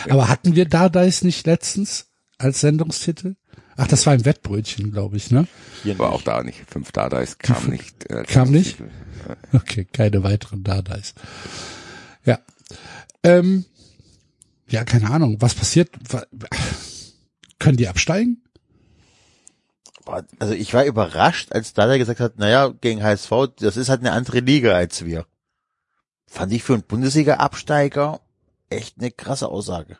Aber 0.09 0.29
hatten 0.29 0.55
wir 0.55 0.65
Dardais 0.65 1.21
nicht 1.23 1.45
letztens 1.45 2.07
als 2.37 2.61
Sendungstitel? 2.61 3.35
Ach, 3.75 3.87
das 3.87 4.05
war 4.05 4.13
ein 4.13 4.25
Wettbrötchen, 4.25 4.91
glaube 4.91 5.17
ich, 5.17 5.31
ne? 5.31 5.47
War 5.97 6.11
auch 6.11 6.21
da 6.21 6.43
nicht. 6.43 6.59
Fünf 6.67 6.91
Dadais 6.91 7.37
kam 7.37 7.67
nicht. 7.67 8.09
Äh, 8.09 8.23
Kam 8.23 8.51
nicht? 8.51 8.77
Okay, 9.53 9.85
keine 9.85 10.23
weiteren 10.23 10.63
Dardais. 10.63 11.13
Ja. 12.25 12.39
Ähm, 13.23 13.65
ja, 14.69 14.83
keine 14.83 15.09
Ahnung. 15.09 15.37
Was 15.39 15.55
passiert? 15.55 15.91
Können 17.59 17.77
die 17.77 17.87
absteigen? 17.87 18.43
Also 20.39 20.53
ich 20.53 20.73
war 20.73 20.85
überrascht, 20.85 21.51
als 21.51 21.73
Dada 21.73 21.97
gesagt 21.97 22.19
hat, 22.19 22.39
naja, 22.39 22.69
gegen 22.69 23.03
HSV, 23.03 23.31
das 23.57 23.77
ist 23.77 23.89
halt 23.89 23.99
eine 23.99 24.11
andere 24.11 24.39
Liga 24.39 24.73
als 24.73 25.05
wir. 25.05 25.25
Fand 26.25 26.51
ich 26.51 26.63
für 26.63 26.73
einen 26.73 26.83
Bundesliga-Absteiger 26.83 28.19
echt 28.69 28.97
eine 28.97 29.11
krasse 29.11 29.49
Aussage. 29.49 29.97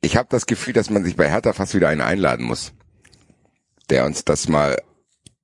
Ich 0.00 0.16
habe 0.16 0.28
das 0.30 0.46
Gefühl, 0.46 0.72
dass 0.72 0.90
man 0.90 1.04
sich 1.04 1.16
bei 1.16 1.28
Hertha 1.28 1.52
fast 1.52 1.74
wieder 1.74 1.88
einen 1.88 2.00
einladen 2.00 2.46
muss, 2.46 2.72
der 3.90 4.04
uns 4.04 4.24
das 4.24 4.48
mal 4.48 4.80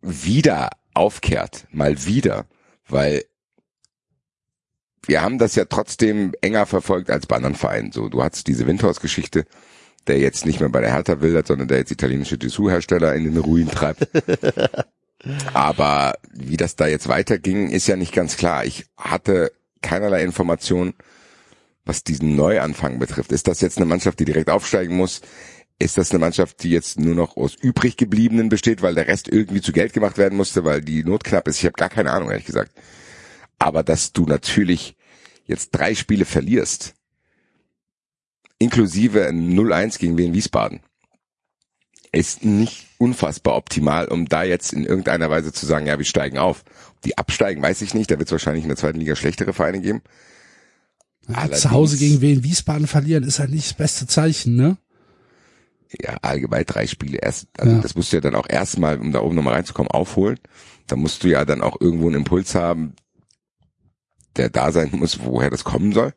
wieder 0.00 0.70
aufkehrt, 0.94 1.66
mal 1.70 2.04
wieder, 2.04 2.46
weil 2.86 3.24
wir 5.06 5.22
haben 5.22 5.38
das 5.38 5.54
ja 5.54 5.64
trotzdem 5.64 6.32
enger 6.40 6.66
verfolgt 6.66 7.10
als 7.10 7.26
bei 7.26 7.36
anderen 7.36 7.54
Vereinen. 7.54 7.92
So, 7.92 8.08
du 8.08 8.22
hattest 8.22 8.46
diese 8.46 8.66
Windhorst-Geschichte, 8.66 9.46
der 10.06 10.18
jetzt 10.18 10.46
nicht 10.46 10.60
mehr 10.60 10.68
bei 10.68 10.80
der 10.80 10.92
Hertha 10.92 11.20
wildert, 11.20 11.46
sondern 11.46 11.68
der 11.68 11.78
jetzt 11.78 11.90
italienische 11.90 12.38
Dessous-Hersteller 12.38 13.14
in 13.14 13.24
den 13.24 13.36
Ruin 13.36 13.68
treibt. 13.68 14.08
Aber 15.54 16.14
wie 16.32 16.56
das 16.56 16.76
da 16.76 16.86
jetzt 16.86 17.08
weiterging, 17.08 17.68
ist 17.70 17.86
ja 17.86 17.96
nicht 17.96 18.12
ganz 18.12 18.36
klar. 18.36 18.64
Ich 18.64 18.86
hatte 18.96 19.52
keinerlei 19.80 20.22
Information, 20.22 20.94
was 21.84 22.04
diesen 22.04 22.36
Neuanfang 22.36 22.98
betrifft. 22.98 23.32
Ist 23.32 23.48
das 23.48 23.60
jetzt 23.60 23.76
eine 23.76 23.86
Mannschaft, 23.86 24.20
die 24.20 24.24
direkt 24.24 24.50
aufsteigen 24.50 24.96
muss? 24.96 25.20
Ist 25.78 25.98
das 25.98 26.10
eine 26.10 26.20
Mannschaft, 26.20 26.62
die 26.62 26.70
jetzt 26.70 26.98
nur 26.98 27.14
noch 27.14 27.36
aus 27.36 27.54
übrig 27.54 27.96
gebliebenen 27.96 28.48
besteht, 28.48 28.82
weil 28.82 28.94
der 28.94 29.08
Rest 29.08 29.28
irgendwie 29.28 29.60
zu 29.60 29.72
Geld 29.72 29.92
gemacht 29.92 30.16
werden 30.16 30.36
musste, 30.36 30.64
weil 30.64 30.80
die 30.80 31.02
Not 31.02 31.24
knapp 31.24 31.48
ist? 31.48 31.58
Ich 31.58 31.64
habe 31.64 31.72
gar 31.72 31.88
keine 31.88 32.12
Ahnung, 32.12 32.30
ehrlich 32.30 32.46
gesagt. 32.46 32.72
Aber 33.62 33.84
dass 33.84 34.12
du 34.12 34.24
natürlich 34.24 34.96
jetzt 35.46 35.70
drei 35.70 35.94
Spiele 35.94 36.24
verlierst, 36.24 36.94
inklusive 38.58 39.28
ein 39.28 39.56
0-1 39.56 40.00
gegen 40.00 40.18
Wien 40.18 40.34
Wiesbaden, 40.34 40.80
ist 42.10 42.44
nicht 42.44 42.88
unfassbar 42.98 43.54
optimal, 43.54 44.08
um 44.08 44.26
da 44.26 44.42
jetzt 44.42 44.72
in 44.72 44.84
irgendeiner 44.84 45.30
Weise 45.30 45.52
zu 45.52 45.64
sagen, 45.64 45.86
ja, 45.86 45.96
wir 45.96 46.04
steigen 46.04 46.38
auf. 46.38 46.64
Die 47.04 47.16
absteigen, 47.16 47.62
weiß 47.62 47.82
ich 47.82 47.94
nicht. 47.94 48.10
Da 48.10 48.18
wird 48.18 48.28
es 48.28 48.32
wahrscheinlich 48.32 48.64
in 48.64 48.68
der 48.68 48.76
zweiten 48.76 48.98
Liga 48.98 49.14
schlechtere 49.14 49.52
Vereine 49.52 49.80
geben. 49.80 50.02
Ja, 51.28 51.48
zu 51.52 51.70
Hause 51.70 51.98
gegen 51.98 52.20
Wien 52.20 52.42
Wiesbaden 52.42 52.88
verlieren 52.88 53.22
ist 53.22 53.38
halt 53.38 53.50
nicht 53.50 53.66
das 53.66 53.74
beste 53.74 54.08
Zeichen, 54.08 54.56
ne? 54.56 54.76
ja, 56.00 56.16
allgemein 56.22 56.64
drei 56.66 56.86
Spiele 56.86 57.18
erst, 57.18 57.46
also 57.58 57.76
Ja. 57.76 57.80
das 57.80 57.94
musst 57.94 58.12
du 58.12 58.16
ja 58.16 58.20
dann 58.20 58.34
auch 58.34 58.48
erstmal, 58.48 58.98
um 58.98 59.12
da 59.12 59.20
oben 59.20 59.36
nochmal 59.36 59.54
reinzukommen, 59.54 59.90
aufholen. 59.90 60.40
Da 60.86 60.96
musst 60.96 61.22
du 61.22 61.28
ja 61.28 61.44
dann 61.44 61.60
auch 61.60 61.80
irgendwo 61.80 62.06
einen 62.06 62.16
Impuls 62.16 62.54
haben, 62.54 62.94
der 64.36 64.50
da 64.50 64.72
sein 64.72 64.90
muss, 64.92 65.20
woher 65.24 65.50
das 65.50 65.64
kommen 65.64 65.92
soll. 65.92 66.14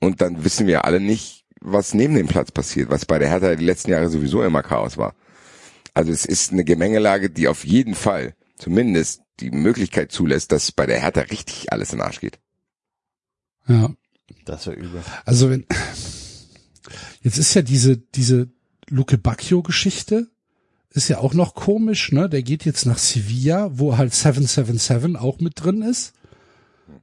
Und 0.00 0.20
dann 0.20 0.44
wissen 0.44 0.66
wir 0.66 0.84
alle 0.84 1.00
nicht, 1.00 1.44
was 1.60 1.94
neben 1.94 2.14
dem 2.14 2.28
Platz 2.28 2.50
passiert, 2.50 2.90
was 2.90 3.06
bei 3.06 3.18
der 3.18 3.28
Hertha 3.28 3.54
die 3.54 3.64
letzten 3.64 3.90
Jahre 3.90 4.08
sowieso 4.08 4.42
immer 4.42 4.62
Chaos 4.62 4.96
war. 4.96 5.14
Also 5.94 6.12
es 6.12 6.26
ist 6.26 6.52
eine 6.52 6.64
Gemengelage, 6.64 7.30
die 7.30 7.48
auf 7.48 7.64
jeden 7.64 7.94
Fall 7.94 8.34
zumindest 8.56 9.22
die 9.40 9.50
Möglichkeit 9.50 10.12
zulässt, 10.12 10.52
dass 10.52 10.72
bei 10.72 10.86
der 10.86 11.00
Hertha 11.00 11.22
richtig 11.22 11.72
alles 11.72 11.92
in 11.92 11.98
den 11.98 12.06
Arsch 12.06 12.20
geht. 12.20 12.38
Ja. 13.66 13.90
Das 14.44 14.66
wäre 14.66 14.76
übel. 14.76 15.02
Also 15.24 15.50
wenn, 15.50 15.66
jetzt 17.22 17.38
ist 17.38 17.54
ja 17.54 17.62
diese, 17.62 17.96
diese 17.96 18.48
Luke 18.88 19.18
Bacchio 19.18 19.62
Geschichte, 19.62 20.28
ist 20.90 21.08
ja 21.08 21.18
auch 21.18 21.34
noch 21.34 21.54
komisch, 21.54 22.12
ne? 22.12 22.28
Der 22.28 22.42
geht 22.42 22.64
jetzt 22.64 22.86
nach 22.86 22.98
Sevilla, 22.98 23.70
wo 23.72 23.98
halt 23.98 24.14
777 24.14 25.16
auch 25.16 25.40
mit 25.40 25.62
drin 25.62 25.82
ist. 25.82 26.14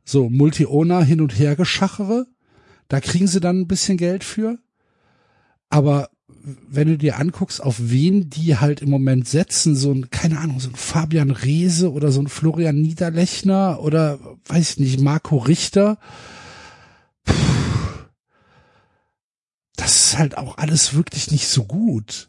So, 0.03 0.29
Multi-Owner 0.29 1.03
hin 1.03 1.21
und 1.21 1.37
her 1.37 1.55
geschachere. 1.55 2.27
Da 2.87 2.99
kriegen 2.99 3.27
sie 3.27 3.39
dann 3.39 3.61
ein 3.61 3.67
bisschen 3.67 3.97
Geld 3.97 4.23
für. 4.23 4.59
Aber 5.69 6.09
wenn 6.67 6.87
du 6.87 6.97
dir 6.97 7.17
anguckst, 7.19 7.61
auf 7.61 7.77
wen 7.79 8.29
die 8.29 8.57
halt 8.57 8.81
im 8.81 8.89
Moment 8.89 9.27
setzen, 9.27 9.75
so 9.75 9.91
ein, 9.91 10.09
keine 10.09 10.39
Ahnung, 10.39 10.59
so 10.59 10.69
ein 10.69 10.75
Fabian 10.75 11.31
Reese 11.31 11.91
oder 11.91 12.11
so 12.11 12.21
ein 12.21 12.27
Florian 12.27 12.81
Niederlechner 12.81 13.79
oder 13.81 14.19
weiß 14.45 14.71
ich 14.71 14.79
nicht, 14.79 14.99
Marco 14.99 15.37
Richter, 15.37 15.97
das 19.75 19.95
ist 19.95 20.17
halt 20.17 20.37
auch 20.37 20.57
alles 20.57 20.93
wirklich 20.93 21.31
nicht 21.31 21.47
so 21.47 21.63
gut. 21.63 22.27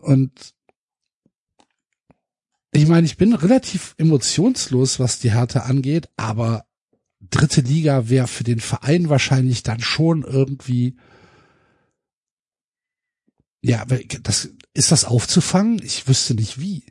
Und 0.00 0.54
ich 2.72 2.88
meine, 2.88 3.06
ich 3.06 3.16
bin 3.16 3.34
relativ 3.34 3.94
emotionslos, 3.98 4.98
was 4.98 5.18
die 5.18 5.30
Härte 5.30 5.64
angeht, 5.64 6.08
aber 6.16 6.64
dritte 7.20 7.60
Liga 7.60 8.08
wäre 8.08 8.26
für 8.26 8.44
den 8.44 8.60
Verein 8.60 9.08
wahrscheinlich 9.08 9.62
dann 9.62 9.80
schon 9.80 10.22
irgendwie 10.22 10.96
ja, 13.62 13.84
das 13.84 14.50
ist 14.74 14.90
das 14.90 15.04
aufzufangen? 15.04 15.80
Ich 15.82 16.08
wüsste 16.08 16.34
nicht 16.34 16.60
wie. 16.60 16.84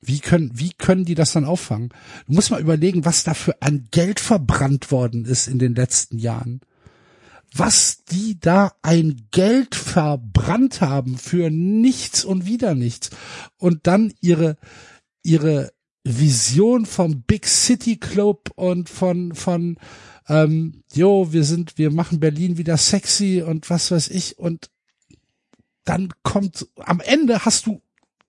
Wie 0.00 0.20
können, 0.20 0.50
wie 0.54 0.72
können 0.72 1.04
die 1.04 1.14
das 1.14 1.32
dann 1.32 1.44
auffangen? 1.44 1.90
Du 2.26 2.32
musst 2.32 2.50
mal 2.50 2.60
überlegen, 2.60 3.04
was 3.04 3.24
dafür 3.24 3.56
an 3.60 3.88
Geld 3.90 4.18
verbrannt 4.18 4.90
worden 4.90 5.24
ist 5.24 5.46
in 5.46 5.58
den 5.58 5.74
letzten 5.74 6.18
Jahren. 6.18 6.60
Was 7.54 8.04
die 8.04 8.38
da 8.38 8.72
ein 8.82 9.26
Geld 9.32 9.74
verbrannt 9.74 10.80
haben 10.80 11.18
für 11.18 11.50
nichts 11.50 12.24
und 12.24 12.46
wieder 12.46 12.74
nichts. 12.74 13.10
Und 13.56 13.86
dann 13.86 14.12
ihre, 14.20 14.56
ihre 15.22 15.72
Vision 16.04 16.86
vom 16.86 17.22
Big 17.22 17.46
City 17.46 17.96
Club 17.96 18.50
und 18.54 18.88
von, 18.88 19.34
von, 19.34 19.78
ähm, 20.28 20.82
jo, 20.92 21.32
wir 21.32 21.44
sind, 21.44 21.76
wir 21.76 21.90
machen 21.90 22.20
Berlin 22.20 22.56
wieder 22.56 22.76
sexy 22.76 23.42
und 23.46 23.68
was 23.68 23.90
weiß 23.90 24.08
ich 24.08 24.38
und 24.38 24.70
dann 25.84 26.10
kommt, 26.22 26.68
am 26.76 27.00
Ende 27.00 27.44
hast 27.44 27.66
du 27.66 27.82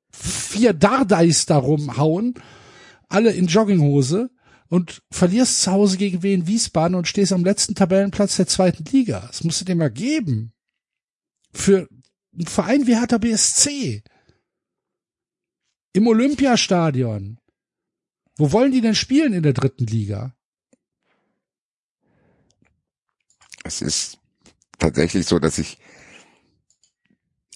vier 0.09 0.73
Dardais 0.73 1.45
da 1.45 1.57
rumhauen, 1.57 2.33
alle 3.07 3.31
in 3.31 3.47
Jogginghose 3.47 4.31
und 4.71 5.03
verlierst 5.11 5.61
zu 5.61 5.71
Hause 5.73 5.97
gegen 5.97 6.23
Wien 6.23 6.47
Wiesbaden 6.47 6.95
und 6.95 7.05
stehst 7.05 7.33
am 7.33 7.43
letzten 7.43 7.75
Tabellenplatz 7.75 8.37
der 8.37 8.47
zweiten 8.47 8.85
Liga. 8.85 9.19
Das 9.27 9.43
musst 9.43 9.59
du 9.59 9.65
dir 9.65 9.75
mal 9.75 9.91
geben. 9.91 10.53
Für 11.53 11.89
einen 12.33 12.47
Verein 12.47 12.87
wie 12.87 12.95
Hertha 12.95 13.17
BSC. 13.17 14.01
Im 15.91 16.07
Olympiastadion. 16.07 17.37
Wo 18.37 18.53
wollen 18.53 18.71
die 18.71 18.79
denn 18.79 18.95
spielen 18.95 19.33
in 19.33 19.43
der 19.43 19.51
dritten 19.51 19.87
Liga? 19.87 20.37
Es 23.65 23.81
ist 23.81 24.19
tatsächlich 24.79 25.25
so, 25.25 25.37
dass 25.39 25.57
ich 25.57 25.79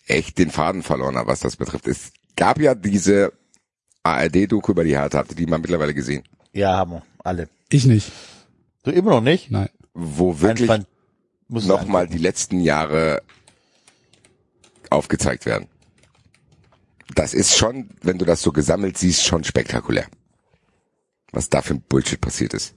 echt 0.05 0.37
den 0.37 0.51
Faden 0.51 0.83
verloren 0.83 1.15
habe, 1.15 1.29
was 1.29 1.39
das 1.39 1.55
betrifft. 1.55 1.87
Es 1.87 2.11
gab 2.35 2.59
ja 2.59 2.75
diese 2.75 3.31
ARD-Doku 4.03 4.73
über 4.73 4.83
die 4.83 4.97
Hertha, 4.97 5.19
habt 5.19 5.31
ihr 5.31 5.37
die 5.37 5.45
mal 5.45 5.59
mittlerweile 5.59 5.93
gesehen? 5.93 6.27
Ja, 6.55 6.77
haben 6.77 6.91
wir. 6.91 7.03
Alle. 7.23 7.49
Ich 7.69 7.85
nicht. 7.85 8.11
Du 8.83 8.91
immer 8.91 9.11
noch 9.11 9.21
nicht? 9.21 9.51
Nein. 9.51 9.69
Wo 9.93 10.39
wirklich 10.39 10.71
nochmal 11.49 12.07
die 12.07 12.17
letzten 12.17 12.61
Jahre 12.61 13.21
aufgezeigt 14.89 15.45
werden. 15.45 15.67
Das 17.13 17.33
ist 17.33 17.57
schon, 17.57 17.89
wenn 18.01 18.17
du 18.17 18.25
das 18.25 18.41
so 18.41 18.53
gesammelt 18.53 18.97
siehst, 18.97 19.25
schon 19.25 19.43
spektakulär. 19.43 20.05
Was 21.31 21.49
da 21.49 21.61
für 21.61 21.73
ein 21.73 21.81
Bullshit 21.81 22.21
passiert 22.21 22.53
ist. 22.53 22.73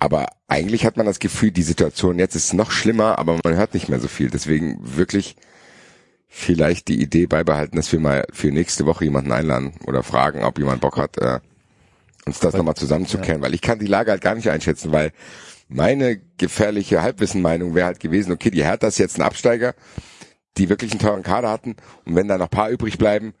Aber 0.00 0.26
eigentlich 0.48 0.84
hat 0.84 0.96
man 0.96 1.06
das 1.06 1.20
Gefühl, 1.20 1.52
die 1.52 1.62
Situation 1.62 2.18
jetzt 2.18 2.34
ist 2.34 2.52
noch 2.52 2.72
schlimmer, 2.72 3.20
aber 3.20 3.38
man 3.44 3.54
hört 3.54 3.74
nicht 3.74 3.88
mehr 3.88 4.00
so 4.00 4.08
viel. 4.08 4.28
Deswegen 4.28 4.80
wirklich 4.96 5.36
vielleicht 6.26 6.88
die 6.88 7.00
Idee 7.00 7.26
beibehalten, 7.26 7.76
dass 7.76 7.92
wir 7.92 8.00
mal 8.00 8.26
für 8.32 8.50
nächste 8.50 8.86
Woche 8.86 9.04
jemanden 9.04 9.30
einladen 9.30 9.74
oder 9.86 10.02
fragen, 10.02 10.42
ob 10.42 10.58
jemand 10.58 10.80
Bock 10.80 10.96
hat, 10.96 11.18
äh, 11.18 11.38
uns 12.26 12.40
das 12.40 12.54
nochmal 12.54 12.74
zusammenzukehren, 12.74 13.42
weil 13.42 13.54
ich 13.54 13.60
kann 13.60 13.78
die 13.78 13.86
Lage 13.86 14.10
halt 14.10 14.22
gar 14.22 14.34
nicht 14.34 14.48
einschätzen, 14.48 14.92
weil 14.92 15.12
meine 15.68 16.20
gefährliche 16.38 17.02
Halbwissenmeinung 17.02 17.74
wäre 17.74 17.86
halt 17.86 18.00
gewesen, 18.00 18.32
okay, 18.32 18.50
die 18.50 18.64
Hertha 18.64 18.86
ist 18.86 18.98
jetzt 18.98 19.18
ein 19.18 19.22
Absteiger, 19.22 19.74
die 20.58 20.68
wirklich 20.68 20.92
einen 20.92 21.00
teuren 21.00 21.22
Kader 21.22 21.50
hatten 21.50 21.76
und 22.04 22.14
wenn 22.14 22.28
da 22.28 22.38
noch 22.38 22.50
paar 22.50 22.70
übrig 22.70 22.98
bleiben, 22.98 23.34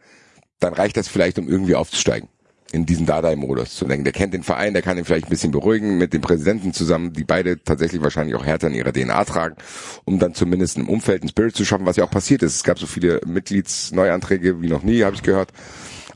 dann 0.58 0.74
reicht 0.74 0.96
das 0.96 1.08
vielleicht, 1.08 1.38
um 1.38 1.48
irgendwie 1.48 1.74
aufzusteigen 1.74 2.28
in 2.72 2.86
diesen 2.86 3.04
Dardai-Modus 3.06 3.76
zu 3.76 3.84
denken. 3.84 4.04
Der 4.04 4.14
kennt 4.14 4.32
den 4.32 4.42
Verein, 4.42 4.72
der 4.72 4.82
kann 4.82 4.96
ihn 4.96 5.04
vielleicht 5.04 5.26
ein 5.26 5.30
bisschen 5.30 5.52
beruhigen 5.52 5.98
mit 5.98 6.14
dem 6.14 6.22
Präsidenten 6.22 6.72
zusammen, 6.72 7.12
die 7.12 7.24
beide 7.24 7.62
tatsächlich 7.62 8.02
wahrscheinlich 8.02 8.34
auch 8.34 8.46
härter 8.46 8.68
in 8.68 8.74
ihrer 8.74 8.92
DNA 8.92 9.24
tragen, 9.24 9.56
um 10.04 10.18
dann 10.18 10.34
zumindest 10.34 10.78
im 10.78 10.88
Umfeld 10.88 11.22
einen 11.22 11.28
Spirit 11.28 11.54
zu 11.54 11.66
schaffen, 11.66 11.84
was 11.84 11.96
ja 11.96 12.04
auch 12.04 12.10
passiert 12.10 12.42
ist. 12.42 12.56
Es 12.56 12.64
gab 12.64 12.78
so 12.78 12.86
viele 12.86 13.20
Mitgliedsneuanträge 13.26 14.62
wie 14.62 14.68
noch 14.68 14.82
nie, 14.82 15.04
habe 15.04 15.14
ich 15.14 15.22
gehört. 15.22 15.52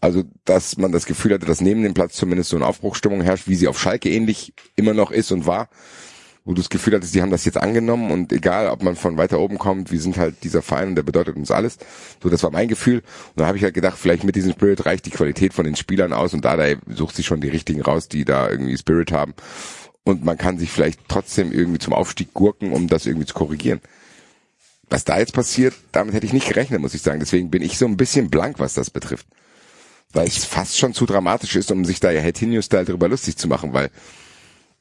Also, 0.01 0.25
dass 0.45 0.77
man 0.77 0.93
das 0.93 1.07
Gefühl 1.07 1.35
hatte, 1.35 1.47
dass 1.47 1.61
neben 1.61 1.83
dem 1.83 1.95
Platz 1.95 2.15
zumindest 2.15 2.51
so 2.51 2.57
eine 2.57 2.67
Aufbruchstimmung 2.67 3.21
herrscht, 3.23 3.49
wie 3.49 3.55
sie 3.55 3.69
auf 3.69 3.81
Schalke 3.81 4.11
ähnlich 4.11 4.53
immer 4.77 4.95
noch 4.95 5.11
ist 5.11 5.33
und 5.33 5.47
war, 5.47 5.69
wo 6.47 6.53
du 6.53 6.63
das 6.63 6.71
Gefühl 6.71 6.95
hattest, 6.95 7.13
die 7.15 7.23
haben 7.23 7.33
das 7.33 7.45
jetzt 7.45 7.59
angenommen 7.59 8.13
und 8.13 8.33
egal, 8.33 8.69
ob 8.69 8.83
man 8.83 8.95
von 8.95 9.19
weiter 9.19 9.41
oben 9.41 9.59
kommt, 9.59 9.91
wir 9.91 10.01
sind 10.01 10.17
halt 10.17 10.45
dieser 10.45 10.63
Verein 10.63 10.91
und 10.91 10.95
der 10.95 11.03
bedeutet 11.03 11.35
uns 11.35 11.51
alles. 11.51 11.77
So, 12.23 12.29
das 12.29 12.45
war 12.45 12.53
mein 12.53 12.69
Gefühl. 12.69 12.99
Und 12.99 13.41
da 13.41 13.47
habe 13.47 13.59
ich 13.59 13.65
halt 13.65 13.75
gedacht, 13.75 13.99
vielleicht 13.99 14.23
mit 14.23 14.37
diesem 14.37 14.53
Spirit 14.53 14.87
reicht 14.87 15.07
die 15.07 15.11
Qualität 15.11 15.53
von 15.53 15.65
den 15.65 15.75
Spielern 15.75 16.13
aus 16.13 16.35
und 16.35 16.45
da 16.45 16.57
sucht 16.87 17.17
sich 17.17 17.27
schon 17.27 17.41
die 17.41 17.49
richtigen 17.49 17.83
raus, 17.83 18.09
die 18.09 18.25
da 18.25 18.49
irgendwie 18.49 18.79
Spirit 18.79 19.11
haben. 19.11 19.35
Und 20.05 20.25
man 20.25 20.39
kann 20.39 20.57
sich 20.57 20.71
vielleicht 20.71 21.01
trotzdem 21.09 21.51
irgendwie 21.51 21.81
zum 21.81 21.93
Aufstieg 21.93 22.33
gurken, 22.33 22.73
um 22.73 22.87
das 22.87 23.07
irgendwie 23.07 23.27
zu 23.27 23.35
korrigieren. 23.35 23.81
Was 24.89 25.03
da 25.03 25.19
jetzt 25.19 25.33
passiert, 25.33 25.75
damit 25.91 26.15
hätte 26.15 26.27
ich 26.27 26.33
nicht 26.33 26.47
gerechnet, 26.47 26.81
muss 26.81 26.95
ich 26.95 27.03
sagen. 27.03 27.19
Deswegen 27.19 27.51
bin 27.51 27.61
ich 27.61 27.77
so 27.77 27.87
ein 27.87 27.97
bisschen 27.97 28.31
blank, 28.31 28.61
was 28.61 28.75
das 28.75 28.91
betrifft. 28.91 29.27
Weil 30.13 30.27
es 30.27 30.45
fast 30.45 30.79
schon 30.79 30.95
zu 30.95 31.07
dramatisch 31.07 31.57
ist, 31.57 31.71
um 31.71 31.85
sich 31.85 32.01
da 32.01 32.11
ja 32.11 32.21
Hertinho-Style 32.21 32.85
darüber 32.85 33.09
lustig 33.09 33.37
zu 33.37 33.49
machen, 33.49 33.73
weil 33.73 33.91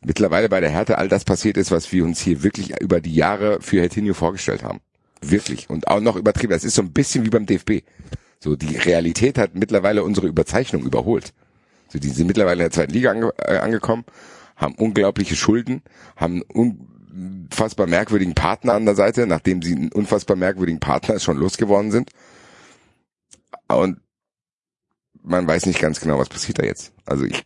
mittlerweile 0.01 0.49
bei 0.49 0.59
der 0.59 0.69
Härte 0.69 0.97
all 0.97 1.09
das 1.09 1.25
passiert 1.25 1.57
ist, 1.57 1.71
was 1.71 1.91
wir 1.91 2.05
uns 2.05 2.21
hier 2.21 2.43
wirklich 2.43 2.79
über 2.81 3.01
die 3.01 3.13
Jahre 3.13 3.59
für 3.61 3.81
Hertinho 3.81 4.13
vorgestellt 4.13 4.63
haben. 4.63 4.79
Wirklich. 5.21 5.69
Und 5.69 5.87
auch 5.87 5.99
noch 5.99 6.15
übertrieben. 6.15 6.53
Das 6.53 6.63
ist 6.63 6.75
so 6.75 6.81
ein 6.81 6.93
bisschen 6.93 7.25
wie 7.25 7.29
beim 7.29 7.45
DFB. 7.45 7.83
So, 8.39 8.55
die 8.55 8.77
Realität 8.77 9.37
hat 9.37 9.55
mittlerweile 9.55 10.03
unsere 10.03 10.27
Überzeichnung 10.27 10.83
überholt. 10.83 11.33
So, 11.87 11.99
die 11.99 12.09
sind 12.09 12.27
mittlerweile 12.27 12.63
in 12.63 12.69
der 12.69 12.71
zweiten 12.71 12.93
Liga 12.93 13.11
ange 13.11 13.31
äh, 13.39 13.57
angekommen, 13.57 14.05
haben 14.55 14.75
unglaubliche 14.75 15.35
Schulden, 15.35 15.81
haben 16.15 16.41
unfassbar 16.43 17.87
merkwürdigen 17.87 18.35
Partner 18.35 18.73
an 18.73 18.85
der 18.85 18.95
Seite, 18.95 19.25
nachdem 19.27 19.61
sie 19.61 19.75
einen 19.75 19.91
unfassbar 19.91 20.35
merkwürdigen 20.35 20.79
Partner 20.79 21.19
schon 21.19 21.37
losgeworden 21.37 21.91
sind. 21.91 22.11
Und 23.67 23.99
man 25.25 25.47
weiß 25.47 25.65
nicht 25.65 25.79
ganz 25.79 25.99
genau, 25.99 26.19
was 26.19 26.29
passiert 26.29 26.59
da 26.59 26.63
jetzt. 26.63 26.93
Also 27.05 27.25
ich 27.25 27.43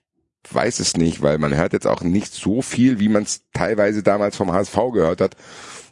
weiß 0.52 0.80
es 0.80 0.98
nicht, 0.98 1.22
weil 1.22 1.38
man 1.38 1.56
hört 1.56 1.74
jetzt 1.74 1.88
auch 1.88 2.02
nicht 2.02 2.34
so 2.34 2.62
viel, 2.62 3.00
wie 3.00 3.10
man 3.10 3.24
es 3.24 3.44
teilweise 3.54 4.04
damals 4.04 4.36
vom 4.36 4.52
HSV 4.52 4.76
gehört 4.94 5.22
hat, 5.22 5.36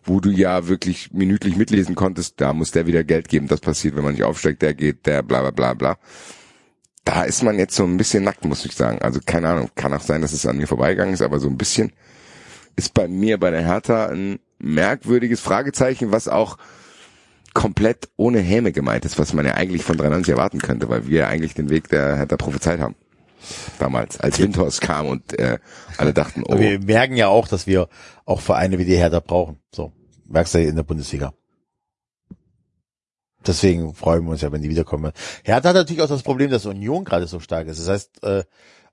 wo 0.04 0.20
du 0.20 0.30
ja 0.30 0.68
wirklich 0.68 1.12
minütlich 1.12 1.56
mitlesen 1.56 1.96
konntest, 1.96 2.40
da 2.40 2.54
muss 2.54 2.72
der 2.72 2.88
wieder 2.88 3.04
Geld 3.04 3.28
geben, 3.30 3.48
das 3.48 3.60
passiert, 3.60 3.96
wenn 3.96 4.04
man 4.04 4.14
nicht 4.14 4.24
aufsteigt, 4.24 4.62
der 4.62 4.74
geht, 4.74 5.06
der 5.06 5.22
bla 5.22 5.42
bla 5.42 5.52
bla 5.52 5.74
bla. 5.74 5.98
Da 7.04 7.24
ist 7.24 7.44
man 7.44 7.58
jetzt 7.58 7.76
so 7.76 7.84
ein 7.84 7.98
bisschen 7.98 8.24
nackt, 8.24 8.44
muss 8.44 8.66
ich 8.66 8.76
sagen. 8.76 9.02
Also 9.02 9.20
keine 9.26 9.50
Ahnung, 9.50 9.70
kann 9.76 9.94
auch 9.94 10.02
sein, 10.02 10.22
dass 10.22 10.34
es 10.34 10.46
an 10.46 10.58
mir 10.58 10.68
vorbeigegangen 10.68 11.14
ist, 11.14 11.22
aber 11.22 11.40
so 11.40 11.48
ein 11.48 11.58
bisschen 11.58 11.94
ist 12.76 12.94
bei 12.94 13.08
mir 13.08 13.40
bei 13.40 13.50
der 13.50 13.64
Hertha 13.64 14.08
ein 14.08 14.40
merkwürdiges 14.60 15.40
Fragezeichen, 15.40 16.12
was 16.12 16.28
auch 16.28 16.58
komplett 17.58 18.10
ohne 18.18 18.40
Häme 18.40 18.72
gemeint 18.72 19.04
ist, 19.04 19.18
was 19.18 19.34
man 19.34 19.44
ja 19.44 19.56
eigentlich 19.56 19.84
von 19.84 19.98
93 19.98 20.32
erwarten 20.32 20.60
könnte, 20.60 20.90
weil 20.90 21.08
wir 21.08 21.22
ja 21.22 21.28
eigentlich 21.28 21.56
den 21.56 21.72
Weg 21.72 21.90
der 21.90 22.16
Hertha 22.16 22.38
prophezeit 22.38 22.80
haben. 22.80 22.96
Damals, 23.80 24.20
als 24.20 24.38
Windhorst 24.38 24.80
kam 24.80 25.08
und 25.08 25.38
äh, 25.40 25.58
alle 25.98 26.14
dachten, 26.14 26.44
oh. 26.44 26.52
Aber 26.52 26.62
wir 26.62 26.80
merken 26.80 27.16
ja 27.16 27.30
auch, 27.30 27.48
dass 27.48 27.66
wir 27.66 27.90
auch 28.26 28.42
Vereine 28.42 28.78
wie 28.78 28.86
die 28.86 28.96
Hertha 28.96 29.22
brauchen. 29.22 29.60
So, 29.74 29.92
merkst 30.28 30.54
du 30.54 30.62
in 30.62 30.76
der 30.76 30.84
Bundesliga. 30.84 31.34
deswegen 33.46 33.96
freuen 33.96 34.24
wir 34.26 34.32
uns 34.32 34.42
ja, 34.42 34.52
wenn 34.52 34.62
die 34.62 34.70
wiederkommen. 34.70 35.12
Hertha 35.44 35.70
hat 35.70 35.76
natürlich 35.76 36.04
auch 36.04 36.10
das 36.10 36.22
Problem, 36.22 36.52
dass 36.52 36.68
Union 36.68 37.06
gerade 37.06 37.26
so 37.26 37.40
stark 37.40 37.68
ist. 37.68 37.80
Das 37.80 37.90
heißt, 37.90 38.24
äh, 38.24 38.44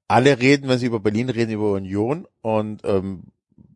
alle 0.09 0.41
reden, 0.41 0.71
wenn 0.71 0.79
sie 0.79 0.87
über 0.87 1.01
Berlin 1.01 1.29
reden, 1.29 1.53
über 1.53 1.73
Union 1.73 2.27
und 2.41 2.81
ähm, 2.85 3.25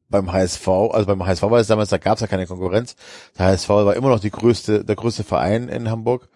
beim 0.09 0.33
HSV, 0.33 0.67
also 0.69 1.07
beim 1.07 1.25
HSV 1.27 1.43
war 1.43 1.59
es 1.61 1.67
damals, 1.67 1.91
da 1.91 1.99
gab 1.99 2.15
es 2.17 2.21
ja 2.23 2.27
keine 2.27 2.47
Konkurrenz. 2.47 2.97
Der 3.39 3.47
HSV 3.47 3.69
war 3.69 3.95
immer 3.97 4.09
noch 4.09 4.21
die 4.21 4.31
größte, 4.31 4.85
der 4.85 4.97
größte 4.97 5.25
Verein 5.25 5.69
in 5.69 5.91
Hamburg. 5.91 6.29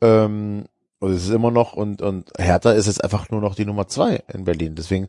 Ähm, 0.00 0.64
und 0.98 1.12
es 1.12 1.24
ist 1.24 1.30
immer 1.30 1.50
noch 1.50 1.74
und 1.74 2.00
und 2.02 2.30
Hertha 2.38 2.72
ist 2.72 2.86
jetzt 2.86 3.02
einfach 3.02 3.28
nur 3.30 3.40
noch 3.40 3.54
die 3.54 3.64
Nummer 3.66 3.88
zwei 3.88 4.22
in 4.32 4.44
Berlin. 4.44 4.74
Deswegen 4.74 5.08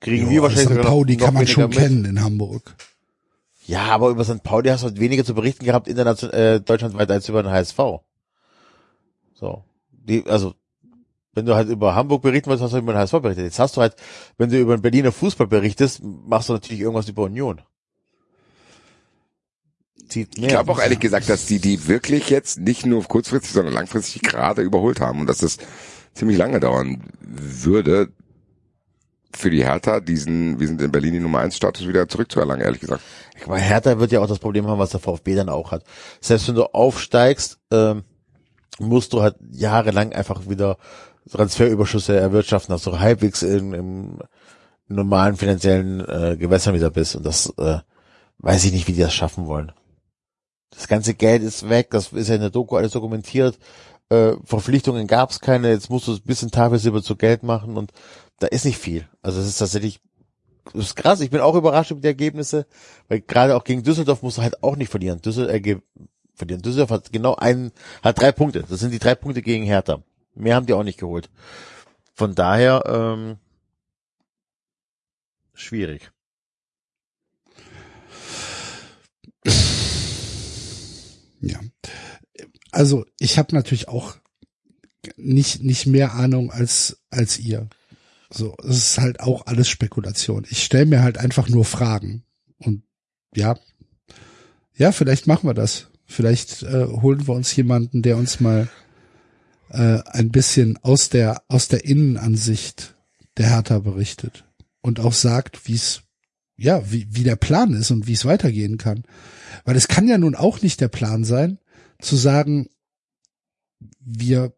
kriegen 0.00 0.28
wir 0.30 0.42
wahrscheinlich 0.42 0.68
St. 0.70 0.76
noch- 0.78 0.84
Pauli 0.84 1.16
noch 1.16 1.24
kann 1.24 1.34
man 1.34 1.46
schon 1.46 1.68
mit. 1.68 1.78
kennen 1.78 2.04
in 2.04 2.22
Hamburg. 2.22 2.74
Ja, 3.66 3.84
aber 3.86 4.08
über 4.08 4.24
St. 4.24 4.42
Pauli 4.42 4.68
hast 4.70 4.82
du 4.82 4.88
halt 4.88 4.98
weniger 5.00 5.24
zu 5.24 5.34
berichten 5.34 5.64
gehabt, 5.64 5.86
international, 5.86 6.34
äh, 6.34 6.60
deutschlandweit, 6.60 7.10
als 7.10 7.28
über 7.28 7.42
den 7.42 7.52
HSV. 7.52 7.78
So. 9.34 9.64
Die, 9.92 10.24
also, 10.26 10.54
wenn 11.32 11.46
du 11.46 11.54
halt 11.54 11.68
über 11.68 11.94
Hamburg 11.94 12.22
berichten 12.22 12.50
willst, 12.50 12.62
hast 12.62 12.72
du 12.72 12.78
über 12.78 12.92
den 12.92 12.98
HSV 12.98 13.12
berichtet. 13.20 13.44
Jetzt 13.44 13.58
hast 13.58 13.76
du 13.76 13.80
halt, 13.80 13.94
wenn 14.36 14.50
du 14.50 14.58
über 14.58 14.76
den 14.76 14.82
Berliner 14.82 15.12
Fußball 15.12 15.46
berichtest, 15.46 16.02
machst 16.02 16.48
du 16.48 16.54
natürlich 16.54 16.80
irgendwas 16.80 17.08
über 17.08 17.22
Union. 17.24 17.60
Zieht 20.08 20.36
mehr. 20.38 20.46
Ich 20.46 20.54
glaube 20.54 20.72
auch 20.72 20.80
ehrlich 20.80 20.98
gesagt, 20.98 21.28
dass 21.28 21.46
die 21.46 21.60
die 21.60 21.86
wirklich 21.86 22.30
jetzt 22.30 22.58
nicht 22.58 22.84
nur 22.84 23.04
kurzfristig, 23.04 23.52
sondern 23.52 23.74
langfristig 23.74 24.22
gerade 24.22 24.62
überholt 24.62 25.00
haben 25.00 25.20
und 25.20 25.28
dass 25.28 25.38
das 25.38 25.58
ziemlich 26.14 26.36
lange 26.36 26.58
dauern 26.58 27.02
würde 27.22 28.12
für 29.32 29.50
die 29.50 29.64
Hertha, 29.64 30.00
diesen, 30.00 30.58
wir 30.58 30.66
sind 30.66 30.82
in 30.82 30.90
Berlin 30.90 31.14
die 31.14 31.20
Nummer 31.20 31.38
1 31.38 31.56
Status 31.56 31.86
wieder 31.86 32.08
zurückzuerlangen, 32.08 32.64
ehrlich 32.64 32.80
gesagt. 32.80 33.02
Aber 33.44 33.58
Hertha 33.58 34.00
wird 34.00 34.10
ja 34.10 34.20
auch 34.20 34.26
das 34.26 34.40
Problem 34.40 34.66
haben, 34.66 34.80
was 34.80 34.90
der 34.90 34.98
VfB 34.98 35.36
dann 35.36 35.48
auch 35.48 35.70
hat. 35.70 35.84
Selbst 36.20 36.48
wenn 36.48 36.56
du 36.56 36.64
aufsteigst, 36.64 37.58
ähm, 37.70 38.02
musst 38.80 39.12
du 39.12 39.22
halt 39.22 39.36
jahrelang 39.50 40.12
einfach 40.12 40.48
wieder 40.48 40.78
Transferüberschüsse 41.30 42.16
erwirtschaften, 42.16 42.72
dass 42.72 42.82
du 42.82 42.98
halbwegs 42.98 43.42
in, 43.42 43.72
im 43.72 44.18
normalen 44.88 45.36
finanziellen 45.36 46.00
äh, 46.00 46.36
Gewässern 46.36 46.74
wieder 46.74 46.90
bist. 46.90 47.16
Und 47.16 47.24
das 47.24 47.52
äh, 47.58 47.78
weiß 48.38 48.64
ich 48.64 48.72
nicht, 48.72 48.88
wie 48.88 48.92
die 48.92 49.00
das 49.00 49.14
schaffen 49.14 49.46
wollen. 49.46 49.72
Das 50.70 50.88
ganze 50.88 51.14
Geld 51.14 51.42
ist 51.42 51.68
weg, 51.68 51.90
das 51.90 52.12
ist 52.12 52.28
ja 52.28 52.36
in 52.36 52.40
der 52.40 52.50
Doku 52.50 52.76
alles 52.76 52.92
dokumentiert. 52.92 53.58
Äh, 54.08 54.34
Verpflichtungen 54.44 55.06
gab 55.06 55.30
es 55.30 55.40
keine, 55.40 55.70
jetzt 55.70 55.90
musst 55.90 56.08
du 56.08 56.12
ein 56.12 56.22
bisschen 56.22 56.50
Tafelsilber 56.50 57.02
zu 57.02 57.16
Geld 57.16 57.42
machen 57.42 57.76
und 57.76 57.92
da 58.38 58.46
ist 58.46 58.64
nicht 58.64 58.78
viel. 58.78 59.08
Also 59.22 59.40
es 59.40 59.46
ist 59.46 59.58
tatsächlich 59.58 60.00
das 60.72 60.86
ist 60.86 60.96
krass, 60.96 61.20
ich 61.20 61.30
bin 61.30 61.40
auch 61.40 61.54
überrascht 61.54 61.90
über 61.90 62.00
die 62.00 62.06
Ergebnisse, 62.06 62.66
weil 63.08 63.20
gerade 63.20 63.56
auch 63.56 63.64
gegen 63.64 63.82
Düsseldorf 63.82 64.22
musst 64.22 64.38
du 64.38 64.42
halt 64.42 64.62
auch 64.62 64.76
nicht 64.76 64.90
verlieren. 64.90 65.20
Düsseldorf, 65.20 65.54
äh, 65.54 65.78
verlieren. 66.34 66.62
Düsseldorf 66.62 66.90
hat 66.90 67.12
genau 67.12 67.34
einen, 67.34 67.72
hat 68.02 68.20
drei 68.20 68.32
Punkte. 68.32 68.64
Das 68.68 68.80
sind 68.80 68.92
die 68.92 68.98
drei 68.98 69.14
Punkte 69.14 69.42
gegen 69.42 69.64
Hertha. 69.64 70.02
Mehr 70.34 70.54
haben 70.56 70.66
die 70.66 70.72
auch 70.72 70.84
nicht 70.84 70.98
geholt. 70.98 71.30
Von 72.14 72.34
daher, 72.34 72.82
ähm, 72.86 73.36
schwierig. 75.54 76.10
Ja. 81.40 81.58
Also 82.70 83.06
ich 83.18 83.38
habe 83.38 83.54
natürlich 83.54 83.88
auch 83.88 84.16
nicht 85.16 85.62
nicht 85.62 85.86
mehr 85.86 86.14
Ahnung 86.14 86.50
als 86.50 87.00
als 87.10 87.38
ihr. 87.38 87.68
So, 88.30 88.54
es 88.62 88.76
ist 88.76 88.98
halt 88.98 89.20
auch 89.20 89.46
alles 89.46 89.68
Spekulation. 89.68 90.46
Ich 90.50 90.62
stelle 90.62 90.86
mir 90.86 91.02
halt 91.02 91.18
einfach 91.18 91.48
nur 91.48 91.64
Fragen 91.64 92.22
und 92.58 92.82
ja, 93.34 93.58
ja, 94.74 94.92
vielleicht 94.92 95.26
machen 95.26 95.48
wir 95.48 95.54
das. 95.54 95.88
Vielleicht 96.06 96.62
äh, 96.62 96.86
holen 96.86 97.26
wir 97.26 97.34
uns 97.34 97.54
jemanden, 97.54 98.02
der 98.02 98.16
uns 98.16 98.40
mal 98.40 98.68
äh, 99.70 100.00
ein 100.04 100.30
bisschen 100.30 100.78
aus 100.82 101.08
der 101.08 101.42
aus 101.48 101.68
der 101.68 101.84
Innenansicht 101.84 102.96
der 103.36 103.50
Hertha 103.50 103.78
berichtet 103.78 104.44
und 104.80 105.00
auch 105.00 105.12
sagt, 105.12 105.66
wie 105.68 105.74
es 105.74 106.02
ja 106.56 106.90
wie 106.90 107.06
wie 107.10 107.24
der 107.24 107.36
Plan 107.36 107.72
ist 107.72 107.90
und 107.90 108.06
wie 108.06 108.12
es 108.12 108.24
weitergehen 108.24 108.78
kann. 108.78 109.04
Weil 109.64 109.76
es 109.76 109.88
kann 109.88 110.08
ja 110.08 110.18
nun 110.18 110.34
auch 110.34 110.62
nicht 110.62 110.80
der 110.80 110.88
Plan 110.88 111.24
sein, 111.24 111.58
zu 112.00 112.16
sagen, 112.16 112.68
wir 114.00 114.52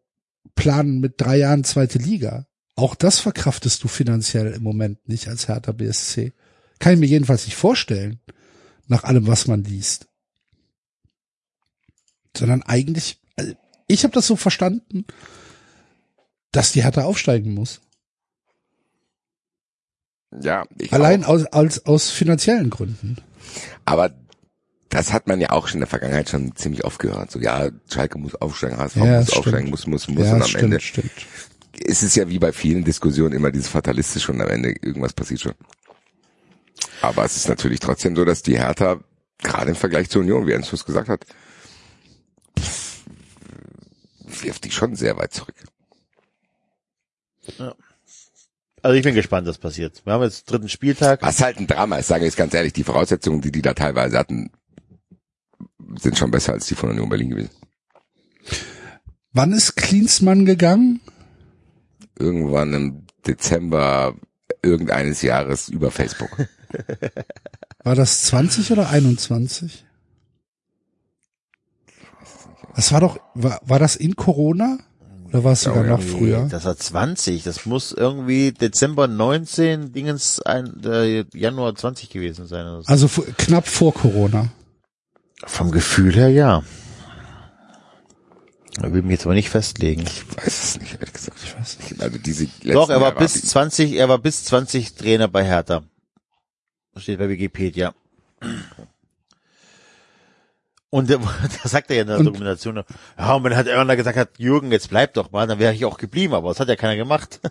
planen 0.55 0.99
mit 0.99 1.15
drei 1.17 1.37
Jahren 1.37 1.63
zweite 1.63 1.99
Liga. 1.99 2.47
Auch 2.75 2.95
das 2.95 3.19
verkraftest 3.19 3.83
du 3.83 3.87
finanziell 3.87 4.53
im 4.53 4.63
Moment 4.63 5.07
nicht 5.07 5.27
als 5.27 5.47
Hertha 5.47 5.71
BSC. 5.71 6.33
Kann 6.79 6.93
ich 6.93 6.99
mir 6.99 7.05
jedenfalls 7.05 7.45
nicht 7.45 7.55
vorstellen, 7.55 8.19
nach 8.87 9.03
allem, 9.03 9.27
was 9.27 9.47
man 9.47 9.63
liest. 9.63 10.07
Sondern 12.35 12.63
eigentlich, 12.63 13.21
ich 13.93 14.03
habe 14.03 14.13
das 14.13 14.27
so 14.27 14.35
verstanden, 14.35 15.05
dass 16.51 16.71
die 16.71 16.83
Hertha 16.83 17.03
aufsteigen 17.03 17.53
muss. 17.53 17.79
Ja, 20.41 20.65
ich 20.79 20.91
Allein 20.93 21.23
auch. 21.23 21.29
aus, 21.29 21.45
aus, 21.51 21.85
aus 21.85 22.09
finanziellen 22.09 22.69
Gründen. 22.69 23.17
Aber 23.85 24.11
das 24.89 25.13
hat 25.13 25.27
man 25.27 25.39
ja 25.39 25.51
auch 25.51 25.67
schon 25.67 25.75
in 25.75 25.81
der 25.81 25.87
Vergangenheit 25.87 26.29
schon 26.29 26.55
ziemlich 26.55 26.83
oft 26.85 26.99
gehört. 26.99 27.31
So, 27.31 27.39
ja, 27.39 27.69
Schalke 27.91 28.17
muss 28.17 28.35
aufsteigen, 28.35 28.77
HSV 28.77 28.95
Ja, 28.97 29.17
muss 29.19 29.25
das 29.27 29.35
aufsteigen, 29.37 29.57
stimmt. 29.67 29.69
muss, 29.71 29.87
muss, 29.87 30.07
muss. 30.07 30.25
ja, 30.25 30.33
und 30.35 30.41
am 30.41 30.47
stimmt, 30.47 30.63
Ende 30.63 30.79
stimmt. 30.79 31.11
ist 31.79 32.03
es 32.03 32.15
ja 32.15 32.27
wie 32.29 32.39
bei 32.39 32.51
vielen 32.51 32.83
Diskussionen 32.83 33.33
immer 33.33 33.51
dieses 33.51 33.67
Fatalistische 33.67 34.31
und 34.31 34.41
am 34.41 34.49
Ende 34.49 34.69
irgendwas 34.81 35.13
passiert 35.13 35.41
schon. 35.41 35.53
Aber 37.01 37.25
es 37.25 37.35
ist 37.35 37.47
natürlich 37.49 37.79
trotzdem 37.79 38.15
so, 38.15 38.25
dass 38.25 38.41
die 38.41 38.57
Hertha, 38.57 38.99
gerade 39.39 39.69
im 39.71 39.75
Vergleich 39.75 40.09
zur 40.09 40.21
Union, 40.21 40.47
wie 40.47 40.53
Enzus 40.53 40.85
gesagt 40.85 41.09
hat, 41.09 41.25
wirft 44.41 44.65
die 44.65 44.71
schon 44.71 44.95
sehr 44.95 45.17
weit 45.17 45.33
zurück. 45.33 45.55
Also 48.81 48.97
ich 48.97 49.03
bin 49.03 49.15
gespannt, 49.15 49.47
was 49.47 49.57
passiert. 49.57 50.01
Wir 50.05 50.13
haben 50.13 50.23
jetzt 50.23 50.49
dritten 50.49 50.69
Spieltag. 50.69 51.21
Was 51.21 51.41
halt 51.41 51.57
ein 51.57 51.67
Drama 51.67 51.97
ist, 51.97 52.07
sage 52.07 52.25
ich 52.25 52.31
jetzt 52.31 52.37
ganz 52.37 52.53
ehrlich, 52.53 52.73
die 52.73 52.83
Voraussetzungen, 52.83 53.41
die 53.41 53.51
die 53.51 53.61
da 53.61 53.73
teilweise 53.73 54.17
hatten, 54.17 54.51
sind 55.99 56.17
schon 56.17 56.31
besser 56.31 56.53
als 56.53 56.67
die 56.67 56.75
von 56.75 56.89
Union 56.89 57.09
Berlin 57.09 57.29
gewesen. 57.29 57.51
Wann 59.31 59.51
ist 59.51 59.75
Klinsmann 59.75 60.45
gegangen? 60.45 61.01
Irgendwann 62.19 62.73
im 62.73 63.07
Dezember 63.25 64.15
irgendeines 64.61 65.21
Jahres 65.21 65.69
über 65.69 65.91
Facebook. 65.91 66.47
War 67.83 67.95
das 67.95 68.25
20 68.25 68.71
oder 68.71 68.89
21? 68.89 69.85
Das 72.75 72.91
war 72.91 73.01
doch, 73.01 73.17
war, 73.35 73.59
war 73.63 73.79
das 73.79 73.95
in 73.95 74.15
Corona? 74.15 74.77
Oder 75.29 75.43
war 75.43 75.53
es 75.53 75.61
sogar 75.61 75.83
noch 75.83 76.01
früher? 76.01 76.47
Das 76.49 76.65
war 76.65 76.77
20. 76.77 77.43
Das 77.43 77.65
muss 77.65 77.91
irgendwie 77.91 78.51
Dezember 78.51 79.07
19, 79.07 79.91
Dingens 79.91 80.39
ein, 80.41 80.83
äh, 80.83 81.25
Januar 81.33 81.75
20 81.75 82.09
gewesen 82.09 82.45
sein. 82.47 82.65
So. 82.81 82.87
Also 82.87 83.07
knapp 83.37 83.67
vor 83.67 83.93
Corona. 83.93 84.49
Vom 85.45 85.71
Gefühl 85.71 86.13
her 86.15 86.29
ja. 86.29 86.63
Ich 88.77 88.83
will 88.91 89.01
mich 89.03 89.11
jetzt 89.11 89.25
aber 89.25 89.35
nicht 89.35 89.49
festlegen. 89.49 90.01
Ich 90.01 90.23
weiß 90.37 90.63
es 90.63 90.79
nicht, 90.79 90.93
ehrlich 90.93 91.13
gesagt. 91.13 91.37
Ich 91.43 91.57
weiß 91.57 91.77
nicht. 91.79 92.01
Also 92.01 92.17
diese 92.17 92.47
Doch, 92.65 92.89
er 92.89 93.01
war 93.01 93.09
Jahre 93.09 93.19
bis 93.23 93.35
hab 93.35 93.43
ich- 93.43 93.49
20, 93.49 93.93
er 93.93 94.09
war 94.09 94.17
bis 94.17 94.45
20 94.45 94.95
Trainer 94.95 95.27
bei 95.27 95.43
Hertha. 95.43 95.83
Das 96.93 97.03
steht 97.03 97.19
bei 97.19 97.29
Wikipedia. 97.29 97.93
Und 100.93 101.09
da, 101.09 101.17
sagt 101.63 101.89
er 101.89 101.95
ja 101.95 102.01
in 102.03 102.07
der 102.07 102.19
Und- 102.19 102.25
Dokumentation, 102.25 102.83
ja, 103.17 103.33
und 103.33 103.43
wenn 103.43 103.55
halt 103.55 103.65
irgendwer 103.65 103.95
gesagt 103.95 104.15
hat, 104.15 104.37
Jürgen, 104.37 104.71
jetzt 104.71 104.91
bleib 104.91 105.15
doch 105.15 105.31
mal, 105.31 105.47
dann 105.47 105.57
wäre 105.57 105.73
ich 105.73 105.85
auch 105.85 105.97
geblieben, 105.97 106.35
aber 106.35 106.49
das 106.49 106.59
hat 106.59 106.67
ja 106.69 106.75
keiner 106.75 106.95
gemacht. 106.95 107.41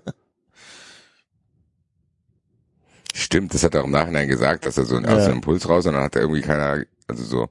Stimmt, 3.14 3.52
das 3.52 3.64
hat 3.64 3.74
er 3.74 3.80
auch 3.80 3.86
im 3.86 3.90
Nachhinein 3.90 4.28
gesagt, 4.28 4.64
dass 4.64 4.78
er 4.78 4.84
so 4.84 4.94
einen 4.94 5.06
Ja. 5.06 5.16
aus 5.16 5.24
dem 5.24 5.32
Impuls 5.34 5.68
raus 5.68 5.84
und 5.86 5.94
dann 5.94 6.04
hat 6.04 6.14
er 6.14 6.22
irgendwie 6.22 6.42
keiner, 6.42 6.84
also 7.08 7.24
so. 7.24 7.48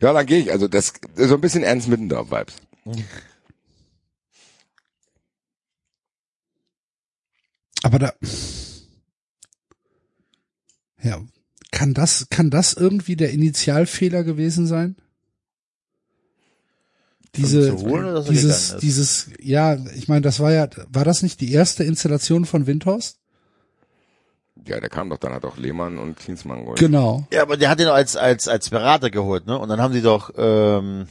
Ja, 0.00 0.14
dann 0.14 0.24
gehe 0.24 0.38
ich. 0.38 0.50
Also 0.50 0.66
das 0.66 0.94
so 1.14 1.34
ein 1.34 1.40
bisschen 1.42 1.62
Ernst 1.62 1.88
Mittendorf-Vibes. 1.88 2.54
Aber 7.82 7.98
da, 7.98 8.12
ja, 11.02 11.20
kann 11.70 11.94
das, 11.94 12.28
kann 12.30 12.50
das 12.50 12.74
irgendwie 12.74 13.16
der 13.16 13.30
Initialfehler 13.30 14.24
gewesen 14.24 14.66
sein? 14.66 14.96
Diese, 17.36 17.76
holen 17.76 18.24
dieses, 18.28 18.76
dieses, 18.78 19.30
ja, 19.40 19.76
ich 19.94 20.08
meine, 20.08 20.22
das 20.22 20.40
war 20.40 20.50
ja, 20.50 20.68
war 20.88 21.04
das 21.04 21.22
nicht 21.22 21.40
die 21.40 21.52
erste 21.52 21.84
Installation 21.84 22.44
von 22.44 22.66
Windhorst? 22.66 23.18
Ja, 24.66 24.80
der 24.80 24.90
kam 24.90 25.08
doch, 25.10 25.18
dann 25.18 25.32
hat 25.32 25.44
auch 25.44 25.56
Lehmann 25.56 25.98
und 25.98 26.18
Klinsmann 26.18 26.60
geholt. 26.60 26.78
Genau. 26.78 27.26
Ja, 27.32 27.42
aber 27.42 27.56
der 27.56 27.70
hat 27.70 27.80
ihn 27.80 27.86
als, 27.86 28.16
als, 28.16 28.48
als 28.48 28.68
Berater 28.70 29.10
geholt, 29.10 29.46
ne? 29.46 29.56
Und 29.56 29.68
dann 29.68 29.80
haben 29.80 29.94
die 29.94 30.02
doch, 30.02 30.32
ähm, 30.36 31.06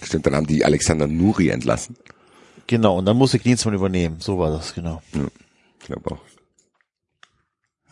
Stimmt, 0.00 0.26
dann 0.26 0.36
haben 0.36 0.46
die 0.46 0.64
Alexander 0.64 1.06
Nuri 1.06 1.48
entlassen. 1.48 1.96
genau, 2.66 2.98
und 2.98 3.06
dann 3.06 3.16
musste 3.16 3.38
Klinsmann 3.38 3.74
übernehmen. 3.74 4.16
So 4.20 4.38
war 4.38 4.50
das, 4.50 4.74
genau. 4.74 5.02
Ich 5.80 5.86
glaube 5.86 6.12
auch. 6.12 6.20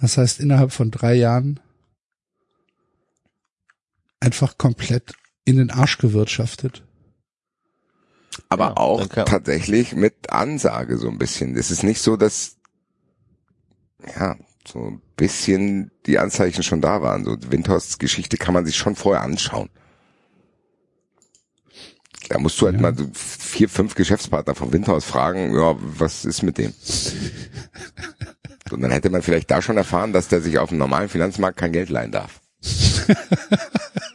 Das 0.00 0.18
heißt, 0.18 0.40
innerhalb 0.40 0.72
von 0.72 0.90
drei 0.90 1.14
Jahren 1.14 1.60
einfach 4.22 4.56
komplett 4.56 5.12
in 5.44 5.56
den 5.56 5.70
Arsch 5.70 5.98
gewirtschaftet. 5.98 6.84
aber 8.48 8.68
Ja, 8.68 8.76
auch 8.76 9.06
tatsächlich 9.06 9.94
mit 9.94 10.30
Ansage 10.30 10.96
so 10.96 11.08
ein 11.08 11.18
bisschen. 11.18 11.56
Es 11.56 11.70
ist 11.70 11.82
nicht 11.82 12.00
so, 12.00 12.16
dass 12.16 12.56
ja 14.16 14.36
so 14.66 14.78
ein 14.78 15.02
bisschen 15.16 15.90
die 16.06 16.18
Anzeichen 16.18 16.62
schon 16.62 16.80
da 16.80 17.02
waren. 17.02 17.24
So 17.24 17.36
Windhorsts 17.50 17.98
Geschichte 17.98 18.36
kann 18.36 18.54
man 18.54 18.64
sich 18.64 18.76
schon 18.76 18.94
vorher 18.94 19.22
anschauen. 19.22 19.68
Da 22.28 22.38
musst 22.38 22.60
du 22.60 22.66
halt 22.66 22.80
mal 22.80 22.96
so 22.96 23.08
vier, 23.12 23.68
fünf 23.68 23.94
Geschäftspartner 23.94 24.54
von 24.54 24.72
Windhorst 24.72 25.06
fragen, 25.06 25.54
ja, 25.54 25.74
was 25.78 26.24
ist 26.24 26.42
mit 26.42 26.56
dem? 26.56 26.72
Und 28.70 28.80
dann 28.80 28.92
hätte 28.92 29.10
man 29.10 29.22
vielleicht 29.22 29.50
da 29.50 29.60
schon 29.60 29.76
erfahren, 29.76 30.12
dass 30.12 30.28
der 30.28 30.40
sich 30.40 30.58
auf 30.58 30.70
dem 30.70 30.78
normalen 30.78 31.08
Finanzmarkt 31.08 31.58
kein 31.58 31.72
Geld 31.72 31.90
leihen 31.90 32.12
darf. 32.12 32.40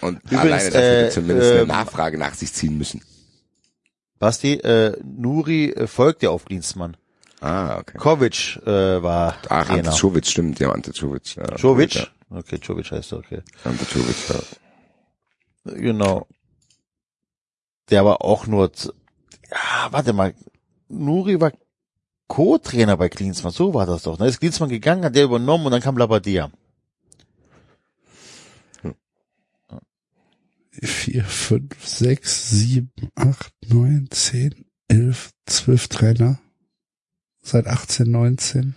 Und 0.00 0.22
Übrigens, 0.24 0.40
alleine 0.40 0.70
dafür 0.70 0.90
wird 0.90 1.06
äh, 1.06 1.10
zumindest 1.10 1.50
eine 1.50 1.60
ähm, 1.60 1.68
Nachfrage 1.68 2.18
nach 2.18 2.34
sich 2.34 2.52
ziehen 2.52 2.78
müssen. 2.78 3.02
Basti, 4.18 4.54
äh, 4.54 4.96
Nuri 5.02 5.70
äh, 5.70 5.86
folgt 5.86 6.22
ja 6.22 6.30
auf 6.30 6.44
Dienstmann. 6.44 6.96
Ah, 7.40 7.78
okay. 7.78 7.96
Kovic 7.96 8.58
äh, 8.66 9.02
war 9.02 9.36
Ach, 9.48 9.66
Trainer. 9.66 9.78
Ante 9.78 9.90
Czovic, 9.92 10.26
stimmt, 10.26 10.60
ja, 10.60 10.70
Ante 10.70 10.92
Czovic. 10.92 11.36
Ja, 11.36 11.56
Jovic? 11.56 11.94
Ja, 11.94 12.06
Okay, 12.32 12.60
Jovic 12.62 12.90
heißt 12.92 13.12
er, 13.12 13.18
okay. 13.18 13.42
Ante 13.64 13.84
Czovic, 13.86 14.16
ja. 14.28 15.72
Genau. 15.74 16.26
Der 17.90 18.04
war 18.04 18.22
auch 18.22 18.46
nur, 18.46 18.70
ja, 19.50 19.88
warte 19.90 20.12
mal, 20.12 20.34
Nuri 20.88 21.40
war 21.40 21.52
Co-Trainer 22.28 22.96
bei 22.96 23.08
Klinsmann, 23.08 23.52
so 23.52 23.74
war 23.74 23.86
das 23.86 24.02
doch. 24.04 24.16
Da 24.16 24.26
ist 24.26 24.38
Klinsmann 24.38 24.68
gegangen, 24.68 25.04
hat 25.04 25.16
der 25.16 25.24
übernommen 25.24 25.66
und 25.66 25.72
dann 25.72 25.80
kam 25.80 25.96
Labadia. 25.96 26.50
Vier, 30.86 31.24
fünf, 31.24 31.86
sechs, 31.86 32.50
sieben, 32.50 32.92
acht, 33.14 33.52
neun, 33.68 34.08
zehn, 34.10 34.66
elf, 34.88 35.30
zwölf 35.46 35.88
Trainer. 35.88 36.40
Seit 37.42 37.66
18, 37.66 38.10
19. 38.10 38.74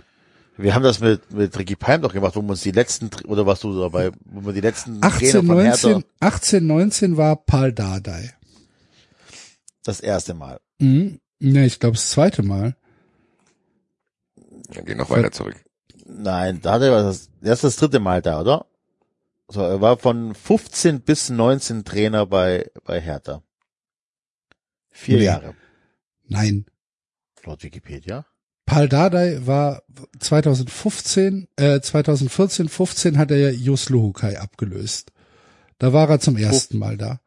Wir 0.56 0.76
haben 0.76 0.84
das 0.84 1.00
mit, 1.00 1.32
mit 1.34 1.58
Ricky 1.58 1.76
Palm 1.76 2.02
doch 2.02 2.14
gemacht, 2.14 2.36
wo 2.36 2.42
wir 2.42 2.52
uns 2.52 2.62
die 2.62 2.72
letzten, 2.72 3.10
oder 3.26 3.46
warst 3.46 3.64
du 3.64 3.78
dabei, 3.78 4.12
wo 4.24 4.46
wir 4.46 4.54
die 4.54 4.62
letzten 4.62 5.04
18, 5.04 5.32
Trainer 5.32 5.44
von 5.44 5.62
Hertha 5.62 5.90
19, 5.90 6.10
18, 6.20 6.68
19 6.68 7.18
war 7.18 7.36
Paul 7.36 7.74
Dardai. 7.74 8.34
das 9.84 10.00
erste 10.00 10.34
Mal. 10.34 10.60
Mhm. 10.80 11.20
Ja, 11.40 11.64
ich 11.64 11.80
glaube 11.80 11.96
das 11.96 12.10
zweite 12.12 12.44
Mal. 12.44 12.76
Wir 14.70 14.84
gehen 14.84 14.98
noch 14.98 15.10
weiter 15.10 15.32
zurück. 15.32 15.56
Nein, 16.06 16.60
da 16.62 16.74
hat 16.74 16.82
er 16.84 17.04
das, 17.04 17.30
er 17.42 17.54
ist 17.54 17.64
das 17.64 17.76
dritte 17.76 18.00
Mal 18.00 18.22
da, 18.22 18.40
oder? 18.42 18.66
So, 19.48 19.62
er 19.62 19.82
war 19.82 19.98
von 19.98 20.34
15 20.34 21.02
bis 21.02 21.30
19 21.30 21.84
Trainer 21.86 22.26
bei, 22.26 22.70
bei 22.86 23.00
Hertha. 23.00 23.44
Vier 24.90 25.18
Nee. 25.18 25.24
Jahre, 25.26 25.56
Nein. 26.26 26.66
laut 27.44 27.64
Wikipedia. 27.64 28.26
Paul 28.66 28.88
Dardai 28.88 29.46
war 29.46 29.84
2015, 30.20 31.48
äh, 31.58 31.82
2014, 31.82 32.70
15 32.70 33.18
hat 33.18 33.32
er 33.32 33.38
ja 33.38 33.50
Jos 33.50 33.90
Luhukai 33.90 34.40
abgelöst. 34.40 35.12
Da 35.80 35.92
war 35.92 36.10
er 36.10 36.20
zum 36.20 36.38
ersten 36.38 36.78
Mal 36.78 36.98
da. 36.98 37.20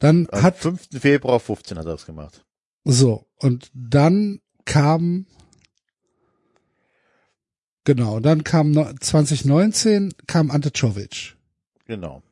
Dann 0.00 0.26
Am 0.32 0.42
hat 0.42 0.56
5. 0.56 0.88
Februar 1.00 1.38
15 1.40 1.78
hat 1.78 1.86
er 1.86 1.92
das 1.92 2.06
gemacht. 2.06 2.44
So, 2.84 3.26
und 3.36 3.70
dann 3.74 4.40
kam, 4.64 5.26
genau, 7.88 8.20
dann 8.20 8.44
kam 8.44 8.70
no- 8.72 8.92
2019 9.00 10.12
kam 10.26 10.50
Ante 10.50 10.72
Czovic. 10.72 11.36
Genau. 11.86 12.22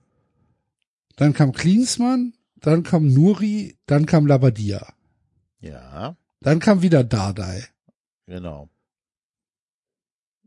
Dann 1.16 1.32
kam 1.32 1.52
Klinsmann, 1.52 2.34
dann 2.56 2.82
kam 2.82 3.08
Nuri, 3.08 3.78
dann 3.86 4.04
kam 4.04 4.26
Labadia. 4.26 4.92
Ja, 5.60 6.14
Dann 6.40 6.58
kam 6.60 6.82
wieder 6.82 7.02
Dardai. 7.04 7.64
genau. 8.26 8.68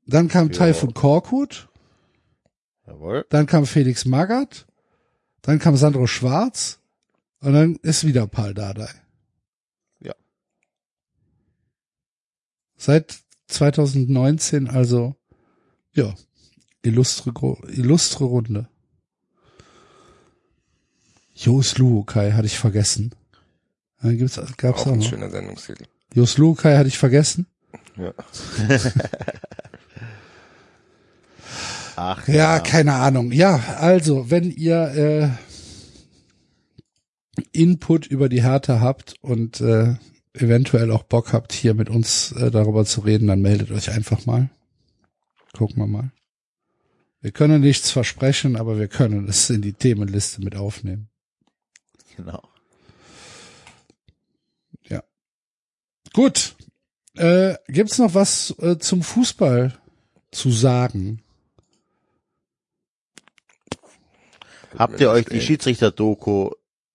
Dann 0.05 0.27
kam. 0.27 0.51
Taifun 0.51 0.93
Korkut, 0.93 1.69
Jawohl. 2.87 3.25
dann 3.29 3.45
kam 3.47 3.65
Felix 3.65 4.05
Magath, 4.05 4.67
dann 5.41 5.57
kam 5.59 5.75
Sandro 5.75 6.05
Schwarz 6.07 6.79
und 7.41 7.53
dann 7.53 7.75
ist 7.81 8.05
wieder 8.05 8.27
Paul 8.27 8.53
Dardai. 8.53 8.89
Ja. 10.01 10.13
Seit 12.77 13.19
2019 13.49 14.69
also, 14.69 15.15
ja, 15.93 16.13
illustre, 16.83 17.31
illustre 17.67 18.23
Runde. 18.25 18.67
Jos 21.33 21.77
Luokai 21.77 22.31
hatte 22.31 22.47
ich 22.47 22.57
vergessen. 22.59 23.13
Da 24.01 24.11
gibt's, 24.13 24.35
gab's 24.57 24.81
Auch 24.81 24.87
auch 24.87 24.91
ein 24.93 24.99
noch. 24.99 25.09
schöner 25.09 25.29
Sendungstitel. 25.29 25.85
Jos 26.13 26.37
Luokai 26.37 26.77
hatte 26.77 26.87
ich 26.87 26.97
vergessen. 26.97 27.47
Ja. 27.97 28.13
Ach, 31.95 32.27
Ja, 32.27 32.59
keine 32.59 32.93
Ahnung. 32.93 33.31
Ja, 33.31 33.57
also, 33.77 34.29
wenn 34.31 34.51
ihr 34.51 35.35
äh, 37.35 37.43
Input 37.51 38.07
über 38.07 38.29
die 38.29 38.41
Härte 38.41 38.79
habt 38.81 39.15
und 39.21 39.59
äh, 39.61 39.95
eventuell 40.33 40.91
auch 40.91 41.03
Bock 41.03 41.33
habt, 41.33 41.53
hier 41.53 41.73
mit 41.73 41.89
uns 41.89 42.31
äh, 42.33 42.51
darüber 42.51 42.85
zu 42.85 43.01
reden, 43.01 43.27
dann 43.27 43.41
meldet 43.41 43.71
euch 43.71 43.91
einfach 43.91 44.25
mal. 44.25 44.49
Gucken 45.53 45.77
wir 45.77 45.87
mal. 45.87 46.11
Wir 47.21 47.31
können 47.31 47.61
nichts 47.61 47.91
versprechen, 47.91 48.55
aber 48.55 48.79
wir 48.79 48.87
können 48.87 49.27
es 49.27 49.49
in 49.49 49.61
die 49.61 49.73
Themenliste 49.73 50.41
mit 50.41 50.55
aufnehmen. 50.55 51.09
Genau. 52.15 52.41
Gut. 56.13 56.55
Äh, 57.15 57.55
gibt's 57.67 57.97
noch 57.97 58.13
was 58.13 58.55
äh, 58.59 58.77
zum 58.77 59.03
Fußball 59.03 59.77
zu 60.31 60.51
sagen? 60.51 61.21
Habt 64.77 64.99
ihr 65.01 65.09
euch 65.09 65.25
die 65.25 65.41
Schiedsrichter-Doku 65.41 66.51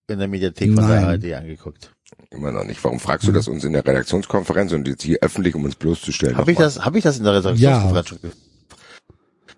in 0.06 0.18
der 0.18 0.28
Mediathek 0.28 0.72
von 0.72 0.86
Nein. 0.86 1.20
der 1.20 1.38
ARD 1.38 1.42
angeguckt? 1.42 1.93
Immer 2.30 2.52
noch 2.52 2.64
nicht. 2.64 2.82
Warum 2.84 3.00
fragst 3.00 3.26
du 3.26 3.32
das 3.32 3.48
uns 3.48 3.64
in 3.64 3.72
der 3.72 3.86
Redaktionskonferenz 3.86 4.72
und 4.72 4.86
jetzt 4.86 5.02
hier 5.02 5.18
öffentlich, 5.22 5.54
um 5.54 5.64
uns 5.64 5.74
bloßzustellen? 5.76 6.36
Habe 6.36 6.52
ich 6.52 6.58
das, 6.58 6.84
habe 6.84 6.98
ich 6.98 7.04
das 7.04 7.18
in 7.18 7.24
der 7.24 7.34
Redaktionskonferenz 7.34 8.08
schon 8.08 8.20
ge- 8.20 8.30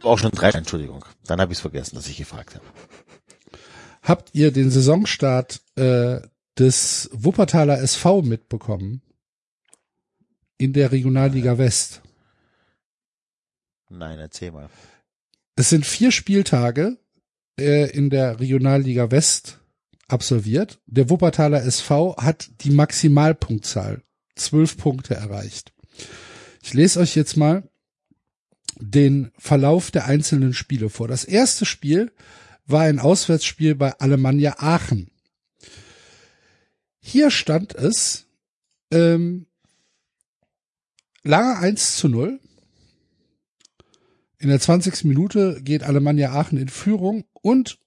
Auch 0.02 0.18
schon 0.18 0.30
drei, 0.30 0.50
Entschuldigung. 0.50 1.04
Dann 1.26 1.40
habe 1.40 1.52
ich 1.52 1.58
es 1.58 1.62
vergessen, 1.62 1.96
dass 1.96 2.06
ich 2.08 2.16
gefragt 2.16 2.54
habe. 2.54 2.64
Habt 4.02 4.30
ihr 4.34 4.52
den 4.52 4.70
Saisonstart 4.70 5.60
äh, 5.76 6.20
des 6.58 7.10
Wuppertaler 7.12 7.80
SV 7.80 8.22
mitbekommen? 8.22 9.02
In 10.58 10.72
der 10.72 10.92
Regionalliga 10.92 11.58
West. 11.58 12.00
Nein, 13.88 14.18
erzähl 14.18 14.52
mal. 14.52 14.68
Es 15.56 15.68
sind 15.70 15.84
vier 15.86 16.12
Spieltage 16.12 16.96
äh, 17.58 17.90
in 17.90 18.10
der 18.10 18.40
Regionalliga 18.40 19.10
West 19.10 19.58
absolviert. 20.08 20.80
Der 20.86 21.10
Wuppertaler 21.10 21.64
SV 21.64 22.16
hat 22.16 22.50
die 22.62 22.70
Maximalpunktzahl, 22.70 24.02
zwölf 24.34 24.76
Punkte 24.76 25.14
erreicht. 25.14 25.72
Ich 26.62 26.74
lese 26.74 27.00
euch 27.00 27.14
jetzt 27.14 27.36
mal 27.36 27.68
den 28.78 29.30
Verlauf 29.38 29.90
der 29.90 30.06
einzelnen 30.06 30.52
Spiele 30.52 30.90
vor. 30.90 31.08
Das 31.08 31.24
erste 31.24 31.64
Spiel 31.64 32.12
war 32.66 32.82
ein 32.82 32.98
Auswärtsspiel 32.98 33.74
bei 33.74 33.92
Alemannia 33.98 34.56
Aachen. 34.58 35.10
Hier 36.98 37.30
stand 37.30 37.74
es 37.74 38.26
ähm, 38.90 39.46
lange 41.22 41.56
1 41.58 41.96
zu 41.96 42.08
0. 42.08 42.40
In 44.38 44.48
der 44.48 44.60
20. 44.60 45.04
Minute 45.04 45.60
geht 45.62 45.82
Alemannia 45.82 46.32
Aachen 46.32 46.58
in 46.58 46.68
Führung 46.68 47.24
und 47.32 47.78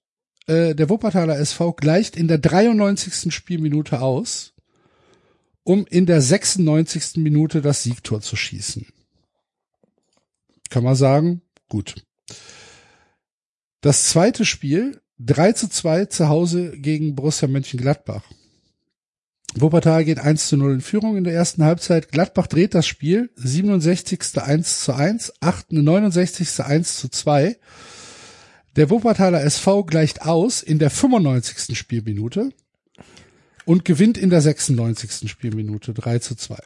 äh, 0.50 0.74
der 0.74 0.88
Wuppertaler 0.88 1.38
SV 1.38 1.72
gleicht 1.74 2.16
in 2.16 2.26
der 2.26 2.38
93. 2.38 3.32
Spielminute 3.32 4.00
aus, 4.00 4.52
um 5.62 5.86
in 5.88 6.06
der 6.06 6.20
96. 6.20 7.16
Minute 7.18 7.62
das 7.62 7.84
Siegtor 7.84 8.20
zu 8.20 8.34
schießen. 8.34 8.86
Kann 10.68 10.82
man 10.82 10.96
sagen, 10.96 11.42
gut. 11.68 12.04
Das 13.80 14.08
zweite 14.08 14.44
Spiel, 14.44 15.00
3 15.20 15.52
zu 15.52 15.68
2 15.68 16.06
zu 16.06 16.28
Hause 16.28 16.72
gegen 16.76 17.14
Borussia 17.14 17.46
Mönchengladbach. 17.46 18.24
Wuppertal 19.54 20.04
geht 20.04 20.18
1 20.18 20.48
zu 20.48 20.56
0 20.56 20.74
in 20.74 20.80
Führung 20.80 21.16
in 21.16 21.24
der 21.24 21.34
ersten 21.34 21.64
Halbzeit. 21.64 22.10
Gladbach 22.10 22.46
dreht 22.46 22.74
das 22.74 22.86
Spiel. 22.86 23.30
67. 23.36 24.20
1 24.36 24.80
zu 24.80 24.94
1, 24.94 25.32
8, 25.40 25.72
69. 25.72 26.60
1 26.60 26.96
zu 26.96 27.08
2. 27.08 27.56
Der 28.76 28.88
Wuppertaler 28.90 29.42
SV 29.42 29.84
gleicht 29.84 30.22
aus 30.22 30.62
in 30.62 30.78
der 30.78 30.90
95. 30.90 31.76
Spielminute 31.76 32.50
und 33.64 33.84
gewinnt 33.84 34.16
in 34.16 34.30
der 34.30 34.40
96. 34.40 35.30
Spielminute 35.30 35.92
3 35.92 36.18
zu 36.20 36.34
2. 36.36 36.56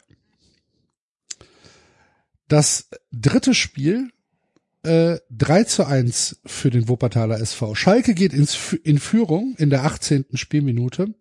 Das 2.47 2.89
dritte 3.11 3.55
Spiel 3.55 4.11
äh, 4.83 5.17
3 5.31 5.63
zu 5.63 5.85
1 5.85 6.41
für 6.45 6.69
den 6.69 6.87
Wuppertaler 6.87 7.39
SV. 7.39 7.73
Schalke 7.73 8.13
geht 8.13 8.33
ins, 8.33 8.73
in 8.83 8.99
Führung 8.99 9.55
in 9.57 9.71
der 9.71 9.83
18. 9.83 10.25
Spielminute 10.33 11.15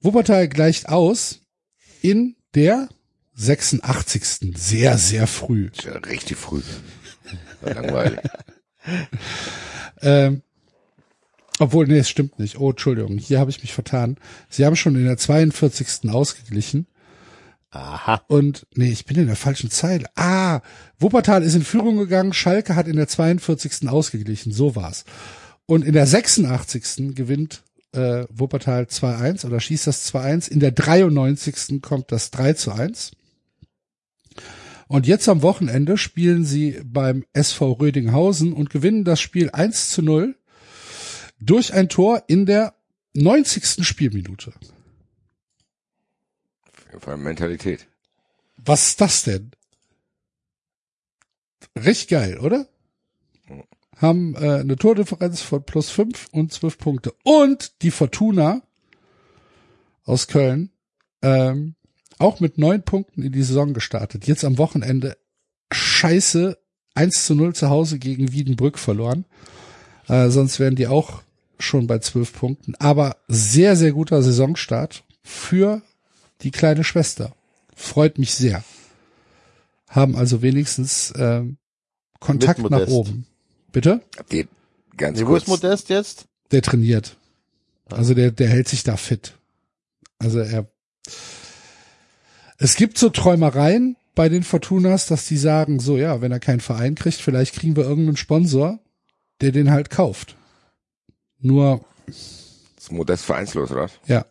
Wuppertal 0.00 0.48
gleicht 0.48 0.88
aus 0.90 1.40
in 2.02 2.36
der 2.54 2.88
86. 3.34 4.52
Sehr, 4.56 4.98
sehr 4.98 5.26
früh. 5.26 5.70
Ja 5.82 5.96
richtig 5.98 6.36
früh. 6.36 6.62
War 7.62 7.74
langweilig. 7.74 8.20
Ähm, 10.02 10.42
obwohl, 11.58 11.86
nee, 11.86 11.98
es 11.98 12.08
stimmt 12.08 12.38
nicht. 12.38 12.58
Oh, 12.58 12.70
Entschuldigung, 12.70 13.16
hier 13.18 13.40
habe 13.40 13.50
ich 13.50 13.62
mich 13.62 13.72
vertan. 13.72 14.16
Sie 14.50 14.66
haben 14.66 14.76
schon 14.76 14.94
in 14.96 15.04
der 15.04 15.16
42. 15.16 16.10
ausgeglichen. 16.10 16.86
Aha. 17.70 18.22
Und 18.28 18.66
nee, 18.74 18.90
ich 18.90 19.06
bin 19.06 19.18
in 19.18 19.26
der 19.26 19.36
falschen 19.36 19.70
Zeile. 19.70 20.06
Ah, 20.16 20.60
Wuppertal 20.98 21.42
ist 21.42 21.54
in 21.54 21.62
Führung 21.62 21.96
gegangen, 21.96 22.32
Schalke 22.32 22.74
hat 22.74 22.88
in 22.88 22.96
der 22.96 23.08
42. 23.08 23.88
ausgeglichen, 23.88 24.52
so 24.52 24.76
war's. 24.76 25.04
Und 25.66 25.84
in 25.84 25.92
der 25.92 26.06
86. 26.06 27.14
gewinnt 27.14 27.62
äh, 27.92 28.24
Wuppertal 28.30 28.84
2-1 28.84 29.46
oder 29.46 29.60
schießt 29.60 29.86
das 29.86 30.12
2-1. 30.14 30.50
In 30.50 30.60
der 30.60 30.72
93. 30.72 31.82
kommt 31.82 32.12
das 32.12 32.30
3 32.30 32.52
zu 32.52 32.72
1. 32.72 33.12
Und 34.88 35.06
jetzt 35.06 35.28
am 35.28 35.42
Wochenende 35.42 35.98
spielen 35.98 36.44
sie 36.44 36.80
beim 36.84 37.24
SV 37.32 37.72
Rödinghausen 37.72 38.52
und 38.52 38.70
gewinnen 38.70 39.04
das 39.04 39.20
Spiel 39.20 39.50
1 39.50 39.90
zu 39.90 40.02
0 40.02 40.36
durch 41.40 41.74
ein 41.74 41.88
Tor 41.88 42.22
in 42.28 42.46
der 42.46 42.74
90. 43.14 43.86
Spielminute. 43.86 44.52
Vor 46.98 47.12
allem 47.12 47.24
Mentalität. 47.24 47.88
Was 48.56 48.88
ist 48.88 49.00
das 49.00 49.24
denn? 49.24 49.50
Richtig 51.76 52.08
geil, 52.08 52.38
oder? 52.38 52.68
Haben 53.96 54.34
äh, 54.34 54.60
eine 54.60 54.76
Tordifferenz 54.76 55.40
von 55.42 55.64
plus 55.64 55.90
fünf 55.90 56.28
und 56.32 56.52
zwölf 56.52 56.78
Punkte. 56.78 57.12
Und 57.22 57.82
die 57.82 57.90
Fortuna 57.90 58.62
aus 60.04 60.26
Köln 60.26 60.70
ähm, 61.22 61.74
auch 62.18 62.40
mit 62.40 62.58
neun 62.58 62.82
Punkten 62.82 63.22
in 63.22 63.32
die 63.32 63.42
Saison 63.42 63.74
gestartet. 63.74 64.26
Jetzt 64.26 64.44
am 64.44 64.58
Wochenende 64.58 65.16
scheiße 65.72 66.56
1 66.94 67.26
zu 67.26 67.34
0 67.34 67.54
zu 67.54 67.68
Hause 67.68 67.98
gegen 67.98 68.32
Wiedenbrück 68.32 68.78
verloren. 68.78 69.24
Äh, 70.08 70.30
sonst 70.30 70.58
wären 70.58 70.76
die 70.76 70.86
auch 70.86 71.22
schon 71.58 71.86
bei 71.86 71.98
zwölf 71.98 72.32
Punkten. 72.32 72.74
Aber 72.76 73.16
sehr, 73.28 73.76
sehr 73.76 73.92
guter 73.92 74.22
Saisonstart 74.22 75.04
für 75.22 75.82
die 76.42 76.50
kleine 76.50 76.84
Schwester. 76.84 77.34
Freut 77.74 78.18
mich 78.18 78.34
sehr. 78.34 78.64
Haben 79.88 80.16
also 80.16 80.42
wenigstens 80.42 81.12
ähm, 81.16 81.58
Kontakt 82.20 82.60
Mit 82.60 82.70
nach 82.70 82.86
oben. 82.88 83.26
Bitte? 83.72 84.00
Ihr 84.30 84.48
ganz 84.96 85.20
wo 85.24 85.36
ist 85.36 85.48
Modest 85.48 85.90
jetzt? 85.90 86.26
Der 86.50 86.62
trainiert. 86.62 87.16
Also 87.90 88.14
der, 88.14 88.30
der 88.30 88.48
hält 88.48 88.68
sich 88.68 88.82
da 88.84 88.96
fit. 88.96 89.34
Also 90.18 90.40
er. 90.40 90.66
Es 92.58 92.76
gibt 92.76 92.98
so 92.98 93.10
Träumereien 93.10 93.96
bei 94.14 94.28
den 94.28 94.42
Fortunas, 94.42 95.06
dass 95.06 95.26
die 95.26 95.36
sagen, 95.36 95.78
so 95.78 95.96
ja, 95.96 96.20
wenn 96.20 96.32
er 96.32 96.40
keinen 96.40 96.60
Verein 96.60 96.94
kriegt, 96.94 97.18
vielleicht 97.18 97.54
kriegen 97.54 97.76
wir 97.76 97.84
irgendeinen 97.84 98.16
Sponsor, 98.16 98.78
der 99.40 99.52
den 99.52 99.70
halt 99.70 99.90
kauft. 99.90 100.36
Nur, 101.38 101.84
ist 102.06 102.90
Modest 102.90 103.24
vereinslos, 103.24 103.70
oder? 103.70 103.82
was? 103.82 103.92
ja. 104.06 104.24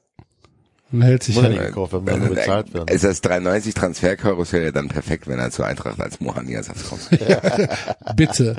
Und 0.92 1.02
hält 1.02 1.24
sich 1.24 1.36
Muss 1.36 1.44
er 1.44 1.50
halt. 1.50 1.60
nicht 1.60 1.68
gekauft 1.70 1.94
werden, 1.94 2.06
muss 2.06 2.20
nur 2.20 2.36
bezahlt 2.36 2.74
werden. 2.74 2.88
Ist 2.88 3.04
das 3.04 3.20
93 3.22 3.74
Transferkarussell 3.74 4.64
ja 4.66 4.72
dann 4.72 4.88
perfekt, 4.88 5.28
wenn 5.28 5.40
er 5.40 5.52
zur 5.52 5.66
Eintracht 5.66 6.00
als 6.00 6.20
Mohani-Ersatz 6.20 6.88
kommt. 6.88 7.10
Bitte. 8.16 8.56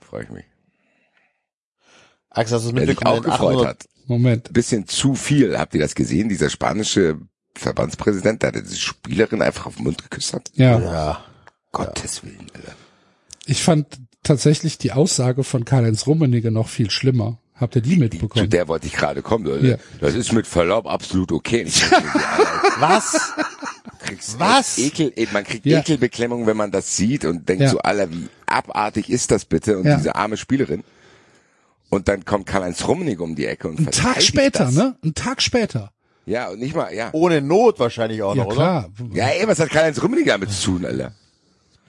Freue 0.00 0.24
ich 0.24 0.30
mich. 0.30 0.44
Axel, 2.30 2.56
hast 2.56 2.64
du 2.64 2.68
es 2.70 2.74
mitbekommen? 2.74 3.18
auch 3.18 3.22
gefreut 3.22 3.54
800 3.56 3.66
hat. 3.66 3.88
Moment. 4.06 4.52
Bisschen 4.52 4.86
zu 4.86 5.14
viel. 5.14 5.58
Habt 5.58 5.74
ihr 5.74 5.80
das 5.80 5.94
gesehen? 5.94 6.28
Dieser 6.30 6.48
spanische 6.48 7.18
Verbandspräsident, 7.58 8.42
der 8.42 8.52
diese 8.52 8.76
Spielerin 8.76 9.42
einfach 9.42 9.66
auf 9.66 9.76
den 9.76 9.84
Mund 9.84 10.02
geküsst 10.02 10.32
hat? 10.32 10.50
Ja. 10.54 10.78
Ja. 10.80 11.24
Gottes 11.72 12.22
Willen, 12.24 12.46
Alter. 12.54 12.72
Ich 13.46 13.62
fand 13.62 13.86
tatsächlich 14.22 14.78
die 14.78 14.92
Aussage 14.92 15.44
von 15.44 15.64
Karl-Heinz 15.64 16.06
Rummenigge 16.06 16.50
noch 16.50 16.68
viel 16.68 16.90
schlimmer. 16.90 17.38
Habt 17.54 17.74
ihr 17.76 17.82
die 17.82 17.94
Zu 17.94 17.98
mitbekommen? 18.00 18.48
der 18.50 18.68
wollte 18.68 18.86
ich 18.86 18.92
gerade 18.92 19.20
kommen, 19.20 19.44
Leute. 19.44 19.66
Ja. 19.66 19.76
Das 20.00 20.14
ist 20.14 20.32
mit 20.32 20.46
Verlaub 20.46 20.86
absolut 20.86 21.32
okay. 21.32 21.66
Was? 22.78 23.32
kriegst 24.00 24.38
Was? 24.38 24.78
Ekel, 24.78 25.12
man 25.32 25.44
kriegt 25.44 25.66
Ja. 25.66 25.80
Ekelbeklemmung, 25.80 26.46
wenn 26.46 26.56
man 26.56 26.70
das 26.70 26.96
sieht 26.96 27.24
und 27.24 27.48
denkt 27.48 27.62
Ja. 27.62 27.68
so, 27.70 27.78
Alter, 27.78 28.10
wie 28.12 28.28
abartig 28.46 29.10
ist 29.10 29.30
das 29.30 29.44
bitte? 29.44 29.78
Und 29.78 29.86
Ja. 29.86 29.96
diese 29.96 30.14
arme 30.14 30.36
Spielerin. 30.36 30.84
Und 31.90 32.06
dann 32.08 32.24
kommt 32.24 32.46
Karl-Heinz 32.46 32.86
Rummenigge 32.86 33.22
um 33.22 33.34
die 33.34 33.46
Ecke 33.46 33.68
und 33.68 33.78
Ein 33.80 33.90
Tag 33.90 34.22
später, 34.22 34.66
das. 34.66 34.74
ne? 34.74 34.96
Ein 35.04 35.14
Tag 35.14 35.42
später. 35.42 35.92
Ja, 36.28 36.48
und 36.50 36.58
nicht 36.60 36.74
mal, 36.76 36.92
ja. 36.94 37.08
Ohne 37.12 37.40
Not 37.40 37.78
wahrscheinlich 37.80 38.22
auch 38.22 38.34
Ja, 38.36 38.42
noch, 38.44 38.48
oder? 38.52 38.54
klar. 38.56 38.90
Ja, 39.14 39.28
ey, 39.28 39.48
was 39.48 39.58
hat 39.60 39.70
Karl-Heinz 39.70 40.02
Rummenigge 40.02 40.30
damit 40.30 40.50
zu 40.52 40.72
tun, 40.72 40.84
Alter? 40.84 41.12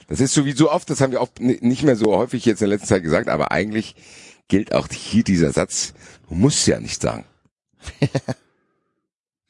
Das 0.08 0.20
ist 0.22 0.34
so 0.34 0.46
wie 0.46 0.54
so 0.54 0.72
oft, 0.72 0.90
das 0.90 1.02
haben 1.02 1.12
wir 1.12 1.22
auch 1.22 1.30
n- 1.40 1.58
nicht 1.62 1.84
mehr 1.84 1.96
so 1.96 2.16
häufig 2.18 2.46
jetzt 2.46 2.62
in 2.62 2.70
der 2.70 2.78
letzten 2.78 2.88
Zeit 2.88 3.04
gesagt, 3.04 3.28
aber 3.30 3.52
eigentlich 3.52 3.96
gilt 4.48 4.74
auch 4.74 4.88
hier 4.92 5.24
dieser 5.24 5.52
Satz, 5.52 5.94
du 6.30 6.36
musst 6.36 6.66
ja 6.68 6.80
nicht 6.80 7.02
sagen. 7.02 7.26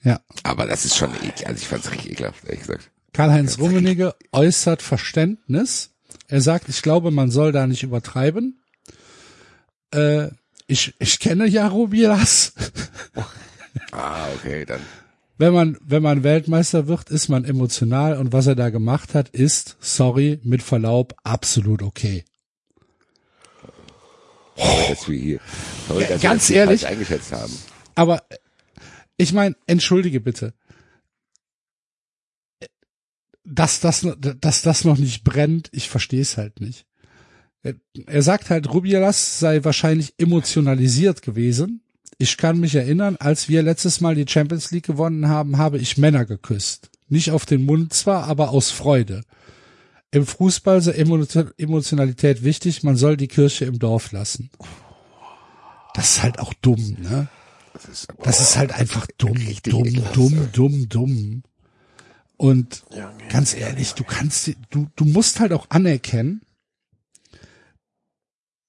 Ja. 0.01 0.21
Aber 0.43 0.65
das 0.65 0.85
ist 0.85 0.95
schon 0.95 1.11
ekel, 1.23 1.45
also 1.47 1.57
ich 1.61 1.67
fand's 1.67 1.91
richtig 1.91 2.13
ekelhaft, 2.13 2.45
ehrlich 2.45 2.61
gesagt. 2.61 2.89
Karl-Heinz 3.11 3.59
Rummenigge 3.59 4.15
äußert 4.31 4.81
Verständnis. 4.81 5.89
Er 6.29 6.39
sagt, 6.39 6.69
ich 6.69 6.81
glaube, 6.81 7.11
man 7.11 7.31
soll 7.31 7.51
da 7.51 7.67
nicht 7.67 7.83
übertreiben. 7.83 8.63
Äh, 9.93 10.29
ich, 10.67 10.93
ich 10.99 11.19
kenne 11.19 11.47
ja 11.47 11.67
Rubilas. 11.67 12.53
Ah, 13.91 14.27
okay, 14.35 14.65
dann. 14.65 14.81
Wenn 15.37 15.53
man, 15.53 15.77
wenn 15.81 16.03
man 16.03 16.23
Weltmeister 16.23 16.87
wird, 16.87 17.09
ist 17.09 17.29
man 17.29 17.45
emotional 17.45 18.17
und 18.17 18.33
was 18.33 18.47
er 18.47 18.55
da 18.55 18.69
gemacht 18.69 19.13
hat, 19.15 19.29
ist, 19.29 19.77
sorry, 19.79 20.39
mit 20.43 20.61
Verlaub, 20.61 21.15
absolut 21.23 21.81
okay. 21.81 22.25
Sorry, 24.57 24.89
dass 24.89 25.07
wir 25.07 25.17
hier, 25.17 25.39
sorry, 25.87 26.05
dass 26.07 26.21
ganz 26.21 26.49
wir 26.49 26.57
ehrlich. 26.57 26.85
eingeschätzt 26.87 27.31
haben. 27.31 27.53
Aber 27.95 28.23
ich 29.15 29.31
meine, 29.31 29.55
entschuldige 29.65 30.19
bitte. 30.19 30.53
Dass 33.45 33.79
das, 33.79 34.05
dass 34.19 34.61
das 34.61 34.83
noch 34.83 34.97
nicht 34.97 35.23
brennt, 35.23 35.69
ich 35.71 35.89
verstehe 35.89 36.21
es 36.21 36.37
halt 36.37 36.59
nicht. 36.59 36.85
Er, 37.63 37.75
er 38.05 38.21
sagt 38.21 38.49
halt, 38.49 38.73
Rubialas 38.73 39.39
sei 39.39 39.63
wahrscheinlich 39.63 40.13
emotionalisiert 40.17 41.21
gewesen. 41.21 41.81
Ich 42.21 42.35
kann 42.35 42.59
mich 42.59 42.75
erinnern, 42.75 43.15
als 43.19 43.47
wir 43.47 43.63
letztes 43.63 44.01
Mal 44.01 44.13
die 44.13 44.25
Champions 44.27 44.71
League 44.71 44.85
gewonnen 44.85 45.29
haben, 45.29 45.57
habe 45.57 45.77
ich 45.77 45.97
Männer 45.97 46.25
geküsst. 46.25 46.89
Nicht 47.07 47.31
auf 47.31 47.45
den 47.45 47.65
Mund 47.65 47.93
zwar, 47.93 48.25
aber 48.25 48.49
aus 48.49 48.71
Freude. 48.71 49.23
Im 50.11 50.25
Fußball 50.25 50.79
ist 50.79 50.87
Emo- 50.89 51.25
Emotionalität 51.57 52.43
wichtig, 52.43 52.83
man 52.83 52.97
soll 52.97 53.15
die 53.15 53.29
Kirche 53.29 53.65
im 53.65 53.79
Dorf 53.79 54.11
lassen. 54.11 54.49
Das 55.93 56.17
ist 56.17 56.23
halt 56.23 56.39
auch 56.39 56.53
dumm, 56.55 56.97
ne? 56.99 57.29
Das 57.73 57.85
ist, 57.85 58.07
Das 58.21 58.41
ist 58.41 58.57
halt 58.57 58.73
einfach 58.73 59.07
dumm, 59.17 59.37
dumm, 59.63 60.03
dumm, 60.13 60.49
dumm, 60.51 60.89
dumm. 60.89 61.43
Und 62.35 62.83
ganz 63.29 63.53
ehrlich, 63.53 63.93
du 63.93 64.03
kannst, 64.03 64.51
du, 64.71 64.87
du 64.95 65.05
musst 65.05 65.39
halt 65.39 65.53
auch 65.53 65.67
anerkennen, 65.69 66.41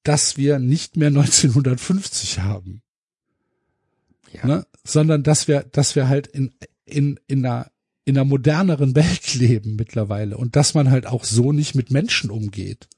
dass 0.05 0.37
wir 0.37 0.59
nicht 0.61 0.97
mehr 0.97 1.09
1950 1.09 2.41
haben, 2.41 2.83
ja. 4.33 4.47
ne? 4.47 4.67
sondern 4.85 5.23
dass 5.23 5.49
wir, 5.49 5.63
dass 5.63 5.97
wir 5.97 6.09
halt 6.09 6.27
in, 6.27 6.55
in, 6.85 7.19
in 7.27 7.45
einer, 7.45 7.71
in 8.05 8.17
einer 8.17 8.25
moderneren 8.25 8.95
Welt 8.95 9.35
leben 9.35 9.77
mittlerweile 9.77 10.37
und 10.37 10.57
dass 10.57 10.75
man 10.75 10.91
halt 10.91 11.07
auch 11.07 11.25
so 11.25 11.53
nicht 11.53 11.75
mit 11.75 11.91
Menschen 11.91 12.31
umgeht. 12.31 12.89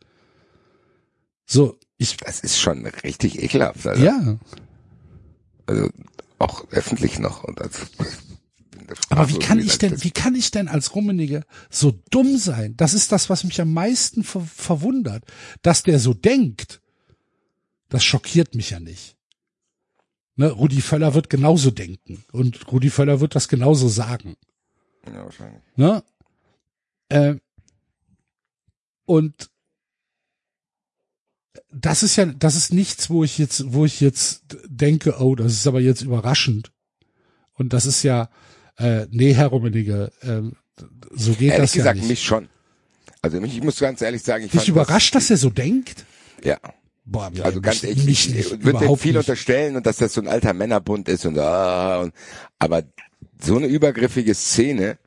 So, 1.46 1.78
ich, 1.98 2.16
Das 2.18 2.40
ist 2.40 2.58
schon 2.60 2.86
richtig 2.86 3.42
ekelhaft, 3.42 3.86
Alter. 3.86 4.02
ja, 4.02 4.38
Also, 5.66 5.90
auch 6.38 6.64
öffentlich 6.70 7.18
noch. 7.18 7.44
Und 7.44 7.60
als, 7.60 7.80
Aber 9.10 9.28
wie 9.28 9.38
kann 9.38 9.58
ich 9.58 9.78
denn, 9.78 10.02
wie 10.02 10.10
kann 10.10 10.34
ich 10.34 10.50
denn 10.50 10.68
als 10.68 10.94
Rummenigge 10.94 11.44
so 11.70 11.92
dumm 12.10 12.36
sein? 12.36 12.76
Das 12.76 12.94
ist 12.94 13.12
das, 13.12 13.30
was 13.30 13.44
mich 13.44 13.60
am 13.60 13.72
meisten 13.72 14.24
ver 14.24 14.40
verwundert. 14.40 15.24
Dass 15.62 15.82
der 15.82 15.98
so 15.98 16.14
denkt, 16.14 16.80
das 17.88 18.02
schockiert 18.04 18.54
mich 18.54 18.70
ja 18.70 18.80
nicht. 18.80 19.16
Ne, 20.36 20.50
Rudi 20.50 20.80
Völler 20.80 21.14
wird 21.14 21.28
genauso 21.28 21.70
denken 21.70 22.24
und 22.32 22.70
Rudi 22.72 22.90
Völler 22.90 23.20
wird 23.20 23.34
das 23.34 23.48
genauso 23.48 23.88
sagen. 23.88 24.36
Ja, 25.06 25.24
wahrscheinlich. 25.24 25.62
Ne? 25.76 26.02
Äh, 27.08 27.34
und 29.04 29.50
das 31.70 32.02
ist 32.02 32.16
ja, 32.16 32.26
das 32.26 32.56
ist 32.56 32.72
nichts, 32.72 33.10
wo 33.10 33.24
ich 33.24 33.38
jetzt, 33.38 33.72
wo 33.72 33.84
ich 33.84 34.00
jetzt 34.00 34.44
denke, 34.66 35.16
oh, 35.20 35.34
das 35.34 35.52
ist 35.52 35.66
aber 35.66 35.80
jetzt 35.80 36.02
überraschend. 36.02 36.72
Und 37.54 37.72
das 37.72 37.86
ist 37.86 38.02
ja, 38.02 38.30
äh, 38.78 39.06
nee, 39.10 39.34
Herr 39.34 39.48
Rummenigge, 39.48 40.12
äh, 40.20 40.42
so 41.10 41.32
geht 41.32 41.52
Ehrlich 41.52 41.56
das 41.58 41.74
ja 41.74 41.82
gesagt, 41.82 41.98
nicht. 41.98 42.08
mich 42.08 42.22
schon. 42.22 42.48
Also 43.20 43.40
mich, 43.40 43.56
ich 43.56 43.62
muss 43.62 43.78
ganz 43.78 44.00
ehrlich 44.00 44.22
sagen, 44.22 44.44
ich 44.44 44.50
Dich 44.50 44.60
fand 44.60 44.68
überrascht, 44.68 45.14
dass 45.14 45.30
er 45.30 45.36
so 45.36 45.50
denkt? 45.50 46.04
Ja. 46.42 46.58
Boah, 47.04 47.30
ja, 47.34 47.44
Also 47.44 47.60
ganz 47.60 47.82
ehrlich, 47.82 48.34
ich 48.34 48.50
würde 48.62 48.78
dem 48.86 48.96
viel 48.96 49.12
nicht. 49.12 49.18
unterstellen 49.18 49.76
und 49.76 49.86
dass 49.86 49.96
das 49.96 50.12
so 50.14 50.20
ein 50.20 50.28
alter 50.28 50.52
Männerbund 50.54 51.08
ist 51.08 51.26
und, 51.26 51.38
ah, 51.38 52.00
und 52.00 52.14
aber 52.58 52.84
so 53.42 53.56
eine 53.56 53.66
übergriffige 53.66 54.34
Szene 54.34 54.98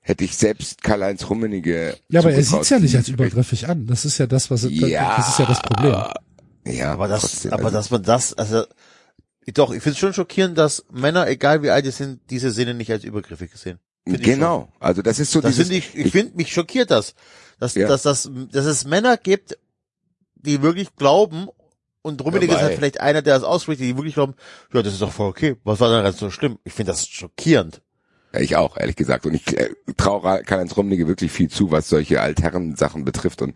hätte 0.00 0.24
ich 0.24 0.36
selbst 0.36 0.82
Karl-Heinz 0.82 1.28
Rummenigge 1.28 1.96
Ja, 2.08 2.20
aber 2.20 2.30
er 2.30 2.36
zugetraut. 2.36 2.60
sieht's 2.60 2.70
ja 2.70 2.78
nicht 2.78 2.96
als 2.96 3.08
übergriffig 3.08 3.68
an. 3.68 3.86
Das 3.86 4.04
ist 4.04 4.18
ja 4.18 4.26
das, 4.26 4.50
was 4.50 4.66
Ja. 4.70 5.16
das 5.16 5.28
ist 5.30 5.38
ja 5.40 5.46
das 5.46 5.60
Problem. 5.62 5.94
Ja, 6.66 6.92
Aber 6.92 7.08
das, 7.08 7.22
trotzdem, 7.22 7.52
aber 7.52 7.64
also, 7.64 7.76
dass 7.76 7.90
man 7.90 8.02
das, 8.02 8.34
also, 8.34 8.64
doch, 9.54 9.72
ich 9.72 9.82
finde 9.82 9.94
es 9.94 9.98
schon 9.98 10.14
schockierend, 10.14 10.56
dass 10.58 10.84
Männer, 10.92 11.26
egal 11.28 11.62
wie 11.62 11.70
alt 11.70 11.84
sie 11.86 11.90
sind, 11.90 12.20
diese 12.30 12.52
Szene 12.52 12.74
nicht 12.74 12.90
als 12.92 13.02
übergriffig 13.04 13.50
sehen. 13.56 13.78
Find 14.06 14.20
ich 14.20 14.24
genau. 14.26 14.72
Also 14.78 15.02
das 15.02 15.18
ist 15.18 15.32
so 15.32 15.40
Das 15.40 15.56
dieses, 15.56 15.68
finde 15.68 15.78
ich, 15.84 15.94
ich 16.06 16.12
finde, 16.12 16.36
mich 16.36 16.52
schockiert 16.52 16.90
das, 16.90 17.14
dass, 17.58 17.74
Ja. 17.74 17.88
dass, 17.88 18.02
dass, 18.02 18.30
dass 18.52 18.64
es 18.66 18.84
Männer 18.84 19.16
gibt, 19.16 19.58
die 20.42 20.62
wirklich 20.62 20.94
glauben, 20.96 21.48
und 22.02 22.24
Rummenigge 22.24 22.54
ist 22.54 22.62
halt 22.62 22.76
vielleicht 22.76 23.00
einer, 23.00 23.22
der 23.22 23.34
das 23.34 23.42
ausspricht, 23.42 23.80
die 23.80 23.96
wirklich 23.96 24.14
glauben, 24.14 24.34
ja, 24.72 24.82
das 24.82 24.94
ist 24.94 25.02
doch 25.02 25.12
voll 25.12 25.28
okay. 25.28 25.56
Was 25.64 25.80
war 25.80 25.90
daran 25.90 26.12
so 26.12 26.30
schlimm? 26.30 26.58
Ich 26.64 26.72
finde 26.72 26.92
das 26.92 27.06
schockierend. 27.06 27.82
Ja, 28.32 28.40
ich 28.40 28.56
auch, 28.56 28.76
ehrlich 28.78 28.96
gesagt. 28.96 29.26
Und 29.26 29.34
ich 29.34 29.56
äh, 29.56 29.70
traue 29.96 30.42
Karl-Heinz 30.42 30.76
Rummenigge 30.76 31.08
wirklich 31.08 31.30
viel 31.30 31.50
zu, 31.50 31.70
was 31.70 31.88
solche 31.88 32.20
Altherren-Sachen 32.20 33.04
betrifft 33.04 33.42
und 33.42 33.54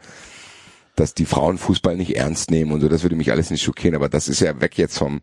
dass 0.97 1.15
die 1.15 1.25
Frauen 1.25 1.59
Fußball 1.59 1.97
nicht 1.97 2.17
ernst 2.17 2.51
nehmen 2.51 2.73
und 2.73 2.81
so, 2.81 2.89
das 2.89 3.03
würde 3.03 3.17
mich 3.17 3.33
alles 3.33 3.51
nicht 3.51 3.63
schockieren, 3.63 3.97
aber 3.97 4.09
das 4.09 4.29
ist 4.29 4.41
ja 4.41 4.61
weg 4.61 4.79
jetzt 4.79 4.99
vom 4.99 5.23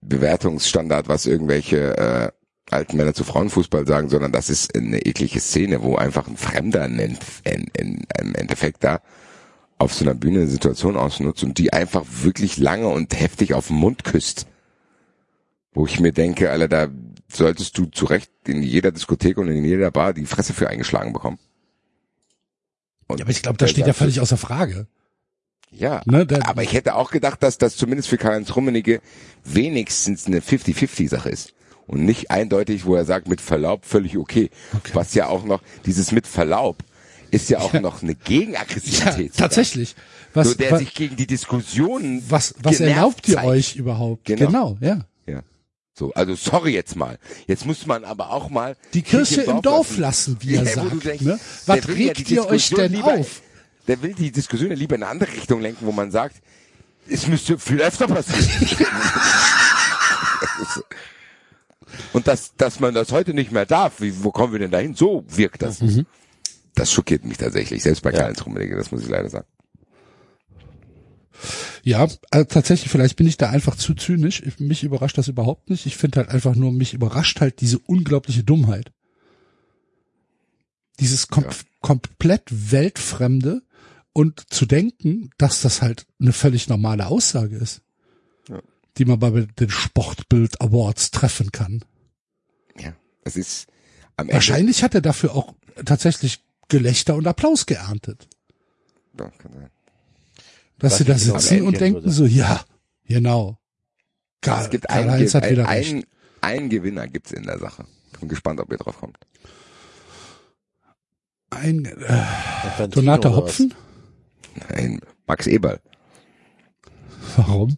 Bewertungsstandard, 0.00 1.08
was 1.08 1.26
irgendwelche 1.26 1.96
äh, 1.98 2.30
alten 2.70 2.96
Männer 2.96 3.12
zu 3.12 3.24
Frauenfußball 3.24 3.86
sagen, 3.86 4.08
sondern 4.08 4.32
das 4.32 4.48
ist 4.48 4.74
eine 4.74 5.00
eklige 5.00 5.40
Szene, 5.40 5.82
wo 5.82 5.96
einfach 5.96 6.28
ein 6.28 6.36
Fremder 6.36 6.86
im 6.86 7.18
Endeffekt 8.34 8.84
da 8.84 9.00
auf 9.82 9.92
so 9.92 10.04
einer 10.04 10.14
Bühne 10.14 10.40
eine 10.40 10.48
Situation 10.48 10.96
ausnutzt 10.96 11.42
und 11.42 11.58
die 11.58 11.72
einfach 11.72 12.04
wirklich 12.22 12.56
lange 12.56 12.88
und 12.88 13.18
heftig 13.18 13.52
auf 13.52 13.66
den 13.66 13.76
Mund 13.76 14.04
küsst. 14.04 14.46
Wo 15.74 15.86
ich 15.86 15.98
mir 15.98 16.12
denke, 16.12 16.50
Alter, 16.50 16.68
da 16.68 16.88
solltest 17.28 17.76
du 17.78 17.86
zu 17.86 18.04
Recht 18.04 18.30
in 18.46 18.62
jeder 18.62 18.92
Diskothek 18.92 19.38
und 19.38 19.48
in 19.48 19.64
jeder 19.64 19.90
Bar 19.90 20.12
die 20.12 20.26
Fresse 20.26 20.52
für 20.52 20.68
eingeschlagen 20.68 21.12
bekommen. 21.12 21.38
Und 23.08 23.18
Ja, 23.18 23.24
aber 23.24 23.32
ich 23.32 23.42
glaube, 23.42 23.58
das 23.58 23.70
steht 23.70 23.86
ja 23.86 23.92
völlig 23.92 24.20
außer 24.20 24.36
Frage. 24.36 24.86
Ja, 25.70 26.02
Ne, 26.04 26.26
aber 26.44 26.62
ich 26.62 26.74
hätte 26.74 26.94
auch 26.94 27.10
gedacht, 27.10 27.42
dass 27.42 27.58
das 27.58 27.76
zumindest 27.76 28.08
für 28.08 28.18
Karl-Heinz 28.18 28.54
Rummenigge 28.54 29.00
wenigstens 29.42 30.26
eine 30.26 30.40
50-50-Sache 30.40 31.30
ist. 31.30 31.54
Und 31.86 32.04
nicht 32.04 32.30
eindeutig, 32.30 32.84
wo 32.84 32.94
er 32.94 33.04
sagt, 33.04 33.26
mit 33.26 33.40
Verlaub 33.40 33.84
völlig 33.86 34.16
okay. 34.16 34.50
Was 34.92 35.14
ja 35.14 35.26
auch 35.26 35.44
noch, 35.44 35.62
dieses 35.86 36.12
mit 36.12 36.26
Verlaub 36.26 36.84
ist 37.32 37.50
ja 37.50 37.58
auch 37.58 37.72
noch 37.72 38.02
eine 38.02 38.12
Ja, 38.12 38.18
Gegenaggressivität. 38.24 39.36
tatsächlich. 39.36 39.96
Was, 40.34 40.48
so, 40.50 40.54
der 40.54 40.70
was, 40.70 40.78
sich 40.80 40.94
gegen 40.94 41.16
die 41.16 41.26
Diskussionen 41.26 42.22
was, 42.28 42.54
was 42.62 42.78
erlaubt 42.80 43.26
ihr 43.28 43.34
zeigt. 43.34 43.46
euch 43.48 43.76
überhaupt? 43.76 44.24
Genau. 44.26 44.46
genau 44.46 44.76
ja. 44.80 45.00
Ja. 45.26 45.42
So, 45.94 46.12
also 46.14 46.34
sorry 46.34 46.72
jetzt 46.72 46.94
mal. 46.96 47.18
Jetzt 47.46 47.66
muss 47.66 47.86
man 47.86 48.04
aber 48.04 48.30
auch 48.30 48.48
mal 48.50 48.76
Die 48.94 49.02
Kirche 49.02 49.42
im 49.42 49.60
Dorf 49.62 49.98
lassen, 49.98 50.36
wie 50.40 50.54
er 50.54 50.64
du 50.64 50.70
sagt, 50.70 51.04
denkst, 51.04 51.24
ne? 51.24 51.40
Was 51.66 51.76
ja 51.78 51.84
regt 51.92 52.28
die 52.28 52.34
ihr 52.34 52.46
euch 52.46 52.70
denn 52.70 52.92
lieber- 52.92 53.14
auf? 53.18 53.42
Der 53.88 54.00
will 54.00 54.14
die 54.14 54.30
Diskussion 54.30 54.70
ja 54.70 54.76
lieber 54.76 54.94
in 54.94 55.02
eine 55.02 55.10
andere 55.10 55.32
Richtung 55.32 55.60
lenken, 55.60 55.84
wo 55.86 55.92
man 55.92 56.10
sagt, 56.12 56.36
es 57.08 57.26
müsste 57.26 57.58
viel 57.58 57.80
öfter 57.82 58.06
passieren. 58.06 58.78
Und 62.12 62.26
dass, 62.26 62.54
dass 62.56 62.80
man 62.80 62.94
das 62.94 63.12
heute 63.12 63.34
nicht 63.34 63.52
mehr 63.52 63.66
darf, 63.66 64.00
wie, 64.00 64.22
wo 64.22 64.30
kommen 64.30 64.52
wir 64.52 64.60
denn 64.60 64.70
dahin? 64.70 64.94
So 64.94 65.24
wirkt 65.28 65.62
das. 65.62 65.80
Mhm. 65.80 66.06
Das 66.74 66.90
schockiert 66.92 67.24
mich 67.24 67.38
tatsächlich, 67.38 67.82
selbst 67.82 68.02
bei 68.02 68.12
Karl-Heinz 68.12 68.44
Rummenigge, 68.46 68.76
das 68.76 68.90
muss 68.92 69.02
ich 69.02 69.08
leider 69.08 69.28
sagen. 69.28 69.46
Ja, 71.82 72.06
also 72.30 72.44
tatsächlich, 72.44 72.90
vielleicht 72.90 73.16
bin 73.16 73.26
ich 73.26 73.36
da 73.36 73.50
einfach 73.50 73.76
zu 73.76 73.94
zynisch. 73.94 74.42
Ich- 74.42 74.60
Mich 74.60 74.84
überrascht 74.84 75.18
das 75.18 75.28
überhaupt 75.28 75.70
nicht. 75.70 75.86
Ich 75.86 75.96
finde 75.96 76.18
halt 76.20 76.28
einfach 76.28 76.54
nur, 76.54 76.70
mich 76.72 76.94
überrascht 76.94 77.40
halt 77.40 77.60
diese 77.60 77.78
unglaubliche 77.80 78.44
Dummheit. 78.44 78.92
Dieses 81.00 81.28
kom 81.28 81.44
komplett 81.80 82.44
weltfremde 82.70 83.62
und 84.12 84.44
zu 84.52 84.66
denken, 84.66 85.30
dass 85.36 85.62
das 85.62 85.82
halt 85.82 86.06
eine 86.20 86.32
völlig 86.32 86.68
normale 86.68 87.08
Aussage 87.08 87.56
ist, 87.56 87.82
die 88.98 89.04
man 89.04 89.18
bei 89.18 89.30
den 89.30 89.70
Sportbild 89.70 90.60
Awards 90.60 91.10
treffen 91.10 91.50
kann. 91.50 91.84
Ja. 92.78 92.94
Das 93.24 93.36
ist 93.36 93.66
am 94.16 94.26
Ende. 94.26 94.34
Wahrscheinlich 94.34 94.84
hat 94.84 94.94
er 94.94 95.00
dafür 95.00 95.34
auch 95.34 95.54
tatsächlich 95.84 96.44
Gelächter 96.72 97.14
und 97.14 97.26
Applaus 97.26 97.66
geerntet. 97.66 98.28
Ja, 99.18 99.30
kann 99.38 99.52
sein. 99.52 99.70
Dass 100.78 100.98
sie 100.98 101.04
da 101.04 101.14
genau 101.14 101.38
sitzen 101.38 101.62
und 101.66 101.78
denken 101.80 102.02
würde. 102.02 102.10
so, 102.10 102.24
ja, 102.24 102.64
genau. 103.06 103.58
Karl, 104.40 104.64
Es 104.64 104.70
gibt 104.70 104.88
Karl 104.88 105.02
einen, 105.02 105.10
Heinz 105.12 105.34
hat 105.34 105.48
wieder 105.48 105.68
ein, 105.68 105.78
recht. 105.78 105.94
ein, 105.94 106.04
einen 106.40 106.68
Gewinner 106.70 107.06
gibt's 107.08 107.30
in 107.30 107.44
der 107.44 107.58
Sache. 107.58 107.84
Bin 108.18 108.28
gespannt, 108.28 108.58
ob 108.60 108.72
ihr 108.72 108.78
drauf 108.78 108.98
kommt. 108.98 109.18
Ein, 111.50 111.84
äh, 111.84 112.88
Donata? 112.88 113.36
Hopfen? 113.36 113.74
Ein 114.68 115.00
Max 115.26 115.46
Eberl. 115.46 115.78
Warum? 117.36 117.76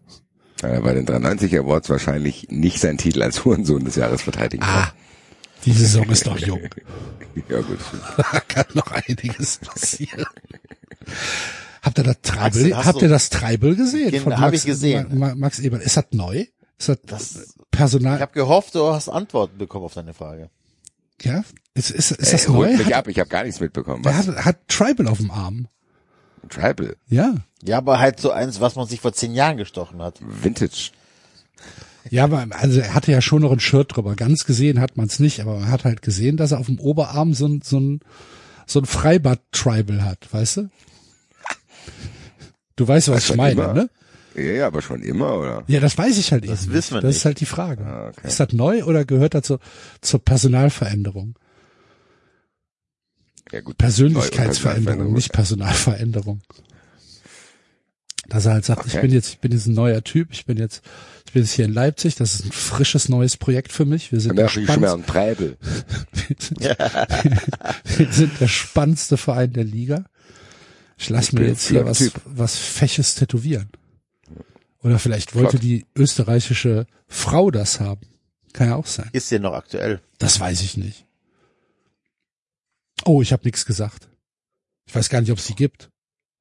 Weil 0.63 0.73
er 0.73 0.81
bei 0.83 0.95
den 0.95 1.05
93 1.05 1.59
Awards 1.59 1.91
wahrscheinlich 1.91 2.47
nicht 2.51 2.81
seinen 2.81 2.99
Titel 2.99 3.23
als 3.23 3.45
Hurensohn 3.45 3.85
des 3.85 3.97
Jahres 3.97 4.23
verteidigen 4.23 4.63
kann. 4.63 4.93
Die 5.65 5.73
Saison 5.73 6.09
ist 6.10 6.26
noch 6.26 6.39
jung. 6.39 6.60
Ja 7.49 7.60
gut. 7.62 7.81
Da 8.17 8.39
kann 8.41 8.67
noch 8.75 8.93
einiges 8.93 9.57
passieren. 9.59 10.25
Habt 11.83 11.99
ihr 11.99 12.05
das 12.05 12.20
Treibel, 12.23 12.76
hast 12.76 12.86
habt 12.86 13.02
ihr 13.02 13.09
das 13.09 13.28
Treibel 13.28 13.75
gesehen? 13.75 14.12
Genau, 14.12 14.23
von 14.23 14.33
hab 14.34 14.41
Max, 14.52 14.59
ich 14.59 14.65
gesehen. 14.67 15.09
Ma, 15.18 15.28
Ma, 15.31 15.34
Max 15.34 15.59
Eberl. 15.59 15.81
Ist 15.81 15.97
das 15.97 16.07
neu? 16.12 16.47
Ist 16.78 16.89
das, 16.89 16.99
Das- 17.07 17.55
Personal? 17.73 18.15
Ich 18.17 18.23
habe 18.23 18.33
gehofft, 18.33 18.76
du 18.76 18.86
hast 18.86 19.09
Antworten 19.09 19.59
bekommen 19.59 19.84
auf 19.84 19.94
deine 19.94 20.15
Frage. 20.15 20.49
ja? 21.23 21.43
Ist, 21.75 21.91
ist, 21.91 22.12
ist 22.12 22.33
das 22.33 22.47
Ey, 22.47 22.52
holt 22.52 22.70
neu? 22.70 22.76
mich 22.76 22.86
Hat, 22.86 22.93
ab, 22.94 23.09
ich 23.09 23.18
habe 23.18 23.28
gar 23.28 23.43
nichts 23.43 23.59
mitbekommen. 23.59 24.05
er 24.05 24.17
Was? 24.17 24.28
hat, 24.28 24.44
hat 24.44 24.68
Tribal 24.68 25.09
auf 25.09 25.18
dem 25.18 25.33
Arm. 25.33 25.67
Tribal, 26.49 26.94
Ja. 27.09 27.34
Ja, 27.65 27.78
aber 27.78 27.99
halt 27.99 28.20
so 28.20 28.31
eins, 28.31 28.60
was 28.60 28.76
man 28.76 28.86
sich 28.86 29.01
vor 29.01 29.12
zehn 29.12 29.34
Jahren 29.34 29.57
gestochen 29.57 30.01
hat. 30.01 30.20
Vintage. 30.20 30.93
Ja, 32.10 32.24
aber 32.24 32.47
also 32.50 32.81
er 32.81 32.94
hatte 32.94 33.12
ja 33.12 33.20
schon 33.20 33.42
noch 33.42 33.52
ein 33.52 33.60
Shirt 33.60 33.97
drüber. 33.97 34.15
Ganz 34.15 34.44
gesehen 34.44 34.81
hat 34.81 34.97
man 34.97 35.07
es 35.07 35.18
nicht, 35.20 35.41
aber 35.41 35.58
man 35.60 35.70
hat 35.70 35.84
halt 35.84 36.02
gesehen, 36.02 36.36
dass 36.36 36.52
er 36.52 36.58
auf 36.58 36.66
dem 36.66 36.78
Oberarm 36.78 37.33
so 37.34 37.47
ein, 37.47 37.60
so 37.62 37.78
ein, 37.81 38.00
so 38.66 38.81
ein 38.81 38.84
Freibad-Tribal 38.86 40.05
hat, 40.05 40.28
weißt 40.33 40.57
du? 40.58 40.70
Du 42.76 42.86
weißt, 42.89 43.08
was 43.08 43.31
ich 43.31 43.36
meine, 43.36 43.52
immer. 43.62 43.73
ne? 43.73 43.91
Ja, 44.34 44.42
ja, 44.42 44.66
aber 44.66 44.83
schon 44.83 45.00
immer, 45.02 45.39
oder? 45.39 45.62
Ja, 45.68 45.78
das 45.81 45.97
weiß 45.97 46.18
ich 46.18 46.33
halt 46.33 46.49
Das 46.49 46.65
eben 46.65 46.73
wissen 46.74 46.91
wir 46.94 46.97
nicht. 46.97 47.05
Das 47.05 47.16
ist 47.16 47.24
halt 47.24 47.39
die 47.41 47.47
Frage. 47.47 47.84
Ah, 47.86 48.08
okay. 48.08 48.26
Ist 48.26 48.41
das 48.41 48.52
neu 48.52 48.83
oder 48.84 49.05
gehört 49.05 49.34
das 49.34 49.44
zur, 49.44 49.60
zur 50.00 50.24
Personalveränderung? 50.24 51.39
Ja 53.52 53.60
gut. 53.60 53.78
Persönlichkeitsveränderung, 53.78 55.05
Neu- 55.10 55.15
nicht 55.15 55.33
Personalveränderung. 55.33 56.41
Dass 58.28 58.47
er 58.47 58.53
halt 58.55 58.65
sagt, 58.65 58.86
ich 58.86 58.93
Okay. 58.94 59.03
bin 59.03 59.12
jetzt, 59.12 59.28
ich 59.31 59.39
bin 59.39 59.53
jetzt 59.53 59.67
ein 59.67 59.75
neuer 59.75 60.03
Typ, 60.03 60.28
ich 60.33 60.47
bin 60.47 60.57
jetzt, 60.57 60.83
ich 61.27 61.33
bin 61.33 61.43
jetzt 61.43 61.53
hier 61.53 61.65
in 61.67 61.73
Leipzig, 61.75 62.15
das 62.15 62.35
ist 62.35 62.44
ein 62.47 62.53
frisches 62.53 63.09
neues 63.09 63.36
Projekt 63.36 63.70
für 63.73 63.85
mich. 63.85 64.12
Wir 64.12 64.20
sind, 64.20 64.36
der, 64.39 64.47
ich 64.47 64.53
spannendste, 64.53 64.94
ein 64.99 65.07
Treibel. 65.07 65.57
wir 67.97 68.12
sind 68.12 68.41
der 68.41 68.49
spannendste 68.49 69.17
Verein 69.17 69.53
der 69.53 69.65
Liga. 69.65 70.05
Ich 70.97 71.11
lasse 71.11 71.28
Ich 71.28 71.33
mir 71.35 71.47
jetzt 71.49 71.69
hier 71.69 71.85
was, 71.85 71.99
Typ. 71.99 72.20
was 72.25 72.57
Feches 72.57 73.15
tätowieren. 73.15 73.69
Oder 74.83 74.99
vielleicht 74.99 75.35
wollte 75.35 75.51
Flott. 75.53 75.62
die 75.62 75.86
österreichische 75.97 76.86
Frau 77.09 77.51
das 77.51 77.81
haben. 77.81 78.07
Kann 78.53 78.69
ja 78.69 78.77
auch 78.77 78.86
sein. 78.86 79.09
Ist 79.12 79.31
ja 79.31 79.39
noch 79.39 79.55
aktuell. 79.55 80.01
Das 80.19 80.39
weiß 80.39 80.61
ich 80.62 80.77
nicht. 80.77 81.07
Oh, 83.05 83.20
ich 83.23 83.33
habe 83.33 83.44
nichts 83.44 83.67
gesagt. 83.67 84.09
Ich 84.86 84.94
weiß 84.94 85.09
gar 85.09 85.20
nicht, 85.20 85.33
ob 85.33 85.39
es 85.39 85.47
die 85.47 85.55
gibt. 85.57 85.91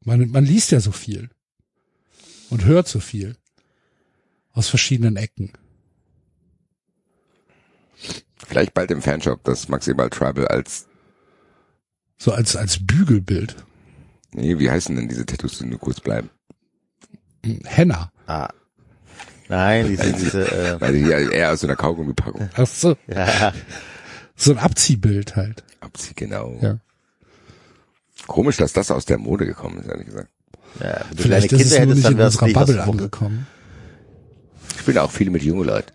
Man, 0.05 0.29
man 0.29 0.45
liest 0.45 0.71
ja 0.71 0.79
so 0.79 0.91
viel 0.91 1.29
und 2.49 2.65
hört 2.65 2.87
so 2.87 2.99
viel 2.99 3.35
aus 4.53 4.69
verschiedenen 4.69 5.15
Ecken. 5.17 5.53
Vielleicht 8.47 8.73
bald 8.73 8.91
im 8.91 9.01
Fanshop, 9.01 9.43
das 9.43 9.69
Max 9.69 9.87
Eberl 9.87 10.09
Tribal 10.09 10.47
als, 10.47 10.87
So 12.17 12.31
als 12.33 12.55
als 12.55 12.85
Bügelbild. 12.85 13.55
nee, 14.33 14.59
wie 14.59 14.69
heißen 14.69 14.95
denn 14.95 15.07
diese 15.07 15.25
Tattoos, 15.25 15.59
die 15.59 15.65
nur 15.65 15.79
kurz 15.79 15.99
bleiben? 16.01 16.29
Henna. 17.65 18.11
Ah. 18.27 18.49
Nein, 19.49 19.87
diese, 19.87 20.13
diese, 20.13 20.51
äh, 20.51 20.81
Weil 20.81 20.93
die 20.93 21.09
eher 21.35 21.51
aus 21.51 21.61
so 21.61 21.67
einer 21.67 21.75
Kaugummipackung. 21.75 22.49
Ach 22.55 22.65
so, 22.67 22.95
ja, 23.07 23.53
so 24.35 24.51
ein 24.51 24.57
Abziehbild 24.57 25.35
halt. 25.35 25.63
Abzieh, 25.81 26.13
genau. 26.15 26.57
Ja. 26.61 26.79
Komisch, 28.27 28.57
dass 28.57 28.71
das 28.73 28.89
aus 28.91 29.05
der 29.05 29.17
Mode 29.17 29.45
gekommen 29.45 29.79
ist, 29.79 29.87
ehrlich 29.89 30.07
gesagt. 30.07 30.29
Ja, 30.79 31.01
wenn 31.09 31.17
du 31.17 31.23
Vielleicht 31.23 31.49
kleine 31.49 31.63
ist 31.63 31.71
es 31.71 31.77
Kinder 31.77 31.85
nur 31.85 31.95
hättest, 31.95 31.95
nicht 31.95 32.05
dann 32.05 32.13
in 32.13 32.17
wär's 32.19 32.33
unserer 32.35 32.45
nicht 32.47 32.53
Bubble 32.55 32.83
angekommen. 32.83 33.47
Ich 34.77 34.85
bin 34.85 34.97
auch 34.97 35.11
viel 35.11 35.29
mit 35.29 35.43
jungen 35.43 35.65
Leuten. 35.65 35.91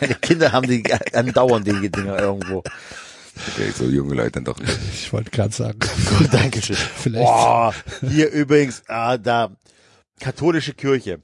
Meine 0.00 0.14
Kinder 0.20 0.52
haben 0.52 0.68
die 0.68 0.82
andauernd 1.12 1.66
die 1.66 1.90
Dinger 1.90 2.18
irgendwo. 2.18 2.58
Okay, 2.58 3.70
so 3.76 3.84
junge 3.84 4.14
Leute 4.14 4.32
dann 4.32 4.44
doch 4.44 4.58
nicht. 4.58 4.78
Ich 4.94 5.12
wollte 5.12 5.30
gerade 5.30 5.52
sagen. 5.54 5.78
Gut, 6.18 6.32
Dankeschön. 6.32 6.76
Vielleicht. 6.76 7.24
Boah, 7.26 7.74
hier 8.08 8.30
übrigens, 8.30 8.82
ah, 8.88 9.18
da, 9.18 9.50
katholische 10.20 10.72
Kirche. 10.72 11.20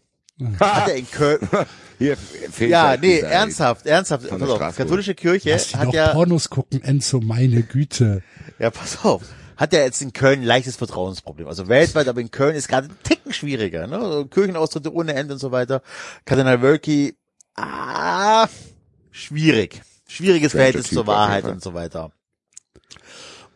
Hat 0.61 0.89
er 0.89 0.97
in 0.97 1.11
Köln, 1.11 1.39
Hier 1.99 2.17
fehlt 2.17 2.71
ja, 2.71 2.89
halt 2.89 3.01
nee, 3.03 3.17
dieser- 3.17 3.29
ernsthaft, 3.29 3.87
ernsthaft, 3.87 4.29
pass 4.29 4.39
der 4.39 4.49
auf, 4.49 4.77
katholische 4.77 5.15
Kirche 5.15 5.51
Lass 5.51 5.69
die 5.69 5.77
hat 5.77 5.87
doch 5.89 5.95
ja, 5.95 6.09
Pornos 6.09 6.51
gucken, 6.51 6.83
Enzo, 6.83 7.21
meine 7.21 7.63
Güte. 7.63 8.23
ja, 8.59 8.71
pass 8.71 9.05
auf, 9.05 9.23
hat 9.63 9.73
ja 9.73 9.79
jetzt 9.79 10.03
in 10.03 10.13
Köln 10.13 10.41
ein 10.41 10.45
leichtes 10.45 10.75
Vertrauensproblem. 10.75 11.47
Also 11.47 11.69
weltweit, 11.69 12.09
aber 12.09 12.21
in 12.21 12.33
Köln 12.33 12.57
ist 12.57 12.67
gerade 12.67 12.89
ein 12.89 12.97
Ticken 13.05 13.33
schwieriger, 13.33 13.87
ne? 13.87 13.97
Also 13.97 14.25
Kirchenaustritte 14.25 14.93
ohne 14.93 15.15
Ende 15.15 15.35
und 15.35 15.39
so 15.39 15.53
weiter. 15.53 15.83
Kardinal 16.25 16.63
Wölki, 16.63 17.15
ah, 17.55 18.49
schwierig. 19.13 19.81
Schwieriges 20.09 20.51
Verhältnis 20.51 20.89
Typ 20.89 20.95
zur 20.95 21.07
Wahrheit 21.07 21.45
und 21.45 21.63
so 21.63 21.75
weiter. 21.75 22.11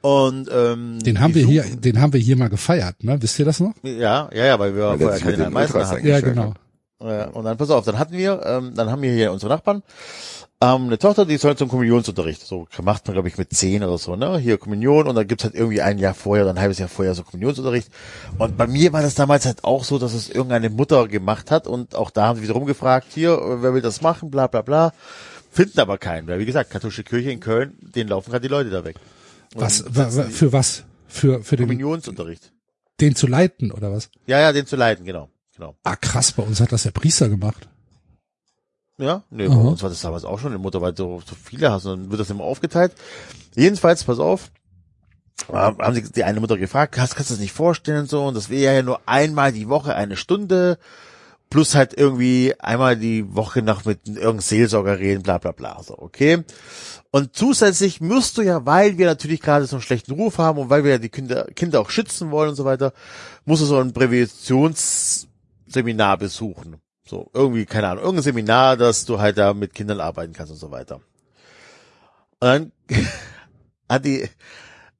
Und, 0.00 0.48
ähm, 0.52 1.00
Den 1.00 1.18
haben 1.18 1.34
wir 1.34 1.44
hier, 1.44 1.64
den 1.64 2.00
haben 2.00 2.12
wir 2.12 2.20
hier 2.20 2.36
mal 2.36 2.50
gefeiert, 2.50 3.02
ne? 3.02 3.20
Wisst 3.20 3.40
ihr 3.40 3.44
das 3.44 3.58
noch? 3.58 3.74
Ja, 3.82 4.30
ja, 4.32 4.46
ja, 4.46 4.58
weil 4.60 4.76
wir 4.76 4.84
Weil 4.84 5.18
vorher 5.18 5.50
Meissner 5.50 5.80
Ultras 5.80 5.90
hatten. 5.90 6.06
Ja, 6.06 6.20
genau. 6.20 6.50
hat. 6.50 6.60
Ja, 7.00 7.24
und 7.30 7.44
dann 7.44 7.56
pass 7.56 7.70
auf, 7.70 7.84
dann 7.84 7.98
hatten 7.98 8.16
wir, 8.16 8.40
ähm, 8.46 8.74
dann 8.76 8.90
haben 8.90 9.02
wir 9.02 9.12
hier 9.12 9.32
unsere 9.32 9.52
Nachbarn, 9.52 9.82
ähm, 10.60 10.86
eine 10.86 10.98
Tochter, 10.98 11.26
die 11.26 11.36
soll 11.36 11.56
zum 11.56 11.68
Kommunionsunterricht. 11.68 12.40
So 12.40 12.66
macht 12.82 13.06
man, 13.06 13.14
glaube 13.14 13.28
ich, 13.28 13.36
mit 13.36 13.52
zehn 13.52 13.82
oder 13.84 13.98
so, 13.98 14.16
ne? 14.16 14.38
Hier 14.38 14.56
Kommunion 14.58 15.06
und 15.06 15.14
dann 15.14 15.26
gibt's 15.26 15.44
halt 15.44 15.54
irgendwie 15.54 15.82
ein 15.82 15.98
Jahr 15.98 16.14
vorher, 16.14 16.44
oder 16.44 16.54
ein 16.54 16.60
halbes 16.60 16.78
Jahr 16.78 16.88
vorher 16.88 17.14
so 17.14 17.22
Kommunionsunterricht. 17.24 17.90
Und 18.38 18.56
bei 18.56 18.66
mir 18.66 18.92
war 18.92 19.02
das 19.02 19.14
damals 19.14 19.44
halt 19.44 19.64
auch 19.64 19.84
so, 19.84 19.98
dass 19.98 20.14
es 20.14 20.30
irgendeine 20.30 20.70
Mutter 20.70 21.08
gemacht 21.08 21.50
hat 21.50 21.66
und 21.66 21.94
auch 21.94 22.10
da 22.10 22.28
haben 22.28 22.36
sie 22.36 22.42
wieder 22.42 22.54
rumgefragt, 22.54 23.08
hier, 23.12 23.32
äh, 23.32 23.62
wer 23.62 23.74
will 23.74 23.82
das 23.82 24.00
machen, 24.00 24.30
bla 24.30 24.46
bla 24.46 24.62
bla. 24.62 24.92
Finden 25.50 25.80
aber 25.80 25.98
keinen, 25.98 26.26
weil 26.26 26.38
wie 26.38 26.46
gesagt, 26.46 26.70
katholische 26.70 27.04
Kirche 27.04 27.30
in 27.30 27.40
Köln, 27.40 27.74
denen 27.80 28.08
laufen 28.10 28.30
gerade 28.30 28.42
die 28.42 28.52
Leute 28.52 28.70
da 28.70 28.84
weg. 28.84 28.96
Und 29.54 29.60
Was, 29.62 29.84
für 30.30 30.52
was? 30.52 30.84
Für, 31.06 31.42
für 31.42 31.56
den, 31.56 31.66
Kommunionsunterricht. 31.66 32.52
den 33.00 33.14
zu 33.14 33.26
leiten, 33.26 33.70
oder 33.72 33.92
was? 33.92 34.10
Ja, 34.26 34.40
ja, 34.40 34.52
den 34.52 34.66
zu 34.66 34.76
leiten, 34.76 35.04
genau. 35.04 35.30
Genau. 35.56 35.74
Ah, 35.84 35.96
krass, 35.96 36.32
bei 36.32 36.42
uns 36.42 36.60
hat 36.60 36.72
das 36.72 36.82
der 36.82 36.90
Priester 36.90 37.30
gemacht. 37.30 37.68
Ja, 38.98 39.24
nee, 39.30 39.46
bei 39.46 39.54
Aha. 39.54 39.60
uns 39.60 39.82
war 39.82 39.90
das 39.90 40.00
damals 40.00 40.24
auch 40.24 40.38
schon 40.38 40.54
in 40.54 40.60
Mutter, 40.60 40.80
weil 40.80 40.94
du 40.94 41.20
so 41.26 41.34
viele 41.34 41.70
hast 41.70 41.84
und 41.84 42.00
dann 42.00 42.10
wird 42.10 42.20
das 42.20 42.30
immer 42.30 42.44
aufgeteilt. 42.44 42.94
Jedenfalls, 43.54 44.04
pass 44.04 44.18
auf, 44.18 44.50
haben 45.52 45.76
haben 45.78 45.94
sie 45.94 46.10
die 46.10 46.24
eine 46.24 46.40
Mutter 46.40 46.56
gefragt, 46.56 46.94
kannst, 46.94 47.14
kannst 47.14 47.28
du 47.30 47.34
das 47.34 47.40
nicht 47.40 47.52
vorstellen 47.52 48.00
und 48.00 48.08
so, 48.08 48.24
und 48.24 48.34
das 48.34 48.48
wäre 48.48 48.74
ja 48.74 48.82
nur 48.82 49.00
einmal 49.06 49.52
die 49.52 49.68
Woche 49.68 49.94
eine 49.94 50.16
Stunde, 50.16 50.78
plus 51.50 51.74
halt 51.74 51.92
irgendwie 51.94 52.54
einmal 52.58 52.96
die 52.96 53.34
Woche 53.34 53.60
noch 53.60 53.84
mit 53.84 54.08
irgendeinem 54.08 54.40
Seelsorger 54.40 54.98
reden, 54.98 55.22
bla 55.22 55.36
bla 55.38 55.52
bla, 55.52 55.82
so, 55.82 55.98
okay. 55.98 56.42
Und 57.10 57.36
zusätzlich 57.36 58.00
musst 58.00 58.38
du 58.38 58.42
ja, 58.42 58.64
weil 58.64 58.96
wir 58.96 59.04
natürlich 59.06 59.42
gerade 59.42 59.66
so 59.66 59.76
einen 59.76 59.82
schlechten 59.82 60.12
Ruf 60.12 60.38
haben 60.38 60.58
und 60.58 60.70
weil 60.70 60.84
wir 60.84 60.92
ja 60.92 60.98
die 60.98 61.10
Kinder, 61.10 61.44
Kinder 61.54 61.80
auch 61.80 61.90
schützen 61.90 62.30
wollen 62.30 62.48
und 62.50 62.56
so 62.56 62.64
weiter, 62.64 62.94
musst 63.44 63.60
du 63.60 63.66
so 63.66 63.78
ein 63.78 63.92
Präventionsseminar 63.92 66.16
besuchen. 66.18 66.76
So, 67.08 67.30
irgendwie, 67.32 67.66
keine 67.66 67.88
Ahnung, 67.88 68.02
irgendein 68.04 68.24
Seminar, 68.24 68.76
dass 68.76 69.04
du 69.04 69.20
halt 69.20 69.38
da 69.38 69.54
mit 69.54 69.74
Kindern 69.74 70.00
arbeiten 70.00 70.32
kannst 70.32 70.50
und 70.52 70.58
so 70.58 70.70
weiter. 70.72 70.96
Und 70.96 71.02
dann 72.40 72.72
hat 73.88 74.04
die 74.04 74.28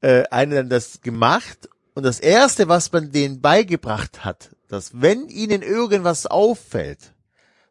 äh, 0.01 0.25
eine 0.31 0.55
dann 0.57 0.69
das 0.69 1.01
gemacht 1.01 1.69
und 1.95 2.05
das 2.05 2.21
erste, 2.21 2.69
was 2.69 2.93
man 2.93 3.11
denen 3.11 3.41
beigebracht 3.41 4.25
hat, 4.25 4.51
dass 4.69 5.01
wenn 5.01 5.29
ihnen 5.29 5.63
irgendwas 5.63 6.27
auffällt, 6.27 7.13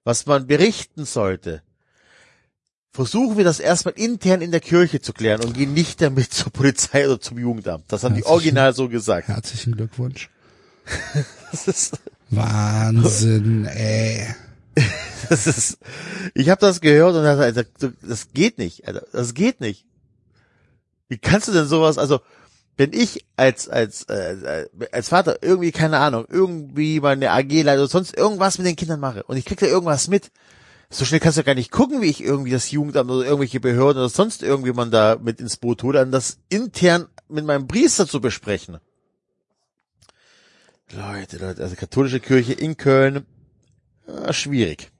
was 0.03 0.25
man 0.25 0.47
berichten 0.47 1.05
sollte, 1.05 1.61
versuchen 2.91 3.37
wir 3.37 3.43
das 3.43 3.59
erstmal 3.59 3.93
intern 3.95 4.41
in 4.41 4.51
der 4.51 4.59
Kirche 4.61 5.01
zu 5.01 5.13
klären 5.13 5.43
und 5.43 5.53
gehen 5.53 5.73
nicht 5.73 6.01
damit 6.01 6.33
zur 6.33 6.51
Polizei 6.51 7.05
oder 7.07 7.19
zum 7.21 7.37
Jugendamt. 7.37 7.85
Das 7.87 8.03
haben 8.03 8.15
die 8.15 8.19
Herzlichen- 8.21 8.33
original 8.33 8.73
so 8.73 8.89
gesagt. 8.89 9.27
Herzlichen 9.29 9.75
Glückwunsch. 9.75 10.29
Das 11.51 11.67
ist, 11.67 11.97
Wahnsinn, 12.35 13.65
ey. 13.65 14.27
das 15.29 15.47
ist, 15.47 15.77
ich 16.33 16.49
habe 16.49 16.61
das 16.61 16.81
gehört 16.81 17.15
und 17.15 17.23
dachte, 17.23 17.65
du- 17.79 17.93
das 18.07 18.29
geht 18.33 18.57
nicht, 18.57 18.87
Alter, 18.87 19.05
das 19.11 19.33
geht 19.33 19.61
nicht. 19.61 19.85
Wie 21.07 21.17
kannst 21.17 21.47
du 21.47 21.51
denn 21.53 21.67
sowas, 21.67 21.97
also, 21.97 22.19
wenn 22.77 22.91
ich 22.91 23.25
als, 23.37 23.69
als, 23.69 24.03
äh, 24.03 24.67
als 24.91 25.09
Vater 25.09 25.37
irgendwie, 25.41 25.71
keine 25.71 25.99
Ahnung, 25.99 26.25
irgendwie 26.29 26.99
mal 26.99 27.13
eine 27.13 27.31
AG 27.31 27.61
leite 27.63 27.79
oder 27.81 27.87
sonst 27.87 28.17
irgendwas 28.17 28.57
mit 28.57 28.67
den 28.67 28.75
Kindern 28.75 28.99
mache 28.99 29.23
und 29.23 29.37
ich 29.37 29.45
krieg 29.45 29.59
da 29.59 29.65
irgendwas 29.65 30.07
mit, 30.09 30.31
so 30.89 31.05
schnell 31.05 31.19
kannst 31.19 31.37
du 31.37 31.43
gar 31.43 31.55
nicht 31.55 31.71
gucken, 31.71 32.01
wie 32.01 32.09
ich 32.09 32.21
irgendwie 32.23 32.51
das 32.51 32.69
Jugendamt 32.71 33.09
oder 33.09 33.25
irgendwelche 33.25 33.59
Behörden 33.59 34.01
oder 34.01 34.09
sonst 34.09 34.43
irgendjemand 34.43 34.93
da 34.93 35.17
mit 35.21 35.39
ins 35.39 35.57
Boot 35.57 35.83
hole, 35.83 35.99
dann 35.99 36.11
das 36.11 36.37
intern 36.49 37.07
mit 37.29 37.45
meinem 37.45 37.67
Priester 37.67 38.07
zu 38.07 38.19
besprechen. 38.19 38.77
Leute, 40.95 41.37
Leute, 41.37 41.61
also 41.63 41.75
katholische 41.75 42.19
Kirche 42.19 42.53
in 42.53 42.77
Köln, 42.77 43.25
äh, 44.07 44.31
schwierig. 44.33 44.91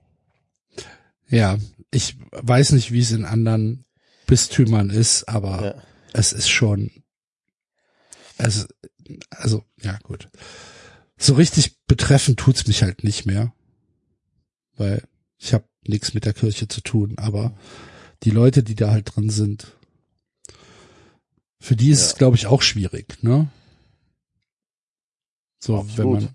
Ja, 1.28 1.58
ich 1.90 2.16
weiß 2.32 2.72
nicht, 2.72 2.92
wie 2.92 3.00
es 3.00 3.10
in 3.12 3.24
anderen 3.24 3.84
Bistümern 4.26 4.90
ist, 4.90 5.24
aber 5.28 5.64
Ja. 5.64 5.82
es 6.12 6.32
ist 6.32 6.48
schon, 6.48 6.90
es, 8.36 8.68
also, 9.30 9.64
ja, 9.82 9.98
gut. 10.02 10.28
So 11.16 11.34
richtig 11.34 11.78
betreffen 11.86 12.36
tut's 12.36 12.66
mich 12.66 12.82
halt 12.82 13.02
nicht 13.02 13.24
mehr, 13.26 13.52
weil 14.76 15.02
ich 15.38 15.54
habe 15.54 15.64
nichts 15.86 16.12
mit 16.14 16.24
der 16.26 16.34
Kirche 16.34 16.68
zu 16.68 16.80
tun, 16.82 17.14
aber 17.16 17.56
die 18.22 18.30
Leute, 18.30 18.62
die 18.62 18.74
da 18.74 18.90
halt 18.90 19.14
drin 19.16 19.30
sind, 19.30 19.72
für 21.58 21.76
die 21.76 21.90
ist 21.90 22.00
Ja. 22.00 22.06
es, 22.08 22.14
glaube 22.16 22.36
ich, 22.36 22.46
auch 22.46 22.62
schwierig, 22.62 23.22
ne? 23.22 23.48
So, 25.66 25.78
Absolut. 25.78 25.98
wenn 25.98 26.24
man, 26.24 26.34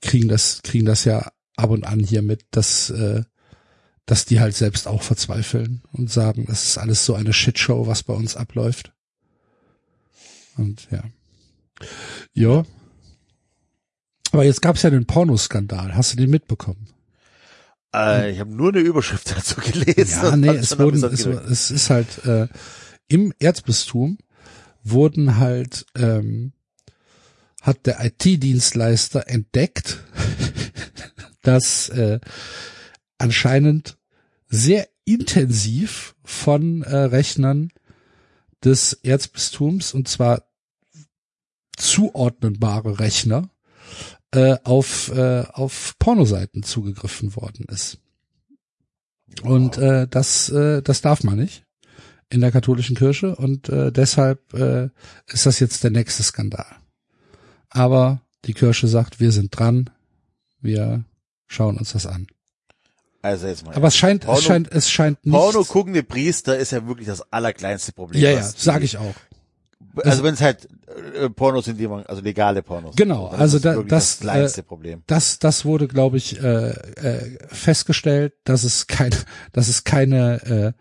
kriegen 0.00 0.28
das, 0.28 0.62
kriegen 0.62 0.86
das 0.86 1.04
ja 1.04 1.32
ab 1.56 1.70
und 1.70 1.84
an 1.84 1.98
hier 1.98 2.22
mit, 2.22 2.44
dass, 2.52 2.90
äh, 2.90 3.24
dass 4.06 4.26
die 4.26 4.38
halt 4.38 4.54
selbst 4.54 4.86
auch 4.86 5.02
verzweifeln 5.02 5.82
und 5.92 6.10
sagen, 6.10 6.44
das 6.46 6.64
ist 6.64 6.78
alles 6.78 7.04
so 7.04 7.14
eine 7.14 7.32
Shitshow, 7.32 7.86
was 7.88 8.04
bei 8.04 8.14
uns 8.14 8.36
abläuft. 8.36 8.92
Und 10.56 10.86
ja. 10.92 11.02
Ja. 12.32 12.64
Aber 14.30 14.44
jetzt 14.44 14.62
gab's 14.62 14.82
ja 14.82 14.90
den 14.90 15.06
Pornoskandal. 15.06 15.96
Hast 15.96 16.12
du 16.12 16.16
den 16.16 16.30
mitbekommen? 16.30 16.88
Äh, 17.92 18.30
ich 18.30 18.40
habe 18.40 18.54
nur 18.54 18.68
eine 18.68 18.80
Überschrift 18.80 19.34
dazu 19.36 19.60
gelesen. 19.60 20.22
Ja, 20.22 20.36
nee, 20.36 20.48
es 20.48 20.78
wurden, 20.78 21.02
es, 21.02 21.26
es 21.26 21.70
ist 21.72 21.90
halt 21.90 22.24
äh, 22.24 22.46
im 23.08 23.32
Erzbistum 23.40 24.18
wurden 24.84 25.38
halt 25.38 25.86
ähm, 25.96 26.52
hat 27.64 27.86
der 27.86 28.04
IT-Dienstleister 28.04 29.26
entdeckt, 29.26 30.04
dass 31.42 31.88
äh, 31.88 32.20
anscheinend 33.16 33.96
sehr 34.48 34.86
intensiv 35.06 36.14
von 36.22 36.82
äh, 36.82 36.94
Rechnern 36.94 37.70
des 38.62 38.92
Erzbistums 39.02 39.94
und 39.94 40.08
zwar 40.08 40.44
zuordnenbare 41.76 43.00
Rechner 43.00 43.48
äh, 44.30 44.56
auf 44.62 45.10
äh, 45.14 45.44
auf 45.52 45.94
Pornoseiten 45.98 46.62
zugegriffen 46.62 47.34
worden 47.34 47.64
ist. 47.70 47.98
Und 49.42 49.78
äh, 49.78 50.06
das 50.06 50.50
äh, 50.50 50.82
das 50.82 51.00
darf 51.00 51.24
man 51.24 51.38
nicht 51.38 51.64
in 52.28 52.42
der 52.42 52.52
katholischen 52.52 52.96
Kirche 52.96 53.34
und 53.36 53.70
äh, 53.70 53.90
deshalb 53.90 54.52
äh, 54.52 54.90
ist 55.28 55.46
das 55.46 55.60
jetzt 55.60 55.82
der 55.82 55.90
nächste 55.90 56.22
Skandal. 56.22 56.83
Aber 57.74 58.20
die 58.46 58.54
Kirche 58.54 58.88
sagt, 58.88 59.20
wir 59.20 59.32
sind 59.32 59.50
dran, 59.58 59.90
wir 60.60 61.04
schauen 61.46 61.76
uns 61.76 61.92
das 61.92 62.06
an. 62.06 62.26
Also 63.20 63.46
jetzt 63.46 63.64
mal. 63.66 63.74
Aber 63.74 63.88
es 63.88 63.96
scheint, 63.96 64.24
Porno- 64.24 64.38
es 64.38 64.44
scheint, 64.44 64.72
es 64.72 64.90
scheint 64.90 65.24
nicht. 65.26 65.34
Porno 65.34 65.64
guckende 65.64 66.02
Priester 66.02 66.56
ist 66.56 66.72
ja 66.72 66.86
wirklich 66.86 67.06
das 67.08 67.20
allerkleinste 67.32 67.92
Problem. 67.92 68.22
ja, 68.22 68.30
ja, 68.30 68.42
sage 68.42 68.84
ich 68.84 68.96
auch. 68.98 69.14
Also 70.02 70.22
wenn 70.24 70.34
es 70.34 70.40
halt 70.40 70.68
äh, 71.16 71.30
Pornos 71.30 71.66
sind, 71.66 71.78
die 71.78 71.86
man, 71.86 72.04
also 72.06 72.20
legale 72.20 72.62
Pornos. 72.62 72.96
Genau, 72.96 73.30
dann 73.30 73.40
also 73.40 73.58
da- 73.58 73.76
das, 73.76 73.86
das 73.88 74.20
kleinste 74.20 74.60
äh, 74.60 74.64
Problem. 74.64 75.02
Das, 75.06 75.38
das 75.38 75.64
wurde, 75.64 75.86
glaube 75.88 76.16
ich, 76.16 76.42
äh, 76.42 76.70
äh, 76.70 77.38
festgestellt, 77.48 78.34
dass 78.44 78.64
es 78.64 78.86
keine, 78.88 79.16
dass 79.52 79.68
es 79.68 79.84
keine 79.84 80.42
äh, 80.44 80.72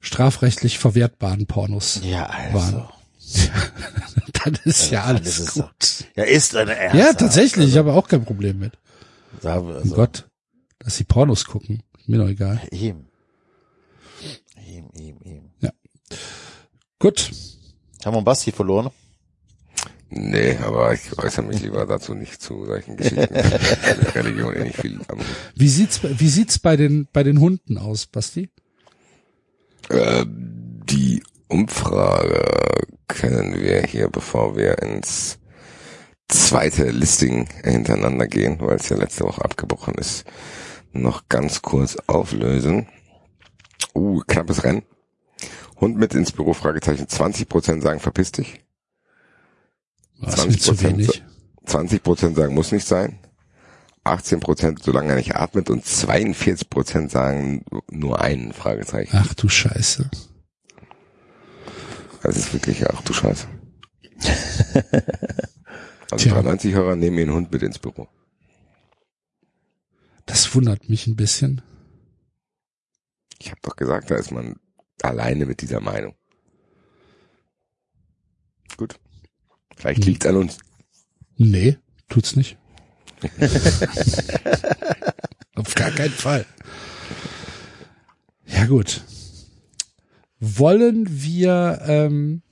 strafrechtlich 0.00 0.78
verwertbaren 0.78 1.46
Pornos 1.46 2.00
Ja, 2.02 2.26
also. 2.26 2.54
waren. 2.58 2.88
Dann 4.44 4.58
ist 4.64 4.90
ja 4.90 5.06
dann 5.06 5.16
alles 5.16 5.38
ist 5.38 5.48
es 5.48 5.54
gut. 5.54 6.06
Ja, 6.16 6.24
ist 6.24 6.54
eine 6.54 6.76
Ernst. 6.76 6.96
Ja, 6.98 7.12
tatsächlich, 7.14 7.68
ich 7.68 7.76
habe 7.78 7.92
auch 7.94 8.06
kein 8.08 8.24
Problem 8.24 8.58
mit. 8.58 8.72
Da, 9.40 9.60
Oh 9.60 9.68
also, 9.72 9.94
Gott, 9.94 10.28
dass 10.80 10.96
sie 10.96 11.04
Pornos 11.04 11.44
gucken, 11.46 11.82
mir 12.06 12.18
doch 12.18 12.28
egal. 12.28 12.60
Ihm. 12.70 13.06
Ihm, 14.66 14.90
ihm, 14.98 15.16
ihm. 15.24 15.50
Gut, 16.98 17.30
Haben 18.04 18.12
wir 18.14 18.18
einen 18.18 18.24
Basti 18.24 18.52
verloren? 18.52 18.90
Nee, 20.10 20.56
aber 20.58 20.92
ich 20.92 21.16
äußere 21.18 21.44
mich 21.46 21.60
lieber 21.62 21.86
dazu 21.86 22.14
nicht 22.14 22.40
zu 22.42 22.66
solchen 22.66 22.96
Geschichten. 22.96 23.34
Religion 24.14 24.54
eh 24.54 24.64
nicht 24.64 24.76
viel 24.80 25.00
am, 25.08 25.18
wie 25.54 25.68
sieht's, 25.68 26.00
wie 26.02 26.28
sieht's 26.28 26.58
bei 26.58 26.76
den, 26.76 27.08
bei 27.12 27.22
den 27.22 27.40
Hunden 27.40 27.78
aus, 27.78 28.06
Basti? 28.06 28.50
äh, 29.88 30.24
Die 30.26 31.22
Umfrage 31.48 32.42
können 33.08 33.60
wir 33.60 33.82
hier, 33.82 34.08
bevor 34.08 34.56
wir 34.56 34.82
ins 34.82 35.38
zweite 36.28 36.90
Listing 36.90 37.48
hintereinander 37.62 38.26
gehen, 38.26 38.58
weil 38.60 38.76
es 38.76 38.88
ja 38.88 38.96
letzte 38.96 39.24
Woche 39.24 39.44
abgebrochen 39.44 39.94
ist, 39.94 40.24
noch 40.92 41.28
ganz 41.28 41.62
kurz 41.62 41.96
auflösen. 42.06 42.88
Uh, 43.94 44.20
knappes 44.26 44.64
Rennen. 44.64 44.82
Hund 45.80 45.96
mit 45.96 46.14
ins 46.14 46.32
Büro, 46.32 46.54
Fragezeichen. 46.54 47.06
20% 47.06 47.82
sagen, 47.82 48.00
verpiss 48.00 48.32
dich. 48.32 48.64
Was 50.18 50.46
mir 50.46 50.58
zu 50.58 50.80
wenig. 50.80 51.22
20% 51.66 52.34
sagen, 52.34 52.54
muss 52.54 52.72
nicht 52.72 52.86
sein. 52.86 53.18
18% 54.04 54.82
solange 54.82 55.10
er 55.10 55.16
nicht 55.16 55.34
atmet 55.34 55.70
und 55.70 55.84
42% 55.84 57.10
sagen 57.10 57.64
nur 57.90 58.20
einen 58.20 58.52
Fragezeichen. 58.52 59.16
Ach 59.18 59.32
du 59.34 59.48
Scheiße. 59.48 60.10
Das 62.24 62.36
ist 62.36 62.52
wirklich, 62.52 62.84
ach 62.90 63.02
du 63.02 63.12
Scheiße. 63.12 63.46
Also 66.10 66.24
Tja. 66.26 66.34
93 66.34 66.74
Hörer 66.74 66.96
nehmen 66.96 67.16
ihren 67.18 67.32
Hund 67.32 67.50
mit 67.50 67.62
ins 67.62 67.78
Büro. 67.78 68.06
Das 70.26 70.54
wundert 70.54 70.86
mich 70.88 71.06
ein 71.06 71.16
bisschen. 71.16 71.62
Ich 73.40 73.50
habe 73.50 73.60
doch 73.62 73.74
gesagt, 73.74 74.10
da 74.10 74.16
ist 74.16 74.30
man 74.30 74.56
alleine 75.02 75.46
mit 75.46 75.62
dieser 75.62 75.80
Meinung. 75.80 76.14
Gut. 78.76 79.00
Vielleicht 79.76 80.02
Hm. 80.04 80.08
liegt's 80.08 80.26
an 80.26 80.36
uns. 80.36 80.58
Nee, 81.36 81.78
tut's 82.08 82.36
nicht. 82.36 82.58
Auf 85.56 85.74
gar 85.74 85.90
keinen 85.90 86.12
Fall. 86.12 86.44
Ja 88.46 88.66
gut. 88.66 89.02
Wollen 90.46 91.06
wir 91.08 91.80
ähm, 91.86 92.42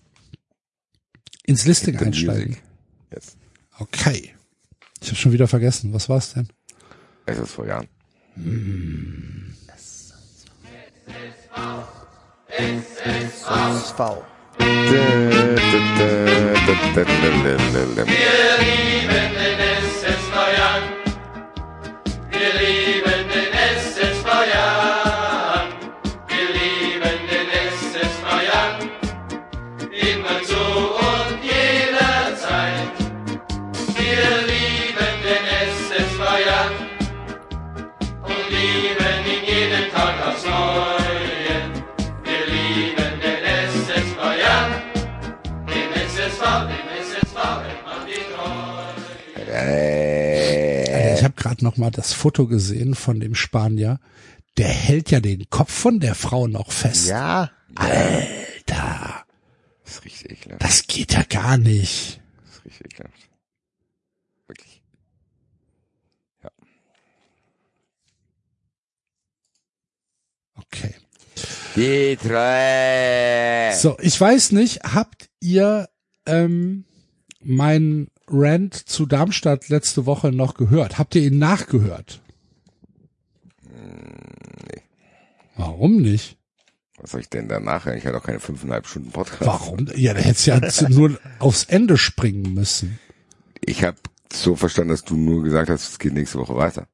ins 1.45 1.67
Listing 1.67 1.99
einsteigen? 1.99 2.57
Yes. 3.12 3.37
Okay. 3.79 4.35
Ich 5.03 5.09
habe 5.09 5.17
schon 5.17 5.33
wieder 5.33 5.47
vergessen. 5.47 5.93
Was 5.93 6.09
war's 6.09 6.33
denn? 6.33 6.49
Es 7.27 7.39
ist 7.39 7.51
vor 7.53 7.67
Jahren. 7.67 7.87
V. 13.97 14.25
Äh, 14.59 15.53
Ich 18.05 19.72
gerade 51.43 51.65
noch 51.65 51.77
mal 51.77 51.91
das 51.91 52.12
Foto 52.12 52.47
gesehen 52.47 52.95
von 52.95 53.19
dem 53.19 53.35
Spanier. 53.35 53.99
Der 54.59 54.69
hält 54.69 55.11
ja 55.11 55.19
den 55.19 55.51
Kopf 55.51 55.73
von 55.73 55.99
der 55.99 56.15
Frau 56.15 56.47
noch 56.47 56.71
fest. 56.71 57.09
Ja. 57.09 57.51
Alter, 57.75 59.25
das 59.83 59.95
ist 59.95 60.05
richtig 60.05 60.31
ekelhaft. 60.31 60.62
das 60.62 60.87
geht 60.87 61.12
ja 61.15 61.25
gar 61.25 61.59
nicht. 61.59 62.21
Das 62.45 62.57
ist 62.59 62.65
richtig 62.65 62.93
ekelhaft. 62.93 63.29
Wirklich. 64.47 64.83
Okay. 70.55 70.95
Die 71.75 72.19
drei. 72.23 73.75
So, 73.75 73.97
ich 74.01 74.21
weiß 74.21 74.53
nicht, 74.53 74.85
habt 74.85 75.29
ihr 75.41 75.89
ähm, 76.25 76.85
meinen 77.41 78.11
Rant 78.33 78.75
zu 78.75 79.07
Darmstadt 79.07 79.69
letzte 79.69 80.07
Woche 80.07 80.33
noch 80.33 80.55
gehört? 80.55 80.99
Habt 80.99 81.15
ihr 81.15 81.23
ihn 81.23 81.39
nachgehört? 81.39 82.20
nee. 83.70 84.83
Warum 85.57 86.01
nicht? 86.01 86.39
Was 86.99 87.11
soll 87.11 87.20
ich 87.20 87.28
denn 87.28 87.49
da 87.49 87.59
nachher? 87.61 87.97
Ich 87.97 88.07
hatte 88.07 88.17
auch 88.17 88.23
keine 88.23 88.41
fünfeinhalb 88.41 88.86
Stunden 88.86 89.11
Podcast. 89.11 89.44
Warum? 89.44 89.89
Ja, 89.97 90.15
da 90.15 90.20
hättest 90.20 90.47
ja 90.47 90.61
nur 90.89 91.19
aufs 91.41 91.65
Ende 91.65 91.99
springen 91.99 92.55
müssen. 92.55 92.99
Ich 93.61 93.83
habe 93.85 93.99
so 94.33 94.57
verstanden, 94.57 94.91
dass 94.91 95.05
du 95.05 95.17
nur 95.17 95.43
gesagt 95.43 95.69
hast, 95.69 95.89
es 95.91 95.99
geht 95.99 96.15
nächste 96.15 96.39
Woche 96.39 96.57
weiter. 96.57 96.86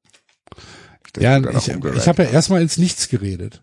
dachte, 1.04 1.20
Ja, 1.20 1.38
ich, 1.38 1.68
ich 1.68 2.08
habe 2.08 2.24
ja 2.24 2.30
erstmal 2.30 2.62
ins 2.62 2.78
Nichts 2.78 3.08
geredet, 3.08 3.62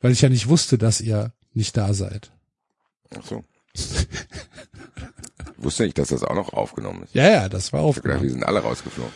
weil 0.00 0.12
ich 0.12 0.22
ja 0.22 0.28
nicht 0.28 0.48
wusste, 0.48 0.78
dass 0.78 1.00
ihr 1.00 1.32
nicht 1.52 1.76
da 1.76 1.92
seid. 1.94 2.32
Ach 3.16 3.24
so. 3.24 3.44
Ich 5.58 5.64
wusste 5.64 5.84
nicht, 5.84 5.98
dass 5.98 6.08
das 6.08 6.22
auch 6.22 6.34
noch 6.34 6.52
aufgenommen 6.52 7.02
ist. 7.02 7.14
Ja, 7.14 7.28
ja, 7.28 7.48
das 7.48 7.72
war 7.72 7.80
Ich 7.88 7.96
hab 7.96 8.02
gedacht, 8.02 8.04
wir 8.04 8.14
aufgenommen. 8.14 8.30
sind 8.30 8.44
alle 8.44 8.60
rausgeflogen. 8.60 9.12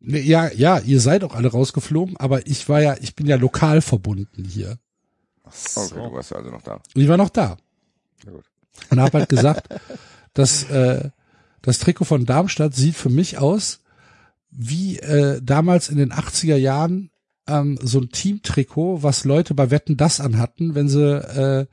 Ja, 0.00 0.50
ja, 0.52 0.78
ihr 0.78 1.00
seid 1.00 1.24
auch 1.24 1.34
alle 1.34 1.48
rausgeflogen, 1.48 2.16
aber 2.18 2.46
ich 2.46 2.68
war 2.68 2.80
ja, 2.80 2.96
ich 3.00 3.16
bin 3.16 3.26
ja 3.26 3.36
lokal 3.36 3.80
verbunden 3.80 4.44
hier. 4.44 4.78
Okay, 5.44 5.94
du 5.94 6.12
warst 6.12 6.32
also 6.34 6.50
noch 6.50 6.62
da. 6.62 6.80
Ich 6.94 7.08
war 7.08 7.16
noch 7.16 7.30
da. 7.30 7.56
Ja, 8.24 8.32
gut. 8.32 8.44
Und 8.90 9.00
habe 9.00 9.18
halt 9.18 9.28
gesagt, 9.28 9.68
dass 10.34 10.64
äh, 10.70 11.10
das 11.62 11.78
Trikot 11.78 12.04
von 12.04 12.26
Darmstadt 12.26 12.74
sieht 12.74 12.94
für 12.94 13.08
mich 13.08 13.38
aus 13.38 13.80
wie 14.50 14.98
äh, 14.98 15.40
damals 15.42 15.88
in 15.88 15.96
den 15.98 16.12
80er 16.12 16.56
Jahren 16.56 17.10
ähm, 17.46 17.78
so 17.82 18.00
ein 18.00 18.10
Teamtrikot, 18.10 19.02
was 19.02 19.24
Leute 19.24 19.54
bei 19.54 19.70
Wetten 19.70 19.96
das 19.96 20.20
anhatten, 20.20 20.74
wenn 20.74 20.88
sie 20.88 21.02
äh, 21.02 21.66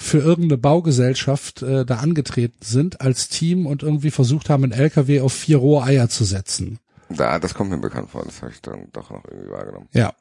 für 0.00 0.18
irgendeine 0.18 0.56
Baugesellschaft 0.56 1.60
äh, 1.60 1.84
da 1.84 1.96
angetreten 1.96 2.58
sind 2.62 3.02
als 3.02 3.28
Team 3.28 3.66
und 3.66 3.82
irgendwie 3.82 4.10
versucht 4.10 4.48
haben, 4.48 4.64
einen 4.64 4.72
LKW 4.72 5.20
auf 5.20 5.34
vier 5.34 5.58
rohe 5.58 5.82
Eier 5.82 6.08
zu 6.08 6.24
setzen. 6.24 6.78
Da, 7.10 7.38
das 7.38 7.52
kommt 7.52 7.70
mir 7.70 7.78
bekannt 7.78 8.10
vor. 8.10 8.24
Das 8.24 8.40
habe 8.40 8.50
ich 8.50 8.62
dann 8.62 8.88
doch 8.92 9.10
noch 9.10 9.24
irgendwie 9.26 9.50
wahrgenommen. 9.50 9.88
Ja. 9.92 10.14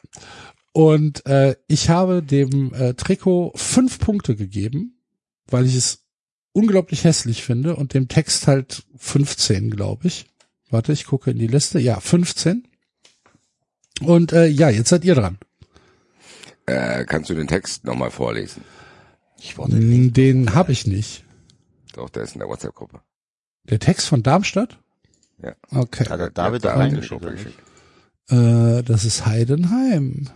Und 0.74 1.26
äh, 1.26 1.56
ich 1.68 1.90
habe 1.90 2.22
dem 2.22 2.74
äh, 2.74 2.94
Trikot 2.94 3.54
fünf 3.56 4.00
Punkte 4.00 4.36
gegeben, 4.36 5.00
weil 5.48 5.66
ich 5.66 5.76
es 5.76 6.04
unglaublich 6.52 7.06
hässlich 7.06 7.44
finde 7.44 7.78
und 7.78 7.94
dem 7.94 8.10
Text 8.10 8.48
halt 8.48 8.84
15, 8.98 9.72
glaube 9.72 10.08
ich. 10.08 10.26
Warte, 10.70 10.92
ich 10.92 11.06
gucke 11.06 11.32
in 11.32 11.40
die 11.40 11.48
Liste. 11.48 11.80
Ja, 11.80 12.02
15. 12.02 12.68
Und 14.02 14.34
äh, 14.34 14.48
ja, 14.48 14.70
jetzt 14.70 14.90
seid 14.90 15.06
ihr 15.06 15.16
dran. 15.16 15.38
Äh, 16.66 17.06
kannst 17.06 17.30
du 17.30 17.34
den 17.34 17.48
Text 17.48 17.86
nochmal 17.86 18.12
vorlesen? 18.12 18.64
Ich 19.40 19.58
wollte 19.58 19.80
Den, 19.80 20.14
den 20.14 20.54
habe 20.54 20.72
ich 20.72 20.86
nicht. 20.86 21.24
Doch, 21.94 22.10
der 22.10 22.24
ist 22.24 22.34
in 22.34 22.40
der 22.40 22.48
WhatsApp-Gruppe. 22.48 23.02
Der 23.70 23.80
Text 23.80 24.08
von 24.08 24.24
Darmstadt? 24.24 24.80
Ja. 25.42 25.54
Okay. 25.72 26.06
Hat 26.06 26.12
er 26.12 26.18
Der 26.18 26.30
David 26.32 26.66
hat 26.66 26.78
da 26.78 26.88
geschickt. 26.88 27.60
Äh, 28.30 28.84
das 28.84 29.06
ist 29.06 29.26
Heidenheim. 29.26 30.30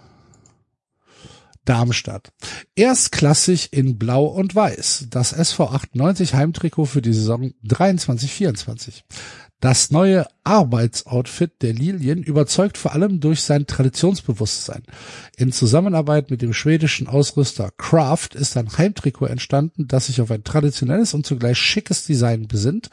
Darmstadt. 1.66 2.34
Erstklassig 2.76 3.72
in 3.72 3.98
Blau 3.98 4.26
und 4.26 4.54
Weiß. 4.54 5.08
Das 5.10 5.32
SV 5.32 5.70
98 5.70 6.34
Heimtrikot 6.34 6.86
für 6.86 7.02
die 7.02 7.14
Saison 7.14 7.54
23-24. 7.66 9.04
Das 9.64 9.92
neue 9.92 10.28
Arbeitsoutfit 10.44 11.62
der 11.62 11.72
Lilien 11.72 12.22
überzeugt 12.22 12.78
vor 12.78 12.92
allem 12.92 13.22
durch 13.22 13.44
sein 13.44 13.66
Traditionsbewusstsein. 13.66 14.84
In 15.38 15.54
Zusammenarbeit 15.54 16.30
mit 16.30 16.42
dem 16.42 16.52
schwedischen 16.52 17.08
Ausrüster 17.08 17.72
Kraft 17.78 18.36
ist 18.36 18.58
ein 18.58 18.78
Heimtrikot 18.78 19.28
entstanden, 19.28 19.88
das 19.88 20.08
sich 20.08 20.20
auf 20.20 20.32
ein 20.32 20.44
traditionelles 20.44 21.14
und 21.14 21.26
zugleich 21.26 21.58
schickes 21.58 22.06
Design 22.06 22.50
besinnt. 22.50 22.90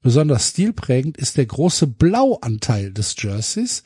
Besonders 0.00 0.50
stilprägend 0.50 1.16
ist 1.16 1.38
der 1.38 1.46
große 1.46 1.88
Blauanteil 1.88 2.92
des 2.92 3.16
Jerseys, 3.18 3.82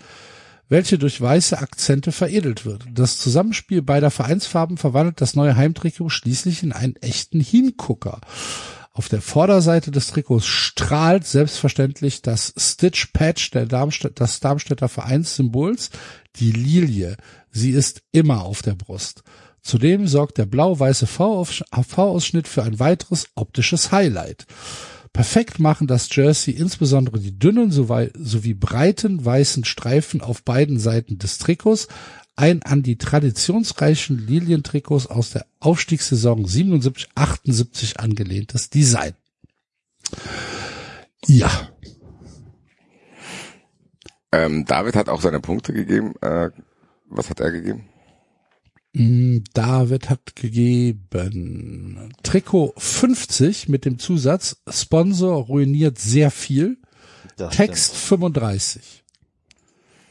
welche 0.69 0.99
durch 0.99 1.19
weiße 1.19 1.57
Akzente 1.57 2.13
veredelt 2.13 2.67
wird. 2.67 2.85
Das 2.93 3.17
Zusammenspiel 3.17 3.81
beider 3.81 4.11
Vereinsfarben 4.11 4.77
verwandelt 4.77 5.23
das 5.23 5.37
neue 5.37 5.57
Heimtrikot 5.57 6.11
schließlich 6.11 6.63
in 6.63 6.73
einen 6.73 6.97
echten 6.97 7.41
Hingucker. 7.41 8.21
Auf 8.97 9.11
der 9.11 9.21
Vorderseite 9.21 9.91
des 9.91 10.07
Trikots 10.07 10.47
strahlt 10.47 11.27
selbstverständlich 11.27 12.23
das 12.23 12.55
Stitch 12.57 13.09
Patch 13.13 13.51
der 13.51 13.67
Darmstadt, 13.67 14.19
des 14.19 14.41
Darmstädter 14.41 14.89
Vereinssymbols, 14.89 15.91
die 16.37 16.51
Lilie. 16.51 17.19
Sie 17.51 17.73
ist 17.73 18.01
immer 18.13 18.43
auf 18.43 18.63
der 18.63 18.75
Brust. 18.75 19.23
Zudem 19.61 20.07
sorgt 20.07 20.39
der 20.39 20.47
blau-weiße 20.47 21.07
V-Ausschnitt 21.07 22.49
für 22.49 22.63
ein 22.63 22.81
weiteres 22.81 23.27
optisches 23.35 23.93
Highlight. 23.93 24.47
Perfekt 25.13 25.59
machen 25.59 25.87
das 25.87 26.09
Jersey 26.11 26.55
insbesondere 26.55 27.21
die 27.21 27.39
dünnen 27.39 27.71
sowie, 27.71 28.11
sowie 28.19 28.55
breiten 28.55 29.23
weißen 29.23 29.67
Streifen 29.67 30.23
auf 30.23 30.43
beiden 30.43 30.79
Seiten 30.79 31.19
des 31.19 31.37
Trikots. 31.37 31.89
Ein 32.37 32.63
an 32.63 32.83
die 32.83 32.99
traditionsreichen 32.99 34.27
Lilientrikots 34.27 35.07
aus 35.07 35.31
der 35.31 35.47
Aufstiegssaison 35.61 36.47
77, 36.47 37.09
78 37.15 37.99
angelehntes 37.99 38.71
Design. 38.71 39.15
Ja, 41.27 41.69
Ähm, 44.37 44.65
David 44.67 44.97
hat 44.97 45.09
auch 45.09 45.21
seine 45.21 45.41
Punkte 45.41 45.73
gegeben. 45.73 46.15
Äh, 46.21 46.51
was 47.09 47.31
hat 47.31 47.41
er 47.41 47.53
gegeben? 47.53 47.89
Mm, 48.93 49.39
David 49.55 50.11
hat 50.11 50.37
gegeben 50.37 52.13
Trikot 52.23 52.75
50 52.77 53.69
mit 53.69 53.85
dem 53.85 53.99
Zusatz 53.99 54.63
Sponsor 54.69 55.45
ruiniert 55.45 55.99
sehr 55.99 56.31
viel. 56.31 56.79
Das 57.37 57.55
Text 57.57 57.97
35. 57.97 59.05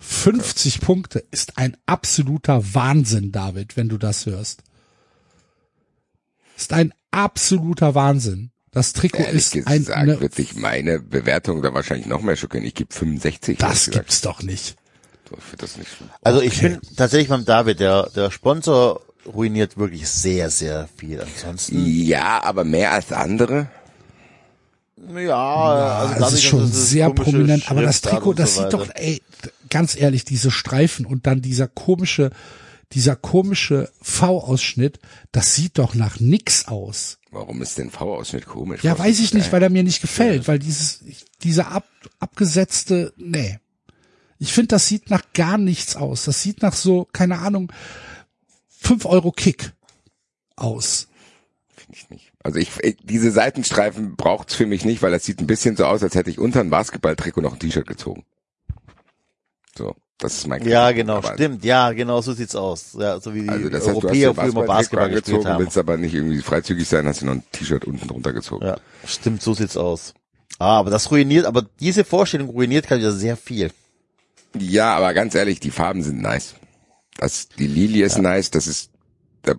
50 0.08 0.82
Punkte 0.82 1.24
ist 1.32 1.58
ein 1.58 1.75
absoluter 1.85 2.74
Wahnsinn, 2.74 3.32
David, 3.32 3.75
wenn 3.77 3.90
du 3.90 3.98
das 3.98 4.25
hörst. 4.25 4.61
Ist 6.58 6.74
ein 6.74 6.93
absoluter 7.11 7.95
Wahnsinn. 7.95 8.51
Das 8.72 8.93
Trikot 8.93 9.19
Ehrlich 9.24 9.35
ist 9.45 9.51
gesagt 9.53 9.90
ein, 9.90 10.06
ne, 10.08 10.19
wird 10.22 10.35
sich 10.35 10.56
meine 10.56 11.00
Bewertung 11.00 11.61
da 11.61 11.74
wahrscheinlich 11.74 12.08
noch 12.08 12.22
mehr 12.22 12.35
schockieren. 12.35 12.66
Ich 12.66 12.74
gebe 12.75 12.93
65. 12.93 13.58
das 13.58 13.90
gibt's 13.90 14.22
doch 14.22 14.42
nicht. 14.43 14.75
Ich 15.25 15.43
finde 15.43 15.58
das 15.61 15.77
nicht 15.77 15.90
schlimm. 15.92 16.09
Also 16.22 16.42
ich 16.42 16.58
Okay. 16.58 16.69
bin 16.82 16.95
tatsächlich 16.95 17.30
beim 17.30 17.45
David, 17.45 17.80
der, 17.80 18.09
der 18.16 18.32
Sponsor 18.32 19.01
ruiniert 19.25 19.77
wirklich 19.77 20.08
sehr, 20.08 20.50
sehr 20.50 20.88
viel. 20.98 21.19
Ansonsten, 21.22 21.84
Ja, 21.85 22.43
aber 22.43 22.64
mehr 22.64 22.92
als 22.92 23.11
andere. 23.11 23.67
ja, 25.17 25.98
also 26.00 26.14
es 26.14 26.19
dadurch, 26.19 26.34
ist 26.35 26.43
schon 26.43 26.67
sehr 26.72 27.09
prominent, 27.09 27.72
aber 27.72 27.82
das 27.82 28.01
Trikot, 28.01 28.34
das 28.34 28.56
so 28.56 28.61
sieht 28.64 28.74
doch, 28.74 28.88
ey, 28.93 29.22
ganz 29.69 29.95
ehrlich, 29.95 30.25
diese 30.25 30.51
Streifen 30.51 31.06
und 31.06 31.27
dann 31.27 31.41
dieser 31.41 31.67
komische, 31.67 32.32
dieser 32.91 33.15
komische 33.15 33.91
V-Ausschnitt, 34.01 34.99
das 35.32 35.56
sieht 35.56 35.77
doch 35.77 35.95
nach 35.95 36.19
nix 36.19 36.67
aus. 36.67 37.17
Warum 37.32 37.61
ist 37.61 37.77
denn 37.77 37.91
V-Ausschnitt 37.91 38.45
komisch? 38.45 38.83
Ja, 38.83 38.98
weiß 38.98 39.19
ich 39.19 39.33
nicht, 39.33 39.51
weil 39.51 39.61
er 39.61 39.69
mir 39.69 39.83
nicht 39.83 40.01
gefällt, 40.01 40.48
weil 40.48 40.59
dieses, 40.59 41.03
dieser 41.43 41.72
ab, 41.72 41.88
abgesetzte, 42.19 43.14
nee. 43.17 43.59
Ich 44.38 44.53
finde, 44.53 44.69
das 44.69 44.88
sieht 44.88 45.09
nach 45.09 45.24
gar 45.33 45.57
nichts 45.57 45.95
aus. 45.95 46.25
Das 46.25 46.41
sieht 46.41 46.61
nach 46.61 46.74
so, 46.74 47.07
keine 47.11 47.40
Ahnung, 47.40 47.72
5 48.80 49.06
Euro 49.06 49.32
Kick 49.32 49.74
aus. 50.56 51.07
Finde 51.75 51.98
ich 51.98 52.09
nicht. 52.09 52.32
Also 52.43 52.59
ich, 52.59 52.69
ich 52.82 52.98
diese 53.01 53.32
Seitenstreifen 53.32 54.15
braucht's 54.15 54.56
für 54.56 54.65
mich 54.65 54.85
nicht, 54.85 55.01
weil 55.01 55.11
das 55.11 55.25
sieht 55.25 55.40
ein 55.40 55.48
bisschen 55.48 55.75
so 55.75 55.85
aus, 55.85 56.03
als 56.03 56.15
hätte 56.15 56.30
ich 56.30 56.40
unter 56.40 56.59
ein 56.59 56.69
Basketballtrikot 56.69 57.41
noch 57.41 57.53
ein 57.53 57.59
T-Shirt 57.59 57.88
gezogen. 57.88 58.24
So, 59.78 59.95
das 60.18 60.36
ist 60.38 60.48
mein 60.48 60.66
Ja, 60.66 60.88
Kritikpunkt. 60.88 60.95
genau, 60.98 61.18
Aber- 61.18 61.34
stimmt. 61.34 61.66
Ja, 61.66 61.92
genau 61.92 62.22
so 62.22 62.34
sieht's 62.34 62.56
aus. 62.56 62.95
Ja, 62.98 63.20
so 63.20 63.34
wie 63.34 63.42
die 63.44 63.50
Also 63.50 63.70
das 63.70 63.88
heißt, 63.88 63.95
Europäer 63.95 64.34
früher 64.34 64.45
immer 64.50 64.64
Basketball 64.64 65.06
angezogen, 65.10 65.45
haben. 65.48 65.64
willst 65.64 65.78
aber 65.78 65.98
nicht 65.98 66.14
irgendwie 66.14 66.42
freizügig 66.42 66.88
sein, 66.88 67.08
hast 67.08 67.22
du 67.22 67.26
noch 67.26 67.34
ein 67.34 67.44
T-Shirt 67.52 67.86
unten 67.86 68.08
drunter 68.08 68.34
gezogen. 68.34 68.66
Ja, 68.66 68.78
stimmt, 69.06 69.42
so 69.42 69.54
sieht's 69.54 69.76
aus. 69.78 70.14
Ah, 70.60 70.78
aber 70.80 70.90
das 70.90 71.12
ruiniert, 71.12 71.45
aber 71.45 71.64
diese 71.80 72.06
Vorstellung 72.06 72.50
ruiniert 72.50 72.88
gerade 72.88 73.02
wieder 73.02 73.12
sehr 73.12 73.36
viel. 73.36 73.72
Ja, 74.58 74.95
aber 74.95 75.14
ganz 75.14 75.36
ehrlich, 75.36 75.60
die 75.60 75.72
Farben 75.72 76.02
sind 76.02 76.22
nice. 76.22 76.56
Das, 77.18 77.50
die 77.50 77.68
Lilie 77.68 78.06
ist 78.06 78.18
nice, 78.18 78.52
das 78.52 78.68
ist, 78.68 78.92
der 79.45 79.58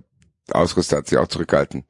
Ausrüster 0.53 0.99
hat 0.99 1.09
sich 1.09 1.19
auch 1.19 1.29
zurückgehalten. 1.29 1.85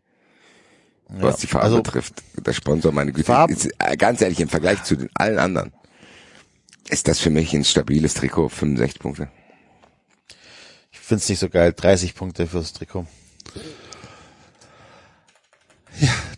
Was 1.08 1.36
Ja, 1.36 1.40
die 1.42 1.46
Farbe 1.46 1.64
also- 1.66 1.82
betrifft. 1.82 2.14
Der 2.44 2.52
Sponsor, 2.52 2.90
meine 2.90 3.12
Güte, 3.12 3.26
Farben- 3.26 3.54
ist, 3.54 3.68
äh, 3.78 3.96
ganz 3.96 4.20
ehrlich, 4.20 4.40
im 4.40 4.48
Vergleich 4.48 4.82
zu 4.82 4.96
den 4.96 5.08
allen 5.14 5.38
anderen, 5.38 5.72
ist 6.88 7.08
das 7.08 7.18
für 7.18 7.30
mich 7.30 7.52
ein 7.54 7.64
stabiles 7.64 8.14
Trikot, 8.14 8.48
65 8.48 9.00
Punkte. 9.00 9.28
Ich 10.92 10.98
find's 10.98 11.28
nicht 11.28 11.38
so 11.38 11.48
geil. 11.48 11.72
30 11.76 12.14
Punkte 12.14 12.46
fürs 12.46 12.72
Trikot. 12.72 13.06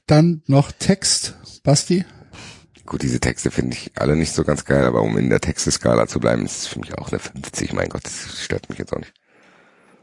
Dann 0.07 0.43
noch 0.47 0.73
Text, 0.73 1.37
Basti. 1.63 2.05
Gut, 2.87 3.03
diese 3.03 3.21
Texte 3.21 3.51
finde 3.51 3.77
ich 3.77 3.91
alle 3.97 4.17
nicht 4.17 4.33
so 4.33 4.45
ganz 4.45 4.65
geil, 4.65 4.85
aber 4.87 5.03
um 5.03 5.19
in 5.19 5.29
der 5.29 5.41
Texteskala 5.41 6.07
zu 6.07 6.21
bleiben, 6.21 6.47
ist 6.47 6.59
es 6.63 6.67
für 6.69 6.79
mich 6.79 6.97
auch 6.97 7.11
eine 7.11 7.19
50. 7.19 7.73
Mein 7.75 7.89
Gott, 7.91 8.05
das 8.05 8.43
stört 8.43 8.71
mich 8.71 8.79
jetzt 8.79 8.93
auch 8.95 8.99
nicht. 8.99 9.13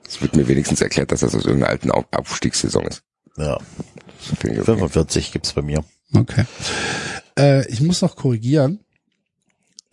Es 0.07 0.21
wird 0.21 0.35
mir 0.35 0.47
wenigstens 0.47 0.81
erklärt, 0.81 1.11
dass 1.11 1.21
das 1.21 1.33
aus 1.33 1.45
irgendeiner 1.45 1.71
alten 1.71 1.89
Auf- 1.89 2.05
Aufstiegssaison 2.11 2.85
ist. 2.85 3.01
Ja, 3.37 3.57
finde 4.19 4.61
okay. 4.61 4.65
45 4.65 5.31
gibt's 5.31 5.53
bei 5.53 5.63
mir. 5.63 5.83
Okay. 6.13 6.45
Äh, 7.37 7.67
ich 7.69 7.81
muss 7.81 8.01
noch 8.01 8.15
korrigieren. 8.15 8.84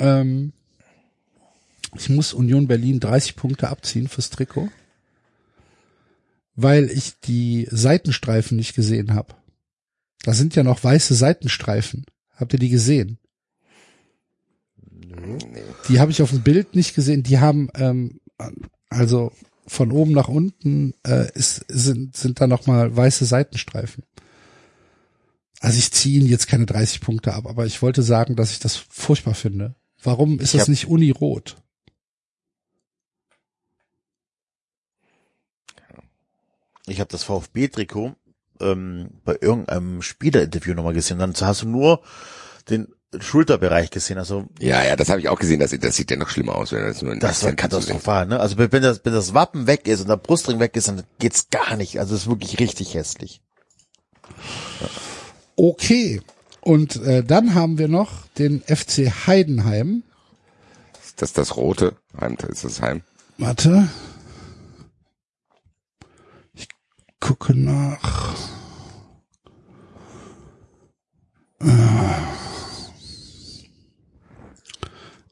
Ähm, 0.03 0.53
ich 1.95 2.09
muss 2.09 2.35
Union 2.35 2.67
Berlin 2.67 2.99
30 2.99 3.37
Punkte 3.37 3.69
abziehen 3.69 4.09
fürs 4.09 4.31
Trikot, 4.31 4.69
weil 6.57 6.91
ich 6.91 7.21
die 7.21 7.69
Seitenstreifen 7.71 8.57
nicht 8.57 8.75
gesehen 8.75 9.15
habe. 9.15 9.35
Da 10.25 10.35
sind 10.35 10.57
ja 10.57 10.65
noch 10.65 10.83
weiße 10.83 11.15
Seitenstreifen. 11.15 12.05
Habt 12.35 12.53
ihr 12.53 12.59
die 12.59 12.69
gesehen? 12.69 13.19
Die 15.89 16.01
habe 16.01 16.11
ich 16.11 16.23
auf 16.23 16.31
dem 16.31 16.43
Bild 16.43 16.75
nicht 16.75 16.95
gesehen. 16.95 17.23
Die 17.23 17.39
haben 17.39 17.69
ähm, 17.75 18.21
also 18.89 19.33
von 19.67 19.93
oben 19.93 20.13
nach 20.13 20.29
unten 20.29 20.95
äh, 21.07 21.31
ist, 21.35 21.65
sind 21.69 22.17
sind 22.17 22.41
da 22.41 22.49
noch 22.49 22.67
mal 22.67 22.97
weiße 22.97 23.25
Seitenstreifen. 23.25 24.03
Also 25.61 25.79
ich 25.79 25.93
ziehe 25.93 26.19
Ihnen 26.19 26.29
jetzt 26.29 26.49
keine 26.49 26.67
30 26.67 27.01
Punkte 27.01 27.35
ab, 27.35 27.47
aber 27.47 27.67
ich 27.67 27.83
wollte 27.83 28.03
sagen, 28.03 28.35
dass 28.35 28.51
ich 28.51 28.59
das 28.59 28.75
furchtbar 28.75 29.35
finde. 29.35 29.77
Warum 30.03 30.39
ist 30.39 30.55
Ich 30.55 30.61
das 30.61 30.69
nicht 30.69 30.89
Unirot? 30.89 31.57
Ich 36.87 36.99
habe 37.01 37.09
das 37.11 37.23
VfB-Trikot 37.23 38.15
ähm, 38.61 39.11
bei 39.25 39.37
irgendeinem 39.41 40.03
Spielerinterview 40.03 40.75
nochmal 40.75 40.95
gesehen. 40.95 41.19
Dann 41.19 41.35
hast 41.41 41.63
du 41.63 41.69
nur 41.69 42.03
den 42.69 42.89
Schulterbereich 43.19 43.91
gesehen. 43.91 44.19
Also 44.19 44.47
Ja, 44.59 44.83
ja, 44.83 44.97
das 44.97 45.09
habe 45.11 45.21
ich 45.21 45.29
auch 45.29 45.39
gesehen. 45.39 45.61
Das, 45.61 45.71
das 45.71 45.97
sieht 45.97 46.11
ja 46.11 46.17
noch 46.17 46.31
schlimmer 46.31 46.57
aus, 46.57 46.73
wenn 46.73 46.83
das 46.83 47.03
nur 47.03 47.17
das 47.17 47.45
war 47.45 47.53
katastrophal. 47.53 48.27
Ne? 48.27 48.41
Also 48.41 48.57
wenn 48.59 48.71
das, 48.83 49.05
wenn 49.05 49.13
das 49.13 49.35
Wappen 49.35 49.67
weg 49.67 49.87
ist 49.87 50.01
und 50.01 50.09
der 50.09 50.17
Brustring 50.17 50.59
weg 50.61 50.77
ist, 50.77 50.89
dann 50.89 51.03
geht's 51.19 51.51
gar 51.51 51.77
nicht. 51.77 52.01
Also 52.01 52.15
es 52.15 52.23
ist 52.23 52.29
wirklich 52.29 52.59
richtig 52.59 52.95
hässlich. 52.95 53.41
Okay. 55.57 56.21
Und 56.63 56.97
äh, 57.03 57.25
dann 57.25 57.55
haben 57.55 57.77
wir 57.77 57.89
noch 57.89 58.27
den 58.39 58.61
FC 58.61 59.27
Heidenheim. 59.27 60.05
Das 61.17 61.31
ist 61.31 61.39
das 61.39 61.57
rote 61.57 61.97
Heim, 62.19 62.37
ist 62.49 62.65
das 62.65 62.81
Heim. 62.81 63.03
Warte. 63.37 63.89
Ich 66.55 66.69
gucke 67.19 67.55
nach. 67.55 68.37
Äh, 71.61 71.67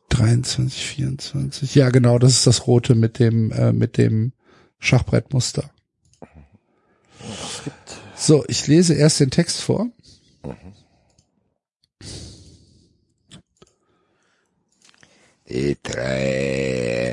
23, 0.08 0.84
24. 0.84 1.74
Ja, 1.76 1.90
genau, 1.90 2.18
das 2.18 2.32
ist 2.32 2.46
das 2.48 2.66
rote 2.66 2.96
mit 2.96 3.20
dem 3.20 3.52
äh, 3.52 3.72
mit 3.72 3.96
dem 3.96 4.32
Schachbrettmuster. 4.80 5.70
So, 8.16 8.44
ich 8.48 8.66
lese 8.66 8.94
erst 8.94 9.20
den 9.20 9.30
Text 9.30 9.60
vor. 9.60 9.86
Die 10.44 10.79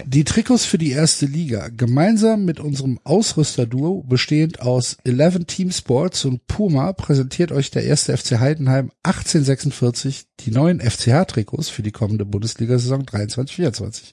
Die 0.06 0.24
Trikots 0.24 0.66
für 0.66 0.77
die 0.77 0.91
erste 0.91 1.25
Liga. 1.25 1.69
Gemeinsam 1.69 2.45
mit 2.45 2.59
unserem 2.59 2.99
Ausrüsterduo, 3.03 4.03
bestehend 4.03 4.61
aus 4.61 4.98
11 5.03 5.45
Team 5.48 5.72
Sports 5.72 6.24
und 6.25 6.45
Puma, 6.45 6.93
präsentiert 6.93 7.51
euch 7.51 7.72
der 7.72 7.85
erste 7.85 8.16
FC 8.16 8.40
Heidenheim 8.40 8.91
1846 9.01 10.27
die 10.40 10.51
neuen 10.51 10.80
FCH-Trikots 10.80 11.69
für 11.69 11.82
die 11.82 11.91
kommende 11.91 12.25
Bundesliga-Saison 12.25 13.03
23-24. 13.03 14.11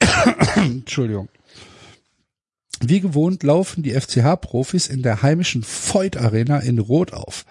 Entschuldigung. 0.56 1.28
Wie 2.84 3.00
gewohnt 3.00 3.42
laufen 3.42 3.82
die 3.82 3.92
FCH-Profis 3.92 4.88
in 4.88 5.02
der 5.02 5.22
heimischen 5.22 5.62
Voigt 5.62 6.16
Arena 6.16 6.58
in 6.58 6.78
Rot 6.78 7.12
auf. 7.12 7.44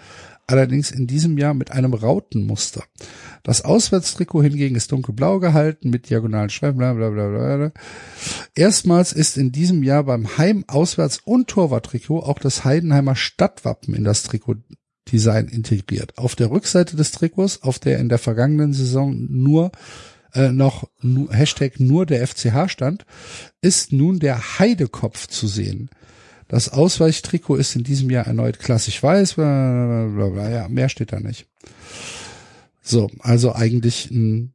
Allerdings 0.47 0.91
in 0.91 1.07
diesem 1.07 1.37
Jahr 1.37 1.53
mit 1.53 1.71
einem 1.71 1.93
Rautenmuster. 1.93 2.83
Das 3.43 3.63
Auswärtstrikot 3.63 4.43
hingegen 4.43 4.75
ist 4.75 4.91
dunkelblau 4.91 5.39
gehalten 5.39 5.89
mit 5.89 6.09
diagonalen 6.09 6.49
Streifen, 6.49 6.77
bla 6.77 6.93
bla 6.93 7.09
bla 7.09 7.27
bla. 7.29 7.71
Erstmals 8.53 9.13
ist 9.13 9.37
in 9.37 9.51
diesem 9.51 9.81
Jahr 9.83 10.03
beim 10.03 10.37
Heim-, 10.37 10.65
Auswärts- 10.67 11.21
und 11.23 11.47
Torwarttrikot 11.47 12.19
auch 12.19 12.39
das 12.39 12.65
Heidenheimer 12.65 13.15
Stadtwappen 13.15 13.93
in 13.93 14.03
das 14.03 14.23
Trikotdesign 14.23 15.47
integriert. 15.47 16.17
Auf 16.17 16.35
der 16.35 16.51
Rückseite 16.51 16.95
des 16.95 17.11
Trikots, 17.11 17.63
auf 17.63 17.79
der 17.79 17.99
in 17.99 18.09
der 18.09 18.19
vergangenen 18.19 18.73
Saison 18.73 19.15
nur 19.29 19.71
äh, 20.33 20.51
noch 20.51 20.89
nu, 21.01 21.29
Hashtag 21.31 21.79
nur 21.79 22.05
der 22.05 22.25
FCH 22.27 22.69
stand, 22.69 23.05
ist 23.61 23.91
nun 23.91 24.19
der 24.19 24.59
Heidekopf 24.59 25.27
zu 25.27 25.47
sehen. 25.47 25.89
Das 26.51 26.67
Ausweichtrikot 26.67 27.55
ist 27.55 27.77
in 27.77 27.83
diesem 27.85 28.09
Jahr 28.09 28.27
erneut 28.27 28.59
klassisch 28.59 29.01
weiß, 29.01 29.35
bla, 29.35 30.07
bla, 30.13 30.27
bla, 30.27 30.49
ja, 30.49 30.67
mehr 30.67 30.89
steht 30.89 31.13
da 31.13 31.21
nicht. 31.21 31.47
So, 32.81 33.09
also 33.19 33.53
eigentlich 33.55 34.11
ein 34.11 34.53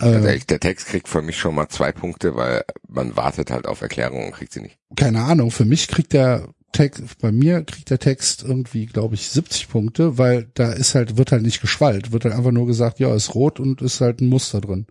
Äh, 0.00 0.36
ich- 0.36 0.46
der 0.46 0.60
Text 0.60 0.88
kriegt 0.88 1.08
für 1.08 1.22
mich 1.22 1.38
schon 1.38 1.54
mal 1.54 1.68
zwei 1.70 1.90
Punkte, 1.90 2.34
weil 2.36 2.64
man 2.86 3.16
wartet 3.16 3.50
halt 3.50 3.66
auf 3.66 3.80
Erklärungen 3.80 4.26
und 4.26 4.32
kriegt 4.34 4.52
sie 4.52 4.60
nicht. 4.60 4.76
keine 4.96 5.22
Ahnung, 5.22 5.50
für 5.50 5.64
mich 5.64 5.88
kriegt 5.88 6.12
der 6.12 6.48
Text, 6.72 7.18
bei 7.20 7.32
mir 7.32 7.62
kriegt 7.64 7.88
der 7.88 7.98
Text 7.98 8.42
irgendwie, 8.42 8.84
glaube 8.86 9.14
ich, 9.14 9.28
70 9.30 9.68
Punkte, 9.70 10.18
weil 10.18 10.48
da 10.54 10.72
ist 10.72 10.94
halt, 10.94 11.16
wird 11.16 11.32
halt 11.32 11.42
nicht 11.42 11.60
geschwallt, 11.62 12.12
wird 12.12 12.24
halt 12.26 12.34
einfach 12.34 12.50
nur 12.50 12.66
gesagt, 12.66 12.98
ja, 12.98 13.14
ist 13.14 13.34
rot 13.34 13.58
und 13.58 13.80
ist 13.80 14.00
halt 14.02 14.20
ein 14.20 14.28
Muster 14.28 14.60
drin. 14.60 14.86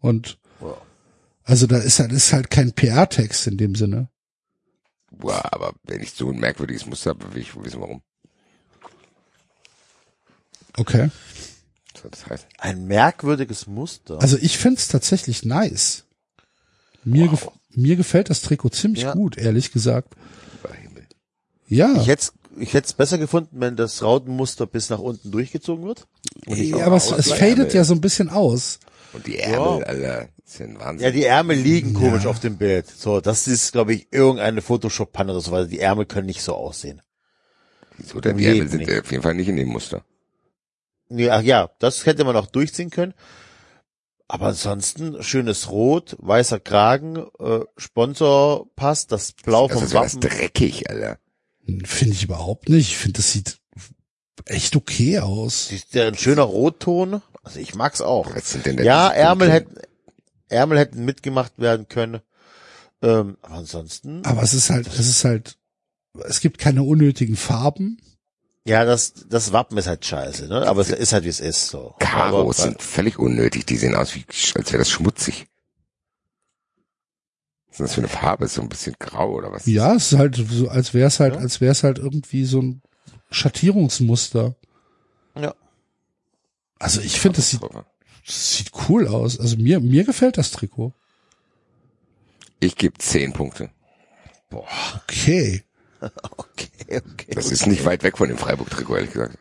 Und 0.00 0.38
also 1.44 1.66
da 1.66 1.76
ist 1.78 1.98
halt, 1.98 2.12
ist 2.12 2.32
halt 2.32 2.48
kein 2.50 2.72
PR-Text 2.72 3.46
in 3.46 3.56
dem 3.58 3.74
Sinne. 3.74 4.08
Boah, 5.18 5.42
aber 5.52 5.72
wenn 5.84 6.00
ich 6.00 6.12
so 6.12 6.30
ein 6.30 6.38
merkwürdiges 6.38 6.86
Muster 6.86 7.10
habe, 7.10 7.34
will 7.34 7.42
ich 7.42 7.54
wissen, 7.62 7.80
warum. 7.80 8.02
Okay. 10.76 11.10
So, 12.00 12.08
das 12.08 12.26
heißt, 12.26 12.46
Ein 12.58 12.86
merkwürdiges 12.86 13.66
Muster. 13.66 14.20
Also 14.20 14.36
ich 14.38 14.58
find's 14.58 14.88
tatsächlich 14.88 15.44
nice. 15.44 16.04
Mir, 17.04 17.28
gef 17.28 17.48
mir 17.70 17.96
gefällt 17.96 18.30
das 18.30 18.42
Trikot 18.42 18.70
ziemlich 18.70 19.02
Ja. 19.04 19.12
gut, 19.12 19.36
ehrlich 19.36 19.72
gesagt. 19.72 20.14
Ja, 21.66 21.94
ich 21.96 22.06
hätte 22.06 22.32
ich 22.58 22.74
hätte 22.74 22.86
es 22.86 22.92
besser 22.92 23.16
gefunden, 23.16 23.60
wenn 23.60 23.76
das 23.76 24.02
Rautenmuster 24.02 24.66
bis 24.66 24.90
nach 24.90 24.98
unten 24.98 25.30
durchgezogen 25.30 25.86
wird. 25.86 26.06
Ja 26.46 26.84
aber 26.84 26.96
es, 26.96 27.10
es 27.10 27.32
fadet 27.32 27.72
ja 27.72 27.82
so 27.84 27.94
ein 27.94 28.02
bisschen 28.02 28.28
aus. 28.28 28.78
Und 29.14 29.26
die 29.26 29.38
Ärmel, 29.38 29.84
Alter, 29.84 30.28
das 30.52 30.60
ist 30.60 30.60
ja 30.60 30.66
ein 30.66 30.80
Wahnsinn. 30.80 31.04
Ja, 31.06 31.10
die 31.12 31.24
Ärmel 31.24 31.56
liegen 31.56 31.94
komisch 31.94 32.26
auf 32.26 32.40
dem 32.40 32.56
Bild. 32.58 32.86
So, 32.86 33.20
das 33.20 33.46
ist, 33.48 33.72
glaube 33.72 33.94
ich, 33.94 34.08
irgendeine 34.12 34.60
Photoshop-Panne 34.62 35.32
oder 35.32 35.40
so, 35.40 35.50
weil 35.52 35.66
die 35.68 35.80
Ärmel 35.80 36.06
können 36.06 36.26
nicht 36.26 36.42
so 36.42 36.54
aussehen. 36.54 37.00
Wieso 37.98 38.20
denn? 38.20 38.36
Die 38.36 38.46
Ärmel 38.46 38.68
sind 38.68 38.80
nicht. 38.80 38.90
ja 38.90 39.00
auf 39.00 39.10
jeden 39.10 39.22
Fall 39.22 39.34
nicht 39.34 39.48
in 39.48 39.56
dem 39.56 39.68
Muster. 39.68 40.04
Nee, 41.08 41.28
ach 41.30 41.42
ja, 41.42 41.70
das 41.78 42.06
hätte 42.06 42.24
man 42.24 42.36
auch 42.36 42.46
durchziehen 42.46 42.90
können. 42.90 43.14
Aber 44.28 44.46
ansonsten 44.46 45.22
schönes 45.22 45.70
Rot, 45.70 46.16
weißer 46.18 46.58
Kragen, 46.58 47.26
äh, 47.38 47.60
Sponsorpass, 47.76 49.06
das 49.06 49.32
Blau 49.32 49.64
Also 49.66 49.74
vom 49.74 49.82
das 49.82 49.92
wäre 49.92 50.04
das 50.04 50.14
Wappen. 50.16 50.28
dreckig, 50.28 50.88
Alter. 50.88 51.18
Finde 51.84 52.14
ich 52.14 52.24
überhaupt 52.24 52.68
nicht. 52.68 52.88
Ich 52.92 52.96
finde, 52.98 53.18
das 53.18 53.32
sieht 53.32 53.58
echt 54.46 54.74
okay 54.74 55.18
aus. 55.20 55.70
Ist 55.70 55.94
der 55.94 56.08
ein 56.08 56.14
schöner 56.16 56.42
Rotton? 56.42 57.20
Also 57.42 57.60
ich 57.60 57.74
mag's 57.74 58.00
auch. 58.00 58.34
Was 58.34 58.50
sind 58.52 58.64
denn 58.66 58.82
Ja, 58.82 59.08
Ärmel 59.10 59.50
hätten, 59.50 59.76
Ärmel 60.52 60.78
hätten 60.78 61.04
mitgemacht 61.04 61.52
werden 61.58 61.88
können. 61.88 62.20
Ähm, 63.02 63.36
aber 63.42 63.54
ansonsten, 63.56 64.24
Aber 64.24 64.42
es 64.42 64.54
ist 64.54 64.70
halt, 64.70 64.86
es 64.86 65.00
ist 65.08 65.24
halt, 65.24 65.58
es 66.24 66.40
gibt 66.40 66.58
keine 66.58 66.82
unnötigen 66.84 67.36
Farben. 67.36 68.00
ja, 68.64 68.84
das, 68.84 69.14
das 69.28 69.52
Wappen 69.52 69.76
ist 69.78 69.88
halt 69.88 70.04
scheiße, 70.04 70.46
ne? 70.46 70.66
Aber 70.68 70.80
es 70.82 70.90
ist 70.90 71.12
halt 71.12 71.24
wie 71.24 71.28
es 71.28 71.40
ist, 71.40 71.66
so. 71.68 71.94
Karos 71.98 72.60
Aber- 72.60 72.68
sind 72.70 72.80
völlig 72.82 73.18
unnötig. 73.18 73.66
Die 73.66 73.76
sehen 73.76 73.96
aus 73.96 74.14
wie, 74.14 74.24
als 74.54 74.72
wäre 74.72 74.78
das 74.78 74.90
schmutzig. 74.90 75.46
Was 77.68 77.80
ist 77.80 77.80
das 77.80 77.94
für 77.94 78.00
eine 78.02 78.08
Farbe? 78.08 78.44
Ist 78.44 78.54
so 78.54 78.62
ein 78.62 78.68
bisschen 78.68 78.94
grau 78.98 79.32
oder 79.32 79.50
was? 79.50 79.66
Ja, 79.66 79.94
es 79.94 80.12
ist 80.12 80.18
halt 80.18 80.36
so, 80.36 80.68
als 80.68 80.92
wäre 80.94 81.08
es 81.08 81.18
halt, 81.20 81.34
Ja. 81.34 81.40
als 81.40 81.60
wäre 81.60 81.72
es 81.72 81.82
halt 81.82 81.98
irgendwie 81.98 82.44
so 82.44 82.60
ein 82.60 82.82
Schattierungsmuster. 83.30 84.54
Ja. 85.36 85.54
Also 86.78 87.00
ich 87.00 87.18
finde, 87.18 87.36
das 87.36 87.48
sieht, 87.50 87.60
das 88.26 88.56
sieht 88.56 88.70
cool 88.88 89.08
aus. 89.08 89.38
Also 89.38 89.56
mir, 89.56 89.80
mir 89.80 90.04
gefällt 90.04 90.38
das 90.38 90.50
Trikot. 90.50 90.92
Ich 92.60 92.76
gebe 92.76 92.98
zehn 92.98 93.32
Punkte. 93.32 93.70
Okay. 94.50 95.62
Okay, 96.02 97.00
okay. 97.12 97.32
Das 97.32 97.52
ist 97.52 97.68
nicht 97.68 97.84
weit 97.84 98.02
weg 98.02 98.18
von 98.18 98.26
dem 98.28 98.36
Freiburg-Trikot, 98.36 98.96
ehrlich 98.96 99.12
gesagt. 99.12 99.38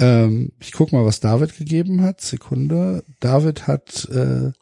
Ähm, 0.00 0.52
ich 0.60 0.72
guck 0.72 0.92
mal, 0.92 1.04
was 1.04 1.20
David 1.20 1.56
gegeben 1.56 2.02
hat. 2.02 2.20
Sekunde. 2.20 3.04
David 3.20 3.66
hat 3.66 4.06
äh, 4.10 4.52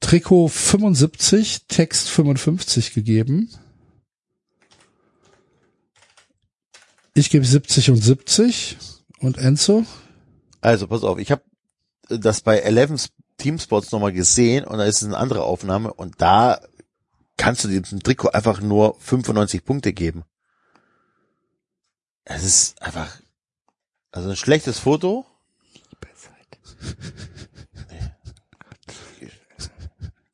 Trikot 0.00 0.48
75, 0.48 1.66
Text 1.68 2.10
55 2.10 2.92
gegeben. 2.94 3.48
Ich 7.14 7.30
gebe 7.30 7.44
70 7.44 7.90
und 7.90 8.02
70. 8.02 8.76
Und 9.20 9.38
Enzo? 9.38 9.84
Also, 10.60 10.86
pass 10.88 11.04
auf, 11.04 11.18
ich 11.18 11.30
habe 11.30 11.42
das 12.08 12.40
bei 12.40 12.58
Eleven 12.58 12.98
Teamsports 13.36 13.92
nochmal 13.92 14.12
gesehen 14.12 14.64
und 14.64 14.78
da 14.78 14.84
ist 14.84 15.02
es 15.02 15.08
eine 15.08 15.16
andere 15.16 15.44
Aufnahme 15.44 15.92
und 15.92 16.20
da 16.20 16.60
kannst 17.36 17.64
du 17.64 17.68
diesem 17.68 18.02
Trikot 18.02 18.30
einfach 18.30 18.60
nur 18.60 18.96
95 19.00 19.64
Punkte 19.64 19.92
geben. 19.92 20.24
Es 22.24 22.44
ist 22.44 22.82
einfach, 22.82 23.20
also 24.10 24.30
ein 24.30 24.36
schlechtes 24.36 24.78
Foto. 24.78 25.26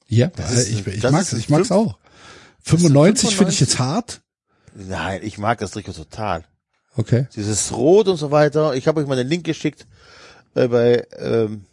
Ja, 0.08 0.28
äh, 0.38 0.52
ist 0.52 0.68
ich, 0.68 0.86
ich 0.86 1.02
mag's, 1.02 1.32
ich 1.32 1.48
mag's 1.48 1.72
auch. 1.72 1.98
95 2.62 3.36
finde 3.36 3.52
ich 3.52 3.60
jetzt 3.60 3.78
hart. 3.78 4.22
Nein, 4.74 5.20
ich 5.22 5.38
mag 5.38 5.58
das 5.58 5.72
Trikot 5.72 5.92
total. 5.92 6.44
Okay. 6.96 7.26
Dieses 7.34 7.72
Rot 7.76 8.08
und 8.08 8.16
so 8.16 8.30
weiter. 8.30 8.74
Ich 8.74 8.88
habe 8.88 9.00
euch 9.00 9.06
mal 9.06 9.16
den 9.16 9.28
Link 9.28 9.44
geschickt 9.44 9.86
äh, 10.54 10.66
bei 10.68 11.06
ähm, 11.18 11.64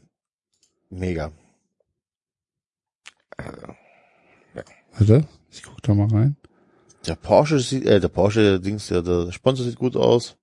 Mega. 0.90 1.32
Warte, 4.98 5.26
ich 5.50 5.64
guck 5.64 5.82
da 5.82 5.94
mal 5.94 6.08
rein. 6.10 6.36
Der 7.08 7.16
Porsche 7.16 7.60
sieht, 7.60 7.86
äh, 7.86 8.00
der 8.00 8.10
Porsche 8.10 8.60
Dings, 8.60 8.88
der, 8.88 9.02
der 9.02 9.32
Sponsor 9.32 9.66
sieht 9.66 9.78
gut 9.78 9.96
aus. 9.96 10.36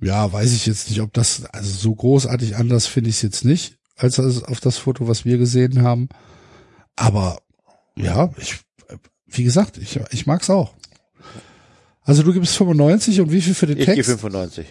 Ja, 0.00 0.32
weiß 0.32 0.52
ich 0.52 0.66
jetzt 0.66 0.90
nicht, 0.90 1.00
ob 1.00 1.12
das, 1.12 1.44
also 1.46 1.70
so 1.70 1.94
großartig 1.94 2.56
anders 2.56 2.86
finde 2.86 3.10
ich 3.10 3.16
es 3.16 3.22
jetzt 3.22 3.44
nicht, 3.44 3.78
als 3.96 4.20
auf 4.20 4.60
das 4.60 4.78
Foto, 4.78 5.08
was 5.08 5.24
wir 5.24 5.38
gesehen 5.38 5.82
haben. 5.82 6.08
Aber 6.94 7.40
ja, 7.96 8.30
ich, 8.36 8.60
wie 9.30 9.44
gesagt, 9.44 9.78
ich, 9.78 9.98
ich 10.10 10.26
mag's 10.26 10.50
auch. 10.50 10.74
Also 12.02 12.22
du 12.22 12.32
gibst 12.32 12.56
95 12.56 13.20
und 13.20 13.32
wie 13.32 13.42
viel 13.42 13.54
für 13.54 13.66
den 13.66 13.78
Ich 13.78 13.84
Text? 13.84 14.08
95. 14.08 14.66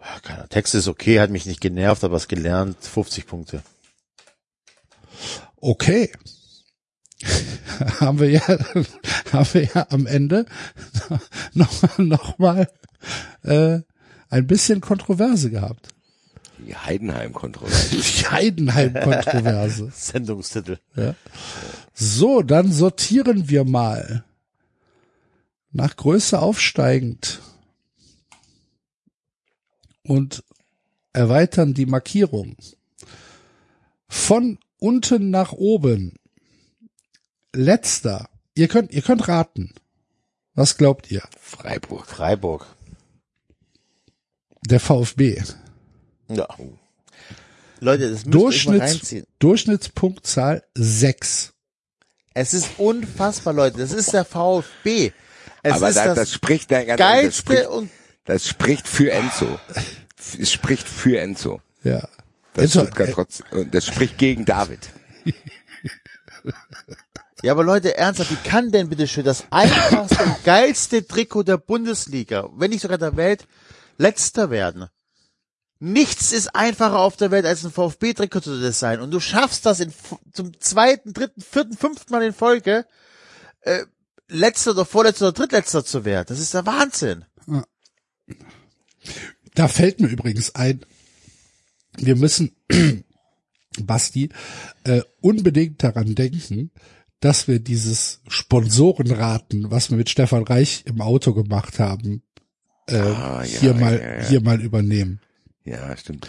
Ja, 0.00 0.20
Keine 0.22 0.38
Ahnung, 0.38 0.48
Text 0.48 0.74
ist 0.74 0.88
okay, 0.88 1.20
hat 1.20 1.30
mich 1.30 1.44
nicht 1.46 1.60
genervt, 1.60 2.04
aber 2.04 2.14
was 2.14 2.28
gelernt, 2.28 2.76
50 2.80 3.26
Punkte. 3.26 3.62
Okay. 5.56 6.10
haben 8.00 8.18
wir 8.18 8.30
ja, 8.30 8.40
haben 9.32 9.48
wir 9.52 9.64
ja 9.64 9.86
am 9.90 10.06
Ende 10.06 10.46
noch, 11.52 11.98
noch 11.98 12.38
mal 12.38 12.68
äh, 13.42 13.80
ein 14.30 14.46
bisschen 14.46 14.80
Kontroverse 14.80 15.50
gehabt. 15.50 15.88
Die 16.66 16.76
Heidenheim-Kontroverse. 16.76 17.96
Die 17.96 18.02
Heidenheim-Kontroverse. 18.26 19.90
Sendungstitel. 19.94 20.78
Ja. 20.94 21.14
So, 22.02 22.40
dann 22.40 22.72
sortieren 22.72 23.50
wir 23.50 23.64
mal. 23.64 24.24
Nach 25.70 25.94
Größe 25.94 26.40
aufsteigend. 26.40 27.42
Und 30.02 30.42
erweitern 31.12 31.74
die 31.74 31.84
Markierung. 31.84 32.56
Von 34.08 34.58
unten 34.78 35.28
nach 35.28 35.52
oben. 35.52 36.14
Letzter. 37.52 38.30
Ihr 38.54 38.68
könnt, 38.68 38.92
ihr 38.92 39.02
könnt 39.02 39.28
raten. 39.28 39.74
Was 40.54 40.78
glaubt 40.78 41.10
ihr? 41.10 41.22
Freiburg. 41.38 42.06
Freiburg. 42.06 42.66
Der 44.64 44.80
VfB. 44.80 45.42
Ja. 46.30 46.48
Leute, 47.80 48.10
das 48.10 48.24
müsst 48.24 48.34
ihr 48.34 48.46
euch 48.46 48.66
mal 48.66 48.72
Durchschnitts, 48.78 48.82
reinziehen. 48.82 49.26
Durchschnittspunktzahl 49.38 50.64
6. 50.74 51.52
Es 52.34 52.54
ist 52.54 52.78
unfassbar, 52.78 53.52
Leute. 53.52 53.78
Das 53.78 53.92
ist 53.92 54.12
der 54.12 54.24
VfB. 54.24 55.12
Es 55.62 55.74
Aber 55.74 55.88
ist 55.88 55.96
das, 55.96 56.04
das, 56.06 56.14
das 56.14 56.32
spricht, 56.32 56.70
nein, 56.70 56.86
ganz 56.86 57.00
ehrlich, 57.00 57.26
das 57.26 57.36
spricht, 57.36 57.66
und 57.66 57.90
das 58.24 58.46
spricht 58.46 58.88
für 58.88 59.10
Enzo. 59.10 59.58
Es 60.38 60.52
spricht 60.52 60.88
für 60.88 61.18
Enzo. 61.18 61.60
Ja. 61.82 62.08
Das, 62.54 62.76
Enzo, 62.76 63.02
äh, 63.02 63.12
trotz, 63.12 63.42
das 63.70 63.86
spricht 63.86 64.18
gegen 64.18 64.44
David. 64.44 64.90
Ja, 67.42 67.52
aber 67.52 67.64
Leute, 67.64 67.96
ernsthaft, 67.96 68.30
wie 68.30 68.48
kann 68.48 68.70
denn 68.70 68.90
bitte 68.90 69.08
schön 69.08 69.24
das 69.24 69.44
einfachste 69.50 70.22
und 70.22 70.44
geilste 70.44 71.06
Trikot 71.06 71.44
der 71.44 71.56
Bundesliga, 71.56 72.50
wenn 72.54 72.70
nicht 72.70 72.82
sogar 72.82 72.98
der 72.98 73.16
Welt, 73.16 73.46
letzter 73.96 74.50
werden? 74.50 74.88
Nichts 75.82 76.32
ist 76.32 76.54
einfacher 76.54 76.98
auf 76.98 77.16
der 77.16 77.30
Welt, 77.30 77.46
als 77.46 77.64
ein 77.64 77.72
VfB-Trikot 77.72 78.40
zu 78.40 78.60
designen. 78.60 79.00
Und 79.00 79.10
du 79.12 79.18
schaffst 79.18 79.64
das 79.64 79.80
in, 79.80 79.92
zum 80.30 80.58
zweiten, 80.60 81.14
dritten, 81.14 81.40
vierten, 81.40 81.76
fünften 81.76 82.12
Mal 82.12 82.22
in 82.22 82.34
Folge, 82.34 82.84
äh, 83.62 83.84
letzter 84.28 84.72
oder 84.72 84.84
vorletzter 84.84 85.28
oder 85.28 85.32
drittletzter 85.32 85.82
zu 85.82 86.04
werden. 86.04 86.26
Das 86.28 86.38
ist 86.38 86.52
der 86.52 86.66
Wahnsinn. 86.66 87.24
Da 89.54 89.68
fällt 89.68 90.00
mir 90.00 90.08
übrigens 90.08 90.54
ein, 90.54 90.84
wir 91.96 92.14
müssen, 92.16 92.54
Basti, 93.80 94.28
äh, 94.84 95.00
unbedingt 95.22 95.82
daran 95.82 96.14
denken, 96.14 96.70
dass 97.20 97.48
wir 97.48 97.58
dieses 97.58 98.20
Sponsorenraten, 98.28 99.70
was 99.70 99.90
wir 99.90 99.96
mit 99.96 100.10
Stefan 100.10 100.42
Reich 100.44 100.84
im 100.86 101.00
Auto 101.00 101.32
gemacht 101.32 101.78
haben, 101.78 102.22
äh, 102.86 102.98
Ah, 102.98 103.44
ja, 103.44 103.60
hier 103.60 103.74
mal 103.74 103.98
ja, 103.98 104.16
ja. 104.16 104.28
hier 104.28 104.40
mal 104.42 104.60
übernehmen. 104.60 105.20
Ja, 105.64 105.96
stimmt. 105.96 106.28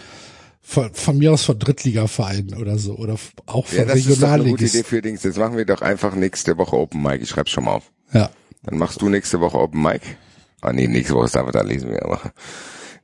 Von, 0.62 0.94
von 0.94 1.18
mir 1.18 1.34
aus 1.34 1.44
von 1.44 1.58
Drittligavereinen 1.58 2.54
oder 2.56 2.78
so 2.78 2.96
oder 2.96 3.16
auch 3.48 3.66
von 3.66 3.78
Ja, 3.78 3.86
das 3.86 4.06
ist 4.06 4.22
doch 4.22 4.30
eine 4.30 4.44
gute 4.44 4.66
Idee 4.66 4.80
Regionalligisten. 4.80 4.84
für 4.84 5.02
Dings. 5.02 5.24
Jetzt 5.24 5.38
machen 5.38 5.58
wir 5.58 5.66
doch 5.66 5.82
einfach 5.82 6.14
nächste 6.16 6.58
Woche 6.58 6.76
Open 6.78 7.02
Mic. 7.02 7.22
Ich 7.22 7.30
schreib's 7.30 7.52
schon 7.52 7.66
mal 7.66 7.74
auf. 7.76 7.92
Ja. 8.14 8.30
Dann 8.64 8.78
machst 8.78 9.02
du 9.02 9.10
nächste 9.10 9.40
Woche 9.40 9.58
Open 9.58 9.82
Mic. 9.82 10.02
Ah 10.62 10.72
nee, 10.72 10.88
nächste 10.88 11.16
Woche 11.16 11.26
ist 11.26 11.36
David, 11.36 11.56
da 11.56 11.62
lesen 11.62 11.90
wir 11.90 12.06
aber. 12.06 12.32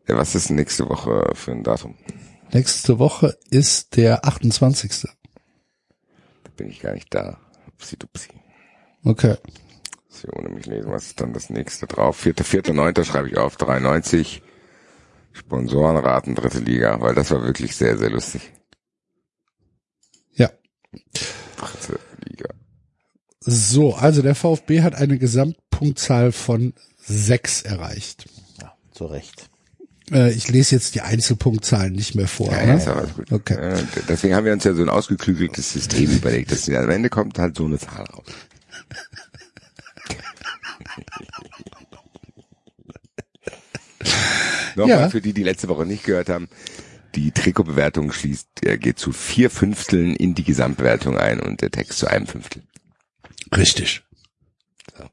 Ja, 0.07 0.15
was 0.17 0.35
ist 0.35 0.51
nächste 0.51 0.88
Woche 0.88 1.31
für 1.33 1.51
ein 1.51 1.64
Datum? 1.64 1.95
Nächste 2.53 2.99
Woche 2.99 3.35
ist 3.49 3.97
der 3.97 4.23
28. 4.25 4.91
Da 6.43 6.51
bin 6.56 6.69
ich 6.69 6.80
gar 6.80 6.93
nicht 6.93 7.14
da. 7.14 7.39
Upsi 7.67 7.97
dupsi. 7.97 8.30
Okay. 9.03 9.35
Sie 10.09 10.27
ohne 10.30 10.49
mich 10.49 10.65
lesen, 10.65 10.91
was 10.91 11.07
ist 11.07 11.19
dann 11.22 11.33
das 11.33 11.49
nächste 11.49 11.88
drauf? 11.88 12.15
Vierte, 12.17 12.43
vierte, 12.43 12.73
neunte 12.73 13.03
schreibe 13.03 13.27
ich 13.30 13.38
auf, 13.38 13.57
93. 13.57 14.41
Sponsorenraten, 15.38 16.35
dritte 16.35 16.59
Liga, 16.59 16.99
weil 17.01 17.16
das 17.16 17.32
war 17.32 17.43
wirklich 17.43 17.75
sehr, 17.75 17.98
sehr 17.98 18.09
lustig. 18.09 18.41
Ja. 20.35 20.49
Dritte 21.57 21.99
Liga. 22.27 22.49
So, 23.40 23.95
also 23.95 24.22
der 24.22 24.35
VfB 24.35 24.82
hat 24.82 24.95
eine 24.95 25.17
Gesamtpunktzahl 25.17 26.32
von 26.32 26.74
sechs 26.98 27.61
erreicht. 27.61 28.25
Ja, 28.61 28.74
zu 28.91 29.06
Recht. 29.06 29.49
Äh, 30.11 30.32
ich 30.32 30.48
lese 30.49 30.75
jetzt 30.75 30.95
die 30.95 31.01
Einzelpunktzahlen 31.01 31.93
nicht 31.93 32.16
mehr 32.16 32.27
vor. 32.27 32.51
Ja, 32.51 32.61
ne? 32.61 32.67
ja, 32.67 32.75
ist 32.75 32.88
alles 32.88 33.14
gut. 33.14 33.32
Okay. 33.32 33.56
Äh, 33.56 33.83
deswegen 34.07 34.35
haben 34.35 34.45
wir 34.45 34.53
uns 34.53 34.64
ja 34.64 34.74
so 34.74 34.82
ein 34.82 34.90
ausgeklügeltes 34.90 35.74
System 35.74 36.09
überlegt. 36.11 36.51
Dass 36.51 36.67
am 36.69 36.90
Ende 36.90 37.09
kommt 37.09 37.40
halt 37.40 37.57
so 37.57 37.66
eine 37.66 37.77
Zahl 37.77 38.06
raus. 38.06 38.25
Nochmal 44.77 45.01
Ja. 45.01 45.09
für 45.09 45.22
die, 45.22 45.33
die 45.33 45.43
letzte 45.43 45.67
Woche 45.67 45.85
nicht 45.85 46.03
gehört 46.03 46.30
haben. 46.30 46.47
Die 47.15 47.31
Trikotbewertung 47.31 48.11
schließt, 48.11 48.47
er 48.64 48.77
geht 48.77 48.99
zu 48.99 49.11
vier 49.11 49.49
Fünfteln 49.49 50.15
in 50.15 50.35
die 50.35 50.43
Gesamtbewertung 50.43 51.17
ein 51.17 51.39
und 51.39 51.61
der 51.61 51.72
Text 51.72 51.99
zu 51.99 52.07
einem 52.07 52.27
Fünftel. 52.27 52.64
Richtig. 53.56 54.03
So. 54.97 55.06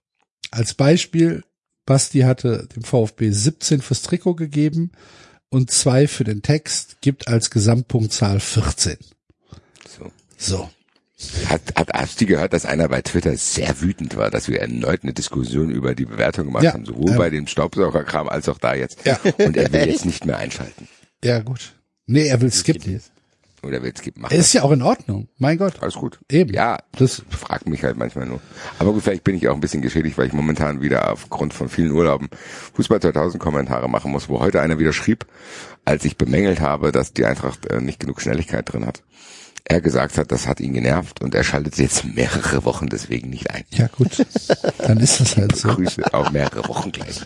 Als 0.51 0.75
Beispiel, 0.75 1.43
Basti 1.87 2.21
hatte 2.21 2.69
dem 2.75 2.83
VfB 2.85 3.31
17 3.31 3.81
fürs 3.81 4.03
Trikot 4.03 4.35
gegeben 4.35 4.93
und 5.51 5.71
zwei 5.71 6.07
für 6.09 6.25
den 6.25 6.43
Text, 6.43 6.99
gibt 7.01 7.29
als 7.29 7.51
Gesamtpunktzahl 7.51 8.41
14. 8.41 8.99
So. 9.89 10.13
So. 10.37 10.71
Hat, 11.49 11.61
hat, 11.77 11.91
hast 11.95 12.21
du 12.21 12.27
gehört, 12.27 12.53
dass 12.53 12.67
einer 12.67 12.89
bei 12.89 13.01
Twitter 13.01 13.37
sehr 13.37 13.81
wütend 13.81 14.17
war, 14.17 14.31
dass 14.31 14.49
wir 14.49 14.61
erneut 14.61 15.05
eine 15.05 15.13
Diskussion 15.13 15.71
über 15.71 15.95
die 15.95 16.07
Bewertung 16.07 16.47
gemacht 16.47 16.65
Ja, 16.65 16.73
haben, 16.73 16.85
sowohl 16.85 17.13
ähm, 17.13 17.17
bei 17.19 17.31
dem 17.31 17.47
Staubsaugerkram 17.47 18.29
als 18.29 18.49
auch 18.49 18.59
da 18.59 18.75
jetzt. 18.75 18.99
Ja. 19.07 19.19
Und 19.39 19.57
er 19.57 19.73
will 19.73 19.89
jetzt 19.89 20.05
nicht 20.07 20.25
mehr 20.27 20.39
einschalten. 20.39 20.89
Ja, 21.25 21.39
gut. 21.41 21.73
Nee, 22.05 22.27
er 22.27 22.39
will 22.43 22.53
skippen. 22.53 23.01
Oder 23.63 23.83
will 23.83 23.93
es 23.95 24.01
skippen 24.01 24.21
machen. 24.21 24.35
Er 24.35 24.41
ist 24.41 24.53
ja 24.53 24.63
auch 24.63 24.73
in 24.73 24.83
Ordnung. 24.83 25.29
Mein 25.39 25.57
Gott. 25.57 25.81
Alles 25.81 25.95
gut. 25.95 26.21
Eben. 26.31 26.53
Ja, 26.53 26.77
Das- 26.99 27.23
das 27.31 27.39
fragt 27.41 27.67
mich 27.67 27.83
halt 27.83 27.97
manchmal 27.97 28.27
nur. 28.27 28.43
Aber 28.79 28.93
gut, 28.93 29.03
vielleicht 29.05 29.25
bin 29.25 29.35
ich 29.37 29.49
auch 29.49 29.55
ein 29.55 29.61
bisschen 29.63 29.81
geschädigt, 29.81 30.19
weil 30.19 30.27
ich 30.27 30.35
momentan 30.35 30.83
wieder 30.83 31.11
aufgrund 31.11 31.55
von 31.55 31.71
vielen 31.71 31.93
Urlauben 31.93 32.29
Fußball 32.75 33.01
2000 33.01 33.43
Kommentare 33.43 33.89
machen 33.89 34.13
muss, 34.13 34.29
wo 34.29 34.41
heute 34.41 34.61
einer 34.61 34.79
wieder 34.79 34.93
schrieb, 34.93 35.25
als 35.87 36.05
ich 36.05 36.19
bemängelt 36.19 36.61
habe, 36.61 36.93
dass 36.93 37.15
die 37.15 37.25
Eintracht 37.25 37.65
äh, 37.71 37.81
nicht 37.81 38.01
genug 38.01 38.21
Schnelligkeit 38.21 38.71
drin 38.71 38.85
hat. 38.85 39.03
Er 39.67 39.81
gesagt 39.81 40.19
hat, 40.19 40.31
das 40.31 40.47
hat 40.47 40.61
ihn 40.61 40.75
genervt 40.75 41.23
und 41.23 41.35
er 41.35 41.43
schaltet 41.43 41.79
jetzt 41.79 42.05
mehrere 42.05 42.65
Wochen 42.65 42.89
deswegen 42.89 43.31
nicht 43.31 43.51
ein. 43.51 43.65
Ja, 43.71 43.87
gut. 43.87 44.25
Dann 44.79 45.01
ist 45.01 45.21
das 45.21 45.37
halt 45.39 45.57
so. 45.57 45.69
Grüße 45.69 46.13
auf 46.13 46.31
mehrere 46.33 46.69
Wochen 46.69 46.93
gleich. 46.93 47.21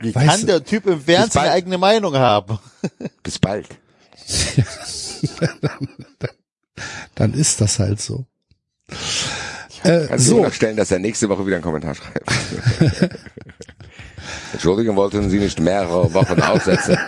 Wie 0.00 0.14
Weißt 0.14 0.28
kann 0.28 0.46
der 0.46 0.64
Typ 0.64 0.86
im 0.86 1.00
Fernsehen 1.00 1.42
eine 1.42 1.52
eigene 1.52 1.78
Meinung 1.78 2.14
haben? 2.14 2.58
Bis 3.22 3.38
bald. 3.38 3.68
Dann 7.14 7.34
ist 7.34 7.60
das 7.60 7.78
halt 7.78 8.00
so. 8.00 8.24
Äh, 9.82 10.06
Kannst 10.08 10.26
du 10.26 10.30
so, 10.30 10.42
noch 10.42 10.52
stellen, 10.52 10.76
dass 10.76 10.90
er 10.90 10.98
nächste 10.98 11.28
Woche 11.28 11.46
wieder 11.46 11.56
einen 11.56 11.64
Kommentar 11.64 11.94
schreibt. 11.94 12.30
Entschuldigung, 14.52 14.96
wollten 14.96 15.30
Sie 15.30 15.38
nicht 15.38 15.60
mehrere 15.60 16.12
Wochen 16.12 16.40
aussetzen? 16.42 16.98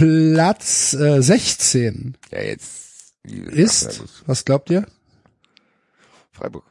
Platz 0.00 0.94
äh, 0.94 1.20
16 1.22 2.16
Ja, 2.30 2.40
jetzt. 2.40 3.12
Ist, 3.24 4.02
was 4.26 4.46
glaubt 4.46 4.70
ihr? 4.70 4.86
Freiburg. 6.32 6.64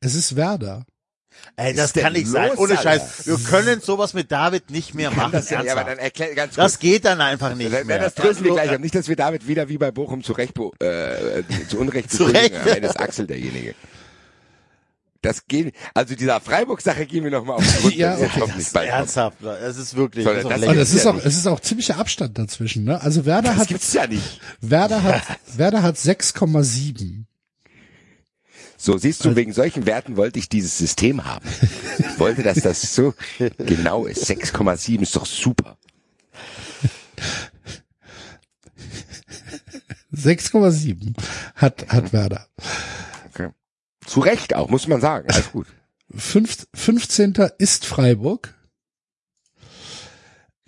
Es 0.00 0.14
ist 0.14 0.36
Werder. 0.36 0.84
Ey, 1.56 1.74
das 1.74 1.92
kann 1.92 2.12
nicht 2.12 2.28
sein. 2.28 2.52
Ohne 2.56 2.78
Alter? 2.78 2.82
Scheiß. 2.82 3.26
Wir 3.26 3.38
können 3.38 3.80
sowas 3.80 4.14
mit 4.14 4.30
David 4.30 4.70
nicht 4.70 4.94
mehr 4.94 5.10
machen. 5.10 5.32
Das 5.32 5.50
ja, 5.50 5.60
aber 5.60 5.82
dann 5.84 5.98
erklär 5.98 6.34
ganz 6.34 6.54
kurz. 6.54 6.72
Das 6.72 6.78
geht 6.78 7.04
dann 7.04 7.20
einfach 7.20 7.54
nicht 7.56 7.72
Dann- 7.72 7.86
mehr. 7.88 7.98
Das 7.98 8.14
trösten 8.14 8.44
wir 8.44 8.52
gleich. 8.52 8.70
ab. 8.70 8.80
Nicht, 8.80 8.94
dass 8.94 9.08
wir 9.08 9.16
damit 9.16 9.48
wieder 9.48 9.68
wie 9.68 9.78
bei 9.78 9.90
Bochum 9.90 10.22
zu 10.22 10.32
Recht, 10.32 10.56
äh, 10.80 11.42
zu 11.68 11.78
Unrecht 11.78 12.10
Zu 12.12 12.24
Recht. 12.24 12.34
beschuldigen. 12.52 12.60
Am 12.62 12.68
Ende 12.76 12.88
ist 12.88 13.00
Axel 13.00 13.26
derjenige. 13.26 13.74
Das 15.26 15.46
geht, 15.46 15.74
also 15.94 16.14
dieser 16.14 16.40
Freiburg-Sache 16.40 17.06
gehen 17.06 17.24
wir 17.24 17.30
nochmal 17.30 17.56
auf 17.56 17.64
den 17.64 17.80
Grund. 17.82 17.94
Ja, 17.96 18.14
okay. 18.14 18.40
bald 18.40 18.52
kommt. 18.52 18.74
Ernsthaft. 18.76 19.42
Es 19.42 19.76
ist 19.76 19.96
wirklich. 19.96 20.24
So, 20.24 20.32
das 20.32 20.42
ist 20.44 20.50
das- 20.50 20.60
lächerlich. 20.60 20.82
es 20.82 20.94
ist 20.94 21.06
auch, 21.06 21.16
es 21.16 21.36
ist 21.36 21.46
auch 21.46 21.60
ziemlicher 21.60 21.98
Abstand 21.98 22.38
dazwischen, 22.38 22.84
ne? 22.84 23.00
Also 23.00 23.24
Werder 23.26 23.50
Das 23.50 23.58
hat, 23.60 23.68
gibt's 23.68 23.92
ja 23.92 24.06
nicht. 24.06 24.40
Werder 24.60 25.02
hat, 25.02 25.22
Werder 25.56 25.82
hat 25.82 25.96
6,7. 25.96 27.24
So, 28.78 28.98
siehst 28.98 29.24
du, 29.24 29.34
wegen 29.34 29.52
solchen 29.52 29.86
Werten 29.86 30.16
wollte 30.16 30.38
ich 30.38 30.48
dieses 30.48 30.76
System 30.76 31.24
haben. 31.24 31.48
Ich 31.98 32.18
wollte, 32.18 32.42
dass 32.42 32.58
das 32.60 32.94
so 32.94 33.14
genau 33.58 34.04
ist. 34.06 34.28
6,7 34.30 35.00
ist 35.00 35.16
doch 35.16 35.24
super. 35.26 35.78
6,7 40.14 41.14
hat, 41.56 41.86
hat 41.88 42.12
Werder. 42.12 42.46
Zu 44.06 44.20
Recht 44.20 44.54
auch, 44.54 44.68
muss 44.70 44.86
man 44.88 45.00
sagen. 45.00 45.28
Alles 45.30 45.52
gut. 45.52 45.66
Fünf, 46.14 46.66
15. 46.74 47.34
ist 47.58 47.84
Freiburg 47.84 48.54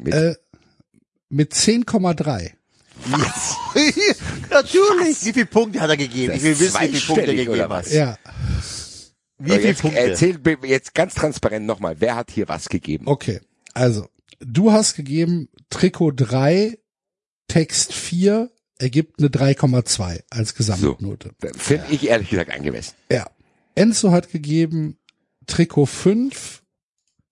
Mit 0.02 0.12
äh, 0.14 0.34
mit 1.30 1.52
10,3. 1.54 2.52
Natürlich. 4.50 5.24
Wie 5.24 5.32
viele 5.32 5.46
Punkte 5.46 5.80
hat 5.80 5.90
er 5.90 5.96
gegeben? 5.96 6.28
Das 6.32 6.36
Ich 6.38 6.42
will 6.42 6.58
wissen, 6.58 6.80
wie 6.80 6.88
viele 6.88 7.00
Punkte 7.06 7.26
er 7.26 7.34
gegeben 7.34 7.60
hat. 7.62 7.70
was? 7.70 7.92
Ja, 7.92 8.18
Wie 9.38 9.50
viele 9.52 9.62
jetzt, 9.68 9.82
Punkte? 9.82 10.00
Erzähl 10.00 10.38
mir 10.38 10.58
jetzt 10.66 10.94
ganz 10.94 11.14
transparent 11.14 11.66
nochmal, 11.66 11.96
wer 12.00 12.16
hat 12.16 12.30
hier 12.30 12.48
was 12.48 12.68
gegeben? 12.68 13.06
okay. 13.06 13.40
Also, 13.74 14.08
du 14.40 14.72
hast 14.72 14.96
gegeben 14.96 15.48
Trikot 15.70 16.12
3, 16.16 16.78
Text 17.46 17.92
4, 17.92 18.50
ergibt 18.78 19.18
eine 19.18 19.28
3,2 19.28 20.22
als 20.30 20.54
Gesamtnote. 20.54 21.32
Finde 21.56 21.86
ich 21.90 22.08
ehrlich 22.08 22.30
gesagt 22.30 22.50
angemessen. 22.50 22.94
Ja. 23.10 23.28
Enzo 23.74 24.10
hat 24.10 24.30
gegeben 24.30 24.98
Trikot 25.46 25.86
5, 25.86 26.62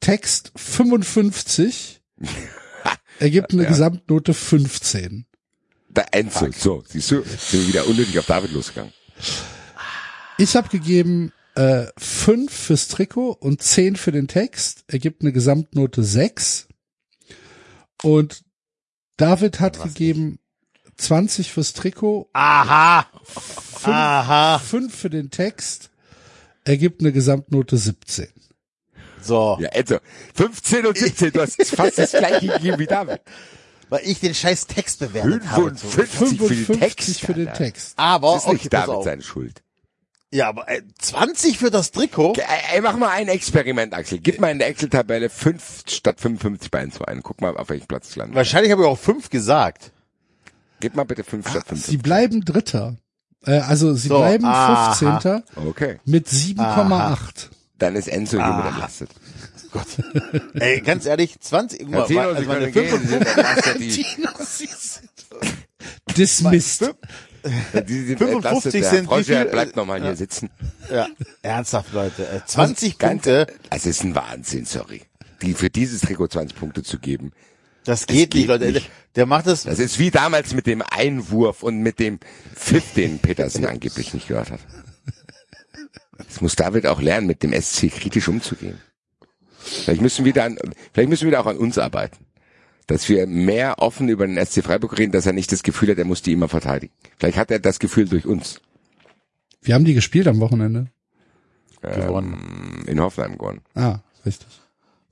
Text 0.01 0.53
55, 0.57 2.03
ergibt 3.19 3.53
eine 3.53 3.65
Ja. 3.65 3.69
Gesamtnote 3.69 4.35
15. 4.35 5.27
Da 5.89 6.03
Enzo, 6.11 6.51
so, 6.53 6.85
siehst 6.87 7.11
du, 7.11 7.23
sind 7.23 7.63
wir 7.63 7.69
wieder 7.69 7.87
unnötig 7.87 8.19
auf 8.19 8.27
David 8.27 8.53
losgegangen. 8.53 8.93
Ich 10.39 10.55
habe 10.55 10.69
gegeben 10.69 11.33
äh, 11.55 11.87
5 11.97 12.53
fürs 12.53 12.89
Trikot 12.89 13.33
und 13.33 13.63
10 13.63 13.97
für 13.97 14.13
den 14.13 14.29
Text, 14.29 14.85
ergibt 14.89 15.23
eine 15.23 15.33
Gesamtnote 15.33 16.05
6. 16.05 16.69
Und 18.03 18.45
David 19.17 19.61
hat 19.61 19.83
gegeben 19.83 20.39
20 20.97 21.53
fürs 21.53 21.73
Trikot, 21.73 22.29
Aha. 22.33 23.07
5, 23.25 23.87
Aha. 23.89 24.59
für 24.59 25.11
den 25.11 25.31
Text, 25.31 25.91
ergibt 26.65 27.01
eine 27.01 27.13
Gesamtnote 27.13 27.77
17. 27.77 28.29
So. 29.21 29.59
Ja, 29.61 29.69
Enzo, 29.71 29.99
15 30.35 30.87
und 30.87 30.97
17, 30.97 31.33
du 31.33 31.41
hast 31.43 31.63
fast 31.75 31.99
das 31.99 32.13
gleiche 32.13 32.47
gegeben 32.47 32.79
wie 32.79 32.87
David. 32.87 33.21
Weil 33.89 34.01
ich 34.05 34.19
den 34.21 34.35
scheiß 34.35 34.67
Text 34.67 34.99
bewertet 34.99 35.49
habe. 35.49 35.75
55 35.77 36.39
für 36.39 36.55
den 36.55 36.65
55 36.67 36.79
Text. 37.07 37.21
für 37.21 37.35
den. 37.35 37.53
Text. 37.53 37.93
Aber, 37.97 38.33
Das 38.35 38.45
ist 38.47 38.53
nicht 38.53 38.67
okay, 38.67 38.69
David 38.87 39.05
seine 39.05 39.23
Schuld. 39.23 39.63
Ja, 40.33 40.49
aber 40.49 40.69
äh, 40.69 40.83
20 40.99 41.57
für 41.57 41.71
das 41.71 41.93
Trikot? 41.93 42.35
Ey, 42.37 42.43
ey, 42.75 42.81
mach 42.81 42.97
mal 42.97 43.11
ein 43.11 43.29
Experiment, 43.29 43.95
Axel. 43.95 44.19
Gib 44.19 44.41
mal 44.41 44.51
in 44.51 44.59
der 44.59 44.69
Excel-Tabelle 44.69 45.31
5 45.31 45.85
statt 45.89 46.21
55 46.21 46.71
bei 46.71 46.81
Enzo 46.81 47.05
ein. 47.05 47.23
Guck 47.23 47.41
mal, 47.41 47.57
auf 47.57 47.69
welchem 47.69 47.87
Platz 47.87 48.09
es 48.11 48.17
landet. 48.17 48.35
Wahrscheinlich 48.35 48.73
habe 48.73 48.83
ich 48.83 48.89
auch 48.89 48.99
5 48.99 49.31
gesagt. 49.31 49.93
Gib 50.81 50.95
mal 50.95 51.05
bitte 51.05 51.25
5 51.25 51.49
statt 51.49 51.65
55. 51.67 51.91
Sie 51.91 51.97
bleiben 51.99 52.45
Dritter. 52.45 52.97
Äh, 53.45 53.59
also 53.61 53.95
sie 53.95 54.09
So, 54.09 54.19
bleiben 54.19 54.45
aha. 54.45 54.93
15. 54.95 55.43
Okay. 55.67 55.99
mit 56.05 56.27
7,8. 56.29 57.51
Dann 57.79 57.95
ist 57.97 58.09
Enzo 58.09 58.39
Ah. 58.39 58.47
hiermit 58.47 58.67
entlastet. 58.73 59.11
Ey, 60.55 60.81
ganz 60.81 61.05
ehrlich, 61.07 61.39
20, 61.41 61.81
guck 61.81 61.91
Herr 61.93 61.99
mal, 62.01 62.07
Tino, 62.07 62.21
also 62.23 62.43
meine 62.49 62.71
gehen. 62.73 62.89
Sie 63.01 63.07
55 63.07 63.09
sind 63.09 63.27
entlastet. 63.27 63.81
Die, 66.09 66.15
Dismissed. 66.15 66.95
Die- 67.75 68.07
die- 68.07 68.17
55 68.17 68.81
der 68.81 68.91
sind 68.91 69.11
wie 69.11 69.23
viel- 69.25 69.45
bleibt 69.45 69.77
noch 69.77 69.87
mal 69.87 70.01
hier 70.03 70.17
sitzen. 70.17 70.51
Ja, 70.91 71.07
ernsthaft, 71.43 71.93
Leute. 71.93 72.27
Äh, 72.27 72.41
20 72.47 72.99
Ganz- 72.99 73.13
Punkte, 73.25 73.47
Es 73.71 73.87
ist 73.87 74.03
ein 74.03 74.15
Wahnsinn, 74.15 74.65
sorry. 74.65 75.03
Die 75.43 75.53
für 75.55 75.69
dieses 75.71 76.01
Trikot 76.01 76.29
20 76.29 76.59
Punkte 76.59 76.83
zu 76.83 76.99
geben. 76.99 77.33
Das 77.87 78.07
geht, 78.07 78.31
geht 78.31 78.35
nicht, 78.35 78.49
Leute. 78.49 78.73
nicht. 78.73 78.91
Der 79.15 79.27
macht 79.27 79.47
das, 79.47 79.63
Das 79.63 79.79
ist 79.79 79.99
wie 79.99 80.11
damals 80.11 80.53
mit 80.55 80.67
dem 80.67 80.83
Einwurf 80.83 81.63
und 81.63 81.79
mit 81.79 81.99
dem 81.99 82.19
Pfiff, 82.55 82.95
den 82.95 83.19
Petersen 83.19 83.65
angeblich 83.67 84.13
nicht 84.13 84.29
gehört 84.29 84.51
hat. 84.51 84.61
Das 86.19 86.41
muss 86.41 86.57
David 86.57 86.87
auch 86.87 87.01
lernen, 87.01 87.27
mit 87.27 87.43
dem 87.43 87.53
SC 87.53 87.91
kritisch 87.91 88.29
umzugehen. 88.29 88.79
Vielleicht 89.59 90.01
müssen 90.01 90.25
wir 90.25 90.33
dann, 90.33 90.59
vielleicht 90.93 91.09
müssen 91.09 91.25
wir 91.25 91.33
da 91.33 91.41
auch 91.41 91.47
an 91.47 91.59
uns 91.59 91.79
arbeiten. 91.79 92.25
Dass 92.87 93.09
wir 93.09 93.27
mehr 93.27 93.81
offen 93.81 94.09
über 94.09 94.27
den 94.27 94.37
SC 94.45 94.63
Freiburg 94.63 94.97
reden, 94.99 95.13
dass 95.13 95.27
er 95.27 95.33
nicht 95.33 95.51
das 95.51 95.63
Gefühl 95.65 95.91
hat, 95.91 95.99
er 95.99 96.05
muss 96.05 96.23
die 96.23 96.33
immer 96.33 96.49
verteidigen. 96.49 96.93
Vielleicht 97.19 97.37
hat 97.37 97.51
er 97.51 97.59
das 97.59 97.79
Gefühl 97.81 98.09
durch 98.09 98.27
uns. 98.27 98.61
Wir 99.63 99.75
haben 99.75 99.85
die 99.85 99.95
gespielt 99.95 100.29
am 100.29 100.39
Wochenende. 100.39 100.87
gewonnen. 101.81 102.85
In 102.87 103.01
Hoffenheim 103.01 103.37
gewonnen. 103.37 103.61
Ah, 103.75 103.99
richtig. 104.25 104.47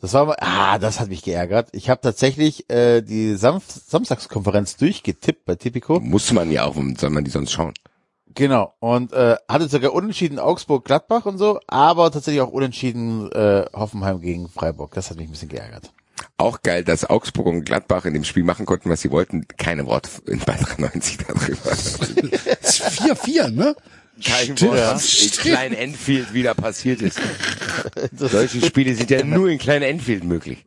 Das 0.04 0.12
war 0.12 0.36
ah, 0.38 0.78
das 0.78 1.00
hat 1.00 1.08
mich 1.08 1.22
geärgert. 1.22 1.70
Ich 1.72 1.88
habe 1.88 2.02
tatsächlich 2.02 2.68
äh, 2.68 3.00
die 3.00 3.36
Samf 3.36 3.64
Samstagskonferenz 3.68 4.76
durchgetippt 4.76 5.46
bei 5.46 5.54
Tipico. 5.54 5.98
Muss 5.98 6.30
man 6.30 6.50
ja 6.50 6.64
auch, 6.64 6.76
soll 6.98 7.08
man 7.08 7.24
die 7.24 7.30
sonst 7.30 7.52
schauen? 7.52 7.72
Genau. 8.34 8.74
Und 8.80 9.14
äh, 9.14 9.36
hatte 9.48 9.66
sogar 9.66 9.94
unentschieden 9.94 10.38
Augsburg-Gladbach 10.38 11.24
und 11.24 11.38
so, 11.38 11.58
aber 11.68 12.10
tatsächlich 12.10 12.42
auch 12.42 12.50
unentschieden 12.50 13.32
äh, 13.32 13.64
Hoffenheim 13.72 14.20
gegen 14.20 14.50
Freiburg. 14.50 14.92
Das 14.92 15.08
hat 15.08 15.16
mich 15.16 15.26
ein 15.26 15.30
bisschen 15.32 15.48
geärgert. 15.48 15.90
Auch 16.36 16.60
geil, 16.60 16.84
dass 16.84 17.08
Augsburg 17.08 17.46
und 17.46 17.64
Gladbach 17.64 18.04
in 18.04 18.12
dem 18.12 18.24
Spiel 18.24 18.44
machen 18.44 18.66
konnten, 18.66 18.90
was 18.90 19.00
sie 19.00 19.10
wollten. 19.10 19.48
Keine 19.56 19.86
Wort 19.86 20.10
in 20.26 20.38
Beitrag 20.40 20.78
90 20.80 21.16
darüber. 21.16 21.56
Das 22.60 22.78
ist 22.78 23.00
4-4, 23.00 23.48
ne? 23.48 23.74
Kein 24.22 24.56
Stimmt. 24.56 24.62
Wort, 24.62 24.78
was 24.78 25.22
in 25.22 25.30
Klein 25.30 25.72
Enfield 25.72 26.34
wieder 26.34 26.54
passiert 26.54 27.02
ist. 27.02 27.20
Solche 28.16 28.64
Spiele 28.64 28.94
sind 28.94 29.10
ja 29.10 29.24
nur 29.24 29.48
in 29.48 29.58
Klein 29.58 29.82
Enfield 29.82 30.24
möglich. 30.24 30.64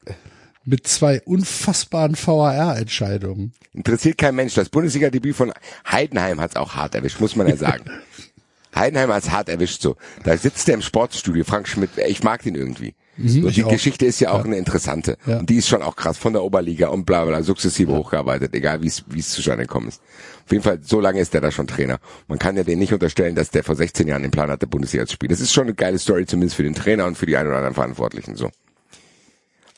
Mit 0.65 0.85
zwei 0.85 1.21
unfassbaren 1.21 2.17
VAR-Entscheidungen. 2.17 3.53
Interessiert 3.73 4.17
kein 4.17 4.35
Mensch. 4.35 4.53
Das 4.53 4.67
Bundesliga-Debüt 4.67 5.35
von 5.35 5.53
Heidenheim 5.89 6.41
hat's 6.41 6.57
auch 6.57 6.75
hart 6.75 6.95
erwischt, 6.95 7.21
muss 7.21 7.35
man 7.37 7.47
ja 7.47 7.55
sagen. 7.55 7.85
Heidenheim 8.75 9.11
hat's 9.13 9.31
hart 9.31 9.47
erwischt 9.47 9.81
so. 9.81 9.95
Da 10.23 10.35
sitzt 10.37 10.67
der 10.67 10.75
im 10.75 10.81
Sportstudio, 10.81 11.45
Frank 11.45 11.69
Schmidt, 11.69 11.91
ich 12.05 12.23
mag 12.23 12.43
den 12.43 12.55
irgendwie. 12.55 12.95
Ich 13.17 13.55
die 13.55 13.63
auch. 13.63 13.69
Geschichte 13.69 14.05
ist 14.05 14.19
ja 14.19 14.31
auch 14.31 14.45
eine 14.45 14.57
interessante. 14.57 15.17
Ja. 15.25 15.39
Und 15.39 15.49
die 15.49 15.57
ist 15.57 15.67
schon 15.67 15.81
auch 15.81 15.95
krass 15.95 16.17
von 16.17 16.33
der 16.33 16.43
Oberliga 16.43 16.89
und 16.89 17.05
bla 17.05 17.25
bla, 17.25 17.41
sukzessive 17.41 17.91
hochgearbeitet, 17.91 18.53
egal 18.53 18.81
wie 18.81 18.87
es 18.87 19.03
wie 19.07 19.19
es 19.19 19.29
zustande 19.29 19.63
gekommen 19.63 19.87
ist. 19.87 20.01
Auf 20.45 20.51
jeden 20.51 20.63
Fall, 20.63 20.79
so 20.83 20.99
lange 20.99 21.19
ist 21.19 21.33
der 21.33 21.41
da 21.41 21.51
schon 21.51 21.67
Trainer. 21.67 21.99
Man 22.27 22.39
kann 22.39 22.55
ja 22.55 22.63
den 22.63 22.79
nicht 22.79 22.93
unterstellen, 22.93 23.35
dass 23.35 23.49
der 23.49 23.63
vor 23.63 23.75
16 23.75 24.07
Jahren 24.07 24.21
den 24.21 24.31
Plan 24.31 24.49
hatte, 24.49 24.67
Bundesliga 24.67 25.05
zu 25.05 25.13
spielen. 25.13 25.31
Das 25.31 25.41
ist 25.41 25.53
schon 25.53 25.63
eine 25.63 25.73
geile 25.73 25.99
Story, 25.99 26.25
zumindest 26.25 26.55
für 26.55 26.63
den 26.63 26.75
Trainer 26.75 27.05
und 27.05 27.17
für 27.17 27.25
die 27.25 27.35
ein 27.35 27.47
oder 27.47 27.57
anderen 27.57 27.75
Verantwortlichen 27.75 28.35
so. 28.35 28.49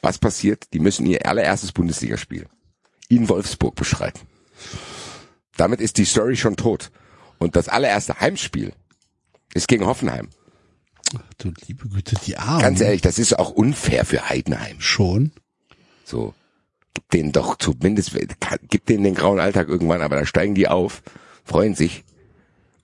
Was 0.01 0.17
passiert? 0.17 0.73
Die 0.73 0.79
müssen 0.79 1.05
ihr 1.05 1.25
allererstes 1.25 1.71
Bundesligaspiel 1.71 2.45
in 3.09 3.27
Wolfsburg 3.27 3.75
beschreiten. 3.75 4.21
Damit 5.57 5.81
ist 5.81 5.97
die 5.97 6.05
Story 6.05 6.35
schon 6.35 6.55
tot. 6.55 6.91
Und 7.37 7.55
das 7.55 7.67
allererste 7.69 8.19
Heimspiel 8.19 8.73
ist 9.53 9.67
gegen 9.67 9.85
Hoffenheim. 9.85 10.29
Ach, 11.15 11.33
du 11.37 11.51
liebe 11.67 11.87
Güte, 11.89 12.15
die 12.25 12.37
Arme. 12.37 12.61
Ganz 12.61 12.81
ehrlich, 12.81 13.01
das 13.01 13.19
ist 13.19 13.37
auch 13.37 13.51
unfair 13.51 14.05
für 14.05 14.29
Heidenheim. 14.29 14.79
Schon. 14.79 15.31
So, 16.03 16.33
gib 16.93 17.09
denen 17.09 17.31
doch 17.31 17.57
zumindest, 17.57 18.17
gib 18.69 18.85
denen 18.85 19.03
den 19.03 19.15
grauen 19.15 19.39
Alltag 19.39 19.67
irgendwann, 19.69 20.01
aber 20.01 20.15
da 20.15 20.25
steigen 20.25 20.55
die 20.55 20.67
auf, 20.67 21.01
freuen 21.43 21.75
sich. 21.75 22.03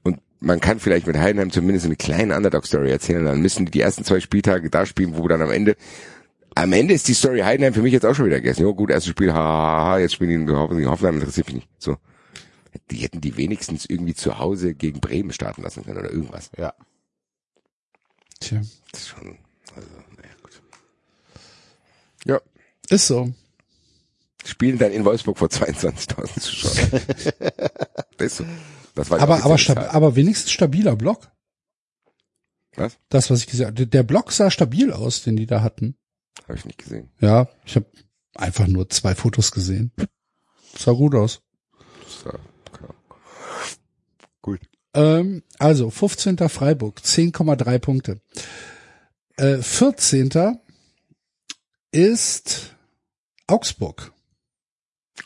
Und 0.04 0.20
man 0.40 0.60
kann 0.60 0.80
vielleicht 0.80 1.08
mit 1.08 1.18
Heidenheim 1.18 1.52
zumindest 1.52 1.86
eine 1.86 1.96
kleine 1.96 2.36
Underdog-Story 2.36 2.92
erzählen. 2.92 3.26
Dann 3.26 3.42
müssen 3.42 3.66
die 3.66 3.72
die 3.72 3.82
ersten 3.82 4.04
zwei 4.04 4.20
Spieltage 4.20 4.70
da 4.70 4.86
spielen, 4.86 5.18
wo 5.18 5.28
dann 5.28 5.42
am 5.42 5.52
Ende, 5.52 5.76
am 6.56 6.74
Ende 6.74 6.94
ist 6.94 7.08
die 7.08 7.14
Story 7.14 7.42
Heidenheim 7.42 7.74
für 7.74 7.82
mich 7.82 7.94
jetzt 7.94 8.06
auch 8.06 8.16
schon 8.16 8.26
wieder 8.26 8.38
gegessen. 8.38 8.64
Jo, 8.64 8.74
gut, 8.74 8.90
erstes 8.90 9.12
Spiel, 9.12 9.34
haha, 9.34 10.00
jetzt 10.00 10.14
spielen 10.14 10.48
die 10.48 10.54
Hoffenheim, 10.54 10.90
Hoffenheim 10.90 11.16
interessiert 11.16 11.48
mich 11.48 11.56
nicht. 11.56 11.70
So. 11.78 11.98
Die 12.92 12.98
hätten 12.98 13.22
die 13.22 13.38
wenigstens 13.38 13.86
irgendwie 13.86 14.14
zu 14.14 14.38
Hause 14.38 14.76
gegen 14.76 15.00
Bremen 15.00 15.32
starten 15.32 15.64
lassen 15.64 15.84
können 15.84 15.98
oder 15.98 16.12
irgendwas. 16.12 16.52
Ja. 16.58 16.74
Tja. 18.40 18.62
Das 18.92 19.02
ist 19.02 19.08
schon, 19.10 19.38
also, 19.76 19.88
naja, 20.18 20.34
gut. 20.42 20.62
Ja, 22.26 22.40
Ist 22.90 23.08
so. 23.08 23.34
spielen 24.46 24.78
dann 24.78 24.92
in 24.92 25.06
Wolfsburg 25.06 25.38
vor 25.38 25.48
22.000 25.48 26.40
Zuschauern. 26.40 27.02
das 28.18 28.28
ist 28.28 28.38
so. 28.38 28.46
Das 28.94 29.10
war 29.10 29.20
Aber, 29.20 29.36
aber, 29.44 29.54
offizielle 29.54 29.58
stab 29.60 29.76
Zahl. 29.78 29.90
aber 29.90 30.16
wenigstens 30.16 30.52
stabiler 30.52 30.96
Block. 30.96 31.32
Was? 32.76 32.98
Das, 33.10 33.30
was 33.30 33.40
ich 33.40 33.48
gesagt 33.48 33.72
habe. 33.80 33.88
Der 33.88 34.04
Block 34.04 34.32
sah 34.32 34.52
stabil 34.52 34.92
aus, 34.92 35.24
den 35.24 35.36
die 35.38 35.46
da 35.46 35.62
hatten. 35.62 35.98
Habe 36.44 36.56
ich 36.58 36.66
nicht 36.66 36.78
gesehen. 36.78 37.10
Ja, 37.20 37.48
ich 37.66 37.76
habe 37.76 37.86
einfach 38.36 38.68
nur 38.68 38.90
zwei 38.90 39.16
Fotos 39.16 39.52
gesehen. 39.52 39.92
Sah 40.78 40.92
gut 40.92 41.16
aus. 41.16 41.42
So, 42.24 42.30
okay. 42.30 42.40
Ähm, 44.96 45.44
also 45.60 45.90
15. 45.90 46.38
Freiburg, 46.50 47.02
10,3 47.04 47.80
Punkte. 47.80 48.22
Äh, 49.38 49.58
14. 49.58 50.58
ist 51.92 52.74
Augsburg. 53.46 54.14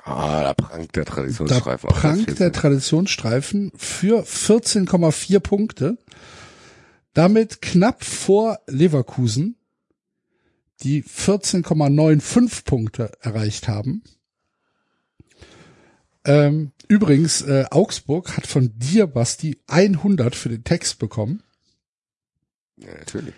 Ah, 0.04 0.44
da 0.44 0.54
prangt 0.54 0.96
der 0.96 1.06
Da 1.06 1.14
Traditionsstreifen. 1.14 1.90
Platz 1.90 2.02
prangt 2.02 2.28
der 2.28 2.36
14. 2.36 2.54
Traditionsstreifen 2.54 3.72
für 3.76 4.24
14,4 4.24 5.40
Punkte. 5.40 5.98
Damit 7.14 7.62
knapp 7.62 8.04
vor 8.04 8.60
Leverkusen, 8.68 9.56
die 10.82 11.04
14,95 11.04 12.66
Punkte 12.66 13.12
erreicht 13.22 13.68
haben. 13.68 14.04
Ähm, 16.26 16.72
übrigens, 16.90 17.42
äh, 17.44 17.64
Augsburg 17.72 18.36
hat 18.36 18.46
von 18.46 18.78
dir, 18.78 19.08
Basti, 19.08 19.62
100 19.68 20.36
für 20.36 20.50
den 20.50 20.66
Text 20.66 21.00
bekommen. 21.00 21.42
Ja, 22.76 22.94
natürlich. 22.98 23.34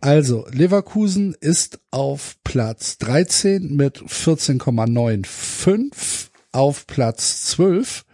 also, 0.00 0.46
Leverkusen 0.50 1.34
ist 1.34 1.78
auf 1.90 2.36
Platz 2.42 2.96
13 2.98 3.76
mit 3.76 4.00
14,95. 4.00 6.30
Auf 6.52 6.86
Platz 6.86 7.42
12 7.42 8.06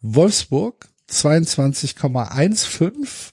Wolfsburg 0.00 0.88
22,15. 1.10 3.32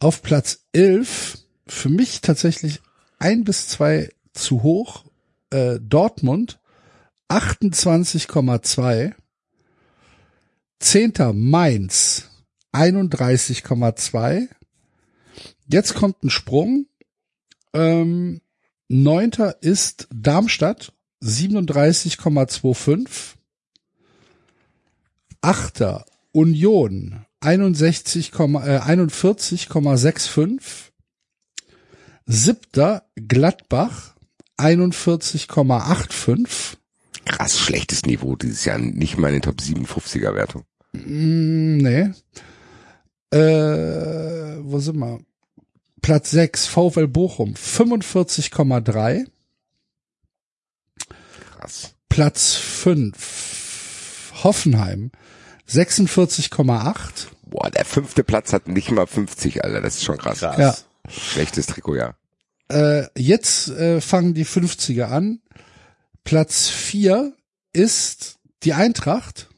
Auf 0.00 0.22
Platz 0.22 0.60
11 0.72 1.38
für 1.66 1.88
mich 1.88 2.20
tatsächlich 2.20 2.80
ein 3.18 3.42
bis 3.42 3.66
zwei 3.66 4.10
zu 4.32 4.62
hoch. 4.62 5.04
Äh, 5.50 5.80
Dortmund 5.80 6.60
28,2. 7.28 9.12
Zehnter 10.78 11.32
Mainz 11.32 12.30
31,2. 12.72 14.48
Jetzt 15.66 15.94
kommt 15.94 16.22
ein 16.22 16.30
Sprung. 16.30 16.86
Ähm, 17.74 18.40
Neunter 18.86 19.60
ist 19.62 20.06
Darmstadt 20.14 20.92
37,25. 21.22 23.34
Achter 25.40 26.04
Union 26.30 27.26
61, 27.40 28.32
äh, 28.32 28.80
41,65. 28.80 30.92
Siebter 32.26 33.04
Gladbach 33.14 34.16
41,85. 34.58 36.76
Krass 37.24 37.58
schlechtes 37.58 38.04
Niveau 38.04 38.36
dieses 38.36 38.64
Jahr. 38.64 38.78
Nicht 38.78 39.18
mal 39.18 39.28
in 39.28 39.34
den 39.34 39.42
Top 39.42 39.60
57er 39.60 40.34
Wertung. 40.34 40.64
Mm, 40.92 41.76
nee. 41.78 42.10
Äh, 43.30 44.58
wo 44.62 44.80
sind 44.80 44.98
wir? 44.98 45.20
Platz 46.00 46.30
6, 46.30 46.66
VfL 46.66 47.08
Bochum, 47.08 47.54
45,3. 47.54 49.26
Krass. 51.58 51.94
Platz 52.08 52.54
5, 52.54 54.32
Hoffenheim, 54.42 55.10
46,8. 55.68 57.28
Boah, 57.42 57.70
der 57.70 57.84
fünfte 57.84 58.24
Platz 58.24 58.52
hat 58.52 58.66
nicht 58.68 58.90
mal 58.90 59.06
50, 59.06 59.62
Alter. 59.64 59.80
Das 59.80 59.94
ist 59.96 60.04
schon 60.04 60.18
krass. 60.18 60.40
Krass. 60.40 60.58
Ja. 60.58 60.76
Schlechtes 61.10 61.66
Trikot, 61.66 61.96
ja. 61.96 62.14
Äh, 62.68 63.06
jetzt 63.16 63.68
äh, 63.68 64.00
fangen 64.00 64.34
die 64.34 64.46
50er 64.46 65.04
an. 65.04 65.40
Platz 66.24 66.68
4 66.68 67.32
ist 67.72 68.38
die 68.62 68.74
Eintracht, 68.74 69.48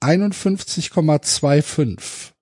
51,25. 0.00 2.32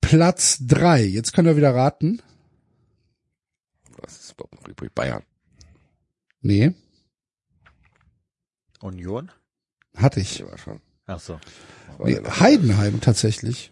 Platz 0.00 0.58
drei. 0.60 1.02
Jetzt 1.02 1.32
könnt 1.32 1.48
ihr 1.48 1.56
wieder 1.56 1.74
raten. 1.74 2.22
Was 3.98 4.20
ist 4.20 4.32
überhaupt 4.32 4.54
noch 4.54 4.68
übrig? 4.68 4.94
Bayern. 4.94 5.24
Nee, 6.40 6.72
Union? 8.82 9.30
hatte 9.96 10.20
ich. 10.20 10.38
Ja, 10.38 10.58
schon. 10.58 10.80
Ach 11.06 11.20
so. 11.20 11.38
Nee? 12.04 12.20
Heidenheim 12.40 13.00
tatsächlich. 13.00 13.70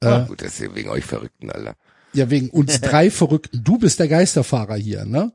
Ah, 0.00 0.22
Äh, 0.22 0.26
gut, 0.26 0.42
das 0.42 0.58
ist 0.60 0.74
wegen 0.74 0.88
euch 0.90 1.04
Verrückten, 1.04 1.50
Alter. 1.50 1.74
ja, 2.12 2.28
wegen 2.30 2.50
uns 2.50 2.80
drei 2.82 3.10
Verrückten. 3.10 3.62
Du 3.64 3.78
bist 3.78 3.98
der 4.00 4.08
Geisterfahrer 4.08 4.76
hier, 4.76 5.04
ne? 5.04 5.32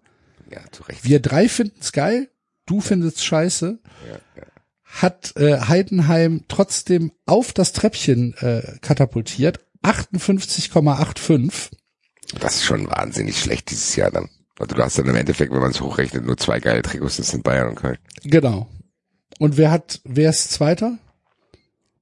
Ja, 0.51 0.59
zu 0.71 0.83
Recht. 0.83 1.03
Wir 1.03 1.19
drei 1.21 1.49
finden's 1.49 1.91
geil, 1.91 2.29
du 2.65 2.79
findest 2.81 3.23
scheiße. 3.23 3.79
Ja, 4.09 4.13
ja. 4.35 4.43
Hat 4.83 5.35
äh, 5.35 5.59
Heidenheim 5.67 6.45
trotzdem 6.47 7.11
auf 7.25 7.51
das 7.53 7.73
Treppchen 7.73 8.33
äh, 8.37 8.77
katapultiert. 8.81 9.59
58,85. 9.83 11.71
Das 12.39 12.55
ist 12.55 12.63
schon 12.65 12.89
wahnsinnig 12.89 13.39
schlecht 13.39 13.69
dieses 13.71 13.95
Jahr 13.95 14.11
dann. 14.11 14.29
Also 14.59 14.75
du 14.75 14.83
hast 14.83 14.97
dann 14.97 15.07
im 15.07 15.15
Endeffekt, 15.15 15.51
wenn 15.53 15.59
man 15.59 15.71
es 15.71 15.81
hochrechnet, 15.81 16.25
nur 16.25 16.37
zwei 16.37 16.59
geile 16.59 16.81
Trikots, 16.81 17.17
das 17.17 17.29
sind 17.29 17.43
Bayern 17.43 17.69
und 17.69 17.75
Köln. 17.75 17.97
Genau. 18.23 18.67
Und 19.39 19.57
wer 19.57 19.69
hat, 19.71 20.01
wer 20.03 20.29
ist 20.31 20.51
Zweiter? 20.51 20.97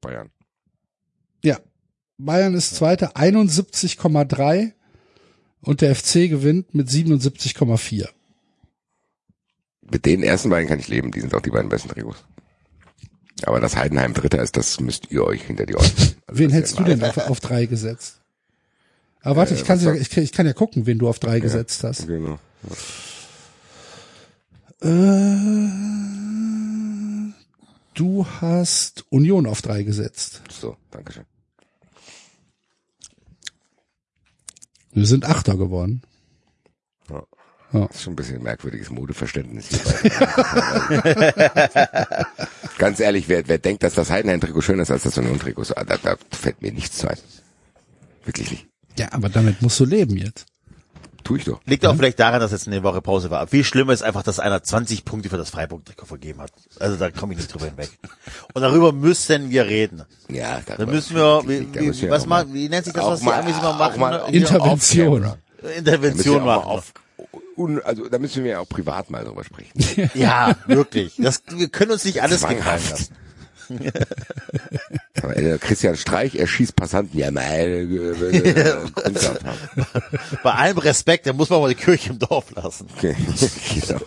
Bayern. 0.06 0.30
Ja. 1.44 1.60
Bayern 2.18 2.54
ist 2.54 2.76
Zweiter, 2.76 3.16
71,3 3.18 4.72
und 5.62 5.82
der 5.82 5.96
FC 5.96 6.30
gewinnt 6.30 6.74
mit 6.74 6.88
77,4. 6.90 8.08
Mit 9.82 10.06
den 10.06 10.24
ersten 10.24 10.50
beiden 10.50 10.68
kann 10.68 10.80
ich 10.80 10.88
leben, 10.88 11.12
die 11.12 11.22
sind 11.22 11.34
auch 11.36 11.42
die 11.42 11.50
beiden 11.52 11.70
besten 11.70 11.90
Trikots. 11.90 12.24
Aber 13.44 13.60
dass 13.60 13.76
Heidenheim 13.76 14.14
Dritter 14.14 14.42
ist, 14.42 14.56
das 14.56 14.80
müsst 14.80 15.12
ihr 15.12 15.24
euch 15.24 15.44
hinter 15.44 15.66
die 15.66 15.76
Ohren. 15.76 15.92
Also 16.26 16.40
Wen 16.40 16.52
hättest 16.52 16.80
du 16.80 16.84
ja 16.84 16.90
denn 16.90 17.04
auf, 17.04 17.18
auf 17.18 17.40
drei 17.40 17.66
gesetzt? 17.66 18.22
Aber 19.22 19.36
warte, 19.38 19.54
Äh, 19.54 19.58
ich, 19.58 19.66
kann 19.66 19.80
ja, 19.82 19.94
ich, 19.94 20.16
ich 20.18 20.32
kann 20.32 20.46
ja 20.46 20.54
gucken, 20.54 20.86
wen 20.86 20.98
du 21.00 21.08
auf 21.10 21.20
drei 21.20 21.40
gesetzt 21.40 21.84
hast. 21.84 22.08
Genau. 22.08 22.40
Äh, 24.82 24.88
du 27.96 28.26
hast 28.42 29.06
Union 29.10 29.48
auf 29.48 29.62
drei 29.62 29.84
gesetzt. 29.84 30.42
So, 30.50 30.78
Dankeschön. 30.92 31.26
Wir 34.94 35.06
sind 35.06 35.26
Achter 35.26 35.58
geworden. 35.58 36.02
Das 37.72 37.96
ist 37.96 38.04
schon 38.04 38.14
ein 38.14 38.16
bisschen 38.16 38.38
ein 38.38 38.44
merkwürdiges 38.44 38.90
Modeverständnis 38.90 39.68
hier. 39.68 39.80
Ganz 42.78 43.00
ehrlich, 43.00 43.28
wer, 43.28 43.48
wer 43.48 43.58
denkt, 43.58 43.84
dass 43.84 43.96
das 43.96 44.10
Heidenheim-Trikot 44.10 44.62
schöner 44.62 44.84
ist 44.84 44.92
als 44.92 45.04
das 45.04 45.18
Union-Trikot, 45.18 45.74
da, 45.76 45.98
da 45.98 46.16
fällt 46.32 46.62
mir 46.62 46.72
nichts 46.72 47.00
zu 47.00 47.10
ein. 47.10 47.18
Wirklich 48.24 48.52
nicht. 48.52 48.68
Ja, 48.98 49.12
aber 49.12 49.30
damit 49.30 49.62
musst 49.62 49.80
du 49.80 49.86
leben 49.86 50.16
jetzt. 50.16 50.46
Tu 51.26 51.36
ich 51.38 51.44
doch. 51.46 51.60
Liegt 51.66 51.86
auch 51.88 51.96
vielleicht 51.96 52.20
daran, 52.20 52.40
dass 52.40 52.52
jetzt 52.52 52.68
eine 52.68 52.84
Woche 52.84 53.02
Pause 53.02 53.32
war. 53.32 53.48
Viel 53.48 53.64
schlimmer 53.64 53.92
ist 53.94 54.04
einfach, 54.04 54.22
dass 54.24 54.40
einer 54.40 54.62
20 54.64 55.04
Punkte 55.06 55.28
für 55.30 55.38
das 55.38 55.50
Freiburg-Trikot 55.50 56.06
vergeben 56.06 56.40
hat. 56.40 56.52
Also 56.80 56.96
da 56.98 57.10
komme 57.12 57.34
ich 57.34 57.40
nicht 57.40 57.52
drüber 57.54 57.66
hinweg. 57.66 57.90
Und 58.54 58.62
darüber 58.62 58.92
müssen 58.94 59.50
wir 59.50 59.66
reden. 59.66 60.04
Ja, 60.30 60.62
Da 60.78 60.86
müssen 60.86 61.16
wir, 61.16 61.42
wie, 61.48 61.68
wie, 61.74 61.88
müssen 61.88 62.04
wir 62.04 62.12
was 62.12 62.26
mal, 62.28 62.46
wie 62.54 62.70
nennt 62.70 62.86
sich 62.86 62.94
das, 62.94 63.04
was 63.04 63.20
die 63.22 63.26
mal- 63.26 63.40
Amis 63.40 63.58
immer 63.58 63.74
machen? 63.74 64.00
mal- 64.00 64.24
Intervention. 64.32 65.34
Intervention 65.78 66.46
mal 66.46 66.58
machen. 66.58 66.68
auf, 66.70 66.94
un, 67.58 67.82
also 67.84 68.08
da 68.08 68.20
müssen 68.20 68.44
wir 68.44 68.52
ja 68.52 68.60
auch 68.60 68.70
privat 68.70 69.10
mal 69.10 69.26
drüber 69.26 69.44
sprechen. 69.44 70.10
Ja, 70.14 70.56
wirklich. 70.68 71.16
Das, 71.18 71.42
wir 71.50 71.70
können 71.70 71.92
uns 71.92 72.06
nicht 72.06 72.22
alles 72.22 72.42
gefallen 72.48 72.84
lassen. 72.90 73.16
Aber, 75.22 75.58
Christian 75.58 75.96
Streich, 75.96 76.36
er 76.36 76.48
schießt 76.48 76.76
Passanten. 76.76 77.18
Ja, 77.18 77.32
meine 77.32 77.64
äh, 77.64 78.50
äh. 78.50 78.76
Bei 80.44 80.52
allem 80.52 80.78
Respekt, 80.78 81.28
da 81.28 81.34
muss 81.34 81.50
man 81.50 81.62
mal 81.62 81.70
die 81.70 81.76
Kirche 81.76 82.12
im 82.12 82.20
Dorf 82.20 82.52
lassen. 82.52 82.88
Okay. 82.96 83.16
genau. 83.74 84.02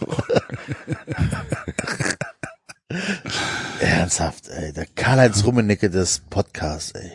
Ernsthaft, 3.81 4.49
ey. 4.49 4.73
Der 4.73 4.87
Karl-Heinz 4.87 5.45
Rummenigge 5.45 5.91
des 5.91 6.20
Podcasts, 6.31 6.93
ey. 6.93 7.11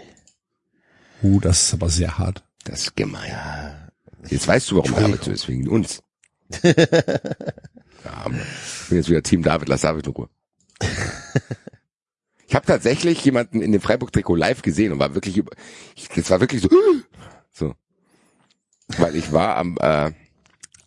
Uh, 1.21 1.39
das 1.39 1.63
ist 1.63 1.73
aber 1.73 1.89
sehr 1.89 2.17
hart. 2.17 2.43
Das 2.65 2.81
ist 2.81 2.95
gemein. 2.95 3.31
Jetzt 4.27 4.47
weißt 4.47 4.71
du, 4.71 4.77
warum 4.77 4.93
David 4.93 5.23
so 5.23 5.31
ist, 5.31 5.47
wegen 5.47 5.67
uns. 5.67 6.01
ja, 6.63 6.71
ich 6.71 6.75
bin 8.89 8.97
jetzt 8.97 9.09
wieder 9.09 9.23
Team 9.23 9.43
David, 9.43 9.69
lass 9.69 9.81
David 9.81 10.07
in 10.07 10.13
Ruhe. 10.13 10.29
Ich 12.53 12.55
habe 12.55 12.67
tatsächlich 12.67 13.25
jemanden 13.25 13.63
in 13.63 13.71
dem 13.71 13.81
Freiburg-Trikot 13.81 14.35
live 14.35 14.61
gesehen 14.61 14.91
und 14.91 14.99
war 14.99 15.15
wirklich 15.15 15.37
über, 15.37 15.49
ich, 15.95 16.07
das 16.09 16.29
war 16.29 16.39
wirklich 16.39 16.61
so, 16.61 16.69
so. 17.51 17.73
Weil 18.99 19.15
ich 19.15 19.31
war 19.31 19.57
am, 19.57 19.75
äh, 19.81 20.11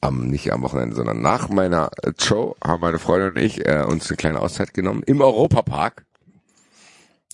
am, 0.00 0.28
nicht 0.28 0.52
am 0.52 0.62
Wochenende, 0.62 0.94
sondern 0.94 1.20
nach 1.20 1.48
meiner 1.48 1.90
äh, 2.04 2.12
Show 2.22 2.54
haben 2.62 2.82
meine 2.82 3.00
Freundin 3.00 3.30
und 3.30 3.38
ich 3.38 3.66
äh, 3.66 3.82
uns 3.82 4.08
eine 4.08 4.16
kleine 4.16 4.42
Auszeit 4.42 4.74
genommen 4.74 5.02
im 5.06 5.20
Europapark. 5.20 6.06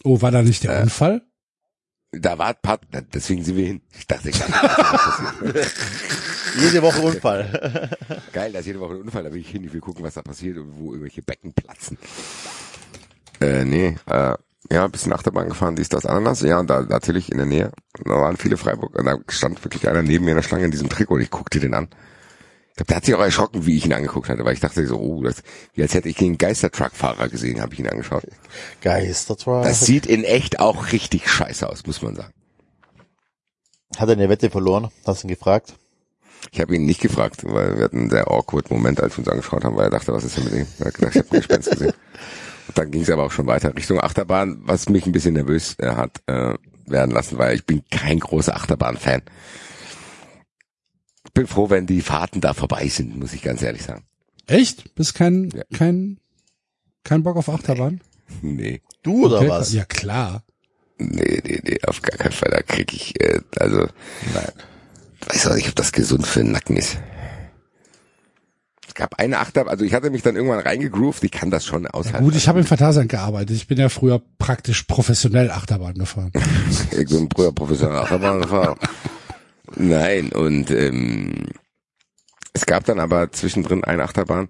Oh, 0.02 0.22
war 0.22 0.30
da 0.30 0.40
nicht 0.40 0.64
der 0.64 0.78
Äh. 0.78 0.82
Unfall? 0.84 1.20
Da 2.12 2.38
war 2.38 2.54
Part, 2.54 2.84
deswegen 3.12 3.44
sind 3.44 3.58
wir 3.58 3.66
hin. 3.66 3.82
Ich 3.98 4.06
dachte, 4.06 4.30
ich 4.30 4.38
dachte, 4.38 4.52
was 4.54 5.42
passiert. 5.42 5.72
Jede 6.58 6.80
Woche 6.80 7.02
Unfall. 7.02 7.90
Geil, 8.32 8.50
da 8.50 8.60
ist 8.60 8.66
jede 8.66 8.80
Woche 8.80 8.94
ein 8.94 9.02
Unfall, 9.02 9.24
da 9.24 9.30
will 9.30 9.42
ich 9.42 9.50
hin, 9.50 9.62
ich 9.62 9.74
will 9.74 9.82
gucken, 9.82 10.02
was 10.02 10.14
da 10.14 10.22
passiert 10.22 10.56
und 10.56 10.78
wo 10.78 10.92
irgendwelche 10.92 11.20
Becken 11.20 11.52
platzen. 11.52 11.98
Äh, 13.42 13.64
nee, 13.64 13.96
äh, 14.06 14.34
ja, 14.70 14.84
ein 14.84 14.90
bisschen 14.90 15.12
Achterbahn 15.12 15.48
gefahren, 15.48 15.76
dies, 15.76 15.88
das, 15.88 16.06
Ananas, 16.06 16.40
ja, 16.42 16.58
und 16.60 16.70
da 16.70 16.82
natürlich 16.82 17.30
in 17.30 17.38
der 17.38 17.46
Nähe, 17.46 17.72
da 18.04 18.14
waren 18.14 18.36
viele 18.36 18.56
Freiburg, 18.56 18.96
und 18.96 19.04
da 19.04 19.18
stand 19.28 19.62
wirklich 19.64 19.88
einer 19.88 20.02
neben 20.02 20.24
mir 20.24 20.30
in 20.30 20.36
der 20.36 20.42
Schlange 20.42 20.64
in 20.64 20.70
diesem 20.70 20.88
Trikot 20.88 21.14
und 21.14 21.20
ich 21.20 21.30
guckte 21.30 21.60
den 21.60 21.74
an. 21.74 21.88
Ich 22.70 22.76
glaub, 22.76 22.86
der 22.86 22.96
hat 22.96 23.04
sich 23.04 23.14
auch 23.14 23.20
erschrocken, 23.20 23.66
wie 23.66 23.76
ich 23.76 23.84
ihn 23.84 23.92
angeguckt 23.92 24.30
hatte, 24.30 24.44
weil 24.44 24.54
ich 24.54 24.60
dachte 24.60 24.86
so, 24.86 24.98
oh, 24.98 25.22
das, 25.22 25.42
wie 25.74 25.82
als 25.82 25.92
hätte 25.92 26.08
ich 26.08 26.16
den 26.16 26.38
Geistertruckfahrer 26.38 27.28
gesehen, 27.28 27.60
habe 27.60 27.74
ich 27.74 27.80
ihn 27.80 27.88
angeschaut. 27.88 28.22
Geistertruck. 28.80 29.64
Das 29.64 29.84
sieht 29.84 30.06
in 30.06 30.24
echt 30.24 30.60
auch 30.60 30.90
richtig 30.92 31.28
scheiße 31.28 31.68
aus, 31.68 31.84
muss 31.84 32.00
man 32.00 32.16
sagen. 32.16 32.32
Hat 33.98 34.08
er 34.08 34.12
eine 34.12 34.30
Wette 34.30 34.48
verloren? 34.48 34.90
Hast 35.04 35.22
du 35.22 35.26
ihn 35.26 35.34
gefragt? 35.34 35.74
Ich 36.50 36.60
habe 36.60 36.74
ihn 36.74 36.86
nicht 36.86 37.02
gefragt, 37.02 37.44
weil 37.44 37.76
wir 37.76 37.84
hatten 37.84 37.98
einen 37.98 38.10
sehr 38.10 38.30
awkward 38.30 38.70
Moment, 38.70 39.00
als 39.00 39.14
wir 39.14 39.18
uns 39.18 39.28
angeschaut 39.28 39.64
haben, 39.64 39.76
weil 39.76 39.88
er 39.88 39.90
dachte, 39.90 40.14
was 40.14 40.24
ist 40.24 40.38
denn 40.38 40.44
mit 40.44 40.54
ihm? 40.54 40.66
Er 40.78 40.86
hat 40.86 40.94
gedacht, 40.94 41.14
ich 41.14 41.22
habe 41.22 41.30
ein 41.30 41.36
Gespenst 41.36 41.70
gesehen. 41.70 41.92
Dann 42.74 42.90
ging 42.90 43.02
es 43.02 43.10
aber 43.10 43.24
auch 43.24 43.32
schon 43.32 43.46
weiter 43.46 43.74
Richtung 43.74 44.00
Achterbahn, 44.00 44.58
was 44.62 44.88
mich 44.88 45.06
ein 45.06 45.12
bisschen 45.12 45.34
nervös 45.34 45.76
äh, 45.78 45.88
hat 45.94 46.22
äh, 46.26 46.54
werden 46.86 47.10
lassen, 47.12 47.38
weil 47.38 47.54
ich 47.56 47.66
bin 47.66 47.82
kein 47.90 48.18
großer 48.20 48.54
Achterbahn-Fan. 48.56 49.22
Ich 51.26 51.32
bin 51.32 51.46
froh, 51.46 51.70
wenn 51.70 51.86
die 51.86 52.00
Fahrten 52.02 52.40
da 52.40 52.54
vorbei 52.54 52.88
sind, 52.88 53.16
muss 53.18 53.32
ich 53.32 53.42
ganz 53.42 53.62
ehrlich 53.62 53.82
sagen. 53.82 54.04
Echt? 54.46 54.94
Bist 54.94 55.14
kein, 55.14 55.50
Ja. 55.50 55.62
kein, 55.76 56.18
kein 57.04 57.22
Bock 57.22 57.36
auf 57.36 57.48
Achterbahn? 57.48 58.00
Nee, 58.42 58.80
Du 59.02 59.26
oder 59.26 59.38
Okay, 59.38 59.48
was? 59.48 59.72
Ja, 59.72 59.84
klar. 59.84 60.42
nee, 60.98 61.40
nee, 61.44 61.60
nee, 61.64 61.78
auf 61.86 62.00
gar 62.02 62.16
keinen 62.18 62.32
Fall. 62.32 62.50
Da 62.50 62.62
krieg 62.62 62.92
ich, 62.92 63.20
äh, 63.20 63.40
also, 63.58 63.88
nein. 64.34 64.52
weiß 65.26 65.46
auch 65.48 65.54
nicht, 65.54 65.68
ob 65.68 65.76
das 65.76 65.92
gesund 65.92 66.26
für 66.26 66.40
den 66.40 66.52
Nacken 66.52 66.76
ist. 66.76 66.98
Gab 69.02 69.18
eine 69.18 69.40
Achterbahn, 69.40 69.68
also 69.68 69.84
ich 69.84 69.94
hatte 69.94 70.10
mich 70.10 70.22
dann 70.22 70.36
irgendwann 70.36 70.60
reingegroovt, 70.60 71.24
ich 71.24 71.32
kann 71.32 71.50
das 71.50 71.66
schon 71.66 71.88
aushalten. 71.88 72.22
Gut, 72.22 72.36
ich 72.36 72.46
habe 72.46 72.60
im 72.60 72.64
Phantasialand 72.64 73.10
gearbeitet. 73.10 73.56
Ich 73.56 73.66
bin 73.66 73.76
ja 73.76 73.88
früher 73.88 74.22
praktisch 74.38 74.84
professionell 74.84 75.50
Achterbahn 75.50 75.94
gefahren. 75.94 76.30
Ich 76.96 77.08
bin 77.08 77.28
früher 77.34 77.50
professioneller 77.50 78.02
Achterbahnfahrer. 78.02 78.76
Nein, 79.74 80.30
und 80.30 80.70
ähm, 80.70 81.46
es 82.52 82.64
gab 82.64 82.84
dann 82.84 83.00
aber 83.00 83.32
zwischendrin 83.32 83.82
eine 83.82 84.04
Achterbahn, 84.04 84.48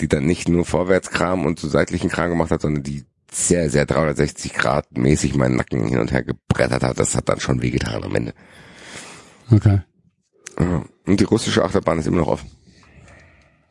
die 0.00 0.08
dann 0.08 0.24
nicht 0.24 0.48
nur 0.48 0.64
Vorwärtskram 0.64 1.44
und 1.44 1.60
so 1.60 1.68
seitlichen 1.68 2.08
Kram 2.08 2.30
gemacht 2.30 2.52
hat, 2.52 2.62
sondern 2.62 2.82
die 2.82 3.04
sehr, 3.30 3.68
sehr 3.68 3.84
360 3.84 4.54
Grad 4.54 4.96
mäßig 4.96 5.34
meinen 5.34 5.56
Nacken 5.56 5.86
hin 5.86 5.98
und 5.98 6.10
her 6.10 6.24
gebrettert 6.24 6.84
hat. 6.84 6.98
Das 6.98 7.14
hat 7.14 7.28
dann 7.28 7.40
schon 7.40 7.60
wehgetan 7.60 8.02
am 8.02 8.16
Ende. 8.16 8.32
Okay. 9.50 9.82
Ja. 10.58 10.84
Und 11.04 11.20
die 11.20 11.24
russische 11.24 11.62
Achterbahn 11.62 11.98
ist 11.98 12.06
immer 12.06 12.16
noch 12.16 12.28
offen. 12.28 12.50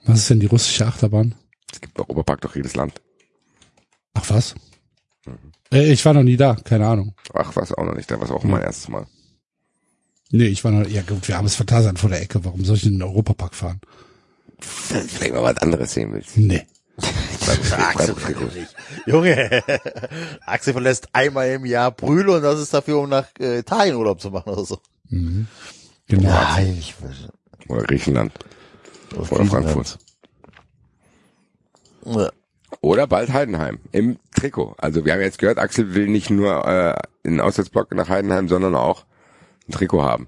Was 0.05 0.19
ist 0.19 0.29
denn 0.29 0.39
die 0.39 0.47
russische 0.47 0.85
Achterbahn? 0.85 1.35
Es 1.71 1.81
gibt 1.81 1.97
noch 1.97 2.09
Oberpark 2.09 2.41
doch 2.41 2.55
jedes 2.55 2.75
Land. 2.75 3.01
Ach 4.13 4.29
was? 4.29 4.55
Äh, 5.71 5.91
ich 5.91 6.03
war 6.05 6.13
noch 6.13 6.23
nie 6.23 6.37
da, 6.37 6.55
keine 6.55 6.87
Ahnung. 6.87 7.13
Ach, 7.33 7.55
was 7.55 7.73
auch 7.73 7.85
noch 7.85 7.95
nicht, 7.95 8.09
da 8.09 8.17
war 8.17 8.25
es 8.25 8.31
auch 8.31 8.43
mein 8.43 8.61
erstes 8.61 8.89
Mal. 8.89 9.05
Nee, 10.31 10.47
ich 10.47 10.63
war 10.63 10.71
noch, 10.71 10.87
ja 10.87 11.01
gut, 11.01 11.27
wir 11.27 11.37
haben 11.37 11.45
das 11.45 11.55
Phantasialand 11.55 11.99
vor 11.99 12.09
der 12.09 12.21
Ecke. 12.21 12.43
Warum 12.45 12.63
soll 12.63 12.75
ich 12.75 12.85
in 12.85 12.93
den 12.93 13.03
Europapark 13.03 13.55
fahren? 13.55 13.81
Vielleicht 14.59 15.33
mal 15.33 15.43
was 15.43 15.57
anderes 15.57 15.93
sehen 15.93 16.13
willst. 16.13 16.37
Nee. 16.37 16.65
Axel 17.77 18.15
Junge, 19.05 19.63
Axel 20.45 20.73
verlässt 20.73 21.07
einmal 21.13 21.49
im 21.49 21.65
Jahr 21.65 21.91
Brühl 21.91 22.27
und 22.29 22.41
das 22.41 22.59
ist 22.59 22.73
dafür, 22.73 22.99
um 22.99 23.09
nach 23.09 23.27
äh, 23.39 23.59
Italien 23.59 23.95
Urlaub 23.95 24.19
zu 24.19 24.31
machen 24.31 24.49
oder 24.51 24.65
so. 24.65 24.79
Genau. 25.09 26.29
Nein, 26.29 26.75
ich 26.77 26.95
Oder 27.67 27.83
Griechenland. 27.83 28.33
Oder 29.15 29.45
Frankfurt. 29.45 29.99
Ja. 32.05 32.29
Oder 32.81 33.07
bald 33.07 33.33
Heidenheim 33.33 33.79
im 33.91 34.19
Trikot. 34.35 34.75
Also 34.77 35.03
wir 35.03 35.13
haben 35.13 35.21
jetzt 35.21 35.39
gehört, 35.39 35.57
Axel 35.57 35.95
will 35.95 36.07
nicht 36.07 36.29
nur 36.29 36.65
äh, 36.65 36.95
in 37.23 37.31
den 37.33 37.41
Auswärtsblock 37.41 37.93
nach 37.93 38.09
Heidenheim, 38.09 38.47
sondern 38.47 38.75
auch 38.75 39.05
ein 39.67 39.71
Trikot 39.73 40.03
haben. 40.03 40.27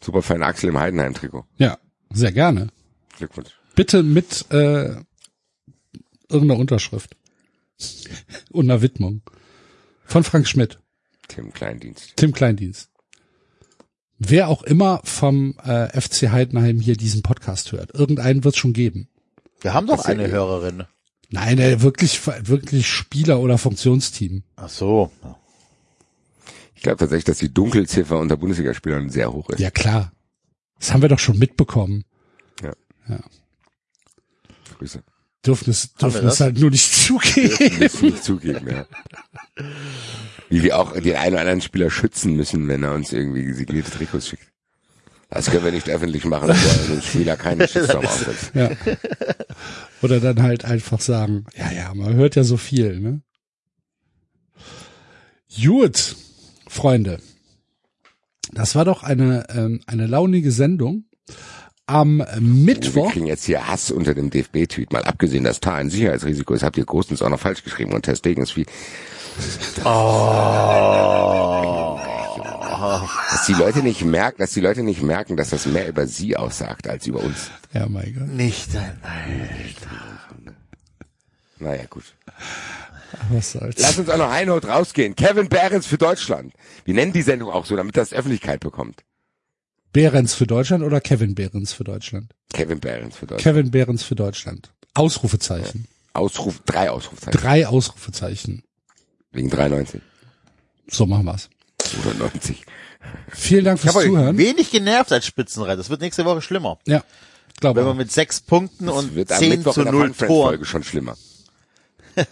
Superfan 0.00 0.42
Axel 0.42 0.70
im 0.70 0.78
Heidenheim-Trikot. 0.78 1.44
Ja, 1.58 1.78
sehr 2.12 2.32
gerne. 2.32 2.68
Glückwunsch. 3.16 3.50
Bitte 3.76 4.02
mit 4.02 4.46
äh, 4.50 4.96
irgendeiner 6.28 6.58
Unterschrift 6.58 7.16
und 8.50 8.64
einer 8.64 8.82
Widmung. 8.82 9.22
Von 10.04 10.24
Frank 10.24 10.48
Schmidt, 10.48 10.78
Tim 11.28 11.52
Kleindienst. 11.52 12.16
Tim 12.16 12.32
Kleindienst. 12.32 12.90
Wer 14.28 14.48
auch 14.48 14.62
immer 14.62 15.00
vom 15.04 15.56
äh, 15.64 16.00
FC 16.00 16.30
Heidenheim 16.30 16.80
hier 16.80 16.96
diesen 16.96 17.22
Podcast 17.22 17.72
hört. 17.72 17.94
Irgendeinen 17.94 18.44
wird 18.44 18.54
es 18.54 18.58
schon 18.60 18.72
geben. 18.72 19.08
Wir 19.60 19.74
haben 19.74 19.86
doch 19.86 19.96
Das- 19.96 20.06
eine 20.06 20.30
Hörerin. 20.30 20.84
Nein, 21.30 21.56
der 21.56 21.80
wirklich, 21.82 22.20
wirklich 22.26 22.86
Spieler 22.88 23.40
oder 23.40 23.56
Funktionsteam. 23.56 24.42
Ach 24.56 24.68
so. 24.68 25.10
Ich 26.74 26.82
glaube 26.82 26.98
tatsächlich, 26.98 27.24
dass 27.24 27.38
die 27.38 27.52
Dunkelziffer 27.54 28.18
unter 28.18 28.36
Bundesligaspielern 28.36 29.08
sehr 29.08 29.32
hoch 29.32 29.48
ist. 29.48 29.58
Ja 29.60 29.70
klar. 29.70 30.12
Das 30.78 30.92
haben 30.92 31.00
wir 31.00 31.08
doch 31.08 31.18
schon 31.18 31.38
mitbekommen. 31.38 32.04
Grüße. 34.78 35.02
Dürfen 35.44 35.70
es, 35.70 35.94
dürfen 35.94 36.28
es 36.28 36.40
halt 36.40 36.58
nur 36.58 36.70
nicht 36.70 36.92
zugeben. 36.92 37.80
Das 37.80 38.00
nicht 38.00 38.22
zugeben, 38.22 38.68
ja. 38.68 38.86
Wie 40.48 40.62
wir 40.62 40.78
auch 40.78 40.92
den 40.92 41.16
einen 41.16 41.34
oder 41.34 41.40
anderen 41.40 41.60
Spieler 41.60 41.90
schützen 41.90 42.36
müssen, 42.36 42.68
wenn 42.68 42.82
er 42.82 42.94
uns 42.94 43.12
irgendwie 43.12 43.52
signierte 43.52 43.90
Trikots 43.90 44.28
schickt. 44.28 44.52
Das 45.30 45.50
können 45.50 45.64
wir 45.64 45.72
nicht 45.72 45.88
öffentlich 45.88 46.26
machen, 46.26 46.48
wollen 46.48 46.90
den 46.90 47.02
Spieler 47.02 47.36
keine 47.36 47.66
Shitstorm 47.66 48.04
aufsetzen. 48.04 48.50
Ja. 48.54 48.70
Oder 50.02 50.20
dann 50.20 50.42
halt 50.42 50.64
einfach 50.64 51.00
sagen, 51.00 51.46
ja, 51.56 51.72
ja, 51.72 51.94
man 51.94 52.14
hört 52.14 52.36
ja 52.36 52.44
so 52.44 52.58
viel, 52.58 53.00
ne? 53.00 53.22
Gut, 55.60 56.16
Freunde. 56.68 57.18
Das 58.52 58.74
war 58.74 58.84
doch 58.84 59.02
eine, 59.02 59.46
ähm, 59.50 59.80
eine 59.86 60.06
launige 60.06 60.52
Sendung. 60.52 61.06
Am 61.86 62.18
Wir 62.20 62.40
Mittwoch, 62.40 63.12
kriegen 63.12 63.26
jetzt 63.26 63.44
hier 63.44 63.66
Hass 63.66 63.90
unter 63.90 64.14
dem 64.14 64.30
DFB-Tweet. 64.30 64.92
Mal 64.92 65.04
abgesehen, 65.04 65.44
dass 65.44 65.60
Tar 65.60 65.74
ein 65.74 65.90
Sicherheitsrisiko 65.90 66.54
ist, 66.54 66.62
habt 66.62 66.78
ihr 66.78 66.84
Großens 66.84 67.22
auch 67.22 67.28
noch 67.28 67.40
falsch 67.40 67.64
geschrieben 67.64 67.92
und 67.92 68.02
Testegen 68.02 68.42
ist 68.44 68.56
wie, 68.56 68.66
Oh. 69.84 71.98
dass 73.30 73.46
die 73.46 73.54
Leute 73.54 73.80
nicht 73.82 74.04
merken, 74.04 74.36
dass 74.38 74.52
die 74.52 74.60
Leute 74.60 74.82
nicht 74.82 75.02
merken, 75.02 75.36
dass 75.36 75.50
das 75.50 75.66
mehr 75.66 75.88
über 75.88 76.06
sie 76.06 76.36
aussagt 76.36 76.88
als 76.88 77.06
über 77.06 77.20
uns. 77.20 77.50
ja, 77.72 77.86
mein 77.88 78.14
Gott, 78.16 78.28
Nicht 78.28 78.76
ein 78.76 79.00
Alter. 79.02 80.54
Naja, 81.58 81.84
gut. 81.90 82.04
was 83.30 83.52
soll's. 83.52 83.76
Lass 83.78 83.98
uns 83.98 84.08
auch 84.08 84.18
noch 84.18 84.30
eine 84.30 84.52
rausgehen. 84.52 85.14
Kevin 85.16 85.48
Behrens 85.48 85.86
für 85.86 85.98
Deutschland. 85.98 86.52
Wir 86.84 86.94
nennen 86.94 87.12
die 87.12 87.22
Sendung 87.22 87.50
auch 87.50 87.66
so, 87.66 87.76
damit 87.76 87.96
das 87.96 88.12
Öffentlichkeit 88.12 88.60
bekommt. 88.60 89.02
Behrens 89.92 90.34
für 90.34 90.46
Deutschland 90.46 90.82
oder 90.84 91.00
Kevin 91.00 91.34
Behrens 91.34 91.72
für 91.72 91.84
Deutschland? 91.84 92.32
Kevin 92.52 92.80
Behrens 92.80 93.16
für 93.16 93.26
Deutschland. 93.26 93.42
Kevin 93.56 93.70
Behrens 93.70 94.02
für 94.02 94.14
Deutschland. 94.14 94.72
Ausrufezeichen. 94.94 95.86
Ausruf, 96.14 96.60
drei 96.66 96.90
Ausrufzeichen. 96.90 97.40
Drei 97.40 97.66
Ausrufezeichen. 97.66 98.62
Wegen 99.32 99.48
93 99.50 100.00
So 100.88 101.06
machen 101.06 101.24
wir's. 101.24 101.48
oder 102.04 102.14
90. 102.14 102.62
Vielen 103.30 103.64
Dank 103.64 103.78
Ich 103.78 103.82
fürs 103.84 103.96
euch 103.96 104.06
Zuhören. 104.06 104.36
wenig 104.38 104.70
genervt 104.70 105.12
als 105.12 105.26
Spitzenreiter. 105.26 105.76
Das 105.78 105.90
wird 105.90 106.00
nächste 106.02 106.24
Woche 106.24 106.42
schlimmer. 106.42 106.78
Ja, 106.86 107.02
glaube 107.60 107.80
Wenn 107.80 107.86
man 107.86 107.94
ich. 107.96 108.04
mit 108.04 108.12
sechs 108.12 108.40
Punkten 108.40 108.86
Das 108.86 108.96
und 108.96 109.14
wird 109.14 109.32
am 109.32 109.38
zehn 109.38 109.48
Mittwoch 109.50 109.74
zu 109.74 109.80
in 109.80 109.84
der 109.86 109.92
null 109.92 110.06
Fun 110.08 110.14
Friends 110.14 110.28
Toren. 110.34 110.48
Folge 110.48 110.64
schon 110.66 110.84
schlimmer. 110.84 111.16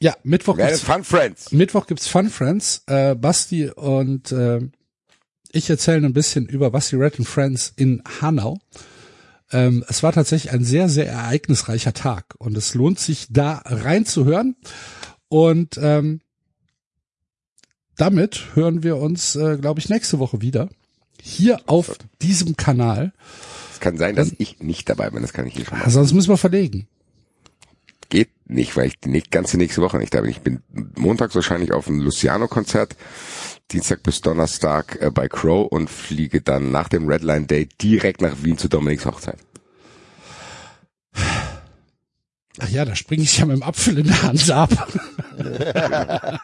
Ja, 0.00 0.16
Mittwoch 0.24 0.56
Wer 0.56 0.68
gibt's 0.68 0.82
Fun 0.82 1.04
Friends? 1.04 1.52
Mittwoch 1.52 1.86
gibt's 1.86 2.08
Fun 2.08 2.28
Friends. 2.30 2.82
Äh, 2.86 3.14
Basti 3.14 3.68
und 3.68 4.32
äh, 4.32 4.60
ich 5.52 5.70
erzählen 5.70 6.04
ein 6.04 6.12
bisschen 6.12 6.46
über 6.46 6.70
Basti 6.70 6.96
Red 6.96 7.18
and 7.18 7.28
Friends 7.28 7.72
in 7.76 8.02
Hanau. 8.20 8.58
Ähm, 9.52 9.84
es 9.88 10.02
war 10.02 10.12
tatsächlich 10.12 10.52
ein 10.52 10.64
sehr, 10.64 10.88
sehr 10.88 11.08
ereignisreicher 11.08 11.92
Tag 11.92 12.34
und 12.38 12.56
es 12.56 12.74
lohnt 12.74 12.98
sich 12.98 13.26
da 13.30 13.62
reinzuhören. 13.64 14.56
Und 15.28 15.78
ähm, 15.80 16.20
damit 17.96 18.54
hören 18.54 18.82
wir 18.82 18.96
uns, 18.96 19.36
äh, 19.36 19.58
glaube 19.58 19.80
ich, 19.80 19.88
nächste 19.88 20.18
Woche 20.18 20.40
wieder. 20.40 20.68
Hier 21.22 21.60
auf 21.66 21.98
diesem 22.20 22.56
Kanal. 22.56 23.12
Es 23.72 23.80
kann 23.80 23.98
sein, 23.98 24.16
dass 24.16 24.32
ich 24.38 24.60
nicht 24.60 24.88
dabei 24.88 25.10
bin, 25.10 25.22
das 25.22 25.32
kann 25.32 25.46
ich 25.46 25.54
hier 25.54 25.66
schon 25.66 25.78
mal. 25.78 25.90
Sonst 25.90 26.12
müssen 26.12 26.30
wir 26.30 26.36
verlegen. 26.36 26.88
Nicht, 28.52 28.76
weil 28.76 28.88
ich 28.88 29.00
die 29.00 29.22
ganze 29.30 29.56
nächste 29.56 29.80
Woche 29.80 29.96
nicht 29.98 30.12
da 30.14 30.20
bin. 30.20 30.30
Ich 30.30 30.40
bin 30.42 30.60
montags 30.96 31.34
wahrscheinlich 31.34 31.72
auf 31.72 31.86
dem 31.86 32.00
Luciano-Konzert, 32.00 32.96
Dienstag 33.70 34.02
bis 34.02 34.20
Donnerstag 34.20 35.00
äh, 35.00 35.10
bei 35.10 35.28
Crow 35.28 35.66
und 35.70 35.88
fliege 35.88 36.42
dann 36.42 36.70
nach 36.70 36.88
dem 36.88 37.08
Redline 37.08 37.46
Day 37.46 37.68
direkt 37.80 38.20
nach 38.20 38.42
Wien 38.42 38.58
zu 38.58 38.68
Dominiks 38.68 39.06
Hochzeit. 39.06 39.38
Ach 42.58 42.68
ja, 42.68 42.84
da 42.84 42.94
springe 42.94 43.22
ich 43.22 43.38
ja 43.38 43.46
mit 43.46 43.56
dem 43.56 43.62
Apfel 43.62 43.98
in 43.98 44.06
der 44.06 44.22
Hand 44.22 44.50
ab. 44.50 44.70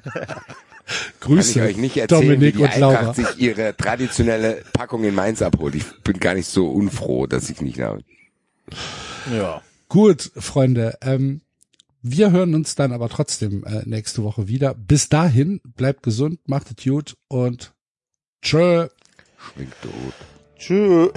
Kann 0.00 0.44
ich 0.88 1.20
Grüße, 1.20 1.62
euch 1.62 1.76
nicht 1.76 1.96
erzählen, 1.96 2.22
Dominik 2.22 2.54
wie 2.54 2.58
die 2.58 2.64
und 2.64 2.76
Laura. 2.78 2.98
Eintracht 2.98 3.16
sich 3.16 3.38
ihre 3.38 3.76
traditionelle 3.76 4.64
Packung 4.72 5.04
in 5.04 5.14
Mainz 5.14 5.42
abholt. 5.42 5.74
Ich 5.74 5.84
bin 6.02 6.18
gar 6.18 6.34
nicht 6.34 6.48
so 6.48 6.68
unfroh, 6.68 7.26
dass 7.26 7.50
ich 7.50 7.60
nicht 7.60 7.78
da 7.78 7.98
Ja. 9.32 9.62
Gut, 9.88 10.32
Freunde, 10.36 10.98
ähm, 11.00 11.40
wir 12.02 12.30
hören 12.30 12.54
uns 12.54 12.74
dann 12.74 12.92
aber 12.92 13.08
trotzdem 13.08 13.64
äh, 13.64 13.82
nächste 13.86 14.22
Woche 14.22 14.46
wieder. 14.46 14.74
Bis 14.74 15.08
dahin, 15.08 15.60
bleibt 15.64 16.02
gesund, 16.02 16.40
macht 16.46 16.66
es 16.70 16.84
gut 16.84 17.16
und 17.28 17.72
tschö. 18.42 18.88
schwingt 19.38 19.72
tot. 19.82 20.14
Tschüss. 20.56 21.10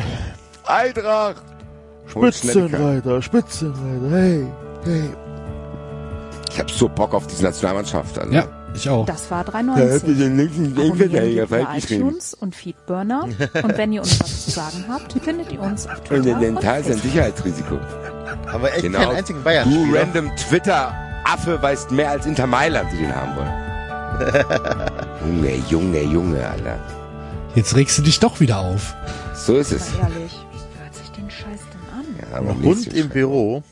Eintracht! 0.65 1.43
Spitzenreiter, 2.07 3.21
Spitzenreiter, 3.21 4.09
hey, 4.09 4.47
hey. 4.83 5.09
Ich 6.49 6.59
hab 6.59 6.71
so 6.71 6.87
Bock 6.89 7.13
auf 7.13 7.27
diese 7.27 7.43
Nationalmannschaft. 7.43 8.19
Also. 8.19 8.33
Ja, 8.33 8.60
ich 8.75 8.89
auch. 8.89 9.05
Das 9.05 9.29
war 9.31 9.39
Ja, 9.45 9.51
390. 9.51 10.17
den 10.17 10.37
linken 10.37 10.65
Abonnieren 10.65 10.85
Innenverteidiger 10.85 11.41
wir 11.41 11.47
falsch 11.47 11.63
über 11.67 11.75
geschrieben. 11.75 12.07
iTunes 12.07 12.33
und 12.33 12.55
Feedburner. 12.55 13.23
Und 13.63 13.77
wenn 13.77 13.93
ihr 13.93 14.01
uns 14.01 14.19
was 14.19 14.45
zu 14.45 14.51
sagen 14.51 14.85
habt, 14.89 15.13
findet 15.23 15.51
ihr 15.51 15.61
uns 15.61 15.85
auf 15.87 15.97
Und 15.99 16.05
Twitter 16.05 16.31
in 16.31 16.39
den 16.39 16.55
und 16.57 16.63
Teil 16.63 16.81
ist 16.81 16.91
ein. 16.91 16.97
Sicherheitsrisiko. 16.99 17.79
Aber 18.51 18.71
echt 18.73 18.81
Genau. 18.83 18.99
keinen 18.99 19.15
einzigen 19.17 19.39
Du 19.39 19.43
Bayern-Spieler. 19.45 20.01
random 20.01 20.31
Twitter-Affe 20.35 21.61
weißt 21.61 21.91
mehr 21.91 22.09
als 22.11 22.25
Inter 22.25 22.47
Mailand, 22.47 22.91
die 22.93 22.97
den 22.97 23.13
haben 23.15 23.35
wollen. 23.35 23.51
Junge, 25.25 25.55
Junge, 25.69 26.01
Junge, 26.03 26.47
Alter. 26.49 26.79
Jetzt 27.55 27.75
regst 27.75 27.97
du 27.97 28.01
dich 28.01 28.19
doch 28.19 28.39
wieder 28.39 28.59
auf. 28.59 28.95
So 29.35 29.57
ist 29.57 29.71
es. 29.71 29.89
Aber 29.99 30.09
ehrlich, 30.13 30.37
wer 30.75 30.83
hört 30.85 30.95
sich 30.95 31.09
den 31.11 31.29
Scheiß 31.29 31.59
denn 31.71 31.97
an? 31.97 32.05
Ja, 32.31 32.37
aber 32.37 32.55
Hund 32.61 32.87
im. 32.93 33.09
Büro. 33.09 33.63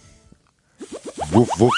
Wuff, 1.31 1.49
wuff. 1.59 1.73